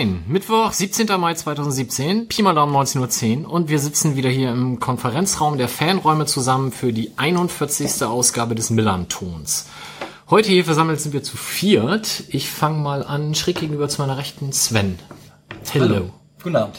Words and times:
9, 0.00 0.24
Mittwoch, 0.28 0.72
17. 0.72 1.08
Mai 1.20 1.34
2017, 1.34 2.26
Pi 2.26 2.40
mal 2.42 2.54
Daumen 2.54 2.74
19.10 2.74 3.42
Uhr 3.44 3.52
und 3.52 3.68
wir 3.68 3.78
sitzen 3.78 4.16
wieder 4.16 4.30
hier 4.30 4.50
im 4.50 4.80
Konferenzraum 4.80 5.58
der 5.58 5.68
Fanräume 5.68 6.24
zusammen 6.24 6.72
für 6.72 6.90
die 6.90 7.12
41. 7.18 8.02
Ausgabe 8.04 8.54
des 8.54 8.70
Millantons. 8.70 9.66
Heute 10.30 10.48
hier 10.48 10.64
versammelt 10.64 11.02
sind 11.02 11.12
wir 11.12 11.22
zu 11.22 11.36
viert. 11.36 12.24
Ich 12.28 12.48
fange 12.48 12.78
mal 12.78 13.04
an, 13.04 13.34
schräg 13.34 13.60
gegenüber 13.60 13.90
zu 13.90 14.00
meiner 14.00 14.16
rechten, 14.16 14.54
Sven. 14.54 14.98
Hello. 15.70 15.94
Hallo. 15.94 16.10
Guten 16.42 16.56
Abend. 16.56 16.78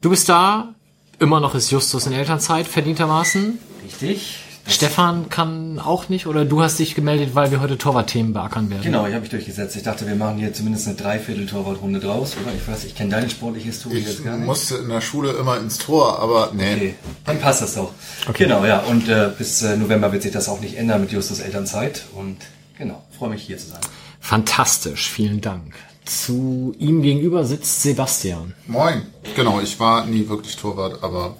Du 0.00 0.10
bist 0.10 0.28
da, 0.28 0.72
immer 1.18 1.40
noch 1.40 1.56
ist 1.56 1.72
Justus 1.72 2.06
in 2.06 2.12
Elternzeit, 2.12 2.68
verdientermaßen. 2.68 3.58
Richtig. 3.84 4.45
Stefan 4.68 5.28
kann 5.28 5.78
auch 5.78 6.08
nicht 6.08 6.26
oder 6.26 6.44
du 6.44 6.60
hast 6.60 6.78
dich 6.80 6.94
gemeldet, 6.96 7.34
weil 7.34 7.50
wir 7.52 7.60
heute 7.60 7.78
Torwartthemen 7.78 8.32
beackern 8.32 8.68
werden. 8.68 8.82
Genau, 8.82 9.06
ich 9.06 9.12
habe 9.12 9.20
mich 9.20 9.30
durchgesetzt. 9.30 9.76
Ich 9.76 9.84
dachte, 9.84 10.06
wir 10.08 10.16
machen 10.16 10.38
hier 10.38 10.52
zumindest 10.52 10.88
eine 10.88 10.96
Dreiviertel-Torwartrunde 10.96 12.00
draus, 12.00 12.36
oder? 12.42 12.52
Ich 12.54 12.66
weiß, 12.66 12.84
ich 12.84 12.94
kenne 12.96 13.10
deine 13.10 13.30
sportliche 13.30 13.68
Historie 13.68 13.98
Ich 13.98 14.06
jetzt 14.06 14.24
gar 14.24 14.36
nicht. 14.36 14.46
musste 14.46 14.76
in 14.78 14.88
der 14.88 15.00
Schule 15.00 15.30
immer 15.32 15.56
ins 15.58 15.78
Tor, 15.78 16.18
aber 16.18 16.50
nee. 16.52 16.72
Okay, 16.74 16.94
dann 17.24 17.38
passt 17.40 17.62
das 17.62 17.74
doch. 17.74 17.92
Genau, 18.34 18.64
ja. 18.64 18.80
Und 18.80 19.08
äh, 19.08 19.30
bis 19.38 19.62
äh, 19.62 19.76
November 19.76 20.10
wird 20.12 20.22
sich 20.22 20.32
das 20.32 20.48
auch 20.48 20.60
nicht 20.60 20.76
ändern 20.76 21.00
mit 21.00 21.12
Justus 21.12 21.38
Elternzeit. 21.38 22.06
Und 22.16 22.38
genau, 22.76 23.04
freue 23.16 23.30
mich 23.30 23.42
hier 23.42 23.58
zu 23.58 23.68
sein. 23.68 23.80
Fantastisch, 24.20 25.08
vielen 25.08 25.40
Dank. 25.40 25.74
Zu 26.04 26.74
ihm 26.78 27.02
gegenüber 27.02 27.44
sitzt 27.44 27.82
Sebastian. 27.82 28.54
Moin. 28.66 29.02
Genau, 29.36 29.60
ich 29.60 29.78
war 29.78 30.06
nie 30.06 30.28
wirklich 30.28 30.56
Torwart, 30.56 31.02
aber 31.04 31.36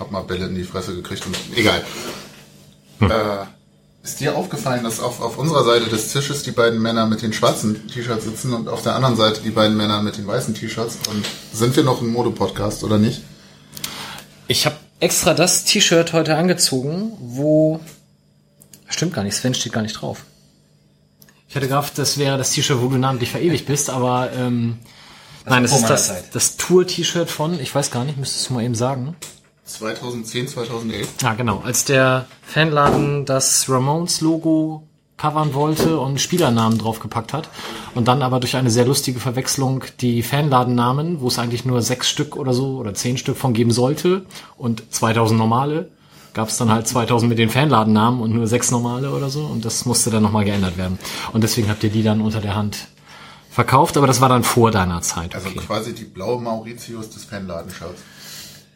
hab 0.00 0.10
mal 0.10 0.22
Bälle 0.22 0.46
in 0.46 0.56
die 0.56 0.64
Fresse 0.64 0.94
gekriegt 0.96 1.24
und 1.26 1.36
egal. 1.56 1.82
Äh, 3.00 3.46
ist 4.04 4.20
dir 4.20 4.36
aufgefallen, 4.36 4.84
dass 4.84 5.00
auf, 5.00 5.20
auf 5.22 5.38
unserer 5.38 5.64
Seite 5.64 5.88
des 5.88 6.12
Tisches 6.12 6.42
die 6.42 6.50
beiden 6.50 6.80
Männer 6.80 7.06
mit 7.06 7.22
den 7.22 7.32
schwarzen 7.32 7.88
T-Shirts 7.88 8.24
sitzen 8.24 8.52
und 8.52 8.68
auf 8.68 8.82
der 8.82 8.94
anderen 8.94 9.16
Seite 9.16 9.40
die 9.40 9.50
beiden 9.50 9.76
Männer 9.76 10.02
mit 10.02 10.18
den 10.18 10.26
weißen 10.26 10.54
T-Shirts? 10.54 10.98
Und 11.08 11.24
sind 11.52 11.74
wir 11.74 11.84
noch 11.84 12.02
ein 12.02 12.08
Modepodcast 12.08 12.84
oder 12.84 12.98
nicht? 12.98 13.22
Ich 14.46 14.66
habe 14.66 14.76
extra 15.00 15.32
das 15.32 15.64
T-Shirt 15.64 16.12
heute 16.12 16.36
angezogen, 16.36 17.16
wo 17.18 17.80
stimmt 18.88 19.14
gar 19.14 19.24
nicht, 19.24 19.34
Sven 19.36 19.54
steht 19.54 19.72
gar 19.72 19.82
nicht 19.82 19.94
drauf. 19.94 20.24
Ich 21.48 21.56
hatte 21.56 21.68
gehofft, 21.68 21.98
das 21.98 22.18
wäre 22.18 22.36
das 22.36 22.50
T-Shirt, 22.50 22.80
wo 22.82 22.88
du 22.88 22.98
namentlich 22.98 23.30
verewigt 23.30 23.66
bist, 23.66 23.88
aber 23.88 24.30
ähm, 24.36 24.80
nein, 25.46 25.62
das 25.62 25.72
ist 25.72 25.86
das, 25.86 26.30
das 26.30 26.56
Tour-T-Shirt 26.58 27.30
von, 27.30 27.58
ich 27.58 27.74
weiß 27.74 27.90
gar 27.90 28.04
nicht, 28.04 28.18
müsstest 28.18 28.50
du 28.50 28.54
mal 28.54 28.64
eben 28.64 28.74
sagen. 28.74 29.16
2010, 29.64 30.48
2011? 30.48 31.08
Ja, 31.22 31.34
genau. 31.34 31.62
Als 31.64 31.84
der 31.84 32.26
Fanladen 32.42 33.24
das 33.24 33.68
Ramones-Logo 33.68 34.82
covern 35.16 35.54
wollte 35.54 35.98
und 36.00 36.20
Spielernamen 36.20 36.76
draufgepackt 36.78 37.32
hat 37.32 37.48
und 37.94 38.08
dann 38.08 38.20
aber 38.20 38.40
durch 38.40 38.56
eine 38.56 38.70
sehr 38.70 38.84
lustige 38.84 39.20
Verwechslung 39.20 39.84
die 40.00 40.22
Fanladennamen, 40.22 41.20
wo 41.20 41.28
es 41.28 41.38
eigentlich 41.38 41.64
nur 41.64 41.82
sechs 41.82 42.10
Stück 42.10 42.36
oder 42.36 42.52
so 42.52 42.76
oder 42.78 42.94
zehn 42.94 43.16
Stück 43.16 43.36
von 43.36 43.54
geben 43.54 43.70
sollte 43.70 44.26
und 44.58 44.82
2000 44.92 45.38
normale, 45.38 45.88
gab 46.34 46.48
es 46.48 46.56
dann 46.58 46.70
halt 46.70 46.88
2000 46.88 47.28
mit 47.28 47.38
den 47.38 47.48
Fanladennamen 47.48 48.20
und 48.20 48.34
nur 48.34 48.48
sechs 48.48 48.72
normale 48.72 49.12
oder 49.12 49.30
so 49.30 49.44
und 49.44 49.64
das 49.64 49.86
musste 49.86 50.10
dann 50.10 50.24
nochmal 50.24 50.44
geändert 50.44 50.76
werden. 50.76 50.98
Und 51.32 51.44
deswegen 51.44 51.68
habt 51.70 51.84
ihr 51.84 51.90
die 51.90 52.02
dann 52.02 52.20
unter 52.20 52.40
der 52.40 52.56
Hand 52.56 52.88
verkauft, 53.50 53.96
aber 53.96 54.08
das 54.08 54.20
war 54.20 54.28
dann 54.28 54.42
vor 54.42 54.72
deiner 54.72 55.00
Zeit. 55.00 55.36
Also 55.36 55.46
Okay. 55.48 55.60
quasi 55.64 55.94
die 55.94 56.04
blaue 56.04 56.40
Mauritius 56.42 57.08
des 57.10 57.24
Fanladenshirts. 57.24 58.02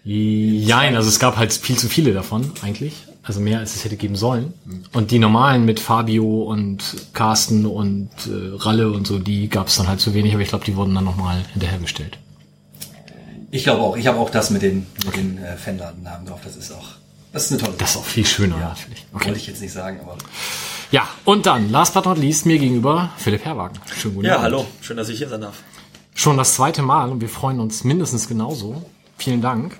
Jein, 0.04 0.96
also 0.96 1.08
es 1.08 1.18
gab 1.18 1.36
halt 1.36 1.52
viel 1.52 1.76
zu 1.78 1.88
viele 1.88 2.12
davon 2.14 2.50
eigentlich. 2.62 2.94
Also 3.22 3.40
mehr 3.40 3.58
als 3.58 3.74
es 3.76 3.84
hätte 3.84 3.96
geben 3.96 4.16
sollen. 4.16 4.54
Und 4.94 5.10
die 5.10 5.18
normalen 5.18 5.66
mit 5.66 5.80
Fabio 5.80 6.44
und 6.44 6.82
Carsten 7.12 7.66
und 7.66 8.08
äh, 8.26 8.54
Ralle 8.56 8.90
und 8.90 9.06
so, 9.06 9.18
die 9.18 9.48
gab 9.50 9.66
es 9.66 9.76
dann 9.76 9.86
halt 9.86 10.00
zu 10.00 10.14
wenig, 10.14 10.32
aber 10.32 10.42
ich 10.42 10.48
glaube, 10.48 10.64
die 10.64 10.76
wurden 10.76 10.94
dann 10.94 11.04
nochmal 11.04 11.44
hinterhergestellt. 11.52 12.18
Ich 13.50 13.64
glaube 13.64 13.82
auch. 13.82 13.96
Ich 13.98 14.06
habe 14.06 14.18
auch 14.18 14.30
das 14.30 14.48
mit 14.48 14.62
den, 14.62 14.86
mit 15.04 15.14
den 15.16 15.36
äh, 15.38 15.56
Fanladennamen 15.58 16.26
drauf. 16.26 16.40
Das 16.42 16.56
ist 16.56 16.72
auch, 16.72 16.86
das 17.34 17.44
ist 17.46 17.52
eine 17.52 17.60
tolle 17.60 17.74
Das 17.76 17.90
ist 17.90 17.96
auch 17.98 18.04
viel 18.04 18.24
schöner 18.24 18.56
Ja, 18.58 18.68
natürlich. 18.70 19.04
wollte 19.12 19.32
ich 19.32 19.46
jetzt 19.46 19.60
nicht 19.60 19.72
sagen, 19.72 20.00
aber 20.00 20.16
Ja, 20.90 21.06
und 21.26 21.44
dann, 21.44 21.70
last 21.70 21.92
but 21.92 22.06
not 22.06 22.16
least, 22.16 22.46
mir 22.46 22.58
gegenüber 22.58 23.10
Philipp 23.18 23.44
Herwagen. 23.44 23.78
Schönen 23.94 24.14
guten 24.14 24.26
Ja, 24.26 24.34
Abend. 24.36 24.44
hallo. 24.44 24.66
Schön, 24.80 24.96
dass 24.96 25.10
ich 25.10 25.18
hier 25.18 25.28
sein 25.28 25.42
darf. 25.42 25.56
Schon 26.14 26.38
das 26.38 26.54
zweite 26.54 26.80
Mal 26.80 27.10
und 27.10 27.20
wir 27.20 27.28
freuen 27.28 27.60
uns 27.60 27.84
mindestens 27.84 28.26
genauso. 28.26 28.82
Vielen 29.18 29.42
Dank. 29.42 29.78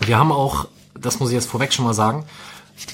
Wir 0.00 0.18
haben 0.18 0.32
auch, 0.32 0.68
das 0.98 1.20
muss 1.20 1.30
ich 1.30 1.34
jetzt 1.34 1.48
vorweg 1.48 1.72
schon 1.72 1.84
mal 1.84 1.94
sagen, 1.94 2.24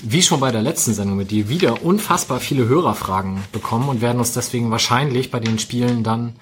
wie 0.03 0.22
schon 0.22 0.41
bei 0.41 0.50
der 0.50 0.62
letzten 0.62 0.94
Sendung 0.94 1.16
mit 1.16 1.31
dir, 1.31 1.48
wieder 1.48 1.82
unfassbar 1.82 2.41
viele 2.41 2.66
Hörerfragen 2.66 3.42
bekommen 3.53 3.88
und 3.88 4.00
werden 4.00 4.19
uns 4.19 4.32
deswegen 4.32 4.70
wahrscheinlich 4.70 5.31
bei 5.31 5.41
den 5.41 5.59
Spielen 5.59 6.03
dann 6.03 6.34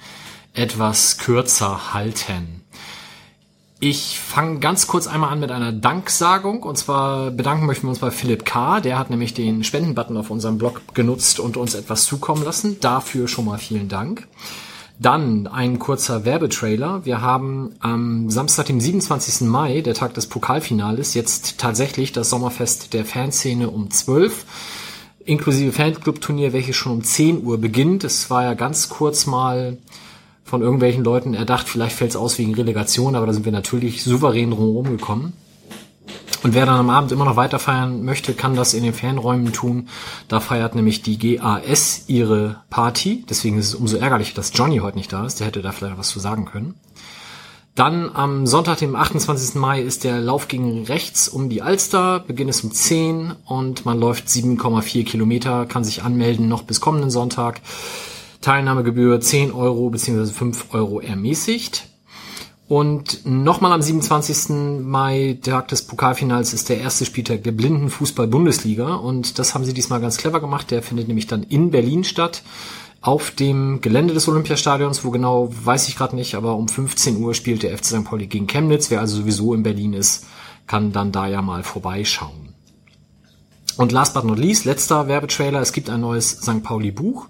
etwas 0.54 1.18
kürzer 1.18 1.92
halten. 1.94 2.62
Ich 3.84 4.20
fange 4.20 4.60
ganz 4.60 4.86
kurz 4.86 5.08
einmal 5.08 5.32
an 5.32 5.40
mit 5.40 5.50
einer 5.50 5.72
Danksagung. 5.72 6.62
Und 6.62 6.78
zwar 6.78 7.32
bedanken 7.32 7.66
möchten 7.66 7.86
wir 7.86 7.90
uns 7.90 7.98
bei 7.98 8.12
Philipp 8.12 8.44
K. 8.44 8.80
Der 8.80 8.96
hat 8.96 9.10
nämlich 9.10 9.34
den 9.34 9.64
Spendenbutton 9.64 10.16
auf 10.16 10.30
unserem 10.30 10.56
Blog 10.56 10.94
genutzt 10.94 11.40
und 11.40 11.56
uns 11.56 11.74
etwas 11.74 12.04
zukommen 12.04 12.44
lassen. 12.44 12.78
Dafür 12.78 13.26
schon 13.26 13.44
mal 13.44 13.58
vielen 13.58 13.88
Dank. 13.88 14.28
Dann 14.98 15.47
ein 15.47 15.78
kurzer 15.78 16.25
Werbetrailer. 16.25 17.04
Wir 17.04 17.20
haben 17.20 17.75
am 17.80 18.30
Samstag, 18.30 18.66
dem 18.66 18.80
27. 18.80 19.48
Mai, 19.48 19.80
der 19.80 19.94
Tag 19.94 20.14
des 20.14 20.26
Pokalfinales, 20.26 21.14
jetzt 21.14 21.58
tatsächlich 21.58 22.12
das 22.12 22.30
Sommerfest 22.30 22.94
der 22.94 23.04
Fanszene 23.04 23.70
um 23.70 23.91
12 23.91 24.44
inklusive 25.25 25.72
Fanclub-Turnier, 25.72 26.52
welches 26.52 26.76
schon 26.76 26.92
um 26.92 27.04
10 27.04 27.44
Uhr 27.44 27.58
beginnt. 27.58 28.04
Es 28.04 28.31
war 28.31 28.44
ja 28.44 28.54
ganz 28.54 28.88
kurz 28.88 29.26
mal 29.26 29.78
von 30.44 30.62
irgendwelchen 30.62 31.04
Leuten 31.04 31.34
erdacht, 31.34 31.69
vielleicht 31.69 31.97
fällt 31.97 32.10
es 32.10 32.16
aus 32.16 32.38
wegen 32.38 32.54
Relegation, 32.54 33.14
aber 33.14 33.26
da 33.26 33.32
sind 33.32 33.44
wir 33.44 33.52
natürlich 33.52 34.02
souverän 34.02 34.50
drumherum 34.50 34.98
gekommen. 34.98 35.32
Und 36.42 36.54
wer 36.54 36.66
dann 36.66 36.78
am 36.78 36.91
Abend 36.91 37.12
immer 37.12 37.25
noch 37.25 37.36
weiter 37.36 37.58
feiern 37.58 38.04
möchte, 38.04 38.34
kann 38.34 38.56
das 38.56 38.75
in 38.75 38.82
den 38.82 38.94
Fanräumen 38.94 39.53
tun. 39.53 39.88
Da 40.26 40.41
feiert 40.41 40.75
nämlich 40.75 41.03
die 41.03 41.19
GAS 41.19 42.04
ihre 42.08 42.62
Party. 42.69 43.25
Deswegen 43.30 43.58
ist 43.58 43.69
es 43.69 43.75
umso 43.76 43.97
ärgerlicher, 43.97 44.34
dass 44.34 44.50
Johnny 44.52 44.78
heute 44.78 44.98
nicht 44.98 45.12
da 45.12 45.25
ist. 45.25 45.38
Der 45.38 45.47
hätte 45.47 45.62
da 45.62 45.70
vielleicht 45.70 45.98
was 45.98 46.08
zu 46.08 46.19
sagen 46.19 46.47
können. 46.47 46.75
Dann 47.75 48.10
am 48.12 48.47
Sonntag, 48.47 48.78
dem 48.78 48.97
28. 48.97 49.54
Mai, 49.54 49.81
ist 49.81 50.04
der 50.04 50.20
Lauf 50.20 50.48
gegen 50.48 50.84
rechts 50.84 51.28
um 51.28 51.48
die 51.48 51.62
Alster. 51.62 52.20
Beginn 52.20 52.48
ist 52.48 52.64
um 52.64 52.72
10 52.72 53.32
und 53.47 53.86
man 53.86 53.98
läuft 53.98 54.26
7,4 54.26 55.04
Kilometer, 55.04 55.64
kann 55.64 55.84
sich 55.84 56.02
anmelden 56.02 56.48
noch 56.48 56.64
bis 56.64 56.81
kommenden 56.81 57.10
Sonntag. 57.10 57.62
Teilnahmegebühr 58.42 59.20
10 59.20 59.52
Euro 59.52 59.88
bzw. 59.88 60.26
5 60.26 60.75
Euro 60.75 61.00
ermäßigt. 61.00 61.91
Und 62.72 63.26
nochmal 63.26 63.72
am 63.72 63.82
27. 63.82 64.80
Mai, 64.80 65.36
Tag 65.42 65.68
des 65.68 65.82
Pokalfinals, 65.82 66.54
ist 66.54 66.70
der 66.70 66.80
erste 66.80 67.04
Spieltag 67.04 67.42
der 67.42 67.52
Blindenfußball-Bundesliga. 67.52 68.94
Und 68.94 69.38
das 69.38 69.52
haben 69.54 69.66
sie 69.66 69.74
diesmal 69.74 70.00
ganz 70.00 70.16
clever 70.16 70.40
gemacht. 70.40 70.70
Der 70.70 70.82
findet 70.82 71.06
nämlich 71.06 71.26
dann 71.26 71.42
in 71.42 71.70
Berlin 71.70 72.02
statt. 72.02 72.42
Auf 73.02 73.30
dem 73.30 73.82
Gelände 73.82 74.14
des 74.14 74.26
Olympiastadions, 74.26 75.04
wo 75.04 75.10
genau, 75.10 75.50
weiß 75.52 75.88
ich 75.88 75.96
gerade 75.96 76.16
nicht, 76.16 76.34
aber 76.34 76.56
um 76.56 76.66
15 76.66 77.18
Uhr 77.22 77.34
spielt 77.34 77.62
der 77.62 77.76
FC 77.76 77.84
St. 77.84 78.04
Pauli 78.04 78.26
gegen 78.26 78.46
Chemnitz. 78.46 78.90
Wer 78.90 79.00
also 79.00 79.18
sowieso 79.18 79.52
in 79.52 79.62
Berlin 79.62 79.92
ist, 79.92 80.25
kann 80.66 80.92
dann 80.92 81.12
da 81.12 81.26
ja 81.26 81.42
mal 81.42 81.64
vorbeischauen. 81.64 82.54
Und 83.76 83.92
last 83.92 84.14
but 84.14 84.25
not 84.25 84.38
least, 84.38 84.64
letzter 84.64 85.08
Werbetrailer. 85.08 85.60
Es 85.60 85.75
gibt 85.75 85.90
ein 85.90 86.00
neues 86.00 86.30
St. 86.30 86.62
Pauli 86.62 86.90
Buch. 86.90 87.26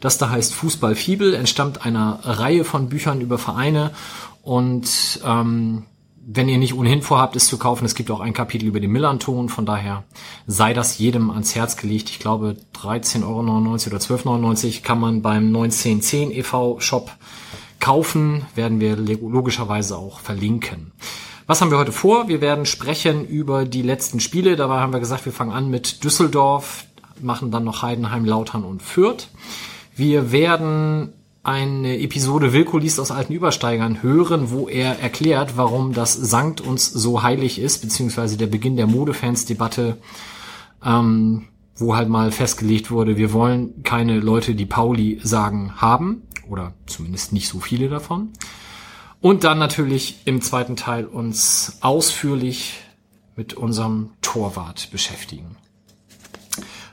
Das 0.00 0.18
da 0.18 0.30
heißt 0.30 0.54
Fußball 0.54 0.94
Fibel, 0.94 1.34
entstammt 1.34 1.84
einer 1.84 2.20
Reihe 2.22 2.64
von 2.64 2.88
Büchern 2.88 3.20
über 3.20 3.38
Vereine. 3.38 3.92
Und 4.46 5.20
ähm, 5.24 5.86
wenn 6.24 6.48
ihr 6.48 6.58
nicht 6.58 6.72
ohnehin 6.74 7.02
vorhabt, 7.02 7.34
es 7.34 7.48
zu 7.48 7.58
kaufen, 7.58 7.84
es 7.84 7.96
gibt 7.96 8.12
auch 8.12 8.20
ein 8.20 8.32
Kapitel 8.32 8.66
über 8.66 8.78
den 8.78 8.92
Millanton. 8.92 9.48
Von 9.48 9.66
daher 9.66 10.04
sei 10.46 10.72
das 10.72 10.98
jedem 10.98 11.32
ans 11.32 11.56
Herz 11.56 11.76
gelegt. 11.76 12.10
Ich 12.10 12.20
glaube 12.20 12.56
13,99 12.76 13.24
Euro 13.24 13.72
oder 13.72 13.98
12,99 13.98 14.64
Euro 14.64 14.82
kann 14.84 15.00
man 15.00 15.20
beim 15.20 15.48
1910 15.48 16.30
e.V. 16.30 16.78
Shop 16.78 17.10
kaufen. 17.80 18.46
Werden 18.54 18.78
wir 18.78 18.94
logischerweise 18.94 19.98
auch 19.98 20.20
verlinken. 20.20 20.92
Was 21.48 21.60
haben 21.60 21.72
wir 21.72 21.78
heute 21.78 21.90
vor? 21.90 22.28
Wir 22.28 22.40
werden 22.40 22.66
sprechen 22.66 23.26
über 23.26 23.64
die 23.64 23.82
letzten 23.82 24.20
Spiele. 24.20 24.54
Dabei 24.54 24.78
haben 24.78 24.92
wir 24.92 25.00
gesagt, 25.00 25.24
wir 25.24 25.32
fangen 25.32 25.50
an 25.50 25.70
mit 25.70 26.04
Düsseldorf, 26.04 26.84
machen 27.20 27.50
dann 27.50 27.64
noch 27.64 27.82
Heidenheim, 27.82 28.24
Lautern 28.24 28.62
und 28.62 28.80
Fürth. 28.80 29.26
Wir 29.96 30.30
werden 30.30 31.14
eine 31.46 32.00
Episode 32.00 32.52
Wilko 32.52 32.78
liest 32.78 32.98
aus 32.98 33.12
alten 33.12 33.32
Übersteigern 33.32 34.02
hören, 34.02 34.50
wo 34.50 34.68
er 34.68 34.98
erklärt, 34.98 35.56
warum 35.56 35.92
das 35.92 36.12
Sankt 36.12 36.60
uns 36.60 36.90
so 36.90 37.22
heilig 37.22 37.60
ist, 37.60 37.82
beziehungsweise 37.82 38.36
der 38.36 38.48
Beginn 38.48 38.76
der 38.76 38.88
Modefans-Debatte, 38.88 39.96
ähm, 40.84 41.46
wo 41.76 41.94
halt 41.94 42.08
mal 42.08 42.32
festgelegt 42.32 42.90
wurde, 42.90 43.16
wir 43.16 43.32
wollen 43.32 43.84
keine 43.84 44.18
Leute, 44.18 44.56
die 44.56 44.66
Pauli 44.66 45.20
sagen, 45.22 45.74
haben, 45.76 46.22
oder 46.48 46.74
zumindest 46.86 47.32
nicht 47.32 47.48
so 47.48 47.60
viele 47.60 47.88
davon. 47.88 48.30
Und 49.20 49.44
dann 49.44 49.60
natürlich 49.60 50.16
im 50.24 50.42
zweiten 50.42 50.74
Teil 50.74 51.04
uns 51.04 51.78
ausführlich 51.80 52.80
mit 53.36 53.54
unserem 53.54 54.10
Torwart 54.20 54.90
beschäftigen. 54.90 55.54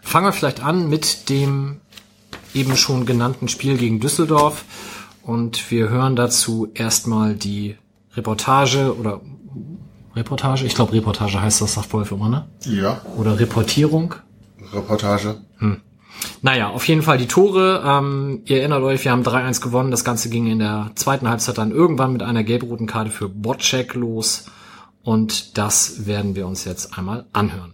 Fangen 0.03 0.27
wir 0.27 0.33
vielleicht 0.33 0.61
an 0.61 0.89
mit 0.89 1.29
dem 1.29 1.79
eben 2.53 2.75
schon 2.77 3.05
genannten 3.05 3.47
Spiel 3.47 3.77
gegen 3.77 3.99
Düsseldorf. 3.99 4.65
Und 5.23 5.71
wir 5.71 5.89
hören 5.89 6.15
dazu 6.15 6.69
erstmal 6.73 7.35
die 7.35 7.77
Reportage 8.15 8.95
oder 8.97 9.21
Reportage? 10.15 10.65
Ich 10.65 10.75
glaube, 10.75 10.93
Reportage 10.93 11.41
heißt 11.41 11.61
das, 11.61 11.73
sagt 11.73 11.93
Wolf 11.93 12.11
immer, 12.11 12.29
ne? 12.29 12.47
Ja. 12.65 13.01
Oder 13.17 13.39
Reportierung? 13.39 14.15
Reportage. 14.73 15.41
Hm. 15.57 15.81
Naja, 16.41 16.69
auf 16.69 16.87
jeden 16.87 17.01
Fall 17.01 17.17
die 17.17 17.27
Tore. 17.27 17.83
Ähm, 17.85 18.41
ihr 18.45 18.59
erinnert 18.59 18.83
euch, 18.83 19.03
wir 19.03 19.11
haben 19.11 19.23
3-1 19.23 19.61
gewonnen. 19.61 19.91
Das 19.91 20.03
Ganze 20.03 20.29
ging 20.29 20.47
in 20.47 20.59
der 20.59 20.91
zweiten 20.95 21.27
Halbzeit 21.27 21.57
dann 21.57 21.71
irgendwann 21.71 22.13
mit 22.13 22.21
einer 22.21 22.43
gelb-roten 22.43 22.85
Karte 22.85 23.09
für 23.09 23.29
Botcheck 23.29 23.93
los. 23.95 24.45
Und 25.01 25.57
das 25.57 26.05
werden 26.05 26.35
wir 26.35 26.47
uns 26.47 26.65
jetzt 26.65 26.97
einmal 26.97 27.25
anhören. 27.33 27.73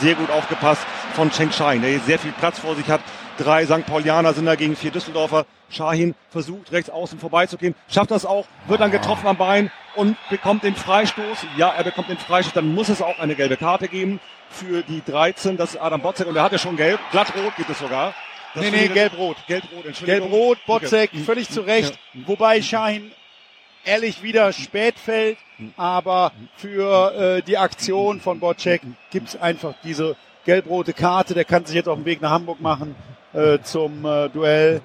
Sehr 0.00 0.14
gut 0.14 0.30
aufgepasst 0.30 0.82
von 1.14 1.30
Cheng 1.30 1.50
Shai, 1.50 1.78
der 1.78 2.00
sehr 2.00 2.18
viel 2.18 2.32
Platz 2.32 2.58
vor 2.58 2.74
sich 2.76 2.88
hat. 2.88 3.00
Drei 3.38 3.66
St. 3.66 3.84
Paulianer 3.86 4.32
sind 4.32 4.46
da 4.46 4.54
gegen 4.54 4.76
vier 4.76 4.90
Düsseldorfer. 4.90 5.46
Shahin 5.70 6.14
versucht 6.30 6.70
rechts 6.72 6.88
außen 6.90 7.18
vorbeizugehen, 7.18 7.74
schafft 7.88 8.10
das 8.10 8.24
auch, 8.24 8.46
wird 8.68 8.80
dann 8.80 8.90
getroffen 8.90 9.26
am 9.26 9.36
Bein 9.36 9.72
und 9.96 10.16
bekommt 10.30 10.62
den 10.62 10.76
Freistoß. 10.76 11.38
Ja, 11.56 11.70
er 11.70 11.84
bekommt 11.84 12.08
den 12.08 12.18
Freistoß, 12.18 12.52
dann 12.52 12.74
muss 12.74 12.88
es 12.88 13.02
auch 13.02 13.18
eine 13.18 13.34
gelbe 13.34 13.56
Karte 13.56 13.88
geben 13.88 14.20
für 14.50 14.82
die 14.82 15.02
13. 15.04 15.56
Das 15.56 15.74
ist 15.74 15.80
Adam 15.80 16.00
Botzek 16.00 16.28
und 16.28 16.36
er 16.36 16.44
hat 16.44 16.52
ja 16.52 16.58
schon 16.58 16.76
gelb. 16.76 17.00
Glattrot 17.10 17.56
gibt 17.56 17.70
es 17.70 17.78
sogar. 17.78 18.14
Das 18.54 18.62
nee, 18.62 18.70
nee, 18.70 18.88
gelb-rot. 18.88 19.36
Gelb-rot, 19.48 19.84
Entschuldigung. 19.84 20.30
Gelb-rot, 20.30 20.58
Botzek, 20.66 21.10
völlig 21.26 21.50
zu 21.50 21.62
Recht. 21.62 21.98
Wobei 22.26 22.62
Shahin 22.62 23.10
ehrlich 23.84 24.22
wieder 24.22 24.52
spät 24.52 24.96
fällt, 24.96 25.38
aber 25.76 26.30
für 26.56 27.14
äh, 27.38 27.42
die 27.42 27.58
Aktion 27.58 28.20
von 28.20 28.38
Bocek 28.38 28.82
gibt's 29.10 29.34
einfach 29.36 29.74
diese 29.82 30.16
gelb-rote 30.44 30.92
Karte. 30.92 31.34
Der 31.34 31.44
kann 31.44 31.64
sich 31.66 31.74
jetzt 31.74 31.88
auf 31.88 31.98
den 31.98 32.04
Weg 32.04 32.22
nach 32.22 32.30
Hamburg 32.30 32.60
machen 32.60 32.94
äh, 33.34 33.58
zum 33.62 34.04
äh, 34.04 34.28
Duell 34.28 34.80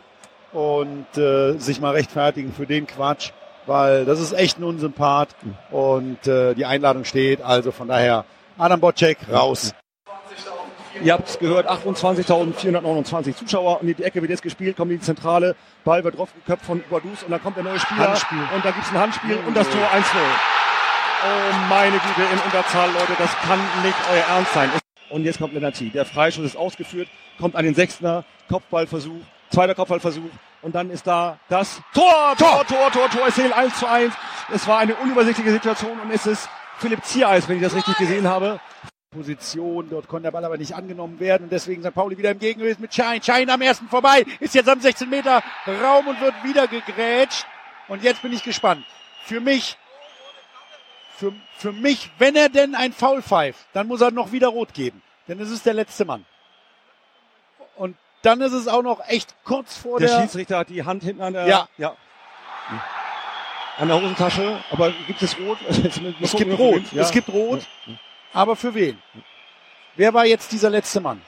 und 0.52 1.06
äh, 1.18 1.58
sich 1.58 1.80
mal 1.80 1.92
rechtfertigen 1.92 2.52
für 2.54 2.66
den 2.66 2.88
Quatsch, 2.88 3.32
weil 3.66 4.06
das 4.06 4.20
ist 4.20 4.34
echt 4.34 4.60
ein 4.60 4.64
Unsympath 4.64 5.36
und 5.72 6.28
äh, 6.28 6.56
die 6.56 6.66
Einladung 6.66 7.06
steht. 7.06 7.42
Also 7.42 7.72
von 7.72 7.88
daher 7.88 8.26
Adam 8.58 8.80
Bocek 8.80 9.18
raus. 9.32 9.74
Ihr 11.02 11.14
habt 11.14 11.30
es 11.30 11.40
gehört, 11.40 11.70
28.429 11.70 13.36
Zuschauer 13.36 13.80
und 13.80 13.88
in 13.88 13.96
die 13.96 14.04
Ecke 14.04 14.22
wird 14.22 14.32
jetzt 14.32 14.42
gespielt, 14.42 14.76
kommt 14.76 14.92
in 14.92 14.98
die 14.98 15.04
Zentrale, 15.04 15.56
Ball 15.86 16.04
wird 16.04 16.18
draufgeköpft 16.18 16.66
von 16.66 16.84
Guadus 16.90 17.24
und 17.24 17.32
dann 17.32 17.42
kommt 17.42 17.56
der 17.56 17.64
neue 17.64 17.80
Spieler 17.80 18.10
Handspiel. 18.10 18.40
und 18.54 18.66
dann 18.66 18.74
gibt 18.74 18.86
es 18.86 18.92
ein 18.92 19.00
Handspiel 19.00 19.38
und 19.48 19.56
das 19.56 19.70
Tor 19.70 19.82
1-0. 19.82 20.04
Oh 21.22 21.56
meine 21.70 21.92
Güte, 21.92 22.22
in 22.34 22.40
Unterzahl, 22.40 22.90
Leute, 22.92 23.14
das 23.18 23.30
kann 23.38 23.60
nicht 23.84 23.96
euer 24.12 24.36
Ernst 24.36 24.54
sein. 24.54 24.70
Und 25.10 25.24
jetzt 25.24 25.40
kommt 25.40 25.54
Lenati. 25.54 25.90
Der 25.90 26.06
Freischuss 26.06 26.46
ist 26.46 26.56
ausgeführt, 26.56 27.08
kommt 27.40 27.56
an 27.56 27.66
den 27.66 27.76
Sechster, 27.76 28.26
Kopfballversuch, 28.48 29.22
zweiter 29.50 29.76
Kopfballversuch 29.76 30.30
und 30.62 30.76
dann 30.76 30.90
ist 30.90 31.08
da 31.08 31.40
das 31.48 31.82
Tor, 31.94 32.36
Tor, 32.38 32.66
Tor, 32.68 32.92
Tor, 32.92 33.10
Tor. 33.10 33.28
Es 33.28 33.36
zählt 33.36 33.54
1 33.54 33.80
zu 33.80 33.88
1. 33.88 34.14
Es 34.54 34.68
war 34.68 34.80
eine 34.80 34.96
unübersichtliche 34.96 35.52
Situation 35.52 36.00
und 36.00 36.12
es 36.12 36.26
ist 36.26 36.50
Philipp 36.80 37.04
Ziereis, 37.06 37.48
wenn 37.48 37.58
ich 37.58 37.64
das 37.64 37.76
richtig 37.76 37.98
gesehen 37.98 38.28
habe. 38.28 38.60
Position, 39.12 39.90
dort 39.90 40.08
konnte 40.08 40.24
der 40.24 40.32
Ball 40.32 40.46
aber 40.46 40.58
nicht 40.58 40.76
angenommen 40.76 41.20
werden 41.20 41.46
und 41.46 41.52
deswegen 41.52 41.82
St. 41.82 41.96
Pauli 41.96 42.16
wieder 42.18 42.30
im 42.30 42.38
Gegengewicht 42.38 42.80
mit 42.80 42.94
Schein. 42.94 43.24
Schein 43.24 43.50
am 43.50 43.62
ersten 43.62 43.88
vorbei, 43.88 44.24
ist 44.40 44.54
jetzt 44.54 44.70
am 44.70 44.80
16 44.80 45.10
Meter 45.10 45.42
Raum 45.66 46.08
und 46.08 46.22
wird 46.22 46.36
wieder 46.44 46.68
gegrätscht. 46.68 47.48
Und 47.88 48.04
jetzt 48.04 48.22
bin 48.22 48.32
ich 48.34 48.44
gespannt. 48.44 48.86
Für 49.26 49.42
mich, 49.42 49.78
für, 51.20 51.34
für 51.58 51.74
mich, 51.74 52.10
wenn 52.18 52.36
er 52.36 52.48
denn 52.48 52.76
ein 52.76 52.94
Foul 52.94 53.22
pfeift, 53.22 53.60
dann 53.74 53.88
muss 53.88 54.00
er 54.00 54.12
noch 54.12 54.32
wieder 54.32 54.48
rot 54.48 54.74
geben. 54.74 55.02
Denn 55.28 55.40
es 55.42 55.52
ist 55.52 55.66
der 55.66 55.74
letzte 55.74 56.06
Mann. 56.06 56.26
Und 57.76 57.98
dann 58.22 58.40
ist 58.42 58.54
es 58.54 58.68
auch 58.68 58.82
noch 58.82 59.06
echt 59.08 59.36
kurz 59.44 59.78
vor 59.78 60.00
Der 60.00 60.08
der, 60.10 60.22
Schiedsrichter 60.22 60.58
hat 60.58 60.70
die 60.70 60.84
Hand 60.84 61.04
hinten 61.04 61.22
an 61.22 61.34
der, 61.34 61.46
Ja. 61.48 61.68
ja. 61.78 61.96
An 63.78 63.88
der 63.88 64.02
Hosentasche, 64.02 64.60
aber 64.72 64.92
gibt 65.08 65.22
es 65.22 65.38
rot? 65.40 65.58
es 66.22 66.36
gibt 66.36 66.58
rot, 66.58 66.82
Ja. 66.92 67.02
es 67.02 67.12
gibt 67.12 67.30
rot. 67.30 67.68
Aber 68.34 68.56
für 68.56 68.74
wen? 68.74 69.02
Wer 69.96 70.14
war 70.14 70.26
jetzt 70.26 70.52
dieser 70.52 70.70
letzte 70.70 71.02
Mann? 71.02 71.22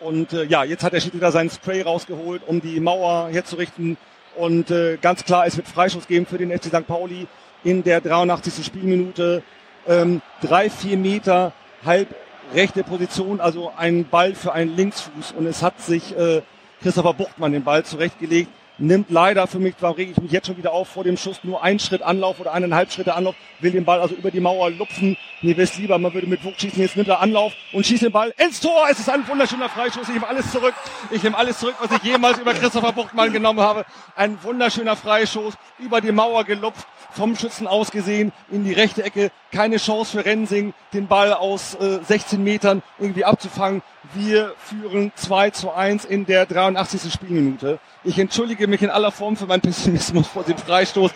Und 0.00 0.32
äh, 0.32 0.44
ja, 0.44 0.62
jetzt 0.62 0.84
hat 0.84 0.92
der 0.92 1.00
Schiedsrichter 1.00 1.32
seinen 1.32 1.50
Spray 1.50 1.82
rausgeholt, 1.82 2.42
um 2.46 2.60
die 2.60 2.78
Mauer 2.78 3.30
herzurichten. 3.30 3.96
Und 4.36 4.70
äh, 4.70 4.96
ganz 4.96 5.24
klar, 5.24 5.46
es 5.46 5.56
wird 5.56 5.66
Freischuss 5.66 6.06
geben 6.06 6.26
für 6.26 6.38
den 6.38 6.56
FC 6.56 6.66
St. 6.66 6.86
Pauli 6.86 7.26
in 7.64 7.82
der 7.82 8.00
83. 8.00 8.64
Spielminute. 8.64 9.42
Ähm, 9.86 10.20
drei, 10.42 10.68
vier 10.68 10.98
Meter, 10.98 11.52
halb 11.84 12.08
rechte 12.52 12.82
Position, 12.84 13.40
also 13.40 13.72
ein 13.76 14.06
Ball 14.08 14.34
für 14.34 14.52
einen 14.52 14.76
Linksfuß. 14.76 15.32
Und 15.32 15.46
es 15.46 15.62
hat 15.62 15.80
sich 15.80 16.16
äh, 16.16 16.42
Christopher 16.82 17.14
Buchtmann 17.14 17.52
den 17.52 17.64
Ball 17.64 17.84
zurechtgelegt. 17.84 18.50
Nimmt 18.80 19.10
leider 19.10 19.48
für 19.48 19.58
mich, 19.58 19.74
da 19.80 19.90
rege 19.90 20.12
ich 20.12 20.18
mich 20.18 20.30
jetzt 20.30 20.46
schon 20.46 20.56
wieder 20.56 20.72
auf, 20.72 20.88
vor 20.88 21.02
dem 21.02 21.16
Schuss 21.16 21.40
nur 21.42 21.64
einen 21.64 21.80
Schritt 21.80 22.00
Anlauf 22.00 22.38
oder 22.38 22.52
eineinhalb 22.52 22.92
Schritte 22.92 23.14
Anlauf, 23.14 23.34
will 23.58 23.72
den 23.72 23.84
Ball 23.84 24.00
also 24.00 24.14
über 24.14 24.30
die 24.30 24.38
Mauer 24.38 24.70
lupfen. 24.70 25.16
Mir 25.42 25.56
wäre 25.56 25.64
es 25.64 25.76
lieber, 25.78 25.98
man 25.98 26.14
würde 26.14 26.28
mit 26.28 26.44
Wucht 26.44 26.60
schießen. 26.60 26.80
Jetzt 26.80 26.96
nimmt 26.96 27.08
er 27.08 27.20
Anlauf 27.20 27.52
und 27.72 27.84
schießt 27.84 28.04
den 28.04 28.12
Ball 28.12 28.32
ins 28.38 28.60
Tor. 28.60 28.86
Es 28.88 29.00
ist 29.00 29.10
ein 29.10 29.26
wunderschöner 29.26 29.68
Freischuss. 29.68 30.06
Ich 30.06 30.14
nehme 30.14 30.28
alles 30.28 30.52
zurück. 30.52 30.74
Ich 31.10 31.24
nehme 31.24 31.36
alles 31.36 31.58
zurück, 31.58 31.74
was 31.80 31.90
ich 31.90 32.04
jemals 32.04 32.38
über 32.38 32.54
Christopher 32.54 32.92
Buchtmann 32.92 33.32
genommen 33.32 33.60
habe. 33.60 33.84
Ein 34.14 34.40
wunderschöner 34.44 34.94
Freischuss, 34.94 35.54
über 35.80 36.00
die 36.00 36.12
Mauer 36.12 36.44
gelupft, 36.44 36.86
vom 37.10 37.36
Schützen 37.36 37.66
aus 37.66 37.90
gesehen, 37.90 38.32
in 38.50 38.64
die 38.64 38.72
rechte 38.72 39.02
Ecke. 39.02 39.30
Keine 39.52 39.78
Chance 39.78 40.18
für 40.18 40.24
Rensing, 40.24 40.74
den 40.92 41.06
Ball 41.06 41.32
aus 41.32 41.74
äh, 41.74 42.00
16 42.02 42.42
Metern 42.42 42.82
irgendwie 42.98 43.24
abzufangen. 43.24 43.82
Wir 44.14 44.54
führen 44.58 45.12
2 45.14 45.50
zu 45.50 45.72
1 45.72 46.04
in 46.04 46.26
der 46.26 46.46
83. 46.46 47.12
Spielminute. 47.12 47.78
Ich 48.04 48.18
entschuldige 48.18 48.66
mich 48.66 48.82
in 48.82 48.90
aller 48.90 49.12
Form 49.12 49.36
für 49.36 49.46
meinen 49.46 49.60
Pessimismus 49.60 50.26
vor 50.26 50.44
dem 50.44 50.58
Freistoß. 50.58 51.12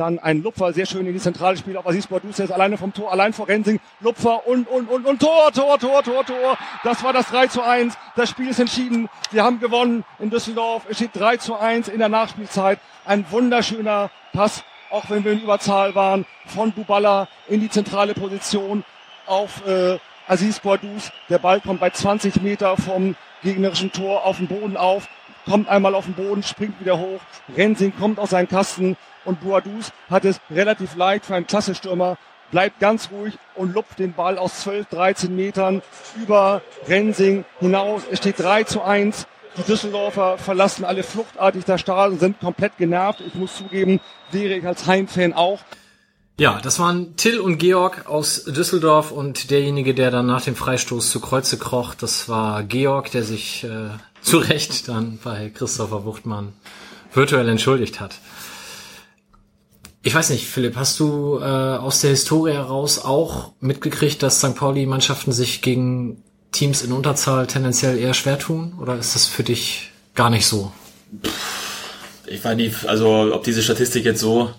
Dann 0.00 0.18
ein 0.18 0.42
Lupfer, 0.42 0.72
sehr 0.72 0.86
schön 0.86 1.04
in 1.06 1.12
die 1.12 1.18
zentrale 1.18 1.58
Spiel. 1.58 1.76
Auf 1.76 1.86
Aziz 1.86 2.06
Bordus 2.06 2.38
jetzt 2.38 2.52
alleine 2.52 2.78
vom 2.78 2.94
Tor, 2.94 3.12
allein 3.12 3.34
vor 3.34 3.48
Rensing. 3.48 3.80
Lupfer 4.00 4.46
und, 4.46 4.66
und, 4.66 4.88
und, 4.88 5.04
und 5.04 5.20
Tor, 5.20 5.52
Tor, 5.52 5.78
Tor, 5.78 6.02
Tor, 6.02 6.24
Tor. 6.24 6.58
Das 6.84 7.04
war 7.04 7.12
das 7.12 7.26
3 7.26 7.48
zu 7.48 7.62
1. 7.62 7.98
Das 8.16 8.30
Spiel 8.30 8.48
ist 8.48 8.60
entschieden. 8.60 9.10
Wir 9.30 9.44
haben 9.44 9.60
gewonnen 9.60 10.04
in 10.18 10.30
Düsseldorf. 10.30 10.84
Es 10.88 10.96
steht 10.96 11.10
3 11.14 11.36
zu 11.36 11.54
1 11.54 11.88
in 11.88 11.98
der 11.98 12.08
Nachspielzeit. 12.08 12.78
Ein 13.04 13.26
wunderschöner 13.30 14.10
Pass, 14.32 14.64
auch 14.90 15.08
wenn 15.08 15.24
wir 15.24 15.32
in 15.32 15.42
Überzahl 15.42 15.94
waren, 15.94 16.26
von 16.46 16.72
Buballa 16.72 17.28
in 17.48 17.60
die 17.60 17.70
zentrale 17.70 18.14
Position 18.14 18.84
auf 19.26 19.66
äh, 19.66 19.98
Aziz 20.26 20.60
Bordus. 20.60 21.12
Der 21.28 21.38
Ball 21.38 21.60
kommt 21.60 21.80
bei 21.80 21.90
20 21.90 22.42
Meter 22.42 22.76
vom 22.76 23.16
gegnerischen 23.42 23.92
Tor 23.92 24.24
auf 24.24 24.36
den 24.36 24.48
Boden 24.48 24.76
auf, 24.76 25.08
kommt 25.44 25.68
einmal 25.68 25.94
auf 25.94 26.04
den 26.04 26.14
Boden, 26.14 26.42
springt 26.42 26.80
wieder 26.80 26.98
hoch. 26.98 27.20
Rensing 27.56 27.92
kommt 27.96 28.18
aus 28.18 28.30
seinem 28.30 28.48
Kasten 28.48 28.96
und 29.24 29.40
Boadus 29.40 29.92
hat 30.08 30.24
es 30.24 30.40
relativ 30.50 30.96
leicht 30.96 31.26
für 31.26 31.34
einen 31.34 31.46
Klassestürmer, 31.46 32.16
bleibt 32.50 32.80
ganz 32.80 33.10
ruhig 33.10 33.38
und 33.54 33.74
lupft 33.74 33.98
den 33.98 34.12
Ball 34.12 34.38
aus 34.38 34.60
12, 34.60 34.86
13 34.86 35.34
Metern 35.34 35.82
über 36.20 36.62
Rensing 36.86 37.44
hinaus. 37.60 38.02
Es 38.10 38.18
steht 38.18 38.38
3 38.38 38.64
zu 38.64 38.82
1. 38.82 39.26
Die 39.56 39.62
Düsseldorfer 39.62 40.38
verlassen 40.38 40.84
alle 40.84 41.02
fluchtartig 41.02 41.64
das 41.64 41.80
Stadion, 41.80 42.20
sind 42.20 42.40
komplett 42.40 42.76
genervt. 42.78 43.20
Ich 43.26 43.34
muss 43.34 43.56
zugeben, 43.56 44.00
wäre 44.32 44.54
ich 44.54 44.66
als 44.66 44.86
Heimfan 44.86 45.32
auch. 45.32 45.60
Ja, 46.38 46.58
das 46.62 46.78
waren 46.78 47.16
Till 47.16 47.38
und 47.38 47.58
Georg 47.58 48.06
aus 48.06 48.44
Düsseldorf 48.44 49.12
und 49.12 49.50
derjenige, 49.50 49.94
der 49.94 50.10
dann 50.10 50.26
nach 50.26 50.42
dem 50.42 50.56
Freistoß 50.56 51.10
zu 51.10 51.20
Kreuze 51.20 51.58
kroch, 51.58 51.94
das 51.94 52.30
war 52.30 52.62
Georg, 52.62 53.10
der 53.10 53.24
sich 53.24 53.64
äh, 53.64 53.90
zu 54.22 54.38
Recht 54.38 54.88
dann 54.88 55.18
bei 55.22 55.50
Christopher 55.50 56.04
Wuchtmann 56.04 56.54
virtuell 57.12 57.48
entschuldigt 57.48 58.00
hat. 58.00 58.14
Ich 60.02 60.14
weiß 60.14 60.30
nicht, 60.30 60.46
Philipp, 60.46 60.76
hast 60.76 60.98
du 60.98 61.38
äh, 61.40 61.44
aus 61.44 62.00
der 62.00 62.10
Historie 62.10 62.52
heraus 62.52 63.04
auch 63.04 63.52
mitgekriegt, 63.60 64.22
dass 64.22 64.38
St. 64.38 64.54
Pauli-Mannschaften 64.54 65.32
sich 65.32 65.60
gegen 65.60 66.22
Teams 66.52 66.82
in 66.82 66.92
Unterzahl 66.92 67.46
tendenziell 67.46 67.98
eher 67.98 68.14
schwer 68.14 68.38
tun? 68.38 68.78
Oder 68.80 68.96
ist 68.96 69.14
das 69.14 69.26
für 69.26 69.42
dich 69.42 69.90
gar 70.14 70.30
nicht 70.30 70.46
so? 70.46 70.72
Ich 72.30 72.44
weiß 72.44 72.56
nicht, 72.56 72.86
also 72.86 73.34
ob 73.34 73.42
diese 73.42 73.60
Statistik 73.60 74.04
jetzt 74.04 74.20
so 74.20 74.54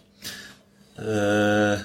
äh, 0.97 1.77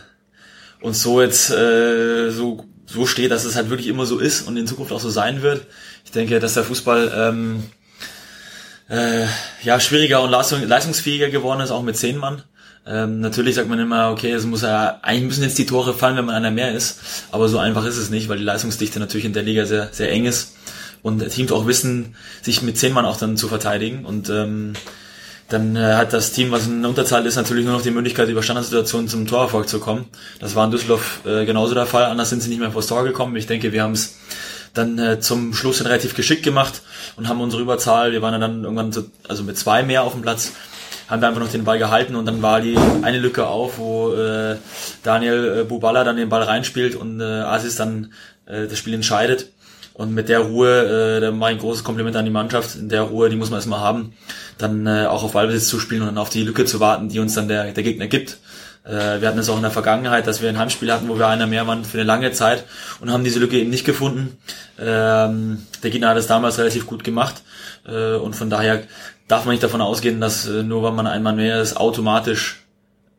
uns 0.80 1.00
so 1.00 1.22
jetzt 1.22 1.50
äh, 1.50 2.30
so 2.30 2.64
so 2.86 3.06
steht, 3.06 3.30
dass 3.30 3.44
es 3.44 3.54
halt 3.54 3.70
wirklich 3.70 3.86
immer 3.86 4.04
so 4.04 4.18
ist 4.18 4.48
und 4.48 4.56
in 4.56 4.66
Zukunft 4.66 4.92
auch 4.92 5.00
so 5.00 5.10
sein 5.10 5.42
wird. 5.42 5.66
Ich 6.04 6.10
denke, 6.10 6.40
dass 6.40 6.54
der 6.54 6.64
Fußball 6.64 7.12
ähm, 7.16 7.62
äh, 8.88 9.26
ja 9.62 9.78
schwieriger 9.78 10.22
und 10.22 10.30
leistung, 10.30 10.66
leistungsfähiger 10.66 11.30
geworden 11.30 11.60
ist, 11.60 11.70
auch 11.70 11.82
mit 11.82 11.96
zehn 11.96 12.16
Mann. 12.16 12.42
Ähm, 12.84 13.20
natürlich 13.20 13.54
sagt 13.54 13.68
man 13.68 13.78
immer, 13.78 14.10
okay, 14.10 14.32
es 14.32 14.44
muss 14.44 14.62
ja, 14.62 14.98
eigentlich 15.02 15.28
müssen 15.28 15.44
jetzt 15.44 15.58
die 15.58 15.66
Tore 15.66 15.94
fallen, 15.94 16.16
wenn 16.16 16.24
man 16.24 16.34
einer 16.34 16.50
mehr 16.50 16.72
ist, 16.72 17.00
aber 17.30 17.48
so 17.48 17.58
einfach 17.58 17.84
ist 17.84 17.96
es 17.96 18.10
nicht, 18.10 18.28
weil 18.28 18.38
die 18.38 18.44
Leistungsdichte 18.44 18.98
natürlich 18.98 19.24
in 19.24 19.32
der 19.32 19.42
Liga 19.44 19.66
sehr, 19.66 19.88
sehr 19.92 20.10
eng 20.10 20.26
ist 20.26 20.56
und 21.02 21.28
Teams 21.28 21.52
auch 21.52 21.66
wissen, 21.66 22.16
sich 22.42 22.62
mit 22.62 22.76
zehn 22.76 22.92
Mann 22.92 23.04
auch 23.04 23.18
dann 23.18 23.36
zu 23.36 23.46
verteidigen 23.46 24.04
und 24.04 24.30
ähm, 24.30 24.74
dann 25.48 25.76
äh, 25.76 25.94
hat 25.94 26.12
das 26.12 26.32
Team, 26.32 26.50
was 26.50 26.66
in 26.66 26.84
Unterzahl 26.84 27.24
ist, 27.26 27.36
natürlich 27.36 27.64
nur 27.64 27.74
noch 27.74 27.82
die 27.82 27.90
Möglichkeit, 27.90 28.28
über 28.28 28.42
Standardsituationen 28.42 29.08
zum 29.08 29.26
Torerfolg 29.26 29.68
zu 29.68 29.78
kommen. 29.78 30.06
Das 30.40 30.54
war 30.54 30.64
in 30.64 30.70
Düsseldorf 30.70 31.20
äh, 31.24 31.44
genauso 31.44 31.74
der 31.74 31.86
Fall, 31.86 32.04
anders 32.04 32.30
sind 32.30 32.42
sie 32.42 32.48
nicht 32.48 32.58
mehr 32.58 32.72
vors 32.72 32.86
Tor 32.86 33.04
gekommen. 33.04 33.36
Ich 33.36 33.46
denke, 33.46 33.72
wir 33.72 33.82
haben 33.82 33.92
es 33.92 34.16
dann 34.74 34.98
äh, 34.98 35.20
zum 35.20 35.54
Schluss 35.54 35.84
relativ 35.84 36.14
geschickt 36.14 36.42
gemacht 36.42 36.82
und 37.16 37.28
haben 37.28 37.40
unsere 37.40 37.62
Überzahl, 37.62 38.12
wir 38.12 38.22
waren 38.22 38.40
dann 38.40 38.64
irgendwann 38.64 38.92
so, 38.92 39.04
also 39.28 39.42
mit 39.42 39.56
zwei 39.56 39.82
mehr 39.82 40.02
auf 40.02 40.12
dem 40.12 40.22
Platz, 40.22 40.52
haben 41.08 41.22
wir 41.22 41.28
einfach 41.28 41.40
noch 41.40 41.50
den 41.50 41.64
Ball 41.64 41.78
gehalten 41.78 42.16
und 42.16 42.26
dann 42.26 42.42
war 42.42 42.60
die 42.60 42.76
eine 43.02 43.18
Lücke 43.18 43.46
auf, 43.46 43.78
wo 43.78 44.12
äh, 44.14 44.56
Daniel 45.04 45.60
äh, 45.60 45.64
Bubala 45.64 46.02
dann 46.02 46.16
den 46.16 46.28
Ball 46.28 46.42
reinspielt 46.42 46.96
und 46.96 47.20
äh, 47.20 47.24
Asis 47.24 47.76
dann 47.76 48.12
äh, 48.46 48.66
das 48.66 48.78
Spiel 48.78 48.94
entscheidet. 48.94 49.46
Und 49.96 50.12
mit 50.12 50.28
der 50.28 50.40
Ruhe, 50.40 51.16
äh, 51.16 51.20
da 51.22 51.30
mache 51.30 51.52
ich 51.52 51.56
ein 51.56 51.60
großes 51.60 51.82
Kompliment 51.82 52.16
an 52.16 52.26
die 52.26 52.30
Mannschaft, 52.30 52.76
in 52.76 52.90
der 52.90 53.00
Ruhe, 53.00 53.30
die 53.30 53.36
muss 53.36 53.48
man 53.48 53.56
erstmal 53.58 53.80
haben, 53.80 54.12
dann 54.58 54.86
äh, 54.86 55.06
auch 55.06 55.22
auf 55.22 55.32
Ballbesitz 55.32 55.68
zu 55.68 55.80
spielen 55.80 56.02
und 56.02 56.08
dann 56.08 56.18
auf 56.18 56.28
die 56.28 56.42
Lücke 56.42 56.66
zu 56.66 56.80
warten, 56.80 57.08
die 57.08 57.18
uns 57.18 57.32
dann 57.32 57.48
der, 57.48 57.72
der 57.72 57.82
Gegner 57.82 58.06
gibt. 58.06 58.36
Äh, 58.84 59.22
wir 59.22 59.28
hatten 59.28 59.38
es 59.38 59.48
auch 59.48 59.56
in 59.56 59.62
der 59.62 59.70
Vergangenheit, 59.70 60.26
dass 60.26 60.42
wir 60.42 60.50
ein 60.50 60.58
Heimspiel 60.58 60.92
hatten, 60.92 61.08
wo 61.08 61.18
wir 61.18 61.26
einer 61.26 61.46
mehr 61.46 61.66
waren 61.66 61.86
für 61.86 61.96
eine 61.96 62.06
lange 62.06 62.30
Zeit 62.32 62.64
und 63.00 63.10
haben 63.10 63.24
diese 63.24 63.38
Lücke 63.38 63.58
eben 63.58 63.70
nicht 63.70 63.86
gefunden. 63.86 64.36
Ähm, 64.78 65.62
der 65.82 65.90
Gegner 65.90 66.10
hat 66.10 66.18
es 66.18 66.26
damals 66.26 66.58
relativ 66.58 66.86
gut 66.86 67.02
gemacht 67.02 67.42
äh, 67.86 68.16
und 68.16 68.36
von 68.36 68.50
daher 68.50 68.82
darf 69.28 69.46
man 69.46 69.52
nicht 69.52 69.62
davon 69.62 69.80
ausgehen, 69.80 70.20
dass 70.20 70.46
äh, 70.46 70.62
nur 70.62 70.82
weil 70.82 70.92
man 70.92 71.06
ein 71.06 71.22
Mann 71.22 71.36
mehr 71.36 71.62
ist, 71.62 71.78
automatisch, 71.78 72.66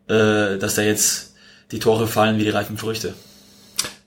äh, 0.09 0.59
dass 0.59 0.75
da 0.75 0.83
jetzt 0.83 1.33
die 1.71 1.79
Tore 1.79 2.05
fallen 2.05 2.37
wie 2.37 2.43
die 2.43 2.51
reifen 2.51 2.77
Früchte. 2.77 3.15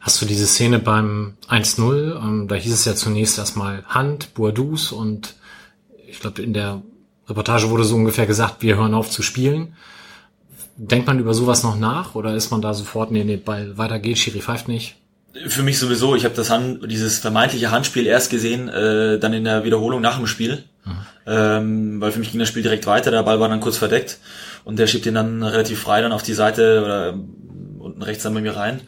Hast 0.00 0.22
du 0.22 0.26
diese 0.26 0.46
Szene 0.46 0.78
beim 0.78 1.34
1-0? 1.50 2.16
Ähm, 2.16 2.48
da 2.48 2.54
hieß 2.54 2.72
es 2.72 2.86
ja 2.86 2.94
zunächst 2.94 3.36
erstmal 3.36 3.84
Hand, 3.86 4.32
Boadus 4.32 4.92
und 4.92 5.34
ich 6.08 6.20
glaube, 6.20 6.40
in 6.42 6.54
der 6.54 6.82
Reportage 7.28 7.68
wurde 7.68 7.84
so 7.84 7.96
ungefähr 7.96 8.26
gesagt, 8.26 8.62
wir 8.62 8.76
hören 8.76 8.94
auf 8.94 9.10
zu 9.10 9.22
spielen. 9.22 9.76
Denkt 10.76 11.06
man 11.06 11.18
über 11.18 11.34
sowas 11.34 11.62
noch 11.62 11.78
nach 11.78 12.14
oder 12.14 12.34
ist 12.34 12.50
man 12.50 12.62
da 12.62 12.72
sofort, 12.72 13.10
nee, 13.10 13.24
nee, 13.24 13.36
Ball 13.36 13.76
weiter 13.76 13.98
geht, 13.98 14.16
Schiri 14.16 14.40
pfeift 14.40 14.68
nicht? 14.68 14.96
Für 15.46 15.62
mich 15.62 15.78
sowieso, 15.78 16.16
ich 16.16 16.24
habe 16.24 16.34
das 16.34 16.48
Hand, 16.48 16.90
dieses 16.90 17.18
vermeintliche 17.18 17.70
Handspiel 17.70 18.06
erst 18.06 18.30
gesehen, 18.30 18.68
äh, 18.70 19.18
dann 19.18 19.34
in 19.34 19.44
der 19.44 19.64
Wiederholung 19.64 20.00
nach 20.00 20.16
dem 20.16 20.26
Spiel. 20.26 20.64
Mhm. 20.86 20.92
Ähm, 21.26 22.00
weil 22.00 22.10
für 22.10 22.18
mich 22.18 22.30
ging 22.30 22.40
das 22.40 22.48
Spiel 22.48 22.62
direkt 22.62 22.86
weiter, 22.86 23.10
der 23.10 23.22
Ball 23.22 23.38
war 23.38 23.50
dann 23.50 23.60
kurz 23.60 23.76
verdeckt 23.76 24.18
und 24.64 24.78
der 24.78 24.86
schiebt 24.86 25.04
ihn 25.04 25.14
dann 25.14 25.42
relativ 25.42 25.78
frei 25.78 26.00
dann 26.00 26.12
auf 26.12 26.22
die 26.22 26.32
Seite 26.32 26.82
oder 26.82 27.18
unten 27.78 28.02
rechts 28.02 28.22
dann 28.22 28.32
bei 28.32 28.40
mir 28.40 28.56
rein 28.56 28.80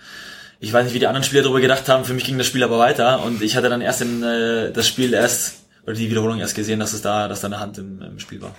ich 0.62 0.73
weiß 0.73 0.85
nicht, 0.85 0.95
wie 0.95 1.00
die 1.00 1.09
anderen 1.09 1.25
Spieler 1.25 1.42
darüber 1.42 1.61
gedacht 1.61 1.88
haben. 1.88 2.04
Für 2.04 2.14
mich 2.14 2.23
ging 2.23 2.38
das 2.38 2.47
Spiel 2.47 2.62
aber 2.62 2.78
weiter 2.78 3.25
und 3.25 3.42
ich 3.42 3.57
hatte 3.57 3.69
dann 3.69 3.81
erst 3.81 4.00
in, 4.00 4.23
äh, 4.23 4.71
das 4.71 4.87
Spiel 4.87 5.12
erst 5.12 5.57
oder 5.83 5.95
die 5.95 6.09
Wiederholung 6.09 6.38
erst 6.38 6.54
gesehen, 6.54 6.78
dass 6.78 6.92
es 6.92 7.02
da, 7.02 7.26
dass 7.26 7.40
da 7.40 7.49
eine 7.49 7.59
Hand 7.59 7.78
im, 7.78 8.00
im 8.00 8.21
Spiel 8.21 8.40
war. 8.40 8.54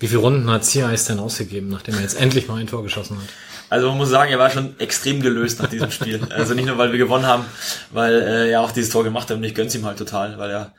Wie 0.00 0.06
viele 0.06 0.20
Runden 0.20 0.50
hat 0.50 0.64
Ziereis 0.64 1.04
denn 1.04 1.18
ausgegeben, 1.18 1.68
nachdem 1.68 1.96
er 1.96 2.00
jetzt 2.00 2.18
endlich 2.18 2.48
mal 2.48 2.58
ein 2.58 2.66
Tor 2.66 2.82
geschossen 2.82 3.18
hat? 3.18 3.28
Also 3.68 3.88
man 3.88 3.98
muss 3.98 4.08
sagen, 4.08 4.32
er 4.32 4.38
war 4.38 4.48
schon 4.48 4.80
extrem 4.80 5.20
gelöst 5.20 5.60
nach 5.60 5.68
diesem 5.68 5.90
Spiel. 5.90 6.18
Also 6.30 6.54
nicht 6.54 6.64
nur, 6.64 6.78
weil 6.78 6.92
wir 6.92 6.98
gewonnen 6.98 7.26
haben, 7.26 7.44
weil 7.92 8.14
äh, 8.14 8.50
er 8.50 8.62
auch 8.62 8.72
dieses 8.72 8.88
Tor 8.88 9.04
gemacht 9.04 9.28
hat 9.28 9.36
und 9.36 9.44
ich 9.44 9.54
gönn's 9.54 9.74
ihm 9.74 9.84
halt 9.84 9.98
total, 9.98 10.38
weil 10.38 10.50
er 10.50 10.72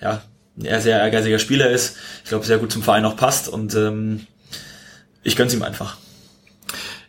ja 0.00 0.20
er 0.60 0.80
sehr 0.80 0.98
ehrgeiziger 0.98 1.38
Spieler 1.38 1.70
ist. 1.70 1.96
Ich 2.24 2.30
glaube, 2.30 2.44
sehr 2.44 2.58
gut 2.58 2.72
zum 2.72 2.82
Verein 2.82 3.04
auch 3.04 3.16
passt 3.16 3.48
und 3.48 3.76
ähm, 3.76 4.26
ich 5.22 5.36
gönn's 5.36 5.54
ihm 5.54 5.62
einfach. 5.62 5.96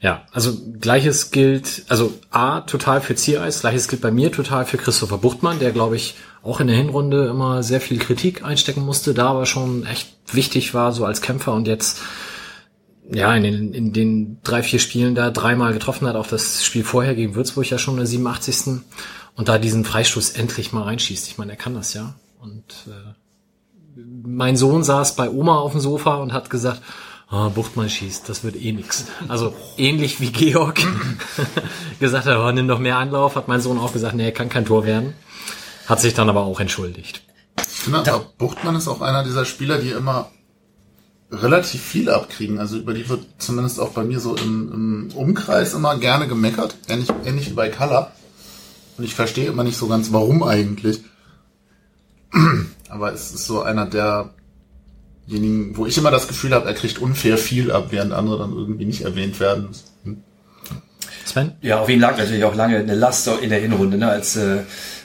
Ja, 0.04 0.26
also 0.34 0.54
gleiches 0.82 1.32
gilt, 1.32 1.86
also 1.88 2.14
A, 2.30 2.60
total 2.60 3.00
für 3.00 3.16
Ziereis, 3.16 3.62
gleiches 3.62 3.88
gilt 3.88 4.02
bei 4.02 4.12
mir 4.12 4.34
total 4.34 4.66
für 4.66 4.78
Christopher 4.78 5.18
Buchtmann, 5.18 5.60
der, 5.60 5.72
glaube 5.72 5.96
ich, 5.96 6.16
auch 6.42 6.60
in 6.60 6.68
der 6.68 6.76
Hinrunde 6.76 7.28
immer 7.28 7.64
sehr 7.64 7.80
viel 7.80 8.00
Kritik 8.00 8.44
einstecken 8.44 8.82
musste, 8.82 9.14
da 9.14 9.28
aber 9.28 9.46
schon 9.46 9.86
echt 9.86 10.14
wichtig 10.30 10.74
war, 10.74 10.92
so 10.92 11.06
als 11.06 11.22
Kämpfer 11.22 11.54
und 11.54 11.70
jetzt 11.70 12.02
ja, 13.10 13.34
in 13.34 13.44
den, 13.44 13.74
in 13.74 13.94
den 13.94 14.40
drei, 14.44 14.62
vier 14.62 14.80
Spielen 14.80 15.16
da 15.16 15.32
dreimal 15.32 15.72
getroffen 15.72 16.06
hat, 16.06 16.18
auch 16.18 16.28
das 16.28 16.66
Spiel 16.66 16.84
vorher 16.84 17.16
gegen 17.16 17.36
Würzburg 17.36 17.70
ja 17.70 17.78
schon 17.78 17.94
in 17.94 18.00
der 18.00 18.08
87. 18.08 18.82
und 19.36 19.48
da 19.48 19.58
diesen 19.58 19.86
Freistoß 19.86 20.32
endlich 20.32 20.74
mal 20.74 20.84
reinschießt. 20.84 21.30
Ich 21.30 21.38
meine, 21.38 21.54
er 21.54 21.58
kann 21.58 21.76
das 21.76 21.94
ja. 21.94 22.16
Und 22.42 22.88
äh, 22.88 24.02
mein 24.26 24.58
Sohn 24.58 24.84
saß 24.84 25.16
bei 25.16 25.30
Oma 25.30 25.60
auf 25.60 25.72
dem 25.72 25.80
Sofa 25.80 26.16
und 26.16 26.34
hat 26.34 26.50
gesagt, 26.50 26.82
oh, 27.32 27.50
Buchtmann 27.50 27.90
schießt, 27.90 28.28
das 28.30 28.44
wird 28.44 28.56
eh 28.56 28.72
nix. 28.72 29.06
Also 29.28 29.54
ähnlich 29.78 30.20
wie 30.20 30.32
Georg 30.32 30.80
gesagt 32.00 32.26
hat, 32.26 32.38
oh, 32.38 32.52
nimm 32.52 32.68
doch 32.68 32.80
mehr 32.80 32.98
Anlauf, 32.98 33.36
hat 33.36 33.48
mein 33.48 33.62
Sohn 33.62 33.80
auch 33.80 33.94
gesagt, 33.94 34.16
nee, 34.16 34.32
kann 34.32 34.50
kein 34.50 34.66
Tor 34.66 34.86
werden. 34.86 35.14
Hat 35.88 36.00
sich 36.00 36.14
dann 36.14 36.30
aber 36.30 36.44
auch 36.44 36.60
entschuldigt. 36.60 37.24
Ich 37.58 37.80
finde 37.80 38.00
aber, 38.00 38.26
Buchtmann 38.38 38.76
ist 38.76 38.88
auch 38.88 39.02
einer 39.02 39.24
dieser 39.24 39.46
Spieler, 39.46 39.80
die 39.80 39.90
immer 39.90 40.32
relativ 41.34 41.82
viel 41.82 42.10
abkriegen. 42.10 42.60
Also 42.60 42.78
über 42.78 42.94
die 42.94 43.10
wird 43.10 43.26
zumindest 43.40 43.80
auch 43.80 43.90
bei 43.90 44.04
mir 44.04 44.20
so 44.20 44.36
im, 44.36 44.72
im 44.72 45.12
Umkreis 45.16 45.74
immer 45.74 45.98
gerne 45.98 46.28
gemeckert. 46.28 46.76
Ähnlich, 46.88 47.10
ähnlich 47.26 47.50
wie 47.50 47.54
bei 47.54 47.70
Kalla. 47.70 48.12
Und 48.98 49.04
ich 49.04 49.16
verstehe 49.16 49.48
immer 49.48 49.64
nicht 49.64 49.78
so 49.78 49.88
ganz, 49.88 50.14
warum 50.14 50.44
eigentlich. 50.44 51.02
Aber 52.90 53.12
es 53.12 53.34
ist 53.34 53.46
so 53.46 53.64
einer 53.64 53.88
der 53.88 54.30
denjenigen, 55.28 55.78
wo 55.78 55.86
ich 55.86 55.98
immer 55.98 56.12
das 56.12 56.28
Gefühl 56.28 56.54
habe, 56.54 56.68
er 56.68 56.74
kriegt 56.74 57.00
unfair 57.00 57.38
viel 57.38 57.72
ab, 57.72 57.88
während 57.92 58.14
andere 58.14 58.40
dann 58.40 58.54
irgendwie 58.54 58.86
nicht 58.86 59.02
erwähnt 59.02 59.40
werden. 59.40 59.70
Sven? 61.26 61.54
Ja, 61.62 61.80
auf 61.80 61.90
ihn 61.90 62.00
lag 62.00 62.18
natürlich 62.18 62.44
auch 62.44 62.56
lange 62.56 62.78
eine 62.78 62.96
Last 62.96 63.28
in 63.42 63.50
der 63.50 63.60
Hinrunde, 63.60 63.98
ne, 63.98 64.10
als, 64.10 64.36
äh, 64.36 64.60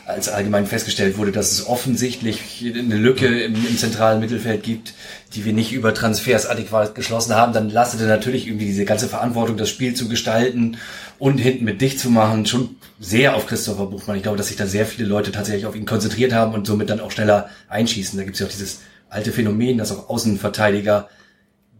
als 0.04 0.28
allgemein 0.28 0.66
festgestellt 0.66 1.16
wurde, 1.16 1.32
dass 1.32 1.52
es 1.52 1.66
offensichtlich 1.66 2.64
eine 2.64 2.96
Lücke 2.96 3.26
im, 3.26 3.54
im 3.54 3.78
zentralen 3.78 4.20
Mittelfeld 4.20 4.62
gibt, 4.62 4.94
die 5.34 5.44
wir 5.44 5.52
nicht 5.52 5.72
über 5.72 5.94
Transfers 5.94 6.46
adäquat 6.46 6.94
geschlossen 6.94 7.34
haben, 7.34 7.52
dann 7.52 7.70
lastete 7.70 8.06
natürlich 8.06 8.46
irgendwie 8.46 8.66
diese 8.66 8.84
ganze 8.84 9.06
Verantwortung, 9.06 9.56
das 9.56 9.68
Spiel 9.68 9.94
zu 9.94 10.08
gestalten 10.08 10.78
und 11.18 11.38
hinten 11.38 11.64
mit 11.64 11.80
dicht 11.80 12.00
zu 12.00 12.10
machen, 12.10 12.46
schon 12.46 12.76
sehr 12.98 13.36
auf 13.36 13.46
Christopher 13.46 13.86
Buchmann. 13.86 14.16
Ich 14.16 14.22
glaube, 14.22 14.38
dass 14.38 14.48
sich 14.48 14.56
da 14.56 14.66
sehr 14.66 14.86
viele 14.86 15.06
Leute 15.06 15.30
tatsächlich 15.30 15.66
auf 15.66 15.76
ihn 15.76 15.86
konzentriert 15.86 16.32
haben 16.32 16.54
und 16.54 16.66
somit 16.66 16.90
dann 16.90 17.00
auch 17.00 17.10
schneller 17.10 17.48
einschießen. 17.68 18.18
Da 18.18 18.24
gibt 18.24 18.34
es 18.34 18.40
ja 18.40 18.46
auch 18.46 18.50
dieses 18.50 18.80
alte 19.08 19.32
Phänomen, 19.32 19.78
dass 19.78 19.92
auch 19.92 20.08
Außenverteidiger 20.08 21.08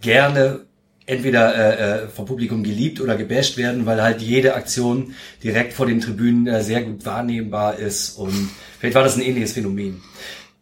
gerne 0.00 0.61
entweder 1.08 1.54
äh, 1.54 2.04
äh, 2.04 2.08
vom 2.08 2.26
Publikum 2.26 2.62
geliebt 2.62 3.00
oder 3.00 3.16
gebasht 3.16 3.56
werden, 3.56 3.87
weil 3.87 4.02
halt 4.02 4.20
jede 4.20 4.54
Aktion 4.54 5.14
direkt 5.42 5.73
vor 5.73 5.87
den 5.87 6.00
Tribünen 6.00 6.47
äh, 6.47 6.62
sehr 6.62 6.82
gut 6.82 7.06
wahrnehmbar 7.06 7.78
ist 7.78 8.11
und 8.18 8.50
vielleicht 8.78 8.94
war 8.94 9.02
das 9.02 9.16
ein 9.16 9.23
ähnliches 9.23 9.52
Phänomen. 9.52 10.02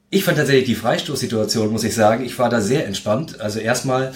Ich 0.08 0.23
fand 0.23 0.38
tatsächlich 0.38 0.66
die 0.66 0.76
Freistoßsituation, 0.76 1.73
muss 1.73 1.82
ich 1.82 1.94
sagen, 1.94 2.25
ich 2.25 2.38
war 2.38 2.49
da 2.49 2.61
sehr 2.61 2.87
entspannt. 2.87 3.40
Also 3.40 3.58
erstmal 3.58 4.14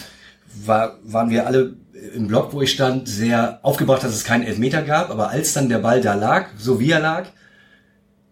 war, 0.65 0.99
waren 1.03 1.31
wir 1.31 1.49
alle 1.49 1.75
im 2.15 2.29
Block, 2.29 2.53
wo 2.53 2.63
ich 2.63 2.71
stand, 2.71 3.09
sehr 3.09 3.59
aufgebracht, 3.63 4.05
dass 4.05 4.15
es 4.15 4.23
keinen 4.23 4.45
Elfmeter 4.45 4.83
gab, 4.83 5.11
aber 5.11 5.31
als 5.31 5.53
dann 5.53 5.69
der 5.69 5.79
Ball 5.79 6.01
da 6.01 6.15
lag, 6.15 6.47
so 6.57 6.79
wie 6.79 6.93
er 6.93 7.01
lag, 7.01 7.27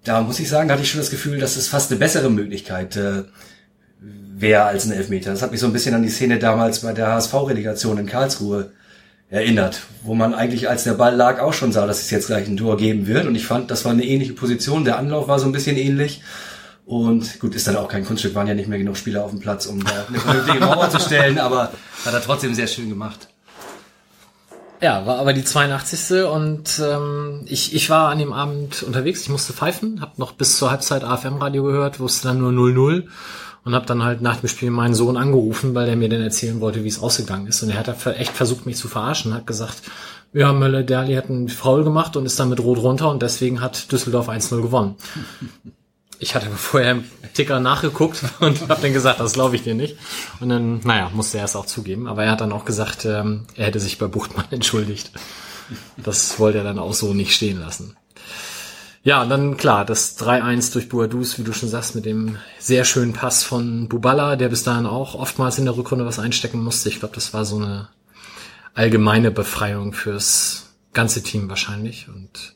da 0.04 0.22
muss 0.22 0.38
ich 0.38 0.48
sagen, 0.48 0.70
hatte 0.70 0.82
ich 0.82 0.90
schon 0.90 1.00
das 1.00 1.10
Gefühl, 1.10 1.38
dass 1.40 1.56
es 1.56 1.68
fast 1.68 1.90
eine 1.90 1.98
bessere 1.98 2.30
Möglichkeit 2.30 2.96
äh, 2.96 3.24
wäre 4.40 4.64
als 4.64 4.86
ein 4.86 4.92
Elfmeter. 4.92 5.30
Das 5.30 5.42
hat 5.42 5.50
mich 5.50 5.60
so 5.60 5.66
ein 5.66 5.72
bisschen 5.72 5.94
an 5.94 6.02
die 6.02 6.08
Szene 6.08 6.38
damals 6.38 6.80
bei 6.80 6.92
der 6.92 7.08
HSV-Relegation 7.08 7.98
in 7.98 8.06
Karlsruhe 8.06 8.70
erinnert, 9.30 9.82
wo 10.02 10.14
man 10.14 10.34
eigentlich, 10.34 10.68
als 10.68 10.84
der 10.84 10.94
Ball 10.94 11.14
lag, 11.14 11.40
auch 11.40 11.52
schon 11.52 11.72
sah, 11.72 11.86
dass 11.86 12.00
es 12.00 12.10
jetzt 12.10 12.28
gleich 12.28 12.46
ein 12.48 12.56
Tor 12.56 12.76
geben 12.76 13.06
wird. 13.06 13.26
Und 13.26 13.34
ich 13.34 13.46
fand, 13.46 13.70
das 13.70 13.84
war 13.84 13.92
eine 13.92 14.04
ähnliche 14.04 14.32
Position. 14.32 14.84
Der 14.84 14.98
Anlauf 14.98 15.28
war 15.28 15.38
so 15.38 15.46
ein 15.46 15.52
bisschen 15.52 15.76
ähnlich. 15.76 16.22
Und 16.86 17.38
gut, 17.38 17.54
ist 17.54 17.66
dann 17.66 17.76
auch 17.76 17.88
kein 17.88 18.06
Kunststück, 18.06 18.34
waren 18.34 18.46
ja 18.46 18.54
nicht 18.54 18.68
mehr 18.68 18.78
genug 18.78 18.96
Spieler 18.96 19.22
auf 19.22 19.30
dem 19.30 19.40
Platz, 19.40 19.66
um 19.66 19.84
da 19.84 20.06
eine 20.08 20.18
vernünftige 20.18 20.60
Mauer 20.60 20.88
zu 20.88 20.98
stellen, 20.98 21.38
aber 21.38 21.70
hat 22.06 22.14
er 22.14 22.22
trotzdem 22.22 22.54
sehr 22.54 22.66
schön 22.66 22.88
gemacht. 22.88 23.28
Ja, 24.80 25.04
war 25.04 25.18
aber 25.18 25.34
die 25.34 25.44
82. 25.44 26.24
und 26.24 26.80
ähm, 26.82 27.42
ich, 27.46 27.74
ich 27.74 27.90
war 27.90 28.08
an 28.08 28.18
dem 28.18 28.32
Abend 28.32 28.84
unterwegs, 28.84 29.22
ich 29.22 29.28
musste 29.28 29.52
pfeifen, 29.52 30.00
habe 30.00 30.12
noch 30.16 30.32
bis 30.32 30.56
zur 30.56 30.70
Halbzeit 30.70 31.04
AFM-Radio 31.04 31.64
gehört, 31.64 32.00
wusste 32.00 32.28
dann 32.28 32.38
nur 32.38 32.52
0-0 32.52 33.08
und 33.64 33.74
habe 33.74 33.86
dann 33.86 34.02
halt 34.02 34.20
nach 34.20 34.36
dem 34.36 34.48
Spiel 34.48 34.70
meinen 34.70 34.94
Sohn 34.94 35.16
angerufen, 35.16 35.74
weil 35.74 35.88
er 35.88 35.96
mir 35.96 36.08
dann 36.08 36.22
erzählen 36.22 36.60
wollte, 36.60 36.84
wie 36.84 36.88
es 36.88 37.00
ausgegangen 37.00 37.46
ist. 37.46 37.62
Und 37.62 37.70
er 37.70 37.78
hat 37.78 38.06
echt 38.06 38.32
versucht, 38.32 38.66
mich 38.66 38.76
zu 38.76 38.88
verarschen, 38.88 39.34
hat 39.34 39.46
gesagt, 39.46 39.82
ja, 40.32 40.52
Mölle 40.52 40.84
Derli 40.84 41.14
hat 41.14 41.30
einen 41.30 41.48
Foul 41.48 41.84
gemacht 41.84 42.16
und 42.16 42.26
ist 42.26 42.38
dann 42.38 42.50
mit 42.50 42.60
Rot 42.60 42.78
runter 42.78 43.10
und 43.10 43.22
deswegen 43.22 43.60
hat 43.60 43.90
Düsseldorf 43.92 44.28
1-0 44.28 44.62
gewonnen. 44.62 44.96
Ich 46.20 46.34
hatte 46.34 46.50
vorher 46.50 46.90
im 46.90 47.04
Ticker 47.32 47.60
nachgeguckt 47.60 48.24
und 48.40 48.68
habe 48.68 48.82
dann 48.82 48.92
gesagt, 48.92 49.20
das 49.20 49.34
glaube 49.34 49.54
ich 49.54 49.62
dir 49.62 49.76
nicht. 49.76 49.96
Und 50.40 50.48
dann, 50.48 50.80
naja, 50.82 51.12
musste 51.14 51.38
er 51.38 51.44
es 51.44 51.54
auch 51.54 51.66
zugeben. 51.66 52.08
Aber 52.08 52.24
er 52.24 52.32
hat 52.32 52.40
dann 52.40 52.50
auch 52.50 52.64
gesagt, 52.64 53.04
ähm, 53.04 53.46
er 53.54 53.66
hätte 53.66 53.78
sich 53.78 53.98
bei 53.98 54.08
Buchtmann 54.08 54.46
entschuldigt. 54.50 55.12
Das 55.96 56.40
wollte 56.40 56.58
er 56.58 56.64
dann 56.64 56.80
auch 56.80 56.92
so 56.92 57.14
nicht 57.14 57.32
stehen 57.32 57.60
lassen. 57.60 57.96
Ja, 59.02 59.24
dann 59.24 59.56
klar, 59.56 59.84
das 59.84 60.18
3-1 60.18 60.72
durch 60.72 60.88
Boadus, 60.88 61.38
wie 61.38 61.44
du 61.44 61.52
schon 61.52 61.68
sagst, 61.68 61.94
mit 61.94 62.04
dem 62.04 62.36
sehr 62.58 62.84
schönen 62.84 63.12
Pass 63.12 63.44
von 63.44 63.88
Bubala, 63.88 64.36
der 64.36 64.48
bis 64.48 64.64
dahin 64.64 64.86
auch 64.86 65.14
oftmals 65.14 65.58
in 65.58 65.64
der 65.64 65.76
Rückrunde 65.76 66.04
was 66.04 66.18
einstecken 66.18 66.62
musste. 66.62 66.88
Ich 66.88 66.98
glaube, 66.98 67.14
das 67.14 67.32
war 67.32 67.44
so 67.44 67.56
eine 67.56 67.88
allgemeine 68.74 69.30
Befreiung 69.30 69.92
fürs 69.92 70.74
ganze 70.92 71.22
Team 71.22 71.48
wahrscheinlich. 71.48 72.08
Und 72.08 72.54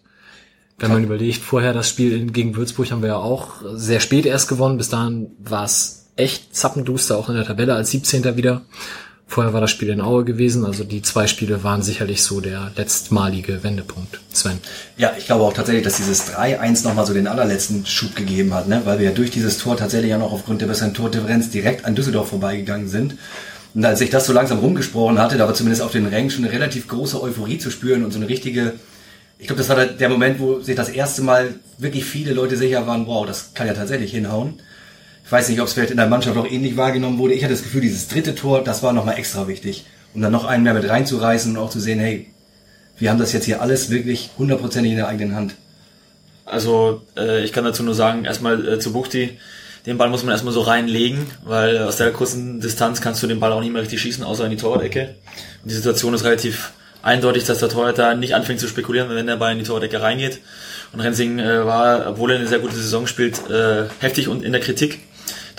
wenn 0.79 0.93
man 0.93 1.05
überlegt, 1.05 1.43
vorher 1.43 1.73
das 1.73 1.89
Spiel 1.89 2.31
gegen 2.33 2.57
Würzburg 2.57 2.91
haben 2.91 3.03
wir 3.03 3.11
ja 3.11 3.17
auch 3.17 3.63
sehr 3.75 4.01
spät 4.01 4.27
erst 4.27 4.49
gewonnen. 4.49 4.79
Bis 4.79 4.89
dahin 4.89 5.31
war 5.39 5.65
es 5.65 6.11
echt 6.17 6.55
zappenduster, 6.55 7.17
auch 7.17 7.29
in 7.29 7.37
der 7.37 7.47
Tabelle 7.47 7.75
als 7.75 7.93
17. 7.93 8.37
wieder. 8.37 8.63
Vorher 9.33 9.55
war 9.55 9.63
das 9.63 9.71
Spiel 9.71 9.89
in 9.89 10.03
Aue 10.03 10.27
gewesen, 10.27 10.67
also 10.67 10.85
die 10.85 11.01
zwei 11.01 11.27
Spiele 11.27 11.65
waren 11.65 11.81
sicherlich 11.81 12.23
so 12.23 12.43
der 12.43 12.71
letztmalige 12.77 13.63
Wendepunkt. 13.63 14.21
Sven. 14.31 14.59
Ja, 14.99 15.15
ich 15.17 15.25
glaube 15.25 15.45
auch 15.45 15.55
tatsächlich, 15.55 15.85
dass 15.85 15.97
dieses 15.97 16.31
3-1 16.31 16.85
nochmal 16.85 17.07
so 17.07 17.15
den 17.15 17.27
allerletzten 17.27 17.87
Schub 17.87 18.15
gegeben 18.15 18.53
hat, 18.53 18.69
ne? 18.69 18.83
weil 18.85 18.99
wir 18.99 19.07
ja 19.07 19.13
durch 19.13 19.31
dieses 19.31 19.57
Tor 19.57 19.79
tatsächlich 19.79 20.11
ja 20.11 20.19
noch 20.19 20.33
aufgrund 20.33 20.61
der 20.61 20.67
besseren 20.67 20.93
Tordifferenz 20.93 21.49
direkt 21.49 21.87
an 21.87 21.95
Düsseldorf 21.95 22.29
vorbeigegangen 22.29 22.89
sind. 22.89 23.17
Und 23.75 23.83
als 23.87 24.03
ich 24.03 24.11
das 24.11 24.27
so 24.27 24.35
langsam 24.35 24.59
rumgesprochen 24.59 25.19
hatte, 25.19 25.39
da 25.39 25.47
war 25.47 25.55
zumindest 25.55 25.81
auf 25.81 25.93
den 25.93 26.05
Rängen 26.05 26.29
schon 26.29 26.45
eine 26.45 26.53
relativ 26.53 26.87
große 26.89 27.19
Euphorie 27.23 27.57
zu 27.57 27.71
spüren 27.71 28.05
und 28.05 28.11
so 28.11 28.19
eine 28.19 28.29
richtige, 28.29 28.75
ich 29.39 29.47
glaube, 29.47 29.63
das 29.63 29.71
war 29.71 29.87
der 29.87 30.09
Moment, 30.11 30.41
wo 30.41 30.61
sich 30.61 30.77
das 30.77 30.91
erste 30.91 31.23
Mal 31.23 31.55
wirklich 31.79 32.05
viele 32.05 32.35
Leute 32.35 32.59
sicher 32.59 32.87
waren, 32.87 33.07
wow, 33.07 33.27
das 33.27 33.55
kann 33.55 33.67
ja 33.67 33.73
tatsächlich 33.73 34.11
hinhauen. 34.11 34.61
Ich 35.25 35.33
weiß 35.33 35.49
nicht, 35.49 35.61
ob 35.61 35.67
es 35.67 35.73
vielleicht 35.73 35.91
in 35.91 35.97
der 35.97 36.09
Mannschaft 36.09 36.37
auch 36.37 36.47
ähnlich 36.47 36.77
wahrgenommen 36.77 37.19
wurde. 37.19 37.35
Ich 37.35 37.43
hatte 37.43 37.55
das 37.55 37.63
Gefühl, 37.63 37.81
dieses 37.81 38.09
dritte 38.09 38.35
Tor, 38.35 38.63
das 38.63 38.83
war 38.83 38.93
nochmal 38.93 39.19
extra 39.19 39.49
wichtig. 39.49 39.85
Um 40.15 40.21
dann 40.21 40.33
noch 40.33 40.45
einen 40.45 40.65
mehr 40.65 40.75
mit 40.75 40.89
reinzureißen 40.89 41.57
und 41.57 41.63
auch 41.63 41.71
zu 41.71 41.81
sehen, 41.81 41.99
hey, 41.99 42.27
wir 42.99 43.11
haben 43.11 43.19
das 43.19 43.33
jetzt 43.33 43.47
hier 43.47 43.63
alles 43.63 43.91
wirklich 43.91 44.31
hundertprozentig 44.37 44.93
in 44.93 44.99
der 44.99 45.09
eigenen 45.09 45.35
Hand. 45.35 45.55
Also 46.45 47.03
äh, 47.17 47.45
ich 47.45 47.53
kann 47.53 47.65
dazu 47.65 47.83
nur 47.83 47.95
sagen, 47.95 48.25
erstmal 48.25 48.69
äh, 48.69 48.79
zu 48.79 48.93
Buchti, 48.93 49.39
den 49.87 49.99
Ball 49.99 50.11
muss 50.11 50.23
man 50.23 50.33
erstmal 50.33 50.55
so 50.55 50.61
reinlegen, 50.61 51.27
weil 51.45 51.79
aus 51.79 51.97
der 51.97 52.13
kurzen 52.13 52.61
Distanz 52.61 53.01
kannst 53.01 53.23
du 53.23 53.27
den 53.27 53.41
Ball 53.41 53.53
auch 53.53 53.61
nicht 53.61 53.73
mehr 53.73 53.83
richtig 53.83 54.01
schießen, 54.01 54.23
außer 54.23 54.45
in 54.45 54.51
die 54.51 54.57
Torwart-Ecke. 54.57 55.17
Und 55.63 55.71
die 55.71 55.75
Situation 55.75 56.15
ist 56.15 56.25
relativ 56.25 56.73
eindeutig, 57.03 57.45
dass 57.45 57.59
der 57.59 57.69
Torhüter 57.69 58.15
nicht 58.15 58.35
anfängt 58.35 58.61
zu 58.61 58.69
spekulieren, 58.69 59.09
wenn 59.11 59.27
der 59.27 59.37
Ball 59.37 59.53
in 59.53 59.59
die 59.59 59.65
Torwart-Ecke 59.65 60.01
reingeht. 60.01 60.39
Und 60.93 61.01
Rensing 61.01 61.39
äh, 61.39 61.65
war, 61.67 62.07
obwohl 62.07 62.31
er 62.31 62.39
eine 62.39 62.47
sehr 62.47 62.61
gute 62.61 62.77
Saison 62.77 63.07
spielt, 63.07 63.51
äh, 63.51 63.87
heftig 63.99 64.29
und 64.29 64.45
in 64.45 64.53
der 64.53 64.61
Kritik. 64.61 65.01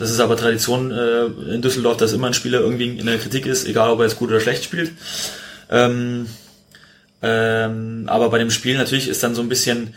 Das 0.03 0.11
ist 0.11 0.19
aber 0.19 0.35
Tradition 0.35 0.91
äh, 0.91 1.27
in 1.53 1.61
Düsseldorf, 1.61 1.95
dass 1.95 2.11
immer 2.11 2.27
ein 2.27 2.33
Spieler 2.33 2.59
irgendwie 2.59 2.89
in 2.89 3.05
der 3.05 3.17
Kritik 3.19 3.45
ist, 3.45 3.65
egal 3.65 3.89
ob 3.89 3.99
er 3.99 4.05
jetzt 4.05 4.19
gut 4.19 4.29
oder 4.29 4.41
schlecht 4.41 4.65
spielt. 4.65 4.91
Ähm, 5.69 6.27
ähm, 7.21 8.03
aber 8.07 8.29
bei 8.29 8.37
dem 8.37 8.51
Spiel 8.51 8.77
natürlich 8.77 9.07
ist 9.07 9.23
dann 9.23 9.33
so 9.33 9.41
ein 9.41 9.47
bisschen, 9.47 9.93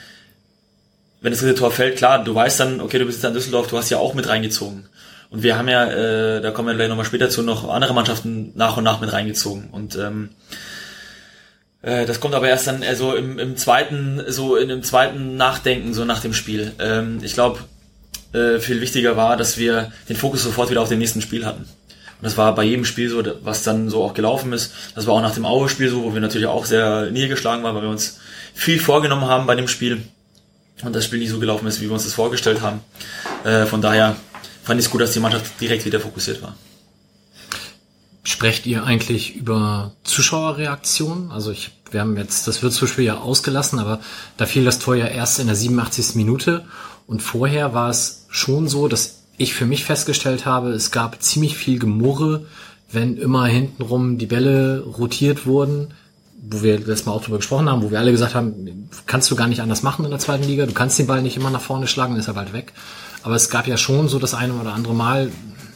wenn 1.23 1.33
das 1.33 1.41
dritte 1.41 1.57
Tor 1.57 1.73
fällt, 1.73 1.97
klar, 1.97 2.23
du 2.23 2.33
weißt 2.33 2.61
dann, 2.61 2.81
okay, 2.81 3.01
du 3.01 3.05
bist 3.05 3.19
jetzt 3.19 3.29
in 3.29 3.35
Düsseldorf, 3.35 3.67
du 3.67 3.77
hast 3.77 3.91
ja 3.91 3.99
auch 3.99 4.15
mit 4.15 4.29
reingezogen. 4.29 4.89
Und 5.29 5.43
wir 5.43 5.59
haben 5.59 5.67
ja, 5.67 5.91
äh, 5.91 6.41
da 6.41 6.53
kommen 6.53 6.69
wir 6.69 6.77
gleich 6.77 6.89
nochmal 6.89 7.05
später 7.05 7.29
zu, 7.29 7.43
noch 7.43 7.69
andere 7.69 7.93
Mannschaften 7.93 8.53
nach 8.55 8.77
und 8.77 8.85
nach 8.85 9.01
mit 9.01 9.13
reingezogen. 9.13 9.71
Und 9.73 9.97
ähm, 9.97 10.29
äh, 11.83 12.07
das 12.07 12.21
kommt 12.21 12.37
aber 12.37 12.49
erst 12.49 12.69
dann 12.69 12.85
also 12.85 13.17
im, 13.17 13.41
im 13.41 13.57
zweiten, 13.57 14.23
so 14.29 14.55
in 14.55 14.69
dem 14.69 14.85
zweiten 14.85 15.37
Nachdenken, 15.37 15.95
so 15.95 16.05
nach 16.05 16.21
dem 16.21 16.33
Spiel. 16.33 16.75
Ähm, 16.79 17.19
ich 17.23 17.35
glaube, 17.35 17.59
äh, 18.33 18.59
viel 18.59 18.81
wichtiger 18.81 19.17
war, 19.17 19.37
dass 19.37 19.59
wir 19.59 19.93
den 20.09 20.17
Fokus 20.17 20.43
sofort 20.43 20.71
wieder 20.71 20.83
auf 20.83 20.89
dem 20.89 20.99
nächsten 20.99 21.21
Spiel 21.21 21.47
hatten. 21.47 21.63
Und 21.63 22.25
das 22.25 22.37
war 22.37 22.55
bei 22.55 22.65
jedem 22.65 22.85
Spiel 22.85 23.11
so, 23.11 23.23
was 23.43 23.63
dann 23.63 23.91
so 23.91 24.03
auch 24.03 24.15
gelaufen 24.15 24.53
ist. 24.53 24.73
Das 24.95 25.07
war 25.07 25.15
auch 25.15 25.21
nach 25.21 25.35
dem 25.35 25.45
Aue-Spiel 25.45 25.91
so, 25.91 26.03
wo 26.03 26.15
wir 26.15 26.21
natürlich 26.21 26.47
auch 26.47 26.65
sehr 26.65 27.11
niedergeschlagen 27.11 27.63
waren, 27.63 27.75
weil 27.75 27.83
wir 27.83 27.91
uns 27.91 28.19
viel 28.55 28.81
vorgenommen 28.81 29.27
haben 29.27 29.47
bei 29.47 29.55
dem 29.55 29.69
Spiel 29.69 30.03
und 30.83 30.95
das 30.95 31.05
Spiel 31.05 31.19
nicht 31.19 31.31
so 31.31 31.39
gelaufen 31.39 31.67
ist, 31.67 31.81
wie 31.81 31.87
wir 31.87 31.93
uns 31.93 32.05
das 32.05 32.15
vorgestellt 32.15 32.61
haben. 32.61 32.81
Äh, 33.45 33.67
von 33.67 33.83
daher 33.83 34.17
fand 34.63 34.81
ich 34.81 34.87
es 34.87 34.93
gut, 34.93 35.01
dass 35.01 35.13
die 35.13 35.21
Mannschaft 35.21 35.61
direkt 35.61 35.85
wieder 35.85 36.01
fokussiert 36.01 36.43
war. 36.43 36.57
Sprecht 38.25 38.67
ihr 38.67 38.85
eigentlich 38.85 39.37
über 39.37 39.93
Zuschauerreaktionen? 40.03 41.31
Also 41.31 41.53
ich, 41.53 41.71
wir 41.91 42.01
haben 42.01 42.17
jetzt 42.17 42.49
das 42.49 42.63
Würzburg-Spiel 42.63 43.05
ja 43.05 43.19
ausgelassen, 43.19 43.79
aber 43.79 44.01
da 44.37 44.47
fiel 44.47 44.65
das 44.65 44.81
Tor 44.81 44.97
ja 44.97 45.07
erst 45.07 45.39
in 45.39 45.47
der 45.47 45.55
87. 45.55 46.17
Minute 46.17 46.65
und 47.07 47.23
vorher 47.23 47.75
war 47.75 47.91
es 47.91 48.27
schon 48.29 48.69
so, 48.69 48.89
dass 48.89 49.23
ich 49.39 49.55
für 49.55 49.67
mich 49.67 49.85
festgestellt 49.85 50.47
habe, 50.47 50.71
es 50.71 50.91
gab 50.91 51.23
ziemlich 51.23 51.57
viel 51.57 51.79
Gemurre, 51.79 52.47
wenn 52.91 53.17
immer 53.17 53.47
hintenrum 53.47 54.19
die 54.19 54.27
Bälle 54.27 54.81
rotiert 54.81 55.47
wurden, 55.47 55.89
wo 56.49 56.63
wir 56.63 56.79
das 56.81 57.05
mal 57.05 57.13
auch 57.13 57.23
drüber 57.23 57.39
gesprochen 57.39 57.69
haben, 57.69 57.83
wo 57.83 57.91
wir 57.91 57.99
alle 57.99 58.13
gesagt 58.13 58.35
haben, 58.35 58.89
kannst 59.07 59.31
du 59.31 59.37
gar 59.37 59.49
nicht 59.49 59.61
anders 59.61 59.83
machen 59.83 60.05
in 60.05 60.11
der 60.11 60.21
zweiten 60.21 60.45
Liga, 60.45 60.67
du 60.67 60.73
kannst 60.73 60.99
den 60.99 61.07
Ball 61.07 61.23
nicht 61.23 61.37
immer 61.37 61.51
nach 61.51 61.61
vorne 61.61 61.87
schlagen, 61.87 62.13
dann 62.13 62.21
ist 62.21 62.29
er 62.29 62.35
bald 62.35 62.53
weg. 62.53 62.73
Aber 63.23 63.35
es 63.35 63.51
gab 63.51 63.67
ja 63.67 63.77
schon 63.77 64.09
so 64.09 64.19
das 64.19 64.35
eine 64.35 64.55
oder 64.55 64.73
andere 64.73 64.95
Mal, 64.95 65.31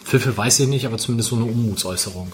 Pfiffe 0.04 0.36
weiß 0.36 0.60
ich 0.60 0.68
nicht, 0.68 0.86
aber 0.86 0.98
zumindest 0.98 1.30
so 1.30 1.36
eine 1.36 1.44
Unmutsäußerung. 1.44 2.32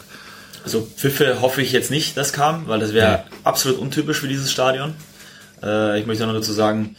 Also 0.65 0.87
Pfiffe 0.97 1.41
hoffe 1.41 1.63
ich 1.63 1.73
jetzt 1.73 1.91
nicht, 1.91 2.17
dass 2.17 2.33
kam, 2.33 2.67
weil 2.67 2.81
das 2.81 2.93
wäre 2.93 3.11
ja. 3.11 3.25
absolut 3.45 3.79
untypisch 3.79 4.19
für 4.19 4.29
dieses 4.29 4.51
Stadion. 4.51 4.95
Äh, 5.63 6.01
ich 6.01 6.07
möchte 6.07 6.27
noch 6.27 6.35
dazu 6.35 6.53
sagen, 6.53 6.97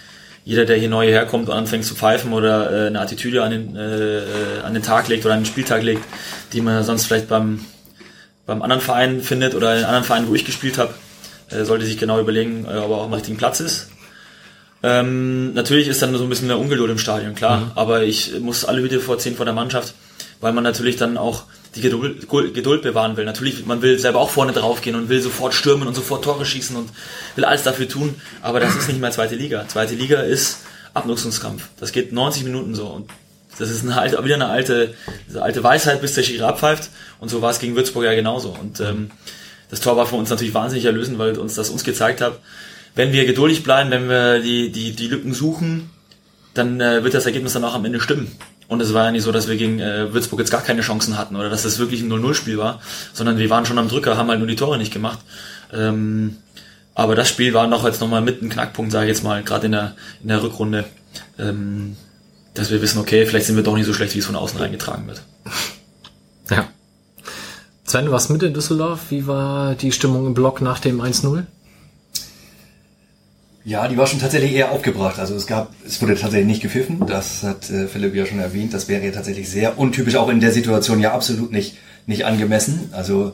jeder, 0.48 0.64
der 0.64 0.78
hier 0.78 0.88
neu 0.88 1.10
herkommt 1.10 1.50
und 1.50 1.56
anfängt 1.56 1.84
zu 1.84 1.94
pfeifen 1.94 2.32
oder 2.32 2.72
äh, 2.72 2.88
eine 2.88 3.02
Attitüde 3.02 3.44
an 3.44 3.52
den, 3.52 3.76
äh, 3.76 4.22
an 4.64 4.74
den 4.74 4.82
Tag 4.82 5.10
legt 5.10 5.26
oder 5.26 5.34
an 5.34 5.42
den 5.42 5.46
Spieltag 5.46 5.84
legt, 5.84 6.02
die 6.54 6.62
man 6.62 6.86
sonst 6.86 7.06
vielleicht 7.06 7.28
beim, 7.28 7.66
beim 8.46 8.62
anderen 8.62 8.82
Verein 8.82 9.20
findet 9.20 9.56
oder 9.56 9.78
in 9.78 9.84
anderen 9.84 10.06
Vereinen, 10.06 10.30
wo 10.30 10.36
ich 10.36 10.46
gespielt 10.46 10.78
habe, 10.78 10.94
äh, 11.50 11.66
sollte 11.66 11.86
sich 11.86 11.98
genau 11.98 12.18
überlegen, 12.22 12.64
äh, 12.64 12.78
ob 12.78 12.92
er 12.92 12.96
auch 12.96 13.04
am 13.04 13.14
richtigen 13.14 13.36
Platz 13.36 13.60
ist. 13.60 13.90
Ähm, 14.84 15.54
natürlich 15.54 15.90
ist 15.90 16.02
dann 16.02 16.16
so 16.16 16.24
ein 16.24 16.30
bisschen 16.30 16.48
mehr 16.48 16.60
Ungeduld 16.60 16.92
im 16.92 16.98
Stadion, 16.98 17.36
klar, 17.36 17.58
mhm. 17.58 17.72
aber 17.76 18.04
ich 18.04 18.40
muss 18.40 18.64
alle 18.64 18.82
Hüte 18.82 19.02
vorziehen 19.02 19.36
vor 19.36 19.44
der 19.44 19.54
Mannschaft, 19.54 19.96
weil 20.40 20.54
man 20.54 20.64
natürlich 20.64 20.96
dann 20.96 21.18
auch 21.18 21.44
die 21.78 21.82
Geduld, 21.82 22.28
Geduld 22.30 22.82
bewahren 22.82 23.16
will. 23.18 23.26
Natürlich, 23.26 23.66
man 23.66 23.82
will 23.82 23.98
selber 24.00 24.20
auch 24.20 24.30
vorne 24.30 24.52
draufgehen 24.52 24.96
und 24.96 25.10
will 25.10 25.22
sofort 25.22 25.54
stürmen 25.54 25.88
und 25.88 25.96
sofort 25.96 26.24
Tore 26.24 26.46
schießen 26.46 26.76
und 26.76 26.90
will 27.36 27.46
alles 27.46 27.64
dafür 27.64 27.88
tun, 27.88 28.16
aber 28.42 28.60
das 28.60 28.76
ist 28.76 28.88
nicht 28.88 29.00
mehr 29.00 29.12
zweite 29.12 29.36
Liga. 29.36 29.68
Zweite 29.68 29.96
Liga 29.96 30.22
ist 30.22 30.60
Abnutzungskampf. 30.94 31.70
Das 31.80 31.92
geht 31.92 32.12
90 32.12 32.44
Minuten 32.44 32.76
so 32.76 32.88
und 32.88 33.10
das 33.60 33.72
ist 33.72 33.84
eine 33.84 33.98
alte, 34.00 34.24
wieder 34.24 34.36
eine 34.36 34.48
alte, 34.48 34.94
eine 35.30 35.42
alte 35.42 35.64
Weisheit, 35.64 36.02
bis 36.02 36.14
der 36.14 36.24
Schiri 36.24 36.44
abpfeift 36.44 36.90
und 37.20 37.30
so 37.30 37.42
war 37.42 37.52
es 37.52 37.60
gegen 37.60 37.76
Würzburg 37.76 38.06
ja 38.06 38.14
genauso 38.14 38.50
und 38.50 38.80
ähm, 38.80 39.12
das 39.70 39.80
Tor 39.80 39.98
war 39.98 40.06
für 40.06 40.16
uns 40.16 40.30
natürlich 40.30 40.54
wahnsinnig 40.54 40.86
erlösend, 40.86 41.20
weil 41.20 41.38
uns 41.38 41.56
das 41.56 41.70
uns 41.70 41.84
gezeigt 41.84 42.22
hat, 42.22 42.40
wenn 42.96 43.12
wir 43.12 43.26
geduldig 43.26 43.64
bleiben, 43.64 43.92
wenn 43.92 44.10
wir 44.10 44.40
die, 44.40 44.72
die, 44.72 44.92
die 44.92 45.08
Lücken 45.08 45.34
suchen, 45.34 45.90
dann 46.54 46.82
äh, 46.82 47.04
wird 47.04 47.14
das 47.14 47.26
Ergebnis 47.26 47.54
dann 47.54 47.64
auch 47.64 47.76
am 47.76 47.86
Ende 47.86 48.00
stimmen. 48.00 48.32
Und 48.68 48.82
es 48.82 48.94
war 48.94 49.06
ja 49.06 49.12
nicht 49.12 49.24
so, 49.24 49.32
dass 49.32 49.48
wir 49.48 49.56
gegen 49.56 49.80
äh, 49.80 50.14
Würzburg 50.14 50.40
jetzt 50.40 50.52
gar 50.52 50.62
keine 50.62 50.82
Chancen 50.82 51.18
hatten 51.18 51.36
oder 51.36 51.50
dass 51.50 51.64
es 51.64 51.80
wirklich 51.80 52.02
ein 52.02 52.12
0-0-Spiel 52.12 52.58
war, 52.58 52.82
sondern 53.14 53.38
wir 53.38 53.50
waren 53.50 53.66
schon 53.66 53.78
am 53.78 53.88
Drücker, 53.88 54.18
haben 54.18 54.30
halt 54.30 54.40
nur 54.40 54.48
die 54.48 54.58
Tore 54.58 54.78
nicht 54.78 54.92
gemacht. 54.92 55.20
Ähm, 55.72 56.38
aber 56.94 57.16
das 57.16 57.30
Spiel 57.30 57.54
war 57.54 57.68
noch 57.68 57.86
jetzt 57.86 58.02
nochmal 58.02 58.22
mit 58.22 58.42
ein 58.42 58.50
Knackpunkt, 58.50 58.92
sage 58.92 59.06
ich 59.06 59.16
jetzt 59.16 59.24
mal, 59.24 59.42
gerade 59.44 59.68
in 59.68 59.72
der, 59.72 59.96
in 60.22 60.30
der 60.30 60.44
Rückrunde, 60.44 60.86
ähm, 61.40 61.96
dass 62.56 62.72
wir 62.72 62.82
wissen, 62.82 63.00
okay, 63.00 63.26
vielleicht 63.26 63.46
sind 63.46 63.56
wir 63.56 63.64
doch 63.64 63.76
nicht 63.76 63.86
so 63.86 63.94
schlecht, 63.94 64.16
wie 64.16 64.20
es 64.20 64.26
von 64.26 64.36
außen 64.36 64.60
reingetragen 64.60 65.08
wird. 65.08 65.22
Ja. 66.50 66.66
Sven, 67.84 68.06
du 68.06 68.14
warst 68.14 68.30
mit 68.30 68.42
in 68.42 68.54
Düsseldorf. 68.54 69.12
Wie 69.12 69.28
war 69.28 69.76
die 69.76 69.92
Stimmung 69.92 70.28
im 70.28 70.34
Block 70.34 70.62
nach 70.62 70.80
dem 70.80 71.02
1-0? 71.02 71.44
Ja, 73.68 73.86
die 73.90 73.98
war 73.98 74.08
schon 74.08 74.22
tatsächlich 74.22 74.54
eher 74.54 74.72
aufgebracht. 74.72 75.20
Also 75.20 75.36
es 75.36 75.46
gab, 75.46 75.74
es 75.86 76.02
wurde 76.02 76.16
tatsächlich 76.16 76.48
nicht 76.48 76.62
gepfiffen. 76.62 77.04
Das 77.06 77.44
hat 77.44 77.70
äh, 77.70 77.88
Philipp 77.88 78.16
ja 78.16 78.26
schon 78.26 78.40
erwähnt. 78.40 78.74
Das 78.74 78.88
wäre 78.88 79.04
ja 79.04 79.12
tatsächlich 79.12 79.50
sehr 79.50 79.78
untypisch, 79.78 80.16
auch 80.16 80.30
in 80.30 80.40
der 80.40 80.54
Situation 80.54 81.02
ja 81.02 81.12
absolut 81.12 81.52
nicht, 81.52 81.76
nicht 82.06 82.26
angemessen. 82.26 82.92
Also 82.94 83.34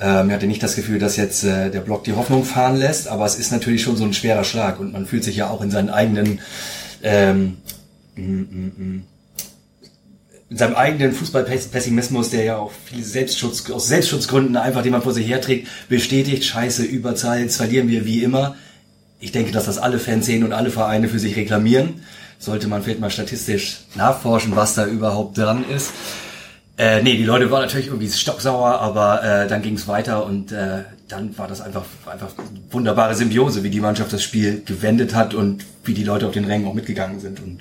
ähm, 0.00 0.28
ich 0.28 0.34
hatte 0.34 0.46
nicht 0.46 0.62
das 0.62 0.76
Gefühl, 0.76 0.98
dass 0.98 1.16
jetzt 1.16 1.44
äh, 1.44 1.70
der 1.70 1.80
Block 1.80 2.04
die 2.04 2.14
Hoffnung 2.14 2.44
fahren 2.44 2.78
lässt, 2.78 3.06
aber 3.06 3.26
es 3.26 3.38
ist 3.38 3.52
natürlich 3.52 3.82
schon 3.82 3.98
so 3.98 4.04
ein 4.04 4.14
schwerer 4.14 4.44
Schlag 4.44 4.80
und 4.80 4.94
man 4.94 5.04
fühlt 5.04 5.24
sich 5.24 5.36
ja 5.36 5.50
auch 5.50 5.60
in 5.60 5.70
seinen 5.70 5.90
eigenen 5.90 6.40
ähm, 7.02 7.58
mm, 8.16 8.22
mm, 8.22 8.72
mm, 8.78 9.02
in 10.48 10.56
seinem 10.56 10.74
eigenen 10.74 11.12
Fußballpessimismus, 11.12 12.30
der 12.30 12.44
ja 12.44 12.56
auch 12.56 12.72
viele 12.86 13.04
Selbstschutz, 13.04 13.70
aus 13.70 13.88
Selbstschutzgründen 13.88 14.56
einfach, 14.56 14.82
den 14.82 14.92
man 14.92 15.02
vor 15.02 15.12
sich 15.12 15.28
herträgt, 15.28 15.68
bestätigt, 15.90 16.44
scheiße, 16.44 16.82
Überzahl, 16.82 17.40
jetzt 17.40 17.58
verlieren 17.58 17.88
wir 17.88 18.06
wie 18.06 18.22
immer 18.22 18.56
ich 19.20 19.32
denke, 19.32 19.52
dass 19.52 19.66
das 19.66 19.78
alle 19.78 19.98
Fans 19.98 20.26
sehen 20.26 20.44
und 20.44 20.52
alle 20.52 20.70
Vereine 20.70 21.08
für 21.08 21.18
sich 21.18 21.36
reklamieren. 21.36 22.02
Sollte 22.38 22.68
man 22.68 22.82
vielleicht 22.82 23.00
mal 23.00 23.10
statistisch 23.10 23.80
nachforschen, 23.94 24.56
was 24.56 24.74
da 24.74 24.86
überhaupt 24.86 25.36
dran 25.36 25.64
ist. 25.68 25.92
Äh, 26.78 27.02
nee, 27.02 27.18
die 27.18 27.24
Leute 27.24 27.50
waren 27.50 27.60
natürlich 27.60 27.88
irgendwie 27.88 28.08
stocksauer, 28.08 28.80
aber 28.80 29.22
äh, 29.22 29.46
dann 29.46 29.60
ging 29.60 29.74
es 29.74 29.86
weiter 29.86 30.24
und 30.24 30.50
äh, 30.50 30.84
dann 31.08 31.36
war 31.36 31.46
das 31.46 31.60
einfach 31.60 31.84
einfach 32.10 32.30
wunderbare 32.70 33.14
Symbiose, 33.14 33.62
wie 33.62 33.68
die 33.68 33.80
Mannschaft 33.80 34.12
das 34.14 34.22
Spiel 34.22 34.62
gewendet 34.64 35.14
hat 35.14 35.34
und 35.34 35.66
wie 35.84 35.92
die 35.92 36.04
Leute 36.04 36.26
auf 36.26 36.32
den 36.32 36.46
Rängen 36.46 36.66
auch 36.66 36.72
mitgegangen 36.72 37.20
sind 37.20 37.40
und 37.40 37.60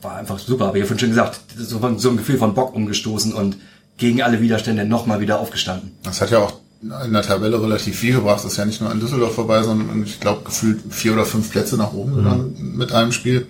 war 0.00 0.16
einfach 0.16 0.38
super. 0.38 0.68
Aber 0.68 0.78
ihr 0.78 0.88
habt 0.88 0.98
schon 0.98 1.10
gesagt, 1.10 1.40
so, 1.58 1.98
so 1.98 2.10
ein 2.10 2.16
Gefühl 2.16 2.38
von 2.38 2.54
Bock 2.54 2.74
umgestoßen 2.74 3.34
und 3.34 3.58
gegen 3.98 4.22
alle 4.22 4.40
Widerstände 4.40 4.86
nochmal 4.86 5.20
wieder 5.20 5.40
aufgestanden. 5.40 5.92
Das 6.02 6.22
hat 6.22 6.30
ja 6.30 6.38
auch 6.38 6.54
in 6.80 7.12
der 7.12 7.22
Tabelle 7.22 7.60
relativ 7.60 7.98
viel 7.98 8.14
gebracht. 8.14 8.44
Das 8.44 8.52
ist 8.52 8.58
ja 8.58 8.64
nicht 8.64 8.80
nur 8.80 8.90
an 8.90 9.00
Düsseldorf 9.00 9.34
vorbei, 9.34 9.62
sondern 9.62 10.02
ich 10.04 10.20
glaube 10.20 10.44
gefühlt 10.44 10.80
vier 10.90 11.12
oder 11.12 11.24
fünf 11.24 11.50
Plätze 11.50 11.76
nach 11.76 11.92
oben 11.92 12.16
gegangen 12.16 12.56
mhm. 12.56 12.76
mit 12.76 12.92
einem 12.92 13.12
Spiel. 13.12 13.46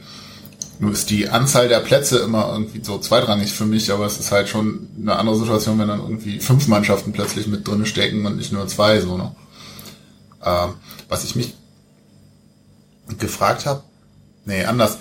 Nur 0.80 0.92
ist 0.92 1.10
die 1.10 1.28
Anzahl 1.28 1.68
der 1.68 1.80
Plätze 1.80 2.18
immer 2.20 2.52
irgendwie 2.52 2.82
so 2.84 2.98
zweitrangig 2.98 3.52
für 3.52 3.66
mich, 3.66 3.92
aber 3.92 4.06
es 4.06 4.18
ist 4.18 4.30
halt 4.30 4.48
schon 4.48 4.88
eine 5.00 5.16
andere 5.16 5.36
Situation, 5.36 5.78
wenn 5.78 5.88
dann 5.88 6.00
irgendwie 6.00 6.38
fünf 6.38 6.68
Mannschaften 6.68 7.12
plötzlich 7.12 7.48
mit 7.48 7.66
drinne 7.66 7.84
stecken 7.84 8.24
und 8.24 8.36
nicht 8.36 8.52
nur 8.52 8.66
zwei, 8.68 9.00
so, 9.00 9.16
ne? 9.16 9.34
Ähm, 10.44 10.74
was 11.08 11.24
ich 11.24 11.34
mich 11.34 11.54
gefragt 13.18 13.66
habe, 13.66 13.82
nee, 14.44 14.64
anders. 14.64 14.98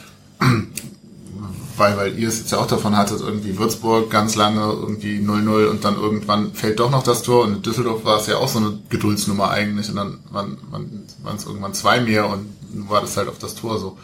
Weil, 1.77 1.97
weil 1.97 2.17
ihr 2.17 2.27
es 2.27 2.39
jetzt 2.39 2.51
ja 2.51 2.57
auch 2.57 2.67
davon 2.67 2.97
hattet, 2.97 3.21
irgendwie 3.21 3.57
Würzburg 3.57 4.09
ganz 4.09 4.35
lange 4.35 4.61
irgendwie 4.61 5.19
0-0 5.19 5.67
und 5.67 5.83
dann 5.83 5.95
irgendwann 5.95 6.53
fällt 6.53 6.79
doch 6.79 6.89
noch 6.89 7.03
das 7.03 7.23
Tor 7.23 7.45
und 7.45 7.53
in 7.53 7.61
Düsseldorf 7.61 8.03
war 8.03 8.19
es 8.19 8.27
ja 8.27 8.37
auch 8.37 8.47
so 8.47 8.59
eine 8.59 8.79
Geduldsnummer 8.89 9.49
eigentlich 9.49 9.89
und 9.89 9.95
dann 9.95 10.19
waren, 10.29 10.57
waren, 10.69 11.03
waren 11.23 11.35
es 11.35 11.45
irgendwann 11.45 11.73
zwei 11.73 12.01
mehr 12.01 12.29
und 12.29 12.47
war 12.89 13.01
das 13.01 13.17
halt 13.17 13.29
auf 13.29 13.37
das 13.39 13.55
Tor 13.55 13.79
so. 13.79 13.97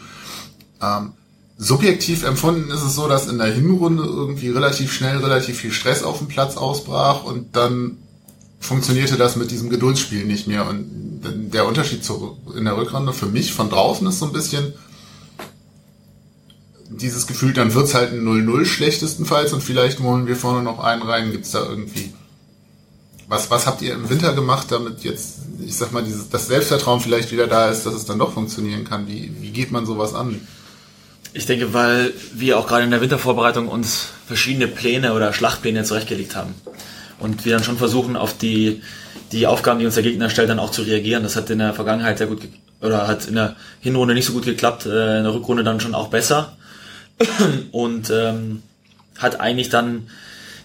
Ähm, 0.81 1.13
subjektiv 1.57 2.23
empfunden 2.23 2.71
ist 2.71 2.83
es 2.83 2.95
so, 2.95 3.07
dass 3.07 3.27
in 3.27 3.37
der 3.37 3.53
Hinrunde 3.53 4.03
irgendwie 4.03 4.49
relativ 4.49 4.91
schnell 4.91 5.17
relativ 5.17 5.57
viel 5.57 5.71
Stress 5.71 6.03
auf 6.03 6.19
dem 6.19 6.27
Platz 6.27 6.57
ausbrach 6.57 7.23
und 7.23 7.55
dann 7.55 7.97
funktionierte 8.59 9.17
das 9.17 9.35
mit 9.35 9.51
diesem 9.51 9.69
Geduldsspiel 9.69 10.25
nicht 10.25 10.47
mehr 10.47 10.67
und 10.67 11.03
der 11.23 11.67
Unterschied 11.67 12.03
zu, 12.03 12.37
in 12.55 12.65
der 12.65 12.77
Rückrunde 12.77 13.13
für 13.13 13.27
mich 13.27 13.53
von 13.53 13.69
draußen 13.69 14.05
ist 14.07 14.19
so 14.19 14.25
ein 14.25 14.33
bisschen, 14.33 14.73
dieses 16.97 17.27
Gefühl, 17.27 17.53
dann 17.53 17.73
wird's 17.73 17.93
halt 17.93 18.11
ein 18.11 18.25
0-0 18.25 18.65
schlechtestenfalls 18.65 19.53
und 19.53 19.61
vielleicht 19.61 19.99
holen 19.99 20.27
wir 20.27 20.35
vorne 20.35 20.63
noch 20.63 20.79
einen 20.79 21.01
rein. 21.01 21.31
Gibt's 21.31 21.51
da 21.51 21.63
irgendwie 21.63 22.13
was, 23.27 23.49
was 23.49 23.65
habt 23.65 23.81
ihr 23.81 23.93
im 23.93 24.09
Winter 24.09 24.33
gemacht, 24.33 24.67
damit 24.71 25.03
jetzt, 25.03 25.39
ich 25.65 25.75
sag 25.75 25.91
mal, 25.91 26.03
dieses, 26.03 26.29
das 26.29 26.47
Selbstvertrauen 26.47 26.99
vielleicht 26.99 27.31
wieder 27.31 27.47
da 27.47 27.69
ist, 27.69 27.85
dass 27.85 27.93
es 27.93 28.05
dann 28.05 28.19
doch 28.19 28.33
funktionieren 28.33 28.83
kann? 28.83 29.07
Wie, 29.07 29.31
wie 29.39 29.51
geht 29.51 29.71
man 29.71 29.85
sowas 29.85 30.13
an? 30.13 30.39
Ich 31.33 31.47
denke, 31.47 31.73
weil 31.73 32.13
wir 32.33 32.59
auch 32.59 32.67
gerade 32.67 32.83
in 32.83 32.91
der 32.91 33.01
Wintervorbereitung 33.01 33.67
uns 33.67 34.09
verschiedene 34.27 34.67
Pläne 34.67 35.13
oder 35.13 35.33
Schlachtpläne 35.33 35.83
zurechtgelegt 35.83 36.35
haben. 36.35 36.53
Und 37.19 37.45
wir 37.45 37.53
dann 37.53 37.63
schon 37.63 37.77
versuchen, 37.77 38.15
auf 38.15 38.37
die, 38.37 38.81
die 39.31 39.47
Aufgaben, 39.47 39.79
die 39.79 39.85
uns 39.85 39.95
der 39.95 40.03
Gegner 40.03 40.29
stellt, 40.29 40.49
dann 40.49 40.59
auch 40.59 40.71
zu 40.71 40.83
reagieren. 40.83 41.23
Das 41.23 41.35
hat 41.35 41.49
in 41.49 41.59
der 41.59 41.73
Vergangenheit 41.73 42.19
sehr 42.19 42.27
gut, 42.27 42.41
oder 42.81 43.07
hat 43.07 43.27
in 43.27 43.35
der 43.35 43.55
Hinrunde 43.79 44.13
nicht 44.13 44.25
so 44.25 44.33
gut 44.33 44.45
geklappt, 44.45 44.85
äh, 44.85 45.17
in 45.17 45.23
der 45.23 45.33
Rückrunde 45.33 45.63
dann 45.63 45.79
schon 45.79 45.95
auch 45.95 46.09
besser. 46.09 46.55
und 47.71 48.09
ähm, 48.09 48.63
hat 49.17 49.39
eigentlich 49.39 49.69
dann, 49.69 50.09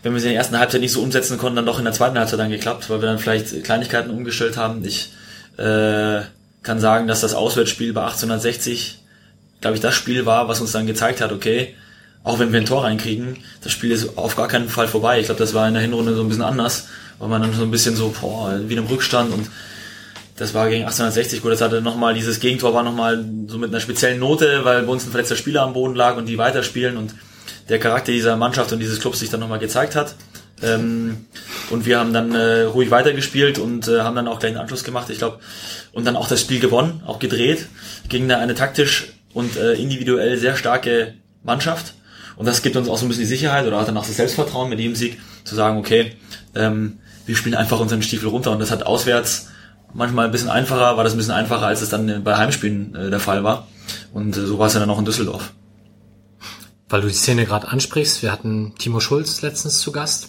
wenn 0.03 0.13
wir 0.13 0.21
sie 0.21 0.29
in 0.29 0.33
der 0.33 0.39
ersten 0.39 0.59
Halbzeit 0.59 0.81
nicht 0.81 0.93
so 0.93 1.03
umsetzen 1.03 1.39
konnten, 1.39 1.57
dann 1.57 1.67
doch 1.67 1.79
in 1.79 1.85
der 1.85 1.95
zweiten 1.95 2.19
Halbzeit 2.19 2.39
dann 2.39 2.51
geklappt, 2.51 2.89
weil 2.91 3.01
wir 3.01 3.09
dann 3.09 3.19
vielleicht 3.19 3.65
Kleinigkeiten 3.65 4.11
umgestellt 4.11 4.57
haben. 4.57 4.85
Ich 4.85 5.13
äh, 5.57 6.23
kann 6.63 6.81
sagen, 6.81 7.07
dass 7.07 7.21
das 7.21 7.35
Auswärtsspiel 7.35 7.93
bei 7.93 8.03
1860, 8.03 8.99
glaube 9.61 9.77
ich, 9.77 9.83
das 9.83 9.95
Spiel 9.95 10.27
war, 10.27 10.49
was 10.49 10.61
uns 10.61 10.73
dann 10.73 10.87
gezeigt 10.87 11.21
hat, 11.21 11.33
okay, 11.33 11.75
auch 12.25 12.39
wenn 12.39 12.53
wir 12.53 12.61
ein 12.61 12.67
Tor 12.67 12.85
reinkriegen, 12.85 13.39
das 13.63 13.73
Spiel 13.73 13.91
ist 13.91 14.19
auf 14.19 14.37
gar 14.37 14.49
keinen 14.49 14.69
Fall 14.69 14.89
vorbei. 14.89 15.21
Ich 15.21 15.27
glaube, 15.27 15.39
das 15.39 15.55
war 15.55 15.67
in 15.67 15.75
der 15.75 15.83
Hinrunde 15.83 16.15
so 16.15 16.23
ein 16.23 16.29
bisschen 16.29 16.43
anders, 16.43 16.89
weil 17.19 17.29
man 17.29 17.43
dann 17.43 17.55
so 17.55 17.63
ein 17.63 17.71
bisschen 17.71 17.97
so, 17.97 18.15
boah, 18.21 18.61
wie 18.67 18.75
im 18.75 18.87
Rückstand 18.87 19.33
und 19.33 19.49
das 20.39 20.55
war 20.55 20.69
gegen 20.69 20.83
1860 20.83 21.43
gut. 21.43 21.53
Das 21.53 21.61
hatte 21.61 21.83
nochmal, 21.83 22.15
dieses 22.15 22.41
Gegentor 22.41 22.73
war 22.73 22.83
nochmal 22.83 23.25
so 23.47 23.59
mit 23.59 23.71
einer 23.71 23.81
speziellen 23.81 24.21
Note, 24.21 24.65
weil 24.65 24.83
bei 24.83 24.93
uns 24.93 25.05
ein 25.05 25.11
verletzter 25.11 25.37
Spieler 25.37 25.63
am 25.63 25.73
Boden 25.73 25.95
lag 25.95 26.17
und 26.17 26.27
die 26.27 26.39
weiterspielen 26.39 26.97
und 26.97 27.15
der 27.69 27.79
Charakter 27.79 28.13
dieser 28.13 28.37
Mannschaft 28.37 28.73
und 28.73 28.79
dieses 28.79 29.01
Clubs 29.01 29.19
sich 29.19 29.31
dann 29.31 29.41
nochmal 29.41 29.59
gezeigt 29.59 29.97
hat. 29.97 30.15
Ähm, 30.63 31.27
und 31.71 31.87
wir 31.87 31.99
haben 31.99 32.13
dann 32.13 32.35
äh, 32.35 32.63
ruhig 32.63 32.91
weitergespielt 32.91 33.59
und 33.59 33.89
äh, 33.89 34.01
haben 34.01 34.17
dann 34.17 34.29
auch 34.29 34.39
gleich 34.39 34.53
einen 34.53 34.61
Anschluss 34.61 34.85
gemacht, 34.85 35.11
ich 35.11 35.19
glaube, 35.19 35.39
und 35.93 36.07
dann 36.07 36.17
auch 36.17 36.29
das 36.29 36.41
Spiel 36.41 36.61
gewonnen, 36.61 37.03
auch 37.07 37.19
gedreht, 37.19 37.67
gegen 38.09 38.25
eine, 38.25 38.39
eine 38.39 38.55
taktisch 38.55 39.13
und 39.35 39.57
äh, 39.57 39.75
individuell 39.75 40.37
sehr 40.39 40.57
starke 40.57 41.15
Mannschaft. 41.43 41.95
Und 42.37 42.47
das 42.47 42.63
gibt 42.63 42.77
uns 42.77 42.89
auch 42.89 42.99
so 42.99 43.05
ein 43.05 43.09
bisschen 43.09 43.25
die 43.25 43.29
Sicherheit 43.29 43.67
oder 43.67 43.81
auch 43.81 43.85
dann 43.85 43.97
auch 43.97 44.07
das 44.07 44.17
Selbstvertrauen 44.17 44.69
mit 44.69 44.79
dem 44.79 44.95
Sieg, 44.95 45.19
zu 45.45 45.55
sagen, 45.55 45.79
okay, 45.79 46.13
ähm, 46.55 46.99
wir 47.27 47.37
spielen 47.37 47.55
einfach 47.55 47.81
unseren 47.81 48.03
Stiefel 48.03 48.29
runter 48.29 48.53
und 48.53 48.61
das 48.61 48.71
hat 48.71 48.85
auswärts 48.85 49.49
manchmal 49.95 50.27
ein 50.27 50.33
bisschen 50.33 50.51
einfacher, 50.51 50.97
war 50.97 51.05
das 51.05 51.15
ein 51.15 51.19
bisschen 51.19 51.35
einfacher, 51.35 51.67
als 51.67 51.83
es 51.83 51.89
dann 51.89 52.23
bei 52.25 52.37
Heimspielen 52.37 52.95
äh, 52.95 53.11
der 53.11 53.21
Fall 53.21 53.45
war. 53.45 53.67
Und 54.13 54.37
äh, 54.37 54.47
so 54.47 54.59
war 54.59 54.67
es 54.67 54.75
ja 54.75 54.81
dann 54.81 54.91
auch 54.91 54.99
in 54.99 55.05
Düsseldorf. 55.05 55.53
Weil 56.89 57.03
du 57.03 57.09
die 57.09 57.15
Szene 57.15 57.45
gerade 57.45 57.69
ansprichst, 57.69 58.23
wir 58.23 58.33
hatten 58.33 58.75
Timo 58.79 59.01
Schulz 59.01 59.43
letztens 59.43 59.81
zu 59.81 59.93
Gast. 59.93 60.29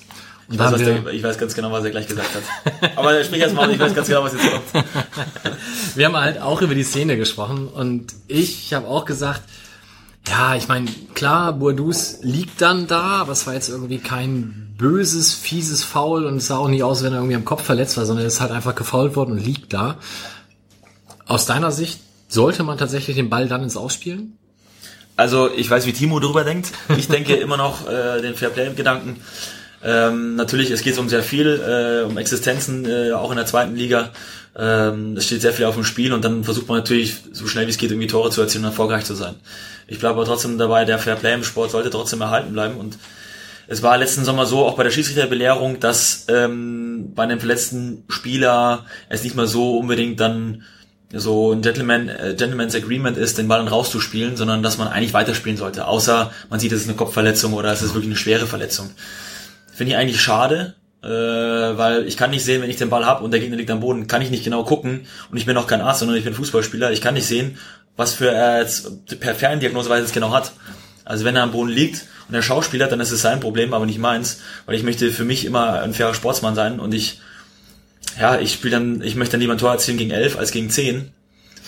Ich 0.51 0.57
weiß, 0.57 0.77
der, 0.77 1.05
ich 1.07 1.21
weiß, 1.21 1.37
ganz 1.37 1.53
genau, 1.53 1.71
was 1.71 1.83
er 1.83 1.91
gleich 1.91 2.07
gesagt 2.07 2.29
hat. 2.33 2.97
Aber 2.97 3.23
sprich 3.23 3.39
erst 3.39 3.53
mal, 3.53 3.69
ich 3.69 3.79
weiß 3.79 3.93
ganz 3.93 4.07
genau, 4.07 4.23
was 4.23 4.33
jetzt 4.33 4.49
kommt. 4.49 4.85
wir 5.95 6.05
haben 6.05 6.17
halt 6.17 6.41
auch 6.41 6.61
über 6.61 6.73
die 6.73 6.83
Szene 6.83 7.17
gesprochen 7.17 7.67
und 7.67 8.13
ich 8.27 8.73
habe 8.73 8.87
auch 8.87 9.05
gesagt, 9.05 9.43
ja, 10.29 10.55
ich 10.55 10.67
meine, 10.67 10.87
klar, 11.15 11.53
Bourdous 11.53 12.19
liegt 12.21 12.61
dann 12.61 12.87
da, 12.87 13.21
aber 13.21 13.31
es 13.31 13.47
war 13.47 13.53
jetzt 13.53 13.69
irgendwie 13.69 13.99
kein 13.99 14.75
böses, 14.77 15.33
fieses 15.33 15.83
Foul 15.83 16.25
und 16.25 16.37
es 16.37 16.47
sah 16.47 16.57
auch 16.57 16.67
nicht 16.67 16.83
aus, 16.83 17.03
wenn 17.03 17.13
er 17.13 17.19
irgendwie 17.19 17.35
am 17.35 17.45
Kopf 17.45 17.63
verletzt 17.63 17.97
war, 17.97 18.05
sondern 18.05 18.25
er 18.25 18.27
ist 18.27 18.39
halt 18.39 18.51
einfach 18.51 18.75
gefault 18.75 19.15
worden 19.15 19.31
und 19.31 19.45
liegt 19.45 19.73
da. 19.73 19.97
Aus 21.25 21.45
deiner 21.45 21.71
Sicht, 21.71 21.99
sollte 22.27 22.63
man 22.63 22.77
tatsächlich 22.77 23.15
den 23.15 23.29
Ball 23.29 23.47
dann 23.47 23.63
ins 23.63 23.75
Ausspielen? 23.75 24.37
Also 25.15 25.49
ich 25.53 25.69
weiß, 25.69 25.85
wie 25.85 25.93
Timo 25.93 26.19
darüber 26.19 26.43
denkt. 26.43 26.71
Ich 26.97 27.07
denke 27.07 27.35
immer 27.37 27.57
noch 27.57 27.89
äh, 27.89 28.21
den 28.21 28.35
Fairplay-Gedanken. 28.35 29.17
Ähm, 29.83 30.35
natürlich, 30.35 30.71
es 30.71 30.81
geht 30.81 30.97
um 30.97 31.09
sehr 31.09 31.23
viel, 31.23 31.47
äh, 31.47 32.05
um 32.05 32.17
Existenzen, 32.17 32.85
äh, 32.85 33.11
auch 33.13 33.31
in 33.31 33.37
der 33.37 33.45
zweiten 33.45 33.75
Liga. 33.75 34.11
Ähm, 34.57 35.15
es 35.17 35.25
steht 35.25 35.41
sehr 35.41 35.53
viel 35.53 35.65
auf 35.65 35.75
dem 35.75 35.83
Spiel 35.83 36.13
und 36.13 36.23
dann 36.25 36.43
versucht 36.43 36.67
man 36.67 36.77
natürlich, 36.77 37.17
so 37.31 37.47
schnell 37.47 37.67
wie 37.67 37.71
es 37.71 37.77
geht, 37.77 37.91
irgendwie 37.91 38.07
Tore 38.07 38.31
zu 38.31 38.41
erzielen 38.41 38.63
und 38.65 38.71
erfolgreich 38.71 39.05
zu 39.05 39.15
sein. 39.15 39.35
Ich 39.87 39.99
bleibe 39.99 40.15
aber 40.15 40.25
trotzdem 40.25 40.57
dabei, 40.57 40.85
der 40.85 40.99
Fairplay 40.99 41.33
im 41.33 41.43
Sport 41.43 41.71
sollte 41.71 41.89
trotzdem 41.89 42.21
erhalten 42.21 42.53
bleiben 42.53 42.75
und 42.75 42.97
es 43.71 43.83
war 43.83 43.97
letzten 43.99 44.25
Sommer 44.25 44.47
so, 44.47 44.65
auch 44.65 44.75
bei 44.75 44.83
der 44.83 44.89
Schiedsrichterbelehrung, 44.89 45.79
dass 45.79 46.25
ähm, 46.27 47.13
bei 47.13 47.21
einem 47.21 47.39
verletzten 47.39 48.03
Spieler 48.09 48.85
es 49.09 49.23
nicht 49.23 49.35
mal 49.35 49.45
so 49.45 49.77
unbedingt 49.77 50.19
dann 50.19 50.63
so 51.13 51.51
ein 51.51 51.61
Gentleman, 51.61 52.09
äh, 52.09 52.33
Gentleman's 52.35 52.73
Agreement 52.73 53.15
ist, 53.15 53.37
den 53.37 53.47
Ball 53.47 53.59
dann 53.59 53.67
rauszuspielen, 53.67 54.37
sondern 54.37 54.63
dass 54.63 54.79
man 54.79 54.87
eigentlich 54.87 55.13
weiterspielen 55.13 55.57
sollte. 55.57 55.85
Außer 55.85 56.31
man 56.49 56.59
sieht, 56.59 56.71
es 56.71 56.81
ist 56.81 56.87
eine 56.87 56.97
Kopfverletzung 56.97 57.53
oder 57.53 57.71
es 57.71 57.83
ist 57.83 57.93
wirklich 57.93 58.09
eine 58.09 58.17
schwere 58.17 58.47
Verletzung. 58.47 58.89
Finde 59.71 59.93
ich 59.93 59.97
eigentlich 59.97 60.21
schade, 60.21 60.75
äh, 61.01 61.07
weil 61.07 62.07
ich 62.07 62.17
kann 62.17 62.31
nicht 62.31 62.43
sehen, 62.43 62.61
wenn 62.61 62.69
ich 62.69 62.77
den 62.77 62.89
Ball 62.89 63.05
habe 63.05 63.23
und 63.23 63.31
der 63.31 63.39
Gegner 63.39 63.55
liegt 63.55 63.71
am 63.71 63.79
Boden, 63.79 64.07
kann 64.07 64.21
ich 64.21 64.31
nicht 64.31 64.43
genau 64.43 64.63
gucken 64.63 65.07
und 65.31 65.37
ich 65.37 65.45
bin 65.45 65.55
auch 65.57 65.67
kein 65.67 65.81
Arzt, 65.81 65.99
sondern 65.99 66.17
ich 66.17 66.25
bin 66.25 66.33
Fußballspieler. 66.33 66.91
Ich 66.91 67.01
kann 67.01 67.13
nicht 67.13 67.27
sehen, 67.27 67.57
was 67.95 68.13
für 68.13 68.31
er 68.31 68.61
jetzt 68.61 69.19
per 69.19 69.35
Ferndiagnose 69.35 69.93
es 69.93 70.11
genau 70.11 70.31
hat. 70.31 70.51
Also 71.05 71.25
wenn 71.25 71.35
er 71.35 71.43
am 71.43 71.51
Boden 71.51 71.69
liegt 71.69 72.05
und 72.27 72.33
der 72.33 72.41
Schauspieler, 72.41 72.87
dann 72.87 72.99
ist 72.99 73.11
es 73.11 73.21
sein 73.21 73.39
Problem, 73.39 73.73
aber 73.73 73.85
nicht 73.85 73.99
meins, 73.99 74.41
weil 74.65 74.75
ich 74.75 74.83
möchte 74.83 75.11
für 75.11 75.25
mich 75.25 75.45
immer 75.45 75.81
ein 75.81 75.93
fairer 75.93 76.13
Sportsmann 76.13 76.55
sein 76.55 76.79
und 76.79 76.93
ich, 76.93 77.19
ja, 78.19 78.39
ich 78.39 78.53
spiele 78.53 78.71
dann, 78.71 79.01
ich 79.01 79.15
möchte 79.15 79.33
dann 79.33 79.41
lieber 79.41 79.53
ein 79.53 79.59
Tor 79.59 79.71
erzielen 79.71 79.97
gegen 79.97 80.11
elf 80.11 80.37
als 80.37 80.51
gegen 80.51 80.69
zehn 80.69 81.11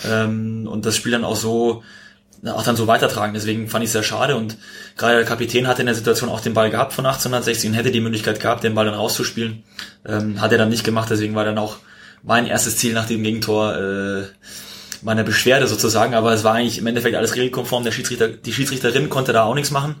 ähm, 0.04 0.68
und 0.70 0.86
das 0.86 0.96
Spiel 0.96 1.12
dann 1.12 1.24
auch 1.24 1.36
so, 1.36 1.82
auch 2.50 2.64
dann 2.64 2.76
so 2.76 2.86
weitertragen. 2.86 3.34
Deswegen 3.34 3.68
fand 3.68 3.84
ich 3.84 3.88
es 3.88 3.92
sehr 3.92 4.02
schade 4.02 4.36
und 4.36 4.56
gerade 4.96 5.16
der 5.16 5.24
Kapitän 5.24 5.68
hatte 5.68 5.82
in 5.82 5.86
der 5.86 5.94
Situation 5.94 6.28
auch 6.28 6.40
den 6.40 6.54
Ball 6.54 6.70
gehabt 6.70 6.92
von 6.92 7.06
1860 7.06 7.70
und 7.70 7.76
hätte 7.76 7.90
die 7.90 8.00
Möglichkeit 8.00 8.40
gehabt, 8.40 8.64
den 8.64 8.74
Ball 8.74 8.86
dann 8.86 8.94
rauszuspielen. 8.94 9.62
Ähm, 10.06 10.40
hat 10.40 10.52
er 10.52 10.58
dann 10.58 10.68
nicht 10.68 10.84
gemacht, 10.84 11.08
deswegen 11.10 11.34
war 11.34 11.44
dann 11.44 11.58
auch 11.58 11.76
mein 12.22 12.46
erstes 12.46 12.76
Ziel 12.76 12.92
nach 12.94 13.06
dem 13.06 13.22
Gegentor 13.22 13.76
äh, 13.76 14.22
meiner 15.02 15.24
Beschwerde 15.24 15.66
sozusagen, 15.66 16.14
aber 16.14 16.32
es 16.32 16.44
war 16.44 16.54
eigentlich 16.54 16.78
im 16.78 16.86
Endeffekt 16.86 17.16
alles 17.16 17.34
regelkonform. 17.34 17.84
Der 17.84 17.92
Schiedsrichter, 17.92 18.28
die 18.28 18.52
Schiedsrichterin 18.52 19.08
konnte 19.08 19.32
da 19.32 19.44
auch 19.44 19.54
nichts 19.54 19.70
machen. 19.70 19.96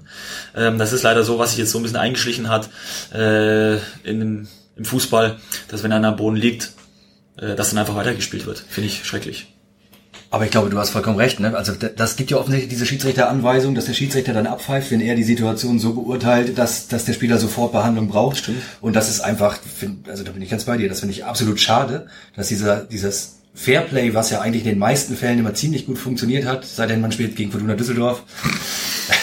Ähm, 0.56 0.78
das 0.78 0.92
ist 0.92 1.02
leider 1.02 1.24
so, 1.24 1.38
was 1.38 1.50
sich 1.50 1.58
jetzt 1.58 1.72
so 1.72 1.78
ein 1.78 1.82
bisschen 1.82 1.98
eingeschlichen 1.98 2.48
hat 2.48 2.68
äh, 3.12 3.76
in, 4.04 4.48
im 4.76 4.84
Fußball, 4.84 5.38
dass 5.68 5.82
wenn 5.82 5.92
einer 5.92 6.08
am 6.08 6.16
Boden 6.16 6.36
liegt, 6.36 6.72
äh, 7.36 7.54
dass 7.54 7.70
dann 7.70 7.78
einfach 7.78 7.96
weitergespielt 7.96 8.46
wird. 8.46 8.64
Finde 8.68 8.88
ich 8.88 9.04
schrecklich. 9.04 9.51
Aber 10.32 10.46
ich 10.46 10.50
glaube, 10.50 10.70
du 10.70 10.78
hast 10.78 10.88
vollkommen 10.88 11.18
recht. 11.18 11.40
Ne? 11.40 11.54
Also 11.54 11.74
das 11.74 12.16
gibt 12.16 12.30
ja 12.30 12.38
offensichtlich 12.38 12.70
diese 12.70 12.86
Schiedsrichteranweisung, 12.86 13.74
dass 13.74 13.84
der 13.84 13.92
Schiedsrichter 13.92 14.32
dann 14.32 14.46
abpfeift, 14.46 14.90
wenn 14.90 15.02
er 15.02 15.14
die 15.14 15.24
Situation 15.24 15.78
so 15.78 15.92
beurteilt, 15.92 16.56
dass, 16.56 16.88
dass 16.88 17.04
der 17.04 17.12
Spieler 17.12 17.36
sofort 17.36 17.72
Behandlung 17.72 18.08
braucht. 18.08 18.38
Stimmt. 18.38 18.62
Und 18.80 18.96
das 18.96 19.10
ist 19.10 19.20
einfach, 19.20 19.58
also 20.08 20.24
da 20.24 20.32
bin 20.32 20.40
ich 20.40 20.48
ganz 20.48 20.64
bei 20.64 20.78
dir, 20.78 20.88
das 20.88 21.00
finde 21.00 21.14
ich 21.14 21.26
absolut 21.26 21.60
schade, 21.60 22.06
dass 22.34 22.48
dieser, 22.48 22.76
dieses 22.80 23.40
Fairplay, 23.54 24.14
was 24.14 24.30
ja 24.30 24.40
eigentlich 24.40 24.62
in 24.64 24.70
den 24.70 24.78
meisten 24.78 25.16
Fällen 25.16 25.38
immer 25.38 25.52
ziemlich 25.52 25.84
gut 25.84 25.98
funktioniert 25.98 26.46
hat, 26.46 26.64
sei 26.64 26.86
denn 26.86 27.02
man 27.02 27.12
spielt 27.12 27.36
gegen 27.36 27.52
Fortuna 27.52 27.74
Düsseldorf. 27.74 28.22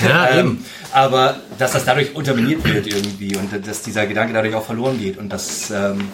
Ja, 0.06 0.30
ähm, 0.32 0.60
aber 0.91 1.38
dass 1.58 1.72
das 1.72 1.86
dadurch 1.86 2.13
unterminiert 2.13 2.63
wird 2.65 2.86
irgendwie 2.86 3.36
und 3.38 3.65
dass 3.65 3.82
dieser 3.82 4.06
Gedanke 4.06 4.34
dadurch 4.34 4.54
auch 4.54 4.65
verloren 4.65 5.00
geht 5.00 5.17
und 5.17 5.30
das 5.30 5.72
ähm, 5.72 6.10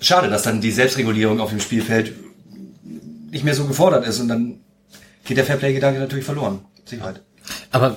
schade, 0.00 0.28
dass 0.28 0.42
dann 0.42 0.60
die 0.60 0.72
Selbstregulierung 0.72 1.40
auf 1.40 1.50
dem 1.50 1.60
Spielfeld 1.60 2.12
nicht 3.30 3.44
mehr 3.44 3.54
so 3.54 3.64
gefordert 3.64 4.06
ist 4.06 4.20
und 4.20 4.28
dann 4.28 4.60
geht 5.24 5.36
der 5.36 5.44
Fairplay-Gedanke 5.44 6.00
natürlich 6.00 6.24
verloren. 6.24 6.60
Sicherheit. 6.84 7.22
Aber 7.70 7.96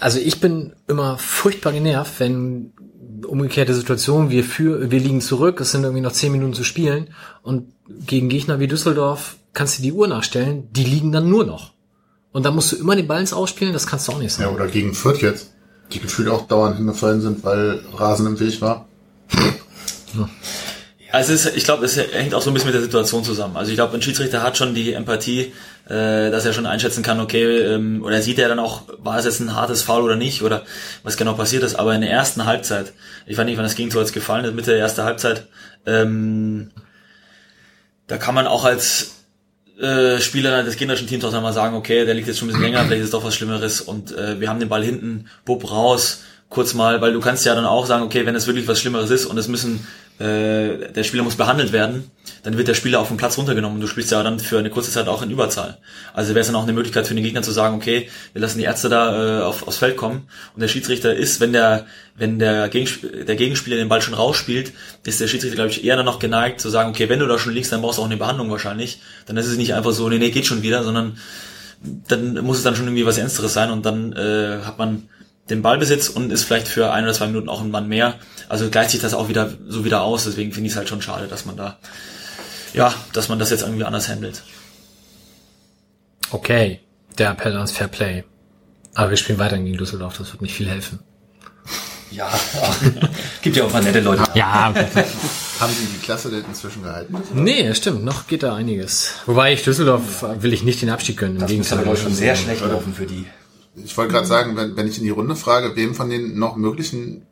also 0.00 0.18
ich 0.18 0.40
bin 0.40 0.74
immer 0.86 1.18
furchtbar 1.18 1.72
genervt, 1.72 2.14
wenn 2.18 2.72
umgekehrte 3.26 3.74
Situation, 3.74 4.30
wir 4.30 4.44
für, 4.44 4.90
wir 4.90 5.00
liegen 5.00 5.20
zurück, 5.20 5.60
es 5.60 5.72
sind 5.72 5.82
irgendwie 5.82 6.02
noch 6.02 6.12
zehn 6.12 6.32
Minuten 6.32 6.54
zu 6.54 6.64
spielen 6.64 7.08
und 7.42 7.72
gegen 7.88 8.28
Gegner 8.28 8.60
wie 8.60 8.68
Düsseldorf 8.68 9.36
kannst 9.52 9.78
du 9.78 9.82
die 9.82 9.92
Uhr 9.92 10.06
nachstellen, 10.06 10.68
die 10.72 10.84
liegen 10.84 11.12
dann 11.12 11.28
nur 11.28 11.44
noch. 11.44 11.72
Und 12.32 12.44
dann 12.44 12.54
musst 12.54 12.72
du 12.72 12.76
immer 12.76 12.94
den 12.94 13.08
Ball 13.08 13.20
ins 13.20 13.32
Ausspielen, 13.32 13.72
das 13.72 13.86
kannst 13.86 14.08
du 14.08 14.12
auch 14.12 14.18
nicht 14.18 14.32
sagen. 14.32 14.50
Ja, 14.50 14.54
oder 14.54 14.70
gegen 14.70 14.94
Fürth 14.94 15.22
jetzt, 15.22 15.52
die 15.92 16.00
gefühlt 16.00 16.28
auch 16.28 16.46
dauernd 16.46 16.76
hingefallen 16.76 17.20
sind, 17.20 17.42
weil 17.44 17.80
Rasen 17.94 18.26
im 18.26 18.38
Weg 18.38 18.60
war. 18.60 18.86
Ja. 20.14 20.28
Also 21.10 21.32
ist, 21.32 21.56
ich 21.56 21.64
glaube, 21.64 21.86
es 21.86 21.96
hängt 21.96 22.34
auch 22.34 22.42
so 22.42 22.50
ein 22.50 22.54
bisschen 22.54 22.68
mit 22.68 22.74
der 22.74 22.82
Situation 22.82 23.24
zusammen. 23.24 23.56
Also 23.56 23.70
ich 23.70 23.76
glaube, 23.76 23.94
ein 23.94 24.02
Schiedsrichter 24.02 24.42
hat 24.42 24.58
schon 24.58 24.74
die 24.74 24.92
Empathie, 24.92 25.52
äh, 25.88 26.30
dass 26.30 26.44
er 26.44 26.52
schon 26.52 26.66
einschätzen 26.66 27.02
kann, 27.02 27.18
okay, 27.20 27.44
ähm, 27.44 28.04
oder 28.04 28.20
sieht 28.20 28.38
er 28.38 28.48
dann 28.48 28.58
auch, 28.58 28.82
war 28.98 29.18
es 29.18 29.24
jetzt 29.24 29.40
ein 29.40 29.54
hartes 29.54 29.82
Foul 29.82 30.02
oder 30.02 30.16
nicht, 30.16 30.42
oder 30.42 30.64
was 31.02 31.16
genau 31.16 31.32
passiert 31.32 31.62
ist. 31.62 31.76
Aber 31.76 31.94
in 31.94 32.02
der 32.02 32.10
ersten 32.10 32.44
Halbzeit, 32.44 32.92
ich 33.26 33.38
weiß 33.38 33.46
nicht, 33.46 33.56
wann 33.56 33.64
das 33.64 33.74
Gegentor 33.74 34.02
jetzt 34.02 34.12
gefallen 34.12 34.44
ist, 34.44 34.54
Mitte 34.54 34.72
der 34.72 34.80
ersten 34.80 35.02
Halbzeit, 35.02 35.46
ähm, 35.86 36.72
da 38.06 38.18
kann 38.18 38.34
man 38.34 38.46
auch 38.46 38.64
als 38.64 39.14
äh, 39.80 40.20
Spieler 40.20 40.62
des 40.62 40.76
gegnerischen 40.76 41.06
Teams 41.06 41.24
auch 41.24 41.32
mal 41.32 41.52
sagen, 41.52 41.76
okay, 41.76 42.04
der 42.04 42.14
liegt 42.14 42.28
jetzt 42.28 42.38
schon 42.38 42.48
ein 42.48 42.52
bisschen 42.52 42.64
länger, 42.64 42.84
vielleicht 42.84 43.04
ist 43.04 43.14
doch 43.14 43.24
was 43.24 43.34
Schlimmeres 43.34 43.80
und 43.80 44.12
äh, 44.16 44.40
wir 44.40 44.48
haben 44.48 44.60
den 44.60 44.68
Ball 44.68 44.84
hinten, 44.84 45.26
Bub 45.44 45.70
raus, 45.70 46.22
kurz 46.48 46.74
mal, 46.74 47.00
weil 47.00 47.12
du 47.12 47.20
kannst 47.20 47.46
ja 47.46 47.54
dann 47.54 47.64
auch 47.64 47.86
sagen, 47.86 48.02
okay, 48.02 48.26
wenn 48.26 48.34
es 48.34 48.46
wirklich 48.46 48.66
was 48.66 48.80
Schlimmeres 48.80 49.10
ist 49.10 49.26
und 49.26 49.38
es 49.38 49.48
müssen, 49.48 49.86
äh, 50.18 50.92
der 50.92 51.04
Spieler 51.04 51.22
muss 51.22 51.36
behandelt 51.36 51.72
werden, 51.72 52.10
dann 52.42 52.56
wird 52.56 52.66
der 52.68 52.74
Spieler 52.74 53.00
auf 53.00 53.08
den 53.08 53.16
Platz 53.16 53.38
runtergenommen 53.38 53.76
und 53.76 53.80
du 53.80 53.86
spielst 53.86 54.10
ja 54.10 54.22
dann 54.22 54.40
für 54.40 54.58
eine 54.58 54.70
kurze 54.70 54.90
Zeit 54.90 55.06
auch 55.06 55.22
in 55.22 55.30
Überzahl. 55.30 55.78
Also 56.12 56.30
wäre 56.30 56.40
es 56.40 56.46
dann 56.46 56.56
auch 56.56 56.64
eine 56.64 56.72
Möglichkeit 56.72 57.06
für 57.06 57.14
den 57.14 57.22
Gegner 57.22 57.42
zu 57.42 57.52
sagen, 57.52 57.76
okay, 57.76 58.08
wir 58.32 58.42
lassen 58.42 58.58
die 58.58 58.64
Ärzte 58.64 58.88
da 58.88 59.40
äh, 59.40 59.42
auf, 59.42 59.66
aufs 59.66 59.78
Feld 59.78 59.96
kommen 59.96 60.28
und 60.54 60.60
der 60.60 60.68
Schiedsrichter 60.68 61.14
ist, 61.14 61.40
wenn 61.40 61.52
der, 61.52 61.86
wenn 62.16 62.38
der, 62.38 62.68
Gegensp 62.68 63.04
der 63.26 63.36
Gegenspieler 63.36 63.76
den 63.76 63.88
Ball 63.88 64.02
schon 64.02 64.14
rausspielt, 64.14 64.72
ist 65.04 65.20
der 65.20 65.28
Schiedsrichter, 65.28 65.56
glaube 65.56 65.70
ich, 65.70 65.84
eher 65.84 65.96
dann 65.96 66.06
noch 66.06 66.18
geneigt 66.18 66.60
zu 66.60 66.68
sagen, 66.68 66.90
okay, 66.90 67.08
wenn 67.08 67.20
du 67.20 67.26
da 67.26 67.38
schon 67.38 67.54
liegst, 67.54 67.70
dann 67.72 67.82
brauchst 67.82 67.98
du 67.98 68.02
auch 68.02 68.06
eine 68.06 68.16
Behandlung 68.16 68.50
wahrscheinlich. 68.50 69.00
Dann 69.26 69.36
ist 69.36 69.46
es 69.46 69.56
nicht 69.56 69.74
einfach 69.74 69.92
so, 69.92 70.08
nee, 70.08 70.18
nee, 70.18 70.30
geht 70.30 70.46
schon 70.46 70.62
wieder, 70.62 70.82
sondern 70.82 71.18
dann 71.80 72.44
muss 72.44 72.58
es 72.58 72.64
dann 72.64 72.74
schon 72.74 72.86
irgendwie 72.86 73.06
was 73.06 73.18
Ernsteres 73.18 73.52
sein 73.52 73.70
und 73.70 73.86
dann 73.86 74.12
äh, 74.12 74.60
hat 74.64 74.78
man 74.78 75.08
den 75.50 75.62
Ballbesitz 75.62 76.08
und 76.08 76.30
ist 76.32 76.44
vielleicht 76.44 76.68
für 76.68 76.92
ein 76.92 77.04
oder 77.04 77.12
zwei 77.14 77.26
Minuten 77.26 77.48
auch 77.48 77.60
ein 77.62 77.70
Mann 77.70 77.88
mehr. 77.88 78.14
Also 78.48 78.68
gleicht 78.70 78.90
sich 78.90 79.00
das 79.00 79.14
auch 79.14 79.28
wieder 79.28 79.50
so 79.68 79.84
wieder 79.84 80.02
aus. 80.02 80.24
Deswegen 80.24 80.52
finde 80.52 80.66
ich 80.66 80.72
es 80.72 80.76
halt 80.76 80.88
schon 80.88 81.02
schade, 81.02 81.26
dass 81.28 81.44
man 81.44 81.56
da, 81.56 81.78
ja, 82.74 82.94
dass 83.12 83.28
man 83.28 83.38
das 83.38 83.50
jetzt 83.50 83.62
irgendwie 83.62 83.84
anders 83.84 84.08
handelt. 84.08 84.42
Okay, 86.30 86.80
der 87.16 87.30
Appell 87.30 87.54
ans 87.56 87.72
Fair 87.72 87.88
Play. 87.88 88.24
Aber 88.94 89.10
wir 89.10 89.16
spielen 89.16 89.38
weiter 89.38 89.58
gegen 89.58 89.76
Düsseldorf, 89.78 90.18
das 90.18 90.32
wird 90.32 90.42
nicht 90.42 90.54
viel 90.54 90.68
helfen. 90.68 90.98
Ja, 92.10 92.30
gibt 93.42 93.56
ja 93.56 93.64
auch 93.64 93.72
mal 93.72 93.82
nette 93.82 94.00
Leute. 94.00 94.24
Ja, 94.34 94.72
Haben 95.60 95.72
Sie 95.74 95.86
die 95.94 95.98
Klasse 96.02 96.30
denn 96.30 96.44
inzwischen 96.46 96.82
gehalten? 96.82 97.14
nee, 97.34 97.72
stimmt, 97.74 98.02
noch 98.02 98.26
geht 98.26 98.42
da 98.42 98.54
einiges. 98.54 99.12
Wobei 99.26 99.52
ich 99.52 99.62
Düsseldorf 99.62 100.24
will 100.40 100.54
ich 100.54 100.62
nicht 100.62 100.80
den 100.80 100.88
Abstieg 100.88 101.18
gönnen, 101.18 101.34
im 101.36 101.40
Das 101.42 101.50
ist 101.50 101.68
Gegenteil. 101.70 101.94
ich 101.94 102.00
schon 102.00 102.14
sehr 102.14 102.34
schlecht 102.34 102.62
laufen 102.62 102.94
für 102.94 103.04
die. 103.06 103.26
Ich 103.84 103.96
wollte 103.96 104.12
gerade 104.12 104.26
sagen, 104.26 104.56
wenn, 104.56 104.76
wenn 104.76 104.86
ich 104.88 104.98
in 104.98 105.04
die 105.04 105.10
Runde 105.10 105.36
frage, 105.36 105.76
wem 105.76 105.94
von 105.94 106.08
den 106.10 106.38
noch 106.38 106.56
möglichen 106.56 107.26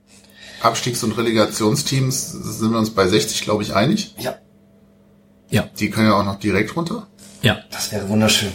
Abstiegs- 0.60 1.02
und 1.04 1.12
Relegationsteams 1.16 2.32
sind 2.32 2.70
wir 2.72 2.78
uns 2.78 2.90
bei 2.90 3.06
60, 3.06 3.42
glaube 3.42 3.62
ich, 3.62 3.74
einig. 3.74 4.14
Ja, 4.18 5.68
Die 5.78 5.90
können 5.90 6.08
ja 6.08 6.14
auch 6.18 6.24
noch 6.24 6.38
direkt 6.38 6.74
runter. 6.76 7.06
Ja. 7.42 7.58
das 7.70 7.92
wäre 7.92 8.08
wunderschön. 8.08 8.50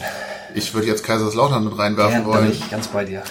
Ich 0.55 0.73
würde 0.73 0.87
jetzt 0.87 1.03
Kaiserslautern 1.05 1.63
mit 1.63 1.77
reinwerfen 1.77 2.11
Ja, 2.13 2.19
da 2.19 2.25
bin 2.25 2.33
wollen. 2.33 2.51
ich 2.51 2.69
ganz 2.69 2.87
bei 2.87 3.05
dir. 3.05 3.23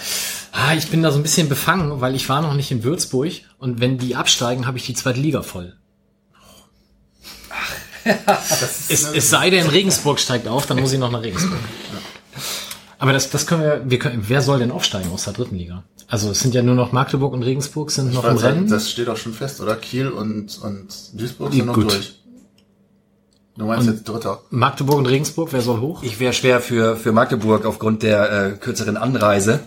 Ah, 0.53 0.73
ich 0.73 0.87
bin 0.89 1.03
da 1.03 1.11
so 1.11 1.19
ein 1.19 1.23
bisschen 1.23 1.47
befangen, 1.49 2.01
weil 2.01 2.15
ich 2.15 2.27
war 2.29 2.41
noch 2.41 2.53
nicht 2.55 2.71
in 2.71 2.83
Würzburg 2.83 3.31
und 3.59 3.79
wenn 3.79 3.97
die 3.97 4.15
absteigen, 4.15 4.65
habe 4.65 4.77
ich 4.77 4.85
die 4.85 4.93
zweite 4.95 5.19
Liga 5.19 5.43
voll. 5.43 5.77
es, 8.89 9.03
es 9.13 9.29
sei 9.29 9.49
denn, 9.51 9.67
Regensburg 9.67 10.19
steigt 10.19 10.47
auf, 10.47 10.65
dann 10.65 10.79
muss 10.79 10.91
ich 10.91 10.99
noch 10.99 11.11
nach 11.11 11.21
Regensburg. 11.21 11.59
Aber 13.01 13.13
das, 13.13 13.31
das 13.31 13.47
können 13.47 13.63
wir, 13.63 13.81
wir 13.83 13.97
können, 13.97 14.23
wer 14.27 14.43
soll 14.43 14.59
denn 14.59 14.69
aufsteigen 14.69 15.09
aus 15.11 15.23
der 15.23 15.33
dritten 15.33 15.55
Liga? 15.55 15.83
Also 16.07 16.29
es 16.29 16.39
sind 16.39 16.53
ja 16.53 16.61
nur 16.61 16.75
noch 16.75 16.91
Magdeburg 16.91 17.33
und 17.33 17.41
Regensburg 17.41 17.89
sind 17.89 18.13
noch 18.13 18.23
im 18.25 18.37
Rennen. 18.37 18.67
Das 18.67 18.91
steht 18.91 19.09
auch 19.09 19.17
schon 19.17 19.33
fest, 19.33 19.59
oder? 19.59 19.75
Kiel 19.75 20.09
und, 20.09 20.61
und 20.61 20.87
Duisburg 21.19 21.51
sind 21.51 21.65
noch 21.65 21.73
gut. 21.73 21.85
durch. 21.85 22.21
Du 23.57 23.65
meinst 23.65 23.87
jetzt 23.87 24.07
Dritter. 24.07 24.43
Magdeburg 24.51 24.99
und 24.99 25.07
Regensburg, 25.07 25.51
wer 25.51 25.61
soll 25.61 25.79
hoch? 25.79 26.03
Ich 26.03 26.19
wäre 26.19 26.31
schwer 26.31 26.61
für, 26.61 26.95
für 26.95 27.11
Magdeburg 27.11 27.65
aufgrund 27.65 28.03
der 28.03 28.31
äh, 28.31 28.51
kürzeren 28.57 28.97
Anreise. 28.97 29.61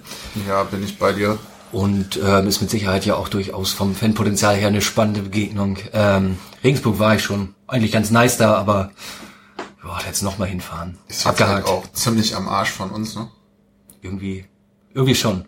Ja, 0.47 0.63
bin 0.63 0.85
ich 0.85 0.97
bei 1.01 1.13
dir. 1.13 1.37
Und 1.73 2.21
ähm, 2.25 2.47
ist 2.47 2.61
mit 2.61 2.71
Sicherheit 2.71 3.05
ja 3.05 3.17
auch 3.17 3.29
durchaus 3.29 3.73
vom 3.73 3.97
Fanpotenzial 3.97 4.55
her 4.55 4.69
eine 4.69 4.81
spannende 4.81 5.23
Begegnung. 5.23 5.79
Ähm, 5.93 6.37
Regensburg 6.63 7.01
war 7.01 7.17
ich 7.17 7.25
schon 7.25 7.57
eigentlich 7.67 7.91
ganz 7.91 8.13
nice 8.13 8.37
da, 8.37 8.55
aber 8.55 8.93
boah, 9.85 10.01
jetzt 10.07 10.23
noch 10.23 10.39
mal 10.39 10.49
hinfahren. 10.49 10.99
Ist 11.09 11.25
jetzt 11.25 11.41
halt 11.41 11.67
auch 11.67 11.91
ziemlich 11.93 12.35
am 12.35 12.49
Arsch 12.49 12.71
von 12.71 12.91
uns, 12.91 13.15
ne? 13.15 13.29
Irgendwie, 14.03 14.47
irgendwie 14.95 15.15
schon. 15.15 15.45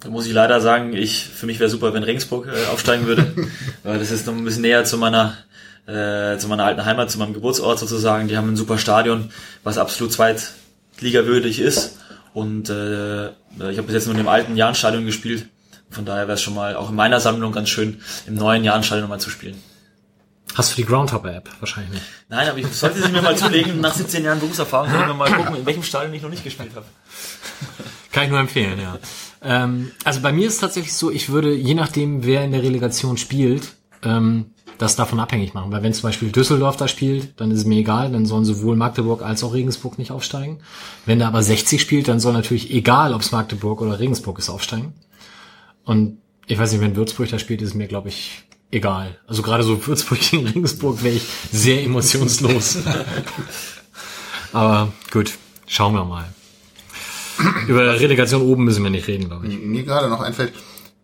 Da 0.00 0.10
muss 0.10 0.26
ich 0.26 0.32
leider 0.32 0.60
sagen, 0.60 0.94
ich, 0.94 1.24
für 1.24 1.46
mich 1.46 1.60
wäre 1.60 1.70
super, 1.70 1.94
wenn 1.94 2.02
Regensburg 2.02 2.48
äh, 2.48 2.66
aufsteigen 2.72 3.06
würde, 3.06 3.32
weil 3.84 3.98
das 3.98 4.10
ist 4.10 4.26
noch 4.26 4.34
ein 4.34 4.44
bisschen 4.44 4.62
näher 4.62 4.84
zu 4.84 4.98
meiner, 4.98 5.36
äh, 5.86 6.36
zu 6.38 6.48
meiner 6.48 6.64
alten 6.64 6.84
Heimat, 6.84 7.10
zu 7.10 7.18
meinem 7.18 7.34
Geburtsort 7.34 7.78
sozusagen. 7.78 8.28
Die 8.28 8.36
haben 8.36 8.50
ein 8.50 8.56
super 8.56 8.78
Stadion, 8.78 9.30
was 9.62 9.78
absolut 9.78 10.12
zweitligawürdig 10.12 11.60
ist. 11.60 11.98
Und 12.34 12.68
äh, 12.68 13.28
ich 13.28 13.78
habe 13.78 13.82
bis 13.82 13.94
jetzt 13.94 14.06
nur 14.06 14.14
in 14.14 14.22
dem 14.22 14.28
alten 14.28 14.56
Jahnstadion 14.56 15.06
gespielt. 15.06 15.46
Von 15.90 16.04
daher 16.04 16.26
wäre 16.26 16.34
es 16.34 16.42
schon 16.42 16.54
mal 16.54 16.74
auch 16.74 16.90
in 16.90 16.96
meiner 16.96 17.20
Sammlung 17.20 17.52
ganz 17.52 17.68
schön, 17.68 18.00
im 18.26 18.34
neuen 18.34 18.64
Jahnstadion 18.64 19.02
nochmal 19.02 19.20
zu 19.20 19.30
spielen. 19.30 19.56
Hast 20.54 20.72
du 20.72 20.76
die 20.76 20.84
Groundhopper-App? 20.84 21.48
Wahrscheinlich 21.60 21.94
nicht. 21.94 22.04
Nein, 22.28 22.48
aber 22.48 22.58
ich 22.58 22.66
sollte 22.68 23.02
sie 23.02 23.10
mir 23.10 23.22
mal 23.22 23.36
zulegen. 23.36 23.80
Nach 23.80 23.94
17 23.94 24.24
Jahren 24.24 24.40
Berufserfahrung 24.40 24.88
ich 24.88 25.06
mir 25.06 25.14
mal 25.14 25.32
gucken, 25.36 25.56
in 25.56 25.66
welchem 25.66 25.82
Stadion 25.82 26.12
ich 26.14 26.22
noch 26.22 26.30
nicht 26.30 26.44
gespielt 26.44 26.72
habe. 26.74 26.86
Kann 28.12 28.24
ich 28.24 28.30
nur 28.30 28.40
empfehlen, 28.40 28.78
ja. 28.78 28.98
Ähm, 29.42 29.92
also 30.04 30.20
bei 30.20 30.32
mir 30.32 30.46
ist 30.46 30.54
es 30.54 30.60
tatsächlich 30.60 30.94
so, 30.94 31.10
ich 31.10 31.30
würde, 31.30 31.54
je 31.54 31.74
nachdem, 31.74 32.24
wer 32.24 32.44
in 32.44 32.52
der 32.52 32.62
Relegation 32.62 33.16
spielt, 33.16 33.74
ähm, 34.02 34.52
das 34.78 34.96
davon 34.96 35.20
abhängig 35.20 35.54
machen. 35.54 35.72
Weil 35.72 35.82
wenn 35.82 35.94
zum 35.94 36.02
Beispiel 36.02 36.30
Düsseldorf 36.30 36.76
da 36.76 36.88
spielt, 36.88 37.40
dann 37.40 37.50
ist 37.50 37.60
es 37.60 37.64
mir 37.64 37.78
egal, 37.78 38.12
dann 38.12 38.26
sollen 38.26 38.44
sowohl 38.44 38.76
Magdeburg 38.76 39.22
als 39.22 39.42
auch 39.44 39.54
Regensburg 39.54 39.98
nicht 39.98 40.10
aufsteigen. 40.10 40.60
Wenn 41.06 41.18
da 41.18 41.28
aber 41.28 41.42
60 41.42 41.80
spielt, 41.80 42.08
dann 42.08 42.20
soll 42.20 42.32
natürlich, 42.32 42.70
egal 42.70 43.14
ob 43.14 43.22
es 43.22 43.32
Magdeburg 43.32 43.80
oder 43.80 43.98
Regensburg 43.98 44.38
ist, 44.38 44.50
aufsteigen. 44.50 44.92
Und 45.84 46.18
ich 46.46 46.58
weiß 46.58 46.72
nicht, 46.72 46.80
wenn 46.80 46.96
Würzburg 46.96 47.28
da 47.30 47.38
spielt, 47.38 47.62
ist 47.62 47.70
es 47.70 47.74
mir, 47.74 47.86
glaube 47.86 48.08
ich, 48.08 48.44
egal. 48.72 49.18
Also 49.26 49.42
gerade 49.42 49.62
so 49.62 49.86
Würzburg 49.86 50.18
gegen 50.20 50.46
Regensburg 50.46 51.04
wäre 51.04 51.14
ich 51.14 51.28
sehr 51.52 51.84
emotionslos. 51.84 52.78
aber 54.52 54.92
gut, 55.12 55.32
schauen 55.66 55.94
wir 55.94 56.04
mal. 56.04 56.26
Über 57.68 58.00
Relegation 58.00 58.42
oben 58.42 58.64
müssen 58.64 58.82
wir 58.82 58.90
nicht 58.90 59.06
reden, 59.06 59.28
glaube 59.28 59.46
ich. 59.46 59.58
Mir 59.58 59.84
gerade 59.84 60.08
noch 60.08 60.20
einfällt, 60.20 60.52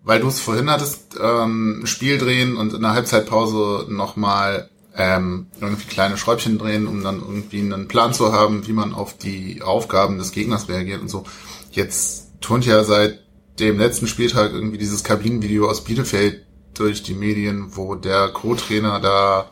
weil 0.02 0.20
du 0.20 0.28
es 0.28 0.40
vorhin 0.40 0.70
hattest, 0.70 1.16
ähm, 1.20 1.82
Spiel 1.84 2.18
drehen 2.18 2.56
und 2.56 2.74
in 2.74 2.82
der 2.82 2.92
Halbzeitpause 2.92 3.86
nochmal 3.88 4.68
ähm, 4.96 5.46
irgendwie 5.60 5.86
kleine 5.86 6.16
Schräubchen 6.16 6.58
drehen, 6.58 6.86
um 6.86 7.02
dann 7.02 7.20
irgendwie 7.20 7.60
einen 7.60 7.88
Plan 7.88 8.12
zu 8.12 8.32
haben, 8.32 8.66
wie 8.66 8.72
man 8.72 8.94
auf 8.94 9.16
die 9.16 9.62
Aufgaben 9.62 10.18
des 10.18 10.32
Gegners 10.32 10.68
reagiert 10.68 11.00
und 11.00 11.08
so. 11.08 11.24
Jetzt 11.70 12.40
turnt 12.40 12.66
ja 12.66 12.82
seit 12.84 13.20
dem 13.58 13.78
letzten 13.78 14.06
Spieltag 14.06 14.52
irgendwie 14.52 14.78
dieses 14.78 15.04
Kabinenvideo 15.04 15.68
aus 15.68 15.84
Bielefeld 15.84 16.44
durch 16.78 17.02
die 17.02 17.14
Medien, 17.14 17.76
wo 17.76 17.94
der 17.94 18.28
Co-Trainer 18.28 19.00
da 19.00 19.50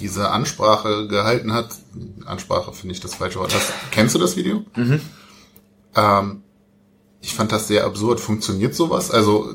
diese 0.00 0.30
Ansprache 0.30 1.08
gehalten 1.08 1.52
hat. 1.52 1.70
Ansprache 2.24 2.72
finde 2.72 2.94
ich 2.94 3.00
das 3.00 3.14
falsche 3.14 3.40
Wort. 3.40 3.54
Hast, 3.54 3.72
kennst 3.90 4.14
du 4.14 4.18
das 4.18 4.36
Video? 4.36 4.64
Ähm, 5.96 6.42
ich 7.20 7.34
fand 7.34 7.52
das 7.52 7.68
sehr 7.68 7.84
absurd. 7.84 8.20
Funktioniert 8.20 8.74
sowas? 8.74 9.10
Also, 9.10 9.54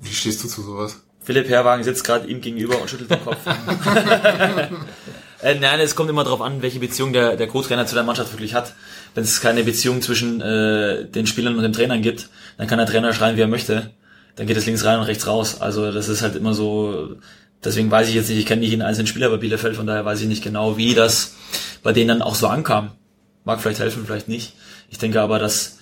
wie 0.00 0.12
stehst 0.12 0.44
du 0.44 0.48
zu 0.48 0.62
sowas? 0.62 1.02
Philipp 1.20 1.48
Herwagen 1.48 1.84
sitzt 1.84 2.04
gerade 2.04 2.26
ihm 2.26 2.40
gegenüber 2.40 2.80
und 2.80 2.90
schüttelt 2.90 3.10
den 3.10 3.24
Kopf. 3.24 3.38
äh, 5.42 5.54
nein, 5.54 5.80
es 5.80 5.94
kommt 5.94 6.10
immer 6.10 6.24
darauf 6.24 6.40
an, 6.40 6.62
welche 6.62 6.80
Beziehung 6.80 7.12
der, 7.12 7.36
der 7.36 7.46
Co-Trainer 7.46 7.86
zu 7.86 7.94
der 7.94 8.04
Mannschaft 8.04 8.32
wirklich 8.32 8.54
hat. 8.54 8.74
Wenn 9.14 9.24
es 9.24 9.40
keine 9.40 9.62
Beziehung 9.62 10.02
zwischen 10.02 10.40
äh, 10.40 11.06
den 11.06 11.26
Spielern 11.26 11.56
und 11.56 11.62
dem 11.62 11.72
Trainern 11.72 12.02
gibt, 12.02 12.28
dann 12.58 12.66
kann 12.66 12.78
der 12.78 12.86
Trainer 12.88 13.12
schreien, 13.12 13.36
wie 13.36 13.42
er 13.42 13.48
möchte. 13.48 13.92
Dann 14.36 14.46
geht 14.46 14.56
es 14.56 14.66
links 14.66 14.84
rein 14.84 14.98
und 14.98 15.04
rechts 15.04 15.26
raus. 15.26 15.60
Also 15.60 15.92
das 15.92 16.08
ist 16.08 16.22
halt 16.22 16.36
immer 16.36 16.54
so. 16.54 17.16
Deswegen 17.64 17.90
weiß 17.90 18.08
ich 18.08 18.14
jetzt 18.14 18.28
nicht, 18.28 18.38
ich 18.38 18.46
kenne 18.46 18.60
nicht 18.60 18.70
jeden 18.70 18.82
einzelnen 18.82 19.06
Spieler 19.06 19.30
bei 19.30 19.36
Bielefeld, 19.36 19.76
von 19.76 19.86
daher 19.86 20.04
weiß 20.04 20.20
ich 20.20 20.26
nicht 20.26 20.42
genau, 20.42 20.76
wie 20.76 20.94
das 20.94 21.34
bei 21.82 21.92
denen 21.92 22.08
dann 22.08 22.22
auch 22.22 22.34
so 22.34 22.48
ankam. 22.48 22.92
Mag 23.44 23.60
vielleicht 23.60 23.80
helfen, 23.80 24.04
vielleicht 24.04 24.28
nicht. 24.28 24.54
Ich 24.90 24.98
denke 24.98 25.20
aber, 25.20 25.38
dass 25.38 25.78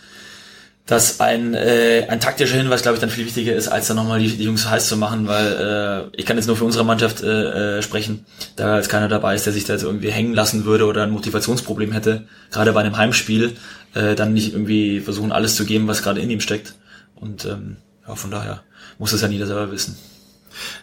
dass 0.91 1.21
ein, 1.21 1.55
äh, 1.55 2.07
ein 2.09 2.19
taktischer 2.19 2.57
Hinweis, 2.57 2.83
glaube 2.83 2.97
ich, 2.97 3.01
dann 3.01 3.11
viel 3.11 3.25
wichtiger 3.25 3.55
ist, 3.55 3.69
als 3.69 3.87
dann 3.87 3.97
nochmal 3.97 4.19
die, 4.19 4.37
die 4.37 4.43
Jungs 4.43 4.69
heiß 4.69 4.89
zu 4.89 4.97
machen, 4.97 5.29
weil 5.29 6.11
äh, 6.13 6.17
ich 6.17 6.27
kann 6.27 6.37
jetzt 6.37 6.47
nur 6.47 6.57
für 6.57 6.65
unsere 6.65 6.85
Mannschaft 6.85 7.23
äh, 7.23 7.79
äh, 7.79 7.83
sprechen, 7.83 8.27
da 8.57 8.77
jetzt 8.77 8.89
keiner 8.89 9.07
dabei 9.07 9.37
ist, 9.37 9.47
der 9.47 9.53
sich 9.53 9.65
da 9.65 9.75
jetzt 9.75 9.85
irgendwie 9.85 10.11
hängen 10.11 10.35
lassen 10.35 10.65
würde 10.65 10.87
oder 10.87 11.05
ein 11.05 11.13
Motivationsproblem 11.13 11.93
hätte, 11.93 12.27
gerade 12.51 12.73
bei 12.73 12.81
einem 12.81 12.97
Heimspiel, 12.97 13.57
äh, 13.95 14.17
dann 14.17 14.33
nicht 14.33 14.53
irgendwie 14.53 14.99
versuchen, 14.99 15.31
alles 15.31 15.55
zu 15.55 15.65
geben, 15.65 15.87
was 15.87 16.03
gerade 16.03 16.21
in 16.21 16.29
ihm 16.29 16.41
steckt. 16.41 16.75
Und 17.15 17.45
ähm, 17.45 17.77
ja, 18.11 18.17
von 18.17 18.31
daher 18.31 18.63
muss 18.99 19.13
es 19.13 19.21
ja 19.23 19.29
jeder 19.29 19.47
selber 19.47 19.71
wissen. 19.71 19.97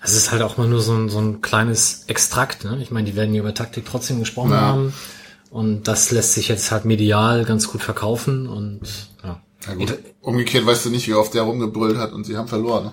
Es 0.02 0.16
ist 0.16 0.32
halt 0.32 0.42
auch 0.42 0.58
mal 0.58 0.68
nur 0.68 0.82
so 0.82 0.94
ein, 0.94 1.10
so 1.10 1.20
ein 1.20 1.42
kleines 1.42 2.06
Extrakt. 2.08 2.64
Ne? 2.64 2.80
Ich 2.82 2.90
meine, 2.90 3.10
die 3.10 3.16
werden 3.16 3.34
ja 3.34 3.42
über 3.42 3.54
Taktik 3.54 3.86
trotzdem 3.86 4.20
gesprochen 4.20 4.52
Ja. 4.52 4.62
haben. 4.62 4.94
Und 5.50 5.88
das 5.88 6.12
lässt 6.12 6.34
sich 6.34 6.48
jetzt 6.48 6.72
halt 6.72 6.86
medial 6.86 7.44
ganz 7.44 7.68
gut 7.68 7.84
verkaufen. 7.84 8.48
Und 8.48 8.82
ja. 9.24 9.42
Na 9.68 9.76
gut. 9.76 9.98
Umgekehrt 10.22 10.66
weißt 10.66 10.86
du 10.86 10.90
nicht, 10.90 11.08
wie 11.08 11.14
oft 11.14 11.34
der 11.34 11.44
rumgebrüllt 11.44 11.98
hat 11.98 12.14
und 12.14 12.26
sie 12.26 12.38
haben 12.38 12.48
verloren. 12.48 12.86
Ne? 12.86 12.92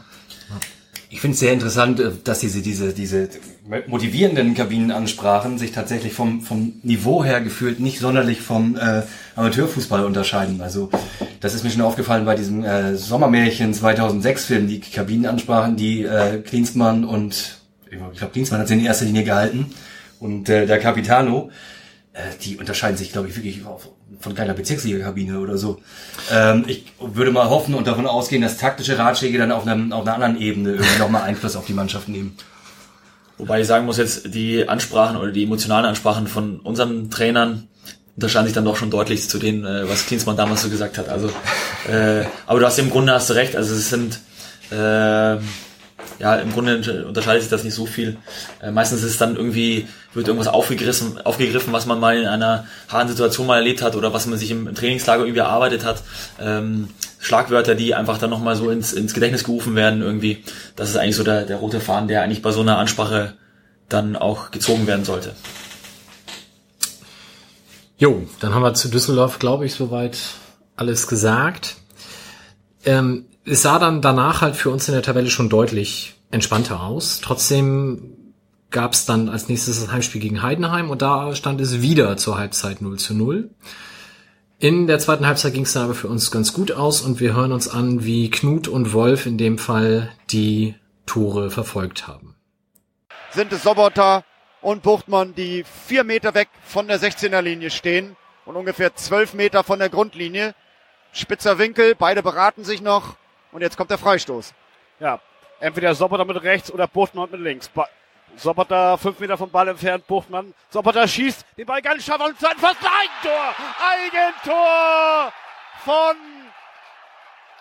ich 1.11 1.21
finde 1.21 1.35
es 1.35 1.41
sehr 1.41 1.53
interessant, 1.53 2.01
äh, 2.01 2.11
dass 2.25 2.41
diese, 2.41 2.61
diese, 2.61 2.93
diese 2.93 3.29
motivierenden 3.87 4.55
Kabinenansprachen 4.55 5.59
sich 5.59 5.73
tatsächlich 5.73 6.13
vom, 6.13 6.43
vom 6.43 6.75
Niveau 6.83 7.25
her 7.25 7.41
gefühlt 7.41 7.81
nicht 7.81 7.99
sonderlich 7.99 8.43
vom 8.43 8.77
äh, 8.77 9.03
Amateurfußball 9.37 10.05
unterscheiden. 10.05 10.61
Also 10.61 10.91
das 11.41 11.55
ist 11.55 11.65
mir 11.65 11.71
schon 11.71 11.81
aufgefallen 11.81 12.27
bei 12.27 12.35
diesem 12.35 12.63
äh, 12.63 12.95
Sommermärchen 12.97 13.73
2006 13.73 14.45
Film, 14.45 14.69
die 14.69 14.81
Kabinenansprachen, 14.81 15.77
die 15.77 16.03
äh, 16.03 16.39
Klinsmann 16.41 17.05
und 17.05 17.59
ich 17.91 18.19
glaube 18.19 18.33
Klinsmann 18.33 18.61
hat 18.61 18.69
sie 18.69 18.75
in 18.75 18.85
erster 18.85 19.07
Linie 19.07 19.25
gehalten 19.25 19.73
und 20.21 20.49
äh, 20.51 20.67
der 20.67 20.79
Capitano, 20.79 21.51
äh, 22.13 22.21
die 22.43 22.59
unterscheiden 22.59 22.99
sich 22.99 23.13
glaube 23.13 23.29
ich 23.29 23.37
wirklich 23.37 23.63
von 24.21 24.35
keiner 24.35 24.53
Bezirksliga-Kabine 24.53 25.41
oder 25.41 25.57
so. 25.57 25.81
Ähm, 26.31 26.65
ich 26.67 26.93
würde 27.01 27.31
mal 27.31 27.49
hoffen 27.49 27.75
und 27.75 27.87
davon 27.87 28.07
ausgehen, 28.07 28.43
dass 28.43 28.59
taktische 28.59 28.99
Ratschläge 28.99 29.39
dann 29.39 29.53
auf, 29.53 29.67
einem, 29.67 29.93
auf 29.93 30.03
einer 30.03 30.15
anderen 30.15 30.39
Ebene 30.39 30.73
irgendwie 30.73 30.99
nochmal 30.99 31.23
Einfluss 31.23 31.57
auf 31.57 31.65
die 31.65 31.73
Mannschaft 31.73 32.09
nehmen. 32.09 32.37
Wobei 33.39 33.61
ich 33.61 33.67
sagen 33.67 33.87
muss 33.87 33.97
jetzt, 33.97 34.35
die 34.35 34.69
Ansprachen 34.69 35.17
oder 35.17 35.33
die 35.33 35.45
emotionalen 35.45 35.87
Ansprachen 35.87 36.27
von 36.27 36.61
unseren 36.61 37.11
Trainern 37.11 37.69
unterscheiden 38.17 38.47
sich 38.47 38.55
dann 38.55 38.65
doch 38.65 38.77
schon 38.77 38.91
deutlich 38.91 39.29
zu 39.29 39.39
denen, 39.39 39.65
äh, 39.65 39.89
was 39.89 40.07
Klinsmann 40.07 40.37
damals 40.37 40.63
so 40.63 40.69
gesagt 40.69 40.99
hat. 40.99 41.09
Also, 41.09 41.29
äh, 41.89 42.25
aber 42.47 42.61
du 42.61 42.67
hast 42.67 42.79
im 42.79 42.91
Grunde 42.91 43.13
hast 43.13 43.31
du 43.31 43.35
recht. 43.35 43.57
Also 43.57 43.75
es 43.75 43.91
sind 43.91 44.21
äh, 44.71 45.37
ja, 46.19 46.37
im 46.37 46.53
Grunde 46.53 47.05
unterscheidet 47.07 47.43
sich 47.43 47.51
das 47.51 47.65
nicht 47.65 47.75
so 47.75 47.87
viel. 47.87 48.17
Äh, 48.63 48.71
meistens 48.71 49.03
ist 49.03 49.21
dann 49.21 49.37
irgendwie, 49.37 49.89
wird 50.13 50.29
irgendwas 50.29 50.53
aufgegriffen, 50.53 51.21
aufgegriffen, 51.25 51.73
was 51.73 51.87
man 51.87 52.01
mal 52.01 52.17
in 52.17 52.27
einer 52.27 52.67
harten 52.89 53.09
Situation 53.09 53.47
mal 53.47 53.57
erlebt 53.57 53.83
hat 53.83 53.97
oder 53.97 54.13
was 54.13 54.27
man 54.27 54.39
sich 54.39 54.51
im, 54.51 54.69
im 54.69 54.75
Trainingslager 54.75 55.23
irgendwie 55.23 55.41
erarbeitet 55.41 55.85
hat. 55.85 56.03
Ähm, 56.41 56.89
Schlagwörter, 57.19 57.75
die 57.75 57.95
einfach 57.95 58.19
dann 58.19 58.31
nochmal 58.31 58.55
so 58.55 58.71
ins, 58.71 58.93
ins 58.93 59.15
Gedächtnis 59.15 59.45
gerufen 59.45 59.75
werden 59.75 60.03
irgendwie. 60.03 60.45
Das 60.77 60.91
ist 60.91 60.97
eigentlich 60.97 61.17
so 61.17 61.25
der, 61.25 61.47
der 61.47 61.57
rote 61.57 61.81
Faden, 61.81 62.09
der 62.09 62.23
eigentlich 62.23 62.43
bei 62.43 62.53
so 62.53 62.61
einer 62.61 62.79
Ansprache 62.79 63.35
dann 63.89 64.17
auch 64.17 64.51
gezogen 64.51 64.87
werden 64.87 65.05
sollte. 65.05 65.33
Jo, 67.97 68.27
dann 68.41 68.55
haben 68.55 68.63
wir 68.63 68.75
zu 68.75 68.89
Düsseldorf, 68.89 69.39
glaube 69.39 69.65
ich, 69.67 69.75
soweit 69.75 70.19
alles 70.77 71.07
gesagt. 71.07 71.77
Ähm, 72.85 73.27
es 73.47 73.63
sah 73.63 73.79
dann 73.79 74.01
danach 74.01 74.41
halt 74.41 74.57
für 74.57 74.71
uns 74.71 74.89
in 74.89 74.95
der 74.95 75.03
Tabelle 75.03 75.31
schon 75.31 75.49
deutlich 75.49 76.15
entspannter 76.31 76.83
aus. 76.83 77.21
Trotzdem 77.23 78.35
gab 78.71 78.93
es 78.93 79.07
dann 79.07 79.29
als 79.29 79.49
nächstes 79.49 79.81
das 79.81 79.93
Heimspiel 79.93 80.21
gegen 80.21 80.43
Heidenheim 80.43 80.91
und 80.91 81.03
da 81.03 81.35
stand 81.35 81.61
es 81.61 81.81
wieder 81.81 82.17
zur 82.17 82.39
Halbzeit 82.39 82.81
0 82.81 82.99
zu 82.99 83.15
0. 83.15 83.51
In 84.59 84.87
der 84.87 84.99
zweiten 84.99 85.27
Halbzeit 85.27 85.53
ging 85.53 85.65
es 85.65 85.75
dann 85.75 85.85
aber 85.85 85.95
für 85.95 86.09
uns 86.09 86.31
ganz 86.31 86.53
gut 86.53 86.73
aus 86.73 87.03
und 87.03 87.21
wir 87.21 87.35
hören 87.35 87.53
uns 87.53 87.69
an, 87.69 88.05
wie 88.05 88.31
Knut 88.31 88.67
und 88.67 88.93
Wolf 88.93 89.27
in 89.27 89.37
dem 89.37 89.59
Fall 89.59 90.11
die 90.31 90.75
Tore 91.07 91.51
verfolgt 91.51 92.09
haben. 92.09 92.35
Sind 93.31 93.53
es 93.53 93.63
Sobotta 93.63 94.25
und 94.63 94.83
Buchtmann, 94.83 95.35
die 95.35 95.65
vier 95.87 96.03
Meter 96.03 96.35
weg 96.35 96.49
von 96.65 96.89
der 96.89 96.99
16er 96.99 97.43
Linie 97.43 97.71
stehen 97.71 98.17
und 98.47 98.57
ungefähr 98.57 98.95
zwölf 98.97 99.35
Meter 99.35 99.65
von 99.65 99.79
der 99.79 99.91
Grundlinie. 99.91 100.55
Spitzer 101.13 101.59
Winkel, 101.59 101.95
beide 101.95 102.23
beraten 102.23 102.65
sich 102.65 102.81
noch 102.81 103.17
und 103.55 103.63
jetzt 103.63 103.77
kommt 103.77 103.91
der 103.91 103.99
Freistoß. 103.99 104.53
Ja, 105.01 105.21
entweder 105.61 105.95
Sobotta 105.95 106.25
mit 106.25 106.43
rechts 106.43 106.71
oder 106.71 106.87
Buchtmann 106.87 107.31
mit 107.31 107.41
links. 107.41 107.69
Ba 107.69 107.89
Sobotta 108.37 108.97
fünf 108.97 109.21
Meter 109.21 109.39
vom 109.39 109.49
Ball 109.49 109.69
entfernt, 109.69 110.07
Buchtmann. 110.09 110.53
Sobotta 110.69 111.07
schießt 111.07 111.47
den 111.57 111.67
Ball 111.67 111.81
ganz 111.81 112.05
scharf 112.05 112.21
und 112.21 112.39
sein 112.41 112.57
fast 112.59 112.81
Eigentor! 112.83 113.55
Eigentor 113.93 115.33
von 115.85 116.17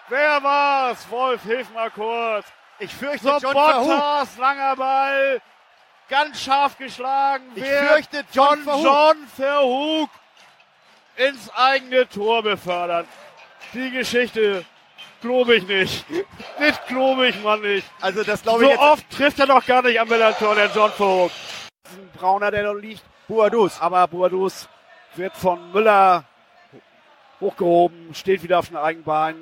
Wer 0.09 0.43
war's? 0.43 1.09
Wolf, 1.09 1.43
hilf 1.43 1.69
mal 1.71 1.91
kurz. 1.91 2.47
Ich 2.79 2.93
fürchte 2.93 3.39
Sobottas 3.39 4.37
langer 4.37 4.75
Ball. 4.75 5.41
Ganz 6.09 6.41
scharf 6.41 6.77
geschlagen. 6.77 7.45
Ich 7.55 7.63
fürchte 7.63 8.25
John, 8.33 8.65
John 8.65 9.27
Verhoek 9.35 10.09
ins 11.15 11.49
eigene 11.55 12.09
Tor 12.09 12.41
befördert. 12.41 13.07
Die 13.73 13.91
Geschichte 13.91 14.65
glaube 15.23 15.55
ich 15.55 15.67
nicht. 15.67 16.05
Das 16.59 16.85
glaube 16.87 17.29
ich 17.29 17.41
mal 17.41 17.59
nicht. 17.59 17.87
Also 18.01 18.23
das 18.23 18.43
glaube 18.43 18.59
so 18.59 18.65
ich 18.65 18.71
jetzt. 18.71 18.79
oft 18.81 19.09
trifft 19.09 19.39
er 19.39 19.47
doch 19.47 19.65
gar 19.65 19.81
nicht 19.81 19.99
am 19.99 20.07
Millantor, 20.07 20.55
der 20.55 20.69
John 20.73 20.91
Vogt. 20.91 21.33
Ein 21.85 22.09
Brauner, 22.13 22.51
der 22.51 22.63
da 22.63 22.73
liegt. 22.73 23.03
Boadus. 23.27 23.79
Aber 23.79 24.07
Boadus 24.07 24.67
wird 25.15 25.35
von 25.35 25.71
Müller 25.71 26.25
hochgehoben, 27.39 28.13
steht 28.13 28.43
wieder 28.43 28.59
auf 28.59 28.67
den 28.67 28.77
Eigenbein, 28.77 29.35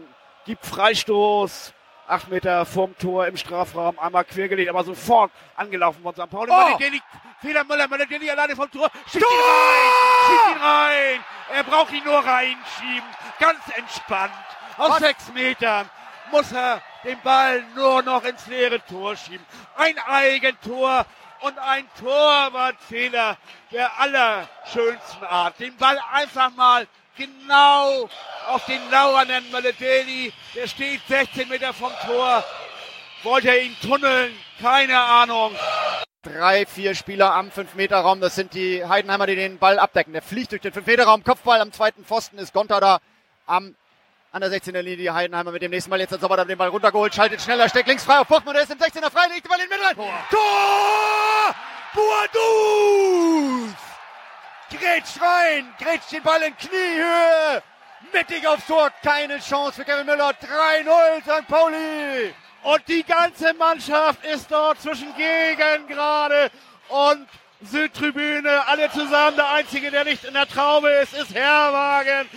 gibt 0.46 0.65
Freistoß. 0.65 1.74
Acht 2.08 2.30
Meter 2.30 2.65
vorm 2.65 2.98
Tor 2.98 3.26
im 3.28 3.38
Strafraum, 3.38 3.98
einmal 3.98 4.26
quergelegt, 4.26 4.70
aber 4.70 4.84
sofort 4.84 5.32
angelaufen 5.56 6.04
von 6.04 6.13
St. 6.13 6.30
Pauli. 6.30 6.52
Oh. 6.52 6.56
Maledelli, 6.56 7.02
Fehler 7.39 7.63
Müller, 7.63 7.88
Maledelli 7.88 8.30
alleine 8.30 8.54
vom 8.54 8.70
Tor. 8.70 8.91
Schiebt 9.10 9.24
ihn 9.24 9.39
rein, 9.39 10.28
schiebt 10.28 10.56
ihn 10.58 10.62
rein. 10.62 11.26
Er 11.54 11.63
braucht 11.63 11.94
ihn 11.94 12.04
nur 12.04 12.17
reinschieben. 12.17 13.10
Ganz 13.39 13.60
entspannt. 13.78 14.34
Aus 14.78 15.00
sechs 15.00 15.32
Metern 15.34 15.90
muss 16.32 16.52
er 16.52 16.82
den 17.04 17.20
Ball 17.22 17.64
nur 17.76 18.02
noch 18.04 18.24
ins 18.24 18.48
leere 18.48 18.84
Tor 18.86 19.16
schieben. 19.16 19.46
Ein 19.76 19.98
Eigentor 20.00 21.06
und 21.42 21.58
ein 21.60 21.88
Torwartfehler 22.00 23.38
der 23.72 24.00
allerschönsten 24.00 25.24
Art. 25.24 25.60
Den 25.60 25.76
Ball 25.78 26.00
einfach 26.12 26.52
mal 26.52 26.88
genau 27.18 28.10
auf 28.48 28.66
den 28.66 28.90
lauernden 28.90 29.52
Maledeli. 29.52 30.32
Der 30.56 30.68
steht 30.68 31.02
16 31.08 31.50
Meter 31.50 31.74
vom 31.74 31.92
Tor. 32.06 32.44
Wollte 33.24 33.50
er 33.50 33.62
ihn 33.62 33.76
tunneln? 33.82 34.36
Keine 34.60 35.00
Ahnung. 35.00 35.56
Drei, 36.24 36.66
vier 36.66 36.94
Spieler 36.94 37.34
am 37.34 37.50
5-Meter-Raum. 37.50 38.22
Das 38.22 38.36
sind 38.36 38.54
die 38.54 38.86
Heidenheimer, 38.86 39.26
die 39.26 39.36
den 39.36 39.58
Ball 39.58 39.80
abdecken. 39.80 40.14
Der 40.14 40.22
fliegt 40.22 40.52
durch 40.52 40.62
den 40.62 40.72
5-Meter-Raum. 40.72 41.24
Kopfball 41.24 41.62
am 41.62 41.72
zweiten 41.72 42.06
Pfosten 42.06 42.38
ist 42.38 42.54
Gonter 42.54 42.80
da 42.80 43.00
am 43.48 43.76
an 44.32 44.41
der 44.41 44.50
16er 44.50 44.82
Linie. 44.82 44.98
Die 44.98 45.12
Heidenheimer 45.12 45.52
mit 45.52 45.62
dem 45.62 45.72
nächsten 45.72 45.89
Mal. 45.89 46.00
Jetzt 46.00 46.13
hat 46.13 46.22
Sobber 46.22 46.44
den 46.46 46.58
Ball 46.58 46.70
runtergeholt. 46.70 47.13
Schaltet 47.13 47.41
schneller, 47.41 47.70
steckt 47.70 47.88
links 47.88 48.04
frei 48.04 48.20
auf 48.20 48.28
Buchmann. 48.28 48.54
Der 48.54 48.63
ist 48.63 48.72
im 48.72 48.78
16er 48.78 49.12
frei. 49.12 49.28
Legt 49.28 49.46
den 49.46 49.50
Ball 49.50 49.60
in 49.60 49.70
den 49.70 49.78
Mittelrand. 49.78 49.98
Tor! 50.30 51.56
Boadus! 51.94 53.74
Grätscht 54.70 55.22
rein. 55.22 55.74
Grätscht 55.80 56.12
den 56.12 56.24
Ball 56.24 56.41
in 56.44 56.56
Kniehöhe. 56.58 57.62
Mittig 58.13 58.48
aufs 58.48 58.65
Tor. 58.65 58.89
Keine 59.04 59.39
Chance 59.39 59.74
für 59.74 59.86
Kevin 59.86 60.06
Müller. 60.06 60.32
3-0 60.32 61.22
St. 61.24 61.48
Pauli. 61.48 62.34
Und 62.63 62.88
die 62.88 63.04
ganze 63.04 63.54
Mannschaft 63.56 64.24
ist 64.24 64.50
dort 64.52 64.80
zwischen 64.82 65.13
Gegen 65.15 65.88
gerade 65.88 66.52
und 66.88 67.28
Südtribüne. 67.63 68.65
Alle 68.67 68.89
zusammen. 68.91 69.36
Der 69.36 69.52
Einzige, 69.52 69.91
der 69.91 70.06
nicht 70.06 70.24
in 70.24 70.34
der 70.34 70.48
Traube 70.48 70.89
ist, 70.89 71.13
ist 71.13 71.34
Herwagen. 71.34 72.30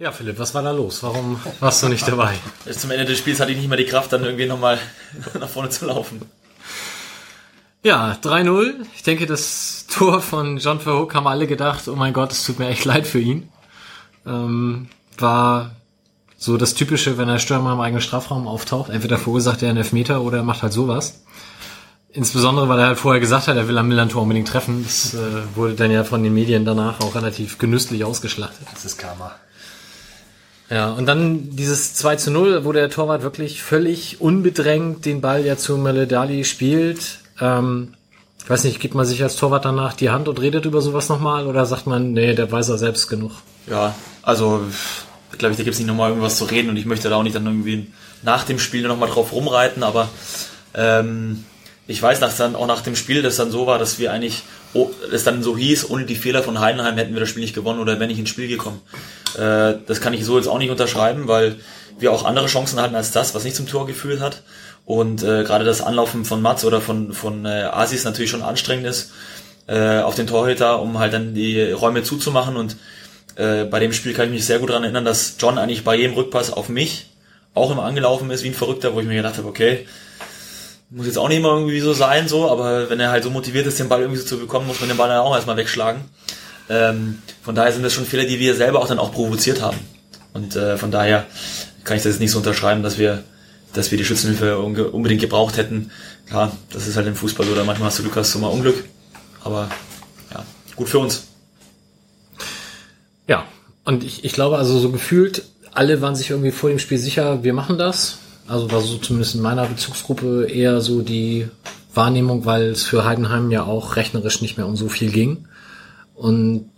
Ja, 0.00 0.12
Philipp, 0.12 0.38
was 0.38 0.54
war 0.54 0.62
da 0.62 0.70
los? 0.70 1.02
Warum 1.02 1.40
warst 1.58 1.82
du 1.82 1.88
nicht 1.88 2.06
dabei? 2.06 2.34
Bis 2.64 2.78
zum 2.78 2.92
Ende 2.92 3.04
des 3.04 3.18
Spiels 3.18 3.40
hatte 3.40 3.50
ich 3.50 3.58
nicht 3.58 3.68
mehr 3.68 3.76
die 3.76 3.84
Kraft, 3.84 4.12
dann 4.12 4.22
irgendwie 4.22 4.46
nochmal 4.46 4.78
nach 5.40 5.48
vorne 5.48 5.70
zu 5.70 5.86
laufen. 5.86 6.22
Ja, 7.82 8.16
3-0. 8.22 8.74
Ich 8.94 9.02
denke, 9.02 9.26
das 9.26 9.86
Tor 9.90 10.20
von 10.20 10.58
John 10.58 10.78
Verhoek 10.78 11.16
haben 11.16 11.26
alle 11.26 11.48
gedacht, 11.48 11.88
oh 11.88 11.96
mein 11.96 12.12
Gott, 12.12 12.30
es 12.30 12.44
tut 12.44 12.60
mir 12.60 12.68
echt 12.68 12.84
leid 12.84 13.08
für 13.08 13.18
ihn. 13.18 13.48
Ähm, 14.24 14.88
war 15.16 15.72
so 16.36 16.56
das 16.56 16.74
Typische, 16.74 17.18
wenn 17.18 17.26
der 17.26 17.40
Stürmer 17.40 17.72
im 17.72 17.80
eigenen 17.80 18.02
Strafraum 18.02 18.46
auftaucht. 18.46 18.90
Entweder 18.90 19.18
verursacht 19.18 19.64
er 19.64 19.70
einen 19.70 19.78
Elfmeter 19.78 20.20
oder 20.20 20.38
er 20.38 20.44
macht 20.44 20.62
halt 20.62 20.72
sowas. 20.72 21.24
Insbesondere, 22.10 22.68
weil 22.68 22.78
er 22.78 22.86
halt 22.86 22.98
vorher 22.98 23.20
gesagt 23.20 23.48
hat, 23.48 23.56
er 23.56 23.66
will 23.66 23.78
am 23.78 23.88
Millantor 23.88 24.22
unbedingt 24.22 24.46
treffen. 24.46 24.84
Das 24.84 25.14
äh, 25.14 25.56
wurde 25.56 25.74
dann 25.74 25.90
ja 25.90 26.04
von 26.04 26.22
den 26.22 26.34
Medien 26.34 26.64
danach 26.64 27.00
auch 27.00 27.16
relativ 27.16 27.58
genüsslich 27.58 28.04
ausgeschlachtet. 28.04 28.68
Das 28.72 28.84
ist 28.84 28.96
Karma. 28.96 29.34
Ja, 30.70 30.90
und 30.90 31.06
dann 31.06 31.56
dieses 31.56 31.94
2 31.94 32.16
zu 32.16 32.30
0, 32.30 32.64
wo 32.64 32.72
der 32.72 32.90
Torwart 32.90 33.22
wirklich 33.22 33.62
völlig 33.62 34.20
unbedrängt 34.20 35.06
den 35.06 35.20
Ball 35.20 35.44
ja 35.44 35.56
zu 35.56 35.78
Meledali 35.78 36.44
spielt. 36.44 37.20
Ähm, 37.40 37.94
ich 38.42 38.50
weiß 38.50 38.64
nicht, 38.64 38.80
gibt 38.80 38.94
man 38.94 39.06
sich 39.06 39.22
als 39.22 39.36
Torwart 39.36 39.64
danach 39.64 39.94
die 39.94 40.10
Hand 40.10 40.28
und 40.28 40.40
redet 40.40 40.64
über 40.64 40.80
sowas 40.80 41.08
nochmal 41.08 41.46
oder 41.46 41.66
sagt 41.66 41.86
man, 41.86 42.12
nee, 42.12 42.34
der 42.34 42.50
weiß 42.50 42.68
er 42.70 42.78
selbst 42.78 43.08
genug? 43.08 43.32
Ja, 43.66 43.94
also 44.22 44.62
glaube 45.36 45.52
ich, 45.52 45.58
da 45.58 45.64
gibt 45.64 45.74
es 45.74 45.78
nicht 45.78 45.88
nochmal 45.88 46.10
irgendwas 46.10 46.36
zu 46.36 46.44
reden 46.44 46.70
und 46.70 46.76
ich 46.76 46.86
möchte 46.86 47.08
da 47.08 47.16
auch 47.16 47.22
nicht 47.22 47.36
dann 47.36 47.46
irgendwie 47.46 47.86
nach 48.22 48.44
dem 48.44 48.58
Spiel 48.58 48.86
nochmal 48.86 49.08
drauf 49.08 49.32
rumreiten, 49.32 49.82
aber 49.82 50.08
ähm, 50.74 51.44
ich 51.86 52.02
weiß 52.02 52.20
dass 52.20 52.36
dann 52.36 52.56
auch 52.56 52.66
nach 52.66 52.82
dem 52.82 52.96
Spiel, 52.96 53.22
dass 53.22 53.36
dann 53.36 53.50
so 53.50 53.66
war, 53.66 53.78
dass 53.78 53.98
wir 53.98 54.12
eigentlich, 54.12 54.42
es 55.12 55.24
dann 55.24 55.42
so 55.42 55.56
hieß, 55.56 55.90
ohne 55.90 56.04
die 56.04 56.14
Fehler 56.14 56.42
von 56.42 56.60
Heidenheim 56.60 56.96
hätten 56.96 57.14
wir 57.14 57.20
das 57.20 57.28
Spiel 57.28 57.42
nicht 57.42 57.54
gewonnen 57.54 57.80
oder 57.80 57.98
wären 57.98 58.08
nicht 58.08 58.18
ins 58.18 58.28
Spiel 58.28 58.48
gekommen. 58.48 58.80
Äh, 59.36 59.74
das 59.86 60.00
kann 60.00 60.14
ich 60.14 60.24
so 60.24 60.36
jetzt 60.36 60.48
auch 60.48 60.58
nicht 60.58 60.70
unterschreiben, 60.70 61.28
weil 61.28 61.56
wir 61.98 62.12
auch 62.12 62.24
andere 62.24 62.46
Chancen 62.46 62.80
hatten 62.80 62.94
als 62.94 63.10
das, 63.10 63.34
was 63.34 63.44
nicht 63.44 63.56
zum 63.56 63.66
Tor 63.66 63.86
geführt 63.86 64.20
hat. 64.20 64.42
Und 64.84 65.22
äh, 65.22 65.44
gerade 65.44 65.64
das 65.64 65.80
Anlaufen 65.80 66.24
von 66.24 66.40
Mats 66.40 66.64
oder 66.64 66.80
von, 66.80 67.12
von 67.12 67.44
äh, 67.44 67.68
Asis 67.70 68.04
natürlich 68.04 68.30
schon 68.30 68.42
anstrengend 68.42 68.86
ist 68.86 69.12
äh, 69.66 70.00
auf 70.00 70.14
den 70.14 70.26
Torhüter, 70.26 70.80
um 70.80 70.98
halt 70.98 71.12
dann 71.12 71.34
die 71.34 71.60
Räume 71.72 72.02
zuzumachen. 72.02 72.56
Und 72.56 72.76
äh, 73.36 73.64
bei 73.64 73.80
dem 73.80 73.92
Spiel 73.92 74.14
kann 74.14 74.26
ich 74.26 74.32
mich 74.32 74.46
sehr 74.46 74.58
gut 74.58 74.70
daran 74.70 74.84
erinnern, 74.84 75.04
dass 75.04 75.36
John 75.38 75.58
eigentlich 75.58 75.84
bei 75.84 75.94
jedem 75.96 76.14
Rückpass 76.14 76.52
auf 76.52 76.68
mich 76.68 77.06
auch 77.54 77.70
immer 77.70 77.84
angelaufen 77.84 78.30
ist 78.30 78.44
wie 78.44 78.48
ein 78.48 78.54
Verrückter, 78.54 78.94
wo 78.94 79.00
ich 79.00 79.06
mir 79.06 79.16
gedacht 79.16 79.36
habe, 79.36 79.48
okay, 79.48 79.86
Muss 80.90 81.06
jetzt 81.06 81.18
auch 81.18 81.28
nicht 81.28 81.38
immer 81.38 81.50
irgendwie 81.50 81.80
so 81.80 81.92
sein, 81.92 82.28
so, 82.28 82.50
aber 82.50 82.88
wenn 82.88 82.98
er 82.98 83.10
halt 83.10 83.22
so 83.22 83.30
motiviert 83.30 83.66
ist, 83.66 83.78
den 83.78 83.88
Ball 83.88 84.00
irgendwie 84.00 84.20
so 84.20 84.26
zu 84.26 84.38
bekommen, 84.38 84.66
muss 84.66 84.80
man 84.80 84.88
den 84.88 84.96
Ball 84.96 85.08
dann 85.08 85.18
auch 85.18 85.34
erstmal 85.34 85.56
wegschlagen. 85.56 86.02
Ähm, 86.70 87.22
von 87.42 87.54
daher 87.54 87.72
sind 87.72 87.82
das 87.82 87.92
schon 87.92 88.06
Fehler, 88.06 88.24
die 88.24 88.38
wir 88.38 88.54
selber 88.54 88.80
auch 88.80 88.88
dann 88.88 88.98
auch 88.98 89.12
provoziert 89.12 89.60
haben. 89.60 89.78
Und 90.32 90.56
äh, 90.56 90.76
von 90.78 90.90
daher 90.90 91.26
kann 91.84 91.96
ich 91.96 92.02
das 92.02 92.12
jetzt 92.12 92.20
nicht 92.20 92.30
so 92.30 92.38
unterschreiben, 92.38 92.82
dass 92.82 92.98
wir, 92.98 93.24
dass 93.72 93.90
wir 93.90 93.98
die 93.98 94.04
Schützenhilfe 94.04 94.58
unbedingt 94.58 95.20
gebraucht 95.20 95.56
hätten. 95.56 95.90
Klar, 96.26 96.56
das 96.70 96.86
ist 96.86 96.96
halt 96.96 97.06
im 97.06 97.14
Fußball 97.14 97.46
da 97.54 97.64
manchmal 97.64 97.88
hast 97.88 97.98
du 97.98 98.02
Glück, 98.02 98.16
hast 98.16 98.34
du 98.34 98.38
mal 98.38 98.48
Unglück. 98.48 98.84
Aber 99.42 99.70
ja, 100.32 100.44
gut 100.76 100.88
für 100.88 100.98
uns. 100.98 101.26
Ja, 103.26 103.44
und 103.84 104.04
ich, 104.04 104.24
ich 104.24 104.32
glaube 104.32 104.58
also 104.58 104.78
so 104.78 104.90
gefühlt, 104.90 105.44
alle 105.72 106.00
waren 106.00 106.16
sich 106.16 106.30
irgendwie 106.30 106.50
vor 106.50 106.70
dem 106.70 106.78
Spiel 106.78 106.98
sicher, 106.98 107.42
wir 107.44 107.52
machen 107.54 107.78
das. 107.78 108.18
Also 108.48 108.70
war 108.72 108.80
so 108.80 108.96
zumindest 108.96 109.34
in 109.34 109.42
meiner 109.42 109.66
Bezugsgruppe 109.66 110.46
eher 110.46 110.80
so 110.80 111.02
die 111.02 111.48
Wahrnehmung, 111.92 112.46
weil 112.46 112.70
es 112.70 112.82
für 112.82 113.04
Heidenheim 113.04 113.50
ja 113.50 113.64
auch 113.64 113.96
rechnerisch 113.96 114.40
nicht 114.40 114.56
mehr 114.56 114.66
um 114.66 114.74
so 114.74 114.88
viel 114.88 115.10
ging. 115.10 115.46
Und 116.14 116.70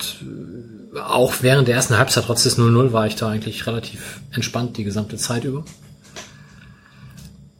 äh, 0.94 0.98
auch 0.98 1.34
während 1.40 1.68
der 1.68 1.76
ersten 1.76 1.96
Halbzeit, 1.96 2.24
trotz 2.26 2.42
des 2.42 2.58
0-0, 2.58 2.92
war 2.92 3.06
ich 3.06 3.14
da 3.14 3.28
eigentlich 3.28 3.66
relativ 3.66 4.20
entspannt 4.32 4.76
die 4.76 4.84
gesamte 4.84 5.16
Zeit 5.16 5.44
über. 5.44 5.64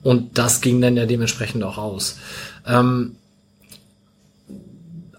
Und 0.03 0.39
das 0.39 0.61
ging 0.61 0.81
dann 0.81 0.97
ja 0.97 1.07
dementsprechend 1.07 1.63
auch 1.63 1.79
aus. 1.79 2.19
Ähm, 2.67 3.17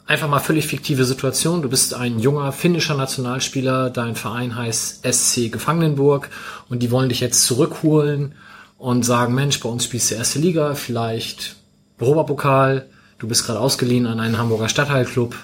einfach 0.06 0.28
mal 0.28 0.40
völlig 0.40 0.68
fiktive 0.68 1.06
Situation. 1.06 1.62
Du 1.62 1.70
bist 1.70 1.94
ein 1.94 2.20
junger 2.20 2.52
finnischer 2.52 2.96
Nationalspieler, 2.96 3.90
dein 3.90 4.16
Verein 4.16 4.56
heißt 4.56 5.06
SC 5.10 5.50
Gefangenenburg 5.52 6.30
und 6.68 6.84
die 6.84 6.92
wollen 6.92 7.10
dich 7.10 7.22
jetzt 7.22 7.46
zurückholen 7.46 8.36
und 8.82 9.04
sagen, 9.04 9.36
Mensch, 9.36 9.60
bei 9.60 9.70
uns 9.70 9.86
spielst 9.86 10.10
du 10.10 10.16
erste 10.16 10.40
Liga, 10.40 10.74
vielleicht 10.74 11.56
Europapokal, 12.00 12.88
du 13.20 13.28
bist 13.28 13.46
gerade 13.46 13.60
ausgeliehen 13.60 14.08
an 14.08 14.20
einen 14.20 14.40
Hamburger 14.40 14.70
Stadtteilclub. 14.70 15.36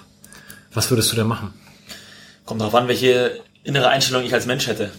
Was 0.74 0.90
würdest 0.90 1.12
du 1.12 1.16
denn 1.16 1.28
machen? 1.28 1.54
Kommt 2.46 2.62
darauf 2.62 2.74
an, 2.74 2.88
welche 2.88 3.40
innere 3.64 3.90
Einstellung 3.90 4.24
ich 4.24 4.34
als 4.34 4.48
Mensch 4.48 4.66
hätte. 4.66 4.90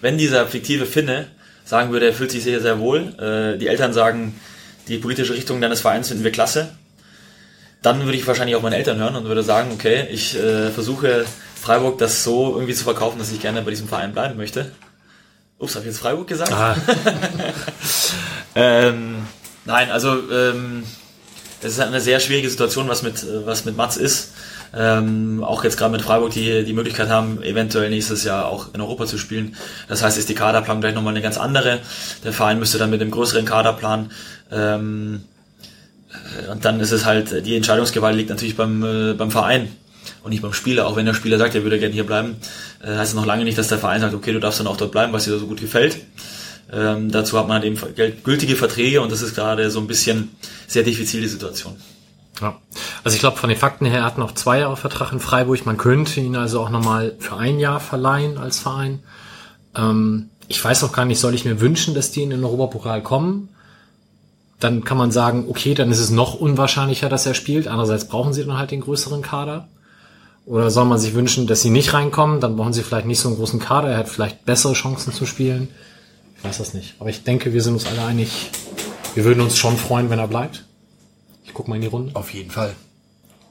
Wenn 0.00 0.16
dieser 0.16 0.46
fiktive 0.46 0.86
Finne 0.86 1.26
sagen 1.64 1.90
würde, 1.90 2.06
er 2.06 2.12
fühlt 2.12 2.30
sich 2.30 2.44
sehr, 2.44 2.60
sehr 2.60 2.78
wohl, 2.78 3.14
äh, 3.18 3.58
die 3.58 3.66
Eltern 3.66 3.92
sagen, 3.92 4.40
die 4.86 4.98
politische 4.98 5.34
Richtung 5.34 5.60
deines 5.60 5.80
Vereins 5.80 6.06
finden 6.06 6.22
wir 6.22 6.30
klasse, 6.30 6.68
dann 7.82 8.04
würde 8.04 8.16
ich 8.16 8.28
wahrscheinlich 8.28 8.54
auch 8.54 8.62
meine 8.62 8.76
Eltern 8.76 8.98
hören 8.98 9.16
und 9.16 9.24
würde 9.24 9.42
sagen, 9.42 9.72
okay, 9.72 10.06
ich 10.12 10.36
äh, 10.36 10.70
versuche 10.70 11.24
Freiburg 11.60 11.98
das 11.98 12.22
so 12.22 12.54
irgendwie 12.54 12.74
zu 12.74 12.84
verkaufen, 12.84 13.18
dass 13.18 13.32
ich 13.32 13.40
gerne 13.40 13.62
bei 13.62 13.70
diesem 13.70 13.88
Verein 13.88 14.12
bleiben 14.12 14.36
möchte. 14.36 14.70
Ups, 15.58 15.74
habe 15.74 15.84
ich 15.86 15.92
jetzt 15.92 16.00
Freiburg 16.00 16.28
gesagt? 16.28 16.52
Ah. 16.52 16.76
ähm, 18.54 19.26
nein, 19.64 19.90
also 19.90 20.30
ähm, 20.30 20.84
es 21.60 21.72
ist 21.72 21.80
eine 21.80 22.00
sehr 22.00 22.20
schwierige 22.20 22.48
Situation, 22.48 22.88
was 22.88 23.02
mit 23.02 23.26
was 23.44 23.64
mit 23.64 23.76
Mats 23.76 23.96
ist. 23.96 24.34
Ähm, 24.72 25.42
auch 25.42 25.64
jetzt 25.64 25.76
gerade 25.76 25.90
mit 25.90 26.02
Freiburg, 26.02 26.30
die 26.30 26.62
die 26.62 26.72
Möglichkeit 26.74 27.08
haben, 27.08 27.42
eventuell 27.42 27.90
nächstes 27.90 28.22
Jahr 28.22 28.46
auch 28.46 28.72
in 28.72 28.80
Europa 28.80 29.06
zu 29.06 29.18
spielen. 29.18 29.56
Das 29.88 30.02
heißt, 30.02 30.16
ist 30.16 30.28
die 30.28 30.34
Kaderplan 30.34 30.80
gleich 30.80 30.94
nochmal 30.94 31.14
eine 31.14 31.22
ganz 31.22 31.38
andere. 31.38 31.80
Der 32.22 32.32
Verein 32.32 32.60
müsste 32.60 32.78
dann 32.78 32.90
mit 32.90 33.00
dem 33.00 33.10
größeren 33.10 33.44
Kaderplan 33.44 34.12
ähm, 34.52 35.24
und 36.52 36.64
dann 36.64 36.78
ist 36.80 36.92
es 36.92 37.04
halt, 37.04 37.44
die 37.46 37.56
Entscheidungsgewalt 37.56 38.16
liegt 38.16 38.30
natürlich 38.30 38.56
beim, 38.56 38.84
äh, 38.84 39.14
beim 39.14 39.30
Verein 39.30 39.68
und 40.28 40.32
nicht 40.32 40.42
beim 40.42 40.52
Spieler. 40.52 40.86
Auch 40.86 40.96
wenn 40.96 41.06
der 41.06 41.14
Spieler 41.14 41.38
sagt, 41.38 41.54
er 41.54 41.62
würde 41.64 41.78
gerne 41.78 41.94
hier 41.94 42.06
bleiben, 42.06 42.36
äh, 42.82 42.96
heißt 42.96 43.10
es 43.10 43.14
noch 43.14 43.26
lange 43.26 43.44
nicht, 43.44 43.58
dass 43.58 43.68
der 43.68 43.78
Verein 43.78 44.00
sagt, 44.00 44.14
okay, 44.14 44.32
du 44.32 44.40
darfst 44.40 44.60
dann 44.60 44.66
auch 44.66 44.76
dort 44.76 44.92
bleiben, 44.92 45.12
was 45.12 45.24
dir 45.24 45.36
so 45.38 45.46
gut 45.46 45.60
gefällt. 45.60 45.98
Ähm, 46.70 47.10
dazu 47.10 47.38
hat 47.38 47.48
man 47.48 47.62
halt 47.62 47.64
eben 47.64 47.78
gültige 48.22 48.54
Verträge 48.54 49.00
und 49.00 49.10
das 49.10 49.22
ist 49.22 49.34
gerade 49.34 49.70
so 49.70 49.80
ein 49.80 49.86
bisschen 49.86 50.36
sehr 50.66 50.82
diffizil 50.82 51.22
die 51.22 51.28
Situation. 51.28 51.76
Ja. 52.40 52.56
Also 53.02 53.14
ich 53.14 53.20
glaube, 53.20 53.38
von 53.38 53.48
den 53.48 53.58
Fakten 53.58 53.86
her, 53.86 54.00
er 54.00 54.04
hat 54.04 54.18
noch 54.18 54.32
zwei 54.32 54.60
Jahre 54.60 54.76
Vertrag 54.76 55.12
in 55.12 55.20
Freiburg. 55.20 55.64
Man 55.64 55.78
könnte 55.78 56.20
ihn 56.20 56.36
also 56.36 56.60
auch 56.60 56.70
nochmal 56.70 57.14
für 57.18 57.36
ein 57.36 57.58
Jahr 57.58 57.80
verleihen 57.80 58.36
als 58.38 58.60
Verein. 58.60 59.02
Ähm, 59.74 60.28
ich 60.46 60.62
weiß 60.62 60.84
auch 60.84 60.92
gar 60.92 61.06
nicht, 61.06 61.18
soll 61.18 61.34
ich 61.34 61.44
mir 61.44 61.60
wünschen, 61.60 61.94
dass 61.94 62.10
die 62.10 62.22
in 62.22 62.30
den 62.30 62.44
Europapokal 62.44 63.02
kommen? 63.02 63.48
Dann 64.60 64.84
kann 64.84 64.98
man 64.98 65.10
sagen, 65.10 65.46
okay, 65.48 65.74
dann 65.74 65.90
ist 65.90 66.00
es 66.00 66.10
noch 66.10 66.34
unwahrscheinlicher, 66.34 67.08
dass 67.08 67.26
er 67.26 67.34
spielt. 67.34 67.66
Andererseits 67.66 68.08
brauchen 68.08 68.32
sie 68.32 68.44
dann 68.44 68.58
halt 68.58 68.72
den 68.72 68.80
größeren 68.80 69.22
Kader. 69.22 69.68
Oder 70.48 70.70
soll 70.70 70.86
man 70.86 70.98
sich 70.98 71.12
wünschen, 71.12 71.46
dass 71.46 71.60
sie 71.60 71.68
nicht 71.68 71.92
reinkommen? 71.92 72.40
Dann 72.40 72.56
brauchen 72.56 72.72
sie 72.72 72.82
vielleicht 72.82 73.06
nicht 73.06 73.20
so 73.20 73.28
einen 73.28 73.36
großen 73.36 73.60
Kader. 73.60 73.90
Er 73.90 73.98
hat 73.98 74.08
vielleicht 74.08 74.46
bessere 74.46 74.72
Chancen 74.72 75.12
zu 75.12 75.26
spielen. 75.26 75.68
Ich 76.38 76.44
weiß 76.44 76.56
das 76.56 76.72
nicht. 76.72 76.94
Aber 77.00 77.10
ich 77.10 77.22
denke, 77.22 77.52
wir 77.52 77.60
sind 77.62 77.74
uns 77.74 77.86
alle 77.86 78.02
einig. 78.02 78.50
Wir 79.14 79.24
würden 79.24 79.42
uns 79.42 79.58
schon 79.58 79.76
freuen, 79.76 80.08
wenn 80.08 80.18
er 80.18 80.26
bleibt. 80.26 80.64
Ich 81.44 81.52
guck 81.52 81.68
mal 81.68 81.74
in 81.74 81.82
die 81.82 81.88
Runde. 81.88 82.16
Auf 82.16 82.32
jeden 82.32 82.50
Fall. 82.50 82.74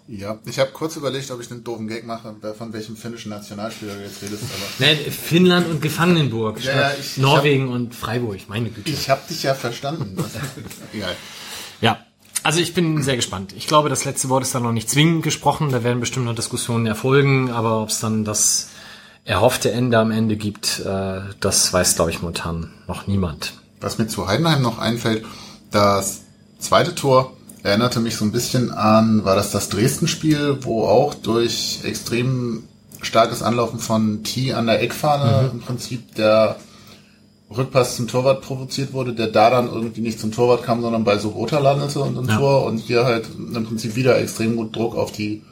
Ja, 0.07 0.39
ich 0.45 0.57
habe 0.57 0.71
kurz 0.71 0.95
überlegt, 0.95 1.29
ob 1.29 1.39
ich 1.39 1.51
einen 1.51 1.63
doofen 1.63 1.87
Gag 1.87 2.03
mache, 2.07 2.33
von 2.57 2.73
welchem 2.73 2.95
finnischen 2.95 3.29
Nationalspieler 3.29 3.93
du 3.93 4.01
jetzt 4.01 4.23
redest. 4.23 4.43
Aber 4.43 4.85
nee, 4.87 4.95
Finnland 5.11 5.67
und 5.69 5.81
Gefangenenburg. 5.81 6.63
Ja, 6.63 6.75
ja, 6.75 6.91
ich, 6.99 7.17
Norwegen 7.17 7.65
ich 7.65 7.69
hab, 7.69 7.75
und 7.75 7.93
Freiburg, 7.93 8.39
meine 8.47 8.71
Güte. 8.71 8.89
Ich 8.89 9.07
habe 9.09 9.21
dich 9.29 9.43
ja 9.43 9.53
verstanden. 9.53 10.17
Egal. 10.93 11.15
Ja, 11.81 11.99
also 12.43 12.59
ich 12.59 12.73
bin 12.73 13.01
sehr 13.03 13.15
gespannt. 13.15 13.53
Ich 13.57 13.67
glaube, 13.67 13.89
das 13.89 14.05
letzte 14.05 14.29
Wort 14.29 14.43
ist 14.43 14.55
dann 14.55 14.63
noch 14.63 14.71
nicht 14.71 14.89
zwingend 14.89 15.23
gesprochen. 15.23 15.69
Da 15.71 15.83
werden 15.83 15.99
bestimmt 15.99 16.25
noch 16.25 16.35
Diskussionen 16.35 16.85
erfolgen, 16.85 17.51
aber 17.51 17.81
ob 17.81 17.89
es 17.89 17.99
dann 17.99 18.23
das 18.23 18.69
erhoffte 19.25 19.71
Ende 19.71 19.99
am 19.99 20.11
Ende 20.11 20.37
gibt, 20.37 20.79
äh, 20.79 21.19
das 21.39 21.73
weiß, 21.73 21.95
glaube 21.95 22.11
ich, 22.11 22.21
momentan 22.21 22.71
noch 22.87 23.07
niemand. 23.07 23.53
Was 23.81 23.97
mir 23.97 24.07
zu 24.07 24.27
Heidenheim 24.27 24.61
noch 24.61 24.79
einfällt, 24.79 25.25
das 25.71 26.21
zweite 26.59 26.95
Tor 26.95 27.33
erinnerte 27.61 27.99
mich 27.99 28.15
so 28.15 28.23
ein 28.23 28.31
bisschen 28.31 28.71
an, 28.71 29.25
war 29.25 29.35
das 29.35 29.51
das 29.51 29.67
Dresden-Spiel, 29.67 30.59
wo 30.61 30.85
auch 30.85 31.13
durch 31.13 31.81
extrem 31.83 32.63
starkes 33.01 33.43
Anlaufen 33.43 33.79
von 33.79 34.23
T 34.23 34.53
an 34.53 34.67
der 34.67 34.81
Eckfahne 34.81 35.49
mhm. 35.49 35.59
im 35.59 35.65
Prinzip 35.65 36.15
der 36.15 36.55
Rückpass 37.55 37.95
zum 37.95 38.07
Torwart 38.07 38.41
provoziert 38.41 38.91
wurde, 38.93 39.13
der 39.13 39.27
da 39.27 39.49
dann 39.49 39.71
irgendwie 39.71 40.01
nicht 40.01 40.19
zum 40.19 40.31
Torwart 40.31 40.63
kam, 40.63 40.81
sondern 40.81 41.03
bei 41.03 41.17
Sobota 41.17 41.59
landete 41.59 41.99
und 42.01 42.17
im 42.17 42.27
ja. 42.27 42.37
Tor 42.37 42.65
und 42.65 42.77
hier 42.77 43.05
halt 43.05 43.27
im 43.37 43.65
Prinzip 43.65 43.95
wieder 43.95 44.17
extrem 44.17 44.57
gut 44.57 44.75
Druck 44.75 44.95
auf 44.95 45.11
die 45.11 45.43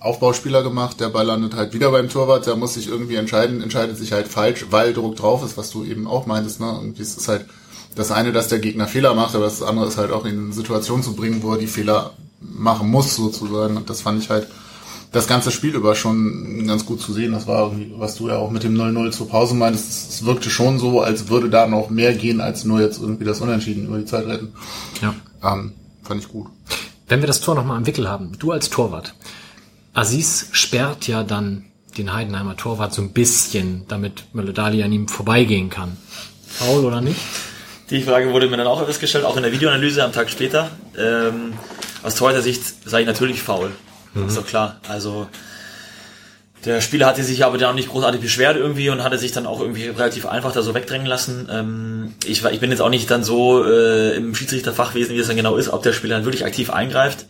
Aufbauspieler 0.00 0.62
gemacht. 0.62 1.00
Der 1.00 1.08
Ball 1.08 1.26
landet 1.26 1.54
halt 1.54 1.72
wieder 1.72 1.90
beim 1.90 2.08
Torwart, 2.08 2.46
der 2.46 2.56
muss 2.56 2.74
sich 2.74 2.88
irgendwie 2.88 3.16
entscheiden, 3.16 3.62
entscheidet 3.62 3.96
sich 3.96 4.12
halt 4.12 4.28
falsch, 4.28 4.66
weil 4.70 4.92
Druck 4.92 5.16
drauf 5.16 5.44
ist, 5.44 5.56
was 5.56 5.70
du 5.70 5.84
eben 5.84 6.06
auch 6.06 6.26
meintest, 6.26 6.60
ne? 6.60 6.78
Irgendwie 6.80 7.02
ist 7.02 7.18
es 7.18 7.28
halt 7.28 7.46
das 7.94 8.12
eine, 8.12 8.32
dass 8.32 8.48
der 8.48 8.60
Gegner 8.60 8.86
Fehler 8.86 9.14
macht, 9.14 9.34
aber 9.34 9.44
das 9.44 9.62
andere 9.62 9.86
ist 9.86 9.96
halt 9.96 10.12
auch 10.12 10.24
in 10.24 10.38
eine 10.38 10.52
Situation 10.52 11.02
zu 11.02 11.14
bringen, 11.14 11.42
wo 11.42 11.52
er 11.52 11.58
die 11.58 11.66
Fehler 11.66 12.12
machen 12.40 12.90
muss, 12.90 13.16
sozusagen. 13.16 13.76
Und 13.76 13.90
das 13.90 14.02
fand 14.02 14.22
ich 14.22 14.30
halt 14.30 14.46
das 15.12 15.26
ganze 15.26 15.50
Spiel 15.50 15.74
über 15.74 15.94
schon 15.94 16.66
ganz 16.66 16.86
gut 16.86 17.00
zu 17.00 17.12
sehen. 17.12 17.32
Das 17.32 17.46
war 17.46 17.64
irgendwie, 17.64 17.92
was 17.96 18.16
du 18.16 18.28
ja 18.28 18.36
auch 18.36 18.50
mit 18.50 18.62
dem 18.62 18.76
0-0 18.76 19.10
zur 19.10 19.28
Pause 19.28 19.54
meintest. 19.54 20.10
Es 20.10 20.24
wirkte 20.24 20.50
schon 20.50 20.78
so, 20.78 21.00
als 21.00 21.28
würde 21.28 21.50
da 21.50 21.66
noch 21.66 21.90
mehr 21.90 22.14
gehen, 22.14 22.40
als 22.40 22.64
nur 22.64 22.80
jetzt 22.80 23.00
irgendwie 23.00 23.24
das 23.24 23.40
Unentschieden 23.40 23.86
über 23.86 23.98
die 23.98 24.04
Zeit 24.04 24.26
retten. 24.26 24.52
Ja. 25.02 25.14
Ähm, 25.42 25.72
fand 26.02 26.22
ich 26.22 26.28
gut. 26.28 26.46
Wenn 27.08 27.20
wir 27.20 27.26
das 27.26 27.40
Tor 27.40 27.56
nochmal 27.56 27.78
im 27.78 27.86
Wickel 27.86 28.08
haben, 28.08 28.32
du 28.38 28.52
als 28.52 28.70
Torwart. 28.70 29.14
Aziz 29.94 30.48
sperrt 30.52 31.08
ja 31.08 31.24
dann 31.24 31.64
den 31.98 32.12
Heidenheimer 32.12 32.56
Torwart 32.56 32.94
so 32.94 33.02
ein 33.02 33.12
bisschen, 33.12 33.84
damit 33.88 34.24
Mölle-Dali 34.32 34.82
an 34.84 34.92
ihm 34.92 35.08
vorbeigehen 35.08 35.70
kann. 35.70 35.96
Faul 36.46 36.84
oder 36.84 37.00
nicht? 37.00 37.18
Die 37.90 38.02
Frage 38.02 38.32
wurde 38.32 38.48
mir 38.48 38.56
dann 38.56 38.68
auch 38.68 38.80
öfters 38.80 39.00
gestellt, 39.00 39.24
auch 39.24 39.36
in 39.36 39.42
der 39.42 39.52
Videoanalyse 39.52 40.04
am 40.04 40.12
Tag 40.12 40.30
später. 40.30 40.70
Ähm, 40.96 41.54
aus 42.04 42.14
Torhüter 42.14 42.42
Sicht 42.42 42.62
sage 42.88 43.02
ich 43.02 43.08
natürlich 43.08 43.42
faul. 43.42 43.72
Mhm. 44.14 44.28
Ist 44.28 44.36
doch 44.36 44.46
klar. 44.46 44.80
Also 44.88 45.28
der 46.64 46.82
Spieler 46.82 47.06
hatte 47.06 47.22
sich 47.22 47.44
aber 47.44 47.56
dann 47.56 47.70
auch 47.70 47.74
nicht 47.74 47.88
großartig 47.88 48.20
beschwert 48.20 48.56
irgendwie 48.56 48.90
und 48.90 49.02
hatte 49.02 49.18
sich 49.18 49.32
dann 49.32 49.46
auch 49.46 49.60
irgendwie 49.60 49.88
relativ 49.88 50.26
einfach 50.26 50.52
da 50.52 50.60
so 50.60 50.74
wegdrängen 50.74 51.06
lassen. 51.06 51.48
Ähm, 51.50 52.14
ich, 52.24 52.44
ich 52.44 52.60
bin 52.60 52.70
jetzt 52.70 52.82
auch 52.82 52.90
nicht 52.90 53.10
dann 53.10 53.24
so 53.24 53.64
äh, 53.64 54.14
im 54.16 54.34
Schiedsrichterfachwesen, 54.34 55.14
wie 55.14 55.18
das 55.18 55.28
dann 55.28 55.36
genau 55.36 55.56
ist, 55.56 55.70
ob 55.70 55.82
der 55.82 55.94
Spieler 55.94 56.16
dann 56.16 56.24
wirklich 56.26 56.44
aktiv 56.44 56.70
eingreift. 56.70 57.26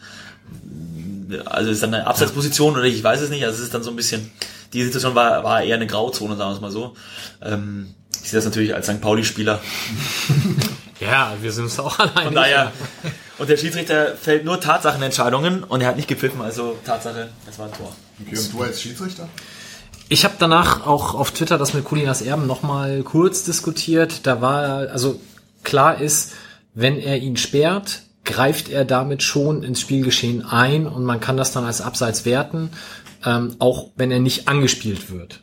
Also 1.45 1.71
ist 1.71 1.81
dann 1.81 1.95
eine 1.95 2.09
Abseitsposition 2.09 2.75
oder 2.75 2.85
ich 2.85 3.05
weiß 3.05 3.21
es 3.21 3.31
nicht. 3.31 3.45
Also 3.45 3.59
es 3.59 3.65
ist 3.65 3.75
dann 3.75 3.85
so 3.85 3.91
ein 3.91 3.97
bisschen, 3.97 4.33
die 4.73 4.83
Situation 4.83 5.15
war, 5.15 5.45
war 5.45 5.63
eher 5.63 5.77
eine 5.77 5.87
Grauzone, 5.87 6.37
sagen 6.37 6.51
wir 6.51 6.55
es 6.57 6.61
mal 6.61 6.73
so. 6.73 6.97
Ähm, 7.41 7.95
ich 8.23 8.31
sehe 8.31 8.39
das 8.39 8.45
natürlich 8.45 8.75
als 8.75 8.87
St. 8.87 9.01
Pauli-Spieler. 9.01 9.61
ja, 11.01 11.35
wir 11.41 11.53
sind 11.53 11.67
es 11.67 11.79
auch 11.79 12.01
alleine. 12.01 12.23
Von 12.25 12.35
daher. 12.35 12.73
Und 13.41 13.49
der 13.49 13.57
Schiedsrichter 13.57 14.17
fällt 14.17 14.45
nur 14.45 14.61
Tatsachenentscheidungen 14.61 15.65
und 15.65 15.81
er 15.81 15.89
hat 15.89 15.97
nicht 15.97 16.09
gepfiffen, 16.09 16.43
also 16.43 16.77
Tatsache, 16.85 17.31
es 17.49 17.59
war 17.59 17.69
ein 17.69 17.73
Tor. 17.73 17.91
Okay, 18.21 18.37
und 18.37 18.53
du 18.53 18.63
als 18.63 18.83
Schiedsrichter? 18.83 19.31
Ich 20.11 20.25
habe 20.27 20.35
danach 20.39 20.87
auch 20.87 21.15
auf 21.15 21.31
Twitter 21.31 21.57
das 21.57 21.73
mit 21.73 21.87
Kulinas 21.87 22.21
Erben 22.21 22.47
nochmal 22.47 23.03
kurz 23.03 23.45
diskutiert. 23.45 24.27
Da 24.27 24.43
war, 24.43 24.91
also 24.91 25.19
klar 25.65 26.03
ist, 26.03 26.35
wenn 26.75 26.99
er 26.99 27.17
ihn 27.17 27.39
sperrt, 27.39 28.03
greift 28.27 28.69
er 28.69 28.85
damit 28.85 29.23
schon 29.23 29.63
ins 29.63 29.81
Spielgeschehen 29.81 30.45
ein 30.45 30.87
und 30.87 31.07
man 31.07 31.21
kann 31.21 31.39
das 31.39 31.51
dann 31.51 31.65
als 31.65 31.81
Abseits 31.81 32.27
werten, 32.27 32.69
ähm, 33.25 33.57
auch 33.59 33.89
wenn 33.97 34.11
er 34.11 34.21
nicht 34.21 34.49
angespielt 34.49 35.11
wird. 35.11 35.41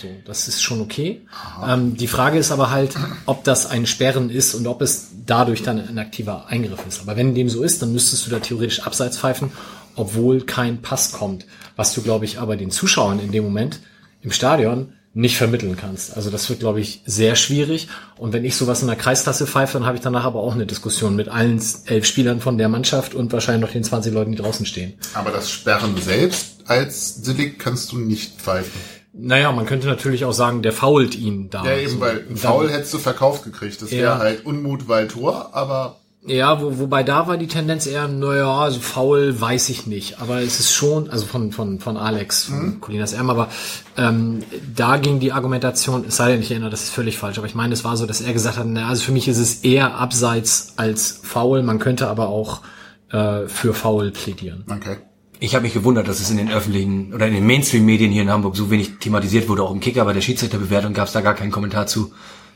So, 0.00 0.08
das 0.26 0.46
ist 0.46 0.62
schon 0.62 0.80
okay. 0.82 1.22
Ähm, 1.66 1.96
die 1.96 2.06
Frage 2.06 2.38
ist 2.38 2.52
aber 2.52 2.70
halt, 2.70 2.94
ob 3.24 3.44
das 3.44 3.66
ein 3.66 3.86
Sperren 3.86 4.28
ist 4.28 4.54
und 4.54 4.66
ob 4.66 4.82
es 4.82 5.08
dadurch 5.24 5.62
dann 5.62 5.78
ein 5.78 5.98
aktiver 5.98 6.48
Eingriff 6.48 6.86
ist. 6.86 7.00
Aber 7.00 7.16
wenn 7.16 7.34
dem 7.34 7.48
so 7.48 7.62
ist, 7.62 7.80
dann 7.80 7.92
müsstest 7.92 8.26
du 8.26 8.30
da 8.30 8.38
theoretisch 8.38 8.80
abseits 8.80 9.18
pfeifen, 9.18 9.52
obwohl 9.94 10.42
kein 10.42 10.82
Pass 10.82 11.12
kommt. 11.12 11.46
Was 11.76 11.94
du, 11.94 12.02
glaube 12.02 12.26
ich, 12.26 12.38
aber 12.38 12.56
den 12.56 12.70
Zuschauern 12.70 13.20
in 13.20 13.32
dem 13.32 13.44
Moment 13.44 13.80
im 14.22 14.32
Stadion 14.32 14.92
nicht 15.14 15.38
vermitteln 15.38 15.78
kannst. 15.78 16.14
Also 16.14 16.28
das 16.28 16.50
wird, 16.50 16.60
glaube 16.60 16.80
ich, 16.80 17.00
sehr 17.06 17.36
schwierig. 17.36 17.88
Und 18.18 18.34
wenn 18.34 18.44
ich 18.44 18.54
sowas 18.54 18.82
in 18.82 18.88
der 18.88 18.96
Kreisklasse 18.96 19.46
pfeife, 19.46 19.78
dann 19.78 19.86
habe 19.86 19.96
ich 19.96 20.02
danach 20.02 20.24
aber 20.24 20.40
auch 20.40 20.54
eine 20.54 20.66
Diskussion 20.66 21.16
mit 21.16 21.28
allen 21.28 21.58
elf 21.86 22.04
Spielern 22.04 22.42
von 22.42 22.58
der 22.58 22.68
Mannschaft 22.68 23.14
und 23.14 23.32
wahrscheinlich 23.32 23.62
noch 23.62 23.72
den 23.72 23.82
20 23.82 24.12
Leuten, 24.12 24.32
die 24.32 24.38
draußen 24.38 24.66
stehen. 24.66 24.92
Aber 25.14 25.30
das 25.30 25.50
Sperren 25.50 25.96
selbst 25.96 26.56
als 26.66 27.22
Delikt 27.22 27.58
kannst 27.58 27.92
du 27.92 27.98
nicht 27.98 28.42
pfeifen. 28.42 28.78
Naja, 29.18 29.50
man 29.52 29.64
könnte 29.66 29.86
natürlich 29.86 30.24
auch 30.24 30.32
sagen, 30.32 30.62
der 30.62 30.72
fault 30.72 31.14
ihn 31.14 31.48
da. 31.50 31.64
Ja, 31.64 31.76
eben, 31.76 31.98
weil 32.00 32.24
ein 32.28 32.36
Foul 32.36 32.70
hättest 32.70 32.92
du 32.94 32.98
verkauft 32.98 33.44
gekriegt. 33.44 33.80
Das 33.80 33.90
wäre 33.90 34.02
Ja. 34.02 34.18
halt 34.18 34.44
Unmut, 34.44 34.88
weil 34.88 35.08
Tor, 35.08 35.50
aber 35.52 35.96
Ja, 36.28 36.60
wo, 36.60 36.78
wobei 36.80 37.04
da 37.04 37.28
war 37.28 37.36
die 37.36 37.46
Tendenz 37.46 37.86
eher, 37.86 38.08
naja, 38.08 38.52
also 38.52 38.80
faul 38.80 39.40
weiß 39.40 39.68
ich 39.68 39.86
nicht. 39.86 40.20
Aber 40.20 40.40
es 40.42 40.58
ist 40.58 40.72
schon, 40.72 41.08
also 41.08 41.24
von, 41.24 41.52
von, 41.52 41.78
von 41.78 41.96
Alex, 41.96 42.44
von 42.46 42.80
Colinas 42.80 43.12
M, 43.12 43.30
aber 43.30 43.48
ähm, 43.96 44.42
da 44.74 44.96
ging 44.96 45.20
die 45.20 45.30
Argumentation, 45.30 46.04
es 46.08 46.16
sei 46.16 46.32
denn, 46.32 46.40
ich 46.40 46.50
erinnere, 46.50 46.70
das 46.70 46.82
ist 46.82 46.90
völlig 46.90 47.16
falsch, 47.16 47.38
aber 47.38 47.46
ich 47.46 47.54
meine, 47.54 47.72
es 47.74 47.84
war 47.84 47.96
so, 47.96 48.06
dass 48.06 48.20
er 48.20 48.32
gesagt 48.32 48.58
hat, 48.58 48.66
na, 48.66 48.88
also 48.88 49.04
für 49.04 49.12
mich 49.12 49.28
ist 49.28 49.38
es 49.38 49.62
eher 49.62 49.94
abseits 49.98 50.72
als 50.76 51.20
faul, 51.22 51.62
man 51.62 51.78
könnte 51.78 52.08
aber 52.08 52.28
auch 52.28 52.60
äh, 53.12 53.46
für 53.46 53.72
faul 53.72 54.10
plädieren. 54.10 54.64
okay. 54.68 54.96
Ich 55.38 55.54
habe 55.54 55.64
mich 55.64 55.74
gewundert, 55.74 56.08
dass 56.08 56.20
es 56.20 56.30
in 56.30 56.38
den 56.38 56.50
öffentlichen 56.50 57.12
oder 57.12 57.26
in 57.26 57.34
den 57.34 57.46
Mainstream-Medien 57.46 58.10
hier 58.10 58.22
in 58.22 58.30
Hamburg 58.30 58.56
so 58.56 58.70
wenig 58.70 58.98
thematisiert 59.00 59.48
wurde, 59.48 59.62
auch 59.62 59.70
im 59.72 59.80
Kicker 59.80 60.04
bei 60.04 60.12
der 60.14 60.20
Schiedsrichterbewertung 60.22 60.94
gab 60.94 61.06
es 61.08 61.12
da 61.12 61.20
gar 61.20 61.34
keinen 61.34 61.50
Kommentar 61.50 61.86
zu. 61.86 62.12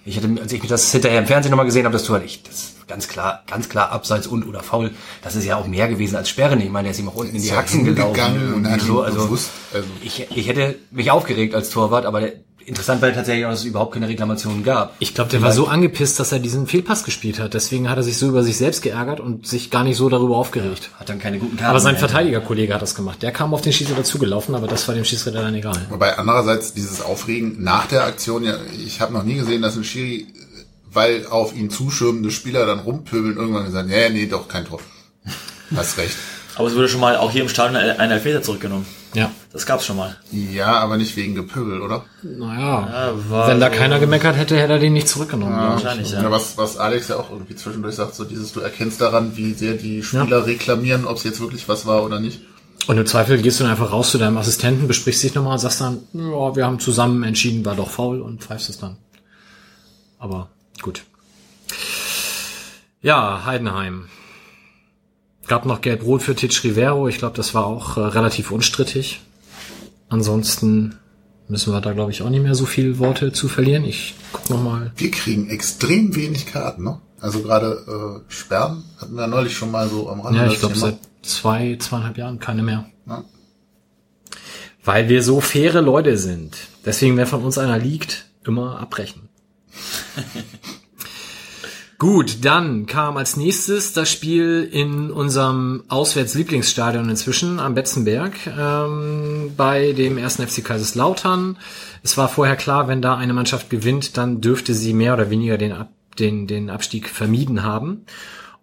Ich 0.07 0.17
hatte, 0.17 0.31
als 0.41 0.51
ich 0.53 0.63
mir 0.63 0.69
das 0.69 0.91
hinterher 0.91 1.19
im 1.21 1.27
Fernsehen 1.27 1.51
nochmal 1.51 1.67
gesehen 1.67 1.85
habe, 1.85 1.93
das 1.93 2.05
Tor, 2.05 2.23
ich, 2.25 2.43
das 2.43 2.55
ist 2.55 2.89
ganz 2.89 3.07
klar, 3.07 3.43
ganz 3.47 3.69
klar 3.69 3.93
abseits 3.93 4.27
und 4.27 4.47
oder 4.49 4.63
faul. 4.63 4.93
Das 5.23 5.37
ist 5.37 5.45
ja 5.45 5.57
auch 5.57 5.67
mehr 5.67 5.89
gewesen 5.89 6.17
als 6.17 6.31
Sperren. 6.31 6.59
Ich 6.63 6.71
meine, 6.71 6.89
er 6.89 6.93
ist 6.93 7.01
ihm 7.01 7.09
auch 7.11 7.17
unten 7.17 7.37
in 7.37 7.43
die 7.43 7.53
Haxen 7.53 7.85
gelaufen. 7.85 8.55
und 8.55 8.71
hat 8.71 8.81
so. 8.81 9.03
Also 9.03 9.25
bewusst, 9.27 9.51
also- 9.75 9.87
ich, 10.03 10.27
ich 10.35 10.49
hätte 10.49 10.77
mich 10.91 11.11
aufgeregt 11.11 11.55
als 11.55 11.69
Torwart, 11.69 12.07
aber 12.07 12.21
der, 12.21 12.33
interessant 12.71 13.03
war 13.03 13.13
tatsächlich 13.13 13.45
auch, 13.45 13.51
dass 13.51 13.61
es 13.61 13.67
überhaupt 13.67 13.93
keine 13.93 14.09
Reklamationen 14.09 14.65
gab. 14.65 14.95
Ich 15.01 15.15
glaube, 15.15 15.31
der 15.31 15.43
war 15.43 15.53
so 15.53 15.67
angepisst, 15.67 16.19
dass 16.19 16.33
er 16.33 16.39
diesen 16.39 16.67
Fehlpass 16.67 17.05
gespielt 17.05 17.39
hat. 17.39 17.53
Deswegen 17.53 17.91
hat 17.91 17.99
er 17.99 18.03
sich 18.03 18.17
so 18.17 18.29
über 18.29 18.43
sich 18.43 18.57
selbst 18.57 18.81
geärgert 18.83 19.21
und 19.21 19.47
sich 19.47 19.71
gar 19.71 19.85
nicht 19.85 19.97
so 19.97 20.09
darüber 20.09 20.37
aufgeregt. 20.37 20.91
Hat 20.99 21.09
dann 21.09 21.19
keine 21.19 21.39
guten 21.39 21.57
Karten. 21.57 21.71
Aber 21.71 21.81
sein. 21.81 21.99
Verteidigerkollege 21.99 22.73
hat 22.73 22.81
das 22.81 22.95
gemacht. 22.95 23.23
Der 23.23 23.33
kam 23.33 23.53
auf 23.53 23.61
den 23.61 23.73
Schiedsrichter 23.73 24.05
zugelaufen, 24.05 24.55
aber 24.55 24.67
das 24.69 24.89
war 24.89 24.95
dem 24.95 25.05
Schiedsrichter 25.05 25.43
dann 25.43 25.55
egal. 25.55 25.77
Wobei 25.91 26.17
andererseits 26.17 26.73
dieses 26.73 27.03
Aufregen 27.03 27.63
nach 27.63 27.87
der 27.87 28.05
Aktion, 28.05 28.45
ja, 28.45 28.55
ich 28.87 29.01
habe 29.01 29.13
noch 29.13 29.25
nie 29.25 29.35
gesehen, 29.35 29.61
dass 29.61 29.77
ein 29.77 29.85
Schiri, 29.85 30.29
weil 30.93 31.27
auf 31.27 31.55
ihn 31.55 31.69
zuschirmende 31.69 32.31
Spieler 32.31 32.65
dann 32.65 32.79
rumpöbeln, 32.79 33.37
irgendwann 33.37 33.67
gesagt, 33.67 33.89
nee, 33.89 34.09
nee, 34.11 34.27
doch, 34.27 34.49
kein 34.49 34.65
Tor. 34.65 34.81
Hast 35.77 35.99
recht. 35.99 36.17
Aber 36.55 36.69
es 36.69 36.75
wurde 36.75 36.89
schon 36.89 37.01
mal 37.01 37.17
auch 37.17 37.31
hier 37.31 37.43
im 37.43 37.49
Stadion 37.49 37.77
ein 37.77 38.11
Elfmeter 38.11 38.43
zurückgenommen. 38.43 38.87
Ja. 39.15 39.31
Das 39.53 39.67
gab's 39.67 39.85
schon 39.87 39.97
mal. 39.97 40.17
Ja, 40.31 40.79
aber 40.79 40.97
nicht 40.97 41.17
wegen 41.17 41.35
Gepöbel, 41.35 41.81
oder? 41.83 42.05
Naja, 42.23 43.13
Ja, 43.29 43.49
wenn 43.49 43.59
da 43.59 43.71
so- 43.73 43.77
keiner 43.77 43.99
gemeckert 43.99 44.37
hätte, 44.37 44.57
hätte 44.57 44.75
er 44.75 44.79
den 44.79 44.93
nicht 44.93 45.09
zurückgenommen. 45.09 45.53
ich. 45.55 45.85
Wahrscheinlich, 45.85 46.13
Ja. 46.13 46.23
ja. 46.23 46.31
was, 46.31 46.57
was 46.57 46.77
Alex 46.77 47.09
ja 47.09 47.17
auch 47.17 47.31
irgendwie 47.31 47.57
zwischendurch 47.57 47.97
sagt, 47.97 48.15
so 48.15 48.25
dieses, 48.25 48.53
du 48.53 48.61
erkennst 48.61 49.01
daran, 49.01 49.37
wie 49.37 49.53
sehr 49.55 49.75
die 49.75 50.03
Spieler 50.05 50.47
reklamieren, 50.47 51.07
ob 51.07 51.17
es 51.17 51.25
jetzt 51.25 51.41
wirklich 51.41 51.69
was 51.69 51.87
war 51.87 52.05
oder 52.05 52.21
nicht. 52.21 52.41
Und 52.87 52.97
im 52.99 53.05
Zweifel 53.07 53.43
gehst 53.43 53.59
du 53.61 53.65
dann 53.65 53.73
einfach 53.73 53.93
raus 53.93 54.11
zu 54.13 54.19
deinem 54.19 54.39
Assistenten, 54.39 54.87
besprichst 54.89 55.23
dich 55.23 55.35
nochmal 55.35 55.59
sagst 55.59 55.81
dann, 55.81 55.99
ja, 56.13 56.55
wir 56.57 56.65
haben 56.65 56.79
zusammen 56.79 57.23
entschieden, 57.25 57.65
war 57.65 57.75
doch 57.75 57.91
faul 57.91 58.21
und 58.21 58.43
pfeifst 58.43 58.71
es 58.71 58.79
dann. 58.79 58.97
Aber 60.19 60.49
gut. 60.83 61.03
Ja, 63.03 63.43
Heidenheim. 63.45 64.09
Gab 65.51 65.67
noch 65.67 65.81
Gelb-Rot 65.81 66.23
für 66.23 66.37
Titsch 66.37 66.63
Rivero. 66.63 67.09
Ich 67.09 67.19
glaube, 67.19 67.37
das 67.37 67.55
war 67.55 67.67
auch 67.67 67.97
äh, 67.97 68.03
relativ 68.03 68.53
unstrittig. 68.53 69.21
Ansonsten 70.09 70.95
müssen 71.49 71.73
wir 71.73 71.81
da, 71.81 71.93
glaube 71.93 72.13
ich, 72.13 72.23
auch 72.23 72.31
nicht 72.31 72.45
mehr 72.45 72.55
so 72.55 72.67
viel 72.67 73.01
Worte 73.01 73.33
zu 73.33 73.49
verlieren. 73.49 73.85
Ich 73.85 74.15
guck 74.33 74.49
noch 74.49 74.63
mal. 74.63 74.93
Wir 74.97 75.11
kriegen 75.11 75.51
extrem 75.51 76.15
wenig 76.15 76.47
Karten, 76.47 76.85
ne? 76.85 77.01
Also 77.19 77.43
gerade 77.43 78.23
äh, 78.29 78.33
Sperren 78.33 78.85
hatten 79.01 79.17
wir 79.17 79.27
neulich 79.27 79.57
schon 79.57 79.73
mal 79.73 79.89
so 79.89 80.09
am 80.09 80.21
Rande. 80.21 80.39
Ja, 80.39 80.47
ich 80.47 80.61
glaube, 80.61 80.77
seit 80.77 80.99
zwei, 81.23 81.75
zweieinhalb 81.81 82.17
Jahren 82.17 82.39
keine 82.39 82.63
mehr. 82.63 82.87
Ja. 83.09 83.25
Weil 84.85 85.09
wir 85.09 85.25
so 85.25 85.41
faire 85.41 85.83
Leute 85.83 86.17
sind. 86.17 86.59
Deswegen, 86.87 87.17
wenn 87.17 87.27
von 87.27 87.43
uns 87.43 87.59
einer 87.59 87.77
liegt, 87.77 88.27
immer 88.45 88.79
abbrechen. 88.79 89.29
Gut, 92.01 92.47
dann 92.47 92.87
kam 92.87 93.19
als 93.19 93.37
nächstes 93.37 93.93
das 93.93 94.11
Spiel 94.11 94.67
in 94.73 95.11
unserem 95.11 95.85
Auswärtslieblingsstadion 95.89 97.11
inzwischen 97.11 97.61
am 97.61 97.75
Betzenberg 97.75 98.33
ähm, 98.47 99.53
bei 99.55 99.93
dem 99.93 100.17
ersten 100.17 100.47
FC 100.47 100.65
Kaiserslautern. 100.65 101.59
Es 102.03 102.17
war 102.17 102.31
vorher 102.31 102.57
klar, 102.57 102.89
wenn 102.89 103.03
da 103.03 103.19
eine 103.19 103.35
Mannschaft 103.35 103.69
gewinnt, 103.69 104.17
dann 104.17 104.41
dürfte 104.41 104.73
sie 104.73 104.95
mehr 104.95 105.13
oder 105.13 105.29
weniger 105.29 105.59
den, 105.59 105.73
Ab 105.73 105.91
den, 106.19 106.47
den 106.47 106.71
Abstieg 106.71 107.07
vermieden 107.07 107.65
haben. 107.65 108.07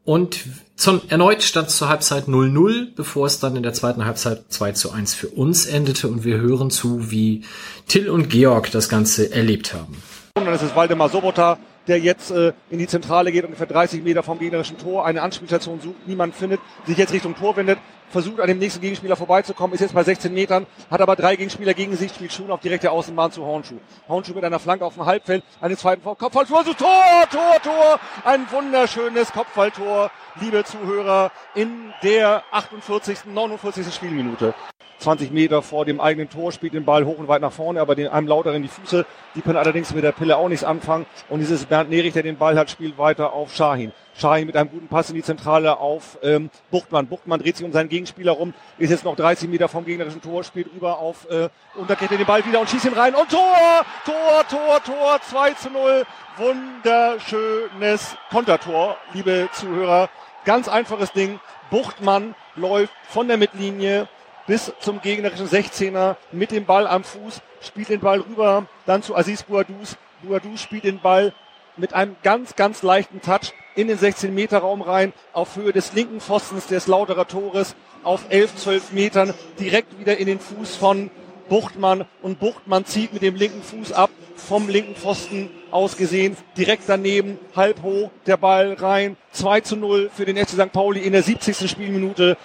Und 0.04 0.40
zum, 0.76 1.02
erneut 1.08 1.44
stand 1.44 1.68
es 1.68 1.78
zur 1.78 1.90
Halbzeit 1.90 2.26
0-0, 2.28 2.96
bevor 2.96 3.28
es 3.28 3.40
dann 3.40 3.56
in 3.56 3.62
der 3.62 3.74
zweiten 3.74 4.04
Halbzeit 4.04 4.46
2 4.50 4.72
zu 4.72 4.92
1 4.92 5.14
für 5.14 5.28
uns 5.28 5.68
endete. 5.68 6.08
Und 6.08 6.24
wir 6.24 6.38
hören 6.38 6.72
zu, 6.72 7.12
wie 7.12 7.44
Till 7.88 8.10
und 8.10 8.32
Georg 8.32 8.72
das 8.72 8.90
Ganze 8.90 9.32
erlebt 9.32 9.76
haben. 9.76 9.96
Und 10.34 10.46
dann 10.46 10.56
ist 10.56 10.64
es 10.64 10.76
Waldemar 10.76 11.10
Sobota, 11.10 11.60
der 11.88 12.00
jetzt 12.00 12.32
äh, 12.32 12.54
in 12.70 12.80
die 12.80 12.88
Zentrale 12.88 13.32
geht, 13.32 13.46
ungefähr 13.46 13.68
30 13.68 14.04
Meter 14.04 14.24
vom 14.24 14.40
gegnerischen 14.40 14.78
Tor, 14.78 15.06
eine 15.06 15.22
Anspielstation 15.22 15.80
sucht, 15.82 16.08
niemand 16.08 16.36
findet, 16.36 16.60
sich 16.86 16.98
jetzt 16.98 17.14
Richtung 17.14 17.36
Tor 17.36 17.56
wendet, 17.56 17.80
versucht 18.10 18.39
an 18.39 18.47
dem 18.47 18.60
nächsten 18.60 18.82
Gegenspieler 18.82 19.16
vorbeizukommen, 19.16 19.74
ist 19.74 19.82
jetzt 19.82 19.93
bei 19.93 20.03
16 20.03 20.34
Metern, 20.34 20.66
hat 20.89 21.01
aber 21.01 21.16
drei 21.16 21.36
Gegenspieler 21.36 21.74
gegen 21.74 21.95
sich, 21.95 22.12
spielt 22.12 22.34
schon 22.34 22.51
auf 22.51 22.60
direkte 22.60 22.91
Außenbahn 22.91 23.32
zu 23.32 23.45
Hornschuh. 23.45 23.80
Hornschuh 24.08 24.34
mit 24.34 24.43
einer 24.43 24.60
Flanke 24.60 24.86
auf 24.86 24.95
dem 24.95 25.05
Halbfeld, 25.05 25.43
einen 25.62 25.78
zweiten 25.78 26.03
Kopfballtor, 26.03 26.64
so 26.64 26.74
Tor, 26.74 27.26
Tor, 27.32 27.62
Tor, 27.64 27.99
ein 28.24 28.49
wunderschönes 28.51 29.32
Kopfballtor, 29.32 30.12
liebe 30.39 30.64
Zuhörer, 30.64 31.32
in 31.55 31.93
der 32.03 32.43
48., 32.51 33.26
49. 33.26 33.93
Spielminute. 33.93 34.53
20 34.99 35.32
Meter 35.32 35.62
vor 35.62 35.86
dem 35.86 36.01
eigenen 36.01 36.30
Tor, 36.30 36.51
spielt 36.51 36.74
den 36.74 36.86
Ball 36.86 37.05
hoch 37.05 37.20
und 37.20 37.28
weit 37.28 37.41
nach 37.41 37.51
vorne, 37.51 37.82
aber 37.82 37.95
den, 37.95 38.08
einem 38.08 38.28
lauter 38.28 38.53
in 38.55 38.64
die 38.64 38.68
Füße. 38.68 39.05
Die 39.36 39.41
können 39.41 39.58
allerdings 39.58 39.93
mit 39.93 40.03
der 40.03 40.12
Pille 40.12 40.38
auch 40.38 40.49
nichts 40.49 40.64
anfangen. 40.64 41.05
Und 41.30 41.39
dieses 41.39 41.66
Bernd 41.66 41.89
Nerich, 41.89 42.14
der 42.14 42.24
den 42.24 42.38
Ball 42.38 42.58
hat, 42.58 42.72
spielt 42.72 42.97
weiter 42.97 43.34
auf 43.34 43.53
Shahin. 43.53 43.91
Shahin 44.18 44.47
mit 44.47 44.55
einem 44.55 44.70
guten 44.70 44.88
Pass 44.88 45.09
in 45.09 45.15
die 45.15 45.24
Zentrale 45.24 45.78
auf 45.78 46.18
ähm, 46.24 46.49
Buchtmann. 46.72 47.07
Buchtmann 47.07 47.39
dreht 47.39 47.57
sich 47.57 47.65
um 47.65 47.72
seinen 47.72 47.89
Gegenspieler 47.89 48.32
rum, 48.32 48.53
ist 48.78 48.89
jetzt 48.89 49.05
noch 49.05 49.15
30 49.15 49.47
Meter 49.49 49.68
vom 49.70 49.86
gegnerischen 49.86 50.22
Tor, 50.22 50.43
spielt 50.43 50.74
rüber 50.74 50.99
auf 50.99 51.30
äh, 51.30 51.49
er 51.78 52.07
den 52.07 52.26
Ball 52.26 52.45
wieder 52.45 52.59
und 52.59 52.70
schießt 52.70 52.86
ihn 52.86 52.93
rein. 52.93 53.13
Und 53.13 53.30
Tor! 53.30 53.86
Tor, 54.05 54.47
Tor, 54.49 54.84
Tor, 54.84 55.20
2 55.22 55.53
zu 55.53 55.70
0. 55.70 56.05
Wunderschönes 56.38 58.15
Kontertor, 58.30 58.97
liebe 59.13 59.49
Zuhörer. 59.53 60.09
Ganz 60.45 60.68
einfaches 60.68 61.11
Ding. 61.11 61.39
Buchtmann 61.70 62.36
läuft 62.55 62.93
von 63.09 63.28
der 63.28 63.38
Mittellinie 63.38 64.07
bis 64.47 64.72
zum 64.80 65.01
gegnerischen 65.01 65.47
16er 65.47 66.15
mit 66.32 66.51
dem 66.51 66.65
Ball 66.65 66.88
am 66.88 67.03
Fuß, 67.03 67.41
spielt 67.61 67.89
den 67.89 67.99
Ball 67.99 68.22
rüber, 68.22 68.65
dann 68.86 69.03
zu 69.03 69.15
Aziz 69.15 69.43
Bouadouz. 69.43 69.97
Bouadouz 70.24 70.61
spielt 70.61 70.86
den 70.86 70.99
Ball 70.99 71.34
mit 71.76 71.93
einem 71.93 72.15
ganz, 72.24 72.55
ganz 72.55 72.82
leichten 72.82 73.22
Touch 73.22 73.53
in 73.78 73.88
den 73.88 73.98
16-Meter-Raum 73.98 74.82
rein, 74.82 75.14
auf 75.34 75.56
Höhe 75.56 75.72
des 75.72 75.94
linken 75.94 76.20
Pfostens 76.20 76.68
des 76.68 76.88
Lauterer 76.88 77.28
Tores, 77.28 77.76
auf 78.04 78.26
11, 78.30 78.56
12 78.56 78.92
Metern, 78.92 79.34
direkt 79.60 80.00
wieder 80.00 80.18
in 80.18 80.26
den 80.26 80.40
Fuß 80.40 80.76
von 80.76 81.10
Buchtmann 81.48 82.06
und 82.22 82.40
Buchtmann 82.40 82.86
zieht 82.86 83.14
mit 83.14 83.22
dem 83.22 83.36
linken 83.36 83.62
Fuß 83.62 83.94
ab, 83.94 84.10
vom 84.36 84.68
linken 84.68 84.96
Pfosten 84.96 85.50
aus 85.72 85.96
gesehen, 85.96 86.36
direkt 86.58 86.84
daneben, 86.88 87.38
halb 87.56 87.82
hoch, 87.84 88.10
der 88.26 88.38
Ball 88.38 88.74
rein, 88.74 89.16
2 89.32 89.62
zu 89.62 89.76
0 89.76 90.10
für 90.14 90.26
den 90.26 90.38
FC 90.38 90.50
St. 90.52 90.72
Pauli 90.72 91.02
in 91.02 91.14
der 91.14 91.24
70. 91.24 91.70
Spielminute. 91.70 92.36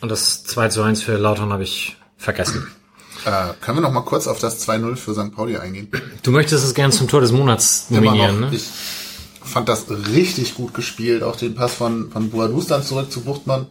Und 0.00 0.10
das 0.10 0.44
2 0.44 0.68
zu 0.68 0.82
1 0.82 1.02
für 1.02 1.16
Lautern 1.16 1.52
habe 1.52 1.62
ich 1.62 1.96
vergessen. 2.16 2.70
Äh, 3.24 3.54
können 3.60 3.78
wir 3.78 3.82
noch 3.82 3.92
mal 3.92 4.02
kurz 4.02 4.26
auf 4.26 4.40
das 4.40 4.66
2-0 4.68 4.96
für 4.96 5.14
St. 5.14 5.32
Pauli 5.34 5.56
eingehen? 5.56 5.88
Du 6.22 6.32
möchtest 6.32 6.64
es 6.64 6.74
gerne 6.74 6.92
zum 6.92 7.06
Tor 7.08 7.20
des 7.20 7.30
Monats 7.30 7.86
Immer 7.88 8.00
nominieren, 8.00 8.40
noch. 8.40 8.50
ne? 8.50 8.56
Ich 8.56 8.68
fand 9.44 9.68
das 9.68 9.86
richtig 9.90 10.54
gut 10.54 10.74
gespielt, 10.74 11.22
auch 11.22 11.36
den 11.36 11.54
Pass 11.54 11.74
von, 11.74 12.10
von 12.10 12.30
Boadus 12.30 12.66
dann 12.66 12.82
zurück 12.82 13.10
zu 13.10 13.22
Buchtmann. 13.22 13.66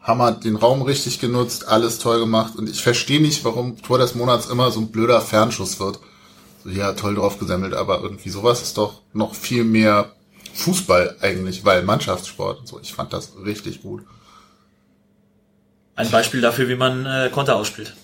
Hammer 0.00 0.32
den 0.32 0.56
Raum 0.56 0.82
richtig 0.82 1.20
genutzt, 1.20 1.68
alles 1.68 1.98
toll 1.98 2.20
gemacht 2.20 2.56
und 2.56 2.68
ich 2.70 2.82
verstehe 2.82 3.20
nicht, 3.20 3.44
warum 3.44 3.80
Tor 3.82 3.98
des 3.98 4.14
Monats 4.14 4.46
immer 4.46 4.70
so 4.70 4.80
ein 4.80 4.90
blöder 4.90 5.20
Fernschuss 5.20 5.78
wird. 5.78 6.00
So, 6.64 6.70
ja, 6.70 6.92
toll 6.92 7.14
drauf 7.14 7.38
gesammelt, 7.38 7.74
aber 7.74 8.00
irgendwie 8.02 8.30
sowas 8.30 8.62
ist 8.62 8.78
doch 8.78 9.02
noch 9.12 9.34
viel 9.34 9.64
mehr 9.64 10.12
Fußball 10.54 11.16
eigentlich, 11.20 11.64
weil 11.64 11.82
Mannschaftssport 11.82 12.60
und 12.60 12.68
so. 12.68 12.80
Ich 12.80 12.94
fand 12.94 13.12
das 13.12 13.32
richtig 13.44 13.82
gut. 13.82 14.02
Ein 15.96 16.10
Beispiel 16.10 16.40
dafür, 16.40 16.68
wie 16.68 16.76
man 16.76 17.04
äh, 17.04 17.30
Konter 17.30 17.56
ausspielt. 17.56 17.94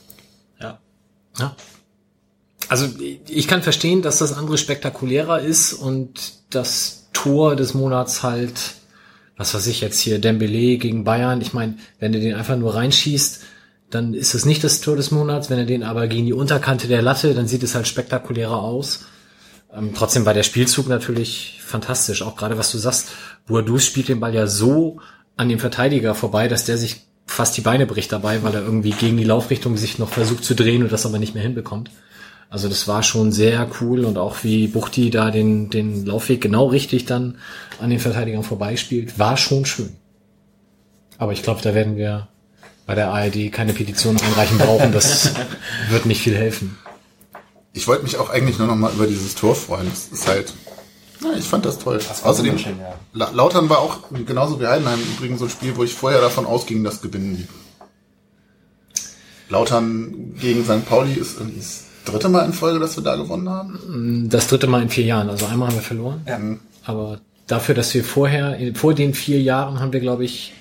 Ja. 0.60 0.78
Ja. 1.38 1.56
Also 2.68 2.88
ich 3.28 3.48
kann 3.48 3.62
verstehen, 3.62 4.02
dass 4.02 4.18
das 4.18 4.32
andere 4.32 4.58
spektakulärer 4.58 5.40
ist 5.40 5.72
und 5.72 6.32
das 6.50 7.08
Tor 7.12 7.56
des 7.56 7.74
Monats 7.74 8.22
halt, 8.22 8.74
was 9.36 9.54
weiß 9.54 9.66
ich 9.68 9.80
jetzt 9.80 10.00
hier, 10.00 10.18
Dembele 10.18 10.76
gegen 10.78 11.04
Bayern. 11.04 11.40
Ich 11.40 11.52
meine, 11.52 11.76
wenn 11.98 12.12
du 12.12 12.20
den 12.20 12.34
einfach 12.34 12.56
nur 12.56 12.74
reinschießt, 12.74 13.42
dann 13.90 14.14
ist 14.14 14.34
es 14.34 14.44
nicht 14.44 14.64
das 14.64 14.80
Tor 14.80 14.96
des 14.96 15.10
Monats. 15.10 15.48
Wenn 15.48 15.58
er 15.58 15.64
den 15.64 15.82
aber 15.82 16.08
gegen 16.08 16.26
die 16.26 16.32
Unterkante 16.32 16.88
der 16.88 17.02
Latte, 17.02 17.34
dann 17.34 17.46
sieht 17.46 17.62
es 17.62 17.74
halt 17.74 17.86
spektakulärer 17.86 18.60
aus. 18.60 19.06
Ähm, 19.74 19.92
trotzdem 19.94 20.26
war 20.26 20.34
der 20.34 20.42
Spielzug 20.42 20.88
natürlich 20.88 21.60
fantastisch. 21.64 22.22
Auch 22.22 22.36
gerade 22.36 22.58
was 22.58 22.72
du 22.72 22.78
sagst, 22.78 23.08
Boadus 23.46 23.84
spielt 23.84 24.08
den 24.08 24.20
Ball 24.20 24.34
ja 24.34 24.46
so 24.46 25.00
an 25.36 25.48
dem 25.48 25.58
Verteidiger 25.58 26.14
vorbei, 26.14 26.48
dass 26.48 26.64
der 26.64 26.78
sich 26.78 27.06
fast 27.26 27.56
die 27.56 27.60
Beine 27.60 27.86
bricht 27.86 28.12
dabei, 28.12 28.42
weil 28.42 28.54
er 28.54 28.62
irgendwie 28.62 28.90
gegen 28.90 29.16
die 29.16 29.24
Laufrichtung 29.24 29.76
sich 29.76 29.98
noch 29.98 30.08
versucht 30.08 30.44
zu 30.44 30.54
drehen 30.54 30.82
und 30.82 30.92
das 30.92 31.06
aber 31.06 31.18
nicht 31.18 31.34
mehr 31.34 31.42
hinbekommt. 31.42 31.90
Also 32.48 32.68
das 32.68 32.86
war 32.86 33.02
schon 33.02 33.32
sehr 33.32 33.68
cool 33.80 34.04
und 34.04 34.18
auch 34.18 34.44
wie 34.44 34.68
Buchti 34.68 35.10
da 35.10 35.30
den, 35.30 35.68
den 35.68 36.06
Laufweg 36.06 36.40
genau 36.40 36.66
richtig 36.66 37.04
dann 37.04 37.38
an 37.80 37.90
den 37.90 37.98
Verteidigern 37.98 38.44
vorbeispielt, 38.44 39.18
war 39.18 39.36
schon 39.36 39.66
schön. 39.66 39.96
Aber 41.18 41.32
ich 41.32 41.42
glaube, 41.42 41.60
da 41.62 41.74
werden 41.74 41.96
wir 41.96 42.28
bei 42.86 42.94
der 42.94 43.10
ARD 43.10 43.50
keine 43.50 43.72
Petition 43.72 44.16
einreichen 44.20 44.58
brauchen. 44.58 44.92
Das 44.92 45.32
wird 45.90 46.06
nicht 46.06 46.22
viel 46.22 46.36
helfen. 46.36 46.78
Ich 47.72 47.88
wollte 47.88 48.04
mich 48.04 48.16
auch 48.16 48.30
eigentlich 48.30 48.58
nur 48.58 48.68
noch 48.68 48.76
mal 48.76 48.92
über 48.92 49.06
dieses 49.06 49.34
Tor 49.34 49.54
freuen. 49.54 49.90
Das 49.90 50.08
ist 50.08 50.28
halt, 50.28 50.54
na, 51.20 51.36
ich 51.36 51.44
fand 51.44 51.66
das 51.66 51.78
toll. 51.78 51.98
Das 51.98 52.22
Außerdem, 52.22 52.58
schön, 52.58 52.76
ja. 52.78 53.30
Lautern 53.32 53.68
war 53.68 53.80
auch 53.80 53.98
genauso 54.26 54.60
wie 54.60 54.66
Heidenheim 54.66 55.00
übrigens 55.16 55.40
so 55.40 55.46
ein 55.46 55.50
Spiel, 55.50 55.76
wo 55.76 55.84
ich 55.84 55.94
vorher 55.94 56.20
davon 56.20 56.46
ausging, 56.46 56.84
dass 56.84 57.02
gewinnen 57.02 57.36
die. 57.36 57.48
Lautern 59.48 60.34
gegen 60.40 60.64
St. 60.64 60.88
Pauli 60.88 61.14
ist 61.14 61.38
irgendwie 61.38 61.60
dritte 62.06 62.28
Mal 62.28 62.46
in 62.46 62.52
Folge, 62.52 62.80
dass 62.80 62.96
wir 62.96 63.04
da 63.04 63.16
gewonnen 63.16 63.48
haben? 63.48 64.28
Das 64.30 64.48
dritte 64.48 64.66
Mal 64.66 64.82
in 64.82 64.88
vier 64.88 65.04
Jahren. 65.04 65.28
Also 65.28 65.46
einmal 65.46 65.68
haben 65.68 65.76
wir 65.76 65.82
verloren. 65.82 66.22
Ja. 66.26 66.40
Aber 66.84 67.20
dafür, 67.46 67.74
dass 67.74 67.92
wir 67.94 68.04
vorher, 68.04 68.58
vor 68.74 68.94
den 68.94 69.12
vier 69.14 69.40
Jahren 69.40 69.80
haben 69.80 69.92
wir, 69.92 70.00
glaube 70.00 70.24
ich, 70.24 70.54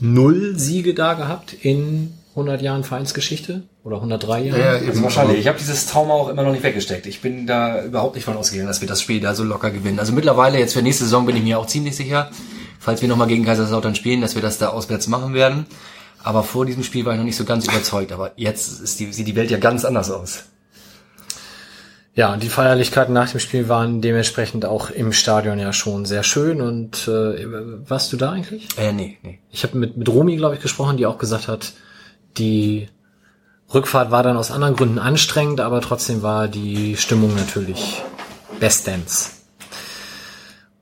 null 0.00 0.58
Siege 0.58 0.94
da 0.94 1.14
gehabt 1.14 1.52
in 1.52 2.14
100 2.30 2.62
Jahren 2.62 2.84
Vereinsgeschichte 2.84 3.64
oder 3.84 3.96
103 3.96 4.42
Jahren. 4.44 4.60
Ja, 4.60 4.70
also 4.72 5.02
wahrscheinlich. 5.02 5.38
Ich 5.40 5.48
habe 5.48 5.58
dieses 5.58 5.86
Trauma 5.86 6.14
auch 6.14 6.28
immer 6.28 6.42
noch 6.42 6.52
nicht 6.52 6.62
weggesteckt. 6.62 7.06
Ich 7.06 7.20
bin 7.20 7.46
da 7.46 7.84
überhaupt 7.84 8.14
nicht 8.14 8.24
von 8.24 8.36
ausgegangen, 8.36 8.68
dass 8.68 8.80
wir 8.80 8.88
das 8.88 9.02
Spiel 9.02 9.20
da 9.20 9.34
so 9.34 9.42
locker 9.42 9.70
gewinnen. 9.70 9.98
Also 9.98 10.12
mittlerweile 10.12 10.58
jetzt 10.58 10.74
für 10.74 10.82
nächste 10.82 11.04
Saison 11.04 11.26
bin 11.26 11.36
ich 11.36 11.42
mir 11.42 11.58
auch 11.58 11.66
ziemlich 11.66 11.96
sicher, 11.96 12.30
falls 12.78 13.02
wir 13.02 13.08
nochmal 13.08 13.26
gegen 13.26 13.44
Kaiserslautern 13.44 13.94
spielen, 13.94 14.20
dass 14.20 14.36
wir 14.36 14.42
das 14.42 14.58
da 14.58 14.68
auswärts 14.68 15.08
machen 15.08 15.34
werden. 15.34 15.66
Aber 16.22 16.42
vor 16.42 16.66
diesem 16.66 16.84
Spiel 16.84 17.04
war 17.04 17.14
ich 17.14 17.18
noch 17.18 17.24
nicht 17.24 17.36
so 17.36 17.44
ganz 17.44 17.66
überzeugt. 17.66 18.12
Aber 18.12 18.32
jetzt 18.36 18.80
ist 18.80 19.00
die, 19.00 19.12
sieht 19.12 19.26
die 19.26 19.36
Welt 19.36 19.50
ja 19.50 19.58
ganz 19.58 19.84
anders 19.84 20.10
aus. 20.10 20.44
Ja, 22.14 22.36
die 22.36 22.48
Feierlichkeiten 22.48 23.14
nach 23.14 23.30
dem 23.30 23.40
Spiel 23.40 23.68
waren 23.68 24.00
dementsprechend 24.00 24.64
auch 24.64 24.90
im 24.90 25.12
Stadion 25.12 25.58
ja 25.58 25.72
schon 25.72 26.04
sehr 26.04 26.24
schön. 26.24 26.60
Und 26.60 27.06
äh, 27.06 27.46
warst 27.88 28.12
du 28.12 28.16
da 28.16 28.32
eigentlich? 28.32 28.66
Äh, 28.76 28.92
nee, 28.92 29.18
nee. 29.22 29.38
Ich 29.50 29.62
habe 29.62 29.78
mit, 29.78 29.96
mit 29.96 30.08
Romi, 30.08 30.36
glaube 30.36 30.56
ich, 30.56 30.60
gesprochen, 30.60 30.96
die 30.96 31.06
auch 31.06 31.18
gesagt 31.18 31.46
hat, 31.46 31.72
die 32.36 32.88
Rückfahrt 33.72 34.10
war 34.10 34.24
dann 34.24 34.36
aus 34.36 34.50
anderen 34.50 34.74
Gründen 34.74 34.98
anstrengend, 34.98 35.60
aber 35.60 35.80
trotzdem 35.80 36.22
war 36.22 36.48
die 36.48 36.96
Stimmung 36.96 37.34
natürlich 37.36 38.02
bestens. 38.58 39.40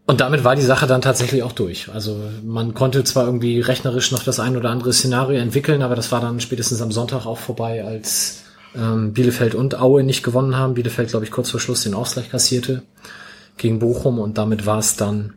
Und 0.06 0.22
damit 0.22 0.42
war 0.42 0.56
die 0.56 0.62
Sache 0.62 0.86
dann 0.86 1.02
tatsächlich 1.02 1.42
auch 1.42 1.52
durch. 1.52 1.90
Also 1.92 2.18
man 2.42 2.72
konnte 2.72 3.04
zwar 3.04 3.26
irgendwie 3.26 3.60
rechnerisch 3.60 4.10
noch 4.10 4.22
das 4.22 4.40
ein 4.40 4.56
oder 4.56 4.70
andere 4.70 4.94
Szenario 4.94 5.38
entwickeln, 5.38 5.82
aber 5.82 5.94
das 5.94 6.10
war 6.10 6.22
dann 6.22 6.40
spätestens 6.40 6.80
am 6.80 6.90
Sonntag 6.90 7.26
auch 7.26 7.36
vorbei, 7.36 7.84
als 7.84 8.44
ähm, 8.78 9.12
Bielefeld 9.12 9.54
und 9.54 9.80
Aue 9.80 10.04
nicht 10.04 10.22
gewonnen 10.22 10.56
haben. 10.56 10.74
Bielefeld, 10.74 11.10
glaube 11.10 11.24
ich, 11.24 11.30
kurz 11.30 11.50
vor 11.50 11.60
Schluss 11.60 11.82
den 11.82 11.94
Ausgleich 11.94 12.30
kassierte 12.30 12.82
gegen 13.56 13.80
Bochum 13.80 14.18
und 14.18 14.38
damit 14.38 14.66
war 14.66 14.78
es 14.78 14.96
dann 14.96 15.34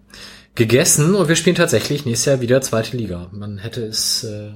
gegessen 0.56 1.16
und 1.16 1.28
wir 1.28 1.36
spielen 1.36 1.56
tatsächlich 1.56 2.06
nächstes 2.06 2.26
Jahr 2.26 2.42
wieder 2.42 2.62
zweite 2.62 2.96
Liga. 2.96 3.30
Man 3.32 3.58
hätte 3.58 3.84
es 3.86 4.24
äh, 4.24 4.52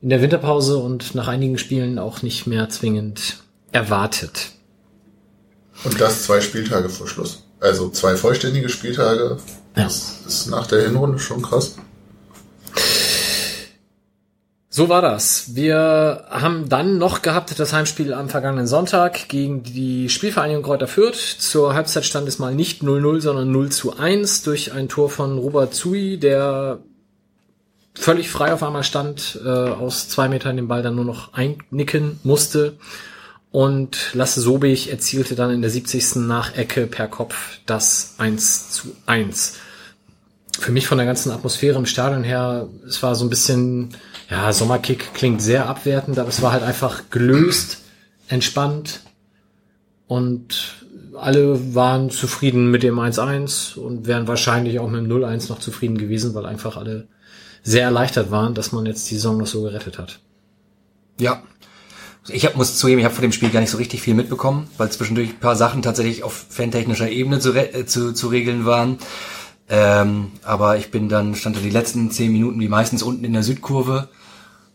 in 0.00 0.08
der 0.08 0.22
Winterpause 0.22 0.78
und 0.78 1.14
nach 1.14 1.28
einigen 1.28 1.58
Spielen 1.58 1.98
auch 1.98 2.22
nicht 2.22 2.46
mehr 2.46 2.68
zwingend 2.68 3.42
erwartet. 3.72 4.52
Und 5.82 6.00
das 6.00 6.24
zwei 6.24 6.40
Spieltage 6.40 6.88
vor 6.88 7.08
Schluss. 7.08 7.44
Also 7.60 7.90
zwei 7.90 8.16
vollständige 8.16 8.68
Spieltage. 8.68 9.38
Ja. 9.76 9.84
Das 9.84 10.20
ist 10.26 10.46
nach 10.48 10.66
der 10.66 10.82
Hinrunde 10.82 11.18
schon 11.18 11.42
krass. 11.42 11.76
So 14.76 14.88
war 14.88 15.02
das. 15.02 15.54
Wir 15.54 16.24
haben 16.30 16.68
dann 16.68 16.98
noch 16.98 17.22
gehabt 17.22 17.60
das 17.60 17.72
Heimspiel 17.72 18.12
am 18.12 18.28
vergangenen 18.28 18.66
Sonntag 18.66 19.28
gegen 19.28 19.62
die 19.62 20.08
Spielvereinigung 20.08 20.64
Kräuter 20.64 20.88
Fürth. 20.88 21.36
Zur 21.38 21.74
Halbzeit 21.74 22.04
stand 22.04 22.26
es 22.26 22.40
mal 22.40 22.52
nicht 22.52 22.82
0-0, 22.82 23.20
sondern 23.20 23.52
0 23.52 23.70
zu 23.70 23.96
1 23.96 24.42
durch 24.42 24.72
ein 24.72 24.88
Tor 24.88 25.10
von 25.10 25.38
Robert 25.38 25.74
Zui, 25.74 26.18
der 26.18 26.80
völlig 27.94 28.28
frei 28.30 28.52
auf 28.52 28.64
einmal 28.64 28.82
stand, 28.82 29.38
äh, 29.44 29.48
aus 29.48 30.08
zwei 30.08 30.28
Metern 30.28 30.56
den 30.56 30.66
Ball 30.66 30.82
dann 30.82 30.96
nur 30.96 31.04
noch 31.04 31.34
einnicken 31.34 32.18
musste. 32.24 32.76
Und 33.52 34.10
Lasse 34.12 34.40
Sobich 34.40 34.90
erzielte 34.90 35.36
dann 35.36 35.52
in 35.52 35.60
der 35.60 35.70
70. 35.70 36.26
nach 36.26 36.56
Ecke 36.56 36.88
per 36.88 37.06
Kopf 37.06 37.60
das 37.66 38.16
1 38.18 38.72
zu 38.72 38.88
1. 39.06 39.54
Für 40.64 40.72
mich 40.72 40.86
von 40.86 40.96
der 40.96 41.06
ganzen 41.06 41.30
Atmosphäre 41.30 41.76
im 41.76 41.84
Stadion 41.84 42.24
her, 42.24 42.68
es 42.88 43.02
war 43.02 43.14
so 43.14 43.26
ein 43.26 43.28
bisschen 43.28 43.90
ja, 44.30 44.50
Sommerkick 44.50 45.12
klingt 45.12 45.42
sehr 45.42 45.68
abwertend, 45.68 46.18
aber 46.18 46.30
es 46.30 46.40
war 46.40 46.52
halt 46.52 46.62
einfach 46.62 47.10
gelöst, 47.10 47.82
entspannt 48.28 49.00
und 50.06 50.86
alle 51.20 51.74
waren 51.74 52.08
zufrieden 52.08 52.70
mit 52.70 52.82
dem 52.82 52.98
1-1 52.98 53.76
und 53.76 54.06
wären 54.06 54.26
wahrscheinlich 54.26 54.80
auch 54.80 54.88
mit 54.88 55.04
dem 55.04 55.12
0-1 55.12 55.50
noch 55.50 55.58
zufrieden 55.58 55.98
gewesen, 55.98 56.32
weil 56.32 56.46
einfach 56.46 56.78
alle 56.78 57.08
sehr 57.62 57.82
erleichtert 57.82 58.30
waren, 58.30 58.54
dass 58.54 58.72
man 58.72 58.86
jetzt 58.86 59.10
die 59.10 59.16
Saison 59.16 59.36
noch 59.36 59.46
so 59.46 59.64
gerettet 59.64 59.98
hat. 59.98 60.18
Ja. 61.20 61.42
Ich 62.28 62.46
hab, 62.46 62.56
muss 62.56 62.78
zugeben, 62.78 63.00
ich 63.00 63.04
habe 63.04 63.14
vor 63.14 63.20
dem 63.20 63.32
Spiel 63.32 63.50
gar 63.50 63.60
nicht 63.60 63.68
so 63.68 63.76
richtig 63.76 64.00
viel 64.00 64.14
mitbekommen, 64.14 64.66
weil 64.78 64.90
zwischendurch 64.90 65.28
ein 65.28 65.40
paar 65.40 65.56
Sachen 65.56 65.82
tatsächlich 65.82 66.22
auf 66.22 66.46
fantechnischer 66.48 67.10
Ebene 67.10 67.38
zu, 67.38 67.52
äh, 67.52 67.84
zu, 67.84 68.14
zu 68.14 68.28
regeln 68.28 68.64
waren. 68.64 68.96
Ähm, 69.68 70.32
aber 70.42 70.76
ich 70.76 70.90
bin 70.90 71.08
dann, 71.08 71.34
stand 71.34 71.56
da 71.56 71.60
die 71.60 71.70
letzten 71.70 72.10
zehn 72.10 72.32
Minuten 72.32 72.60
wie 72.60 72.68
meistens 72.68 73.02
unten 73.02 73.24
in 73.24 73.32
der 73.32 73.42
Südkurve 73.42 74.08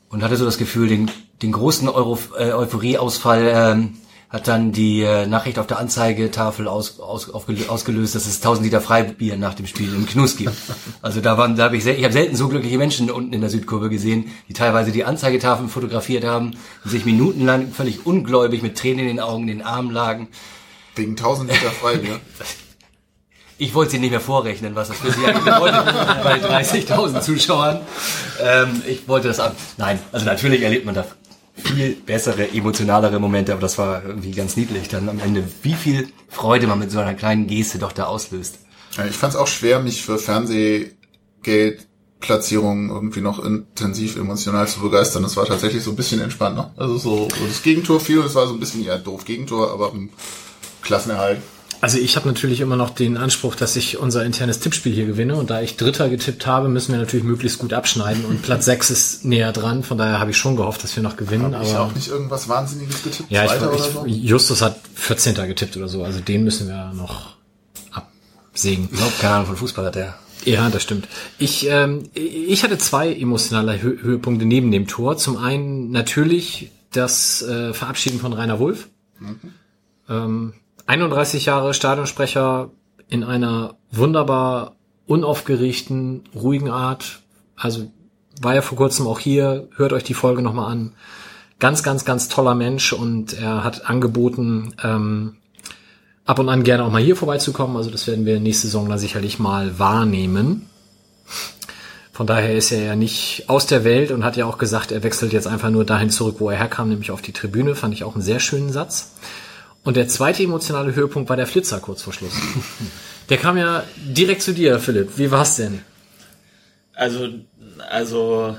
und 0.10 0.24
hatte 0.24 0.36
so 0.36 0.46
das 0.46 0.58
Gefühl, 0.58 0.88
den, 0.88 1.12
den 1.42 1.52
großen 1.52 1.88
Euro, 1.88 2.18
äh, 2.38 2.52
Euphorieausfall 2.52 3.52
ähm, 3.54 3.98
hat 4.30 4.48
dann 4.48 4.72
die 4.72 5.02
äh, 5.02 5.26
Nachricht 5.26 5.58
auf 5.58 5.66
der 5.66 5.80
Anzeigetafel 5.80 6.68
aus, 6.68 7.00
aus, 7.00 7.32
ausgelöst, 7.32 8.14
dass 8.14 8.28
es 8.28 8.38
1000 8.38 8.66
Liter 8.66 8.80
Freibier 8.80 9.38
nach 9.38 9.56
dem 9.56 9.66
Spiel 9.66 9.94
im 9.94 10.06
Knus 10.06 10.38
gibt. 10.38 10.54
Also 11.02 11.20
da 11.20 11.38
waren, 11.38 11.56
da 11.56 11.66
habe 11.66 11.78
ich, 11.78 11.86
ich 11.86 12.04
habe 12.04 12.14
selten 12.14 12.36
so 12.36 12.48
glückliche 12.48 12.78
Menschen 12.78 13.10
unten 13.10 13.34
in 13.34 13.42
der 13.42 13.50
Südkurve 13.50 13.90
gesehen, 13.90 14.32
die 14.48 14.54
teilweise 14.54 14.92
die 14.92 15.04
Anzeigetafeln 15.04 15.68
fotografiert 15.68 16.26
haben 16.26 16.52
und 16.84 16.92
sich 16.92 17.06
minutenlang 17.06 17.72
völlig 17.72 18.06
ungläubig 18.06 18.62
mit 18.62 18.78
Tränen 18.78 19.00
in 19.00 19.08
den 19.08 19.20
Augen 19.20 19.44
in 19.44 19.60
den 19.60 19.62
Armen 19.64 19.92
lagen. 19.92 20.28
Wegen 20.96 21.12
1000 21.12 21.52
Liter 21.52 21.72
Freibier. 21.72 22.20
Ich 23.62 23.74
wollte 23.74 23.92
sie 23.92 24.00
nicht 24.00 24.12
mehr 24.12 24.22
vorrechnen, 24.22 24.74
was 24.74 24.88
das 24.88 24.96
für 24.98 25.12
sie 25.12 25.20
bedeutet 25.20 25.86
bei 26.24 26.40
30.000 26.40 27.20
Zuschauern. 27.20 27.82
Ähm, 28.42 28.82
ich 28.88 29.06
wollte 29.06 29.28
das 29.28 29.42
an. 29.42 29.52
Nein, 29.76 30.00
also 30.14 30.26
natürlich 30.26 30.62
erlebt 30.62 30.86
man 30.86 30.96
da 30.96 31.06
viel 31.56 31.94
bessere, 31.94 32.54
emotionalere 32.54 33.20
Momente, 33.20 33.52
aber 33.52 33.60
das 33.60 33.78
war 33.78 34.02
irgendwie 34.06 34.32
ganz 34.32 34.56
niedlich 34.56 34.88
dann 34.88 35.10
am 35.10 35.20
Ende, 35.20 35.44
wie 35.62 35.74
viel 35.74 36.08
Freude 36.30 36.68
man 36.68 36.80
mit 36.80 36.90
so 36.90 37.00
einer 37.00 37.16
kleinen 37.16 37.48
Geste 37.48 37.80
doch 37.80 37.92
da 37.92 38.06
auslöst. 38.06 38.60
Ich 39.10 39.18
fand 39.18 39.34
es 39.34 39.40
auch 39.40 39.48
schwer, 39.48 39.82
mich 39.82 40.04
für 40.04 40.20
Fernsehgeldplatzierungen 40.20 42.90
irgendwie 42.90 43.20
noch 43.20 43.44
intensiv 43.44 44.16
emotional 44.16 44.70
zu 44.70 44.80
begeistern. 44.80 45.24
Das 45.24 45.36
war 45.36 45.46
tatsächlich 45.46 45.84
so 45.84 45.92
ein 45.92 45.98
bisschen 45.98 46.22
entspannter. 46.22 46.72
Also 46.78 46.98
so, 46.98 47.28
das 47.46 47.62
Gegentor 47.62 48.00
fiel, 48.00 48.20
es 48.20 48.36
war 48.36 48.48
so 48.48 48.54
ein 48.54 48.62
bisschen 48.62 48.86
ja 48.86 48.98
doof 48.98 49.26
Gegentor, 49.26 49.74
aber 49.74 49.92
ein 49.94 50.12
Klassenerhalt. 50.82 51.42
Also 51.82 51.98
ich 51.98 52.18
habe 52.18 52.28
natürlich 52.28 52.60
immer 52.60 52.76
noch 52.76 52.90
den 52.90 53.16
Anspruch, 53.16 53.56
dass 53.56 53.76
ich 53.78 53.98
unser 53.98 54.26
internes 54.26 54.60
Tippspiel 54.60 54.94
hier 54.94 55.06
gewinne 55.06 55.36
und 55.36 55.50
da 55.50 55.62
ich 55.62 55.78
Dritter 55.78 56.10
getippt 56.10 56.46
habe, 56.46 56.68
müssen 56.68 56.92
wir 56.92 57.00
natürlich 57.00 57.26
möglichst 57.26 57.60
gut 57.60 57.72
abschneiden 57.72 58.26
und 58.26 58.42
Platz 58.42 58.66
6 58.66 58.90
ist 58.90 59.26
näher 59.26 59.54
dran, 59.54 59.84
von 59.84 59.98
daher 59.98 60.20
habe 60.20 60.32
ich 60.32 60.38
schon 60.38 60.58
gehofft, 60.58 60.84
dass 60.84 60.96
wir 60.96 61.04
noch 61.04 61.16
gewinnen. 61.16 61.54
Hab 61.56 61.62
aber 61.62 61.70
ich 61.70 61.76
auch 61.76 61.96
nicht 61.96 62.10
irgendwas 62.10 62.50
Wahnsinniges 62.50 63.04
getippt? 63.04 63.32
Ja, 63.32 63.46
ich, 63.46 63.52
ich, 63.52 63.94
so? 63.94 64.06
Justus 64.06 64.62
hat 64.62 64.78
14. 64.96 65.36
getippt 65.36 65.78
oder 65.78 65.88
so, 65.88 66.04
also 66.04 66.20
den 66.20 66.44
müssen 66.44 66.68
wir 66.68 66.92
noch 66.94 67.38
absägen. 67.92 68.90
Überhaupt 68.90 69.20
keine 69.22 69.36
Ahnung 69.36 69.48
von 69.48 69.56
Fußball 69.56 69.86
hat 69.86 69.96
der. 69.96 70.16
Ja, 70.46 70.70
das 70.70 70.84
stimmt. 70.84 71.08
Ich, 71.38 71.68
ähm, 71.70 72.10
ich 72.14 72.64
hatte 72.64 72.78
zwei 72.78 73.14
emotionale 73.14 73.82
Hö 73.82 74.02
Höhepunkte 74.02 74.46
neben 74.46 74.72
dem 74.72 74.88
Tor. 74.88 75.18
Zum 75.18 75.38
einen 75.38 75.92
natürlich 75.92 76.72
das 76.92 77.42
äh, 77.42 77.74
Verabschieden 77.74 78.20
von 78.20 78.34
Rainer 78.34 78.60
Wolf. 78.60 78.88
Mhm. 79.20 79.40
Ähm, 80.10 80.54
31 80.90 81.46
Jahre 81.46 81.76
Stadionsprecher 81.76 82.72
in 83.10 83.24
einer 83.24 83.76
wunderbar 83.92 84.76
unaufgeregten, 85.06 86.24
ruhigen 86.34 86.72
Art. 86.72 87.20
Also 87.56 87.92
war 88.42 88.56
ja 88.56 88.64
vor 88.64 88.76
kurzem 88.76 89.06
auch 89.06 89.20
hier, 89.20 89.68
hört 89.76 89.94
euch 89.94 90.04
die 90.04 90.16
Folge 90.16 90.42
nochmal 90.42 90.72
an. 90.72 90.96
Ganz, 91.60 91.84
ganz, 91.84 92.06
ganz 92.06 92.28
toller 92.28 92.56
Mensch 92.56 92.92
und 92.92 93.34
er 93.34 93.64
hat 93.64 93.88
angeboten, 93.88 94.74
ähm, 94.84 95.36
ab 96.26 96.40
und 96.40 96.50
an 96.50 96.64
gerne 96.64 96.86
auch 96.86 96.92
mal 96.92 97.04
hier 97.04 97.16
vorbeizukommen. 97.16 97.78
Also 97.78 97.92
das 97.92 98.08
werden 98.08 98.26
wir 98.26 98.40
nächste 98.40 98.66
Saison 98.66 98.90
da 98.90 98.98
sicherlich 98.98 99.38
mal 99.38 99.78
wahrnehmen. 99.78 100.68
Von 102.12 102.26
daher 102.26 102.56
ist 102.56 102.72
er 102.72 102.82
ja 102.82 102.96
nicht 102.96 103.44
aus 103.48 103.68
der 103.68 103.84
Welt 103.84 104.10
und 104.10 104.24
hat 104.24 104.38
ja 104.38 104.48
auch 104.48 104.58
gesagt, 104.58 104.92
er 104.92 105.04
wechselt 105.04 105.34
jetzt 105.34 105.46
einfach 105.46 105.70
nur 105.70 105.86
dahin 105.86 106.10
zurück, 106.10 106.38
wo 106.40 106.50
er 106.50 106.58
herkam, 106.58 106.90
nämlich 106.90 107.12
auf 107.12 107.22
die 107.22 107.32
Tribüne. 107.32 107.76
Fand 107.76 107.94
ich 107.94 108.04
auch 108.04 108.16
einen 108.16 108.24
sehr 108.24 108.40
schönen 108.40 108.72
Satz. 108.72 109.12
Und 109.90 109.96
der 109.96 110.08
zweite 110.08 110.44
emotionale 110.44 110.94
Höhepunkt 110.94 111.30
war 111.30 111.36
der 111.36 111.48
Flitzer 111.48 111.80
kurz 111.80 112.04
vor 112.04 112.14
Schluss. 112.14 112.34
Der 113.30 113.38
kam 113.38 113.58
ja 113.58 113.82
direkt 113.98 114.44
zu 114.44 114.54
dir, 114.54 114.80
Philipp. 114.80 115.18
Wie 115.18 115.32
war's 115.32 115.56
denn? 115.56 115.82
Also, 116.94 117.28
also, 117.90 118.56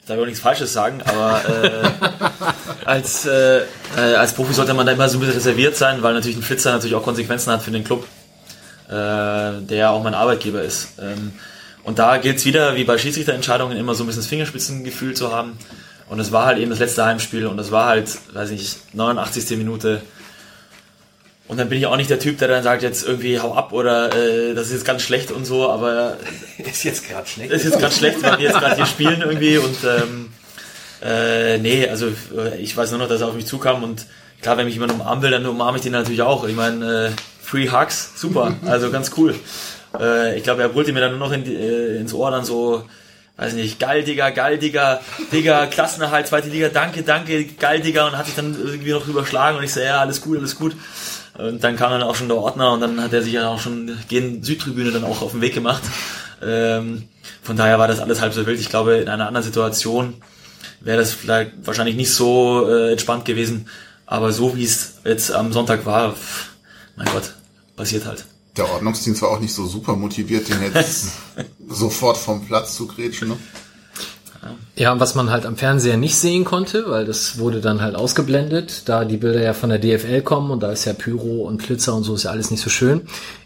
ich 0.00 0.06
darf 0.06 0.18
auch 0.18 0.24
nichts 0.24 0.40
Falsches 0.40 0.72
sagen, 0.72 1.02
aber 1.04 1.42
äh, 1.46 2.86
als, 2.86 3.26
äh, 3.26 3.58
äh, 3.58 4.14
als 4.16 4.32
Profi 4.32 4.54
sollte 4.54 4.72
man 4.72 4.86
da 4.86 4.92
immer 4.92 5.06
so 5.06 5.18
ein 5.18 5.20
bisschen 5.20 5.34
reserviert 5.34 5.76
sein, 5.76 6.02
weil 6.02 6.14
natürlich 6.14 6.38
ein 6.38 6.42
Flitzer 6.42 6.72
natürlich 6.72 6.94
auch 6.94 7.02
Konsequenzen 7.02 7.52
hat 7.52 7.60
für 7.60 7.70
den 7.70 7.84
Club, 7.84 8.06
äh, 8.88 8.90
der 8.90 9.60
ja 9.68 9.90
auch 9.90 10.02
mein 10.02 10.14
Arbeitgeber 10.14 10.62
ist. 10.62 10.92
Ähm, 10.98 11.32
und 11.82 11.98
da 11.98 12.16
gilt 12.16 12.42
wieder, 12.46 12.74
wie 12.74 12.84
bei 12.84 12.96
Schiedsrichterentscheidungen, 12.96 13.76
immer 13.76 13.94
so 13.94 14.02
ein 14.04 14.06
bisschen 14.06 14.22
das 14.22 14.30
Fingerspitzengefühl 14.30 15.12
zu 15.12 15.30
haben. 15.30 15.58
Und 16.08 16.20
es 16.20 16.32
war 16.32 16.46
halt 16.46 16.56
eben 16.56 16.70
das 16.70 16.78
letzte 16.78 17.04
Heimspiel 17.04 17.46
und 17.46 17.58
es 17.58 17.70
war 17.70 17.84
halt, 17.84 18.08
weiß 18.32 18.48
ich 18.48 18.60
nicht, 18.60 18.94
89. 18.94 19.58
Minute. 19.58 20.00
Und 21.46 21.58
dann 21.58 21.68
bin 21.68 21.78
ich 21.78 21.86
auch 21.86 21.96
nicht 21.96 22.08
der 22.08 22.18
Typ, 22.18 22.38
der 22.38 22.48
dann 22.48 22.62
sagt, 22.62 22.82
jetzt 22.82 23.06
irgendwie 23.06 23.38
hau 23.38 23.54
ab 23.54 23.72
oder 23.72 24.14
äh, 24.14 24.54
das 24.54 24.68
ist 24.68 24.72
jetzt 24.72 24.84
ganz 24.86 25.02
schlecht 25.02 25.30
und 25.30 25.44
so, 25.44 25.70
aber 25.70 26.16
Ist 26.58 26.84
jetzt 26.84 27.06
gerade 27.06 27.26
schlecht. 27.26 27.52
ist 27.52 27.64
jetzt 27.64 27.78
gerade 27.78 27.94
schlecht, 27.94 28.22
weil 28.22 28.38
wir 28.38 28.46
jetzt 28.46 28.58
gerade 28.58 28.76
hier 28.76 28.86
spielen 28.86 29.20
irgendwie 29.20 29.58
und 29.58 29.76
ähm, 29.84 30.32
äh, 31.02 31.58
nee, 31.58 31.86
also 31.86 32.06
äh, 32.34 32.56
ich 32.58 32.74
weiß 32.74 32.90
nur 32.92 33.00
noch, 33.00 33.08
dass 33.08 33.20
er 33.20 33.28
auf 33.28 33.34
mich 33.34 33.46
zukam 33.46 33.82
und 33.82 34.06
klar, 34.40 34.56
wenn 34.56 34.64
mich 34.64 34.74
jemand 34.74 34.92
umarmen 34.92 35.22
will, 35.22 35.30
dann 35.30 35.44
umarme 35.44 35.76
ich 35.76 35.82
den 35.82 35.92
natürlich 35.92 36.22
auch. 36.22 36.46
Ich 36.46 36.56
meine, 36.56 37.08
äh, 37.08 37.10
Free 37.42 37.68
Hugs, 37.70 38.12
super, 38.16 38.54
also 38.66 38.90
ganz 38.90 39.10
cool. 39.18 39.34
Äh, 40.00 40.38
ich 40.38 40.44
glaube, 40.44 40.62
er 40.62 40.70
brüllte 40.70 40.94
mir 40.94 41.00
dann 41.00 41.10
nur 41.10 41.20
noch 41.20 41.32
in 41.32 41.44
die, 41.44 41.54
äh, 41.54 41.98
ins 41.98 42.14
Ohr 42.14 42.30
dann 42.30 42.46
so, 42.46 42.84
weiß 43.36 43.52
nicht, 43.52 43.78
geil, 43.78 44.02
Digga, 44.02 44.30
geil, 44.30 44.56
Digga, 44.58 45.00
Digga, 45.30 45.66
Klassenerhalt, 45.66 46.26
zweite 46.26 46.48
Liga, 46.48 46.68
danke, 46.68 47.02
danke, 47.02 47.44
geil, 47.44 47.80
Digga 47.80 48.06
und 48.06 48.16
hat 48.16 48.24
sich 48.24 48.34
dann 48.34 48.56
irgendwie 48.58 48.92
noch 48.92 49.06
überschlagen 49.06 49.58
und 49.58 49.64
ich 49.64 49.74
so, 49.74 49.80
ja, 49.80 50.00
alles 50.00 50.22
gut, 50.22 50.38
alles 50.38 50.56
gut. 50.56 50.74
Und 51.36 51.64
dann 51.64 51.76
kam 51.76 51.90
dann 51.90 52.02
auch 52.02 52.14
schon 52.14 52.28
der 52.28 52.36
Ordner 52.36 52.72
und 52.72 52.80
dann 52.80 53.00
hat 53.02 53.12
er 53.12 53.22
sich 53.22 53.32
ja 53.32 53.48
auch 53.48 53.60
schon 53.60 53.96
gegen 54.08 54.42
Südtribüne 54.42 54.92
dann 54.92 55.04
auch 55.04 55.20
auf 55.22 55.32
den 55.32 55.40
Weg 55.40 55.54
gemacht. 55.54 55.82
Ähm, 56.42 57.08
von 57.42 57.56
daher 57.56 57.78
war 57.78 57.88
das 57.88 58.00
alles 58.00 58.20
halb 58.20 58.32
so 58.34 58.46
wild. 58.46 58.60
Ich 58.60 58.68
glaube, 58.68 58.96
in 58.96 59.08
einer 59.08 59.26
anderen 59.26 59.44
Situation 59.44 60.14
wäre 60.80 60.98
das 60.98 61.12
vielleicht 61.12 61.52
wahrscheinlich 61.64 61.96
nicht 61.96 62.12
so 62.12 62.68
äh, 62.68 62.92
entspannt 62.92 63.24
gewesen. 63.24 63.68
Aber 64.06 64.32
so 64.32 64.56
wie 64.56 64.64
es 64.64 64.98
jetzt 65.04 65.32
am 65.32 65.52
Sonntag 65.52 65.86
war, 65.86 66.12
pff, 66.12 66.50
mein 66.96 67.06
Gott, 67.06 67.34
passiert 67.76 68.06
halt. 68.06 68.24
Der 68.56 68.70
Ordnungsdienst 68.70 69.20
war 69.22 69.30
auch 69.30 69.40
nicht 69.40 69.54
so 69.54 69.66
super 69.66 69.96
motiviert, 69.96 70.48
den 70.48 70.62
jetzt 70.62 71.08
sofort 71.68 72.16
vom 72.16 72.46
Platz 72.46 72.76
zu 72.76 72.86
grätschen. 72.86 73.28
Ne? 73.28 73.38
Ja, 74.76 74.98
was 74.98 75.14
man 75.14 75.30
halt 75.30 75.46
am 75.46 75.56
Fernseher 75.56 75.96
nicht 75.96 76.16
sehen 76.16 76.44
konnte, 76.44 76.84
weil 76.88 77.04
das 77.04 77.38
wurde 77.38 77.60
dann 77.60 77.80
halt 77.80 77.94
ausgeblendet, 77.94 78.88
da 78.88 79.04
die 79.04 79.16
Bilder 79.16 79.42
ja 79.42 79.54
von 79.54 79.70
der 79.70 79.78
DFL 79.78 80.22
kommen 80.22 80.50
und 80.50 80.62
da 80.62 80.72
ist 80.72 80.84
ja 80.84 80.92
Pyro 80.92 81.42
und 81.46 81.62
Flitzer 81.62 81.94
und 81.94 82.04
so 82.04 82.14
ist 82.14 82.24
ja 82.24 82.30
alles 82.30 82.50
nicht 82.50 82.62
so 82.62 82.70
schön. 82.70 83.02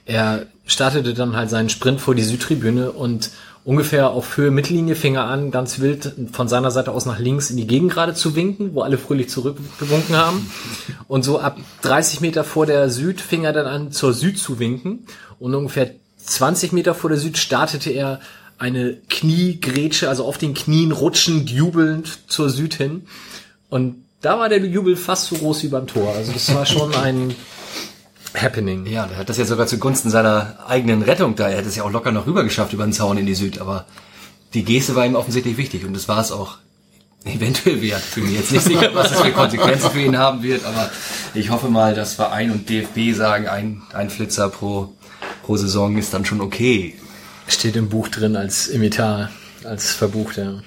Er 0.06 0.46
startete 0.66 1.14
dann 1.14 1.36
halt 1.36 1.50
seinen 1.50 1.68
Sprint 1.68 2.00
vor 2.00 2.14
die 2.14 2.22
Südtribüne 2.22 2.92
und 2.92 3.30
ungefähr 3.64 4.10
auf 4.10 4.36
Höhe 4.38 4.50
Mittellinie 4.50 4.94
fing 4.94 5.16
er 5.16 5.24
an, 5.24 5.50
ganz 5.50 5.80
wild 5.80 6.12
von 6.32 6.48
seiner 6.48 6.70
Seite 6.70 6.92
aus 6.92 7.04
nach 7.04 7.18
links 7.18 7.50
in 7.50 7.58
die 7.58 7.66
Gegend 7.66 7.92
gerade 7.92 8.14
zu 8.14 8.34
winken, 8.34 8.74
wo 8.74 8.80
alle 8.80 8.96
fröhlich 8.96 9.28
zurückgewunken 9.28 10.16
haben. 10.16 10.50
Und 11.06 11.22
so 11.22 11.38
ab 11.38 11.58
30 11.82 12.22
Meter 12.22 12.44
vor 12.44 12.64
der 12.64 12.88
Süd 12.88 13.20
fing 13.20 13.44
er 13.44 13.52
dann 13.52 13.66
an, 13.66 13.92
zur 13.92 14.14
Süd 14.14 14.38
zu 14.38 14.58
winken. 14.58 15.06
Und 15.38 15.54
ungefähr 15.54 15.90
20 16.16 16.72
Meter 16.72 16.94
vor 16.94 17.10
der 17.10 17.18
Süd 17.18 17.36
startete 17.36 17.90
er 17.90 18.20
eine 18.58 18.96
Kniegrätsche, 19.08 20.08
also 20.08 20.24
auf 20.24 20.38
den 20.38 20.54
Knien 20.54 20.92
rutschend, 20.92 21.50
jubelnd 21.50 22.18
zur 22.28 22.50
Süd 22.50 22.74
hin. 22.74 23.06
Und 23.68 24.04
da 24.20 24.38
war 24.38 24.48
der 24.48 24.58
Jubel 24.64 24.96
fast 24.96 25.26
so 25.26 25.36
groß 25.36 25.62
wie 25.62 25.68
beim 25.68 25.86
Tor. 25.86 26.12
Also 26.14 26.32
das 26.32 26.52
war 26.54 26.66
schon 26.66 26.94
ein 26.94 27.34
Happening. 28.34 28.86
Ja, 28.86 29.06
der 29.06 29.16
hat 29.16 29.28
das 29.28 29.38
ja 29.38 29.44
sogar 29.44 29.66
zugunsten 29.66 30.10
seiner 30.10 30.58
eigenen 30.66 31.02
Rettung 31.02 31.36
da. 31.36 31.48
Er 31.48 31.58
hätte 31.58 31.68
es 31.68 31.76
ja 31.76 31.84
auch 31.84 31.90
locker 31.90 32.10
noch 32.10 32.26
rüber 32.26 32.44
geschafft 32.44 32.72
über 32.72 32.84
den 32.84 32.92
Zaun 32.92 33.16
in 33.16 33.26
die 33.26 33.34
Süd, 33.34 33.60
aber 33.60 33.86
die 34.54 34.64
Geste 34.64 34.96
war 34.96 35.06
ihm 35.06 35.14
offensichtlich 35.14 35.56
wichtig 35.56 35.84
und 35.84 35.94
das 35.94 36.08
war 36.08 36.20
es 36.20 36.32
auch 36.32 36.58
eventuell 37.24 37.80
wert. 37.80 38.02
Bin 38.14 38.24
mir 38.24 38.38
jetzt 38.38 38.52
nicht 38.52 38.64
sicher, 38.64 38.90
was 38.92 39.10
das 39.10 39.20
für 39.20 39.32
Konsequenzen 39.32 39.90
für 39.90 40.00
ihn 40.00 40.18
haben 40.18 40.42
wird, 40.42 40.64
aber 40.64 40.90
ich 41.34 41.50
hoffe 41.50 41.68
mal, 41.68 41.94
dass 41.94 42.14
Verein 42.14 42.50
und 42.50 42.68
DFB 42.68 43.16
sagen, 43.16 43.46
ein, 43.46 43.82
ein 43.92 44.10
Flitzer 44.10 44.48
pro, 44.48 44.92
pro 45.44 45.56
Saison 45.56 45.96
ist 45.96 46.12
dann 46.12 46.24
schon 46.24 46.40
okay. 46.40 46.94
Steht 47.48 47.76
im 47.76 47.88
Buch 47.88 48.08
drin 48.08 48.36
als 48.36 48.68
Imitar, 48.68 49.30
als 49.64 49.92
verbucht, 49.92 50.36
ja. 50.36 50.62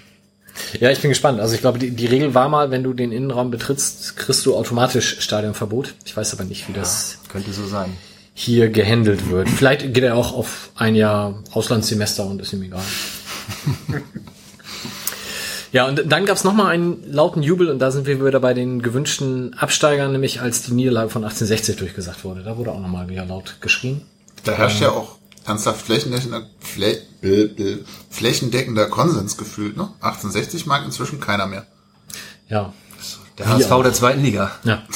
Ja, 0.79 0.91
ich 0.91 0.99
bin 0.99 1.09
gespannt. 1.09 1.39
Also 1.39 1.55
ich 1.55 1.61
glaube, 1.61 1.79
die, 1.79 1.91
die 1.91 2.05
Regel 2.05 2.33
war 2.33 2.49
mal, 2.49 2.71
wenn 2.71 2.83
du 2.83 2.93
den 2.93 3.11
Innenraum 3.11 3.51
betrittst, 3.51 4.17
kriegst 4.17 4.45
du 4.45 4.55
automatisch 4.55 5.21
Stadionverbot. 5.21 5.93
Ich 6.05 6.15
weiß 6.15 6.33
aber 6.33 6.43
nicht, 6.43 6.67
wie 6.67 6.73
das 6.73 7.19
Könnte 7.29 7.53
so 7.53 7.65
sein. 7.65 7.95
hier 8.33 8.69
gehandelt 8.69 9.29
wird. 9.29 9.49
Vielleicht 9.49 9.93
geht 9.93 10.03
er 10.03 10.15
auch 10.15 10.33
auf 10.33 10.71
ein 10.75 10.95
Jahr 10.95 11.41
Auslandssemester 11.51 12.25
und 12.25 12.41
ist 12.41 12.53
ihm 12.53 12.63
egal. 12.63 12.81
ja, 15.71 15.87
und 15.87 16.01
dann 16.05 16.25
gab's 16.25 16.43
noch 16.43 16.53
mal 16.53 16.67
einen 16.67 17.11
lauten 17.11 17.43
Jubel 17.43 17.69
und 17.69 17.79
da 17.79 17.91
sind 17.91 18.05
wir 18.07 18.23
wieder 18.25 18.39
bei 18.39 18.53
den 18.53 18.81
gewünschten 18.81 19.53
Absteigern, 19.53 20.11
nämlich 20.11 20.41
als 20.41 20.63
die 20.63 20.73
Niederlage 20.73 21.09
von 21.09 21.23
1860 21.23 21.77
durchgesagt 21.77 22.23
wurde. 22.23 22.43
Da 22.43 22.57
wurde 22.57 22.71
auch 22.71 22.79
noch 22.79 22.89
mal 22.89 23.07
wieder 23.07 23.25
laut 23.25 23.57
geschrien. 23.61 24.01
Da 24.43 24.53
herrscht 24.53 24.81
ja 24.81 24.89
auch 24.91 25.20
ernsthaft 25.45 25.81
flächendeckender, 25.85 26.47
flä, 26.59 26.97
bl, 27.21 27.47
bl, 27.49 27.85
flächendeckender 28.09 28.87
Konsens 28.87 29.37
gefühlt. 29.37 29.77
Ne? 29.77 29.89
1860 30.01 30.65
mag 30.65 30.85
inzwischen 30.85 31.19
keiner 31.19 31.47
mehr. 31.47 31.65
Ja, 32.49 32.73
Der 33.37 33.47
HSV 33.49 33.69
der 33.83 33.93
zweiten 33.93 34.21
Liga. 34.23 34.51
ja. 34.63 34.83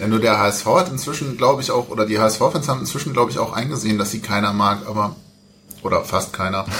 Ja, 0.00 0.08
nur 0.08 0.18
der 0.18 0.38
HSV 0.40 0.66
hat 0.66 0.90
inzwischen, 0.90 1.36
glaube 1.36 1.62
ich, 1.62 1.70
auch, 1.70 1.88
oder 1.88 2.04
die 2.04 2.18
HSV-Fans 2.18 2.66
haben 2.66 2.80
inzwischen, 2.80 3.12
glaube 3.12 3.30
ich, 3.30 3.38
auch 3.38 3.52
eingesehen, 3.52 3.96
dass 3.96 4.10
sie 4.10 4.18
keiner 4.18 4.52
mag, 4.52 4.86
aber, 4.88 5.14
oder 5.82 6.04
fast 6.04 6.32
keiner. 6.32 6.66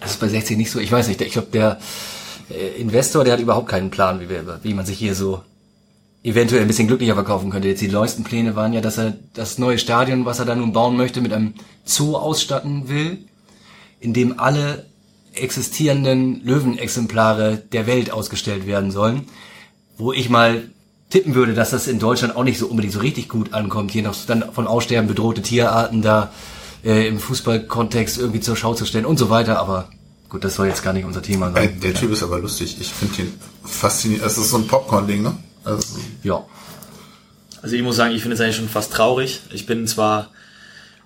Das 0.00 0.12
ist 0.12 0.20
bei 0.20 0.28
60 0.28 0.56
nicht 0.56 0.70
so. 0.70 0.78
Ich 0.78 0.92
weiß 0.92 1.08
nicht. 1.08 1.20
Ich 1.22 1.32
glaube, 1.32 1.48
der 1.52 1.80
äh, 2.50 2.80
Investor, 2.80 3.24
der 3.24 3.32
hat 3.32 3.40
überhaupt 3.40 3.68
keinen 3.68 3.90
Plan, 3.90 4.20
wie, 4.20 4.28
wir, 4.28 4.60
wie 4.62 4.72
man 4.72 4.86
sich 4.86 4.96
hier 4.96 5.14
so 5.16 5.42
eventuell 6.22 6.62
ein 6.62 6.68
bisschen 6.68 6.88
glücklicher 6.88 7.14
verkaufen 7.14 7.50
könnte. 7.50 7.68
Jetzt 7.68 7.80
die 7.80 7.88
neuesten 7.88 8.24
Pläne 8.24 8.56
waren 8.56 8.72
ja, 8.72 8.80
dass 8.80 8.98
er 8.98 9.16
das 9.34 9.58
neue 9.58 9.78
Stadion, 9.78 10.24
was 10.24 10.38
er 10.38 10.44
da 10.44 10.54
nun 10.54 10.72
bauen 10.72 10.96
möchte, 10.96 11.20
mit 11.20 11.32
einem 11.32 11.54
Zoo 11.84 12.16
ausstatten 12.16 12.88
will, 12.88 13.18
in 14.00 14.12
dem 14.12 14.38
alle 14.38 14.86
existierenden 15.32 16.42
Löwenexemplare 16.44 17.56
der 17.56 17.86
Welt 17.86 18.10
ausgestellt 18.10 18.66
werden 18.66 18.90
sollen. 18.90 19.26
Wo 19.96 20.12
ich 20.12 20.28
mal 20.28 20.70
tippen 21.10 21.34
würde, 21.34 21.54
dass 21.54 21.70
das 21.70 21.86
in 21.86 21.98
Deutschland 21.98 22.36
auch 22.36 22.44
nicht 22.44 22.58
so 22.58 22.66
unbedingt 22.66 22.92
so 22.92 23.00
richtig 23.00 23.28
gut 23.28 23.54
ankommt, 23.54 23.90
hier 23.90 24.02
noch 24.02 24.14
dann 24.26 24.52
von 24.52 24.66
Aussterben 24.66 25.08
bedrohte 25.08 25.42
Tierarten 25.42 26.02
da 26.02 26.32
äh, 26.84 27.06
im 27.06 27.18
Fußballkontext 27.18 28.18
irgendwie 28.18 28.40
zur 28.40 28.56
Schau 28.56 28.74
zu 28.74 28.84
stellen 28.84 29.06
und 29.06 29.18
so 29.18 29.30
weiter. 29.30 29.58
Aber 29.58 29.88
gut, 30.28 30.44
das 30.44 30.56
soll 30.56 30.66
jetzt 30.66 30.82
gar 30.82 30.92
nicht 30.92 31.04
unser 31.04 31.22
Thema 31.22 31.52
sein. 31.52 31.80
der 31.80 31.94
Typ 31.94 32.12
ist 32.12 32.22
aber 32.22 32.38
lustig. 32.40 32.76
Ich 32.80 32.92
finde 32.92 33.22
ihn 33.22 33.32
faszinierend. 33.64 34.26
Es 34.26 34.36
ist 34.36 34.50
so 34.50 34.58
ein 34.58 34.66
Popcorn-Ding, 34.66 35.22
ne? 35.22 35.34
Also, 35.68 35.98
Ja. 36.22 36.44
Also 37.60 37.74
ich 37.74 37.82
muss 37.82 37.96
sagen, 37.96 38.14
ich 38.14 38.22
finde 38.22 38.34
es 38.36 38.40
eigentlich 38.40 38.56
schon 38.56 38.68
fast 38.68 38.92
traurig. 38.92 39.40
Ich 39.52 39.66
bin 39.66 39.86
zwar, 39.88 40.30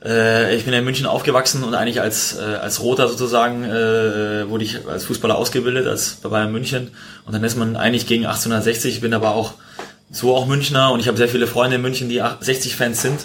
äh, 0.04 0.54
ich 0.54 0.64
bin 0.64 0.74
in 0.74 0.84
München 0.84 1.06
aufgewachsen 1.06 1.64
und 1.64 1.74
eigentlich 1.74 2.00
als, 2.00 2.36
äh, 2.36 2.42
als 2.42 2.82
Roter 2.82 3.08
sozusagen 3.08 3.64
äh, 3.64 4.48
wurde 4.48 4.64
ich 4.64 4.86
als 4.86 5.04
Fußballer 5.06 5.36
ausgebildet, 5.36 5.86
als 5.86 6.16
bei 6.22 6.28
Bayern 6.28 6.52
München. 6.52 6.90
Und 7.24 7.32
dann 7.32 7.42
ist 7.42 7.56
man 7.56 7.76
eigentlich 7.76 8.06
gegen 8.06 8.26
1860, 8.26 8.96
ich 8.96 9.00
bin 9.00 9.14
aber 9.14 9.34
auch 9.34 9.54
so 10.10 10.36
auch 10.36 10.46
Münchner 10.46 10.92
und 10.92 11.00
ich 11.00 11.08
habe 11.08 11.16
sehr 11.16 11.28
viele 11.28 11.46
Freunde 11.46 11.76
in 11.76 11.82
München, 11.82 12.10
die 12.10 12.22
60-Fans 12.22 13.00
sind 13.00 13.20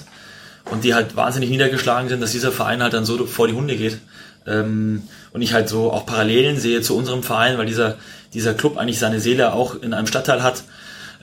und 0.71 0.85
die 0.85 0.93
halt 0.93 1.17
wahnsinnig 1.17 1.49
niedergeschlagen 1.49 2.07
sind, 2.07 2.21
dass 2.21 2.31
dieser 2.31 2.53
Verein 2.53 2.81
halt 2.81 2.93
dann 2.93 3.03
so 3.03 3.25
vor 3.25 3.47
die 3.47 3.53
Hunde 3.53 3.75
geht. 3.75 3.97
Ähm, 4.45 5.03
und 5.33 5.41
ich 5.41 5.53
halt 5.53 5.67
so 5.67 5.91
auch 5.91 6.05
Parallelen 6.05 6.57
sehe 6.57 6.81
zu 6.81 6.95
unserem 6.95 7.23
Verein, 7.23 7.57
weil 7.57 7.65
dieser, 7.65 7.97
dieser 8.33 8.53
Club 8.53 8.77
eigentlich 8.77 8.99
seine 8.99 9.19
Seele 9.19 9.53
auch 9.53 9.75
in 9.75 9.93
einem 9.93 10.07
Stadtteil 10.07 10.41
hat. 10.41 10.63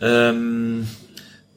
Ähm, 0.01 0.89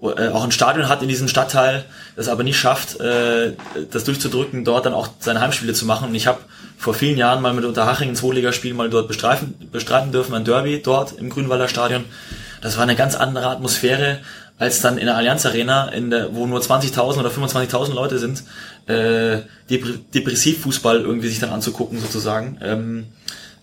äh, 0.01 0.27
auch 0.29 0.43
ein 0.43 0.51
Stadion 0.51 0.89
hat 0.89 1.01
in 1.01 1.07
diesem 1.07 1.27
Stadtteil, 1.27 1.85
das 2.15 2.27
aber 2.27 2.43
nicht 2.43 2.57
schafft, 2.59 2.99
äh, 2.99 3.53
das 3.91 4.03
durchzudrücken, 4.03 4.63
dort 4.63 4.85
dann 4.85 4.93
auch 4.93 5.09
seine 5.19 5.41
Heimspiele 5.41 5.73
zu 5.73 5.85
machen. 5.85 6.09
Und 6.09 6.15
ich 6.15 6.27
habe 6.27 6.39
vor 6.77 6.93
vielen 6.93 7.17
Jahren 7.17 7.41
mal 7.41 7.53
mit 7.53 7.65
Unterhaching 7.65 8.09
ein 8.09 8.15
Zweitligaspiel 8.15 8.73
mal 8.73 8.89
dort 8.89 9.07
bestreiten, 9.07 9.55
bestreiten 9.71 10.11
dürfen, 10.11 10.35
ein 10.35 10.45
Derby 10.45 10.81
dort 10.81 11.13
im 11.13 11.29
Grünwalder 11.29 11.67
Stadion. 11.67 12.05
Das 12.61 12.77
war 12.77 12.83
eine 12.83 12.95
ganz 12.95 13.15
andere 13.15 13.47
Atmosphäre 13.47 14.19
als 14.59 14.81
dann 14.81 14.97
in 14.97 15.05
der 15.05 15.15
Allianz 15.15 15.45
Arena, 15.45 15.89
in 15.89 16.09
der, 16.09 16.33
wo 16.33 16.47
nur 16.47 16.59
20.000 16.59 17.19
oder 17.19 17.29
25.000 17.29 17.93
Leute 17.93 18.17
sind, 18.17 18.43
äh, 18.88 19.41
Depre 19.69 19.99
Depressivfußball 20.13 21.01
irgendwie 21.01 21.27
sich 21.27 21.39
dann 21.39 21.51
anzugucken 21.51 21.99
sozusagen. 21.99 22.57
Ähm, 22.63 23.07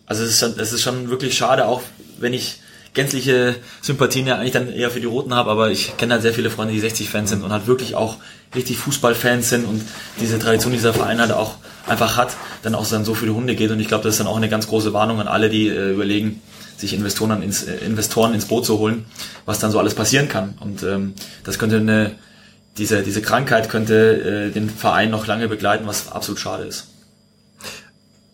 Also 0.07 0.23
es 0.23 0.31
ist, 0.31 0.41
schon, 0.41 0.59
es 0.59 0.73
ist 0.73 0.83
schon 0.83 1.09
wirklich 1.11 1.37
schade, 1.37 1.67
auch 1.67 1.83
wenn 2.19 2.35
ich 2.35 2.61
gänzliche 2.95 3.57
Sympathien 3.83 4.27
ja 4.27 4.37
eigentlich 4.37 4.53
dann 4.53 4.73
eher 4.73 4.91
für 4.91 5.01
die 5.01 5.07
Roten 5.07 5.35
habe, 5.35 5.51
aber 5.51 5.71
ich 5.71 5.97
kenne 5.97 6.15
halt 6.15 6.23
sehr 6.23 6.33
viele 6.33 6.49
Freunde, 6.49 6.73
die 6.73 6.81
60-Fans 6.81 7.31
sind 7.31 7.43
und 7.43 7.53
halt 7.53 7.67
wirklich 7.67 7.97
auch 7.97 8.17
richtig 8.55 8.79
Fußballfans 8.79 9.49
sind 9.49 9.65
und 9.67 9.83
diese 10.21 10.39
Tradition 10.39 10.73
die 10.73 10.79
dieser 10.79 10.95
Verein 10.95 11.21
halt 11.21 11.33
auch 11.33 11.57
einfach 11.87 12.17
hat, 12.17 12.37
dann 12.63 12.75
auch 12.75 12.89
dann 12.89 13.05
so 13.05 13.15
die 13.15 13.31
Hunde 13.31 13.57
geht 13.57 13.71
und 13.71 13.81
ich 13.81 13.89
glaube, 13.89 14.05
das 14.05 14.15
ist 14.15 14.21
dann 14.21 14.29
auch 14.29 14.37
eine 14.37 14.49
ganz 14.49 14.69
große 14.69 14.93
Warnung 14.93 15.21
an 15.21 15.29
alle, 15.29 15.51
die 15.51 15.69
äh, 15.69 15.93
überlegen, 15.93 16.41
sich 16.77 16.95
Investoren 16.95 17.43
ins, 17.43 17.65
äh, 17.65 17.77
Investoren 17.85 18.33
ins 18.33 18.47
Boot 18.47 18.65
zu 18.65 18.79
holen, 18.79 19.05
was 19.45 19.59
dann 19.59 19.73
so 19.73 19.79
alles 19.79 19.95
passieren 19.95 20.29
kann 20.29 20.55
und 20.61 20.83
ähm, 20.85 21.15
das 21.43 21.59
könnte 21.59 21.77
eine 21.77 22.13
diese, 22.77 23.03
diese 23.03 23.23
Krankheit 23.23 23.69
könnte 23.69 24.49
äh, 24.49 24.51
den 24.51 24.69
Verein 24.69 25.11
noch 25.11 25.27
lange 25.27 25.49
begleiten, 25.49 25.87
was 25.87 26.11
absolut 26.11 26.41
schade 26.41 26.65
ist. 26.65 26.89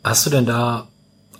Hast 0.02 0.24
du 0.24 0.30
denn 0.30 0.46
da 0.46 0.88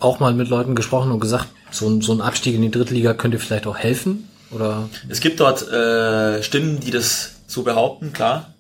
auch 0.01 0.21
mal 0.21 0.35
mit 0.35 0.49
Leuten 0.49 0.75
gesprochen 0.75 1.11
und 1.11 1.21
gesagt, 1.21 1.49
so 1.71 1.89
ein, 1.89 2.01
so 2.01 2.13
ein 2.13 2.21
Abstieg 2.21 2.55
in 2.55 2.63
die 2.63 2.71
Drittliga 2.71 3.15
könnte 3.15 3.39
vielleicht 3.39 3.67
auch 3.67 3.77
helfen? 3.79 4.29
Oder? 4.51 4.89
Es 5.09 5.21
gibt 5.21 5.41
dort 5.41 5.69
äh, 5.71 6.43
Stimmen, 6.43 6.81
die 6.81 6.91
das 6.91 7.33
so 7.47 7.63
behaupten, 7.63 8.13
klar, 8.13 8.53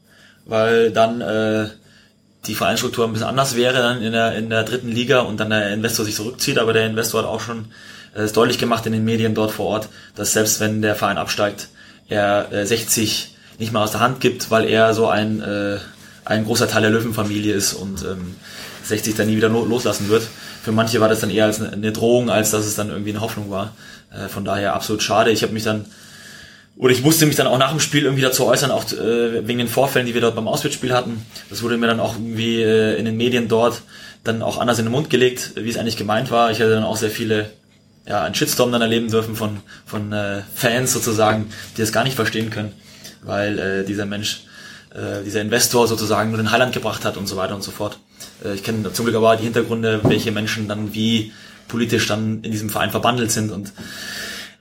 weil 0.46 0.92
dann 0.92 1.20
äh, 1.20 1.68
die 2.46 2.54
Vereinsstruktur 2.54 3.04
ein 3.04 3.12
bisschen 3.12 3.28
anders 3.28 3.56
wäre 3.56 3.74
dann 3.74 4.02
in 4.02 4.12
der, 4.12 4.34
in 4.36 4.50
der 4.50 4.62
dritten 4.62 4.90
Liga 4.90 5.20
und 5.20 5.38
dann 5.38 5.50
der 5.50 5.72
Investor 5.72 6.04
sich 6.04 6.14
zurückzieht, 6.14 6.58
aber 6.58 6.72
der 6.72 6.86
Investor 6.86 7.22
hat 7.22 7.28
auch 7.28 7.40
schon 7.40 7.66
äh, 8.14 8.24
ist 8.24 8.36
deutlich 8.36 8.58
gemacht 8.58 8.86
in 8.86 8.92
den 8.92 9.04
Medien 9.04 9.34
dort 9.34 9.52
vor 9.52 9.66
Ort, 9.66 9.88
dass 10.14 10.32
selbst 10.32 10.60
wenn 10.60 10.82
der 10.82 10.94
Verein 10.94 11.18
absteigt, 11.18 11.68
er 12.08 12.52
äh, 12.52 12.66
60 12.66 13.36
nicht 13.58 13.72
mal 13.72 13.84
aus 13.84 13.92
der 13.92 14.00
Hand 14.00 14.20
gibt, 14.20 14.50
weil 14.50 14.68
er 14.68 14.94
so 14.94 15.08
ein, 15.08 15.40
äh, 15.42 15.78
ein 16.24 16.44
großer 16.44 16.68
Teil 16.68 16.82
der 16.82 16.90
Löwenfamilie 16.90 17.54
ist 17.54 17.74
und 17.74 18.02
ähm, 18.02 18.34
60 18.84 19.14
dann 19.14 19.26
nie 19.26 19.36
wieder 19.36 19.48
loslassen 19.48 20.08
wird. 20.08 20.26
Für 20.62 20.72
manche 20.72 21.00
war 21.00 21.08
das 21.08 21.20
dann 21.20 21.30
eher 21.30 21.46
als 21.46 21.60
eine 21.60 21.92
Drohung, 21.92 22.30
als 22.30 22.50
dass 22.50 22.66
es 22.66 22.74
dann 22.74 22.90
irgendwie 22.90 23.10
eine 23.10 23.20
Hoffnung 23.20 23.50
war. 23.50 23.74
Äh, 24.12 24.28
von 24.28 24.44
daher 24.44 24.74
absolut 24.74 25.02
schade. 25.02 25.30
Ich 25.30 25.42
habe 25.42 25.52
mich 25.52 25.64
dann 25.64 25.86
oder 26.80 26.94
ich 26.94 27.02
musste 27.02 27.26
mich 27.26 27.36
dann 27.36 27.46
auch 27.46 27.58
nach 27.58 27.72
dem 27.72 27.80
Spiel 27.80 28.04
irgendwie 28.04 28.22
dazu 28.22 28.46
äußern, 28.46 28.70
auch 28.70 28.90
äh, 28.92 29.46
wegen 29.46 29.58
den 29.58 29.68
Vorfällen, 29.68 30.06
die 30.06 30.14
wir 30.14 30.22
dort 30.22 30.34
beim 30.34 30.48
Auswärtsspiel 30.48 30.94
hatten. 30.94 31.26
Das 31.50 31.62
wurde 31.62 31.76
mir 31.76 31.86
dann 31.86 32.00
auch 32.00 32.14
irgendwie 32.14 32.62
äh, 32.62 32.96
in 32.96 33.04
den 33.04 33.18
Medien 33.18 33.48
dort 33.48 33.82
dann 34.24 34.42
auch 34.42 34.56
anders 34.56 34.78
in 34.78 34.86
den 34.86 34.92
Mund 34.92 35.10
gelegt, 35.10 35.52
wie 35.56 35.68
es 35.68 35.76
eigentlich 35.76 35.98
gemeint 35.98 36.30
war. 36.30 36.50
Ich 36.50 36.58
hatte 36.58 36.70
dann 36.70 36.84
auch 36.84 36.96
sehr 36.96 37.10
viele, 37.10 37.50
ja, 38.06 38.22
einen 38.22 38.34
Shitstorm 38.34 38.72
dann 38.72 38.80
erleben 38.80 39.10
dürfen 39.10 39.36
von, 39.36 39.60
von 39.84 40.12
äh, 40.14 40.40
Fans 40.54 40.94
sozusagen, 40.94 41.50
die 41.76 41.82
das 41.82 41.92
gar 41.92 42.04
nicht 42.04 42.16
verstehen 42.16 42.48
können, 42.48 42.72
weil 43.22 43.58
äh, 43.58 43.84
dieser 43.84 44.06
Mensch, 44.06 44.44
äh, 44.94 45.22
dieser 45.22 45.42
Investor 45.42 45.86
sozusagen 45.86 46.30
nur 46.30 46.38
den 46.38 46.50
Heiland 46.50 46.72
gebracht 46.72 47.04
hat 47.04 47.18
und 47.18 47.26
so 47.26 47.36
weiter 47.36 47.54
und 47.54 47.62
so 47.62 47.72
fort. 47.72 47.98
Äh, 48.44 48.54
ich 48.54 48.62
kenne 48.62 48.92
zum 48.92 49.04
Glück 49.04 49.16
aber 49.16 49.36
die 49.36 49.44
Hintergründe, 49.44 50.00
welche 50.04 50.32
Menschen 50.32 50.68
dann 50.68 50.94
wie 50.94 51.32
politisch 51.68 52.06
dann 52.06 52.42
in 52.42 52.50
diesem 52.50 52.70
Verein 52.70 52.90
verbandelt 52.90 53.30
sind 53.30 53.52
und 53.52 53.72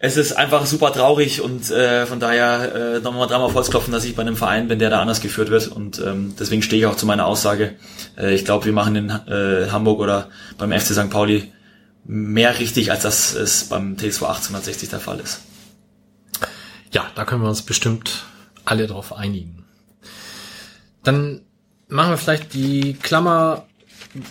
es 0.01 0.16
ist 0.16 0.32
einfach 0.32 0.66
super 0.66 0.93
traurig 0.93 1.41
und 1.41 1.70
äh, 1.72 2.05
von 2.05 2.22
daher 2.22 2.74
äh, 2.74 2.99
nochmal 3.01 3.28
dreimal 3.28 3.49
Volksklopfen, 3.49 3.91
dass 3.91 4.05
ich 4.05 4.16
bei 4.16 4.22
einem 4.22 4.38
Verein 4.38 4.70
bin, 4.70 4.80
der 4.80 4.89
da 4.89 5.01
anders 5.01 5.20
geführt 5.20 5.49
wird 5.49 5.68
und 5.68 5.99
ähm, 5.99 6.36
deswegen 6.39 6.62
stehe 6.62 6.82
ich 6.82 6.86
auch 6.86 6.95
zu 6.95 7.05
meiner 7.05 7.26
Aussage. 7.26 7.76
Äh, 8.18 8.34
ich 8.34 8.45
glaube, 8.45 8.64
wir 8.64 8.72
machen 8.72 8.95
in 8.95 9.10
äh, 9.10 9.70
Hamburg 9.70 9.99
oder 9.99 10.30
beim 10.57 10.72
FC 10.72 10.93
St. 10.93 11.10
Pauli 11.10 11.51
mehr 12.05 12.57
richtig, 12.60 12.91
als 12.91 13.03
das 13.03 13.36
es 13.36 13.66
beim 13.66 13.97
TSV 13.97 14.24
1860 14.24 14.88
der 14.88 15.01
Fall 15.01 15.20
ist. 15.20 15.41
Ja, 16.93 17.05
da 17.16 17.26
können 17.26 17.41
wir 17.41 17.49
uns 17.49 17.62
bestimmt 17.62 18.24
alle 18.64 18.88
drauf 18.88 19.14
einigen. 19.14 19.66
Dann 21.03 21.41
machen 21.89 22.11
wir 22.11 22.17
vielleicht 22.17 22.53
die 22.53 22.93
Klammer 22.93 23.65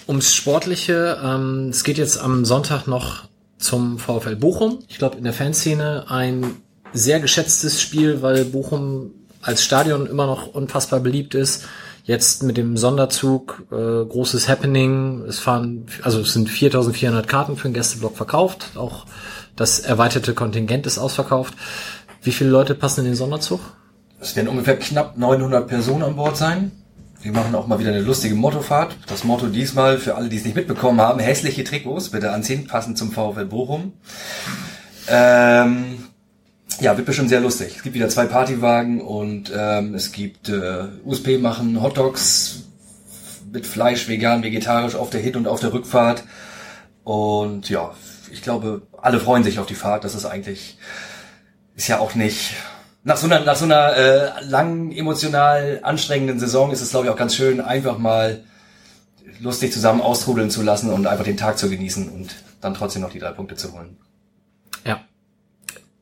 ums 0.07 0.35
Sportliche. 0.35 1.19
Ähm, 1.23 1.69
es 1.71 1.85
geht 1.85 1.99
jetzt 1.99 2.19
am 2.19 2.45
Sonntag 2.45 2.87
noch 2.87 3.25
zum 3.59 3.99
VfL 3.99 4.37
Bochum. 4.37 4.79
Ich 4.89 4.99
glaube, 4.99 5.19
in 5.19 5.25
der 5.25 5.33
Fanszene 5.33 6.07
ein 6.09 6.57
sehr 6.93 7.21
geschätztes 7.21 7.81
Spiel, 7.81 8.23
weil 8.23 8.45
Bochum 8.45 9.11
als 9.43 9.63
Stadion 9.63 10.07
immer 10.07 10.27
noch 10.27 10.47
unfassbar 10.55 11.01
beliebt 11.01 11.35
ist. 11.35 11.67
Jetzt 12.05 12.43
mit 12.43 12.57
dem 12.57 12.77
Sonderzug 12.77 13.65
äh, 13.71 13.75
großes 13.75 14.49
Happening. 14.49 15.25
Es 15.29 15.39
fahren, 15.39 15.87
also 16.03 16.21
es 16.21 16.33
sind 16.33 16.49
4.400 16.49 17.23
Karten 17.25 17.57
für 17.57 17.69
den 17.69 17.75
Gästeblock 17.75 18.17
verkauft. 18.17 18.71
Auch 18.77 19.05
das 19.57 19.81
erweiterte 19.81 20.33
Kontingent 20.33 20.87
ist 20.87 20.99
ausverkauft. 20.99 21.55
Wie 22.23 22.33
viele 22.33 22.51
Leute 22.51 22.75
passen 22.75 23.01
in 23.01 23.07
den 23.07 23.15
Sonderzug? 23.15 23.61
Es 24.21 24.35
werden 24.35 24.49
ungefähr 24.49 24.79
knapp 24.79 25.19
900 25.19 25.69
Personen 25.69 26.03
an 26.03 26.17
Bord 26.17 26.37
sein. 26.37 26.73
Wir 27.21 27.33
machen 27.33 27.55
auch 27.57 27.67
mal 27.67 27.81
wieder 27.81 27.91
eine 27.91 28.01
lustige 28.01 28.37
Mottofahrt. 28.37 28.97
Das 29.09 29.25
Motto 29.25 29.49
diesmal 29.49 29.99
für 29.99 30.15
alle, 30.15 30.29
die 30.29 30.37
es 30.37 30.45
nicht 30.45 30.55
mitbekommen 30.55 31.01
haben, 31.01 31.19
hässliche 31.19 31.65
Trikots 31.65 32.11
bitte 32.11 32.31
anziehen, 32.31 32.69
passend 32.69 32.97
zum 32.97 33.11
VfL 33.11 33.45
Bochum. 33.45 33.93
Ähm, 35.09 35.99
ja, 36.81 36.97
wird 36.97 37.07
bestimmt 37.07 37.29
sehr 37.29 37.41
lustig. 37.41 37.75
Es 37.77 37.83
gibt 37.83 37.97
wieder 37.97 38.09
zwei 38.09 38.27
Partywagen 38.27 39.01
und 39.01 39.53
ähm, 39.57 39.95
es 39.95 40.13
gibt 40.13 40.49
äh, 40.49 40.85
USP 41.05 41.39
machen, 41.39 41.83
Hotdogs 41.83 42.69
mit 43.53 43.67
Fleisch, 43.67 44.09
vegan, 44.09 44.45
vegetarisch 44.45 44.95
auf 44.95 45.11
der 45.11 45.21
Hin- 45.21 45.35
und 45.35 45.49
auf 45.49 45.59
der 45.59 45.73
Rückfahrt. 45.73 46.23
Und 47.03 47.69
ja, 47.69 47.95
ich 48.31 48.43
glaube, 48.43 48.83
alle 49.01 49.19
freuen 49.19 49.43
sich 49.43 49.59
auf 49.59 49.67
die 49.67 49.75
Fahrt. 49.75 50.05
Das 50.05 50.15
ist 50.15 50.25
eigentlich, 50.25 50.79
ist 51.75 51.89
ja 51.89 51.99
auch 51.99 52.15
nicht 52.15 52.55
nach 53.09 53.17
so 53.17 53.27
einer, 53.27 53.41
nach 53.41 53.57
so 53.57 53.65
einer 53.65 53.97
äh, 53.97 54.45
langen, 54.45 54.93
emotional 54.93 55.81
anstrengenden 55.83 56.39
Saison 56.39 56.71
ist 56.71 56.83
es, 56.83 56.91
glaube 56.91 57.07
ich, 57.07 57.13
auch 57.13 57.17
ganz 57.17 57.35
schön, 57.35 57.63
einfach 57.63 57.97
mal 57.97 58.45
lustig 59.41 59.73
zusammen 59.73 60.03
austrudeln 60.03 60.51
zu 60.51 60.63
lassen 60.63 60.93
und 60.93 61.07
einfach 61.07 61.25
den 61.25 61.39
Tag 61.39 61.57
zu 61.57 61.71
genießen 61.71 62.11
und 62.11 62.37
dann 62.61 62.75
trotzdem 62.75 63.01
noch 63.01 63.11
die 63.11 63.19
drei 63.19 63.31
Punkte 63.31 63.55
zu 63.55 63.73
holen. 63.73 63.97
Ja. 64.85 65.01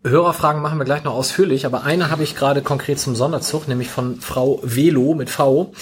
Hörerfragen 0.02 0.61
machen 0.61 0.78
wir 0.78 0.84
gleich 0.84 1.04
noch 1.04 1.14
ausführlich, 1.14 1.64
aber 1.64 1.84
eine 1.84 2.11
habe 2.11 2.24
ich 2.24 2.34
gerade 2.34 2.61
konkret 2.61 2.98
zum 2.98 3.14
Sonderzug, 3.14 3.68
nämlich 3.68 3.88
von 3.88 4.20
Frau 4.20 4.59
Velo 4.64 5.14
mit 5.14 5.30
V. 5.30 5.72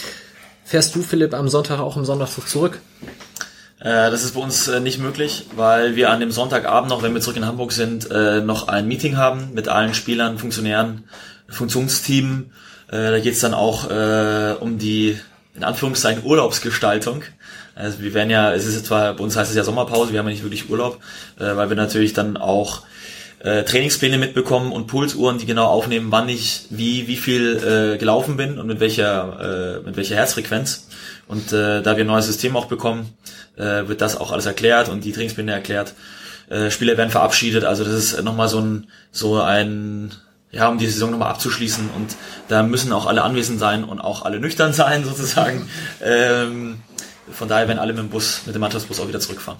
Fährst 0.63 0.95
du, 0.95 1.03
Philipp, 1.03 1.33
am 1.33 1.49
Sonntag 1.49 1.81
auch 1.81 1.97
im 1.97 2.05
Sonderzug 2.05 2.49
zurück? 2.51 2.81
Äh, 3.85 4.11
das 4.11 4.25
ist 4.25 4.33
bei 4.33 4.41
uns 4.41 4.67
äh, 4.67 4.81
nicht 4.81 4.99
möglich, 4.99 5.45
weil 5.55 5.95
wir 5.95 6.11
an 6.11 6.19
dem 6.19 6.31
Sonntagabend 6.33 6.89
noch, 6.89 7.03
wenn 7.03 7.13
wir 7.13 7.21
zurück 7.21 7.37
in 7.37 7.47
Hamburg 7.47 7.71
sind, 7.71 8.11
äh, 8.11 8.41
noch 8.41 8.67
ein 8.67 8.89
Meeting 8.89 9.19
haben 9.19 9.51
mit 9.53 9.69
allen 9.69 9.93
Spielern, 9.93 10.39
Funktionären, 10.39 11.05
Funktionsteam. 11.49 12.51
Da 12.91 13.19
geht 13.19 13.33
es 13.33 13.41
dann 13.41 13.55
auch 13.55 13.89
um 14.61 14.79
die, 14.79 15.19
in 15.57 15.65
Anführungszeichen, 15.65 16.23
Urlaubsgestaltung. 16.23 17.23
Also 17.75 18.01
wir 18.01 18.15
werden 18.15 18.31
ja, 18.31 18.53
es 18.53 18.67
ist 18.67 18.87
zwar, 18.87 19.15
bei 19.15 19.25
uns 19.25 19.37
heißt 19.37 19.51
es 19.51 19.57
ja 19.57 19.65
Sommerpause, 19.65 20.13
wir 20.13 20.21
haben 20.21 20.27
ja 20.27 20.33
nicht 20.33 20.45
wirklich 20.45 20.71
Urlaub, 20.71 21.01
weil 21.37 21.71
wir 21.71 21.77
natürlich 21.77 22.13
dann 22.13 22.37
auch 22.37 22.83
Trainingspläne 23.45 24.17
mitbekommen 24.17 24.73
und 24.73 24.87
Pulsuhren, 24.87 25.37
die 25.37 25.45
genau 25.45 25.67
aufnehmen, 25.67 26.07
wann 26.11 26.31
ich 26.31 26.63
wie 26.71 27.07
wie 27.09 27.17
viel 27.17 27.97
gelaufen 27.99 28.39
bin 28.39 28.59
und 28.59 28.67
mit 28.67 28.81
welcher 28.81 29.83
mit 29.85 29.97
welcher 29.97 30.17
Herzfrequenz. 30.17 30.89
Und 31.27 31.53
äh, 31.53 31.83
da 31.83 31.97
wir 31.97 32.05
ein 32.05 32.09
neues 32.09 32.27
System 32.27 32.57
auch 32.57 32.67
bekommen, 32.67 33.15
äh, 33.57 33.89
wird 33.89 34.01
das 34.01 34.17
auch 34.17 34.33
alles 34.33 34.47
erklärt 34.47 34.89
und 34.89 35.05
die 35.05 35.13
Trainingspläne 35.13 35.53
erklärt. 35.53 35.95
Äh, 36.51 36.71
Spieler 36.71 36.97
werden 36.97 37.11
verabschiedet, 37.11 37.65
also 37.65 37.85
das 37.85 37.95
ist 37.95 38.23
nochmal 38.23 38.49
so 38.49 38.61
ein, 38.61 38.89
so 39.11 39.41
ein, 39.41 40.13
ja, 40.51 40.69
um 40.69 40.79
die 40.79 40.87
Saison 40.87 41.11
nochmal 41.11 41.31
abzuschließen 41.31 41.91
und 41.97 42.17
da 42.49 42.63
müssen 42.63 42.93
auch 42.93 43.07
alle 43.07 43.23
anwesend 43.23 43.59
sein 43.59 43.85
und 43.85 44.01
auch 44.01 44.25
alle 44.25 44.41
nüchtern 44.41 44.73
sein 44.75 45.05
sozusagen. 45.05 45.69
Ähm, 46.03 46.83
von 47.31 47.49
daher 47.49 47.69
werden 47.69 47.79
alle 47.79 47.95
mit 47.95 48.03
dem 48.03 48.11
Bus, 48.11 48.43
mit 48.45 48.55
dem 48.55 48.61
Mannschaftsbus 48.61 49.01
auch 49.01 49.09
wieder 49.09 49.21
zurückfahren. 49.21 49.59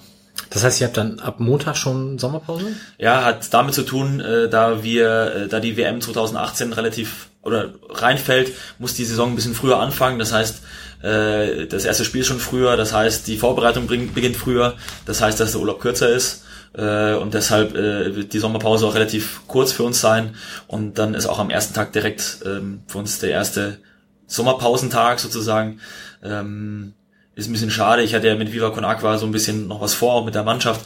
Das 0.49 0.63
heißt, 0.63 0.81
ihr 0.81 0.87
habt 0.87 0.97
dann 0.97 1.19
ab 1.19 1.39
Montag 1.39 1.77
schon 1.77 2.19
Sommerpause? 2.19 2.67
Ja, 2.97 3.23
hat 3.23 3.53
damit 3.53 3.73
zu 3.73 3.83
tun, 3.83 4.19
äh, 4.19 4.49
da 4.49 4.83
wir, 4.83 5.35
äh, 5.35 5.47
da 5.47 5.59
die 5.59 5.77
WM 5.77 6.01
2018 6.01 6.73
relativ 6.73 7.29
oder 7.41 7.73
reinfällt, 7.89 8.53
muss 8.79 8.95
die 8.95 9.05
Saison 9.05 9.31
ein 9.31 9.35
bisschen 9.35 9.53
früher 9.53 9.79
anfangen. 9.79 10.17
Das 10.17 10.33
heißt, 10.33 10.61
äh, 11.03 11.67
das 11.67 11.85
erste 11.85 12.03
Spiel 12.03 12.23
schon 12.23 12.39
früher, 12.39 12.75
das 12.75 12.91
heißt, 12.91 13.27
die 13.27 13.37
Vorbereitung 13.37 13.87
beginnt 13.87 14.35
früher, 14.35 14.73
das 15.05 15.21
heißt, 15.21 15.39
dass 15.39 15.51
der 15.51 15.61
Urlaub 15.61 15.79
kürzer 15.79 16.09
ist. 16.09 16.43
Äh, 16.73 17.13
und 17.13 17.33
deshalb 17.33 17.75
äh, 17.75 18.15
wird 18.15 18.33
die 18.33 18.39
Sommerpause 18.39 18.85
auch 18.87 18.95
relativ 18.95 19.41
kurz 19.47 19.71
für 19.71 19.83
uns 19.83 20.01
sein. 20.01 20.35
Und 20.67 20.97
dann 20.97 21.13
ist 21.13 21.27
auch 21.27 21.39
am 21.39 21.49
ersten 21.49 21.73
Tag 21.73 21.93
direkt 21.93 22.39
ähm, 22.45 22.81
für 22.87 22.97
uns 22.97 23.19
der 23.19 23.29
erste 23.29 23.77
Sommerpausentag 24.27 25.19
sozusagen. 25.19 25.79
Ähm, 26.23 26.94
ist 27.35 27.47
ein 27.47 27.53
bisschen 27.53 27.71
schade. 27.71 28.01
Ich 28.03 28.15
hatte 28.15 28.27
ja 28.27 28.35
mit 28.35 28.51
Viva 28.53 28.69
Con 28.69 28.85
Aqua 28.85 29.17
so 29.17 29.25
ein 29.25 29.31
bisschen 29.31 29.67
noch 29.67 29.81
was 29.81 29.93
vor, 29.93 30.13
auch 30.13 30.25
mit 30.25 30.35
der 30.35 30.43
Mannschaft. 30.43 30.81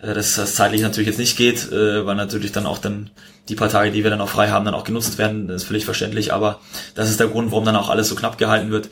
dass 0.00 0.36
das 0.36 0.54
zeitlich 0.54 0.82
natürlich 0.82 1.08
jetzt 1.08 1.18
nicht 1.18 1.36
geht, 1.36 1.70
weil 1.70 2.14
natürlich 2.14 2.52
dann 2.52 2.66
auch 2.66 2.78
dann 2.78 3.10
die 3.48 3.54
paar 3.54 3.70
Tage, 3.70 3.90
die 3.90 4.02
wir 4.02 4.10
dann 4.10 4.20
auch 4.20 4.28
frei 4.28 4.50
haben, 4.50 4.66
dann 4.66 4.74
auch 4.74 4.84
genutzt 4.84 5.16
werden. 5.16 5.48
Das 5.48 5.62
ist 5.62 5.68
völlig 5.68 5.86
verständlich. 5.86 6.32
Aber 6.32 6.60
das 6.94 7.08
ist 7.08 7.20
der 7.20 7.28
Grund, 7.28 7.52
warum 7.52 7.64
dann 7.64 7.76
auch 7.76 7.88
alles 7.88 8.08
so 8.08 8.14
knapp 8.14 8.36
gehalten 8.36 8.70
wird 8.70 8.90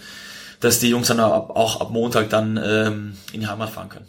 dass 0.62 0.78
die 0.78 0.88
Jungs 0.88 1.08
dann 1.08 1.20
auch 1.20 1.80
ab 1.80 1.90
Montag 1.90 2.30
dann 2.30 2.58
ähm, 2.64 3.16
in 3.32 3.40
die 3.40 3.46
Heimat 3.46 3.70
fahren 3.70 3.88
können. 3.88 4.06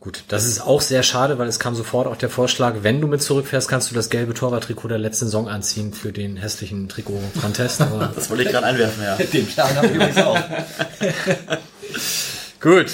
Gut, 0.00 0.24
das 0.28 0.46
ist 0.46 0.62
auch 0.62 0.80
sehr 0.80 1.02
schade, 1.02 1.38
weil 1.38 1.46
es 1.46 1.60
kam 1.60 1.74
sofort 1.74 2.06
auch 2.06 2.16
der 2.16 2.30
Vorschlag, 2.30 2.76
wenn 2.80 3.02
du 3.02 3.06
mit 3.06 3.20
zurückfährst, 3.20 3.68
kannst 3.68 3.90
du 3.90 3.94
das 3.94 4.08
gelbe 4.08 4.32
Torwarttrikot 4.32 4.88
der 4.88 4.96
letzten 4.96 5.26
Saison 5.26 5.46
anziehen 5.46 5.92
für 5.92 6.10
den 6.10 6.38
hässlichen 6.38 6.88
Trikot-Contest. 6.88 7.80
das 8.14 8.30
wollte 8.30 8.44
ich 8.44 8.48
gerade 8.48 8.64
einwerfen, 8.64 9.02
ja. 9.02 9.16
Den 9.32 9.46
Plan 9.46 9.76
habe 9.76 9.88
ich 9.88 9.94
übrigens 9.94 10.16
auch. 10.16 10.38
Gut. 12.62 12.86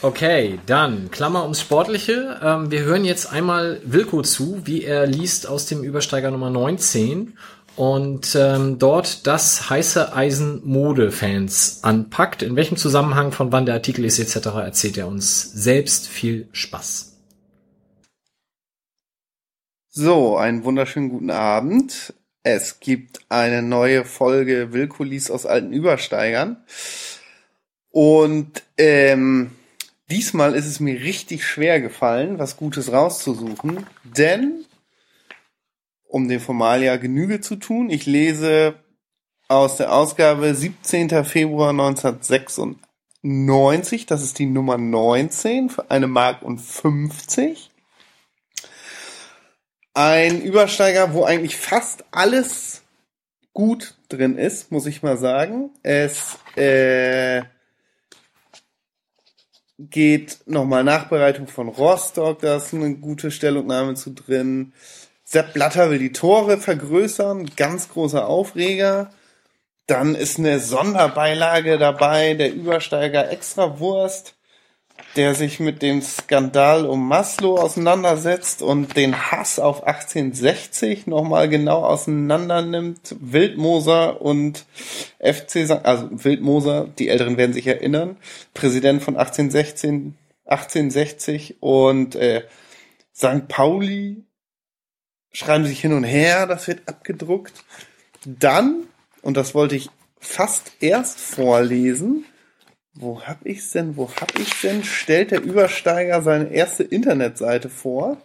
Okay, 0.00 0.58
dann 0.64 1.10
Klammer 1.10 1.42
ums 1.42 1.60
Sportliche. 1.60 2.40
Ähm, 2.42 2.70
wir 2.70 2.80
hören 2.80 3.04
jetzt 3.04 3.30
einmal 3.30 3.82
Wilko 3.84 4.22
zu, 4.22 4.62
wie 4.64 4.84
er 4.84 5.06
liest 5.06 5.46
aus 5.46 5.66
dem 5.66 5.82
Übersteiger 5.82 6.30
Nummer 6.30 6.48
19 6.48 7.36
und 7.76 8.36
ähm, 8.38 8.78
dort 8.78 9.26
das 9.26 9.70
heiße 9.70 10.14
Eisen 10.14 10.60
Mode-Fans 10.64 11.80
anpackt. 11.82 12.42
In 12.42 12.56
welchem 12.56 12.76
Zusammenhang, 12.76 13.32
von 13.32 13.52
wann 13.52 13.66
der 13.66 13.74
Artikel 13.74 14.04
ist 14.04 14.18
etc. 14.18 14.46
erzählt 14.56 14.96
er 14.98 15.08
uns 15.08 15.42
selbst. 15.52 16.08
Viel 16.08 16.48
Spaß. 16.52 17.16
So, 19.90 20.36
einen 20.36 20.64
wunderschönen 20.64 21.08
guten 21.08 21.30
Abend. 21.30 22.14
Es 22.42 22.80
gibt 22.80 23.20
eine 23.28 23.62
neue 23.62 24.04
Folge 24.04 24.72
Willkulis 24.72 25.30
aus 25.30 25.46
alten 25.46 25.72
Übersteigern. 25.72 26.64
Und 27.90 28.62
ähm, 28.76 29.52
Diesmal 30.10 30.54
ist 30.54 30.66
es 30.66 30.80
mir 30.80 31.00
richtig 31.00 31.46
schwer 31.46 31.80
gefallen, 31.80 32.38
was 32.38 32.58
Gutes 32.58 32.92
rauszusuchen, 32.92 33.86
denn 34.04 34.66
um 36.14 36.28
dem 36.28 36.38
Formalia 36.38 36.96
Genüge 36.96 37.40
zu 37.40 37.56
tun, 37.56 37.90
ich 37.90 38.06
lese 38.06 38.74
aus 39.48 39.78
der 39.78 39.92
Ausgabe 39.92 40.54
17. 40.54 41.24
Februar 41.24 41.70
1996, 41.70 44.06
das 44.06 44.22
ist 44.22 44.38
die 44.38 44.46
Nummer 44.46 44.78
19 44.78 45.70
für 45.70 45.90
eine 45.90 46.06
Mark 46.06 46.42
und 46.42 46.60
50. 46.60 47.72
Ein 49.92 50.40
Übersteiger, 50.40 51.14
wo 51.14 51.24
eigentlich 51.24 51.56
fast 51.56 52.04
alles 52.12 52.82
gut 53.52 53.96
drin 54.08 54.38
ist, 54.38 54.70
muss 54.70 54.86
ich 54.86 55.02
mal 55.02 55.16
sagen. 55.16 55.70
Es 55.82 56.38
äh, 56.54 57.42
geht 59.78 60.38
nochmal 60.46 60.84
Nachbereitung 60.84 61.48
von 61.48 61.66
Rostock, 61.66 62.38
da 62.38 62.58
ist 62.58 62.72
eine 62.72 62.94
gute 62.94 63.32
Stellungnahme 63.32 63.96
zu 63.96 64.10
drin. 64.10 64.72
Sepp 65.24 65.54
Blatter 65.54 65.90
will 65.90 65.98
die 65.98 66.12
Tore 66.12 66.58
vergrößern, 66.58 67.50
ganz 67.56 67.88
großer 67.88 68.26
Aufreger. 68.26 69.10
Dann 69.86 70.14
ist 70.14 70.38
eine 70.38 70.60
Sonderbeilage 70.60 71.78
dabei, 71.78 72.34
der 72.34 72.52
Übersteiger 72.54 73.30
Extrawurst 73.30 74.34
der 75.16 75.34
sich 75.34 75.60
mit 75.60 75.82
dem 75.82 76.02
Skandal 76.02 76.86
um 76.86 77.06
Maslow 77.06 77.56
auseinandersetzt 77.56 78.62
und 78.62 78.96
den 78.96 79.30
Hass 79.30 79.58
auf 79.58 79.84
1860 79.84 81.06
nochmal 81.06 81.48
genau 81.48 81.84
auseinander 81.84 82.62
nimmt. 82.62 83.14
Wildmoser 83.20 84.20
und 84.20 84.64
FC, 85.20 85.70
also 85.84 86.08
Wildmoser, 86.10 86.88
die 86.98 87.08
Älteren 87.08 87.36
werden 87.36 87.52
sich 87.52 87.66
erinnern, 87.66 88.16
Präsident 88.54 89.02
von 89.02 89.16
1816, 89.16 90.16
1860 90.46 91.56
und 91.60 92.16
äh, 92.16 92.42
St. 93.14 93.46
Pauli 93.46 94.24
schreiben 95.34 95.66
sich 95.66 95.80
hin 95.80 95.92
und 95.92 96.04
her, 96.04 96.46
das 96.46 96.68
wird 96.68 96.88
abgedruckt. 96.88 97.64
Dann, 98.24 98.84
und 99.20 99.36
das 99.36 99.54
wollte 99.54 99.76
ich 99.76 99.90
fast 100.18 100.72
erst 100.80 101.20
vorlesen, 101.20 102.24
wo 102.94 103.20
hab 103.20 103.44
ich's 103.44 103.72
denn? 103.72 103.96
Wo 103.96 104.08
hab 104.08 104.38
ich's 104.38 104.62
denn? 104.62 104.84
Stellt 104.84 105.32
der 105.32 105.42
Übersteiger 105.42 106.22
seine 106.22 106.50
erste 106.50 106.84
Internetseite 106.84 107.68
vor. 107.68 108.16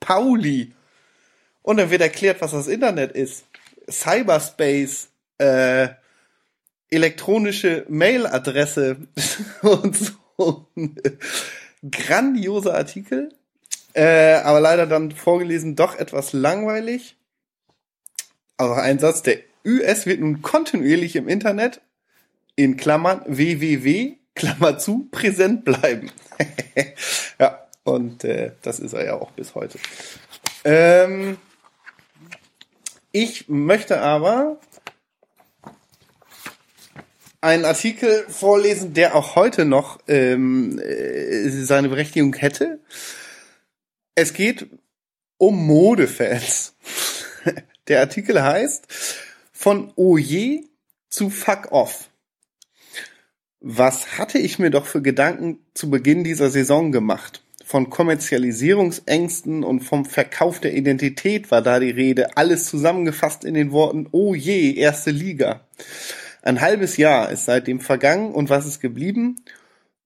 Pauli. 0.00 0.72
Und 1.64 1.78
dann 1.78 1.90
wird 1.90 2.02
erklärt, 2.02 2.42
was 2.42 2.52
das 2.52 2.68
Internet 2.68 3.12
ist. 3.12 3.46
Cyberspace, 3.90 5.08
äh, 5.38 5.88
elektronische 6.90 7.86
Mailadresse 7.88 8.98
und 9.62 9.96
so. 9.96 10.68
Grandioser 11.90 12.74
Artikel, 12.74 13.30
äh, 13.94 14.34
aber 14.34 14.60
leider 14.60 14.86
dann 14.86 15.10
vorgelesen 15.10 15.74
doch 15.74 15.98
etwas 15.98 16.34
langweilig. 16.34 17.16
Also 18.58 18.74
ein 18.74 18.98
Satz, 18.98 19.22
der 19.22 19.38
US 19.66 20.04
wird 20.04 20.20
nun 20.20 20.42
kontinuierlich 20.42 21.16
im 21.16 21.28
Internet 21.28 21.80
in 22.56 22.76
Klammern 22.76 23.22
www, 23.26 24.16
Klammer 24.34 24.78
zu, 24.78 25.08
präsent 25.10 25.64
bleiben. 25.64 26.10
ja, 27.38 27.66
und 27.84 28.22
äh, 28.24 28.52
das 28.60 28.80
ist 28.80 28.92
er 28.92 29.04
ja 29.06 29.14
auch 29.14 29.30
bis 29.30 29.54
heute. 29.54 29.78
Ähm, 30.64 31.38
ich 33.14 33.48
möchte 33.48 34.00
aber 34.00 34.58
einen 37.40 37.64
Artikel 37.64 38.26
vorlesen, 38.28 38.92
der 38.92 39.14
auch 39.14 39.36
heute 39.36 39.64
noch 39.64 40.00
ähm, 40.08 40.80
äh, 40.80 41.48
seine 41.48 41.88
Berechtigung 41.88 42.34
hätte. 42.34 42.80
Es 44.16 44.32
geht 44.32 44.66
um 45.38 45.64
Modefans. 45.64 46.74
Der 47.88 48.00
Artikel 48.00 48.42
heißt 48.42 48.88
Von 49.52 49.92
Oje 49.94 50.64
zu 51.08 51.30
Fuck 51.30 51.70
Off. 51.70 52.10
Was 53.60 54.18
hatte 54.18 54.38
ich 54.38 54.58
mir 54.58 54.70
doch 54.70 54.86
für 54.86 55.02
Gedanken 55.02 55.64
zu 55.72 55.88
Beginn 55.88 56.24
dieser 56.24 56.50
Saison 56.50 56.90
gemacht? 56.90 57.43
Von 57.74 57.90
Kommerzialisierungsängsten 57.90 59.64
und 59.64 59.80
vom 59.80 60.04
Verkauf 60.04 60.60
der 60.60 60.74
Identität 60.76 61.50
war 61.50 61.60
da 61.60 61.80
die 61.80 61.90
Rede, 61.90 62.36
alles 62.36 62.66
zusammengefasst 62.66 63.44
in 63.44 63.54
den 63.54 63.72
Worten 63.72 64.06
Oh 64.12 64.32
je, 64.32 64.74
erste 64.74 65.10
Liga. 65.10 65.66
Ein 66.42 66.60
halbes 66.60 66.98
Jahr 66.98 67.32
ist 67.32 67.46
seitdem 67.46 67.80
vergangen 67.80 68.30
und 68.30 68.48
was 68.48 68.64
ist 68.64 68.78
geblieben? 68.78 69.42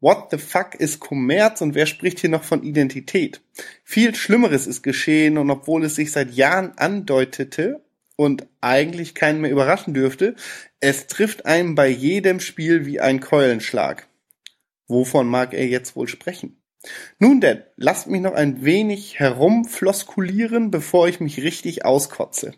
What 0.00 0.28
the 0.30 0.38
fuck 0.38 0.76
ist 0.76 0.98
Kommerz 0.98 1.60
und 1.60 1.74
wer 1.74 1.84
spricht 1.84 2.20
hier 2.20 2.30
noch 2.30 2.42
von 2.42 2.62
Identität? 2.62 3.42
Viel 3.84 4.14
Schlimmeres 4.14 4.66
ist 4.66 4.80
geschehen 4.80 5.36
und 5.36 5.50
obwohl 5.50 5.84
es 5.84 5.94
sich 5.94 6.10
seit 6.10 6.32
Jahren 6.32 6.72
andeutete 6.78 7.82
und 8.16 8.46
eigentlich 8.62 9.14
keinen 9.14 9.42
mehr 9.42 9.50
überraschen 9.50 9.92
dürfte, 9.92 10.36
es 10.80 11.06
trifft 11.06 11.44
einen 11.44 11.74
bei 11.74 11.88
jedem 11.88 12.40
Spiel 12.40 12.86
wie 12.86 12.98
ein 12.98 13.20
Keulenschlag. 13.20 14.08
Wovon 14.86 15.26
mag 15.26 15.52
er 15.52 15.66
jetzt 15.66 15.96
wohl 15.96 16.08
sprechen? 16.08 16.57
Nun 17.18 17.40
denn, 17.40 17.62
lasst 17.76 18.06
mich 18.06 18.20
noch 18.20 18.34
ein 18.34 18.64
wenig 18.64 19.18
herumfloskulieren, 19.18 20.70
bevor 20.70 21.08
ich 21.08 21.20
mich 21.20 21.42
richtig 21.42 21.84
auskotze. 21.84 22.54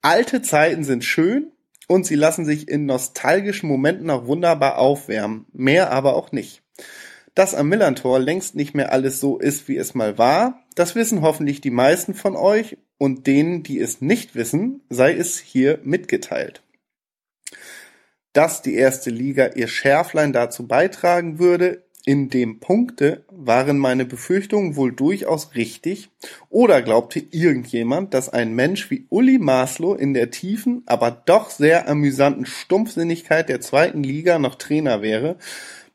Alte 0.00 0.42
Zeiten 0.42 0.84
sind 0.84 1.04
schön, 1.04 1.52
und 1.88 2.06
sie 2.06 2.14
lassen 2.14 2.44
sich 2.44 2.68
in 2.68 2.86
nostalgischen 2.86 3.68
Momenten 3.68 4.08
auch 4.10 4.26
wunderbar 4.26 4.78
aufwärmen, 4.78 5.46
mehr 5.52 5.90
aber 5.90 6.16
auch 6.16 6.32
nicht. 6.32 6.62
Dass 7.34 7.54
am 7.54 7.68
Millantor 7.68 8.18
längst 8.18 8.54
nicht 8.54 8.74
mehr 8.74 8.92
alles 8.92 9.20
so 9.20 9.38
ist, 9.38 9.68
wie 9.68 9.76
es 9.76 9.94
mal 9.94 10.18
war, 10.18 10.62
das 10.74 10.94
wissen 10.94 11.22
hoffentlich 11.22 11.60
die 11.60 11.70
meisten 11.70 12.14
von 12.14 12.36
euch 12.36 12.78
und 12.98 13.26
denen, 13.26 13.62
die 13.62 13.80
es 13.80 14.00
nicht 14.00 14.34
wissen, 14.34 14.82
sei 14.88 15.14
es 15.14 15.38
hier 15.38 15.80
mitgeteilt. 15.82 16.62
Dass 18.32 18.62
die 18.62 18.74
erste 18.74 19.10
Liga 19.10 19.48
ihr 19.54 19.68
Schärflein 19.68 20.32
dazu 20.32 20.66
beitragen 20.66 21.38
würde, 21.38 21.81
in 22.04 22.30
dem 22.30 22.58
Punkte 22.58 23.24
waren 23.30 23.78
meine 23.78 24.04
Befürchtungen 24.04 24.76
wohl 24.76 24.92
durchaus 24.92 25.54
richtig, 25.54 26.10
oder 26.50 26.82
glaubte 26.82 27.20
irgendjemand, 27.30 28.12
dass 28.14 28.28
ein 28.28 28.54
Mensch 28.54 28.90
wie 28.90 29.06
Uli 29.08 29.38
Maslow 29.38 29.94
in 29.94 30.14
der 30.14 30.30
tiefen, 30.30 30.82
aber 30.86 31.10
doch 31.10 31.50
sehr 31.50 31.88
amüsanten 31.88 32.46
Stumpfsinnigkeit 32.46 33.48
der 33.48 33.60
zweiten 33.60 34.02
Liga 34.02 34.38
noch 34.38 34.56
Trainer 34.56 35.02
wäre 35.02 35.36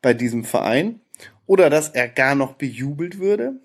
bei 0.00 0.14
diesem 0.14 0.44
Verein, 0.44 1.00
oder 1.46 1.70
dass 1.70 1.88
er 1.88 2.08
gar 2.08 2.34
noch 2.34 2.54
bejubelt 2.54 3.18
würde? 3.18 3.60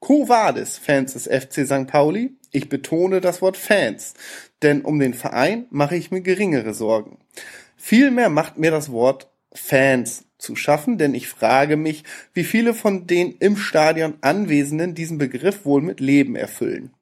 Quo 0.00 0.28
vadis, 0.28 0.78
Fans 0.78 1.14
des 1.14 1.24
FC 1.24 1.66
St. 1.66 1.86
Pauli? 1.86 2.36
Ich 2.52 2.68
betone 2.68 3.20
das 3.20 3.40
Wort 3.40 3.56
Fans, 3.56 4.14
denn 4.62 4.82
um 4.82 4.98
den 4.98 5.14
Verein 5.14 5.66
mache 5.70 5.96
ich 5.96 6.10
mir 6.10 6.20
geringere 6.20 6.74
Sorgen. 6.74 7.18
Vielmehr 7.76 8.28
macht 8.28 8.58
mir 8.58 8.70
das 8.70 8.92
Wort 8.92 9.30
Fans 9.52 10.24
zu 10.44 10.54
schaffen, 10.54 10.98
denn 10.98 11.14
ich 11.14 11.28
frage 11.28 11.76
mich, 11.76 12.04
wie 12.32 12.44
viele 12.44 12.74
von 12.74 13.06
den 13.06 13.32
im 13.40 13.56
Stadion 13.56 14.14
Anwesenden 14.20 14.94
diesen 14.94 15.18
Begriff 15.18 15.64
wohl 15.64 15.82
mit 15.82 15.98
Leben 15.98 16.36
erfüllen. 16.36 16.92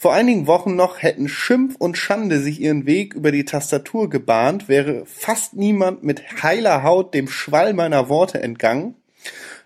Vor 0.00 0.12
einigen 0.12 0.46
Wochen 0.46 0.76
noch 0.76 1.02
hätten 1.02 1.28
Schimpf 1.28 1.74
und 1.76 1.98
Schande 1.98 2.38
sich 2.38 2.60
ihren 2.60 2.86
Weg 2.86 3.14
über 3.14 3.32
die 3.32 3.44
Tastatur 3.44 4.08
gebahnt, 4.08 4.68
wäre 4.68 5.04
fast 5.06 5.54
niemand 5.54 6.04
mit 6.04 6.42
heiler 6.42 6.84
Haut 6.84 7.14
dem 7.14 7.26
Schwall 7.26 7.74
meiner 7.74 8.08
Worte 8.08 8.40
entgangen. 8.40 8.94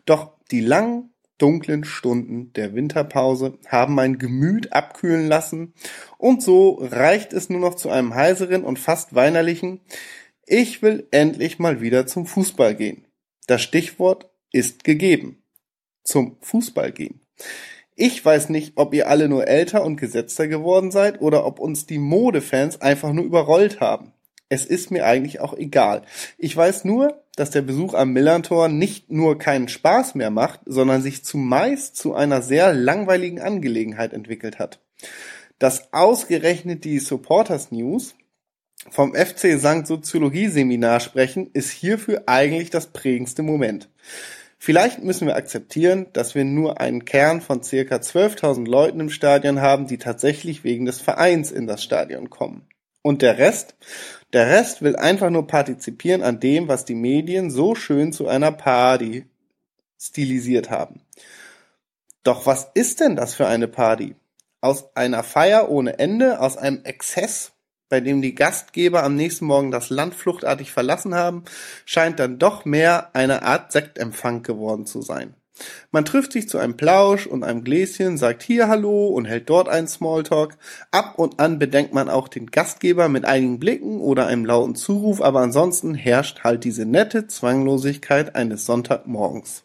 Doch 0.07 0.30
die 0.51 0.61
langen, 0.61 1.11
dunklen 1.36 1.84
Stunden 1.84 2.53
der 2.55 2.74
Winterpause 2.74 3.59
haben 3.68 3.95
mein 3.95 4.16
Gemüt 4.16 4.72
abkühlen 4.72 5.26
lassen, 5.26 5.74
und 6.16 6.43
so 6.43 6.78
reicht 6.80 7.32
es 7.32 7.51
nur 7.51 7.61
noch 7.61 7.74
zu 7.74 7.90
einem 7.90 8.14
heiseren 8.14 8.64
und 8.64 8.78
fast 8.78 9.14
weinerlichen 9.14 9.80
ich 10.47 10.82
will 10.82 11.07
endlich 11.11 11.59
mal 11.59 11.80
wieder 11.80 12.07
zum 12.07 12.26
Fußball 12.26 12.74
gehen. 12.74 13.05
Das 13.47 13.62
Stichwort 13.62 14.30
ist 14.53 14.84
gegeben. 14.84 15.38
zum 16.05 16.36
Fußball 16.40 16.90
gehen. 16.90 17.20
Ich 17.95 18.24
weiß 18.24 18.49
nicht, 18.49 18.72
ob 18.74 18.93
ihr 18.93 19.09
alle 19.09 19.28
nur 19.28 19.47
älter 19.47 19.84
und 19.84 19.97
gesetzter 19.97 20.49
geworden 20.49 20.90
seid 20.90 21.20
oder 21.20 21.47
ob 21.47 21.61
uns 21.61 21.86
die 21.86 21.99
Modefans 21.99 22.80
einfach 22.80 23.12
nur 23.12 23.24
überrollt 23.24 23.80
haben. 23.80 24.12
Es 24.49 24.66
ist 24.66 24.90
mir 24.90 25.07
eigentlich 25.07 25.40
auch 25.40 25.55
egal. 25.57 26.03
Ich 26.38 26.57
weiß 26.57 26.84
nur, 26.84 27.22
dass 27.36 27.51
der 27.51 27.62
Besuch 27.62 27.95
am 27.95 28.12
Millantor 28.12 28.68
nicht 28.68 29.11
nur 29.11 29.38
keinen 29.38 29.68
Spaß 29.68 30.14
mehr 30.14 30.30
macht, 30.30 30.61
sondern 30.66 31.03
sich 31.03 31.24
zumeist 31.24 31.97
zu 31.97 32.14
einer 32.14 32.43
sehr 32.43 32.74
langweiligen 32.74 33.40
Angelegenheit 33.40 34.12
entwickelt 34.12 34.59
hat. 34.59 34.80
Dass 35.59 35.93
ausgerechnet 35.93 36.84
die 36.84 36.99
Supporters 36.99 37.70
News 37.70 38.14
vom 38.91 39.14
FC 39.14 39.59
St. 39.59 39.87
Soziologie 39.87 40.49
Seminar 40.49 41.01
sprechen, 41.01 41.51
ist 41.53 41.70
hierfür 41.70 42.24
eigentlich 42.26 42.70
das 42.70 42.89
prägendste 42.89 43.43
Moment. 43.43 43.89
Vielleicht 44.59 45.03
müssen 45.03 45.26
wir 45.26 45.37
akzeptieren, 45.37 46.07
dass 46.12 46.35
wir 46.35 46.45
nur 46.45 46.80
einen 46.80 47.05
Kern 47.05 47.41
von 47.41 47.62
circa 47.62 47.97
12.000 47.97 48.68
Leuten 48.68 49.01
im 49.01 49.11
Stadion 49.11 49.61
haben, 49.61 49.87
die 49.87 49.99
tatsächlich 49.99 50.62
wegen 50.62 50.85
des 50.85 51.01
Vereins 51.01 51.51
in 51.51 51.66
das 51.66 51.83
Stadion 51.83 52.30
kommen. 52.30 52.66
Und 53.03 53.22
der 53.22 53.39
Rest? 53.39 53.74
Der 54.33 54.47
Rest 54.47 54.80
will 54.80 54.95
einfach 54.95 55.30
nur 55.30 55.49
partizipieren 55.49 56.22
an 56.22 56.39
dem, 56.39 56.68
was 56.68 56.85
die 56.85 56.95
Medien 56.95 57.51
so 57.51 57.74
schön 57.74 58.12
zu 58.12 58.28
einer 58.28 58.53
Party 58.53 59.26
stilisiert 60.01 60.70
haben. 60.70 61.01
Doch 62.22 62.47
was 62.47 62.68
ist 62.74 63.01
denn 63.01 63.16
das 63.16 63.35
für 63.35 63.49
eine 63.49 63.66
Party? 63.66 64.14
Aus 64.61 64.95
einer 64.95 65.24
Feier 65.24 65.70
ohne 65.70 65.99
Ende, 65.99 66.39
aus 66.39 66.57
einem 66.57 66.85
Exzess 66.85 67.53
bei 67.93 68.01
dem 68.01 68.22
die 68.22 68.34
Gastgeber 68.34 69.03
am 69.03 69.16
nächsten 69.16 69.45
Morgen 69.45 69.70
das 69.70 69.90
Land 69.90 70.14
fluchtartig 70.14 70.72
verlassen 70.72 71.14
haben, 71.14 71.45
scheint 71.84 72.18
dann 72.20 72.38
doch 72.38 72.64
mehr 72.64 73.14
eine 73.14 73.43
Art 73.43 73.70
Sektempfang 73.70 74.43
geworden 74.43 74.86
zu 74.86 75.03
sein. 75.03 75.34
Man 75.90 76.07
trifft 76.07 76.32
sich 76.32 76.49
zu 76.49 76.57
einem 76.57 76.78
Plausch 76.78 77.26
und 77.26 77.45
einem 77.45 77.64
Gläschen, 77.64 78.16
sagt 78.16 78.43
hier 78.43 78.66
Hallo 78.68 79.09
und 79.09 79.26
hält 79.26 79.51
dort 79.51 79.68
einen 79.68 79.88
Smalltalk. 79.88 80.57
Ab 80.90 81.18
und 81.18 81.38
an 81.38 81.59
bedenkt 81.59 81.93
man 81.93 82.09
auch 82.09 82.28
den 82.28 82.47
Gastgeber 82.47 83.11
mit 83.11 83.26
einigen 83.26 83.59
Blicken 83.59 84.01
oder 84.01 84.26
einem 84.26 84.47
lauten 84.47 84.74
Zuruf, 84.74 85.20
aber 85.20 85.40
ansonsten 85.40 85.93
herrscht 85.93 86.45
halt 86.45 86.64
diese 86.64 86.86
nette 86.86 87.26
Zwanglosigkeit 87.26 88.34
eines 88.34 88.64
Sonntagmorgens. 88.64 89.64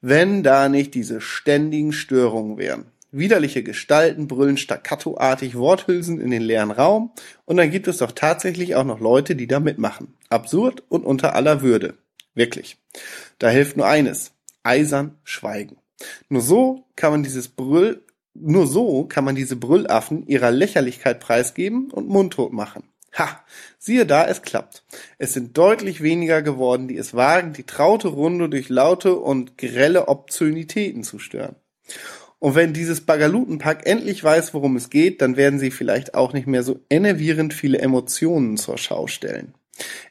Wenn 0.00 0.44
da 0.44 0.68
nicht 0.68 0.94
diese 0.94 1.20
ständigen 1.20 1.92
Störungen 1.92 2.56
wären. 2.56 2.86
Widerliche 3.14 3.62
Gestalten 3.62 4.26
brüllen 4.26 4.56
staccatoartig 4.56 5.54
Worthülsen 5.54 6.18
in 6.18 6.30
den 6.30 6.40
leeren 6.40 6.70
Raum 6.70 7.12
und 7.44 7.58
dann 7.58 7.70
gibt 7.70 7.86
es 7.86 7.98
doch 7.98 8.12
tatsächlich 8.12 8.74
auch 8.74 8.84
noch 8.84 9.00
Leute, 9.00 9.36
die 9.36 9.46
da 9.46 9.60
mitmachen. 9.60 10.14
Absurd 10.30 10.82
und 10.88 11.04
unter 11.04 11.34
aller 11.34 11.60
Würde. 11.60 11.98
Wirklich. 12.34 12.78
Da 13.38 13.50
hilft 13.50 13.76
nur 13.76 13.86
eines. 13.86 14.32
Eisern 14.62 15.18
schweigen. 15.24 15.76
Nur 16.30 16.40
so 16.40 16.86
kann 16.96 17.12
man 17.12 17.22
dieses 17.22 17.48
Brüll, 17.48 18.02
nur 18.32 18.66
so 18.66 19.04
kann 19.04 19.24
man 19.24 19.34
diese 19.34 19.56
Brüllaffen 19.56 20.26
ihrer 20.26 20.50
Lächerlichkeit 20.50 21.20
preisgeben 21.20 21.90
und 21.90 22.08
mundtot 22.08 22.54
machen. 22.54 22.84
Ha, 23.18 23.44
siehe 23.78 24.06
da, 24.06 24.26
es 24.26 24.40
klappt. 24.40 24.84
Es 25.18 25.34
sind 25.34 25.58
deutlich 25.58 26.02
weniger 26.02 26.40
geworden, 26.40 26.88
die 26.88 26.96
es 26.96 27.12
wagen, 27.12 27.52
die 27.52 27.64
traute 27.64 28.08
Runde 28.08 28.48
durch 28.48 28.70
laute 28.70 29.16
und 29.16 29.58
grelle 29.58 30.08
Obszönitäten 30.08 31.04
zu 31.04 31.18
stören. 31.18 31.56
Und 32.42 32.56
wenn 32.56 32.72
dieses 32.72 33.02
Bagalutenpack 33.02 33.86
endlich 33.86 34.24
weiß, 34.24 34.52
worum 34.52 34.74
es 34.74 34.90
geht, 34.90 35.22
dann 35.22 35.36
werden 35.36 35.60
sie 35.60 35.70
vielleicht 35.70 36.14
auch 36.14 36.32
nicht 36.32 36.48
mehr 36.48 36.64
so 36.64 36.80
enervierend 36.90 37.54
viele 37.54 37.78
Emotionen 37.78 38.56
zur 38.56 38.78
Schau 38.78 39.06
stellen. 39.06 39.54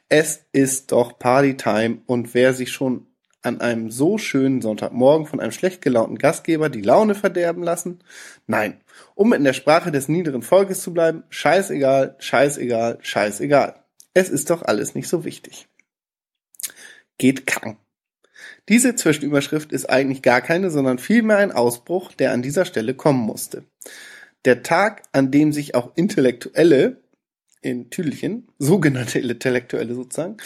Es 0.08 0.46
ist 0.50 0.92
doch 0.92 1.18
Partytime 1.18 1.98
und 2.06 2.32
wer 2.32 2.54
sich 2.54 2.72
schon 2.72 3.06
an 3.42 3.60
einem 3.60 3.90
so 3.90 4.16
schönen 4.16 4.62
Sonntagmorgen 4.62 5.26
von 5.26 5.40
einem 5.40 5.52
schlecht 5.52 5.82
gelaunten 5.82 6.16
Gastgeber 6.16 6.70
die 6.70 6.80
Laune 6.80 7.14
verderben 7.14 7.62
lassen? 7.62 8.02
Nein. 8.46 8.80
Um 9.14 9.34
in 9.34 9.44
der 9.44 9.52
Sprache 9.52 9.92
des 9.92 10.08
niederen 10.08 10.40
Volkes 10.40 10.80
zu 10.80 10.94
bleiben, 10.94 11.24
scheißegal, 11.28 12.16
scheißegal, 12.18 12.98
scheißegal. 13.02 13.74
Es 14.14 14.30
ist 14.30 14.48
doch 14.48 14.62
alles 14.62 14.94
nicht 14.94 15.08
so 15.08 15.26
wichtig. 15.26 15.68
Geht 17.18 17.46
kacken. 17.46 17.76
Diese 18.68 18.94
Zwischenüberschrift 18.94 19.72
ist 19.72 19.90
eigentlich 19.90 20.22
gar 20.22 20.40
keine, 20.40 20.70
sondern 20.70 20.98
vielmehr 20.98 21.38
ein 21.38 21.52
Ausbruch, 21.52 22.12
der 22.12 22.32
an 22.32 22.42
dieser 22.42 22.64
Stelle 22.64 22.94
kommen 22.94 23.20
musste. 23.20 23.64
Der 24.44 24.62
Tag, 24.62 25.02
an 25.12 25.30
dem 25.30 25.52
sich 25.52 25.74
auch 25.74 25.92
Intellektuelle, 25.96 27.02
in 27.60 27.90
Tüdelchen, 27.90 28.48
sogenannte 28.58 29.18
Intellektuelle 29.18 29.94
sozusagen, 29.94 30.36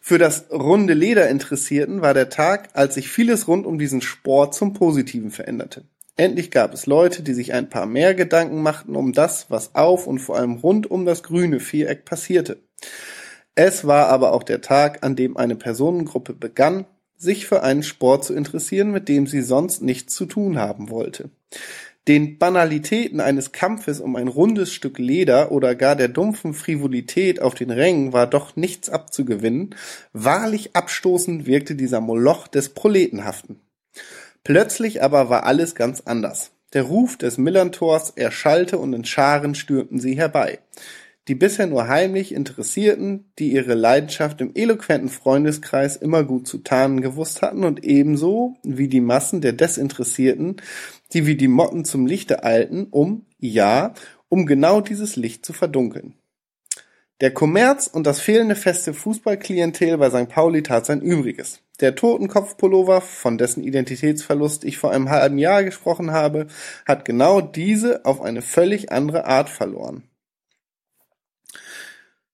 für 0.00 0.18
das 0.18 0.50
runde 0.50 0.94
Leder 0.94 1.28
interessierten, 1.28 2.02
war 2.02 2.14
der 2.14 2.28
Tag, 2.28 2.70
als 2.72 2.94
sich 2.94 3.08
vieles 3.08 3.46
rund 3.46 3.66
um 3.66 3.78
diesen 3.78 4.00
Sport 4.00 4.54
zum 4.54 4.72
Positiven 4.72 5.30
veränderte. 5.30 5.84
Endlich 6.16 6.50
gab 6.50 6.74
es 6.74 6.86
Leute, 6.86 7.22
die 7.22 7.34
sich 7.34 7.52
ein 7.52 7.70
paar 7.70 7.86
mehr 7.86 8.14
Gedanken 8.14 8.62
machten 8.62 8.96
um 8.96 9.12
das, 9.12 9.46
was 9.48 9.74
auf 9.74 10.06
und 10.06 10.18
vor 10.18 10.36
allem 10.36 10.56
rund 10.56 10.90
um 10.90 11.06
das 11.06 11.22
grüne 11.22 11.60
Viereck 11.60 12.04
passierte. 12.04 12.62
Es 13.54 13.86
war 13.86 14.08
aber 14.08 14.32
auch 14.32 14.42
der 14.42 14.60
Tag, 14.60 15.04
an 15.04 15.14
dem 15.14 15.36
eine 15.36 15.56
Personengruppe 15.56 16.32
begann, 16.34 16.86
sich 17.22 17.46
für 17.46 17.62
einen 17.62 17.84
Sport 17.84 18.24
zu 18.24 18.34
interessieren, 18.34 18.90
mit 18.90 19.08
dem 19.08 19.26
sie 19.26 19.42
sonst 19.42 19.80
nichts 19.80 20.14
zu 20.14 20.26
tun 20.26 20.58
haben 20.58 20.90
wollte. 20.90 21.30
Den 22.08 22.36
Banalitäten 22.36 23.20
eines 23.20 23.52
Kampfes 23.52 24.00
um 24.00 24.16
ein 24.16 24.26
rundes 24.26 24.72
Stück 24.72 24.98
Leder 24.98 25.52
oder 25.52 25.76
gar 25.76 25.94
der 25.94 26.08
dumpfen 26.08 26.52
Frivolität 26.52 27.40
auf 27.40 27.54
den 27.54 27.70
Rängen 27.70 28.12
war 28.12 28.26
doch 28.26 28.56
nichts 28.56 28.90
abzugewinnen, 28.90 29.76
wahrlich 30.12 30.74
abstoßend 30.74 31.46
wirkte 31.46 31.76
dieser 31.76 32.00
Moloch 32.00 32.48
des 32.48 32.70
Proletenhaften. 32.70 33.60
Plötzlich 34.42 35.00
aber 35.00 35.30
war 35.30 35.44
alles 35.44 35.76
ganz 35.76 36.00
anders. 36.00 36.50
Der 36.72 36.82
Ruf 36.82 37.16
des 37.16 37.38
Millantors 37.38 38.10
erschallte 38.10 38.78
und 38.78 38.94
in 38.94 39.04
Scharen 39.04 39.54
stürmten 39.54 40.00
sie 40.00 40.16
herbei 40.16 40.58
die 41.28 41.34
bisher 41.34 41.66
nur 41.66 41.86
heimlich 41.86 42.32
Interessierten, 42.32 43.32
die 43.38 43.52
ihre 43.52 43.74
Leidenschaft 43.74 44.40
im 44.40 44.52
eloquenten 44.54 45.08
Freundeskreis 45.08 45.96
immer 45.96 46.24
gut 46.24 46.48
zu 46.48 46.58
tarnen 46.58 47.00
gewusst 47.00 47.42
hatten 47.42 47.64
und 47.64 47.84
ebenso 47.84 48.56
wie 48.64 48.88
die 48.88 49.00
Massen 49.00 49.40
der 49.40 49.52
Desinteressierten, 49.52 50.56
die 51.12 51.26
wie 51.26 51.36
die 51.36 51.48
Motten 51.48 51.84
zum 51.84 52.06
Lichte 52.06 52.42
eilten, 52.42 52.88
um, 52.90 53.26
ja, 53.38 53.94
um 54.28 54.46
genau 54.46 54.80
dieses 54.80 55.16
Licht 55.16 55.46
zu 55.46 55.52
verdunkeln. 55.52 56.14
Der 57.20 57.32
Kommerz 57.32 57.86
und 57.86 58.04
das 58.04 58.18
fehlende 58.18 58.56
feste 58.56 58.92
Fußballklientel 58.92 59.96
bei 59.96 60.10
St. 60.10 60.28
Pauli 60.28 60.64
tat 60.64 60.86
sein 60.86 61.00
Übriges. 61.00 61.60
Der 61.80 61.94
Totenkopfpullover, 61.94 63.00
von 63.00 63.38
dessen 63.38 63.62
Identitätsverlust 63.62 64.64
ich 64.64 64.76
vor 64.76 64.90
einem 64.90 65.08
halben 65.08 65.38
Jahr 65.38 65.62
gesprochen 65.62 66.10
habe, 66.10 66.48
hat 66.84 67.04
genau 67.04 67.40
diese 67.40 68.04
auf 68.04 68.20
eine 68.22 68.42
völlig 68.42 68.90
andere 68.90 69.24
Art 69.26 69.48
verloren. 69.48 70.02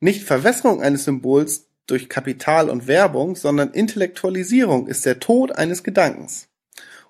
Nicht 0.01 0.23
Verwässerung 0.25 0.83
eines 0.83 1.05
Symbols 1.05 1.69
durch 1.87 2.09
Kapital 2.09 2.71
und 2.71 2.87
Werbung, 2.87 3.35
sondern 3.35 3.73
Intellektualisierung 3.73 4.87
ist 4.87 5.07
der 5.07 5.19
Tod 5.19 5.53
eines 5.53 5.83
Gedankens. 5.83 6.49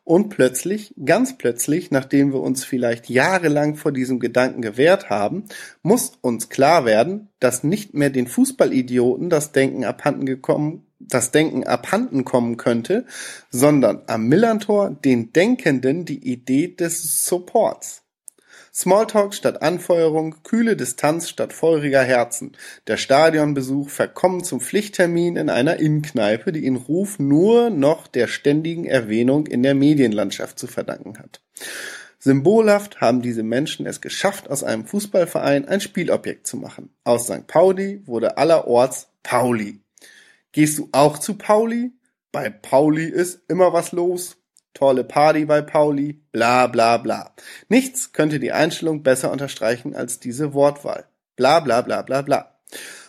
Und 0.04 0.30
plötzlich, 0.30 0.94
ganz 1.04 1.36
plötzlich, 1.36 1.90
nachdem 1.90 2.32
wir 2.32 2.40
uns 2.40 2.64
vielleicht 2.64 3.10
jahrelang 3.10 3.76
vor 3.76 3.92
diesem 3.92 4.20
Gedanken 4.20 4.62
gewehrt 4.62 5.10
haben, 5.10 5.44
muss 5.82 6.12
uns 6.22 6.48
klar 6.48 6.86
werden, 6.86 7.28
dass 7.40 7.62
nicht 7.62 7.92
mehr 7.92 8.08
den 8.08 8.26
Fußballidioten 8.26 9.28
das 9.28 9.52
Denken 9.52 9.84
abhanden 9.84 10.24
gekommen, 10.24 10.86
das 10.98 11.30
Denken 11.30 11.64
abhanden 11.64 12.24
kommen 12.24 12.56
könnte, 12.56 13.04
sondern 13.50 14.00
am 14.06 14.28
Millantor 14.28 14.90
den 14.90 15.34
Denkenden 15.34 16.06
die 16.06 16.26
Idee 16.26 16.68
des 16.68 17.26
Supports. 17.26 18.07
Smalltalk 18.78 19.34
statt 19.34 19.60
Anfeuerung, 19.60 20.36
kühle 20.44 20.76
Distanz 20.76 21.28
statt 21.28 21.52
feuriger 21.52 22.04
Herzen, 22.04 22.56
der 22.86 22.96
Stadionbesuch 22.96 23.88
verkommen 23.88 24.44
zum 24.44 24.60
Pflichttermin 24.60 25.34
in 25.34 25.50
einer 25.50 25.78
Innenkneipe, 25.78 26.52
die 26.52 26.60
ihren 26.60 26.76
Ruf 26.76 27.18
nur 27.18 27.70
noch 27.70 28.06
der 28.06 28.28
ständigen 28.28 28.84
Erwähnung 28.84 29.48
in 29.48 29.64
der 29.64 29.74
Medienlandschaft 29.74 30.60
zu 30.60 30.68
verdanken 30.68 31.18
hat. 31.18 31.40
Symbolhaft 32.20 33.00
haben 33.00 33.20
diese 33.20 33.42
Menschen 33.42 33.84
es 33.84 34.00
geschafft, 34.00 34.48
aus 34.48 34.62
einem 34.62 34.84
Fußballverein 34.84 35.66
ein 35.66 35.80
Spielobjekt 35.80 36.46
zu 36.46 36.56
machen. 36.56 36.94
Aus 37.02 37.24
St. 37.24 37.48
Pauli 37.48 38.02
wurde 38.06 38.38
allerorts 38.38 39.08
Pauli. 39.24 39.80
Gehst 40.52 40.78
du 40.78 40.88
auch 40.92 41.18
zu 41.18 41.34
Pauli? 41.34 41.90
Bei 42.30 42.48
Pauli 42.48 43.06
ist 43.06 43.40
immer 43.48 43.72
was 43.72 43.90
los 43.90 44.36
tolle 44.74 45.04
Party 45.04 45.44
bei 45.44 45.62
Pauli, 45.62 46.20
bla 46.32 46.66
bla 46.66 46.98
bla. 46.98 47.34
Nichts 47.68 48.12
könnte 48.12 48.38
die 48.40 48.52
Einstellung 48.52 49.02
besser 49.02 49.32
unterstreichen 49.32 49.94
als 49.94 50.20
diese 50.20 50.54
Wortwahl. 50.54 51.06
Bla 51.36 51.60
bla 51.60 51.82
bla 51.82 52.02
bla 52.02 52.22
bla. 52.22 52.58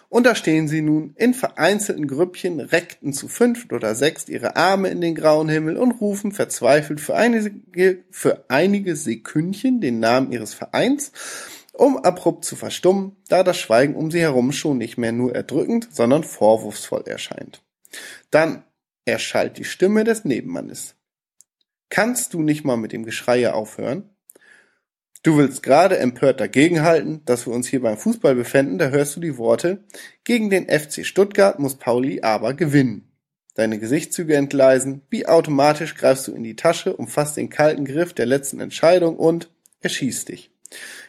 Und 0.09 0.25
da 0.25 0.33
stehen 0.33 0.67
sie 0.67 0.81
nun 0.81 1.13
in 1.17 1.35
vereinzelten 1.35 2.07
Grüppchen, 2.07 2.59
reckten 2.59 3.13
zu 3.13 3.27
fünft 3.27 3.71
oder 3.71 3.93
sechst 3.93 4.27
ihre 4.27 4.55
Arme 4.55 4.89
in 4.89 5.01
den 5.01 5.13
grauen 5.13 5.49
Himmel 5.49 5.77
und 5.77 6.01
rufen 6.01 6.31
verzweifelt 6.31 6.99
für 6.99 7.15
einige, 7.15 8.03
für 8.09 8.43
einige 8.47 8.95
Sekündchen 8.95 9.81
den 9.81 9.99
Namen 9.99 10.31
ihres 10.31 10.55
Vereins, 10.55 11.11
um 11.73 11.97
abrupt 11.97 12.43
zu 12.43 12.55
verstummen, 12.55 13.17
da 13.27 13.43
das 13.43 13.59
Schweigen 13.59 13.95
um 13.95 14.09
sie 14.09 14.19
herum 14.19 14.51
schon 14.51 14.79
nicht 14.79 14.97
mehr 14.97 15.11
nur 15.11 15.35
erdrückend, 15.35 15.87
sondern 15.91 16.23
vorwurfsvoll 16.23 17.03
erscheint. 17.05 17.61
Dann 18.31 18.63
erschallt 19.05 19.59
die 19.59 19.63
Stimme 19.63 20.03
des 20.03 20.25
Nebenmannes. 20.25 20.95
Kannst 21.89 22.33
du 22.33 22.41
nicht 22.41 22.63
mal 22.63 22.77
mit 22.77 22.91
dem 22.91 23.03
Geschreie 23.03 23.53
aufhören? 23.53 24.09
Du 25.21 25.37
willst 25.37 25.63
gerade 25.63 25.97
empört 25.97 26.39
dagegenhalten, 26.39 27.25
dass 27.25 27.45
wir 27.45 27.53
uns 27.53 27.67
hier 27.67 27.81
beim 27.81 27.97
Fußball 27.97 28.35
befinden, 28.35 28.77
da 28.77 28.89
hörst 28.89 29.15
du 29.15 29.19
die 29.19 29.37
Worte, 29.37 29.83
gegen 30.23 30.49
den 30.49 30.69
FC 30.69 31.05
Stuttgart 31.05 31.59
muss 31.59 31.75
Pauli 31.75 32.21
aber 32.21 32.53
gewinnen. 32.53 33.11
Deine 33.55 33.79
Gesichtszüge 33.79 34.37
entgleisen, 34.37 35.01
wie 35.09 35.25
automatisch 35.25 35.95
greifst 35.95 36.27
du 36.27 36.33
in 36.33 36.43
die 36.43 36.55
Tasche, 36.55 36.95
umfasst 36.95 37.35
den 37.35 37.49
kalten 37.49 37.83
Griff 37.83 38.13
der 38.13 38.25
letzten 38.25 38.61
Entscheidung 38.61 39.17
und 39.17 39.49
erschießt 39.81 40.29
dich. 40.29 40.51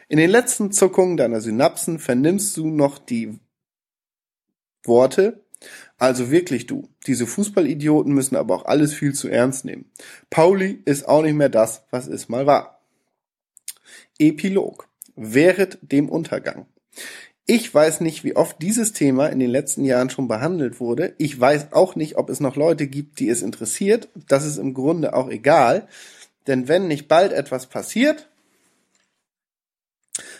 In 0.09 0.17
den 0.17 0.29
letzten 0.29 0.73
Zuckungen 0.73 1.15
deiner 1.15 1.39
Synapsen 1.39 1.99
vernimmst 1.99 2.57
du 2.57 2.67
noch 2.67 2.97
die 2.97 3.39
Worte, 4.83 5.45
also 6.01 6.31
wirklich 6.31 6.65
du. 6.65 6.89
Diese 7.05 7.27
Fußballidioten 7.27 8.11
müssen 8.11 8.35
aber 8.35 8.55
auch 8.55 8.65
alles 8.65 8.91
viel 8.91 9.13
zu 9.13 9.27
ernst 9.27 9.65
nehmen. 9.65 9.85
Pauli 10.31 10.81
ist 10.85 11.07
auch 11.07 11.21
nicht 11.21 11.35
mehr 11.35 11.47
das, 11.47 11.83
was 11.91 12.07
es 12.07 12.27
mal 12.27 12.47
war. 12.47 12.81
Epilog. 14.17 14.87
Während 15.15 15.77
dem 15.83 16.09
Untergang. 16.09 16.65
Ich 17.45 17.71
weiß 17.71 18.01
nicht, 18.01 18.23
wie 18.23 18.35
oft 18.35 18.59
dieses 18.63 18.93
Thema 18.93 19.27
in 19.27 19.37
den 19.37 19.51
letzten 19.51 19.85
Jahren 19.85 20.09
schon 20.09 20.27
behandelt 20.27 20.79
wurde. 20.79 21.13
Ich 21.19 21.39
weiß 21.39 21.71
auch 21.71 21.95
nicht, 21.95 22.17
ob 22.17 22.31
es 22.31 22.39
noch 22.39 22.55
Leute 22.55 22.87
gibt, 22.87 23.19
die 23.19 23.29
es 23.29 23.43
interessiert. 23.43 24.09
Das 24.27 24.43
ist 24.43 24.57
im 24.57 24.73
Grunde 24.73 25.13
auch 25.13 25.29
egal. 25.29 25.87
Denn 26.47 26.67
wenn 26.67 26.87
nicht 26.87 27.09
bald 27.09 27.31
etwas 27.31 27.67
passiert, 27.67 28.27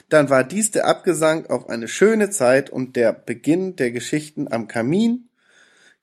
dann 0.10 0.32
war 0.32 0.44
dies 0.44 0.72
der 0.72 0.88
Abgesang 0.88 1.46
auf 1.46 1.70
eine 1.70 1.88
schöne 1.88 2.32
Zeit 2.32 2.72
und 2.72 2.96
der 2.96 3.14
Beginn 3.14 3.76
der 3.76 3.92
Geschichten 3.92 4.52
am 4.52 4.68
Kamin. 4.68 5.28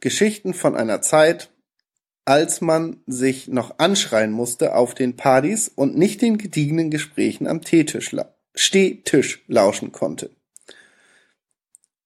Geschichten 0.00 0.54
von 0.54 0.76
einer 0.76 1.02
Zeit, 1.02 1.50
als 2.24 2.60
man 2.60 3.02
sich 3.06 3.48
noch 3.48 3.78
anschreien 3.78 4.32
musste 4.32 4.74
auf 4.76 4.94
den 4.94 5.16
Partys 5.16 5.68
und 5.74 5.96
nicht 5.96 6.20
den 6.20 6.38
gediegenen 6.38 6.90
Gesprächen 6.90 7.46
am 7.46 7.62
Teetisch, 7.62 8.14
Stehtisch 8.54 9.44
lauschen 9.46 9.92
konnte. 9.92 10.30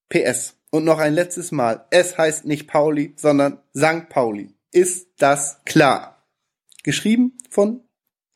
PS. 0.08 0.54
Und 0.70 0.84
noch 0.84 0.98
ein 0.98 1.14
letztes 1.14 1.52
Mal. 1.52 1.86
Es 1.90 2.16
heißt 2.16 2.44
nicht 2.44 2.66
Pauli, 2.66 3.14
sondern 3.16 3.58
St. 3.76 4.08
Pauli. 4.08 4.54
Ist 4.70 5.08
das 5.18 5.60
klar? 5.64 6.24
Geschrieben 6.82 7.36
von 7.50 7.82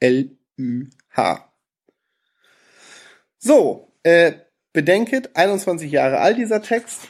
L-Ü-H. 0.00 1.52
So, 3.38 3.92
äh, 4.02 4.32
bedenket, 4.72 5.36
21 5.36 5.90
Jahre 5.90 6.18
alt 6.18 6.36
dieser 6.36 6.62
Text. 6.62 7.08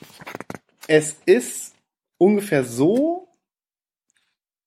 Es 0.87 1.17
ist 1.27 1.76
ungefähr 2.19 2.65
so, 2.65 3.29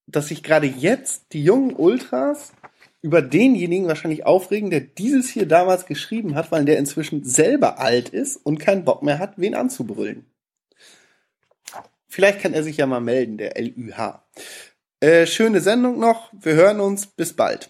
dass 0.07 0.27
sich 0.27 0.43
gerade 0.43 0.67
jetzt 0.67 1.33
die 1.33 1.43
jungen 1.43 1.75
Ultras 1.75 2.53
über 3.01 3.21
denjenigen 3.21 3.87
wahrscheinlich 3.87 4.25
aufregen, 4.25 4.69
der 4.69 4.81
dieses 4.81 5.29
hier 5.29 5.47
damals 5.47 5.85
geschrieben 5.85 6.35
hat, 6.35 6.51
weil 6.51 6.65
der 6.65 6.77
inzwischen 6.77 7.23
selber 7.23 7.79
alt 7.79 8.09
ist 8.09 8.37
und 8.37 8.59
keinen 8.59 8.83
Bock 8.83 9.03
mehr 9.03 9.19
hat, 9.19 9.33
wen 9.37 9.55
anzubrüllen. 9.55 10.25
Vielleicht 12.07 12.41
kann 12.41 12.53
er 12.53 12.63
sich 12.63 12.77
ja 12.77 12.87
mal 12.87 12.99
melden, 12.99 13.37
der 13.37 13.53
LÜH. 13.55 14.19
Äh, 14.99 15.27
schöne 15.27 15.61
Sendung 15.61 15.99
noch. 15.99 16.31
Wir 16.33 16.55
hören 16.55 16.79
uns. 16.81 17.05
Bis 17.05 17.33
bald. 17.33 17.69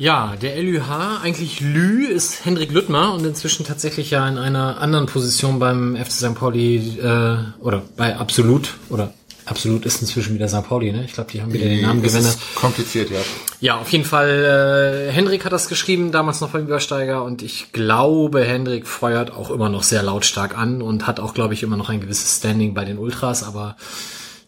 Ja, 0.00 0.34
der 0.40 0.56
LÜH, 0.62 1.20
eigentlich 1.22 1.60
Lü, 1.60 2.06
ist 2.06 2.46
Hendrik 2.46 2.72
Lüttmer 2.72 3.12
und 3.12 3.22
inzwischen 3.26 3.66
tatsächlich 3.66 4.10
ja 4.10 4.26
in 4.26 4.38
einer 4.38 4.80
anderen 4.80 5.04
Position 5.04 5.58
beim 5.58 5.94
FC 5.94 6.12
St. 6.12 6.34
Pauli 6.34 6.98
äh, 6.98 7.36
oder 7.62 7.82
bei 7.98 8.16
Absolut 8.16 8.76
oder 8.88 9.12
Absolut 9.44 9.84
ist 9.84 10.00
inzwischen 10.00 10.34
wieder 10.34 10.48
St. 10.48 10.66
Pauli, 10.66 10.90
ne? 10.90 11.04
Ich 11.04 11.12
glaube, 11.12 11.30
die 11.30 11.42
haben 11.42 11.52
wieder 11.52 11.66
den 11.66 11.82
Namen 11.82 12.00
gewendet. 12.00 12.38
Kompliziert, 12.54 13.10
ja. 13.10 13.18
Ja, 13.60 13.76
auf 13.76 13.92
jeden 13.92 14.06
Fall. 14.06 15.08
Äh, 15.10 15.12
Hendrik 15.12 15.44
hat 15.44 15.52
das 15.52 15.68
geschrieben, 15.68 16.12
damals 16.12 16.40
noch 16.40 16.48
beim 16.48 16.62
Übersteiger, 16.62 17.22
und 17.22 17.42
ich 17.42 17.72
glaube, 17.72 18.42
Hendrik 18.42 18.86
feuert 18.86 19.30
auch 19.30 19.50
immer 19.50 19.68
noch 19.68 19.82
sehr 19.82 20.02
lautstark 20.02 20.56
an 20.56 20.80
und 20.80 21.06
hat 21.06 21.20
auch, 21.20 21.34
glaube 21.34 21.52
ich, 21.52 21.62
immer 21.62 21.76
noch 21.76 21.90
ein 21.90 22.00
gewisses 22.00 22.38
Standing 22.38 22.72
bei 22.72 22.86
den 22.86 22.96
Ultras, 22.96 23.42
aber 23.42 23.76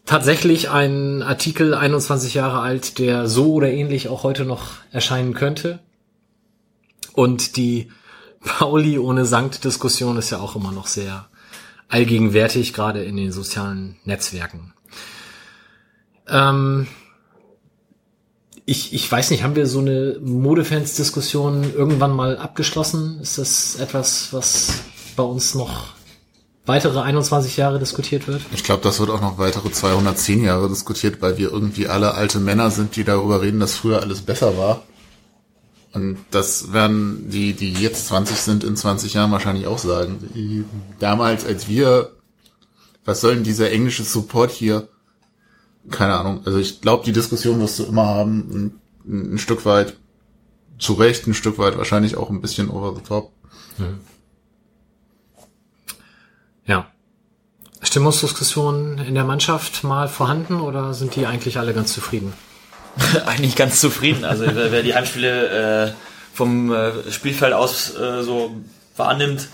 tatsächlich 0.06 0.70
ein 0.70 1.22
Artikel 1.22 1.74
21 1.74 2.34
Jahre 2.34 2.60
alt, 2.60 2.98
der 2.98 3.28
so 3.28 3.54
oder 3.54 3.70
ähnlich 3.70 4.08
auch 4.08 4.22
heute 4.22 4.44
noch 4.44 4.70
erscheinen 4.90 5.34
könnte. 5.34 5.80
Und 7.14 7.56
die 7.56 7.90
Pauli 8.40 8.98
ohne 8.98 9.24
Sankt 9.24 9.64
Diskussion 9.64 10.16
ist 10.16 10.30
ja 10.30 10.38
auch 10.38 10.56
immer 10.56 10.72
noch 10.72 10.86
sehr 10.86 11.28
allgegenwärtig, 11.88 12.72
gerade 12.72 13.04
in 13.04 13.16
den 13.16 13.32
sozialen 13.32 13.96
Netzwerken. 14.04 14.72
Ähm, 16.28 16.86
ich, 18.64 18.94
ich 18.94 19.10
weiß 19.10 19.30
nicht, 19.30 19.42
haben 19.42 19.56
wir 19.56 19.66
so 19.66 19.80
eine 19.80 20.18
Modefans-Diskussion 20.20 21.74
irgendwann 21.74 22.12
mal 22.12 22.38
abgeschlossen? 22.38 23.20
Ist 23.20 23.38
das 23.38 23.76
etwas, 23.76 24.32
was 24.32 24.80
bei 25.16 25.22
uns 25.22 25.54
noch 25.54 25.94
weitere 26.66 27.00
21 27.00 27.56
Jahre 27.56 27.78
diskutiert 27.78 28.28
wird? 28.28 28.42
Ich 28.52 28.64
glaube, 28.64 28.82
das 28.82 29.00
wird 29.00 29.10
auch 29.10 29.20
noch 29.20 29.38
weitere 29.38 29.70
210 29.70 30.44
Jahre 30.44 30.68
diskutiert, 30.68 31.20
weil 31.20 31.38
wir 31.38 31.50
irgendwie 31.50 31.88
alle 31.88 32.14
alte 32.14 32.38
Männer 32.38 32.70
sind, 32.70 32.96
die 32.96 33.04
darüber 33.04 33.42
reden, 33.42 33.60
dass 33.60 33.76
früher 33.76 34.00
alles 34.00 34.22
besser 34.22 34.56
war. 34.56 34.82
Und 35.92 36.18
das 36.30 36.72
werden 36.72 37.28
die, 37.28 37.52
die 37.52 37.72
jetzt 37.72 38.06
20 38.06 38.36
sind, 38.36 38.64
in 38.64 38.76
20 38.76 39.12
Jahren 39.14 39.30
wahrscheinlich 39.30 39.66
auch 39.66 39.78
sagen. 39.78 40.64
Damals, 40.98 41.44
als 41.44 41.68
wir, 41.68 42.12
was 43.04 43.20
soll 43.20 43.34
denn 43.34 43.44
dieser 43.44 43.70
englische 43.70 44.04
Support 44.04 44.50
hier? 44.50 44.88
keine 45.90 46.14
Ahnung. 46.14 46.42
Also 46.44 46.58
ich 46.58 46.80
glaube, 46.80 47.04
die 47.04 47.12
Diskussion 47.12 47.60
wirst 47.60 47.78
du 47.78 47.84
immer 47.84 48.06
haben, 48.06 48.80
ein, 49.04 49.32
ein, 49.34 49.38
Stück 49.38 49.64
weit 49.64 49.96
zu 50.78 50.94
Recht, 50.94 51.26
ein 51.26 51.34
Stück 51.34 51.58
weit 51.58 51.76
wahrscheinlich 51.76 52.16
auch 52.16 52.30
ein 52.30 52.40
bisschen 52.40 52.70
over 52.70 52.94
the 52.94 53.02
top. 53.02 53.32
Mhm. 53.78 54.00
Ja. 56.66 56.86
Stimmungsdiskussionen 57.82 58.98
in 58.98 59.14
der 59.14 59.24
Mannschaft 59.24 59.82
mal 59.82 60.08
vorhanden 60.08 60.60
oder 60.60 60.94
sind 60.94 61.16
die 61.16 61.26
eigentlich 61.26 61.58
alle 61.58 61.74
ganz 61.74 61.92
zufrieden? 61.92 62.32
eigentlich 63.26 63.56
ganz 63.56 63.80
zufrieden. 63.80 64.24
Also 64.24 64.44
wer 64.46 64.82
die 64.82 64.94
Heimspiele 64.94 65.86
äh, 65.88 65.92
vom 66.32 66.72
äh, 66.72 67.10
Spielfeld 67.10 67.52
aus 67.52 67.96
äh, 67.96 68.22
so 68.22 68.54
wahrnimmt, 68.96 69.48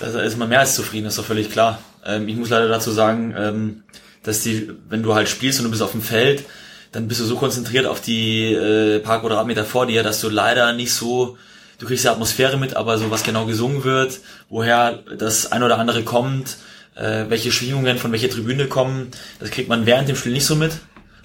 da 0.00 0.06
ist 0.20 0.36
man 0.36 0.48
mehr 0.48 0.60
als 0.60 0.74
zufrieden, 0.74 1.06
ist 1.06 1.18
doch 1.18 1.24
völlig 1.24 1.50
klar. 1.50 1.78
Ähm, 2.04 2.28
ich 2.28 2.36
muss 2.36 2.50
leider 2.50 2.68
dazu 2.68 2.90
sagen, 2.90 3.34
ähm, 3.36 3.82
dass 4.22 4.42
die, 4.42 4.70
wenn 4.88 5.02
du 5.02 5.14
halt 5.14 5.28
spielst 5.28 5.60
und 5.60 5.64
du 5.64 5.70
bist 5.70 5.82
auf 5.82 5.92
dem 5.92 6.02
Feld, 6.02 6.44
dann 6.92 7.08
bist 7.08 7.20
du 7.20 7.24
so 7.24 7.36
konzentriert 7.36 7.86
auf 7.86 8.00
die 8.00 8.52
äh, 8.52 8.98
paar 8.98 9.20
Quadratmeter 9.20 9.64
vor 9.64 9.86
dir, 9.86 10.02
dass 10.02 10.20
du 10.20 10.28
leider 10.28 10.72
nicht 10.72 10.92
so, 10.92 11.38
du 11.82 11.88
kriegst 11.88 12.04
die 12.04 12.08
Atmosphäre 12.08 12.56
mit, 12.56 12.76
aber 12.76 12.96
so 12.96 13.10
was 13.10 13.24
genau 13.24 13.44
gesungen 13.44 13.82
wird, 13.82 14.20
woher 14.48 15.00
das 15.18 15.50
ein 15.50 15.64
oder 15.64 15.78
andere 15.78 16.04
kommt, 16.04 16.56
äh, 16.94 17.24
welche 17.28 17.50
Schwingungen 17.50 17.98
von 17.98 18.12
welcher 18.12 18.30
Tribüne 18.30 18.68
kommen, 18.68 19.10
das 19.40 19.50
kriegt 19.50 19.68
man 19.68 19.84
während 19.84 20.08
dem 20.08 20.14
Spiel 20.14 20.32
nicht 20.32 20.46
so 20.46 20.54
mit. 20.54 20.72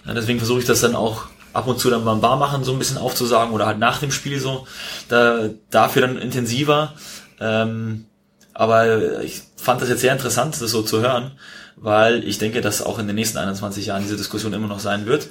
Ja, 0.05 0.15
deswegen 0.15 0.39
versuche 0.39 0.59
ich 0.59 0.65
das 0.65 0.81
dann 0.81 0.95
auch 0.95 1.27
ab 1.53 1.67
und 1.67 1.79
zu 1.79 1.91
dann 1.91 2.03
beim 2.03 2.21
Barmachen 2.21 2.63
so 2.63 2.73
ein 2.73 2.79
bisschen 2.79 2.97
aufzusagen 2.97 3.53
oder 3.53 3.67
halt 3.67 3.77
nach 3.77 3.99
dem 3.99 4.11
Spiel 4.11 4.39
so, 4.39 4.65
da, 5.09 5.49
dafür 5.69 6.01
dann 6.01 6.17
intensiver. 6.17 6.93
Ähm, 7.39 8.05
aber 8.53 9.21
ich 9.21 9.43
fand 9.57 9.81
das 9.81 9.89
jetzt 9.89 10.01
sehr 10.01 10.13
interessant, 10.13 10.59
das 10.59 10.71
so 10.71 10.81
zu 10.81 11.01
hören 11.01 11.33
weil 11.79 12.23
ich 12.27 12.39
denke, 12.39 12.61
dass 12.61 12.81
auch 12.81 12.97
in 12.97 13.05
den 13.05 13.15
nächsten 13.15 13.37
21 13.37 13.85
Jahren 13.85 14.01
diese 14.01 14.17
Diskussion 14.17 14.53
immer 14.53 14.67
noch 14.67 14.79
sein 14.79 15.05
wird. 15.05 15.27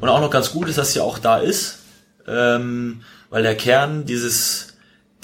Und 0.00 0.08
auch 0.08 0.20
noch 0.20 0.30
ganz 0.30 0.52
gut 0.52 0.68
ist, 0.68 0.78
dass 0.78 0.92
sie 0.92 1.00
auch 1.00 1.18
da 1.18 1.38
ist, 1.38 1.80
ähm, 2.26 3.02
weil 3.30 3.42
der 3.42 3.56
Kern 3.56 4.04
dieses, 4.04 4.67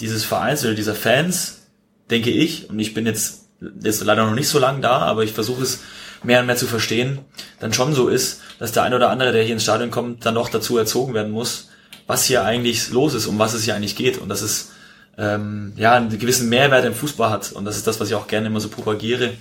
dieses 0.05 0.25
Vereins 0.25 0.65
oder 0.65 0.75
dieser 0.75 0.95
Fans, 0.95 1.63
denke 2.11 2.31
ich, 2.31 2.69
und 2.69 2.79
ich 2.79 2.93
bin 2.93 3.07
jetzt, 3.07 3.47
jetzt 3.83 4.05
leider 4.05 4.27
noch 4.27 4.35
nicht 4.35 4.49
so 4.49 4.59
lange 4.59 4.81
da, 4.81 4.99
aber 4.99 5.25
ich 5.25 5.33
versuche 5.33 5.63
es 5.63 5.81
mehr 6.23 6.41
und 6.41 6.47
mehr 6.47 6.57
zu 6.57 6.67
verstehen, 6.67 7.21
dann 7.59 7.73
schon 7.73 7.95
so 7.95 8.09
ist, 8.09 8.43
dass 8.59 8.73
der 8.73 8.83
ein 8.83 8.95
oder 8.95 9.11
andere, 9.11 9.33
der 9.33 9.43
hier 9.43 9.55
ins 9.55 9.63
Stadion 9.63 9.91
kommt, 9.91 10.27
dann 10.27 10.35
noch 10.35 10.51
dazu 10.51 10.77
erzogen 10.77 11.15
werden 11.15 11.33
muss, 11.33 11.71
was 12.07 12.25
hier 12.25 12.45
eigentlich 12.45 12.91
los 12.91 13.15
ist, 13.15 13.27
um 13.27 13.39
was 13.39 13.55
es 13.55 13.65
hier 13.65 13.75
eigentlich 13.75 13.97
geht. 13.97 14.19
Und 14.19 14.29
dass 14.29 14.43
es 14.43 14.73
ähm, 15.17 15.73
ja 15.77 15.95
einen 15.95 16.19
gewissen 16.19 16.49
Mehrwert 16.49 16.85
im 16.85 16.95
Fußball 16.95 17.31
hat. 17.31 17.53
Und 17.53 17.65
das 17.65 17.77
ist 17.77 17.87
das, 17.87 17.99
was 17.99 18.09
ich 18.09 18.15
auch 18.15 18.27
gerne 18.27 18.49
immer 18.49 18.61
so 18.61 18.69
propagiere, 18.69 19.33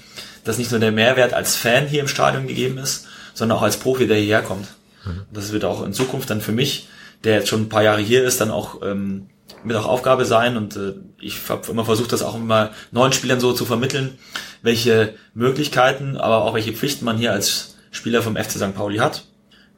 dass 0.45 0.57
nicht 0.57 0.71
nur 0.71 0.79
der 0.79 0.91
Mehrwert 0.91 1.33
als 1.33 1.55
Fan 1.55 1.87
hier 1.87 2.01
im 2.01 2.07
Stadion 2.07 2.47
gegeben 2.47 2.77
ist, 2.77 3.07
sondern 3.33 3.57
auch 3.57 3.63
als 3.63 3.77
Profi, 3.77 4.07
der 4.07 4.17
hierher 4.17 4.41
kommt. 4.41 4.67
Mhm. 5.05 5.23
Das 5.33 5.51
wird 5.51 5.65
auch 5.65 5.83
in 5.83 5.93
Zukunft 5.93 6.29
dann 6.29 6.41
für 6.41 6.51
mich, 6.51 6.87
der 7.23 7.35
jetzt 7.35 7.49
schon 7.49 7.63
ein 7.63 7.69
paar 7.69 7.83
Jahre 7.83 8.01
hier 8.01 8.23
ist, 8.23 8.41
dann 8.41 8.51
auch 8.51 8.81
ähm, 8.81 9.27
mit 9.65 9.75
auch 9.75 9.85
Aufgabe 9.85 10.25
sein 10.25 10.57
und 10.57 10.75
äh, 10.75 10.93
ich 11.19 11.49
habe 11.49 11.69
immer 11.69 11.85
versucht, 11.85 12.11
das 12.11 12.21
auch 12.21 12.35
immer 12.35 12.71
neuen 12.91 13.13
Spielern 13.13 13.39
so 13.39 13.53
zu 13.53 13.65
vermitteln, 13.65 14.17
welche 14.61 15.15
Möglichkeiten, 15.33 16.17
aber 16.17 16.43
auch 16.43 16.53
welche 16.53 16.73
Pflichten 16.73 17.05
man 17.05 17.17
hier 17.17 17.31
als 17.31 17.75
Spieler 17.91 18.21
vom 18.21 18.35
FC 18.35 18.51
St. 18.51 18.75
Pauli 18.75 18.97
hat. 18.97 19.25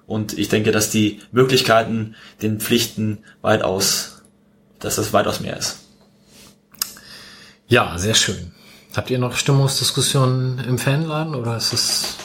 Und 0.08 0.38
ich 0.38 0.50
denke, 0.50 0.72
dass 0.72 0.90
die 0.90 1.22
Möglichkeiten 1.32 2.16
den 2.42 2.60
Pflichten 2.60 3.20
weitaus, 3.42 4.24
dass 4.80 4.96
das 4.96 5.14
weitaus 5.14 5.40
mehr 5.40 5.58
ist. 5.58 5.80
Ja, 7.68 7.98
sehr 7.98 8.14
schön. 8.14 8.54
Habt 8.96 9.10
ihr 9.10 9.18
noch 9.18 9.36
Stimmungsdiskussionen 9.36 10.60
im 10.60 10.78
Fanladen 10.78 11.36
oder 11.36 11.58
ist 11.58 11.74
es 11.74 12.16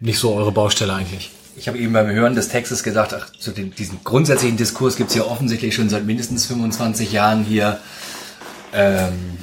nicht 0.00 0.18
so 0.18 0.34
eure 0.34 0.52
Baustelle 0.52 0.94
eigentlich? 0.94 1.30
Ich 1.56 1.68
habe 1.68 1.78
eben 1.78 1.92
beim 1.92 2.10
Hören 2.10 2.34
des 2.34 2.48
Textes 2.48 2.82
gedacht, 2.82 3.14
ach, 3.14 3.30
zu 3.30 3.50
dem, 3.50 3.74
diesen 3.74 4.04
grundsätzlichen 4.04 4.56
Diskurs 4.56 4.96
gibt 4.96 5.10
es 5.10 5.16
ja 5.16 5.24
offensichtlich 5.24 5.74
schon 5.74 5.88
seit 5.88 6.04
mindestens 6.04 6.46
25 6.46 7.12
Jahren 7.12 7.44
hier. 7.44 7.78
Ähm, 8.74 9.38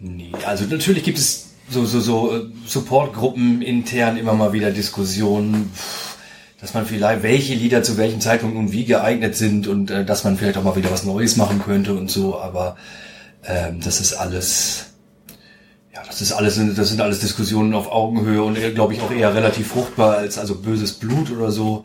nee, 0.00 0.32
also 0.46 0.64
natürlich 0.64 1.04
gibt 1.04 1.18
es 1.18 1.50
so, 1.68 1.84
so, 1.84 2.00
so 2.00 2.36
äh, 2.36 2.42
Supportgruppen 2.66 3.62
intern 3.62 4.16
immer 4.16 4.34
mal 4.34 4.52
wieder 4.52 4.70
Diskussionen, 4.70 5.70
dass 6.60 6.72
man 6.72 6.86
vielleicht, 6.86 7.22
welche 7.22 7.54
Lieder 7.54 7.82
zu 7.82 7.98
welchem 7.98 8.20
Zeitpunkt 8.20 8.56
und 8.56 8.72
wie 8.72 8.86
geeignet 8.86 9.36
sind 9.36 9.66
und 9.66 9.90
äh, 9.90 10.04
dass 10.04 10.24
man 10.24 10.38
vielleicht 10.38 10.56
auch 10.56 10.64
mal 10.64 10.76
wieder 10.76 10.90
was 10.90 11.04
Neues 11.04 11.36
machen 11.36 11.62
könnte 11.62 11.94
und 11.94 12.10
so, 12.10 12.38
aber 12.38 12.76
ähm, 13.44 13.80
das 13.80 14.00
ist 14.00 14.14
alles 14.14 14.93
ja, 15.94 16.02
das 16.04 16.20
ist 16.20 16.32
alles, 16.32 16.60
das 16.74 16.88
sind 16.88 17.00
alles 17.00 17.20
Diskussionen 17.20 17.72
auf 17.72 17.90
Augenhöhe 17.90 18.42
und 18.42 18.58
glaube 18.74 18.94
ich 18.94 19.00
auch 19.00 19.12
eher 19.12 19.32
relativ 19.34 19.68
fruchtbar 19.68 20.16
als 20.16 20.38
also 20.38 20.56
böses 20.56 20.94
Blut 20.94 21.30
oder 21.30 21.52
so. 21.52 21.84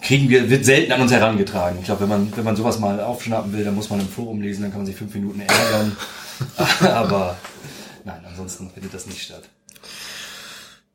Kriegen 0.00 0.28
wir, 0.28 0.50
wird 0.50 0.64
selten 0.64 0.92
an 0.92 1.00
uns 1.00 1.12
herangetragen. 1.12 1.78
Ich 1.78 1.84
glaube, 1.84 2.02
wenn 2.02 2.08
man, 2.08 2.36
wenn 2.36 2.44
man 2.44 2.56
sowas 2.56 2.78
mal 2.78 3.00
aufschnappen 3.00 3.52
will, 3.52 3.64
dann 3.64 3.74
muss 3.74 3.90
man 3.90 4.00
im 4.00 4.08
Forum 4.08 4.40
lesen, 4.40 4.62
dann 4.62 4.70
kann 4.70 4.80
man 4.80 4.86
sich 4.86 4.96
fünf 4.96 5.14
Minuten 5.14 5.40
ärgern. 5.40 5.96
Aber 6.80 7.36
nein, 8.04 8.24
ansonsten 8.28 8.70
findet 8.70 8.94
das 8.94 9.06
nicht 9.06 9.22
statt. 9.22 9.42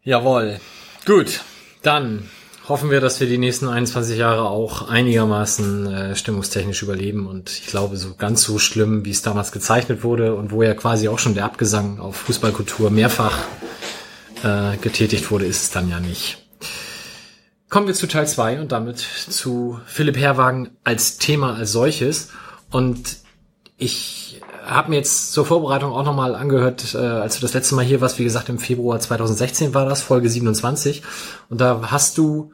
Jawohl. 0.04 0.60
Gut. 1.06 1.42
Dann 1.82 2.30
hoffen 2.68 2.90
wir, 2.90 3.02
dass 3.02 3.20
wir 3.20 3.28
die 3.28 3.38
nächsten 3.38 3.68
21 3.68 4.18
Jahre 4.18 4.50
auch 4.50 4.88
einigermaßen 4.88 5.94
äh, 5.94 6.16
stimmungstechnisch 6.16 6.82
überleben. 6.82 7.28
Und 7.28 7.50
ich 7.50 7.68
glaube, 7.68 7.98
so 7.98 8.16
ganz 8.16 8.44
so 8.44 8.58
schlimm, 8.60 9.06
wie 9.06 9.12
es 9.12 9.22
damals 9.22 9.52
gezeichnet 9.52 10.04
wurde 10.04 10.36
und 10.36 10.52
wo 10.52 10.64
ja 10.64 10.74
quasi 10.74 11.10
auch 11.10 11.20
schon 11.20 11.34
der 11.34 11.46
Abgesang 11.46 12.00
auf 12.00 12.16
Fußballkultur 12.16 12.90
mehrfach 12.90 13.38
äh, 14.44 14.78
getätigt 14.78 15.32
wurde, 15.32 15.46
ist 15.46 15.64
es 15.64 15.72
dann 15.72 15.90
ja 15.90 16.00
nicht. 16.00 16.38
Kommen 17.70 17.88
wir 17.88 17.96
zu 17.96 18.08
Teil 18.08 18.28
zwei 18.28 18.60
und 18.60 18.72
damit 18.72 19.00
zu 19.00 19.80
Philipp 19.86 20.18
Herwagen 20.18 20.72
als 20.84 21.18
Thema 21.18 21.56
als 21.56 21.72
solches. 21.72 22.30
Und 22.70 23.18
ich 23.78 24.33
habe 24.66 24.90
mir 24.90 24.98
jetzt 24.98 25.32
zur 25.34 25.46
Vorbereitung 25.46 25.92
auch 25.92 26.06
nochmal 26.06 26.36
angehört, 26.36 26.94
äh, 26.94 26.98
als 26.98 27.36
du 27.36 27.42
das 27.42 27.54
letzte 27.54 27.76
Mal 27.76 27.86
hier 27.86 28.02
warst, 28.02 28.20
wie 28.20 28.24
gesagt, 28.24 28.50
im 28.50 28.60
Februar 28.60 29.00
2016 29.00 29.74
war 29.74 29.86
das, 29.86 30.02
Folge 30.02 30.30
27. 30.30 31.04
Und 31.50 31.62
da 31.62 31.82
hast 31.92 32.18
du, 32.18 32.52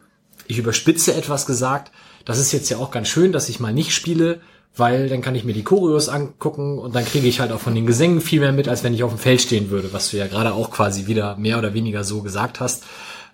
ich 0.48 0.58
überspitze 0.58 1.14
etwas 1.14 1.46
gesagt, 1.46 1.92
das 2.26 2.40
ist 2.40 2.52
jetzt 2.52 2.70
ja 2.70 2.78
auch 2.78 2.92
ganz 2.92 3.08
schön, 3.08 3.32
dass 3.32 3.50
ich 3.50 3.60
mal 3.60 3.74
nicht 3.74 3.94
spiele, 3.94 4.42
weil 4.76 5.10
dann 5.10 5.22
kann 5.22 5.36
ich 5.36 5.44
mir 5.44 5.54
die 5.54 5.64
Choreos 5.64 6.10
angucken 6.10 6.80
und 6.80 6.96
dann 6.96 7.06
kriege 7.06 7.28
ich 7.28 7.40
halt 7.40 7.52
auch 7.52 7.60
von 7.60 7.76
den 7.76 7.86
Gesängen 7.86 8.22
viel 8.22 8.40
mehr 8.40 8.52
mit, 8.52 8.68
als 8.68 8.84
wenn 8.84 8.94
ich 8.94 9.04
auf 9.04 9.12
dem 9.12 9.20
Feld 9.20 9.42
stehen 9.42 9.70
würde, 9.70 9.94
was 9.94 10.12
du 10.12 10.18
ja 10.18 10.28
gerade 10.28 10.54
auch 10.54 10.72
quasi 10.72 11.08
wieder 11.08 11.36
mehr 11.38 11.58
oder 11.58 11.74
weniger 11.74 12.04
so 12.04 12.22
gesagt 12.22 12.60
hast. 12.60 12.84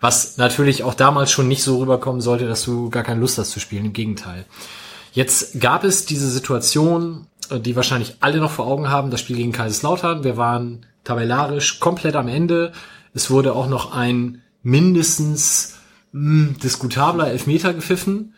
Was 0.02 0.38
natürlich 0.38 0.84
auch 0.84 0.94
damals 0.94 1.32
schon 1.32 1.48
nicht 1.48 1.64
so 1.64 1.80
rüberkommen 1.80 2.22
sollte, 2.22 2.48
dass 2.48 2.64
du 2.64 2.90
gar 2.90 3.04
keine 3.04 3.22
Lust 3.22 3.38
hast 3.38 3.52
zu 3.52 3.60
spielen, 3.60 3.86
im 3.86 3.94
Gegenteil. 3.94 4.46
Jetzt 5.14 5.62
gab 5.62 5.86
es 5.86 6.06
diese 6.06 6.30
Situation, 6.30 7.28
die 7.50 7.76
wahrscheinlich 7.76 8.18
alle 8.20 8.40
noch 8.40 8.52
vor 8.52 8.68
Augen 8.68 8.90
haben, 8.90 9.12
das 9.12 9.20
Spiel 9.20 9.38
gegen 9.38 9.52
Kaiserslautern. 9.52 10.24
Wir 10.24 10.38
waren 10.38 10.86
tabellarisch 11.04 11.80
komplett 11.80 12.16
am 12.16 12.28
Ende. 12.28 12.72
Es 13.14 13.30
wurde 13.30 13.54
auch 13.54 13.68
noch 13.68 13.94
ein 13.94 14.42
mindestens 14.64 15.76
mh, 16.12 16.48
hm, 16.48 16.60
diskutabler 16.60 17.28
Elfmeter 17.28 17.74
gepfiffen. 17.74 18.34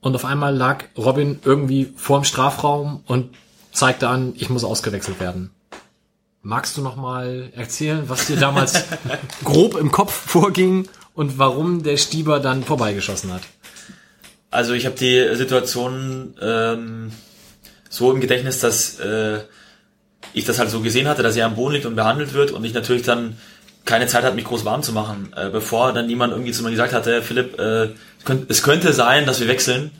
Und 0.00 0.14
auf 0.14 0.24
einmal 0.24 0.54
lag 0.54 0.84
Robin 0.96 1.38
irgendwie 1.44 1.92
vorm 1.96 2.24
Strafraum 2.24 3.02
und 3.06 3.34
zeigte 3.72 4.08
an, 4.08 4.34
ich 4.36 4.50
muss 4.50 4.64
ausgewechselt 4.64 5.18
werden. 5.20 5.50
Magst 6.42 6.76
du 6.76 6.82
noch 6.82 6.96
mal 6.96 7.50
erzählen, 7.54 8.04
was 8.08 8.26
dir 8.26 8.36
damals 8.36 8.84
grob 9.44 9.76
im 9.76 9.90
Kopf 9.90 10.12
vorging 10.12 10.88
und 11.14 11.38
warum 11.38 11.82
der 11.82 11.96
Stieber 11.96 12.38
dann 12.38 12.62
vorbeigeschossen 12.64 13.32
hat? 13.32 13.42
Also 14.50 14.74
ich 14.74 14.86
habe 14.86 14.94
die 14.94 15.34
Situation 15.36 16.34
ähm, 16.40 17.10
so 17.94 18.10
im 18.10 18.20
Gedächtnis, 18.20 18.58
dass 18.58 18.98
äh, 18.98 19.38
ich 20.32 20.44
das 20.44 20.58
halt 20.58 20.68
so 20.68 20.80
gesehen 20.80 21.06
hatte, 21.06 21.22
dass 21.22 21.36
er 21.36 21.46
am 21.46 21.54
Boden 21.54 21.74
liegt 21.74 21.86
und 21.86 21.94
behandelt 21.94 22.34
wird 22.34 22.50
und 22.50 22.64
ich 22.64 22.74
natürlich 22.74 23.02
dann 23.02 23.36
keine 23.84 24.08
Zeit 24.08 24.24
hatte, 24.24 24.34
mich 24.34 24.46
groß 24.46 24.64
warm 24.64 24.82
zu 24.82 24.92
machen, 24.92 25.32
äh, 25.36 25.48
bevor 25.48 25.92
dann 25.92 26.08
niemand 26.08 26.32
irgendwie 26.32 26.50
zu 26.50 26.64
mir 26.64 26.70
gesagt 26.70 26.92
hatte, 26.92 27.22
Philipp, 27.22 27.58
äh, 27.60 27.84
es, 27.84 28.24
könnte, 28.24 28.46
es 28.48 28.62
könnte 28.64 28.92
sein, 28.92 29.26
dass 29.26 29.38
wir 29.38 29.46
wechseln, 29.46 29.92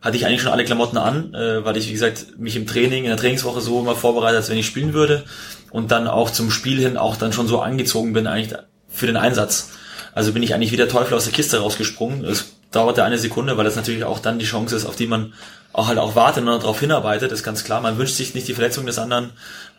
hatte 0.00 0.16
ich 0.16 0.24
eigentlich 0.24 0.42
schon 0.42 0.52
alle 0.52 0.64
Klamotten 0.64 0.98
an, 0.98 1.34
äh, 1.34 1.64
weil 1.64 1.76
ich, 1.76 1.88
wie 1.88 1.92
gesagt, 1.92 2.38
mich 2.38 2.54
im 2.54 2.66
Training, 2.66 3.04
in 3.04 3.10
der 3.10 3.16
Trainingswoche 3.16 3.60
so 3.60 3.80
immer 3.80 3.96
vorbereitet, 3.96 4.36
als 4.36 4.50
wenn 4.50 4.58
ich 4.58 4.66
spielen 4.66 4.92
würde 4.92 5.24
und 5.70 5.90
dann 5.90 6.06
auch 6.06 6.30
zum 6.30 6.52
Spiel 6.52 6.78
hin 6.78 6.96
auch 6.96 7.16
dann 7.16 7.32
schon 7.32 7.48
so 7.48 7.60
angezogen 7.60 8.12
bin, 8.12 8.28
eigentlich 8.28 8.56
für 8.88 9.06
den 9.06 9.16
Einsatz. 9.16 9.70
Also 10.14 10.32
bin 10.32 10.44
ich 10.44 10.54
eigentlich 10.54 10.70
wie 10.70 10.76
der 10.76 10.88
Teufel 10.88 11.14
aus 11.14 11.24
der 11.24 11.32
Kiste 11.32 11.58
rausgesprungen. 11.58 12.24
Es 12.24 12.52
dauerte 12.70 13.02
eine 13.02 13.18
Sekunde, 13.18 13.56
weil 13.56 13.64
das 13.64 13.74
natürlich 13.74 14.04
auch 14.04 14.20
dann 14.20 14.38
die 14.38 14.44
Chance 14.44 14.76
ist, 14.76 14.86
auf 14.86 14.94
die 14.94 15.06
man 15.08 15.32
auch 15.72 15.88
halt 15.88 15.98
auch 15.98 16.14
wartet 16.14 16.44
und 16.46 16.48
darauf 16.48 16.80
hinarbeitet, 16.80 17.32
ist 17.32 17.42
ganz 17.42 17.64
klar. 17.64 17.80
Man 17.80 17.98
wünscht 17.98 18.16
sich 18.16 18.34
nicht 18.34 18.48
die 18.48 18.54
Verletzung 18.54 18.86
des 18.86 18.98
anderen, 18.98 19.32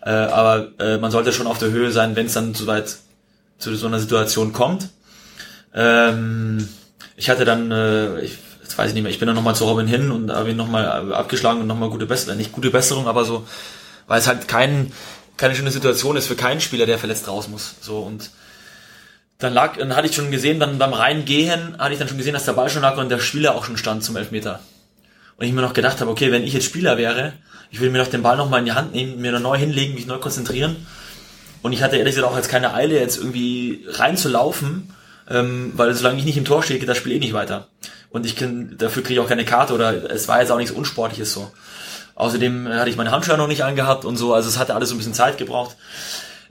äh, 0.04 0.10
aber 0.10 0.70
äh, 0.80 0.98
man 0.98 1.12
sollte 1.12 1.34
schon 1.34 1.48
auf 1.48 1.60
der 1.60 1.72
Höhe 1.72 1.92
sein, 1.92 2.16
wenn 2.16 2.26
es 2.26 2.34
dann 2.34 2.54
soweit 2.54 2.98
zu 3.60 3.76
so 3.76 3.88
einer 3.88 4.00
Situation 4.00 4.54
kommt. 4.54 4.90
Ähm, 5.74 6.68
ich 7.16 7.30
hatte 7.30 7.46
dann, 7.46 7.72
äh, 7.72 8.22
ich 8.22 8.38
jetzt 8.74 8.78
weiß 8.78 8.90
ich 8.90 8.94
nicht 8.96 9.04
mehr, 9.04 9.12
ich 9.12 9.20
bin 9.20 9.28
dann 9.28 9.36
nochmal 9.36 9.56
zu 9.56 9.66
Robin 9.66 9.88
hin 9.88 10.10
und 10.10 10.32
habe 10.32 10.50
ihn 10.50 10.58
nochmal 10.58 11.14
abgeschlagen 11.14 11.62
und 11.62 11.68
nochmal 11.68 11.90
gute 11.90 12.06
Besserung, 12.06 12.38
nicht 12.38 12.52
gute 12.52 12.72
Besserung, 12.72 13.08
aber 13.08 13.24
so, 13.24 13.46
weil 14.08 14.20
es 14.20 14.28
halt 14.28 14.48
kein, 14.48 14.92
keine 15.38 15.56
schöne 15.56 15.72
Situation 15.72 16.18
ist 16.18 16.28
für 16.28 16.36
keinen 16.36 16.62
Spieler, 16.62 16.86
der 16.86 16.98
verletzt 16.98 17.28
raus 17.28 17.48
muss. 17.48 17.76
So 17.82 18.00
und 18.00 18.32
dann 19.38 19.54
lag, 19.54 19.78
dann 19.78 19.96
hatte 19.96 20.08
ich 20.08 20.16
schon 20.16 20.32
gesehen, 20.32 20.60
dann 20.60 20.80
beim 20.80 20.94
Reingehen 20.94 21.78
hatte 21.78 21.94
ich 21.94 22.00
dann 22.00 22.08
schon 22.08 22.18
gesehen, 22.18 22.34
dass 22.34 22.46
der 22.46 22.54
Ball 22.54 22.70
schon 22.70 22.82
lag 22.82 22.98
und 22.98 23.10
der 23.10 23.20
Spieler 23.20 23.56
auch 23.56 23.66
schon 23.66 23.78
stand 23.78 24.04
zum 24.04 24.16
Elfmeter. 24.16 24.60
Und 25.38 25.46
ich 25.46 25.54
mir 25.54 25.62
noch 25.62 25.74
gedacht 25.74 26.00
habe, 26.02 26.12
okay, 26.12 26.32
wenn 26.32 26.44
ich 26.44 26.54
jetzt 26.54 26.66
Spieler 26.66 26.98
wäre, 26.98 27.34
ich 27.72 27.80
würde 27.80 27.92
mir 27.92 27.98
noch 27.98 28.08
den 28.08 28.22
Ball 28.22 28.38
nochmal 28.38 28.60
in 28.60 28.66
die 28.66 28.74
Hand 28.74 28.94
nehmen, 28.94 29.20
mir 29.20 29.32
noch 29.32 29.40
neu 29.40 29.58
hinlegen, 29.58 29.96
mich 29.96 30.06
neu 30.06 30.20
konzentrieren. 30.20 30.76
Und 31.64 31.74
ich 31.74 31.82
hatte 31.82 31.96
ehrlich 31.96 32.16
gesagt 32.16 32.32
auch 32.32 32.38
jetzt 32.38 32.50
keine 32.50 32.74
Eile, 32.74 33.00
jetzt 33.00 33.18
irgendwie 33.18 33.86
reinzulaufen, 33.88 34.94
ähm, 35.30 35.72
weil 35.76 35.94
solange 35.94 36.20
ich 36.20 36.26
nicht 36.26 36.38
im 36.38 36.46
Tor 36.46 36.62
stehe, 36.62 36.80
geht 36.80 36.90
das 36.90 36.98
Spiel 36.98 37.14
eh 37.14 37.20
nicht 37.20 37.34
weiter. 37.34 37.70
Und 38.10 38.26
ich 38.26 38.36
kann, 38.36 38.76
dafür 38.78 39.02
kriege 39.02 39.20
ich 39.20 39.26
auch 39.26 39.30
keine 39.30 39.46
Karte 39.46 39.74
oder 39.74 40.12
es 40.12 40.28
war 40.28 40.40
jetzt 40.40 40.52
auch 40.52 40.58
nichts 40.58 40.72
Unsportliches 40.72 41.34
so. 41.34 41.52
Außerdem 42.16 42.68
hatte 42.68 42.90
ich 42.90 42.98
meine 42.98 43.12
Handschuhe 43.12 43.38
noch 43.38 43.48
nicht 43.48 43.64
angehabt 43.64 44.06
und 44.06 44.18
so, 44.18 44.34
also 44.34 44.50
es 44.50 44.60
hatte 44.60 44.76
alles 44.76 44.90
so 44.90 44.96
ein 44.96 45.00
bisschen 45.00 45.16
Zeit 45.16 45.38
gebraucht. 45.38 45.76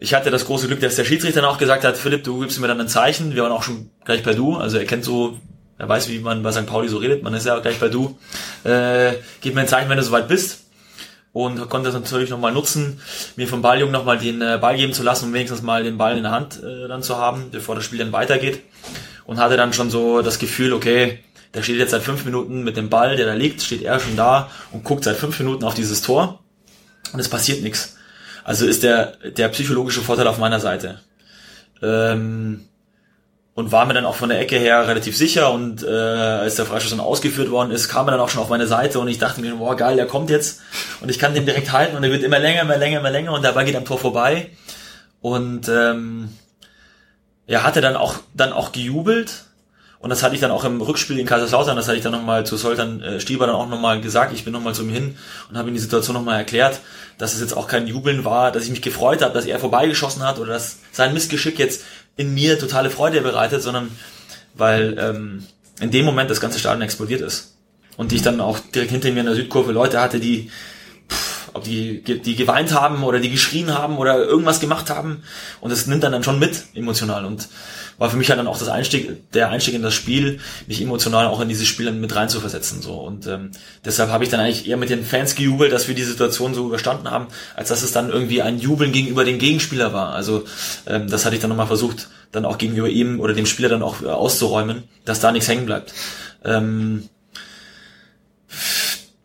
Ich 0.00 0.14
hatte 0.14 0.32
das 0.32 0.46
große 0.46 0.66
Glück, 0.66 0.80
dass 0.80 0.96
der 0.96 1.04
Schiedsrichter 1.04 1.42
dann 1.42 1.50
auch 1.50 1.58
gesagt 1.58 1.84
hat, 1.84 1.96
Philipp, 1.96 2.24
du 2.24 2.40
gibst 2.40 2.58
mir 2.58 2.66
dann 2.66 2.80
ein 2.80 2.88
Zeichen. 2.88 3.36
Wir 3.36 3.44
waren 3.44 3.52
auch 3.52 3.62
schon 3.62 3.90
gleich 4.04 4.24
bei 4.24 4.34
du, 4.34 4.56
also 4.56 4.76
er 4.76 4.86
kennt 4.86 5.04
so 5.04 5.38
er 5.78 5.88
weiß, 5.88 6.08
wie 6.08 6.18
man 6.20 6.42
bei 6.42 6.52
St. 6.52 6.66
Pauli 6.66 6.88
so 6.88 6.98
redet, 6.98 7.22
man 7.22 7.34
ist 7.34 7.46
ja 7.46 7.58
gleich 7.58 7.80
bei 7.80 7.88
du. 7.88 8.18
Äh, 8.64 9.14
gib 9.40 9.54
mir 9.54 9.62
ein 9.62 9.68
Zeichen, 9.68 9.88
wenn 9.88 9.96
du 9.96 10.02
soweit 10.02 10.28
bist. 10.28 10.60
Und 11.32 11.70
konnte 11.70 11.90
das 11.90 11.94
natürlich 11.94 12.28
nochmal 12.28 12.52
nutzen, 12.52 13.00
mir 13.36 13.48
vom 13.48 13.62
Balljungen 13.62 13.92
nochmal 13.92 14.18
den 14.18 14.42
äh, 14.42 14.58
Ball 14.60 14.76
geben 14.76 14.92
zu 14.92 15.02
lassen, 15.02 15.26
um 15.26 15.32
wenigstens 15.32 15.62
mal 15.62 15.82
den 15.82 15.96
Ball 15.96 16.16
in 16.18 16.24
der 16.24 16.32
Hand 16.32 16.62
äh, 16.62 16.88
dann 16.88 17.02
zu 17.02 17.16
haben, 17.16 17.50
bevor 17.50 17.74
das 17.74 17.84
Spiel 17.84 17.98
dann 17.98 18.12
weitergeht. 18.12 18.60
Und 19.24 19.38
hatte 19.38 19.56
dann 19.56 19.72
schon 19.72 19.88
so 19.88 20.20
das 20.20 20.38
Gefühl, 20.38 20.74
okay, 20.74 21.20
der 21.54 21.62
steht 21.62 21.78
jetzt 21.78 21.92
seit 21.92 22.02
fünf 22.02 22.24
Minuten 22.24 22.64
mit 22.64 22.76
dem 22.76 22.90
Ball, 22.90 23.16
der 23.16 23.26
da 23.26 23.34
liegt, 23.34 23.62
steht 23.62 23.82
er 23.82 23.98
schon 23.98 24.16
da 24.16 24.50
und 24.72 24.84
guckt 24.84 25.04
seit 25.04 25.16
fünf 25.16 25.38
Minuten 25.38 25.64
auf 25.64 25.74
dieses 25.74 26.02
Tor 26.02 26.40
und 27.12 27.20
es 27.20 27.28
passiert 27.28 27.62
nichts. 27.62 27.96
Also 28.44 28.66
ist 28.66 28.82
der, 28.82 29.16
der 29.30 29.48
psychologische 29.48 30.00
Vorteil 30.00 30.26
auf 30.26 30.38
meiner 30.38 30.60
Seite. 30.60 31.00
Ähm, 31.82 32.64
und 33.54 33.70
war 33.70 33.84
mir 33.84 33.94
dann 33.94 34.06
auch 34.06 34.16
von 34.16 34.30
der 34.30 34.40
Ecke 34.40 34.56
her 34.56 34.88
relativ 34.88 35.16
sicher. 35.16 35.52
Und 35.52 35.82
äh, 35.82 35.88
als 35.88 36.56
der 36.56 36.64
Freischuss 36.64 36.90
dann 36.90 37.00
ausgeführt 37.00 37.50
worden 37.50 37.70
ist, 37.70 37.88
kam 37.88 38.08
er 38.08 38.12
dann 38.12 38.20
auch 38.20 38.30
schon 38.30 38.40
auf 38.40 38.48
meine 38.48 38.66
Seite. 38.66 38.98
Und 38.98 39.08
ich 39.08 39.18
dachte 39.18 39.40
mir, 39.40 39.54
boah 39.56 39.76
geil, 39.76 39.96
der 39.96 40.06
kommt 40.06 40.30
jetzt. 40.30 40.60
Und 41.00 41.10
ich 41.10 41.18
kann 41.18 41.34
den 41.34 41.44
direkt 41.44 41.70
halten. 41.72 41.96
Und 41.96 42.02
er 42.02 42.10
wird 42.10 42.22
immer 42.22 42.38
länger, 42.38 42.62
immer 42.62 42.78
länger, 42.78 43.00
immer 43.00 43.10
länger. 43.10 43.32
Und 43.32 43.44
der 43.44 43.52
Ball 43.52 43.64
geht 43.64 43.76
am 43.76 43.84
Tor 43.84 43.98
vorbei. 43.98 44.50
Und 45.20 45.68
ähm, 45.68 46.30
er 47.46 47.62
hatte 47.62 47.82
dann 47.82 47.96
auch 47.96 48.14
dann 48.34 48.52
auch 48.52 48.72
gejubelt. 48.72 49.44
Und 50.02 50.10
das 50.10 50.24
hatte 50.24 50.34
ich 50.34 50.40
dann 50.40 50.50
auch 50.50 50.64
im 50.64 50.80
Rückspiel 50.80 51.16
in 51.16 51.26
Kaiserslautern, 51.26 51.76
das 51.76 51.86
hatte 51.86 51.96
ich 51.96 52.02
dann 52.02 52.10
nochmal 52.10 52.44
zu 52.44 52.56
Soltan 52.56 53.00
äh, 53.02 53.20
Stieber 53.20 53.46
dann 53.46 53.54
auch 53.54 53.68
nochmal 53.68 54.00
gesagt, 54.00 54.32
ich 54.32 54.42
bin 54.42 54.52
nochmal 54.52 54.74
zu 54.74 54.82
ihm 54.82 54.90
hin 54.90 55.16
und 55.48 55.56
habe 55.56 55.68
ihm 55.68 55.74
die 55.74 55.80
Situation 55.80 56.14
nochmal 56.14 56.38
erklärt, 56.38 56.80
dass 57.18 57.34
es 57.34 57.40
jetzt 57.40 57.56
auch 57.56 57.68
kein 57.68 57.86
Jubeln 57.86 58.24
war, 58.24 58.50
dass 58.50 58.64
ich 58.64 58.70
mich 58.70 58.82
gefreut 58.82 59.22
habe, 59.22 59.32
dass 59.32 59.46
er 59.46 59.60
vorbeigeschossen 59.60 60.24
hat 60.24 60.40
oder 60.40 60.54
dass 60.54 60.78
sein 60.90 61.14
Missgeschick 61.14 61.56
jetzt 61.60 61.84
in 62.16 62.34
mir 62.34 62.58
totale 62.58 62.90
Freude 62.90 63.20
bereitet, 63.20 63.62
sondern 63.62 63.90
weil 64.54 64.96
ähm, 64.98 65.46
in 65.80 65.90
dem 65.90 66.04
Moment 66.04 66.30
das 66.30 66.40
ganze 66.40 66.58
Stadion 66.58 66.82
explodiert 66.82 67.20
ist. 67.20 67.56
Und 67.96 68.12
ich 68.12 68.22
dann 68.22 68.40
auch 68.40 68.58
direkt 68.58 68.90
hinter 68.90 69.10
mir 69.10 69.20
in 69.20 69.26
der 69.26 69.34
Südkurve 69.34 69.72
Leute 69.72 70.00
hatte, 70.00 70.18
die, 70.18 70.50
ob 71.54 71.64
die, 71.64 72.02
die 72.02 72.36
geweint 72.36 72.72
haben 72.72 73.02
oder 73.04 73.20
die 73.20 73.30
geschrien 73.30 73.74
haben 73.74 73.98
oder 73.98 74.16
irgendwas 74.16 74.60
gemacht 74.60 74.90
haben. 74.90 75.22
Und 75.60 75.70
das 75.70 75.86
nimmt 75.86 76.02
dann, 76.02 76.12
dann 76.12 76.22
schon 76.22 76.38
mit 76.38 76.64
emotional. 76.74 77.24
Und 77.24 77.48
war 77.98 78.10
für 78.10 78.16
mich 78.16 78.28
halt 78.30 78.38
dann 78.38 78.46
auch 78.46 78.58
das 78.58 78.68
Einstieg, 78.68 79.30
der 79.32 79.50
Einstieg 79.50 79.74
in 79.74 79.82
das 79.82 79.94
Spiel, 79.94 80.40
mich 80.66 80.80
emotional 80.80 81.26
auch 81.26 81.40
in 81.40 81.48
dieses 81.48 81.68
Spiel 81.68 81.92
mit 81.92 82.14
rein 82.16 82.28
zu 82.28 82.40
versetzen. 82.40 82.82
So. 82.82 82.94
Und 82.94 83.26
ähm, 83.26 83.50
deshalb 83.84 84.10
habe 84.10 84.24
ich 84.24 84.30
dann 84.30 84.40
eigentlich 84.40 84.66
eher 84.66 84.76
mit 84.76 84.90
den 84.90 85.04
Fans 85.04 85.34
gejubelt, 85.34 85.72
dass 85.72 85.88
wir 85.88 85.94
die 85.94 86.02
Situation 86.02 86.54
so 86.54 86.66
überstanden 86.66 87.10
haben, 87.10 87.28
als 87.54 87.68
dass 87.68 87.82
es 87.82 87.92
dann 87.92 88.10
irgendwie 88.10 88.42
ein 88.42 88.58
Jubeln 88.58 88.92
gegenüber 88.92 89.24
den 89.24 89.38
Gegenspieler 89.38 89.92
war. 89.92 90.14
Also 90.14 90.44
ähm, 90.86 91.08
das 91.08 91.24
hatte 91.24 91.36
ich 91.36 91.40
dann 91.40 91.50
nochmal 91.50 91.66
versucht 91.66 92.08
dann 92.32 92.44
auch 92.44 92.58
gegenüber 92.58 92.88
ihm 92.88 93.20
oder 93.20 93.34
dem 93.34 93.46
Spieler 93.46 93.68
dann 93.68 93.82
auch 93.82 94.02
äh, 94.02 94.06
auszuräumen, 94.06 94.84
dass 95.04 95.20
da 95.20 95.30
nichts 95.30 95.48
hängen 95.48 95.66
bleibt. 95.66 95.92
Ähm, 96.44 97.08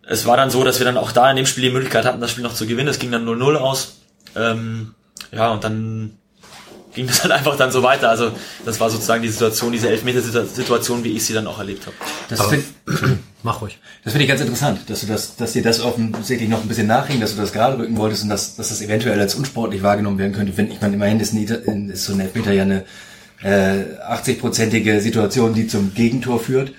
es 0.07 0.25
war 0.25 0.37
dann 0.37 0.49
so, 0.49 0.63
dass 0.63 0.79
wir 0.79 0.85
dann 0.85 0.97
auch 0.97 1.11
da 1.11 1.29
in 1.29 1.35
dem 1.35 1.45
Spiel 1.45 1.63
die 1.63 1.69
Möglichkeit 1.69 2.05
hatten, 2.05 2.21
das 2.21 2.31
Spiel 2.31 2.43
noch 2.43 2.53
zu 2.53 2.65
gewinnen. 2.65 2.87
Es 2.87 2.99
ging 2.99 3.11
dann 3.11 3.27
0-0 3.27 3.55
aus. 3.55 3.97
Ähm, 4.35 4.95
ja, 5.31 5.51
und 5.51 5.63
dann 5.63 6.17
ging 6.93 7.07
das 7.07 7.21
halt 7.23 7.33
einfach 7.33 7.57
dann 7.57 7.71
so 7.71 7.83
weiter. 7.83 8.09
Also 8.09 8.31
das 8.65 8.79
war 8.79 8.89
sozusagen 8.89 9.21
die 9.21 9.29
Situation, 9.29 9.73
diese 9.73 9.89
Elfmeter-Situation, 9.89 11.03
wie 11.03 11.11
ich 11.11 11.25
sie 11.25 11.33
dann 11.33 11.45
auch 11.45 11.59
erlebt 11.59 11.85
habe. 11.85 11.95
Das 12.29 12.41
finde 12.45 12.65
Mach 13.43 13.61
ruhig. 13.61 13.79
das 14.03 14.13
finde 14.13 14.23
ich 14.23 14.29
ganz 14.29 14.41
interessant, 14.41 14.89
dass 14.89 15.01
du 15.01 15.07
das, 15.07 15.35
dass 15.35 15.53
dir 15.53 15.61
das 15.61 15.79
offensichtlich 15.81 16.49
noch 16.49 16.61
ein 16.61 16.67
bisschen 16.67 16.87
nachhing, 16.87 17.19
dass 17.19 17.35
du 17.35 17.41
das 17.41 17.53
gerade 17.53 17.77
rücken 17.77 17.97
wolltest 17.97 18.23
und 18.23 18.29
dass, 18.29 18.55
dass 18.55 18.69
das 18.69 18.81
eventuell 18.81 19.19
als 19.19 19.35
unsportlich 19.35 19.83
wahrgenommen 19.83 20.17
werden 20.17 20.33
könnte. 20.33 20.57
Wenn 20.57 20.71
ich 20.71 20.81
meine, 20.81 20.95
immerhin 20.95 21.19
ist, 21.19 21.33
ein, 21.33 21.89
ist 21.89 22.05
so 22.05 22.13
ein 22.13 22.19
Elfmeter 22.19 22.51
ja 22.51 22.63
eine 22.63 22.85
äh, 23.43 23.83
80-prozentige 24.09 24.99
Situation, 25.01 25.53
die 25.53 25.67
zum 25.67 25.93
Gegentor 25.93 26.39
führt 26.39 26.71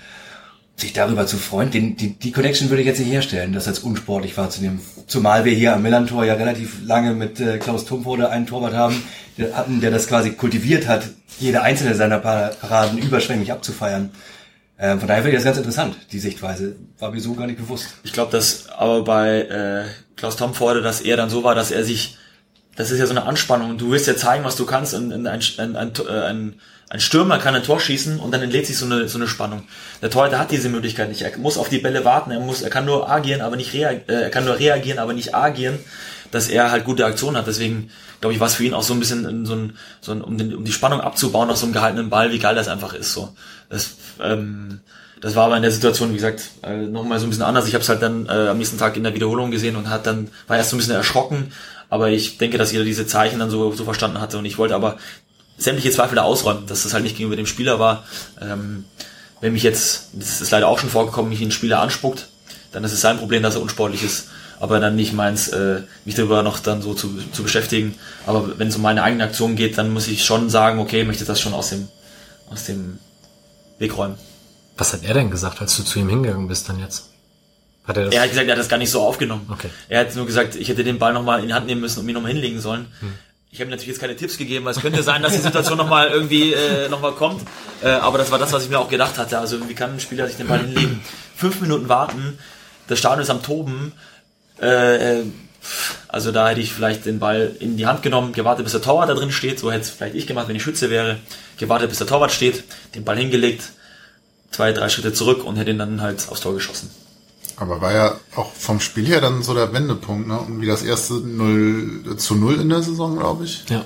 sich 0.79 0.93
darüber 0.93 1.25
zu 1.27 1.37
freuen, 1.37 1.71
den, 1.71 1.95
die, 1.95 2.13
die 2.13 2.31
Connection 2.31 2.69
würde 2.69 2.81
ich 2.81 2.87
jetzt 2.87 2.99
nicht 2.99 3.11
herstellen, 3.11 3.53
das 3.53 3.67
als 3.67 3.79
unsportlich 3.79 4.37
wahrzunehmen. 4.37 4.79
Zumal 5.07 5.45
wir 5.45 5.53
hier 5.53 5.73
am 5.73 5.81
Millantor 5.81 6.25
ja 6.25 6.35
relativ 6.35 6.77
lange 6.85 7.13
mit 7.13 7.39
äh, 7.39 7.57
Klaus 7.57 7.85
Tumfode 7.85 8.29
einen 8.29 8.47
Torwart 8.47 8.73
haben, 8.73 9.03
der, 9.37 9.55
hatten, 9.55 9.81
der 9.81 9.91
das 9.91 10.07
quasi 10.07 10.31
kultiviert 10.31 10.87
hat, 10.87 11.09
jede 11.39 11.61
einzelne 11.61 11.95
seiner 11.95 12.19
Paraden 12.19 12.97
überschwänglich 12.97 13.51
abzufeiern. 13.51 14.11
Ähm, 14.79 14.99
von 14.99 15.07
daher 15.07 15.23
finde 15.23 15.37
ich 15.37 15.43
das 15.43 15.45
ganz 15.45 15.57
interessant, 15.57 15.95
die 16.11 16.19
Sichtweise. 16.19 16.75
War 16.99 17.11
mir 17.11 17.19
so 17.19 17.33
gar 17.33 17.47
nicht 17.47 17.59
bewusst. 17.59 17.87
Ich 18.03 18.13
glaube, 18.13 18.31
dass 18.31 18.69
aber 18.69 19.03
bei 19.03 19.41
äh, 19.41 19.85
Klaus 20.15 20.37
Tomforde, 20.37 20.81
dass 20.81 21.01
er 21.01 21.17
dann 21.17 21.29
so 21.29 21.43
war, 21.43 21.53
dass 21.55 21.71
er 21.71 21.83
sich, 21.83 22.17
das 22.79 22.91
ist 22.91 22.99
ja 22.99 23.05
so 23.05 23.11
eine 23.11 23.23
Anspannung, 23.23 23.77
du 23.77 23.91
willst 23.91 24.07
ja 24.07 24.15
zeigen, 24.15 24.45
was 24.45 24.55
du 24.55 24.65
kannst, 24.65 24.93
und, 24.93 25.11
und 25.11 25.27
ein, 25.27 25.41
ein, 25.57 25.75
ein, 25.75 26.55
ein 26.89 26.99
Stürmer 27.01 27.37
kann 27.37 27.53
ein 27.53 27.61
Tor 27.61 27.81
schießen 27.81 28.21
und 28.21 28.31
dann 28.31 28.41
entlädt 28.41 28.67
sich 28.67 28.77
so 28.77 28.85
eine, 28.85 29.09
so 29.09 29.17
eine 29.17 29.27
Spannung. 29.27 29.63
Der 30.01 30.09
Torhüter 30.09 30.39
hat 30.39 30.49
diese 30.49 30.69
Möglichkeit 30.69 31.09
nicht. 31.09 31.21
Er 31.21 31.37
muss 31.39 31.57
auf 31.57 31.67
die 31.67 31.79
Bälle 31.79 32.05
warten. 32.05 32.31
Er 32.31 32.39
muss, 32.39 32.61
er 32.61 32.69
kann 32.69 32.85
nur 32.85 33.11
agieren, 33.11 33.41
aber 33.41 33.57
nicht 33.57 33.73
reagieren. 33.73 34.07
Äh, 34.07 34.23
er 34.23 34.29
kann 34.29 34.45
nur 34.45 34.57
reagieren, 34.57 34.97
aber 34.97 35.11
nicht 35.11 35.35
agieren, 35.35 35.77
dass 36.31 36.47
er 36.47 36.71
halt 36.71 36.85
gute 36.85 37.05
Aktionen 37.05 37.35
hat. 37.35 37.47
Deswegen 37.47 37.89
glaube 38.21 38.33
ich, 38.33 38.39
war 38.39 38.47
es 38.47 38.55
für 38.55 38.63
ihn 38.63 38.73
auch 38.73 38.83
so 38.83 38.93
ein 38.93 38.99
bisschen 39.01 39.45
so 39.45 39.55
ein, 39.55 39.77
so 39.99 40.13
ein, 40.13 40.21
um, 40.21 40.37
den, 40.37 40.55
um 40.55 40.63
die 40.63 40.71
Spannung 40.71 41.01
abzubauen 41.01 41.49
auf 41.49 41.57
so 41.57 41.65
einem 41.65 41.73
gehaltenen 41.73 42.09
Ball, 42.09 42.31
wie 42.31 42.39
geil 42.39 42.55
das 42.55 42.69
einfach 42.69 42.93
ist. 42.93 43.11
So, 43.11 43.35
das, 43.69 43.97
ähm, 44.23 44.79
das 45.19 45.35
war 45.35 45.47
aber 45.47 45.57
in 45.57 45.63
der 45.63 45.71
Situation, 45.71 46.11
wie 46.11 46.15
gesagt, 46.15 46.43
äh, 46.63 46.77
nochmal 46.77 47.19
so 47.19 47.27
ein 47.27 47.29
bisschen 47.29 47.43
anders. 47.43 47.67
Ich 47.67 47.73
habe 47.73 47.81
es 47.83 47.89
halt 47.89 48.01
dann 48.01 48.25
äh, 48.27 48.47
am 48.47 48.57
nächsten 48.57 48.77
Tag 48.77 48.95
in 48.95 49.03
der 49.03 49.13
Wiederholung 49.13 49.51
gesehen 49.51 49.75
und 49.75 49.89
hat 49.89 50.07
dann 50.07 50.29
war 50.47 50.55
erst 50.55 50.69
so 50.69 50.77
ein 50.77 50.79
bisschen 50.79 50.95
erschrocken, 50.95 51.51
aber 51.89 52.09
ich 52.09 52.37
denke, 52.37 52.57
dass 52.57 52.71
jeder 52.71 52.83
diese 52.83 53.07
Zeichen 53.07 53.39
dann 53.39 53.49
so, 53.49 53.71
so 53.73 53.83
verstanden 53.83 54.21
hatte 54.21 54.37
und 54.37 54.45
ich 54.45 54.57
wollte 54.57 54.75
aber 54.75 54.97
sämtliche 55.57 55.91
Zweifel 55.91 56.15
da 56.15 56.23
ausräumen, 56.23 56.67
dass 56.67 56.83
das 56.83 56.93
halt 56.93 57.03
nicht 57.03 57.17
gegenüber 57.17 57.35
dem 57.35 57.45
Spieler 57.45 57.79
war. 57.79 58.03
Ähm, 58.41 58.85
wenn 59.41 59.53
mich 59.53 59.63
jetzt, 59.63 60.09
das 60.13 60.41
ist 60.41 60.51
leider 60.51 60.67
auch 60.67 60.79
schon 60.79 60.89
vorgekommen, 60.89 61.29
mich 61.29 61.41
ein 61.41 61.51
Spieler 61.51 61.81
anspuckt, 61.81 62.29
dann 62.71 62.83
ist 62.83 62.93
es 62.93 63.01
sein 63.01 63.17
Problem, 63.17 63.43
dass 63.43 63.55
er 63.55 63.61
unsportlich 63.61 64.03
ist, 64.03 64.27
aber 64.59 64.79
dann 64.79 64.95
nicht 64.95 65.13
meins, 65.13 65.47
äh, 65.49 65.81
mich 66.05 66.15
darüber 66.15 66.43
noch 66.43 66.59
dann 66.59 66.81
so 66.81 66.93
zu, 66.93 67.17
zu 67.31 67.43
beschäftigen. 67.43 67.95
Aber 68.25 68.59
wenn 68.59 68.67
es 68.67 68.75
um 68.75 68.81
meine 68.81 69.03
eigene 69.03 69.23
Aktion 69.23 69.55
geht, 69.55 69.77
dann 69.77 69.91
muss 69.91 70.07
ich 70.07 70.23
schon 70.23 70.49
sagen, 70.49 70.79
okay, 70.79 71.03
möchte 71.03 71.25
das 71.25 71.39
schon 71.39 71.53
aus 71.53 71.69
dem, 71.69 71.87
aus 72.49 72.65
dem 72.65 72.99
Weg 73.79 73.97
räumen. 73.97 74.15
Was 74.77 74.93
hat 74.93 75.03
er 75.03 75.13
denn 75.13 75.31
gesagt, 75.31 75.61
als 75.61 75.75
du 75.77 75.83
zu 75.83 75.99
ihm 75.99 76.09
hingegangen 76.09 76.47
bist 76.47 76.69
dann 76.69 76.79
jetzt? 76.79 77.09
Hat 77.89 77.97
er, 77.97 78.05
das 78.05 78.13
er 78.13 78.21
hat 78.21 78.29
gesagt, 78.29 78.47
er 78.47 78.51
hat 78.51 78.59
das 78.59 78.69
gar 78.69 78.77
nicht 78.77 78.91
so 78.91 79.01
aufgenommen. 79.01 79.47
Okay. 79.51 79.69
Er 79.89 80.01
hat 80.01 80.15
nur 80.15 80.27
gesagt, 80.27 80.55
ich 80.55 80.69
hätte 80.69 80.83
den 80.83 80.99
Ball 80.99 81.11
nochmal 81.11 81.41
in 81.41 81.47
die 81.47 81.53
Hand 81.55 81.65
nehmen 81.65 81.81
müssen 81.81 81.99
und 81.99 82.05
mir 82.05 82.13
nochmal 82.13 82.31
hinlegen 82.31 82.61
sollen. 82.61 82.85
Hm. 82.99 83.13
Ich 83.51 83.59
habe 83.59 83.71
natürlich 83.71 83.87
jetzt 83.87 83.99
keine 83.99 84.15
Tipps 84.15 84.37
gegeben, 84.37 84.63
weil 84.65 84.73
es 84.73 84.79
könnte 84.79 85.01
sein, 85.01 85.23
dass 85.23 85.33
die 85.33 85.39
Situation 85.39 85.75
nochmal 85.75 86.09
irgendwie 86.09 86.53
äh, 86.53 86.87
nochmal 86.87 87.13
kommt. 87.13 87.41
Äh, 87.81 87.89
aber 87.89 88.19
das 88.19 88.29
war 88.29 88.37
das, 88.37 88.53
was 88.53 88.63
ich 88.63 88.69
mir 88.69 88.77
auch 88.77 88.89
gedacht 88.89 89.17
hatte. 89.17 89.39
Also 89.39 89.67
wie 89.67 89.73
kann 89.73 89.93
ein 89.93 89.99
Spieler 89.99 90.27
sich 90.27 90.37
den 90.37 90.47
Ball 90.47 90.59
hinlegen? 90.59 91.01
Fünf 91.35 91.59
Minuten 91.61 91.89
warten, 91.89 92.37
das 92.87 92.99
Stadion 92.99 93.21
ist 93.21 93.31
am 93.31 93.41
Toben. 93.41 93.93
Äh, 94.61 95.21
äh, 95.21 95.23
also 96.07 96.31
da 96.31 96.49
hätte 96.49 96.61
ich 96.61 96.71
vielleicht 96.71 97.07
den 97.07 97.17
Ball 97.17 97.55
in 97.59 97.75
die 97.75 97.87
Hand 97.87 98.03
genommen, 98.03 98.33
gewartet, 98.33 98.65
bis 98.65 98.73
der 98.73 98.83
Torwart 98.83 99.09
da 99.09 99.15
drin 99.15 99.31
steht. 99.31 99.57
So 99.57 99.71
hätte 99.71 99.81
es 99.81 99.89
vielleicht 99.89 100.13
ich 100.13 100.27
gemacht, 100.27 100.47
wenn 100.47 100.55
ich 100.55 100.61
Schütze 100.61 100.91
wäre. 100.91 101.17
Gewartet, 101.57 101.89
bis 101.89 101.97
der 101.97 102.05
Torwart 102.05 102.31
steht, 102.31 102.65
den 102.93 103.03
Ball 103.03 103.17
hingelegt, 103.17 103.63
zwei, 104.51 104.73
drei 104.73 104.89
Schritte 104.89 105.11
zurück 105.11 105.43
und 105.43 105.55
hätte 105.55 105.71
ihn 105.71 105.79
dann 105.79 106.01
halt 106.01 106.23
aufs 106.29 106.41
Tor 106.41 106.53
geschossen. 106.53 106.91
Aber 107.59 107.81
war 107.81 107.93
ja 107.93 108.15
auch 108.35 108.51
vom 108.53 108.79
Spiel 108.79 109.05
her 109.05 109.21
dann 109.21 109.43
so 109.43 109.53
der 109.53 109.73
Wendepunkt, 109.73 110.27
ne? 110.27 110.39
Und 110.39 110.61
wie 110.61 110.65
das 110.65 110.81
erste 110.81 111.15
0 111.15 112.15
zu 112.17 112.35
0 112.35 112.61
in 112.61 112.69
der 112.69 112.81
Saison, 112.81 113.17
glaube 113.17 113.43
ich. 113.43 113.65
Ja. 113.69 113.85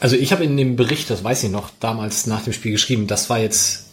Also 0.00 0.16
ich 0.16 0.32
habe 0.32 0.44
in 0.44 0.56
dem 0.56 0.76
Bericht, 0.76 1.08
das 1.08 1.24
weiß 1.24 1.44
ich 1.44 1.50
noch, 1.50 1.70
damals 1.80 2.26
nach 2.26 2.42
dem 2.42 2.52
Spiel 2.52 2.72
geschrieben, 2.72 3.06
das 3.06 3.30
war 3.30 3.38
jetzt 3.38 3.86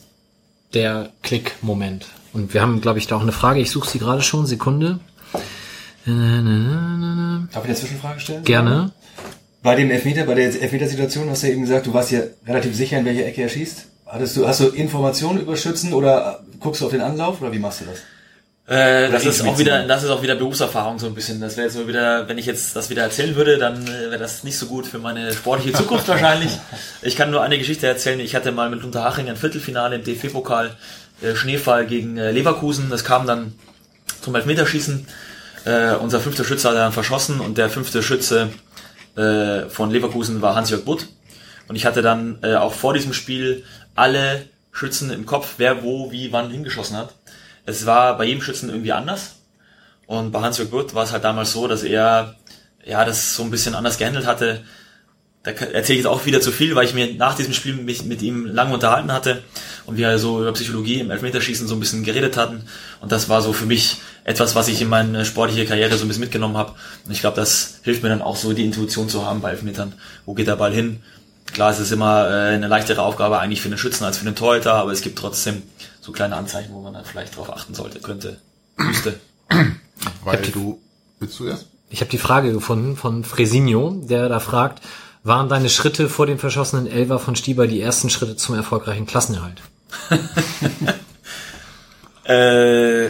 der 0.73 1.11
Klick-Moment. 1.21 2.07
Und 2.33 2.53
wir 2.53 2.61
haben, 2.61 2.81
glaube 2.81 2.99
ich, 2.99 3.07
da 3.07 3.15
auch 3.15 3.21
eine 3.21 3.31
Frage. 3.31 3.59
Ich 3.59 3.71
suche 3.71 3.89
sie 3.89 3.99
gerade 3.99 4.21
schon. 4.21 4.45
Sekunde. 4.45 4.99
Darf 6.05 6.15
ich 6.15 7.63
eine 7.63 7.75
Zwischenfrage 7.75 8.19
stellen? 8.19 8.43
Gerne. 8.43 8.91
Bei 9.61 9.75
dem 9.75 9.91
Elfmeter, 9.91 10.25
bei 10.25 10.33
der 10.33 10.45
Elfmetersituation 10.45 11.29
hast 11.29 11.43
du 11.43 11.47
ja 11.47 11.53
eben 11.53 11.61
gesagt, 11.61 11.85
du 11.85 11.93
warst 11.93 12.11
ja 12.11 12.21
relativ 12.47 12.75
sicher, 12.75 12.97
in 12.97 13.05
welche 13.05 13.25
Ecke 13.25 13.43
er 13.43 13.49
schießt. 13.49 13.85
Hattest 14.11 14.35
du, 14.35 14.45
hast 14.45 14.59
du 14.59 14.67
Informationen 14.67 15.39
über 15.39 15.55
Schützen 15.55 15.93
oder 15.93 16.43
guckst 16.59 16.81
du 16.81 16.85
auf 16.85 16.91
den 16.91 16.99
Anlauf 16.99 17.41
oder 17.41 17.53
wie 17.53 17.59
machst 17.59 17.79
du 17.79 17.85
das? 17.85 17.99
Äh, 18.67 19.09
das 19.09 19.25
ist 19.25 19.41
auch 19.41 19.57
wieder, 19.57 19.87
das 19.87 20.03
ist 20.03 20.09
auch 20.09 20.21
wieder 20.21 20.35
Berufserfahrung 20.35 20.99
so 20.99 21.07
ein 21.07 21.15
bisschen. 21.15 21.39
Das 21.39 21.55
wäre 21.55 21.67
jetzt 21.67 21.77
nur 21.77 21.87
wieder, 21.87 22.27
wenn 22.27 22.37
ich 22.37 22.45
jetzt 22.45 22.75
das 22.75 22.89
wieder 22.89 23.03
erzählen 23.03 23.37
würde, 23.37 23.57
dann 23.57 23.87
äh, 23.87 24.11
wäre 24.11 24.17
das 24.17 24.43
nicht 24.43 24.57
so 24.57 24.65
gut 24.65 24.85
für 24.85 24.99
meine 24.99 25.31
sportliche 25.31 25.77
Zukunft 25.77 26.07
wahrscheinlich. 26.09 26.51
Ich 27.01 27.15
kann 27.15 27.31
nur 27.31 27.41
eine 27.41 27.57
Geschichte 27.57 27.87
erzählen. 27.87 28.19
Ich 28.19 28.35
hatte 28.35 28.51
mal 28.51 28.69
mit 28.69 28.83
Unterhaching 28.83 29.29
ein 29.29 29.37
Viertelfinale 29.37 29.95
im 29.95 30.03
DFB-Pokal, 30.03 30.75
äh, 31.21 31.33
Schneefall 31.33 31.87
gegen 31.87 32.17
äh, 32.17 32.31
Leverkusen. 32.31 32.89
Das 32.89 33.05
kam 33.05 33.25
dann 33.25 33.53
zum 34.19 34.35
Elfmeterschießen. 34.35 35.07
Äh, 35.63 35.93
unser 35.95 36.19
fünfter 36.19 36.43
Schütze 36.43 36.67
hat 36.67 36.75
dann 36.75 36.91
verschossen 36.91 37.39
und 37.39 37.57
der 37.57 37.69
fünfte 37.69 38.03
Schütze 38.03 38.49
äh, 39.15 39.69
von 39.69 39.89
Leverkusen 39.89 40.41
war 40.41 40.55
Hans-Jörg 40.55 40.83
Butt. 40.83 41.07
Und 41.67 41.77
ich 41.77 41.85
hatte 41.85 42.01
dann 42.01 42.39
äh, 42.41 42.55
auch 42.55 42.73
vor 42.73 42.93
diesem 42.93 43.13
Spiel 43.13 43.63
alle 43.95 44.47
Schützen 44.71 45.11
im 45.11 45.25
Kopf, 45.25 45.55
wer 45.57 45.83
wo, 45.83 46.11
wie, 46.11 46.31
wann 46.31 46.51
hingeschossen 46.51 46.97
hat. 46.97 47.13
Es 47.65 47.85
war 47.85 48.17
bei 48.17 48.25
jedem 48.25 48.41
Schützen 48.41 48.69
irgendwie 48.69 48.91
anders. 48.91 49.35
Und 50.07 50.31
bei 50.31 50.41
Hans-Jörg 50.41 50.71
Wirth 50.71 50.93
war 50.95 51.03
es 51.03 51.11
halt 51.11 51.23
damals 51.23 51.53
so, 51.53 51.67
dass 51.67 51.83
er 51.83 52.35
ja 52.85 53.05
das 53.05 53.35
so 53.35 53.43
ein 53.43 53.51
bisschen 53.51 53.75
anders 53.75 53.97
gehandelt 53.97 54.25
hatte. 54.25 54.63
Da 55.43 55.51
erzähle 55.51 55.79
ich 55.79 56.03
jetzt 56.03 56.07
auch 56.07 56.25
wieder 56.25 56.39
zu 56.39 56.51
viel, 56.51 56.75
weil 56.75 56.85
ich 56.85 56.93
mir 56.93 57.15
nach 57.15 57.35
diesem 57.35 57.53
Spiel 57.53 57.73
mich 57.73 58.03
mit 58.05 58.21
ihm 58.21 58.45
lange 58.45 58.73
unterhalten 58.73 59.11
hatte 59.11 59.41
und 59.85 59.97
wir 59.97 60.19
so 60.19 60.41
über 60.41 60.51
Psychologie 60.53 60.99
im 60.99 61.09
Elfmeterschießen 61.09 61.67
so 61.67 61.75
ein 61.75 61.79
bisschen 61.79 62.03
geredet 62.03 62.37
hatten. 62.37 62.63
Und 62.99 63.11
das 63.11 63.27
war 63.27 63.41
so 63.41 63.51
für 63.51 63.65
mich 63.65 63.97
etwas, 64.23 64.53
was 64.53 64.67
ich 64.67 64.81
in 64.81 64.89
meine 64.89 65.25
sportliche 65.25 65.65
Karriere 65.65 65.97
so 65.97 66.05
ein 66.05 66.07
bisschen 66.09 66.21
mitgenommen 66.21 66.57
habe. 66.57 66.73
Und 67.05 67.11
ich 67.11 67.21
glaube, 67.21 67.37
das 67.37 67.79
hilft 67.83 68.03
mir 68.03 68.09
dann 68.09 68.21
auch 68.21 68.35
so, 68.35 68.53
die 68.53 68.65
Intuition 68.65 69.09
zu 69.09 69.25
haben 69.25 69.41
bei 69.41 69.51
Elfmetern. 69.51 69.93
Wo 70.25 70.35
geht 70.35 70.47
der 70.47 70.57
Ball 70.57 70.73
hin? 70.73 71.01
Klar, 71.53 71.71
es 71.71 71.79
ist 71.79 71.91
immer 71.91 72.29
äh, 72.29 72.53
eine 72.53 72.67
leichtere 72.67 73.01
Aufgabe 73.01 73.39
eigentlich 73.39 73.61
für 73.61 73.69
den 73.69 73.77
Schützen 73.77 74.05
als 74.05 74.17
für 74.17 74.25
den 74.25 74.35
Torhüter, 74.35 74.75
aber 74.75 74.91
es 74.91 75.01
gibt 75.01 75.19
trotzdem 75.19 75.63
so 75.99 76.11
kleine 76.11 76.35
Anzeichen, 76.35 76.73
wo 76.73 76.81
man 76.81 76.93
dann 76.93 77.05
vielleicht 77.05 77.33
darauf 77.33 77.53
achten 77.53 77.73
sollte, 77.73 77.99
könnte, 77.99 78.39
müsste. 78.77 79.19
Weil 80.23 80.41
du, 80.41 80.79
willst 81.19 81.39
du 81.39 81.47
erst? 81.47 81.67
Ich 81.89 81.99
habe 81.99 82.09
die 82.09 82.17
Frage 82.17 82.53
gefunden 82.53 82.95
von 82.95 83.25
Fresinho, 83.25 84.01
der 84.03 84.29
da 84.29 84.39
fragt, 84.39 84.81
waren 85.23 85.49
deine 85.49 85.69
Schritte 85.69 86.09
vor 86.09 86.25
dem 86.25 86.39
verschossenen 86.39 86.87
Elver 86.87 87.19
von 87.19 87.35
Stieber 87.35 87.67
die 87.67 87.81
ersten 87.81 88.09
Schritte 88.09 88.37
zum 88.37 88.55
erfolgreichen 88.55 89.05
Klassenerhalt? 89.05 89.61
äh, 92.23 93.09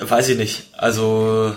weiß 0.00 0.28
ich 0.30 0.36
nicht. 0.36 0.70
Also 0.76 1.54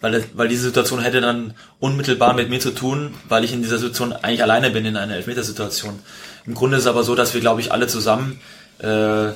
weil, 0.00 0.24
weil 0.34 0.48
diese 0.48 0.62
Situation 0.62 1.00
hätte 1.00 1.20
dann 1.20 1.54
unmittelbar 1.78 2.34
mit 2.34 2.48
mir 2.48 2.60
zu 2.60 2.70
tun, 2.70 3.14
weil 3.28 3.44
ich 3.44 3.52
in 3.52 3.62
dieser 3.62 3.78
Situation 3.78 4.12
eigentlich 4.12 4.42
alleine 4.42 4.70
bin 4.70 4.84
in 4.84 4.96
einer 4.96 5.16
Elfmetersituation. 5.16 5.98
Im 6.46 6.54
Grunde 6.54 6.76
ist 6.76 6.84
es 6.84 6.88
aber 6.88 7.04
so, 7.04 7.14
dass 7.14 7.34
wir, 7.34 7.40
glaube 7.40 7.60
ich, 7.60 7.72
alle 7.72 7.86
zusammen 7.86 8.40
äh, 8.78 9.28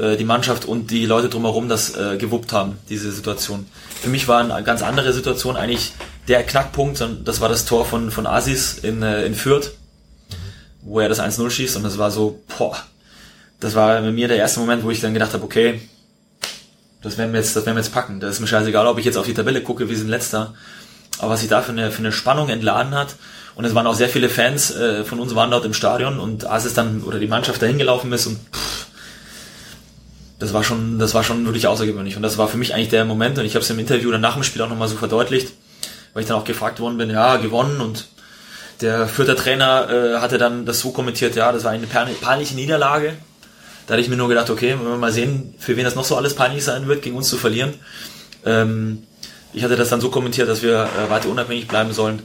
äh, 0.00 0.16
die 0.16 0.24
Mannschaft 0.24 0.64
und 0.64 0.90
die 0.90 1.06
Leute 1.06 1.28
drumherum 1.28 1.68
das 1.68 1.96
äh, 1.96 2.16
gewuppt 2.16 2.52
haben, 2.52 2.78
diese 2.88 3.10
Situation. 3.10 3.66
Für 4.00 4.08
mich 4.08 4.28
war 4.28 4.40
eine 4.40 4.62
ganz 4.62 4.82
andere 4.82 5.12
Situation 5.12 5.56
eigentlich 5.56 5.92
der 6.28 6.42
Knackpunkt, 6.44 7.04
das 7.24 7.40
war 7.40 7.48
das 7.48 7.64
Tor 7.64 7.84
von, 7.84 8.10
von 8.10 8.26
Asis 8.26 8.78
in, 8.78 9.02
äh, 9.02 9.24
in 9.24 9.34
Fürth, 9.34 9.72
wo 10.82 11.00
er 11.00 11.08
das 11.08 11.20
1-0 11.20 11.50
schießt 11.50 11.76
und 11.76 11.82
das 11.82 11.98
war 11.98 12.10
so, 12.10 12.40
boah, 12.56 12.76
das 13.58 13.74
war 13.74 14.00
bei 14.00 14.10
mir 14.10 14.28
der 14.28 14.36
erste 14.36 14.60
Moment, 14.60 14.84
wo 14.84 14.90
ich 14.90 15.00
dann 15.00 15.12
gedacht 15.12 15.34
habe, 15.34 15.44
okay, 15.44 15.80
das 17.02 17.18
werden 17.18 17.32
wir 17.32 17.40
jetzt, 17.40 17.56
das 17.56 17.66
werden 17.66 17.76
wir 17.76 17.82
jetzt 17.82 17.92
packen. 17.92 18.20
Das 18.20 18.34
ist 18.34 18.40
mir 18.40 18.46
scheißegal, 18.46 18.86
ob 18.86 18.98
ich 18.98 19.04
jetzt 19.04 19.16
auf 19.16 19.26
die 19.26 19.34
Tabelle 19.34 19.62
gucke, 19.62 19.88
wir 19.88 19.96
sind 19.96 20.08
letzter. 20.08 20.54
Aber 21.18 21.32
was 21.32 21.40
sich 21.40 21.48
da 21.48 21.62
für 21.62 21.72
eine, 21.72 21.90
für 21.90 22.00
eine 22.00 22.12
Spannung 22.12 22.48
entladen 22.48 22.94
hat, 22.94 23.16
und 23.56 23.64
es 23.64 23.74
waren 23.74 23.86
auch 23.86 23.94
sehr 23.94 24.08
viele 24.08 24.28
Fans 24.28 24.70
äh, 24.70 25.04
von 25.04 25.18
uns 25.18 25.34
waren 25.34 25.50
dort 25.50 25.64
im 25.64 25.74
Stadion 25.74 26.18
und 26.18 26.46
als 26.46 26.64
es 26.64 26.72
dann 26.72 27.02
oder 27.02 27.18
die 27.18 27.26
Mannschaft 27.26 27.60
dahin 27.60 27.78
gelaufen 27.78 28.10
ist 28.12 28.26
und 28.26 28.38
pff, 28.54 28.86
das 30.38 30.54
war 30.54 30.64
schon, 30.64 30.98
das 30.98 31.12
war 31.12 31.22
schon 31.22 31.44
wirklich 31.44 31.66
außergewöhnlich. 31.66 32.16
Und 32.16 32.22
das 32.22 32.38
war 32.38 32.48
für 32.48 32.56
mich 32.56 32.74
eigentlich 32.74 32.88
der 32.88 33.04
Moment, 33.04 33.38
und 33.38 33.44
ich 33.44 33.54
habe 33.54 33.62
es 33.62 33.70
im 33.70 33.78
Interview 33.78 34.10
dann 34.10 34.22
nach 34.22 34.34
dem 34.34 34.42
Spiel 34.42 34.62
auch 34.62 34.68
nochmal 34.68 34.88
so 34.88 34.96
verdeutlicht, 34.96 35.52
weil 36.14 36.22
ich 36.22 36.28
dann 36.28 36.38
auch 36.38 36.44
gefragt 36.44 36.80
worden 36.80 36.96
bin, 36.96 37.10
ja, 37.10 37.36
gewonnen 37.36 37.80
und 37.80 38.08
der 38.80 39.06
Fürther 39.06 39.36
Trainer 39.36 39.90
äh, 39.90 40.18
hatte 40.20 40.38
dann 40.38 40.64
das 40.64 40.80
so 40.80 40.90
kommentiert, 40.90 41.36
ja, 41.36 41.52
das 41.52 41.64
war 41.64 41.72
eine 41.72 41.86
peinliche 41.86 42.54
Niederlage. 42.54 43.12
Da 43.90 43.94
hatte 43.94 44.02
ich 44.02 44.08
mir 44.08 44.16
nur 44.16 44.28
gedacht, 44.28 44.48
okay, 44.50 44.76
wenn 44.78 44.86
wir 44.86 44.96
mal 44.98 45.10
sehen, 45.10 45.52
für 45.58 45.76
wen 45.76 45.82
das 45.82 45.96
noch 45.96 46.04
so 46.04 46.16
alles 46.16 46.34
peinlich 46.34 46.62
sein 46.62 46.86
wird, 46.86 47.02
gegen 47.02 47.16
uns 47.16 47.28
zu 47.28 47.36
verlieren. 47.36 47.74
Ähm, 48.46 49.02
ich 49.52 49.64
hatte 49.64 49.74
das 49.74 49.88
dann 49.88 50.00
so 50.00 50.10
kommentiert, 50.10 50.48
dass 50.48 50.62
wir 50.62 50.84
äh, 50.84 51.10
weiter 51.10 51.28
unabhängig 51.28 51.66
bleiben 51.66 51.92
sollen 51.92 52.22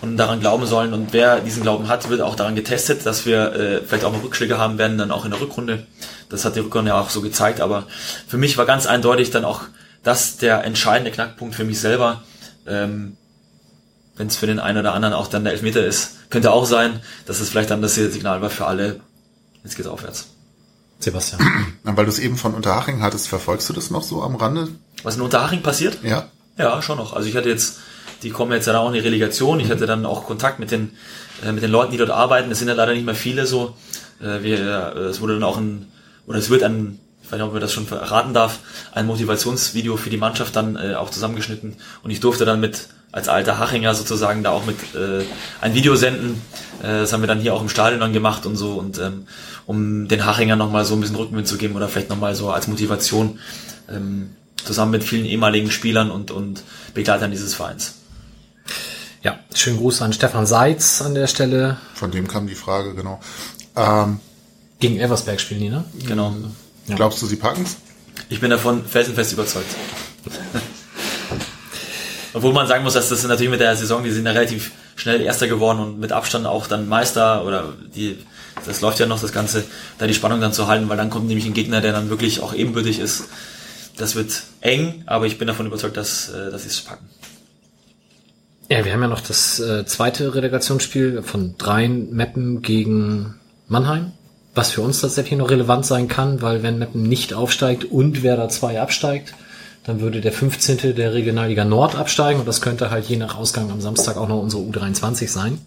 und 0.00 0.16
daran 0.16 0.40
glauben 0.40 0.64
sollen. 0.64 0.94
Und 0.94 1.12
wer 1.12 1.40
diesen 1.40 1.64
Glauben 1.64 1.88
hat, 1.88 2.08
wird 2.08 2.22
auch 2.22 2.34
daran 2.34 2.56
getestet, 2.56 3.04
dass 3.04 3.26
wir 3.26 3.52
äh, 3.52 3.82
vielleicht 3.86 4.06
auch 4.06 4.12
mal 4.12 4.22
Rückschläge 4.22 4.56
haben 4.56 4.78
werden, 4.78 4.96
dann 4.96 5.10
auch 5.10 5.26
in 5.26 5.32
der 5.32 5.40
Rückrunde. 5.42 5.86
Das 6.30 6.46
hat 6.46 6.56
die 6.56 6.60
Rückrunde 6.60 6.92
ja 6.92 6.98
auch 6.98 7.10
so 7.10 7.20
gezeigt. 7.20 7.60
Aber 7.60 7.86
für 8.26 8.38
mich 8.38 8.56
war 8.56 8.64
ganz 8.64 8.86
eindeutig 8.86 9.30
dann 9.30 9.44
auch 9.44 9.64
das 10.02 10.38
der 10.38 10.64
entscheidende 10.64 11.10
Knackpunkt 11.10 11.54
für 11.54 11.64
mich 11.64 11.78
selber. 11.78 12.22
Ähm, 12.66 13.18
Wenn 14.16 14.28
es 14.28 14.36
für 14.36 14.46
den 14.46 14.60
einen 14.60 14.78
oder 14.78 14.94
anderen 14.94 15.12
auch 15.12 15.26
dann 15.26 15.44
der 15.44 15.52
Elfmeter 15.52 15.84
ist, 15.84 16.30
könnte 16.30 16.52
auch 16.52 16.64
sein, 16.64 17.00
dass 17.26 17.40
es 17.40 17.50
vielleicht 17.50 17.68
dann 17.68 17.82
das 17.82 17.96
Signal 17.96 18.40
war 18.40 18.48
für 18.48 18.64
alle, 18.64 19.00
jetzt 19.62 19.76
geht's 19.76 19.90
aufwärts. 19.90 20.31
Sebastian. 21.02 21.40
Weil 21.82 22.04
du 22.04 22.10
es 22.10 22.18
eben 22.18 22.36
von 22.36 22.54
Unterhaching 22.54 23.02
hattest, 23.02 23.28
verfolgst 23.28 23.68
du 23.68 23.72
das 23.72 23.90
noch 23.90 24.02
so 24.02 24.22
am 24.22 24.36
Rande? 24.36 24.68
Was 25.02 25.16
in 25.16 25.22
Unterhaching 25.22 25.62
passiert? 25.62 25.98
Ja. 26.02 26.28
Ja, 26.58 26.82
schon 26.82 26.98
noch. 26.98 27.14
Also 27.14 27.28
ich 27.28 27.36
hatte 27.36 27.48
jetzt 27.48 27.78
die 28.22 28.30
kommen 28.30 28.52
jetzt 28.52 28.66
ja 28.66 28.78
auch 28.78 28.88
in 28.88 28.94
die 28.94 29.00
Relegation. 29.00 29.60
Ich 29.60 29.70
hatte 29.70 29.86
dann 29.86 30.06
auch 30.06 30.24
Kontakt 30.24 30.58
mit 30.58 30.70
den, 30.70 30.92
äh, 31.44 31.52
mit 31.52 31.62
den 31.62 31.70
Leuten, 31.70 31.92
die 31.92 31.98
dort 31.98 32.10
arbeiten. 32.10 32.50
Es 32.50 32.58
sind 32.58 32.68
ja 32.68 32.74
leider 32.74 32.94
nicht 32.94 33.04
mehr 33.04 33.14
viele 33.14 33.46
so. 33.46 33.74
Äh, 34.20 34.42
wir, 34.42 34.94
äh, 34.96 34.98
es 35.00 35.20
wurde 35.20 35.34
dann 35.34 35.42
auch 35.42 35.56
ein, 35.56 35.90
oder 36.26 36.38
es 36.38 36.50
wird 36.50 36.62
ein, 36.62 37.00
ich 37.22 37.30
weiß 37.30 37.38
nicht, 37.38 37.46
ob 37.46 37.52
man 37.52 37.60
das 37.60 37.72
schon 37.72 37.86
verraten 37.86 38.34
darf, 38.34 38.60
ein 38.92 39.06
Motivationsvideo 39.06 39.96
für 39.96 40.10
die 40.10 40.16
Mannschaft 40.16 40.54
dann 40.54 40.76
äh, 40.76 40.94
auch 40.94 41.10
zusammengeschnitten. 41.10 41.76
Und 42.02 42.10
ich 42.10 42.20
durfte 42.20 42.44
dann 42.44 42.60
mit, 42.60 42.88
als 43.12 43.28
alter 43.28 43.58
Hachinger 43.58 43.94
sozusagen 43.94 44.42
da 44.42 44.50
auch 44.50 44.64
mit 44.64 44.76
äh, 44.94 45.24
ein 45.60 45.74
Video 45.74 45.94
senden. 45.96 46.40
Äh, 46.82 47.00
das 47.00 47.12
haben 47.12 47.22
wir 47.22 47.26
dann 47.26 47.40
hier 47.40 47.54
auch 47.54 47.60
im 47.60 47.68
Stadion 47.68 48.00
dann 48.00 48.12
gemacht 48.12 48.46
und 48.46 48.56
so. 48.56 48.72
Und 48.72 48.98
ähm, 48.98 49.26
um 49.66 50.08
den 50.08 50.24
Hachingern 50.24 50.58
nochmal 50.58 50.84
so 50.84 50.94
ein 50.94 51.00
bisschen 51.00 51.16
Rückenwind 51.16 51.46
zu 51.46 51.58
geben 51.58 51.76
oder 51.76 51.88
vielleicht 51.88 52.08
nochmal 52.08 52.34
so 52.34 52.50
als 52.50 52.66
Motivation 52.66 53.38
ähm, 53.88 54.30
zusammen 54.64 54.92
mit 54.92 55.04
vielen 55.04 55.26
ehemaligen 55.26 55.70
Spielern 55.70 56.10
und, 56.10 56.30
und 56.30 56.62
Begleitern 56.94 57.30
dieses 57.30 57.54
Vereins. 57.54 57.94
Ja, 59.22 59.38
schönen 59.54 59.76
Gruß 59.76 60.02
an 60.02 60.12
Stefan 60.12 60.46
Seitz 60.46 61.02
an 61.02 61.14
der 61.14 61.26
Stelle. 61.26 61.76
Von 61.94 62.10
dem 62.10 62.26
kam 62.26 62.46
die 62.46 62.54
Frage, 62.54 62.94
genau. 62.94 63.20
Ähm, 63.76 64.20
Gegen 64.80 64.98
Eversberg 64.98 65.40
spielen 65.40 65.60
die, 65.60 65.68
ne? 65.68 65.84
Genau. 66.06 66.34
Ja. 66.88 66.96
Glaubst 66.96 67.22
du, 67.22 67.26
sie 67.26 67.36
packen's? 67.36 67.76
Ich 68.28 68.40
bin 68.40 68.50
davon 68.50 68.84
felsenfest 68.84 69.32
überzeugt. 69.32 69.68
Obwohl 72.34 72.52
man 72.52 72.66
sagen 72.66 72.82
muss, 72.84 72.94
dass 72.94 73.10
das 73.10 73.26
natürlich 73.26 73.50
mit 73.50 73.60
der 73.60 73.76
Saison, 73.76 74.02
die 74.02 74.10
sind 74.10 74.24
ja 74.24 74.32
relativ 74.32 74.72
schnell 74.96 75.20
Erster 75.20 75.48
geworden 75.48 75.80
und 75.80 76.00
mit 76.00 76.12
Abstand 76.12 76.46
auch 76.46 76.66
dann 76.66 76.88
Meister 76.88 77.44
oder 77.44 77.74
die, 77.94 78.18
das 78.66 78.80
läuft 78.80 79.00
ja 79.00 79.06
noch 79.06 79.20
das 79.20 79.32
Ganze, 79.32 79.64
da 79.98 80.06
die 80.06 80.14
Spannung 80.14 80.40
dann 80.40 80.52
zu 80.52 80.66
halten, 80.66 80.88
weil 80.88 80.96
dann 80.96 81.10
kommt 81.10 81.26
nämlich 81.26 81.46
ein 81.46 81.54
Gegner, 81.54 81.80
der 81.80 81.92
dann 81.92 82.08
wirklich 82.08 82.40
auch 82.40 82.54
ebenbürtig 82.54 82.98
ist. 82.98 83.24
Das 83.98 84.14
wird 84.14 84.44
eng, 84.62 85.02
aber 85.06 85.26
ich 85.26 85.38
bin 85.38 85.46
davon 85.46 85.66
überzeugt, 85.66 85.96
dass, 85.98 86.30
äh, 86.30 86.50
dass 86.50 86.62
sie 86.62 86.68
es 86.68 86.80
packen. 86.80 87.06
Ja, 88.70 88.84
wir 88.86 88.92
haben 88.94 89.02
ja 89.02 89.08
noch 89.08 89.20
das 89.20 89.60
äh, 89.60 89.84
zweite 89.84 90.34
Relegationsspiel 90.34 91.22
von 91.22 91.56
dreien 91.58 92.14
Meppen 92.14 92.62
gegen 92.62 93.34
Mannheim, 93.68 94.12
was 94.54 94.70
für 94.70 94.80
uns 94.80 95.02
tatsächlich 95.02 95.38
noch 95.38 95.50
relevant 95.50 95.84
sein 95.84 96.08
kann, 96.08 96.40
weil 96.40 96.62
wenn 96.62 96.78
Meppen 96.78 97.02
nicht 97.02 97.34
aufsteigt 97.34 97.84
und 97.84 98.22
Werder 98.22 98.48
2 98.48 98.80
absteigt, 98.80 99.34
dann 99.84 100.00
würde 100.00 100.20
der 100.20 100.32
15. 100.32 100.94
der 100.94 101.12
Regionalliga 101.12 101.64
Nord 101.64 101.96
absteigen 101.96 102.40
und 102.40 102.46
das 102.46 102.60
könnte 102.60 102.90
halt 102.90 103.06
je 103.06 103.16
nach 103.16 103.36
Ausgang 103.36 103.70
am 103.70 103.80
Samstag 103.80 104.16
auch 104.16 104.28
noch 104.28 104.40
unsere 104.40 104.62
U23 104.62 105.28
sein. 105.28 105.58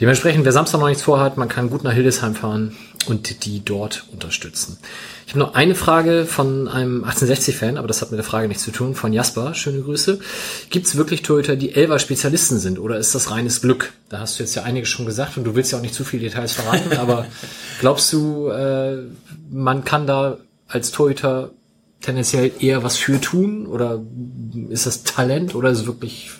Dementsprechend, 0.00 0.44
wer 0.44 0.52
Samstag 0.52 0.78
noch 0.78 0.86
nichts 0.86 1.02
vorhat, 1.02 1.36
man 1.36 1.48
kann 1.48 1.70
gut 1.70 1.82
nach 1.82 1.92
Hildesheim 1.92 2.36
fahren 2.36 2.76
und 3.08 3.44
die 3.44 3.64
dort 3.64 4.04
unterstützen. 4.12 4.78
Ich 5.26 5.32
habe 5.32 5.40
noch 5.40 5.54
eine 5.54 5.74
Frage 5.74 6.24
von 6.24 6.68
einem 6.68 7.04
1860-Fan, 7.04 7.76
aber 7.76 7.88
das 7.88 8.00
hat 8.00 8.12
mit 8.12 8.18
der 8.18 8.24
Frage 8.24 8.46
nichts 8.46 8.62
zu 8.62 8.70
tun, 8.70 8.94
von 8.94 9.12
Jasper. 9.12 9.54
Schöne 9.54 9.80
Grüße. 9.80 10.20
Gibt 10.70 10.86
es 10.86 10.96
wirklich 10.96 11.22
Torhüter, 11.22 11.56
die 11.56 11.74
Elver 11.74 11.98
Spezialisten 11.98 12.60
sind 12.60 12.78
oder 12.78 12.96
ist 12.96 13.14
das 13.16 13.32
reines 13.32 13.60
Glück? 13.60 13.92
Da 14.08 14.20
hast 14.20 14.38
du 14.38 14.44
jetzt 14.44 14.54
ja 14.54 14.62
einiges 14.62 14.88
schon 14.88 15.04
gesagt 15.04 15.36
und 15.36 15.44
du 15.44 15.56
willst 15.56 15.72
ja 15.72 15.78
auch 15.78 15.82
nicht 15.82 15.94
zu 15.94 16.04
viele 16.04 16.22
Details 16.22 16.52
verraten, 16.52 16.96
aber 16.98 17.26
glaubst 17.80 18.12
du, 18.12 18.48
äh, 18.50 18.98
man 19.50 19.84
kann 19.84 20.06
da 20.06 20.38
als 20.68 20.92
Torhüter 20.92 21.50
tendenziell 22.00 22.52
eher 22.60 22.82
was 22.82 22.96
für 22.96 23.20
tun 23.20 23.66
oder 23.66 24.00
ist 24.68 24.86
das 24.86 25.02
Talent 25.02 25.54
oder 25.54 25.70
ist 25.70 25.80
es 25.80 25.86
wirklich 25.86 26.30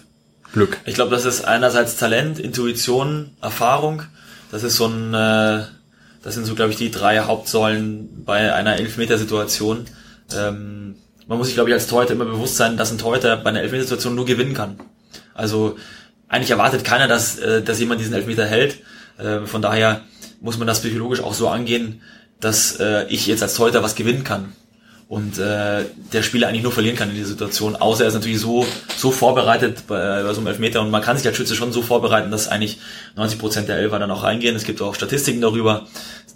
Glück? 0.53 0.79
Ich 0.87 0.95
glaube, 0.95 1.11
das 1.11 1.25
ist 1.25 1.45
einerseits 1.45 1.97
Talent, 1.97 2.39
Intuition, 2.39 3.31
Erfahrung. 3.41 4.03
Das 4.51 4.63
ist 4.63 4.77
so 4.77 4.87
ein, 4.87 5.13
äh, 5.13 5.65
das 6.23 6.35
sind 6.35 6.47
so, 6.47 6.55
glaube 6.55 6.71
ich, 6.71 6.79
die 6.79 6.91
drei 6.91 7.21
Hauptsäulen 7.21 8.25
bei 8.25 8.53
einer 8.55 8.77
Elfmetersituation. 8.77 9.87
Ähm, 10.35 10.97
man 11.27 11.39
muss 11.39 11.49
sich, 11.49 11.55
glaube 11.55 11.71
ich, 11.71 11.75
als 11.75 11.87
Torhüter 11.87 12.15
immer 12.15 12.25
bewusst 12.25 12.57
sein, 12.57 12.77
dass 12.77 12.91
ein 12.91 12.99
Torhüter 12.99 13.37
bei 13.37 13.51
einer 13.51 13.61
Elfmetersituation 13.61 14.15
nur 14.15 14.25
gewinnen 14.25 14.55
kann. 14.55 14.79
Also 15.35 15.77
eigentlich 16.29 16.51
erwartet 16.51 16.85
keiner, 16.85 17.09
dass, 17.09 17.39
äh, 17.39 17.63
dass 17.63 17.81
jemand 17.81 18.01
diesen 18.01 18.15
Elfmeter 18.15 18.47
hält. 18.47 18.79
Äh, 19.19 19.41
von 19.41 19.61
daher 19.61 20.03
muss 20.41 20.57
man 20.57 20.67
das 20.67 20.81
psychologisch 20.81 21.21
auch 21.21 21.35
so 21.35 21.49
angehen, 21.49 22.01
dass 22.41 22.77
äh, 22.77 23.07
ich 23.09 23.27
jetzt 23.27 23.43
als 23.43 23.55
Torhüter 23.55 23.83
was 23.83 23.97
gewinnen 23.97 24.25
kann 24.25 24.53
und 25.09 25.39
äh, 25.39 25.87
der 26.13 26.23
Spieler 26.23 26.49
eigentlich 26.49 26.63
nur 26.63 26.73
verlieren 26.73 26.97
kann 26.97 27.09
in 27.09 27.15
dieser 27.15 27.29
Situation, 27.29 27.77
außer 27.77 28.05
er 28.05 28.09
ist 28.09 28.15
natürlich 28.15 28.41
so 28.41 28.67
so 28.95 29.11
vorbereitet 29.11 29.87
bei, 29.87 30.23
bei 30.23 30.33
so 30.35 30.41
einem 30.41 30.49
Elfmeter 30.49 30.83
und 30.83 30.91
man 30.91 31.03
kann 31.03 31.17
sich 31.17 31.27
als 31.27 31.37
Schütze 31.37 31.55
schon 31.55 31.73
so 31.73 31.81
vorbereiten, 31.81 32.31
dass 32.31 32.49
eigentlich 32.49 32.79
90 33.17 33.39
Prozent 33.39 33.69
der 33.69 33.79
Elfer 33.79 33.99
dann 33.99 34.11
auch 34.11 34.23
reingehen. 34.23 34.55
Es 34.55 34.65
gibt 34.65 34.83
auch 34.83 34.95
Statistiken 34.95 35.41
darüber, 35.41 35.87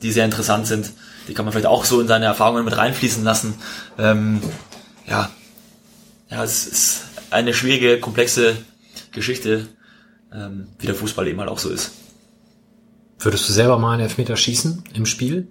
die 0.00 0.10
sehr 0.10 0.24
interessant 0.24 0.66
sind. 0.66 0.90
Die 1.28 1.34
kann 1.34 1.44
man 1.44 1.52
vielleicht 1.52 1.66
auch 1.66 1.84
so 1.84 2.00
in 2.00 2.08
seine 2.08 2.24
Erfahrungen 2.24 2.64
mit 2.64 2.76
reinfließen 2.76 3.22
lassen. 3.22 3.54
Ähm, 3.98 4.40
ja, 5.06 5.30
ja, 6.30 6.42
es 6.42 6.66
ist 6.66 7.04
eine 7.30 7.52
schwierige, 7.52 8.00
komplexe 8.00 8.56
Geschichte, 9.12 9.68
ähm, 10.32 10.68
wie 10.78 10.86
der 10.86 10.94
Fußball 10.94 11.28
eben 11.28 11.40
halt 11.40 11.50
auch 11.50 11.58
so 11.58 11.68
ist. 11.68 11.92
Würdest 13.18 13.46
du 13.48 13.52
selber 13.52 13.78
mal 13.78 13.92
einen 13.92 14.04
Elfmeter 14.04 14.34
schießen 14.34 14.84
im 14.94 15.04
Spiel? 15.04 15.48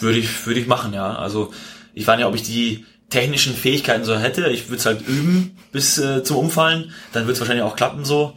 Würde 0.00 0.18
ich, 0.18 0.46
würde 0.46 0.60
ich 0.60 0.68
machen, 0.68 0.94
ja. 0.94 1.16
Also 1.16 1.52
ich 1.94 2.06
weiß 2.06 2.16
nicht, 2.16 2.26
ob 2.26 2.34
ich 2.34 2.42
die 2.42 2.84
technischen 3.10 3.54
Fähigkeiten 3.54 4.04
so 4.04 4.16
hätte. 4.16 4.48
Ich 4.48 4.68
würde 4.68 4.78
es 4.78 4.86
halt 4.86 5.06
üben 5.06 5.56
bis 5.72 5.98
äh, 5.98 6.24
zum 6.24 6.36
Umfallen. 6.36 6.92
Dann 7.12 7.26
wird 7.26 7.34
es 7.34 7.40
wahrscheinlich 7.40 7.64
auch 7.64 7.76
klappen 7.76 8.04
so. 8.04 8.34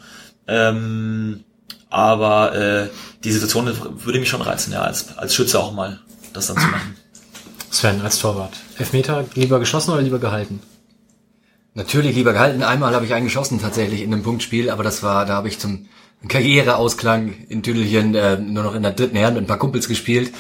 Ähm, 0.47 1.43
aber 1.89 2.55
äh, 2.55 2.88
die 3.23 3.31
Situation 3.31 3.71
würde 4.03 4.19
mich 4.19 4.29
schon 4.29 4.41
reizen, 4.41 4.73
ja, 4.73 4.81
als, 4.81 5.17
als 5.17 5.34
Schütze 5.34 5.59
auch 5.59 5.71
mal 5.71 5.99
das 6.34 6.47
dann 6.47 6.57
zu 6.57 6.67
machen. 6.67 6.95
Sven, 7.71 8.01
als 8.01 8.19
Torwart. 8.19 8.53
Elfmeter 8.77 9.25
lieber 9.35 9.59
geschossen 9.59 9.91
oder 9.91 10.01
lieber 10.01 10.19
gehalten? 10.19 10.61
Natürlich 11.73 12.15
lieber 12.15 12.34
gehalten. 12.34 12.63
Einmal 12.63 12.93
habe 12.93 13.05
ich 13.05 13.13
einen 13.13 13.25
geschossen 13.25 13.61
tatsächlich 13.61 14.01
in 14.01 14.13
einem 14.13 14.23
Punktspiel, 14.23 14.69
aber 14.69 14.84
das 14.84 15.03
war, 15.03 15.25
da 15.25 15.34
habe 15.34 15.47
ich 15.47 15.59
zum 15.59 15.88
Karriereausklang 16.27 17.34
in 17.49 17.63
Tüdelchen 17.63 18.15
äh, 18.15 18.38
nur 18.38 18.63
noch 18.63 18.75
in 18.75 18.84
der 18.84 18.93
dritten 18.93 19.15
Herren 19.15 19.35
mit 19.35 19.43
ein 19.43 19.47
paar 19.47 19.59
Kumpels 19.59 19.88
gespielt 19.88 20.31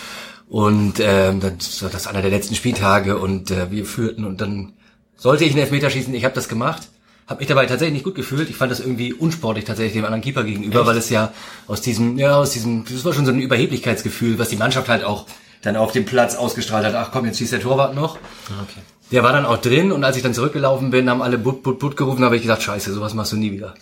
und 0.49 0.95
ähm, 0.99 1.39
das 1.39 1.83
war 1.83 1.89
das 1.89 2.07
einer 2.07 2.21
der 2.21 2.31
letzten 2.31 2.55
Spieltage 2.55 3.17
und 3.17 3.51
äh, 3.51 3.69
wir 3.69 3.85
führten 3.85 4.25
und 4.25 4.39
dann 4.39 4.73
sollte 5.17 5.43
ich 5.43 5.51
einen 5.51 5.61
Elfmeter 5.61 5.89
schießen. 5.89 6.13
Ich 6.13 6.23
habe 6.23 6.35
das 6.35 6.47
gemacht, 6.47 6.87
habe 7.27 7.39
mich 7.39 7.47
dabei 7.47 7.65
tatsächlich 7.65 7.93
nicht 7.93 8.05
gut 8.05 8.15
gefühlt. 8.15 8.49
Ich 8.49 8.55
fand 8.55 8.71
das 8.71 8.79
irgendwie 8.79 9.13
unsportlich 9.13 9.65
tatsächlich 9.65 9.93
dem 9.93 10.05
anderen 10.05 10.21
Keeper 10.21 10.43
gegenüber, 10.43 10.79
Echt? 10.79 10.87
weil 10.87 10.97
es 10.97 11.09
ja 11.09 11.33
aus 11.67 11.81
diesem, 11.81 12.17
ja 12.17 12.37
aus 12.37 12.51
diesem, 12.51 12.85
das 12.85 13.03
war 13.03 13.13
schon 13.13 13.25
so 13.25 13.31
ein 13.31 13.39
Überheblichkeitsgefühl, 13.39 14.39
was 14.39 14.49
die 14.49 14.55
Mannschaft 14.55 14.87
halt 14.87 15.03
auch 15.03 15.25
dann 15.61 15.75
auf 15.75 15.91
dem 15.91 16.05
Platz 16.05 16.35
ausgestrahlt 16.35 16.85
hat. 16.85 16.95
Ach 16.95 17.11
komm, 17.11 17.25
jetzt 17.25 17.39
schießt 17.39 17.51
der 17.51 17.61
Torwart 17.61 17.95
noch. 17.95 18.15
Ah, 18.49 18.63
okay. 18.63 18.79
Der 19.11 19.23
war 19.23 19.33
dann 19.33 19.45
auch 19.45 19.57
drin 19.57 19.91
und 19.91 20.03
als 20.03 20.15
ich 20.15 20.23
dann 20.23 20.33
zurückgelaufen 20.33 20.91
bin, 20.91 21.09
haben 21.09 21.21
alle 21.21 21.37
But, 21.37 21.63
But, 21.63 21.79
But 21.79 21.97
gerufen, 21.97 22.23
habe 22.23 22.35
ich 22.35 22.41
gesagt, 22.41 22.61
scheiße, 22.61 22.93
sowas 22.93 23.13
machst 23.13 23.31
du 23.31 23.37
nie 23.37 23.51
wieder. 23.51 23.73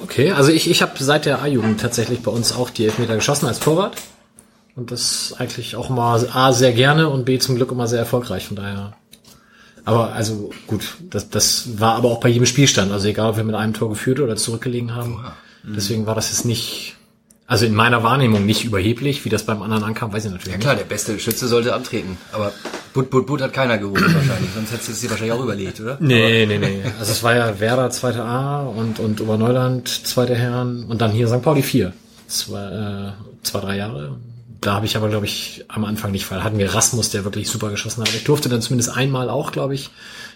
Okay, 0.00 0.32
also 0.32 0.50
ich, 0.50 0.68
ich 0.68 0.82
habe 0.82 0.92
seit 0.98 1.26
der 1.26 1.40
A-Jugend 1.40 1.80
tatsächlich 1.80 2.20
bei 2.20 2.30
uns 2.30 2.52
auch 2.52 2.70
die 2.70 2.84
Elfmeter 2.84 3.14
geschossen 3.14 3.46
als 3.46 3.60
Torwart. 3.60 3.96
Und 4.76 4.90
das 4.90 5.34
eigentlich 5.38 5.76
auch 5.76 5.90
mal 5.90 6.26
A 6.32 6.52
sehr 6.52 6.72
gerne 6.72 7.08
und 7.08 7.24
B 7.24 7.38
zum 7.38 7.56
Glück 7.56 7.72
immer 7.72 7.86
sehr 7.86 7.98
erfolgreich. 7.98 8.46
Von 8.46 8.56
daher. 8.56 8.94
Aber 9.84 10.12
also 10.12 10.50
gut, 10.66 10.96
das, 11.10 11.30
das 11.30 11.80
war 11.80 11.96
aber 11.96 12.10
auch 12.10 12.20
bei 12.20 12.28
jedem 12.28 12.46
Spielstand. 12.46 12.92
Also 12.92 13.08
egal, 13.08 13.30
ob 13.30 13.36
wir 13.36 13.44
mit 13.44 13.54
einem 13.54 13.74
Tor 13.74 13.88
geführt 13.88 14.20
oder 14.20 14.36
zurückgelegen 14.36 14.94
haben. 14.94 15.24
Deswegen 15.62 16.06
war 16.06 16.14
das 16.14 16.30
jetzt 16.30 16.44
nicht, 16.44 16.96
also 17.46 17.66
in 17.66 17.74
meiner 17.74 18.02
Wahrnehmung 18.02 18.46
nicht 18.46 18.64
überheblich, 18.64 19.24
wie 19.24 19.28
das 19.28 19.44
beim 19.44 19.60
anderen 19.62 19.84
ankam, 19.84 20.12
weiß 20.12 20.24
ich 20.24 20.30
natürlich 20.30 20.56
nicht. 20.56 20.64
Ja 20.64 20.72
klar, 20.72 20.76
der 20.76 20.84
beste 20.84 21.18
Schütze 21.18 21.48
sollte 21.48 21.74
antreten. 21.74 22.16
Aber 22.32 22.52
But, 22.92 23.10
But, 23.10 23.26
But 23.26 23.40
hat 23.42 23.52
keiner 23.52 23.78
geholt 23.78 24.02
wahrscheinlich. 24.02 24.50
Sonst 24.54 24.72
hättest 24.72 24.88
du 24.88 24.92
es 24.92 25.00
dir 25.00 25.10
wahrscheinlich 25.10 25.36
auch 25.36 25.42
überlegt, 25.42 25.80
oder? 25.80 25.98
Nee, 26.00 26.46
nee, 26.46 26.58
nee. 26.58 26.82
Also 26.98 27.12
es 27.12 27.22
war 27.22 27.36
ja 27.36 27.60
Werder 27.60 27.90
zweite 27.90 28.24
A 28.24 28.62
und, 28.62 28.98
und 28.98 29.20
Oberneuland 29.20 29.88
zweite 29.88 30.34
Herren 30.34 30.84
und 30.84 31.00
dann 31.00 31.10
hier 31.10 31.28
St. 31.28 31.42
Pauli 31.42 31.62
vier. 31.62 31.92
Zwei, 32.26 32.64
äh, 32.64 33.12
zwei, 33.42 33.60
drei 33.60 33.76
Jahre 33.76 34.16
da 34.60 34.74
habe 34.74 34.86
ich 34.86 34.96
aber, 34.96 35.08
glaube 35.08 35.26
ich, 35.26 35.64
am 35.68 35.84
Anfang 35.84 36.12
nicht 36.12 36.26
fall. 36.26 36.44
Hatten 36.44 36.58
wir 36.58 36.74
Rasmus, 36.74 37.10
der 37.10 37.24
wirklich 37.24 37.48
super 37.48 37.70
geschossen 37.70 38.02
hat. 38.02 38.14
Ich 38.14 38.24
durfte 38.24 38.48
dann 38.48 38.60
zumindest 38.60 38.90
einmal 38.96 39.30
auch, 39.30 39.52
glaube 39.52 39.74
ich, 39.74 39.90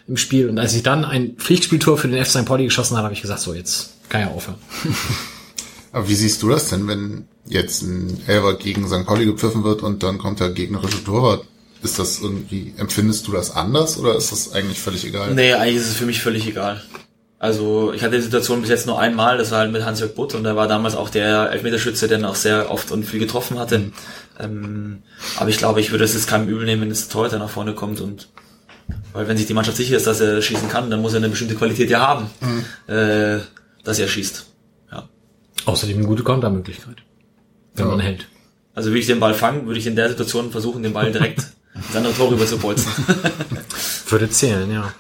im 0.08 0.16
Spiel. 0.16 0.48
Und 0.48 0.58
als 0.58 0.74
ich 0.74 0.82
dann 0.82 1.04
ein 1.04 1.34
Pflichtspieltor 1.36 1.98
für 1.98 2.08
den 2.08 2.18
F. 2.18 2.30
St. 2.30 2.44
Pauli 2.44 2.64
geschossen 2.64 2.96
habe, 2.96 3.04
habe 3.04 3.14
ich 3.14 3.22
gesagt, 3.22 3.40
so, 3.40 3.54
jetzt 3.54 3.94
kann 4.08 4.22
ja 4.22 4.28
aufhören. 4.28 4.58
Aber 5.92 6.08
wie 6.08 6.14
siehst 6.14 6.42
du 6.42 6.48
das 6.48 6.70
denn, 6.70 6.88
wenn 6.88 7.28
jetzt 7.46 7.82
ein 7.82 8.20
Elver 8.26 8.56
gegen 8.56 8.88
St. 8.88 9.06
Pauli 9.06 9.26
gepfiffen 9.26 9.62
wird 9.62 9.82
und 9.82 10.02
dann 10.02 10.18
kommt 10.18 10.40
der 10.40 10.50
gegnerische 10.50 11.04
Torwart? 11.04 11.44
Ist 11.82 11.98
das 11.98 12.20
irgendwie, 12.20 12.72
empfindest 12.78 13.28
du 13.28 13.32
das 13.32 13.54
anders 13.54 13.98
oder 13.98 14.16
ist 14.16 14.32
das 14.32 14.52
eigentlich 14.52 14.80
völlig 14.80 15.04
egal? 15.04 15.34
Nee, 15.34 15.52
eigentlich 15.52 15.76
ist 15.76 15.88
es 15.88 15.96
für 15.96 16.06
mich 16.06 16.22
völlig 16.22 16.46
egal. 16.46 16.82
Also 17.44 17.92
ich 17.92 18.02
hatte 18.02 18.16
die 18.16 18.22
Situation 18.22 18.62
bis 18.62 18.70
jetzt 18.70 18.86
nur 18.86 18.98
einmal, 18.98 19.36
das 19.36 19.50
war 19.50 19.58
halt 19.58 19.70
mit 19.70 19.84
Hans-Jörg 19.84 20.14
Butt 20.14 20.34
und 20.34 20.46
er 20.46 20.56
war 20.56 20.66
damals 20.66 20.96
auch 20.96 21.10
der 21.10 21.50
Elfmeterschütze, 21.52 22.08
der 22.08 22.16
dann 22.16 22.30
auch 22.30 22.36
sehr 22.36 22.70
oft 22.70 22.90
und 22.90 23.04
viel 23.04 23.20
getroffen 23.20 23.58
hatte. 23.58 23.92
Ähm, 24.40 25.02
aber 25.36 25.50
ich 25.50 25.58
glaube, 25.58 25.82
ich 25.82 25.90
würde 25.90 26.04
es 26.04 26.14
jetzt 26.14 26.26
keinem 26.26 26.48
übel 26.48 26.64
nehmen, 26.64 26.80
wenn 26.80 26.90
es 26.90 27.08
Torhüter 27.08 27.38
nach 27.38 27.50
vorne 27.50 27.74
kommt 27.74 28.00
und 28.00 28.30
weil 29.12 29.28
wenn 29.28 29.36
sich 29.36 29.44
die 29.44 29.52
Mannschaft 29.52 29.76
sicher 29.76 29.94
ist, 29.94 30.06
dass 30.06 30.20
er 30.20 30.40
schießen 30.40 30.70
kann, 30.70 30.90
dann 30.90 31.02
muss 31.02 31.12
er 31.12 31.18
eine 31.18 31.28
bestimmte 31.28 31.54
Qualität 31.54 31.90
ja 31.90 32.00
haben, 32.00 32.30
mhm. 32.40 32.94
äh, 32.94 33.40
dass 33.84 33.98
er 33.98 34.08
schießt. 34.08 34.46
Ja. 34.90 35.06
Außerdem 35.66 35.98
eine 35.98 36.06
gute 36.06 36.22
Kontermöglichkeit, 36.22 36.96
wenn 37.74 37.84
ja. 37.84 37.90
man 37.90 38.00
hält. 38.00 38.26
Also 38.74 38.88
würde 38.88 39.00
ich 39.00 39.06
den 39.06 39.20
Ball 39.20 39.34
fangen, 39.34 39.66
würde 39.66 39.78
ich 39.78 39.86
in 39.86 39.96
der 39.96 40.08
Situation 40.08 40.50
versuchen, 40.50 40.82
den 40.82 40.94
Ball 40.94 41.12
direkt 41.12 41.40
ins 41.74 41.94
andere 41.94 42.14
Tor 42.14 42.30
rüber 42.30 42.46
zu 42.46 42.56
bolzen. 42.56 42.90
würde 44.08 44.30
zählen, 44.30 44.72
ja. 44.72 44.94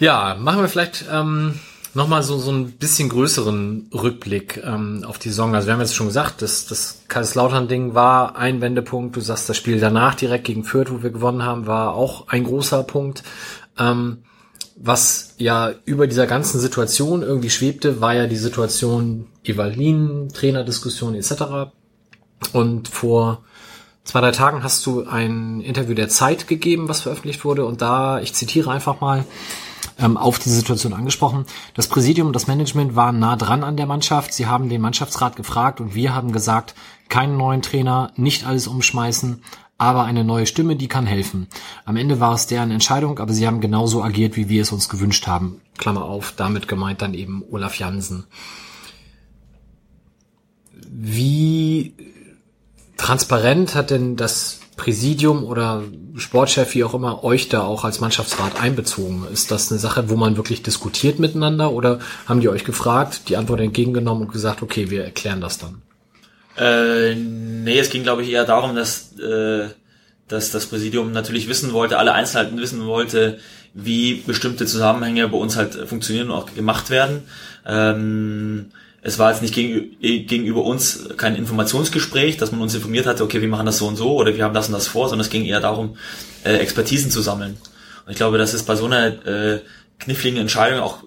Ja, 0.00 0.36
machen 0.38 0.60
wir 0.60 0.68
vielleicht 0.68 1.06
ähm, 1.10 1.58
nochmal 1.92 2.22
so, 2.22 2.38
so 2.38 2.52
ein 2.52 2.70
bisschen 2.72 3.08
größeren 3.08 3.90
Rückblick 3.92 4.62
ähm, 4.64 5.02
auf 5.04 5.18
die 5.18 5.30
Saison. 5.30 5.56
Also 5.56 5.66
wir 5.66 5.74
haben 5.74 5.80
jetzt 5.80 5.96
schon 5.96 6.06
gesagt, 6.06 6.40
das, 6.40 6.66
das 6.66 7.00
Kaiserslautern-Ding 7.08 7.94
war 7.94 8.36
ein 8.36 8.60
Wendepunkt. 8.60 9.16
Du 9.16 9.20
sagst, 9.20 9.48
das 9.48 9.56
Spiel 9.56 9.80
danach 9.80 10.14
direkt 10.14 10.44
gegen 10.44 10.62
Fürth, 10.62 10.92
wo 10.92 11.02
wir 11.02 11.10
gewonnen 11.10 11.42
haben, 11.42 11.66
war 11.66 11.94
auch 11.94 12.28
ein 12.28 12.44
großer 12.44 12.84
Punkt. 12.84 13.24
Ähm, 13.76 14.18
was 14.76 15.34
ja 15.38 15.72
über 15.84 16.06
dieser 16.06 16.28
ganzen 16.28 16.60
Situation 16.60 17.22
irgendwie 17.22 17.50
schwebte, 17.50 18.00
war 18.00 18.14
ja 18.14 18.28
die 18.28 18.36
Situation 18.36 19.26
Evalin, 19.42 20.28
Trainerdiskussion 20.32 21.16
etc. 21.16 21.72
Und 22.52 22.86
vor 22.86 23.42
zwei, 24.04 24.20
drei 24.20 24.30
Tagen 24.30 24.62
hast 24.62 24.86
du 24.86 25.04
ein 25.06 25.60
Interview 25.60 25.94
der 25.94 26.08
Zeit 26.08 26.46
gegeben, 26.46 26.88
was 26.88 27.00
veröffentlicht 27.00 27.44
wurde. 27.44 27.64
Und 27.64 27.82
da, 27.82 28.20
ich 28.20 28.34
zitiere 28.34 28.70
einfach 28.70 29.00
mal, 29.00 29.24
ähm, 29.98 30.16
auf 30.16 30.38
diese 30.38 30.56
Situation 30.56 30.92
angesprochen. 30.92 31.44
Das 31.74 31.88
Präsidium 31.88 32.28
und 32.28 32.32
das 32.32 32.46
Management 32.46 32.96
waren 32.96 33.18
nah 33.18 33.36
dran 33.36 33.64
an 33.64 33.76
der 33.76 33.86
Mannschaft. 33.86 34.32
Sie 34.32 34.46
haben 34.46 34.68
den 34.68 34.80
Mannschaftsrat 34.80 35.36
gefragt 35.36 35.80
und 35.80 35.94
wir 35.94 36.14
haben 36.14 36.32
gesagt, 36.32 36.74
keinen 37.08 37.36
neuen 37.36 37.62
Trainer, 37.62 38.12
nicht 38.16 38.46
alles 38.46 38.66
umschmeißen, 38.66 39.42
aber 39.78 40.04
eine 40.04 40.24
neue 40.24 40.46
Stimme, 40.46 40.76
die 40.76 40.88
kann 40.88 41.06
helfen. 41.06 41.46
Am 41.84 41.96
Ende 41.96 42.18
war 42.20 42.34
es 42.34 42.46
deren 42.48 42.72
Entscheidung, 42.72 43.20
aber 43.20 43.32
sie 43.32 43.46
haben 43.46 43.60
genauso 43.60 44.02
agiert, 44.02 44.36
wie 44.36 44.48
wir 44.48 44.62
es 44.62 44.72
uns 44.72 44.88
gewünscht 44.88 45.26
haben. 45.26 45.60
Klammer 45.78 46.04
auf, 46.04 46.34
damit 46.36 46.66
gemeint 46.66 47.00
dann 47.00 47.14
eben 47.14 47.44
Olaf 47.50 47.78
Jansen. 47.78 48.24
Wie 50.90 51.94
transparent 52.96 53.74
hat 53.76 53.90
denn 53.90 54.16
das 54.16 54.58
Präsidium 54.78 55.44
oder 55.44 55.82
Sportchef, 56.16 56.74
wie 56.74 56.84
auch 56.84 56.94
immer, 56.94 57.22
euch 57.22 57.50
da 57.50 57.62
auch 57.62 57.84
als 57.84 58.00
Mannschaftsrat 58.00 58.62
einbezogen? 58.62 59.26
Ist 59.30 59.50
das 59.50 59.70
eine 59.70 59.78
Sache, 59.78 60.08
wo 60.08 60.16
man 60.16 60.38
wirklich 60.38 60.62
diskutiert 60.62 61.18
miteinander 61.18 61.72
oder 61.72 61.98
haben 62.26 62.40
die 62.40 62.48
euch 62.48 62.64
gefragt, 62.64 63.28
die 63.28 63.36
Antwort 63.36 63.60
entgegengenommen 63.60 64.22
und 64.22 64.32
gesagt, 64.32 64.62
okay, 64.62 64.88
wir 64.88 65.04
erklären 65.04 65.42
das 65.42 65.58
dann? 65.58 65.82
Äh, 66.56 67.14
nee, 67.16 67.78
es 67.78 67.90
ging, 67.90 68.04
glaube 68.04 68.22
ich, 68.22 68.30
eher 68.30 68.44
darum, 68.44 68.74
dass, 68.74 69.18
äh, 69.18 69.66
dass 70.28 70.50
das 70.52 70.66
Präsidium 70.66 71.12
natürlich 71.12 71.48
wissen 71.48 71.72
wollte, 71.72 71.98
alle 71.98 72.14
Einzelheiten 72.14 72.58
wissen 72.58 72.86
wollte, 72.86 73.38
wie 73.74 74.14
bestimmte 74.14 74.64
Zusammenhänge 74.64 75.28
bei 75.28 75.36
uns 75.36 75.56
halt 75.56 75.74
funktionieren 75.74 76.30
und 76.30 76.36
auch 76.36 76.54
gemacht 76.54 76.88
werden. 76.88 77.24
Ähm, 77.66 78.66
es 79.02 79.18
war 79.18 79.30
jetzt 79.30 79.42
nicht 79.42 79.54
gegenüber 79.54 80.64
uns 80.64 81.08
kein 81.16 81.36
Informationsgespräch, 81.36 82.36
dass 82.36 82.50
man 82.50 82.60
uns 82.60 82.74
informiert 82.74 83.06
hatte, 83.06 83.22
okay, 83.22 83.40
wir 83.40 83.48
machen 83.48 83.66
das 83.66 83.78
so 83.78 83.86
und 83.86 83.96
so 83.96 84.16
oder 84.16 84.36
wir 84.36 84.44
haben 84.44 84.54
das 84.54 84.66
und 84.66 84.72
das 84.72 84.88
vor, 84.88 85.08
sondern 85.08 85.24
es 85.24 85.30
ging 85.30 85.44
eher 85.44 85.60
darum, 85.60 85.96
äh, 86.44 86.56
Expertisen 86.56 87.10
zu 87.10 87.20
sammeln. 87.20 87.56
Und 88.04 88.12
ich 88.12 88.16
glaube, 88.16 88.38
das 88.38 88.54
ist 88.54 88.64
bei 88.64 88.74
so 88.74 88.86
einer 88.86 89.26
äh, 89.26 89.60
kniffligen 89.98 90.38
Entscheidung 90.38 90.80
auch 90.80 91.04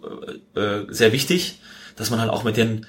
äh, 0.56 0.86
sehr 0.90 1.12
wichtig, 1.12 1.60
dass 1.96 2.10
man 2.10 2.22
halt 2.22 2.30
auch 2.30 2.44
mit 2.44 2.58
den 2.58 2.86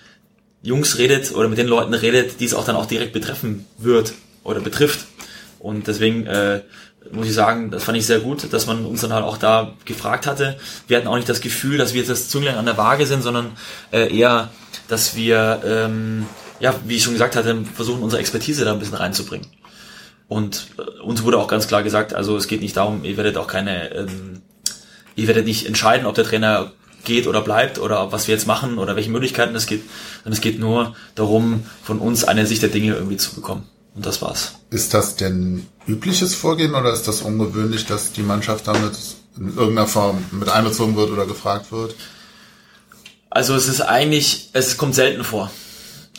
Jungs 0.62 0.98
redet 0.98 1.34
oder 1.34 1.48
mit 1.48 1.58
den 1.58 1.66
Leuten 1.66 1.94
redet, 1.94 2.38
die 2.38 2.44
es 2.44 2.54
auch 2.54 2.64
dann 2.64 2.76
auch 2.76 2.86
direkt 2.86 3.12
betreffen 3.12 3.66
wird 3.78 4.12
oder 4.44 4.60
betrifft. 4.60 5.06
Und 5.58 5.88
deswegen 5.88 6.26
äh, 6.26 6.60
muss 7.10 7.26
ich 7.26 7.34
sagen, 7.34 7.70
das 7.70 7.82
fand 7.82 7.98
ich 7.98 8.06
sehr 8.06 8.20
gut, 8.20 8.52
dass 8.52 8.66
man 8.66 8.84
uns 8.84 9.00
dann 9.00 9.12
halt 9.12 9.24
auch 9.24 9.36
da 9.36 9.74
gefragt 9.84 10.26
hatte. 10.26 10.56
Wir 10.86 10.96
hatten 10.96 11.08
auch 11.08 11.16
nicht 11.16 11.28
das 11.28 11.40
Gefühl, 11.40 11.78
dass 11.78 11.92
wir 11.92 12.00
jetzt 12.00 12.10
das 12.10 12.28
Zünglein 12.28 12.56
an 12.56 12.66
der 12.66 12.76
Waage 12.76 13.06
sind, 13.06 13.22
sondern 13.22 13.52
äh, 13.90 14.16
eher 14.16 14.50
dass 14.92 15.16
wir, 15.16 15.62
ähm, 15.64 16.26
ja, 16.60 16.74
wie 16.84 16.96
ich 16.96 17.02
schon 17.02 17.14
gesagt 17.14 17.34
hatte, 17.34 17.64
versuchen, 17.74 18.02
unsere 18.02 18.20
Expertise 18.20 18.66
da 18.66 18.72
ein 18.72 18.78
bisschen 18.78 18.96
reinzubringen. 18.96 19.46
Und 20.28 20.66
äh, 20.78 21.00
uns 21.00 21.22
wurde 21.22 21.38
auch 21.38 21.48
ganz 21.48 21.66
klar 21.66 21.82
gesagt, 21.82 22.12
also 22.12 22.36
es 22.36 22.46
geht 22.46 22.60
nicht 22.60 22.76
darum, 22.76 23.02
ihr 23.04 23.16
werdet 23.16 23.38
auch 23.38 23.46
keine, 23.46 23.90
ähm, 23.94 24.42
ihr 25.16 25.26
werdet 25.28 25.46
nicht 25.46 25.66
entscheiden, 25.66 26.06
ob 26.06 26.14
der 26.14 26.24
Trainer 26.24 26.72
geht 27.04 27.26
oder 27.26 27.40
bleibt 27.40 27.78
oder 27.78 28.12
was 28.12 28.28
wir 28.28 28.34
jetzt 28.34 28.46
machen 28.46 28.76
oder 28.76 28.94
welche 28.96 29.10
Möglichkeiten 29.10 29.54
es 29.54 29.66
gibt, 29.66 29.88
sondern 30.22 30.34
es 30.34 30.42
geht 30.42 30.60
nur 30.60 30.94
darum, 31.14 31.64
von 31.82 31.98
uns 31.98 32.22
eine 32.24 32.46
Sicht 32.46 32.62
der 32.62 32.68
Dinge 32.68 32.94
irgendwie 32.94 33.16
zu 33.16 33.34
bekommen. 33.34 33.66
Und 33.94 34.04
das 34.04 34.20
war's. 34.20 34.56
Ist 34.70 34.92
das 34.92 35.16
denn 35.16 35.66
übliches 35.86 36.34
Vorgehen 36.34 36.74
oder 36.74 36.92
ist 36.92 37.08
das 37.08 37.22
ungewöhnlich, 37.22 37.86
dass 37.86 38.12
die 38.12 38.22
Mannschaft 38.22 38.68
damit 38.68 38.92
in 39.38 39.56
irgendeiner 39.56 39.88
Form 39.88 40.24
mit 40.32 40.50
einbezogen 40.50 40.96
wird 40.96 41.10
oder 41.10 41.26
gefragt 41.26 41.72
wird? 41.72 41.94
Also 43.34 43.54
es 43.54 43.66
ist 43.66 43.80
eigentlich, 43.80 44.50
es 44.52 44.76
kommt 44.76 44.94
selten 44.94 45.24
vor. 45.24 45.50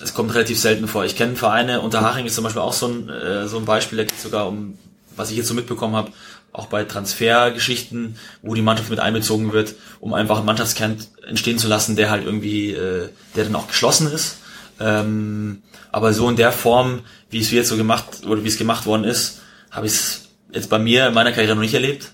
Es 0.02 0.16
kommt 0.16 0.34
relativ 0.34 0.60
selten 0.60 0.88
vor. 0.88 1.06
Ich 1.06 1.16
kenne 1.16 1.36
Vereine, 1.36 1.82
Unterhaching 1.82 2.26
ist 2.26 2.34
zum 2.34 2.44
Beispiel 2.44 2.64
auch 2.64 2.74
so 2.74 2.88
ein, 2.88 3.08
äh, 3.08 3.48
so 3.48 3.58
ein 3.58 3.66
Beispiel, 3.66 4.00
da 4.00 4.04
geht 4.04 4.20
sogar 4.20 4.48
um, 4.48 4.80
was 5.16 5.30
ich 5.30 5.38
jetzt 5.38 5.48
so 5.48 5.54
mitbekommen 5.54 5.96
habe, 5.96 6.12
auch 6.52 6.66
bei 6.66 6.84
Transfergeschichten, 6.84 8.18
wo 8.42 8.56
die 8.56 8.64
Mannschaft 8.64 8.90
mit 8.90 9.00
einbezogen 9.00 9.54
wird, 9.54 9.76
um 10.00 10.16
einfach 10.16 10.38
einen 10.38 10.48
Mannschaftskern 10.48 10.98
entstehen 11.28 11.60
zu 11.60 11.68
lassen, 11.68 11.96
der 11.96 12.10
halt 12.10 12.26
irgendwie, 12.26 12.72
äh, 12.72 13.10
der 13.36 13.44
dann 13.44 13.56
auch 13.56 13.68
geschlossen 13.68 14.12
ist. 14.12 14.38
Ähm, 14.80 15.62
aber 15.92 16.14
so 16.14 16.28
in 16.28 16.36
der 16.36 16.52
Form, 16.52 17.02
wie 17.30 17.42
es 17.42 17.52
jetzt 17.52 17.70
so 17.70 17.78
gemacht 17.78 18.26
oder 18.26 18.44
wie 18.44 18.48
es 18.48 18.58
gemacht 18.58 18.88
worden 18.88 19.04
ist, 19.04 19.40
habe 19.70 19.86
ich 19.86 19.94
es 19.94 20.30
jetzt 20.52 20.70
bei 20.72 20.80
mir 20.80 21.10
in 21.10 21.14
meiner 21.14 21.32
Karriere 21.32 21.54
noch 21.54 21.62
nicht 21.62 21.76
erlebt 21.76 22.12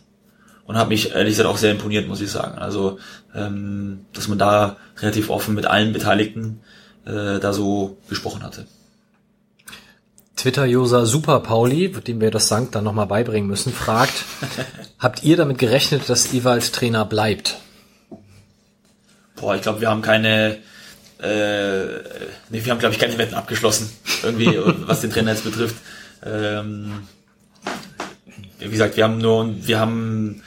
und 0.70 0.78
habe 0.78 0.90
mich 0.90 1.16
ehrlich 1.16 1.32
gesagt 1.32 1.50
auch 1.50 1.58
sehr 1.58 1.72
imponiert, 1.72 2.08
muss 2.08 2.22
ich 2.22 2.30
sagen. 2.30 2.60
Also, 2.60 3.00
ähm, 3.34 4.06
dass 4.14 4.28
man 4.28 4.38
da 4.38 4.78
relativ 5.00 5.32
offen 5.32 5.56
mit 5.56 5.66
allen 5.66 5.94
Beteiligten 5.94 6.62
äh, 7.08 7.40
da 7.40 7.54
so 7.54 7.98
gesprochen 8.08 8.44
hatte. 8.44 8.68
Twitter-User 10.36 11.08
Super 11.08 11.40
Pauli, 11.40 11.90
dem 11.90 12.22
wir 12.22 12.30
das 12.30 12.50
Sankt 12.50 12.76
dann 12.76 12.84
nochmal 12.84 13.08
beibringen 13.08 13.50
müssen, 13.50 13.74
fragt, 13.74 14.14
habt 15.00 15.24
ihr 15.24 15.38
damit 15.38 15.58
gerechnet, 15.58 16.08
dass 16.08 16.36
Ewald 16.36 16.72
Trainer 16.72 17.04
bleibt? 17.04 17.58
Boah, 19.38 19.56
ich 19.56 19.64
glaube, 19.64 19.82
wir 19.82 19.90
haben 19.90 20.04
keine, 20.04 20.60
äh, 21.20 21.86
nee, 22.52 22.64
wir 22.64 22.72
haben, 22.72 22.78
glaube 22.78 22.94
ich, 22.94 23.00
keine 23.00 23.18
Wetten 23.18 23.34
abgeschlossen, 23.34 23.90
irgendwie, 24.22 24.56
was 24.86 25.02
den 25.02 25.10
Trainer 25.10 25.32
jetzt 25.32 25.46
betrifft. 25.46 25.78
Ähm, 26.24 27.08
wie 28.60 28.70
gesagt, 28.70 28.98
wir 28.98 29.06
haben 29.06 29.18
nur, 29.18 29.66
wir 29.66 29.80
haben 29.80 30.44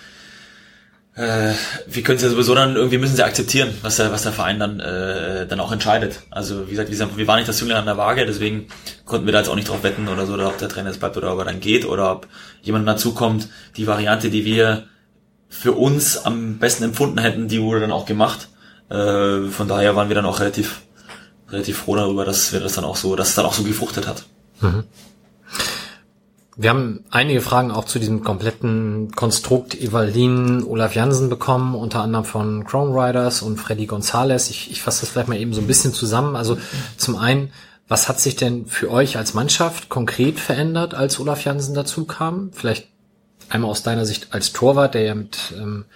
äh, 1.14 1.52
wir 1.86 2.02
können 2.02 2.16
es 2.16 2.22
ja 2.22 2.30
sowieso 2.30 2.54
dann 2.54 2.76
irgendwie 2.76 2.96
müssen 2.96 3.16
sie 3.16 3.24
akzeptieren, 3.24 3.74
was 3.82 3.96
der, 3.96 4.12
was 4.12 4.22
der 4.22 4.32
Verein 4.32 4.58
dann, 4.58 4.80
äh, 4.80 5.46
dann 5.46 5.60
auch 5.60 5.70
entscheidet. 5.70 6.20
Also 6.30 6.66
wie 6.66 6.70
gesagt, 6.70 6.90
wir, 6.90 7.16
wir 7.16 7.26
waren 7.26 7.36
nicht 7.36 7.48
das 7.48 7.60
Jüngling 7.60 7.76
an 7.76 7.84
der 7.84 7.98
Waage, 7.98 8.24
deswegen 8.24 8.68
konnten 9.04 9.26
wir 9.26 9.32
da 9.32 9.40
jetzt 9.40 9.48
auch 9.48 9.54
nicht 9.54 9.68
drauf 9.68 9.82
wetten 9.82 10.08
oder 10.08 10.26
so, 10.26 10.34
oder 10.34 10.48
ob 10.48 10.58
der 10.58 10.70
Trainer 10.70 10.88
jetzt 10.88 11.00
bleibt 11.00 11.16
oder 11.18 11.32
ob 11.32 11.38
er 11.40 11.44
dann 11.44 11.60
geht 11.60 11.84
oder 11.84 12.12
ob 12.12 12.28
jemand 12.62 12.88
dazukommt. 12.88 13.48
Die 13.76 13.86
Variante, 13.86 14.30
die 14.30 14.46
wir 14.46 14.84
für 15.50 15.72
uns 15.72 16.16
am 16.16 16.58
besten 16.58 16.84
empfunden 16.84 17.18
hätten, 17.18 17.46
die 17.46 17.60
wurde 17.60 17.80
dann 17.80 17.92
auch 17.92 18.06
gemacht. 18.06 18.48
Äh, 18.88 19.48
von 19.48 19.68
daher 19.68 19.94
waren 19.94 20.08
wir 20.08 20.14
dann 20.14 20.24
auch 20.24 20.40
relativ, 20.40 20.80
relativ 21.50 21.76
froh 21.78 21.96
darüber, 21.96 22.24
dass 22.24 22.54
wir 22.54 22.60
das 22.60 22.72
dann 22.72 22.84
auch 22.84 22.96
so, 22.96 23.16
dass 23.16 23.28
es 23.28 23.34
dann 23.34 23.44
auch 23.44 23.52
so 23.52 23.64
gefruchtet 23.64 24.06
hat. 24.06 24.24
Mhm. 24.62 24.84
Wir 26.54 26.68
haben 26.68 27.04
einige 27.10 27.40
Fragen 27.40 27.70
auch 27.70 27.86
zu 27.86 27.98
diesem 27.98 28.22
kompletten 28.22 29.12
Konstrukt 29.12 29.74
Evalin 29.74 30.62
Olaf 30.64 30.94
Jansen 30.94 31.30
bekommen, 31.30 31.74
unter 31.74 32.02
anderem 32.02 32.26
von 32.26 32.64
Chrome 32.64 32.94
Riders 32.94 33.40
und 33.40 33.56
Freddy 33.56 33.86
Gonzalez. 33.86 34.50
Ich, 34.50 34.70
ich 34.70 34.82
fasse 34.82 35.00
das 35.00 35.10
vielleicht 35.10 35.28
mal 35.28 35.38
eben 35.38 35.54
so 35.54 35.62
ein 35.62 35.66
bisschen 35.66 35.94
zusammen. 35.94 36.36
Also 36.36 36.58
zum 36.98 37.16
einen, 37.16 37.52
was 37.88 38.08
hat 38.08 38.20
sich 38.20 38.36
denn 38.36 38.66
für 38.66 38.90
euch 38.90 39.16
als 39.16 39.32
Mannschaft 39.32 39.88
konkret 39.88 40.38
verändert, 40.38 40.94
als 40.94 41.18
Olaf 41.18 41.42
Jansen 41.42 41.74
dazu 41.74 42.04
kam? 42.04 42.50
Vielleicht 42.52 42.88
einmal 43.48 43.70
aus 43.70 43.82
deiner 43.82 44.04
Sicht 44.04 44.34
als 44.34 44.52
Torwart, 44.52 44.92
der 44.92 45.02
ja 45.02 45.14
mit 45.14 45.54
ähm, 45.56 45.86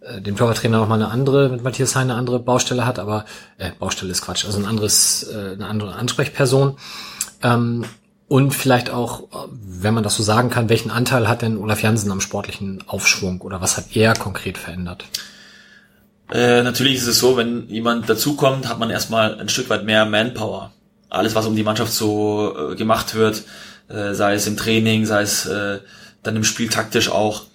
äh, 0.00 0.22
dem 0.22 0.34
Torwarttrainer 0.34 0.78
noch 0.78 0.88
mal 0.88 0.94
eine 0.94 1.10
andere, 1.10 1.50
mit 1.50 1.62
Matthias 1.62 1.94
Hein 1.94 2.10
eine 2.10 2.14
andere 2.14 2.40
Baustelle 2.40 2.86
hat, 2.86 2.98
aber 2.98 3.26
äh, 3.58 3.70
Baustelle 3.78 4.12
ist 4.12 4.22
Quatsch, 4.22 4.46
also 4.46 4.58
ein 4.58 4.64
anderes, 4.64 5.24
äh, 5.24 5.52
eine 5.52 5.66
andere 5.66 5.94
Ansprechperson. 5.94 6.78
Ähm, 7.42 7.84
und 8.30 8.54
vielleicht 8.54 8.90
auch, 8.90 9.24
wenn 9.50 9.92
man 9.92 10.04
das 10.04 10.14
so 10.14 10.22
sagen 10.22 10.50
kann, 10.50 10.68
welchen 10.68 10.92
Anteil 10.92 11.26
hat 11.26 11.42
denn 11.42 11.58
Olaf 11.58 11.82
Jansen 11.82 12.12
am 12.12 12.20
sportlichen 12.20 12.84
Aufschwung 12.86 13.40
oder 13.40 13.60
was 13.60 13.76
hat 13.76 13.96
er 13.96 14.14
konkret 14.14 14.56
verändert? 14.56 15.04
Äh, 16.30 16.62
natürlich 16.62 16.94
ist 16.94 17.08
es 17.08 17.18
so, 17.18 17.36
wenn 17.36 17.68
jemand 17.68 18.08
dazukommt, 18.08 18.68
hat 18.68 18.78
man 18.78 18.88
erstmal 18.88 19.40
ein 19.40 19.48
Stück 19.48 19.68
weit 19.68 19.84
mehr 19.84 20.04
Manpower. 20.06 20.70
Alles, 21.08 21.34
was 21.34 21.46
um 21.46 21.56
die 21.56 21.64
Mannschaft 21.64 21.92
so 21.92 22.54
äh, 22.70 22.76
gemacht 22.76 23.16
wird, 23.16 23.42
äh, 23.88 24.14
sei 24.14 24.34
es 24.34 24.46
im 24.46 24.56
Training, 24.56 25.06
sei 25.06 25.22
es 25.22 25.46
äh, 25.46 25.80
dann 26.22 26.36
im 26.36 26.44
Spiel 26.44 26.68
taktisch 26.68 27.10
auch, 27.10 27.46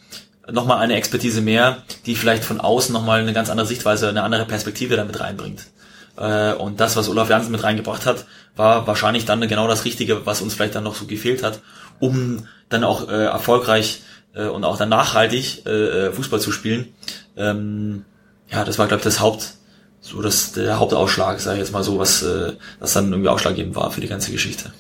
nochmal 0.52 0.80
eine 0.80 0.96
Expertise 0.96 1.40
mehr, 1.40 1.84
die 2.06 2.16
vielleicht 2.16 2.44
von 2.44 2.60
außen 2.60 2.92
nochmal 2.92 3.22
eine 3.22 3.32
ganz 3.32 3.50
andere 3.50 3.66
Sichtweise, 3.66 4.10
eine 4.10 4.24
andere 4.24 4.44
Perspektive 4.44 4.98
damit 4.98 5.22
reinbringt. 5.22 5.68
Äh, 6.18 6.54
und 6.54 6.80
das, 6.80 6.96
was 6.96 7.10
Olaf 7.10 7.30
Janssen 7.30 7.52
mit 7.52 7.64
reingebracht 7.64 8.06
hat, 8.06 8.26
war 8.56 8.88
wahrscheinlich 8.88 9.26
dann 9.26 9.48
genau 9.48 9.68
das 9.68 9.86
Richtige, 9.86 10.26
was 10.26 10.42
uns 10.42 10.54
vielleicht 10.54 10.76
dann 10.76 10.84
noch 10.84 10.96
so 10.96 11.06
gefehlt 11.06 11.44
hat, 11.44 11.62
um 12.00 12.48
dann 12.70 12.84
auch 12.84 13.10
äh, 13.10 13.26
erfolgreich 13.26 14.02
äh, 14.34 14.48
und 14.48 14.64
auch 14.64 14.78
dann 14.78 14.90
nachhaltig 14.90 15.66
äh, 15.66 16.08
äh 16.08 16.12
Fußball 16.12 16.40
zu 16.40 16.52
spielen. 16.52 16.94
Ähm, 17.36 18.06
ja, 18.50 18.64
das 18.64 18.78
war, 18.80 18.88
glaube 18.88 19.00
ich, 19.00 19.06
das 19.06 19.20
Haupt, 19.20 19.56
so 20.02 20.22
das, 20.22 20.54
der 20.54 20.80
Hauptausschlag, 20.80 21.40
sage 21.40 21.58
ich 21.58 21.64
jetzt 21.64 21.74
mal 21.74 21.84
so, 21.84 22.00
was 22.00 22.22
äh, 22.24 22.54
das 22.80 22.94
dann 22.94 23.12
irgendwie 23.12 23.30
ausschlaggebend 23.30 23.76
war 23.76 23.92
für 23.92 24.02
die 24.02 24.08
ganze 24.08 24.32
Geschichte. 24.32 24.72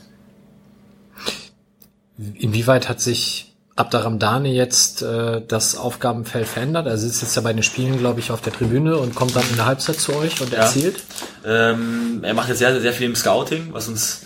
Inwieweit 2.17 2.87
hat 2.87 3.01
sich 3.01 3.54
Abdaramdane 3.75 4.49
jetzt 4.49 5.01
äh, 5.01 5.41
das 5.45 5.75
Aufgabenfeld 5.75 6.47
verändert? 6.47 6.87
Er 6.87 6.97
sitzt 6.97 7.21
jetzt 7.21 7.35
ja 7.35 7.41
bei 7.41 7.51
den 7.51 7.63
Spielen, 7.63 7.97
glaube 7.97 8.21
ich, 8.21 8.31
auf 8.31 8.41
der 8.41 8.53
Tribüne 8.53 8.97
und 8.97 9.15
kommt 9.15 9.35
dann 9.35 9.47
in 9.49 9.57
der 9.57 9.65
Halbzeit 9.65 9.99
zu 9.99 10.15
euch 10.15 10.39
und 10.41 10.53
erzählt. 10.53 11.03
Ähm, 11.45 12.21
er 12.23 12.33
macht 12.33 12.47
jetzt 12.49 12.59
sehr, 12.59 12.79
sehr 12.79 12.93
viel 12.93 13.07
im 13.07 13.15
Scouting, 13.15 13.69
was 13.71 13.87
uns 13.87 14.21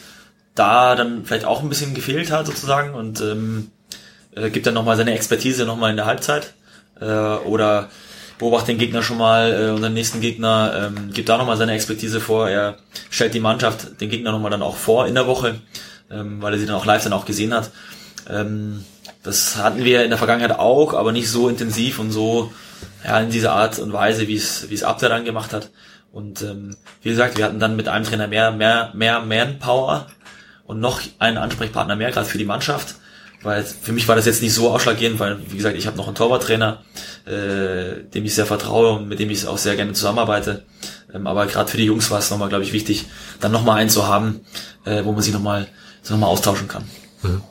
da 0.53 0.95
dann 0.95 1.25
vielleicht 1.25 1.45
auch 1.45 1.63
ein 1.63 1.69
bisschen 1.69 1.93
gefehlt 1.93 2.31
hat 2.31 2.45
sozusagen 2.45 2.93
und 2.93 3.21
ähm, 3.21 3.71
äh, 4.35 4.49
gibt 4.49 4.67
dann 4.67 4.73
nochmal 4.73 4.97
seine 4.97 5.13
Expertise 5.13 5.65
nochmal 5.65 5.91
in 5.91 5.97
der 5.97 6.05
Halbzeit 6.05 6.53
äh, 6.99 7.05
oder 7.05 7.89
beobachtet 8.37 8.69
den 8.69 8.77
Gegner 8.77 9.01
schon 9.01 9.17
mal, 9.17 9.51
äh, 9.51 9.71
unseren 9.71 9.93
nächsten 9.93 10.21
Gegner, 10.21 10.91
ähm, 10.95 11.11
gibt 11.11 11.27
da 11.27 11.37
nochmal 11.37 11.57
seine 11.57 11.73
Expertise 11.73 12.21
vor. 12.21 12.49
Er 12.49 12.77
stellt 13.09 13.33
die 13.33 13.39
Mannschaft, 13.39 13.99
den 13.99 14.09
Gegner 14.09 14.31
nochmal 14.31 14.51
dann 14.51 14.61
auch 14.61 14.77
vor 14.77 15.07
in 15.07 15.15
der 15.15 15.27
Woche, 15.27 15.55
ähm, 16.11 16.41
weil 16.41 16.53
er 16.53 16.59
sie 16.59 16.65
dann 16.65 16.75
auch 16.75 16.85
live 16.85 17.03
dann 17.03 17.13
auch 17.13 17.25
gesehen 17.25 17.53
hat. 17.53 17.71
Ähm, 18.29 18.85
das 19.29 19.57
hatten 19.57 19.83
wir 19.83 20.03
in 20.03 20.09
der 20.09 20.17
Vergangenheit 20.17 20.57
auch, 20.57 20.95
aber 20.95 21.11
nicht 21.11 21.29
so 21.29 21.49
intensiv 21.49 21.99
und 21.99 22.11
so 22.11 22.51
ja, 23.05 23.19
in 23.19 23.29
dieser 23.29 23.53
Art 23.53 23.77
und 23.77 23.93
Weise, 23.93 24.27
wie 24.27 24.35
es 24.35 24.69
wie 24.69 24.73
es 24.73 24.83
Abder 24.83 25.07
dann 25.07 25.23
gemacht 25.23 25.53
hat. 25.53 25.69
Und 26.11 26.41
ähm, 26.41 26.75
wie 27.03 27.09
gesagt, 27.09 27.37
wir 27.37 27.45
hatten 27.45 27.59
dann 27.59 27.75
mit 27.75 27.87
einem 27.87 28.05
Trainer 28.05 28.27
mehr 28.27 28.51
mehr 28.51 28.91
mehr 28.95 29.21
Manpower 29.21 30.07
und 30.65 30.79
noch 30.79 30.99
einen 31.19 31.37
Ansprechpartner 31.37 31.95
mehr 31.95 32.09
gerade 32.11 32.25
für 32.25 32.39
die 32.39 32.45
Mannschaft, 32.45 32.95
weil 33.43 33.63
für 33.63 33.91
mich 33.91 34.07
war 34.07 34.15
das 34.15 34.25
jetzt 34.25 34.41
nicht 34.41 34.53
so 34.53 34.71
ausschlaggebend, 34.71 35.19
weil 35.19 35.37
wie 35.47 35.57
gesagt, 35.57 35.77
ich 35.77 35.85
habe 35.85 35.95
noch 35.95 36.07
einen 36.07 36.15
Torwarttrainer, 36.15 36.81
äh, 37.25 38.03
dem 38.11 38.25
ich 38.25 38.33
sehr 38.33 38.47
vertraue 38.47 38.93
und 38.93 39.07
mit 39.07 39.19
dem 39.19 39.29
ich 39.29 39.45
auch 39.45 39.59
sehr 39.59 39.75
gerne 39.75 39.93
zusammenarbeite. 39.93 40.65
Ähm, 41.13 41.27
aber 41.27 41.45
gerade 41.45 41.69
für 41.69 41.77
die 41.77 41.85
Jungs 41.85 42.09
war 42.09 42.17
es 42.17 42.31
nochmal, 42.31 42.49
glaube 42.49 42.63
ich, 42.63 42.73
wichtig, 42.73 43.05
dann 43.39 43.51
nochmal 43.51 43.77
einen 43.77 43.91
zu 43.91 44.07
haben, 44.07 44.41
äh, 44.85 45.03
wo 45.05 45.11
man 45.11 45.21
sich 45.21 45.33
nochmal 45.33 45.67
so 46.01 46.15
nochmal 46.15 46.31
austauschen 46.31 46.67
kann. 46.67 46.85
Mhm. 47.21 47.43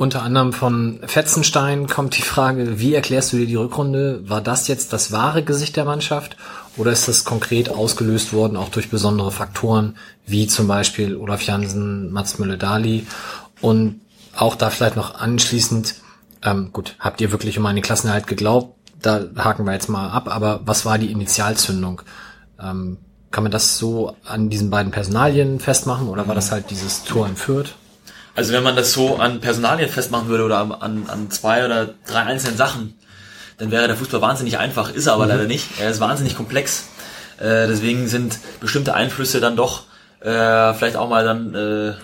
Unter 0.00 0.22
anderem 0.22 0.54
von 0.54 0.98
Fetzenstein 1.04 1.86
kommt 1.86 2.16
die 2.16 2.22
Frage, 2.22 2.80
wie 2.80 2.94
erklärst 2.94 3.34
du 3.34 3.36
dir 3.36 3.44
die 3.44 3.56
Rückrunde? 3.56 4.26
War 4.26 4.40
das 4.40 4.66
jetzt 4.66 4.94
das 4.94 5.12
wahre 5.12 5.42
Gesicht 5.42 5.76
der 5.76 5.84
Mannschaft 5.84 6.38
oder 6.78 6.90
ist 6.90 7.06
das 7.06 7.26
konkret 7.26 7.68
ausgelöst 7.68 8.32
worden, 8.32 8.56
auch 8.56 8.70
durch 8.70 8.88
besondere 8.88 9.30
Faktoren, 9.30 9.98
wie 10.24 10.46
zum 10.46 10.66
Beispiel 10.68 11.16
Olaf 11.16 11.42
Jansen, 11.42 12.10
Mats 12.12 12.38
Müller-Dali 12.38 13.06
und 13.60 14.00
auch 14.34 14.54
da 14.54 14.70
vielleicht 14.70 14.96
noch 14.96 15.16
anschließend, 15.16 15.96
ähm, 16.44 16.70
gut, 16.72 16.96
habt 16.98 17.20
ihr 17.20 17.30
wirklich 17.30 17.58
um 17.58 17.66
einen 17.66 17.82
Klassenerhalt 17.82 18.26
geglaubt? 18.26 18.78
Da 19.02 19.26
haken 19.36 19.66
wir 19.66 19.74
jetzt 19.74 19.90
mal 19.90 20.08
ab, 20.08 20.34
aber 20.34 20.62
was 20.64 20.86
war 20.86 20.96
die 20.96 21.12
Initialzündung? 21.12 22.00
Ähm, 22.58 22.96
kann 23.30 23.42
man 23.42 23.52
das 23.52 23.76
so 23.76 24.16
an 24.24 24.48
diesen 24.48 24.70
beiden 24.70 24.92
Personalien 24.92 25.60
festmachen 25.60 26.08
oder 26.08 26.26
war 26.26 26.34
das 26.34 26.52
halt 26.52 26.70
dieses 26.70 27.04
Tor 27.04 27.26
in 27.26 27.36
Fürth? 27.36 27.74
Also 28.34 28.52
wenn 28.52 28.62
man 28.62 28.76
das 28.76 28.92
so 28.92 29.16
an 29.16 29.40
Personalien 29.40 29.90
festmachen 29.90 30.28
würde 30.28 30.44
oder 30.44 30.58
an, 30.58 31.06
an 31.08 31.30
zwei 31.30 31.64
oder 31.64 31.94
drei 32.06 32.22
einzelnen 32.22 32.56
Sachen, 32.56 32.94
dann 33.58 33.70
wäre 33.70 33.86
der 33.86 33.96
Fußball 33.96 34.22
wahnsinnig 34.22 34.58
einfach, 34.58 34.90
ist 34.92 35.06
er 35.06 35.14
aber 35.14 35.24
mhm. 35.24 35.30
leider 35.30 35.44
nicht. 35.44 35.80
Er 35.80 35.90
ist 35.90 36.00
wahnsinnig 36.00 36.36
komplex. 36.36 36.88
Äh, 37.38 37.66
deswegen 37.66 38.08
sind 38.08 38.38
bestimmte 38.60 38.94
Einflüsse 38.94 39.40
dann 39.40 39.56
doch 39.56 39.84
äh, 40.20 40.74
vielleicht 40.74 40.96
auch 40.96 41.08
mal 41.08 41.24
dann 41.24 41.54
äh, 41.54 41.94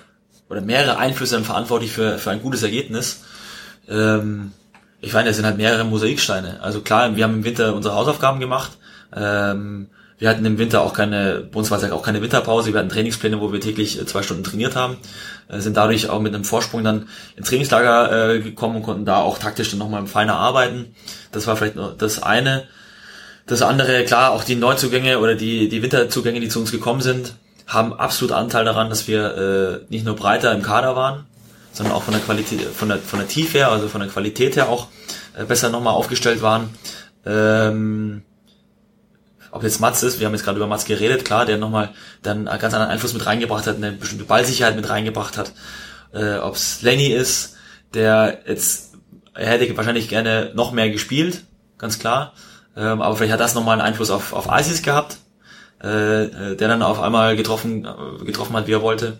oder 0.48 0.61
mehrere 0.61 0.98
Einflüsse 0.98 1.35
dann 1.35 1.44
verantwortlich 1.44 1.93
für, 1.93 2.19
für 2.19 2.31
ein 2.31 2.43
gutes 2.43 2.62
Ergebnis. 2.62 3.23
Ähm, 3.89 4.53
ich 5.01 5.12
meine, 5.12 5.31
es 5.31 5.36
sind 5.36 5.44
halt 5.44 5.57
mehrere 5.57 5.85
Mosaiksteine. 5.85 6.61
Also 6.62 6.81
klar, 6.81 7.16
wir 7.16 7.24
haben 7.24 7.35
im 7.35 7.44
Winter 7.44 7.74
unsere 7.74 7.94
Hausaufgaben 7.94 8.40
gemacht. 8.40 8.73
Ähm, 9.15 9.89
wir 10.18 10.30
hatten 10.30 10.44
im 10.47 10.59
Winter 10.59 10.80
auch 10.80 10.94
keine, 10.94 11.47
bei 11.51 11.59
uns 11.59 11.70
war 11.70 11.82
es 11.82 11.90
auch 11.90 12.02
keine 12.02 12.22
Winterpause, 12.22 12.72
wir 12.72 12.78
hatten 12.78 12.88
Trainingspläne, 12.88 13.40
wo 13.40 13.52
wir 13.52 13.60
täglich 13.60 14.01
äh, 14.01 14.06
zwei 14.06 14.22
Stunden 14.22 14.44
trainiert 14.44 14.74
haben, 14.74 14.97
äh, 15.48 15.60
sind 15.60 15.76
dadurch 15.76 16.09
auch 16.09 16.20
mit 16.20 16.34
einem 16.34 16.44
Vorsprung 16.44 16.82
dann 16.84 17.09
ins 17.36 17.48
Trainingslager 17.48 18.34
äh, 18.34 18.40
gekommen 18.40 18.76
und 18.76 18.82
konnten 18.82 19.05
da 19.05 19.18
auch 19.18 19.38
taktisch 19.38 19.70
dann 19.70 19.78
nochmal 19.78 20.06
feiner 20.06 20.36
arbeiten. 20.36 20.94
Das 21.32 21.47
war 21.47 21.56
vielleicht 21.56 21.76
das 21.98 22.22
eine. 22.22 22.64
Das 23.47 23.62
andere, 23.62 24.05
klar, 24.05 24.32
auch 24.32 24.43
die 24.43 24.56
Neuzugänge 24.56 25.18
oder 25.18 25.34
die, 25.34 25.68
die 25.68 25.82
Winterzugänge, 25.82 26.40
die 26.40 26.48
zu 26.48 26.60
uns 26.60 26.72
gekommen 26.72 27.01
sind, 27.01 27.34
haben 27.66 27.93
absolut 27.93 28.32
Anteil 28.32 28.64
daran, 28.64 28.88
dass 28.88 29.06
wir 29.06 29.84
nicht 29.88 30.05
nur 30.05 30.16
breiter 30.16 30.52
im 30.52 30.62
Kader 30.62 30.97
waren, 30.97 31.26
sondern 31.72 31.94
auch 31.94 32.02
von 32.02 32.12
der 32.12 32.22
Qualität, 32.22 32.60
von 32.62 32.88
der, 32.88 32.98
von 32.98 33.20
der 33.20 33.28
Tiefe 33.28 33.59
her, 33.59 33.70
also 33.70 33.86
von 33.86 34.01
der 34.01 34.10
Qualität 34.10 34.56
her 34.56 34.68
auch 34.68 34.88
besser 35.47 35.68
nochmal 35.70 35.94
aufgestellt 35.94 36.43
waren. 36.43 36.70
Ähm, 37.24 38.22
ob 39.57 39.62
jetzt 39.62 39.81
Mats 39.81 40.03
ist, 40.03 40.20
wir 40.20 40.27
haben 40.27 40.35
jetzt 40.35 40.45
gerade 40.45 40.59
über 40.59 40.66
Mats 40.66 40.85
geredet, 40.85 41.24
klar, 41.24 41.47
der 41.47 41.57
nochmal 41.57 41.95
dann 42.23 42.47
einen 42.47 42.61
ganz 42.61 42.74
anderen 42.74 42.93
Einfluss 42.93 43.15
mit 43.15 43.24
reingebracht 43.24 43.66
hat, 43.66 43.77
eine 43.77 43.93
bestimmte 43.93 44.24
Ballsicherheit 44.24 44.77
mit 44.77 44.89
reingebracht 44.89 45.39
hat. 45.39 45.53
Äh, 46.12 46.37
ob 46.37 46.57
es 46.57 46.83
Lenny 46.83 47.09
ist, 47.09 47.57
der 47.95 48.41
jetzt, 48.47 48.95
er 49.35 49.49
hätte 49.49 49.77
wahrscheinlich 49.77 50.09
gerne 50.09 50.53
noch 50.55 50.73
mehr 50.73 50.91
gespielt, 50.91 51.45
ganz 51.78 51.99
klar. 51.99 52.35
Ähm, 52.77 53.01
aber 53.01 53.16
vielleicht 53.16 53.33
hat 53.33 53.41
das 53.41 53.55
nochmal 53.55 53.73
einen 53.81 53.89
Einfluss 53.89 54.11
auf, 54.11 54.35
auf 54.35 54.49
Isis 54.51 54.83
gehabt, 54.83 55.16
äh, 55.83 56.24
äh, 56.24 56.57
der 56.57 56.69
dann 56.69 56.83
auf 56.83 57.01
einmal 57.01 57.35
getroffen, 57.35 57.87
äh, 57.87 58.24
getroffen 58.24 58.55
hat, 58.57 58.66
wie 58.66 58.73
er 58.73 58.83
wollte. 58.83 59.19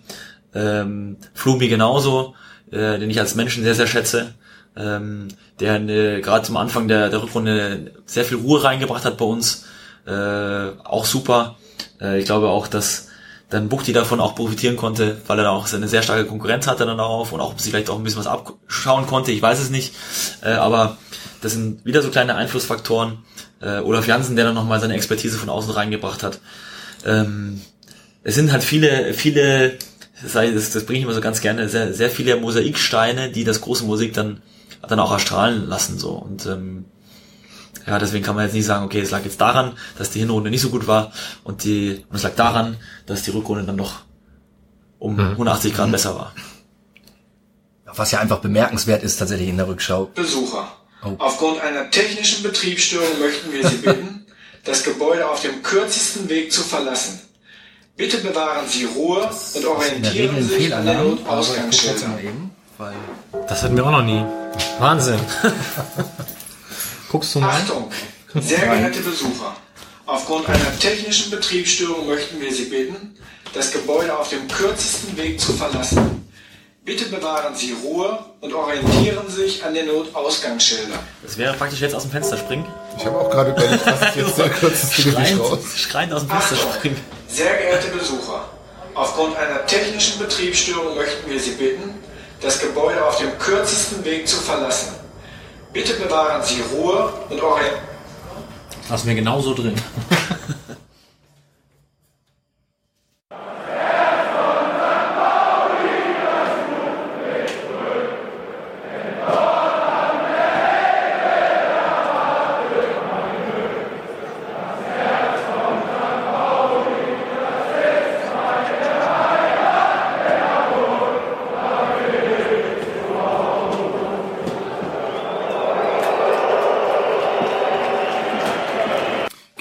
Ähm, 0.55 1.17
Flumi 1.33 1.69
genauso, 1.69 2.35
äh, 2.71 2.99
den 2.99 3.09
ich 3.09 3.21
als 3.21 3.35
Menschen 3.35 3.65
sehr, 3.65 3.75
sehr 3.75 3.87
schätze. 3.87 4.35
Ähm, 4.77 5.29
der 5.61 5.81
äh, 5.89 6.21
gerade 6.21 6.45
zum 6.45 6.59
Anfang 6.59 6.89
der, 6.89 7.09
der 7.09 7.23
Rückrunde 7.23 7.93
sehr 8.05 8.25
viel 8.27 8.37
Ruhe 8.37 8.63
reingebracht 8.63 9.07
hat 9.07 9.17
bei 9.17 9.25
uns, 9.25 9.65
äh, 10.07 10.71
auch 10.85 11.05
super. 11.05 11.57
Äh, 12.01 12.19
ich 12.19 12.27
glaube 12.27 12.49
auch, 12.49 12.69
dass 12.69 13.09
dann 13.49 13.69
Buchti 13.69 13.93
davon 13.93 14.21
auch 14.21 14.35
profitieren 14.35 14.77
konnte, 14.77 15.19
weil 15.27 15.39
er 15.39 15.45
da 15.45 15.51
auch 15.51 15.73
eine 15.73 15.89
sehr 15.89 16.03
starke 16.03 16.27
Konkurrenz 16.27 16.67
hatte 16.67 16.85
dann 16.85 16.99
darauf 16.99 17.33
und 17.33 17.41
auch 17.41 17.57
sich 17.59 17.71
vielleicht 17.71 17.91
auch 17.91 17.97
ein 17.97 18.03
bisschen 18.03 18.19
was 18.19 18.27
abschauen 18.27 19.07
konnte, 19.07 19.31
ich 19.31 19.41
weiß 19.41 19.61
es 19.61 19.71
nicht. 19.71 19.95
Äh, 20.43 20.53
aber 20.53 20.97
das 21.43 21.53
sind 21.53 21.85
wieder 21.85 22.03
so 22.03 22.11
kleine 22.11 22.35
Einflussfaktoren. 22.35 23.19
Äh, 23.61 23.79
Olaf 23.79 24.07
Jansen, 24.07 24.37
der 24.37 24.47
dann 24.47 24.55
nochmal 24.55 24.81
seine 24.81 24.95
Expertise 24.95 25.39
von 25.39 25.49
außen 25.49 25.71
reingebracht 25.71 26.23
hat. 26.23 26.41
Ähm, 27.05 27.61
es 28.25 28.35
sind 28.35 28.51
halt 28.51 28.65
viele, 28.65 29.15
viele, 29.15 29.79
das, 30.23 30.73
das 30.73 30.85
bringe 30.85 30.99
ich 30.99 31.05
immer 31.05 31.15
so 31.15 31.21
ganz 31.21 31.41
gerne, 31.41 31.69
sehr, 31.69 31.95
sehr 31.95 32.11
viele 32.11 32.37
Mosaiksteine, 32.37 33.31
die 33.31 33.45
das 33.45 33.61
große 33.61 33.85
Musik 33.85 34.13
dann, 34.15 34.43
dann 34.89 34.99
auch 34.99 35.13
erstrahlen 35.13 35.69
lassen. 35.69 35.99
so 35.99 36.11
Und 36.11 36.47
ähm, 36.47 36.87
ja, 37.87 37.99
deswegen 37.99 38.25
kann 38.25 38.35
man 38.35 38.45
jetzt 38.45 38.55
nicht 38.55 38.67
sagen, 38.67 38.85
okay, 38.85 39.01
es 39.01 39.11
lag 39.11 39.25
jetzt 39.25 39.41
daran, 39.41 39.79
dass 39.97 40.11
die 40.11 40.19
Hinrunde 40.19 40.51
nicht 40.51 40.61
so 40.61 40.71
gut 40.71 40.89
war 40.89 41.13
und 41.45 41.63
die, 41.65 42.05
und 42.09 42.17
es 42.17 42.25
lag 42.25 42.35
daran, 42.35 42.77
dass 43.07 43.23
die 43.23 43.31
Rückrunde 43.31 43.65
dann 43.65 43.77
doch 43.77 44.01
um 44.99 45.15
mhm. 45.15 45.33
180 45.33 45.75
Grad 45.75 45.89
mhm. 45.89 45.93
besser 45.93 46.15
war. 46.17 46.33
Was 47.85 48.11
ja 48.11 48.19
einfach 48.19 48.41
bemerkenswert 48.41 49.03
ist 49.05 49.17
tatsächlich 49.17 49.49
in 49.49 49.57
der 49.57 49.69
Rückschau. 49.69 50.07
Besucher. 50.15 50.69
Oh. 51.05 51.15
Aufgrund 51.19 51.61
einer 51.61 51.91
technischen 51.91 52.43
Betriebsstörung 52.43 53.21
möchten 53.21 53.53
wir 53.53 53.67
Sie 53.69 53.77
bitten, 53.77 54.27
das 54.65 54.83
Gebäude 54.83 55.29
auf 55.29 55.41
dem 55.43 55.63
kürzesten 55.63 56.29
Weg 56.29 56.53
zu 56.53 56.63
verlassen. 56.63 57.21
Bitte 57.97 58.19
bewahren 58.19 58.67
Sie 58.69 58.85
Ruhe 58.85 59.31
und 59.55 59.65
orientieren 59.65 60.47
sich 60.47 60.75
an 60.75 60.85
der 60.85 61.03
Notausgangsschilder. 61.03 62.19
Das 63.49 63.63
hatten 63.63 63.77
wir 63.77 63.87
auch 63.87 63.91
noch 63.91 64.03
nie. 64.03 64.23
Wahnsinn. 64.79 65.21
Guckst 67.11 67.35
du 67.35 67.41
mal? 67.41 67.51
Achtung, 67.51 67.91
sehr 68.35 68.67
geehrte 68.67 69.01
Besucher. 69.01 69.57
Aufgrund 70.07 70.49
einer 70.49 70.79
technischen 70.79 71.31
Betriebsstörung 71.31 72.07
möchten 72.07 72.41
wir 72.41 72.53
Sie 72.53 72.67
bitten, 72.67 73.17
das 73.53 73.73
Gebäude 73.73 74.17
auf 74.17 74.29
dem 74.29 74.47
kürzesten 74.49 75.17
Weg 75.17 75.41
zu 75.41 75.53
verlassen. 75.53 76.29
Bitte 76.85 77.07
bewahren 77.07 77.57
Sie 77.57 77.75
Ruhe 77.83 78.17
und 78.41 78.55
orientieren 78.55 79.29
sich 79.29 79.65
an 79.65 79.75
den 79.75 79.87
Notausgangsschildern. 79.87 81.01
Das 81.25 81.37
wäre 81.37 81.55
praktisch 81.55 81.81
jetzt 81.81 81.97
aus 81.97 82.03
dem 82.03 82.13
Fenster 82.13 82.37
springen. 82.37 82.65
Ich 82.97 83.05
habe 83.05 83.19
auch 83.19 83.29
gerade 83.29 83.51
überlegt, 83.51 83.85
was 83.85 84.01
ist 84.01 84.17
jetzt 84.17 84.39
der 84.39 84.49
kürzeste 84.61 85.05
Weg 85.19 85.41
raus? 85.41 85.59
Schreiend 85.75 86.13
aus 86.13 86.23
dem 86.23 86.31
Fenster 86.31 86.55
Achtung, 86.55 86.73
springen. 86.75 87.01
Sehr 87.27 87.57
geehrte 87.57 87.89
Besucher, 87.89 88.49
aufgrund 88.95 89.37
einer 89.37 89.67
technischen 89.67 90.21
Betriebsstörung 90.21 90.95
möchten 90.95 91.29
wir 91.29 91.41
Sie 91.41 91.53
bitten, 91.53 91.95
das 92.41 92.61
Gebäude 92.61 93.05
auf 93.05 93.19
dem 93.19 93.37
kürzesten 93.39 94.05
Weg 94.05 94.29
zu 94.29 94.37
verlassen. 94.37 94.95
Bitte 95.77 95.93
bewahren 95.93 96.43
Sie 96.43 96.63
Ruhe 96.75 97.13
und 97.29 97.39
orientieren. 97.39 97.83
Lassen 98.89 99.09
wir 99.09 99.15
genauso 99.15 99.53
drin. 99.53 99.75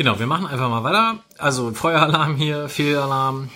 Genau, 0.06 0.20
wir 0.20 0.28
machen 0.28 0.46
einfach 0.46 0.70
mal 0.70 0.84
weiter. 0.84 1.18
Also 1.40 1.72
Feueralarm 1.72 2.36
hier, 2.36 2.70
Fehlalarm. 2.70 3.50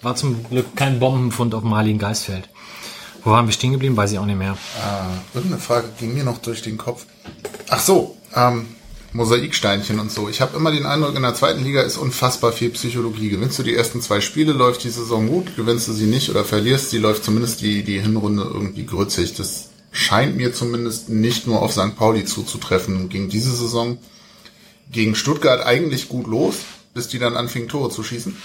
War 0.00 0.16
zum 0.16 0.48
Glück 0.48 0.74
kein 0.74 0.98
Bombenfund 0.98 1.54
auf 1.54 1.60
dem 1.60 1.74
Heiligen 1.74 1.98
Geistfeld. 1.98 2.48
Wo 3.22 3.32
waren 3.32 3.44
wir 3.44 3.52
stehen 3.52 3.72
geblieben? 3.72 3.98
Weiß 3.98 4.10
ich 4.10 4.18
auch 4.18 4.24
nicht 4.24 4.38
mehr. 4.38 4.56
Äh, 4.78 5.36
irgendeine 5.36 5.60
Frage 5.60 5.88
ging 5.98 6.14
mir 6.14 6.24
noch 6.24 6.38
durch 6.38 6.62
den 6.62 6.78
Kopf. 6.78 7.04
Ach 7.68 7.80
so, 7.80 8.16
ähm, 8.34 8.64
Mosaiksteinchen 9.12 10.00
und 10.00 10.10
so. 10.10 10.30
Ich 10.30 10.40
habe 10.40 10.56
immer 10.56 10.70
den 10.70 10.86
Eindruck, 10.86 11.14
in 11.16 11.20
der 11.20 11.34
zweiten 11.34 11.62
Liga 11.62 11.82
ist 11.82 11.98
unfassbar 11.98 12.52
viel 12.52 12.70
Psychologie. 12.70 13.28
Gewinnst 13.28 13.58
du 13.58 13.62
die 13.62 13.76
ersten 13.76 14.00
zwei 14.00 14.22
Spiele, 14.22 14.54
läuft 14.54 14.84
die 14.84 14.88
Saison 14.88 15.28
gut. 15.28 15.54
Gewinnst 15.54 15.86
du 15.86 15.92
sie 15.92 16.06
nicht 16.06 16.30
oder 16.30 16.46
verlierst 16.46 16.88
sie, 16.88 16.96
läuft 16.96 17.24
zumindest 17.24 17.60
die, 17.60 17.82
die 17.82 18.00
Hinrunde 18.00 18.44
irgendwie 18.44 18.86
grützig. 18.86 19.34
Das 19.34 19.68
scheint 19.92 20.34
mir 20.34 20.54
zumindest 20.54 21.10
nicht 21.10 21.46
nur 21.46 21.60
auf 21.60 21.72
St. 21.72 21.94
Pauli 21.94 22.24
zuzutreffen. 22.24 23.10
Gegen 23.10 23.28
diese 23.28 23.54
Saison 23.54 23.98
gegen 24.90 25.14
Stuttgart 25.14 25.64
eigentlich 25.64 26.08
gut 26.08 26.26
los, 26.26 26.56
bis 26.94 27.08
die 27.08 27.18
dann 27.18 27.36
anfingen 27.36 27.68
Tore 27.68 27.90
zu 27.90 28.02
schießen. 28.02 28.36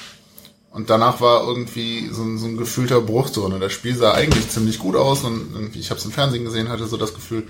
Und 0.72 0.89
danach 0.89 1.22
war 1.22 1.47
irgendwie 1.47 2.09
so 2.11 2.22
ein, 2.23 2.38
so 2.38 2.47
ein 2.47 2.57
gefühlter 2.57 2.99
Bruch 2.99 3.30
drin. 3.30 3.55
Das 3.61 3.72
Spiel 3.72 3.95
sah 3.95 4.13
eigentlich 4.13 4.49
ziemlich 4.49 4.77
gut 4.77 4.97
aus 4.97 5.23
und 5.23 5.53
irgendwie, 5.53 5.80
ich 5.80 5.89
habe 5.89 5.99
es 5.99 6.05
im 6.05 6.11
Fernsehen 6.11 6.43
gesehen, 6.43 6.67
hatte 6.67 6.85
so 6.85 6.97
das 6.97 7.13
Gefühl, 7.13 7.47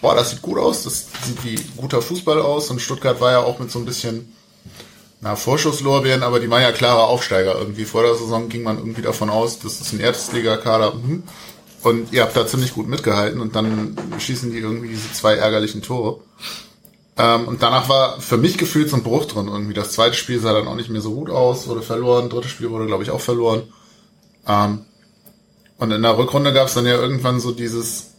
boah, 0.00 0.16
das 0.16 0.30
sieht 0.30 0.42
gut 0.42 0.58
aus, 0.58 0.82
das 0.82 1.06
sieht 1.22 1.44
wie 1.44 1.54
guter 1.76 2.02
Fußball 2.02 2.40
aus. 2.40 2.68
Und 2.70 2.82
Stuttgart 2.82 3.20
war 3.20 3.30
ja 3.30 3.38
auch 3.38 3.60
mit 3.60 3.70
so 3.70 3.78
ein 3.78 3.84
bisschen, 3.84 4.34
na, 5.20 5.36
Vorschusslorbeeren, 5.36 6.24
aber 6.24 6.40
die 6.40 6.50
waren 6.50 6.62
ja 6.62 6.72
klare 6.72 7.04
Aufsteiger 7.04 7.56
irgendwie. 7.56 7.84
Vor 7.84 8.02
der 8.02 8.16
Saison 8.16 8.48
ging 8.48 8.64
man 8.64 8.78
irgendwie 8.78 9.02
davon 9.02 9.30
aus, 9.30 9.60
das 9.60 9.80
ist 9.80 9.92
ein 9.92 10.00
Erstligakader. 10.00 10.94
Mhm. 10.94 11.22
Und 11.84 12.12
ihr 12.12 12.22
habt 12.22 12.36
da 12.36 12.46
ziemlich 12.46 12.74
gut 12.74 12.88
mitgehalten 12.88 13.40
und 13.40 13.54
dann 13.54 13.96
schießen 14.18 14.50
die 14.50 14.58
irgendwie 14.58 14.88
diese 14.88 15.12
zwei 15.12 15.34
ärgerlichen 15.34 15.80
Tore. 15.80 16.18
Ähm, 17.16 17.46
und 17.46 17.62
danach 17.62 17.88
war 17.88 18.20
für 18.20 18.36
mich 18.36 18.58
gefühlt 18.58 18.90
so 18.90 18.96
ein 18.96 19.04
Bruch 19.04 19.26
drin 19.26 19.48
irgendwie. 19.48 19.74
Das 19.74 19.92
zweite 19.92 20.16
Spiel 20.16 20.40
sah 20.40 20.52
dann 20.52 20.66
auch 20.66 20.74
nicht 20.74 20.90
mehr 20.90 21.00
so 21.00 21.14
gut 21.14 21.30
aus, 21.30 21.68
wurde 21.68 21.82
verloren. 21.82 22.28
Drittes 22.28 22.50
Spiel 22.50 22.70
wurde, 22.70 22.86
glaube 22.86 23.04
ich, 23.04 23.10
auch 23.10 23.20
verloren. 23.20 23.62
Ähm, 24.46 24.80
und 25.78 25.90
in 25.90 26.02
der 26.02 26.18
Rückrunde 26.18 26.52
gab 26.52 26.68
es 26.68 26.74
dann 26.74 26.86
ja 26.86 26.94
irgendwann 26.94 27.40
so 27.40 27.52
dieses, 27.52 28.14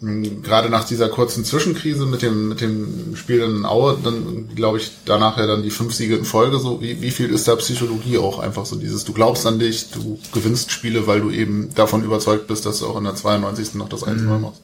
mh, 0.00 0.42
gerade 0.42 0.68
nach 0.68 0.84
dieser 0.84 1.08
kurzen 1.08 1.44
Zwischenkrise 1.44 2.06
mit 2.06 2.22
dem, 2.22 2.48
mit 2.48 2.60
dem 2.60 3.14
Spiel 3.14 3.40
in 3.40 3.64
Aue, 3.64 3.98
dann 4.02 4.48
glaube 4.54 4.78
ich, 4.78 4.90
danach 5.04 5.38
ja 5.38 5.46
dann 5.46 5.62
die 5.62 5.70
fünf 5.70 5.94
Siege 5.94 6.16
in 6.16 6.24
Folge, 6.24 6.58
so 6.58 6.80
wie, 6.80 7.00
wie 7.02 7.10
viel 7.10 7.30
ist 7.30 7.46
da 7.46 7.56
Psychologie 7.56 8.18
auch 8.18 8.40
einfach 8.40 8.66
so 8.66 8.76
dieses, 8.76 9.04
du 9.04 9.12
glaubst 9.12 9.46
an 9.46 9.58
dich, 9.58 9.90
du 9.90 10.18
gewinnst 10.32 10.72
Spiele, 10.72 11.06
weil 11.06 11.20
du 11.20 11.30
eben 11.30 11.72
davon 11.74 12.04
überzeugt 12.04 12.48
bist, 12.48 12.66
dass 12.66 12.80
du 12.80 12.86
auch 12.86 12.96
in 12.96 13.04
der 13.04 13.14
92. 13.14 13.74
noch 13.74 13.88
das 13.88 14.04
1-0 14.04 14.22
mhm. 14.22 14.40
machst. 14.42 14.63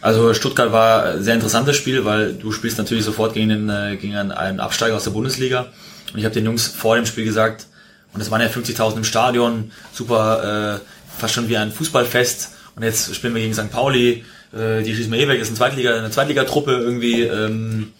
Also 0.00 0.34
Stuttgart 0.34 0.72
war 0.72 1.04
ein 1.04 1.22
sehr 1.22 1.34
interessantes 1.34 1.76
Spiel, 1.76 2.04
weil 2.04 2.34
du 2.34 2.52
spielst 2.52 2.78
natürlich 2.78 3.04
sofort 3.04 3.34
gegen, 3.34 3.48
den, 3.48 3.68
äh, 3.68 3.96
gegen 3.96 4.16
einen 4.16 4.60
Absteiger 4.60 4.96
aus 4.96 5.04
der 5.04 5.10
Bundesliga. 5.10 5.66
Und 6.12 6.18
ich 6.18 6.24
habe 6.24 6.34
den 6.34 6.44
Jungs 6.44 6.66
vor 6.66 6.96
dem 6.96 7.06
Spiel 7.06 7.24
gesagt, 7.24 7.66
und 8.14 8.20
es 8.20 8.30
waren 8.30 8.40
ja 8.40 8.48
50.000 8.48 8.96
im 8.98 9.04
Stadion, 9.04 9.72
super, 9.92 10.80
äh, 10.80 11.20
fast 11.20 11.34
schon 11.34 11.48
wie 11.48 11.56
ein 11.56 11.72
Fußballfest. 11.72 12.50
Und 12.76 12.82
jetzt 12.82 13.14
spielen 13.14 13.34
wir 13.34 13.42
gegen 13.42 13.54
St. 13.54 13.70
Pauli, 13.70 14.24
äh, 14.52 14.82
die 14.82 14.94
schießen 14.94 15.12
wir 15.12 15.18
eh 15.18 15.28
weg, 15.28 15.40
ist 15.40 15.48
eine 15.48 15.56
Zweitliga, 15.56 15.96
eine 15.96 16.10
Zweitligatruppe 16.10 16.72
irgendwie. 16.72 17.22
Ähm, 17.22 17.92